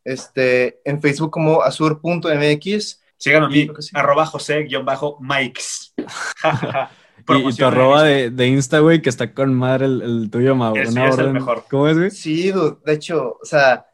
este, 0.04 0.82
en 0.84 1.02
Facebook 1.02 1.32
como 1.32 1.62
Azur.mx. 1.62 3.03
Síganme 3.24 3.46
a 3.46 3.50
mí, 3.50 3.70
sí. 3.80 3.92
arroba 3.94 4.26
José-Mikes. 4.26 5.94
Y, 7.30 7.48
y 7.50 7.54
tu 7.56 7.66
arroba 7.66 8.04
de, 8.04 8.32
de 8.32 8.48
Insta, 8.48 8.80
güey, 8.80 9.02
que 9.02 9.08
está 9.08 9.34
con 9.34 9.54
madre 9.54 9.86
el, 9.86 10.02
el 10.02 10.30
tuyo, 10.30 10.56
Mau. 10.56 10.74
Una 10.74 11.08
es 11.08 11.18
el 11.18 11.32
mejor. 11.32 11.64
¿Cómo 11.70 11.88
es, 11.88 11.98
güey? 11.98 12.12
Sí, 12.12 12.52
dude, 12.52 12.76
de 12.86 12.92
hecho, 12.94 13.38
o 13.42 13.46
sea, 13.46 13.86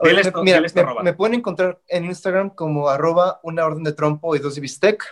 Diles 0.00 0.26
me, 0.26 0.30
tu- 0.32 0.42
mira, 0.44 0.62
tu 0.62 0.72
me- 0.76 0.80
arroba. 0.82 1.02
me 1.02 1.12
pueden 1.12 1.34
encontrar 1.34 1.80
en 1.88 2.04
Instagram 2.04 2.50
como 2.50 2.88
arroba 2.88 3.40
una 3.42 3.64
orden 3.64 3.82
de 3.82 3.92
trompo 3.92 4.36
y 4.36 4.38
dos 4.38 4.54
de 4.54 4.60
bistec. 4.60 5.02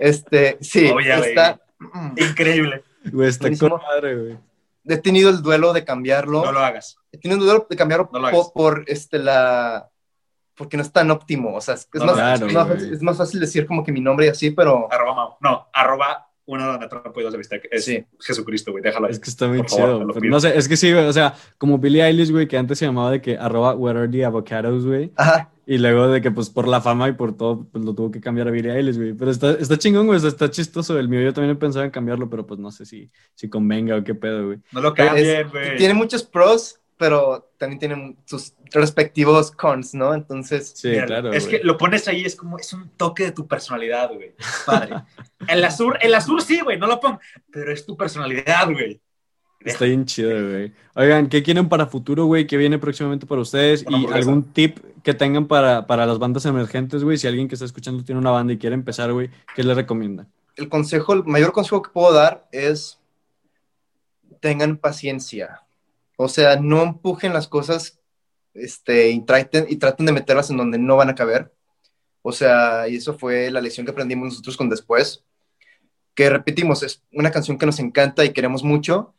Este, 0.00 0.58
sí, 0.60 0.90
Oh, 0.92 0.98
yeah, 0.98 1.18
está, 1.20 1.60
Increíble. 2.16 2.82
Güey, 3.12 3.28
está 3.28 3.42
Buenísimo. 3.44 3.70
con 3.70 3.82
madre, 3.82 4.16
güey. 4.16 4.38
he 4.86 4.96
tenido 4.96 5.30
el 5.30 5.42
duelo 5.42 5.72
de 5.72 5.84
cambiarlo. 5.84 6.44
No 6.44 6.50
lo 6.50 6.58
hagas. 6.60 6.96
he 7.12 7.18
tenido 7.18 7.38
el 7.40 7.46
duelo 7.46 7.66
de 7.70 7.76
cambiarlo 7.76 8.10
No 8.12 8.18
lo 8.18 8.30
po- 8.30 8.36
hagas. 8.40 8.50
por, 8.52 8.84
este 8.88 9.20
la 9.20 9.88
porque 10.56 10.76
no 10.76 10.82
es 10.82 10.90
tan 10.92 11.10
óptimo, 11.10 11.54
o 11.54 11.60
sea, 11.60 11.74
es, 11.74 11.88
No, 11.94 12.06
más, 12.06 12.14
claro, 12.14 12.46
es, 12.46 12.52
más 12.54 12.68
fácil, 12.68 12.92
es 12.94 13.02
más 13.02 13.16
fácil 13.18 13.40
decir 13.40 13.66
como 13.66 13.84
que 13.84 13.92
mi 13.92 14.00
nombre 14.00 14.26
y 14.26 14.28
así, 14.30 14.50
pero 14.50 14.90
Arroba 14.92 15.14
Mau. 15.14 15.34
No, 15.40 15.66
arroba 15.72 16.22
una 16.48 16.64
donde 16.66 16.86
trompo 16.88 17.18
y 17.20 17.24
dos 17.24 17.32
de 17.32 17.38
bistec. 17.38 17.68
Es 17.72 17.84
Sí. 17.84 18.04
Jesucristo, 18.20 18.70
güey. 18.70 18.80
Déjalo. 18.80 19.08
Es 19.08 19.18
que 19.18 19.28
está 19.30 19.48
muy 19.48 19.58
favor, 19.64 20.12
chido. 20.14 20.30
no 20.30 20.38
sé, 20.40 20.56
es 20.56 20.68
que 20.68 20.76
sí, 20.76 20.92
güey, 20.92 21.04
o 21.04 21.12
sea, 21.12 21.34
como 21.58 21.76
Billie 21.78 22.04
Eilish, 22.04 22.30
güey, 22.30 22.46
que 22.46 22.56
antes 22.56 22.78
se 22.78 22.86
llamaba 22.86 23.10
de 23.10 23.20
que 23.20 23.36
arroba 23.36 23.74
where 23.74 23.98
are 23.98 24.08
the 24.08 24.24
avocados, 24.24 24.86
güey. 24.86 25.12
ajá, 25.16 25.50
Y 25.66 25.78
luego 25.78 26.06
de 26.06 26.20
que, 26.22 26.30
pues, 26.30 26.48
por 26.48 26.68
la 26.68 26.80
fama 26.80 27.08
y 27.08 27.14
por 27.14 27.36
todo, 27.36 27.66
pues 27.72 27.84
lo 27.84 27.92
tuvo 27.96 28.12
que 28.12 28.20
cambiar 28.20 28.46
a 28.46 28.52
Billie 28.52 28.70
Eilish, 28.72 28.96
güey. 28.96 29.12
Pero 29.14 29.32
está, 29.32 29.50
está 29.54 29.76
chingón, 29.76 30.06
güey, 30.06 30.24
está 30.24 30.48
chistoso. 30.48 30.96
El 30.96 31.08
mío 31.08 31.20
yo 31.20 31.32
también 31.34 31.58
pensaba 31.58 31.84
en 31.84 31.90
cambiarlo, 31.90 32.30
pero 32.30 32.46
pues 32.46 32.60
no 32.60 32.70
sé 32.70 32.86
si, 32.86 33.10
si 33.34 33.48
convenga 33.50 33.96
o 33.96 34.04
qué 34.04 34.14
pedo, 34.14 34.46
güey. 34.46 34.58
No 34.70 34.80
lo 34.82 34.90
es- 34.90 34.94
cambien, 34.94 35.48
güey. 35.50 35.76
tiene 35.76 35.94
muchos 35.94 36.22
pros, 36.22 36.78
pero 36.96 37.50
también 37.58 37.78
tiene 37.78 38.16
sus 38.24 38.54
respectivos 38.72 39.50
cons, 39.50 39.94
¿no? 39.94 40.14
Entonces, 40.14 40.72
Sí, 40.74 40.88
Mira, 40.88 41.06
claro. 41.06 41.32
Es 41.32 41.46
güey. 41.46 41.58
que 41.58 41.64
lo 41.66 41.76
pones 41.76 42.08
ahí, 42.08 42.24
es 42.24 42.36
como, 42.36 42.58
es 42.58 42.72
un 42.72 42.88
toque 42.90 43.24
de 43.24 43.32
tu 43.32 43.46
personalidad, 43.46 44.12
güey. 44.12 44.34
Padre. 44.64 44.94
El 45.48 45.64
azul, 45.64 45.96
el 46.00 46.14
azul 46.14 46.40
sí, 46.42 46.60
güey, 46.60 46.78
no 46.78 46.86
lo 46.86 46.98
pongo. 47.00 47.20
Pero 47.50 47.72
es 47.72 47.84
tu 47.84 47.96
personalidad, 47.96 48.70
güey. 48.70 49.00
Está 49.60 49.84
bien 49.84 50.04
chido, 50.04 50.30
güey. 50.30 50.72
Oigan, 50.94 51.28
¿qué 51.28 51.42
quieren 51.42 51.68
para 51.68 51.86
futuro, 51.86 52.26
güey? 52.26 52.46
¿Qué 52.46 52.56
viene 52.56 52.78
próximamente 52.78 53.26
para 53.26 53.40
ustedes? 53.40 53.84
Y 53.88 54.06
algún 54.12 54.44
tip 54.52 54.78
que 55.02 55.12
tengan 55.14 55.46
para, 55.46 55.86
para 55.86 56.06
las 56.06 56.18
bandas 56.18 56.46
emergentes, 56.46 57.02
güey. 57.02 57.16
Si 57.18 57.26
alguien 57.26 57.48
que 57.48 57.54
está 57.54 57.64
escuchando 57.64 58.04
tiene 58.04 58.20
una 58.20 58.30
banda 58.30 58.52
y 58.52 58.58
quiere 58.58 58.74
empezar, 58.74 59.12
güey, 59.12 59.30
¿qué 59.54 59.62
le 59.62 59.74
recomiendan? 59.74 60.28
el 60.56 60.68
consejo, 60.68 61.12
el 61.12 61.24
mayor 61.24 61.52
consejo 61.52 61.82
que 61.82 61.90
puedo 61.90 62.12
dar 62.12 62.48
es 62.50 62.98
tengan 64.40 64.78
paciencia. 64.78 65.62
O 66.16 66.28
sea, 66.28 66.56
no 66.56 66.82
empujen 66.82 67.32
las 67.32 67.46
cosas 67.48 68.00
este, 68.54 69.10
y, 69.10 69.20
traten, 69.20 69.66
y 69.68 69.76
traten 69.76 70.06
de 70.06 70.12
meterlas 70.12 70.50
en 70.50 70.56
donde 70.56 70.78
no 70.78 70.96
van 70.96 71.10
a 71.10 71.14
caber. 71.14 71.54
O 72.22 72.32
sea, 72.32 72.88
y 72.88 72.96
eso 72.96 73.16
fue 73.18 73.50
la 73.50 73.60
lección 73.60 73.84
que 73.86 73.92
aprendimos 73.92 74.28
nosotros 74.28 74.56
con 74.56 74.68
Después. 74.70 75.24
Que 76.14 76.30
repetimos, 76.30 76.82
es 76.82 77.02
una 77.12 77.30
canción 77.30 77.58
que 77.58 77.66
nos 77.66 77.78
encanta 77.78 78.24
y 78.24 78.32
queremos 78.32 78.62
mucho, 78.64 79.14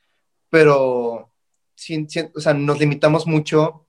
pero 0.50 1.32
sin- 1.76 2.10
sin- 2.10 2.32
o 2.36 2.40
sea, 2.40 2.54
nos 2.56 2.80
limitamos 2.80 3.28
mucho 3.28 3.86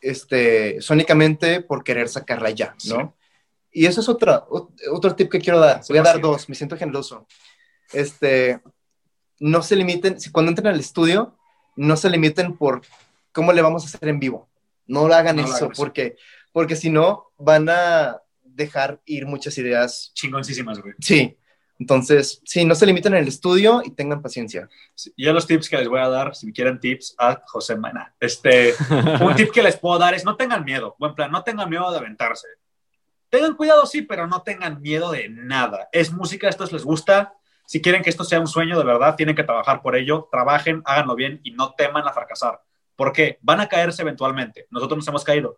este, 0.00 0.80
sónicamente 0.80 1.60
por 1.60 1.84
querer 1.84 2.08
sacarla 2.08 2.50
ya, 2.50 2.74
¿no? 2.88 3.16
Y 3.72 3.86
eso 3.86 4.00
es 4.00 4.08
otra, 4.08 4.46
ot- 4.46 4.72
otro 4.92 5.14
tip 5.14 5.30
que 5.30 5.40
quiero 5.40 5.60
dar. 5.60 5.82
Voy 5.88 5.98
a 5.98 6.02
dar 6.02 6.16
Sí. 6.16 6.22
dos, 6.22 6.48
me 6.48 6.54
siento 6.54 6.76
generoso. 6.76 7.26
Este, 7.92 8.60
no 9.40 9.62
se 9.62 9.76
limiten, 9.76 10.18
si 10.20 10.30
cuando 10.30 10.50
entren 10.50 10.68
al 10.68 10.80
estudio, 10.80 11.36
no 11.80 11.96
se 11.96 12.10
limiten 12.10 12.56
por 12.56 12.82
cómo 13.32 13.52
le 13.52 13.62
vamos 13.62 13.82
a 13.82 13.86
hacer 13.86 14.08
en 14.10 14.20
vivo. 14.20 14.48
No 14.86 15.08
lo 15.08 15.14
hagan 15.14 15.36
No 15.36 15.46
lo 15.46 15.54
eso. 15.54 15.70
porque, 15.74 16.16
porque 16.52 16.76
si 16.76 16.90
no, 16.90 17.30
van 17.38 17.68
a 17.70 18.20
dejar 18.42 19.00
ir 19.06 19.24
muchas 19.24 19.56
ideas. 19.56 20.12
Chingoncísimas, 20.14 20.80
güey. 20.80 20.94
Sí, 21.00 21.38
entonces, 21.78 22.42
sí, 22.44 22.66
no 22.66 22.74
se 22.74 22.84
limiten 22.84 23.14
en 23.14 23.22
el 23.22 23.28
estudio 23.28 23.80
y 23.82 23.92
tengan 23.92 24.20
paciencia. 24.20 24.68
Sí, 24.94 25.14
Yo 25.16 25.32
los 25.32 25.46
tips 25.46 25.70
que 25.70 25.78
les 25.78 25.88
voy 25.88 26.00
a 26.00 26.08
dar, 26.08 26.34
si 26.36 26.52
quieren 26.52 26.78
tips, 26.78 27.14
a 27.18 27.40
José 27.46 27.76
Mana. 27.76 28.14
Este, 28.20 28.74
un 29.22 29.34
tip 29.34 29.50
que 29.50 29.62
les 29.62 29.78
puedo 29.78 29.98
dar 29.98 30.12
es 30.12 30.24
no 30.24 30.36
tengan 30.36 30.64
miedo. 30.64 30.96
Buen 30.98 31.14
plan, 31.14 31.32
no 31.32 31.42
tengan 31.42 31.70
miedo 31.70 31.90
de 31.90 31.96
aventarse. 31.96 32.48
Tengan 33.30 33.54
cuidado, 33.54 33.86
sí, 33.86 34.02
pero 34.02 34.26
no 34.26 34.42
tengan 34.42 34.82
miedo 34.82 35.12
de 35.12 35.30
nada. 35.30 35.88
Es 35.92 36.12
música, 36.12 36.48
esto 36.50 36.66
les 36.70 36.84
gusta. 36.84 37.32
Si 37.70 37.80
quieren 37.80 38.02
que 38.02 38.10
esto 38.10 38.24
sea 38.24 38.40
un 38.40 38.48
sueño 38.48 38.76
de 38.76 38.84
verdad, 38.84 39.14
tienen 39.14 39.36
que 39.36 39.44
trabajar 39.44 39.80
por 39.80 39.94
ello. 39.94 40.28
Trabajen, 40.28 40.82
háganlo 40.84 41.14
bien 41.14 41.38
y 41.44 41.52
no 41.52 41.72
teman 41.74 42.04
a 42.04 42.12
fracasar. 42.12 42.60
¿Por 42.96 43.12
qué? 43.12 43.38
Van 43.42 43.60
a 43.60 43.68
caerse 43.68 44.02
eventualmente. 44.02 44.66
Nosotros 44.70 44.96
nos 44.96 45.06
hemos 45.06 45.22
caído. 45.22 45.56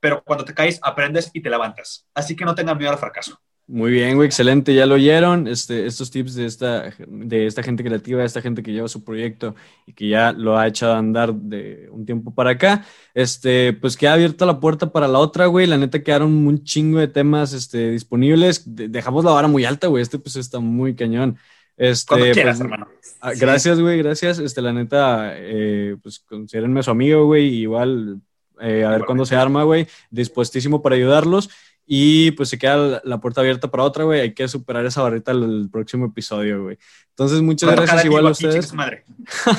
Pero 0.00 0.20
cuando 0.24 0.44
te 0.44 0.52
caes, 0.52 0.80
aprendes 0.82 1.30
y 1.32 1.40
te 1.40 1.50
levantas. 1.50 2.08
Así 2.12 2.34
que 2.34 2.44
no 2.44 2.56
tengan 2.56 2.76
miedo 2.76 2.90
al 2.90 2.98
fracaso. 2.98 3.40
Muy 3.66 3.92
bien, 3.92 4.16
güey, 4.16 4.26
excelente. 4.26 4.74
Ya 4.74 4.84
lo 4.84 4.96
oyeron. 4.96 5.48
Este, 5.48 5.86
estos 5.86 6.10
tips 6.10 6.34
de 6.34 6.44
esta, 6.44 6.92
de 7.08 7.46
esta 7.46 7.62
gente 7.62 7.82
creativa, 7.82 8.20
de 8.20 8.26
esta 8.26 8.42
gente 8.42 8.62
que 8.62 8.72
lleva 8.72 8.88
su 8.88 9.02
proyecto 9.02 9.54
y 9.86 9.94
que 9.94 10.08
ya 10.08 10.32
lo 10.32 10.58
ha 10.58 10.66
echado 10.66 10.92
a 10.92 10.98
andar 10.98 11.32
de 11.34 11.88
un 11.90 12.04
tiempo 12.04 12.34
para 12.34 12.50
acá. 12.50 12.84
Este, 13.14 13.72
pues 13.72 13.96
queda 13.96 14.12
abierta 14.12 14.44
la 14.44 14.60
puerta 14.60 14.92
para 14.92 15.08
la 15.08 15.18
otra, 15.18 15.46
güey. 15.46 15.66
La 15.66 15.78
neta 15.78 16.02
quedaron 16.02 16.46
un 16.46 16.62
chingo 16.62 16.98
de 16.98 17.08
temas 17.08 17.54
este, 17.54 17.90
disponibles. 17.92 18.74
De- 18.76 18.88
dejamos 18.88 19.24
la 19.24 19.30
vara 19.30 19.48
muy 19.48 19.64
alta, 19.64 19.86
güey. 19.86 20.02
Este 20.02 20.18
pues 20.18 20.36
está 20.36 20.60
muy 20.60 20.94
cañón. 20.94 21.38
Este, 21.78 22.06
Cuando 22.08 22.30
quieras, 22.32 22.58
pues, 22.58 22.70
hermano. 22.70 22.88
Ah. 23.20 23.32
Gracias, 23.34 23.80
güey, 23.80 23.96
gracias. 23.98 24.38
Este, 24.40 24.60
la 24.60 24.74
neta, 24.74 25.32
eh, 25.36 25.96
pues 26.02 26.20
considérenme 26.20 26.82
su 26.82 26.90
amigo, 26.90 27.24
güey, 27.24 27.46
igual 27.46 28.20
eh, 28.60 28.84
a 28.84 28.90
ver 28.90 29.04
cuándo 29.06 29.24
se 29.24 29.36
arma, 29.36 29.62
güey. 29.64 29.86
Dispuestísimo 30.10 30.82
para 30.82 30.96
ayudarlos. 30.96 31.48
Y 31.86 32.30
pues 32.32 32.48
se 32.48 32.58
queda 32.58 32.76
la, 32.76 33.02
la 33.04 33.20
puerta 33.20 33.40
abierta 33.40 33.70
para 33.70 33.82
otra, 33.82 34.04
güey. 34.04 34.20
Hay 34.20 34.34
que 34.34 34.48
superar 34.48 34.86
esa 34.86 35.02
barrita 35.02 35.32
el, 35.32 35.42
el 35.42 35.68
próximo 35.70 36.06
episodio, 36.06 36.62
güey. 36.64 36.78
Entonces, 37.16 37.42
muchas 37.42 37.70
gracias 37.70 38.04
igual 38.06 38.26
a 38.26 38.30
ustedes. 38.30 38.74
madre. 38.74 39.04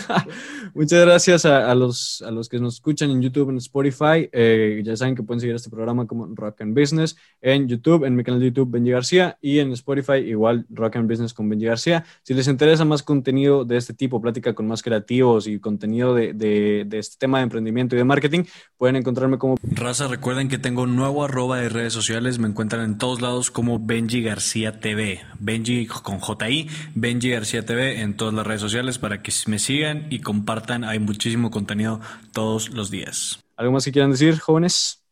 Muchas 0.73 1.05
gracias 1.05 1.45
a, 1.45 1.71
a 1.71 1.73
los, 1.73 2.21
a 2.21 2.29
los 2.29 2.49
que 2.49 2.59
nos 2.59 2.73
escuchan 2.73 3.11
en 3.11 3.21
YouTube, 3.21 3.49
en 3.49 3.55
Spotify. 3.57 4.29
Eh, 4.33 4.81
ya 4.83 4.97
saben 4.97 5.15
que 5.15 5.23
pueden 5.23 5.39
seguir 5.39 5.55
este 5.55 5.69
programa 5.69 6.05
como 6.05 6.27
Rock 6.35 6.59
and 6.59 6.77
Business 6.77 7.15
en 7.41 7.69
YouTube, 7.69 8.03
en 8.03 8.13
mi 8.13 8.25
canal 8.25 8.41
de 8.41 8.47
YouTube 8.47 8.69
Benji 8.71 8.91
García 8.91 9.37
y 9.39 9.59
en 9.59 9.71
Spotify 9.71 10.17
igual 10.17 10.65
Rock 10.69 10.97
and 10.97 11.09
Business 11.09 11.33
con 11.33 11.47
Benji 11.47 11.65
García. 11.67 12.03
Si 12.23 12.33
les 12.33 12.49
interesa 12.49 12.83
más 12.83 13.03
contenido 13.03 13.63
de 13.63 13.77
este 13.77 13.93
tipo, 13.93 14.21
plática 14.21 14.53
con 14.53 14.67
más 14.67 14.83
creativos 14.83 15.47
y 15.47 15.57
contenido 15.57 16.13
de, 16.13 16.33
de, 16.33 16.83
de 16.85 16.99
este 16.99 17.15
tema 17.17 17.37
de 17.37 17.45
emprendimiento 17.45 17.95
y 17.95 17.99
de 17.99 18.03
marketing, 18.03 18.43
pueden 18.77 18.97
encontrarme 18.97 19.37
como... 19.37 19.55
Raza, 19.63 20.09
recuerden 20.09 20.49
que 20.49 20.57
tengo 20.57 20.81
un 20.81 20.97
nuevo 20.97 21.23
arroba 21.23 21.57
de 21.59 21.69
redes 21.69 21.93
sociales, 21.93 22.14
me 22.21 22.47
encuentran 22.47 22.83
en 22.85 22.97
todos 22.97 23.21
lados 23.21 23.51
como 23.51 23.77
Benji 23.77 24.23
García 24.23 24.79
TV, 24.79 25.21
Benji 25.37 25.85
con 25.85 26.21
JI, 26.21 26.69
Benji 26.95 27.31
García 27.31 27.65
TV 27.65 27.99
en 27.99 28.15
todas 28.15 28.33
las 28.33 28.47
redes 28.47 28.61
sociales 28.61 28.97
para 28.97 29.21
que 29.21 29.33
me 29.47 29.59
sigan 29.59 30.07
y 30.09 30.21
compartan, 30.21 30.85
hay 30.85 30.99
muchísimo 30.99 31.51
contenido 31.51 31.99
todos 32.31 32.69
los 32.69 32.89
días. 32.89 33.43
¿Algo 33.57 33.73
más 33.73 33.83
que 33.83 33.91
quieran 33.91 34.11
decir, 34.11 34.39
jóvenes? 34.39 35.03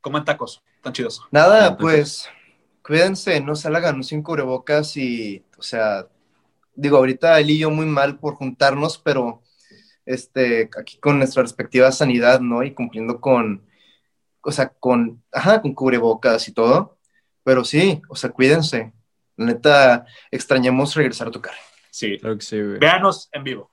Coman 0.00 0.24
tacos, 0.24 0.62
están 0.76 0.94
chidos. 0.94 1.20
Nada, 1.30 1.76
pues 1.76 2.26
cuídense, 2.82 3.38
no 3.42 3.54
salgan 3.54 4.02
sin 4.02 4.22
cubrebocas 4.22 4.96
y, 4.96 5.44
o 5.58 5.62
sea, 5.62 6.06
digo, 6.74 6.96
ahorita 6.96 7.38
él 7.38 7.50
y 7.50 7.58
yo 7.58 7.70
muy 7.70 7.86
mal 7.86 8.18
por 8.18 8.34
juntarnos, 8.34 8.96
pero 8.96 9.42
este, 10.06 10.70
aquí 10.78 10.96
con 10.96 11.18
nuestra 11.18 11.42
respectiva 11.42 11.92
sanidad, 11.92 12.40
¿no? 12.40 12.62
Y 12.62 12.72
cumpliendo 12.72 13.20
con, 13.20 13.65
o 14.46 14.52
sea, 14.52 14.68
con, 14.68 15.22
ajá, 15.32 15.60
con 15.60 15.74
cubrebocas 15.74 16.48
y 16.48 16.52
todo. 16.52 16.96
Pero 17.44 17.64
sí, 17.64 18.00
o 18.08 18.16
sea, 18.16 18.30
cuídense. 18.30 18.92
La 19.36 19.46
neta, 19.46 20.06
extrañamos 20.30 20.94
regresar 20.94 21.28
a 21.28 21.30
tocar. 21.30 21.54
Sí. 21.90 22.18
Claro 22.18 22.36
que 22.38 22.44
sí, 22.44 22.60
güey. 22.60 22.78
Véanos 22.78 23.28
en 23.32 23.44
vivo. 23.44 23.70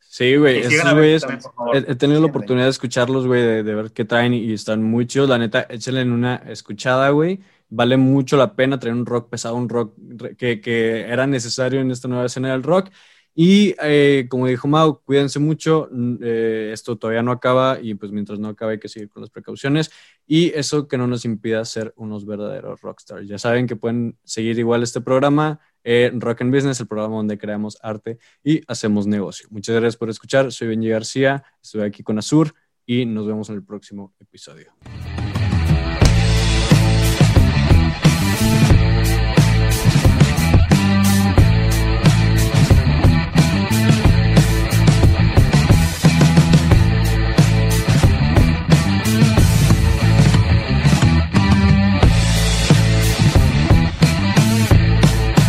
Sí, 0.00 0.36
güey. 0.36 0.60
Esos 0.60 0.94
güeyes, 0.94 1.26
he, 1.74 1.78
he 1.78 1.94
tenido 1.94 2.20
la 2.20 2.26
oportunidad 2.26 2.64
de 2.64 2.70
escucharlos, 2.70 3.26
güey, 3.26 3.42
de, 3.42 3.62
de 3.62 3.74
ver 3.74 3.92
qué 3.92 4.04
traen 4.04 4.34
y, 4.34 4.38
y 4.38 4.52
están 4.52 4.82
muy 4.82 5.06
chidos. 5.06 5.28
La 5.28 5.38
neta, 5.38 5.66
échenle 5.68 6.00
en 6.02 6.12
una 6.12 6.36
escuchada, 6.48 7.10
güey. 7.10 7.40
Vale 7.70 7.96
mucho 7.98 8.36
la 8.36 8.54
pena 8.54 8.78
traer 8.78 8.94
un 8.94 9.04
rock 9.04 9.28
pesado, 9.28 9.54
un 9.54 9.68
rock 9.68 9.94
re- 9.98 10.36
que, 10.36 10.60
que 10.60 11.02
era 11.02 11.26
necesario 11.26 11.80
en 11.80 11.90
esta 11.90 12.08
nueva 12.08 12.24
escena 12.26 12.52
del 12.52 12.62
rock. 12.62 12.90
Y 13.40 13.76
eh, 13.80 14.26
como 14.28 14.48
dijo 14.48 14.66
Mau, 14.66 15.00
cuídense 15.04 15.38
mucho. 15.38 15.88
eh, 16.20 16.70
esto 16.72 16.98
todavía 16.98 17.22
no 17.22 17.30
acaba 17.30 17.78
y 17.80 17.94
pues 17.94 18.10
mientras 18.10 18.40
no 18.40 18.48
acabe 18.48 18.72
hay 18.72 18.78
que 18.80 18.88
seguir 18.88 19.08
con 19.08 19.20
las 19.22 19.30
precauciones. 19.30 19.92
Y 20.26 20.48
eso 20.56 20.88
que 20.88 20.98
no 20.98 21.06
nos 21.06 21.24
impida 21.24 21.64
ser 21.64 21.94
unos 21.94 22.26
verdaderos 22.26 22.80
rockstars. 22.80 23.28
Ya 23.28 23.38
saben 23.38 23.68
que 23.68 23.76
pueden 23.76 24.18
seguir 24.24 24.58
igual 24.58 24.82
este 24.82 25.00
programa, 25.00 25.60
eh, 25.84 26.10
Rock 26.14 26.40
and 26.40 26.52
Business, 26.52 26.80
el 26.80 26.88
programa 26.88 27.14
donde 27.14 27.38
creamos 27.38 27.78
arte 27.80 28.18
y 28.42 28.60
hacemos 28.66 29.06
negocio. 29.06 29.46
Muchas 29.52 29.76
gracias 29.76 29.96
por 29.96 30.10
escuchar. 30.10 30.50
Soy 30.50 30.66
Benji 30.66 30.88
García, 30.88 31.44
estoy 31.62 31.82
aquí 31.82 32.02
con 32.02 32.18
Azur 32.18 32.52
y 32.84 33.06
nos 33.06 33.28
vemos 33.28 33.48
en 33.50 33.54
el 33.54 33.62
próximo 33.62 34.16
episodio. 34.18 34.72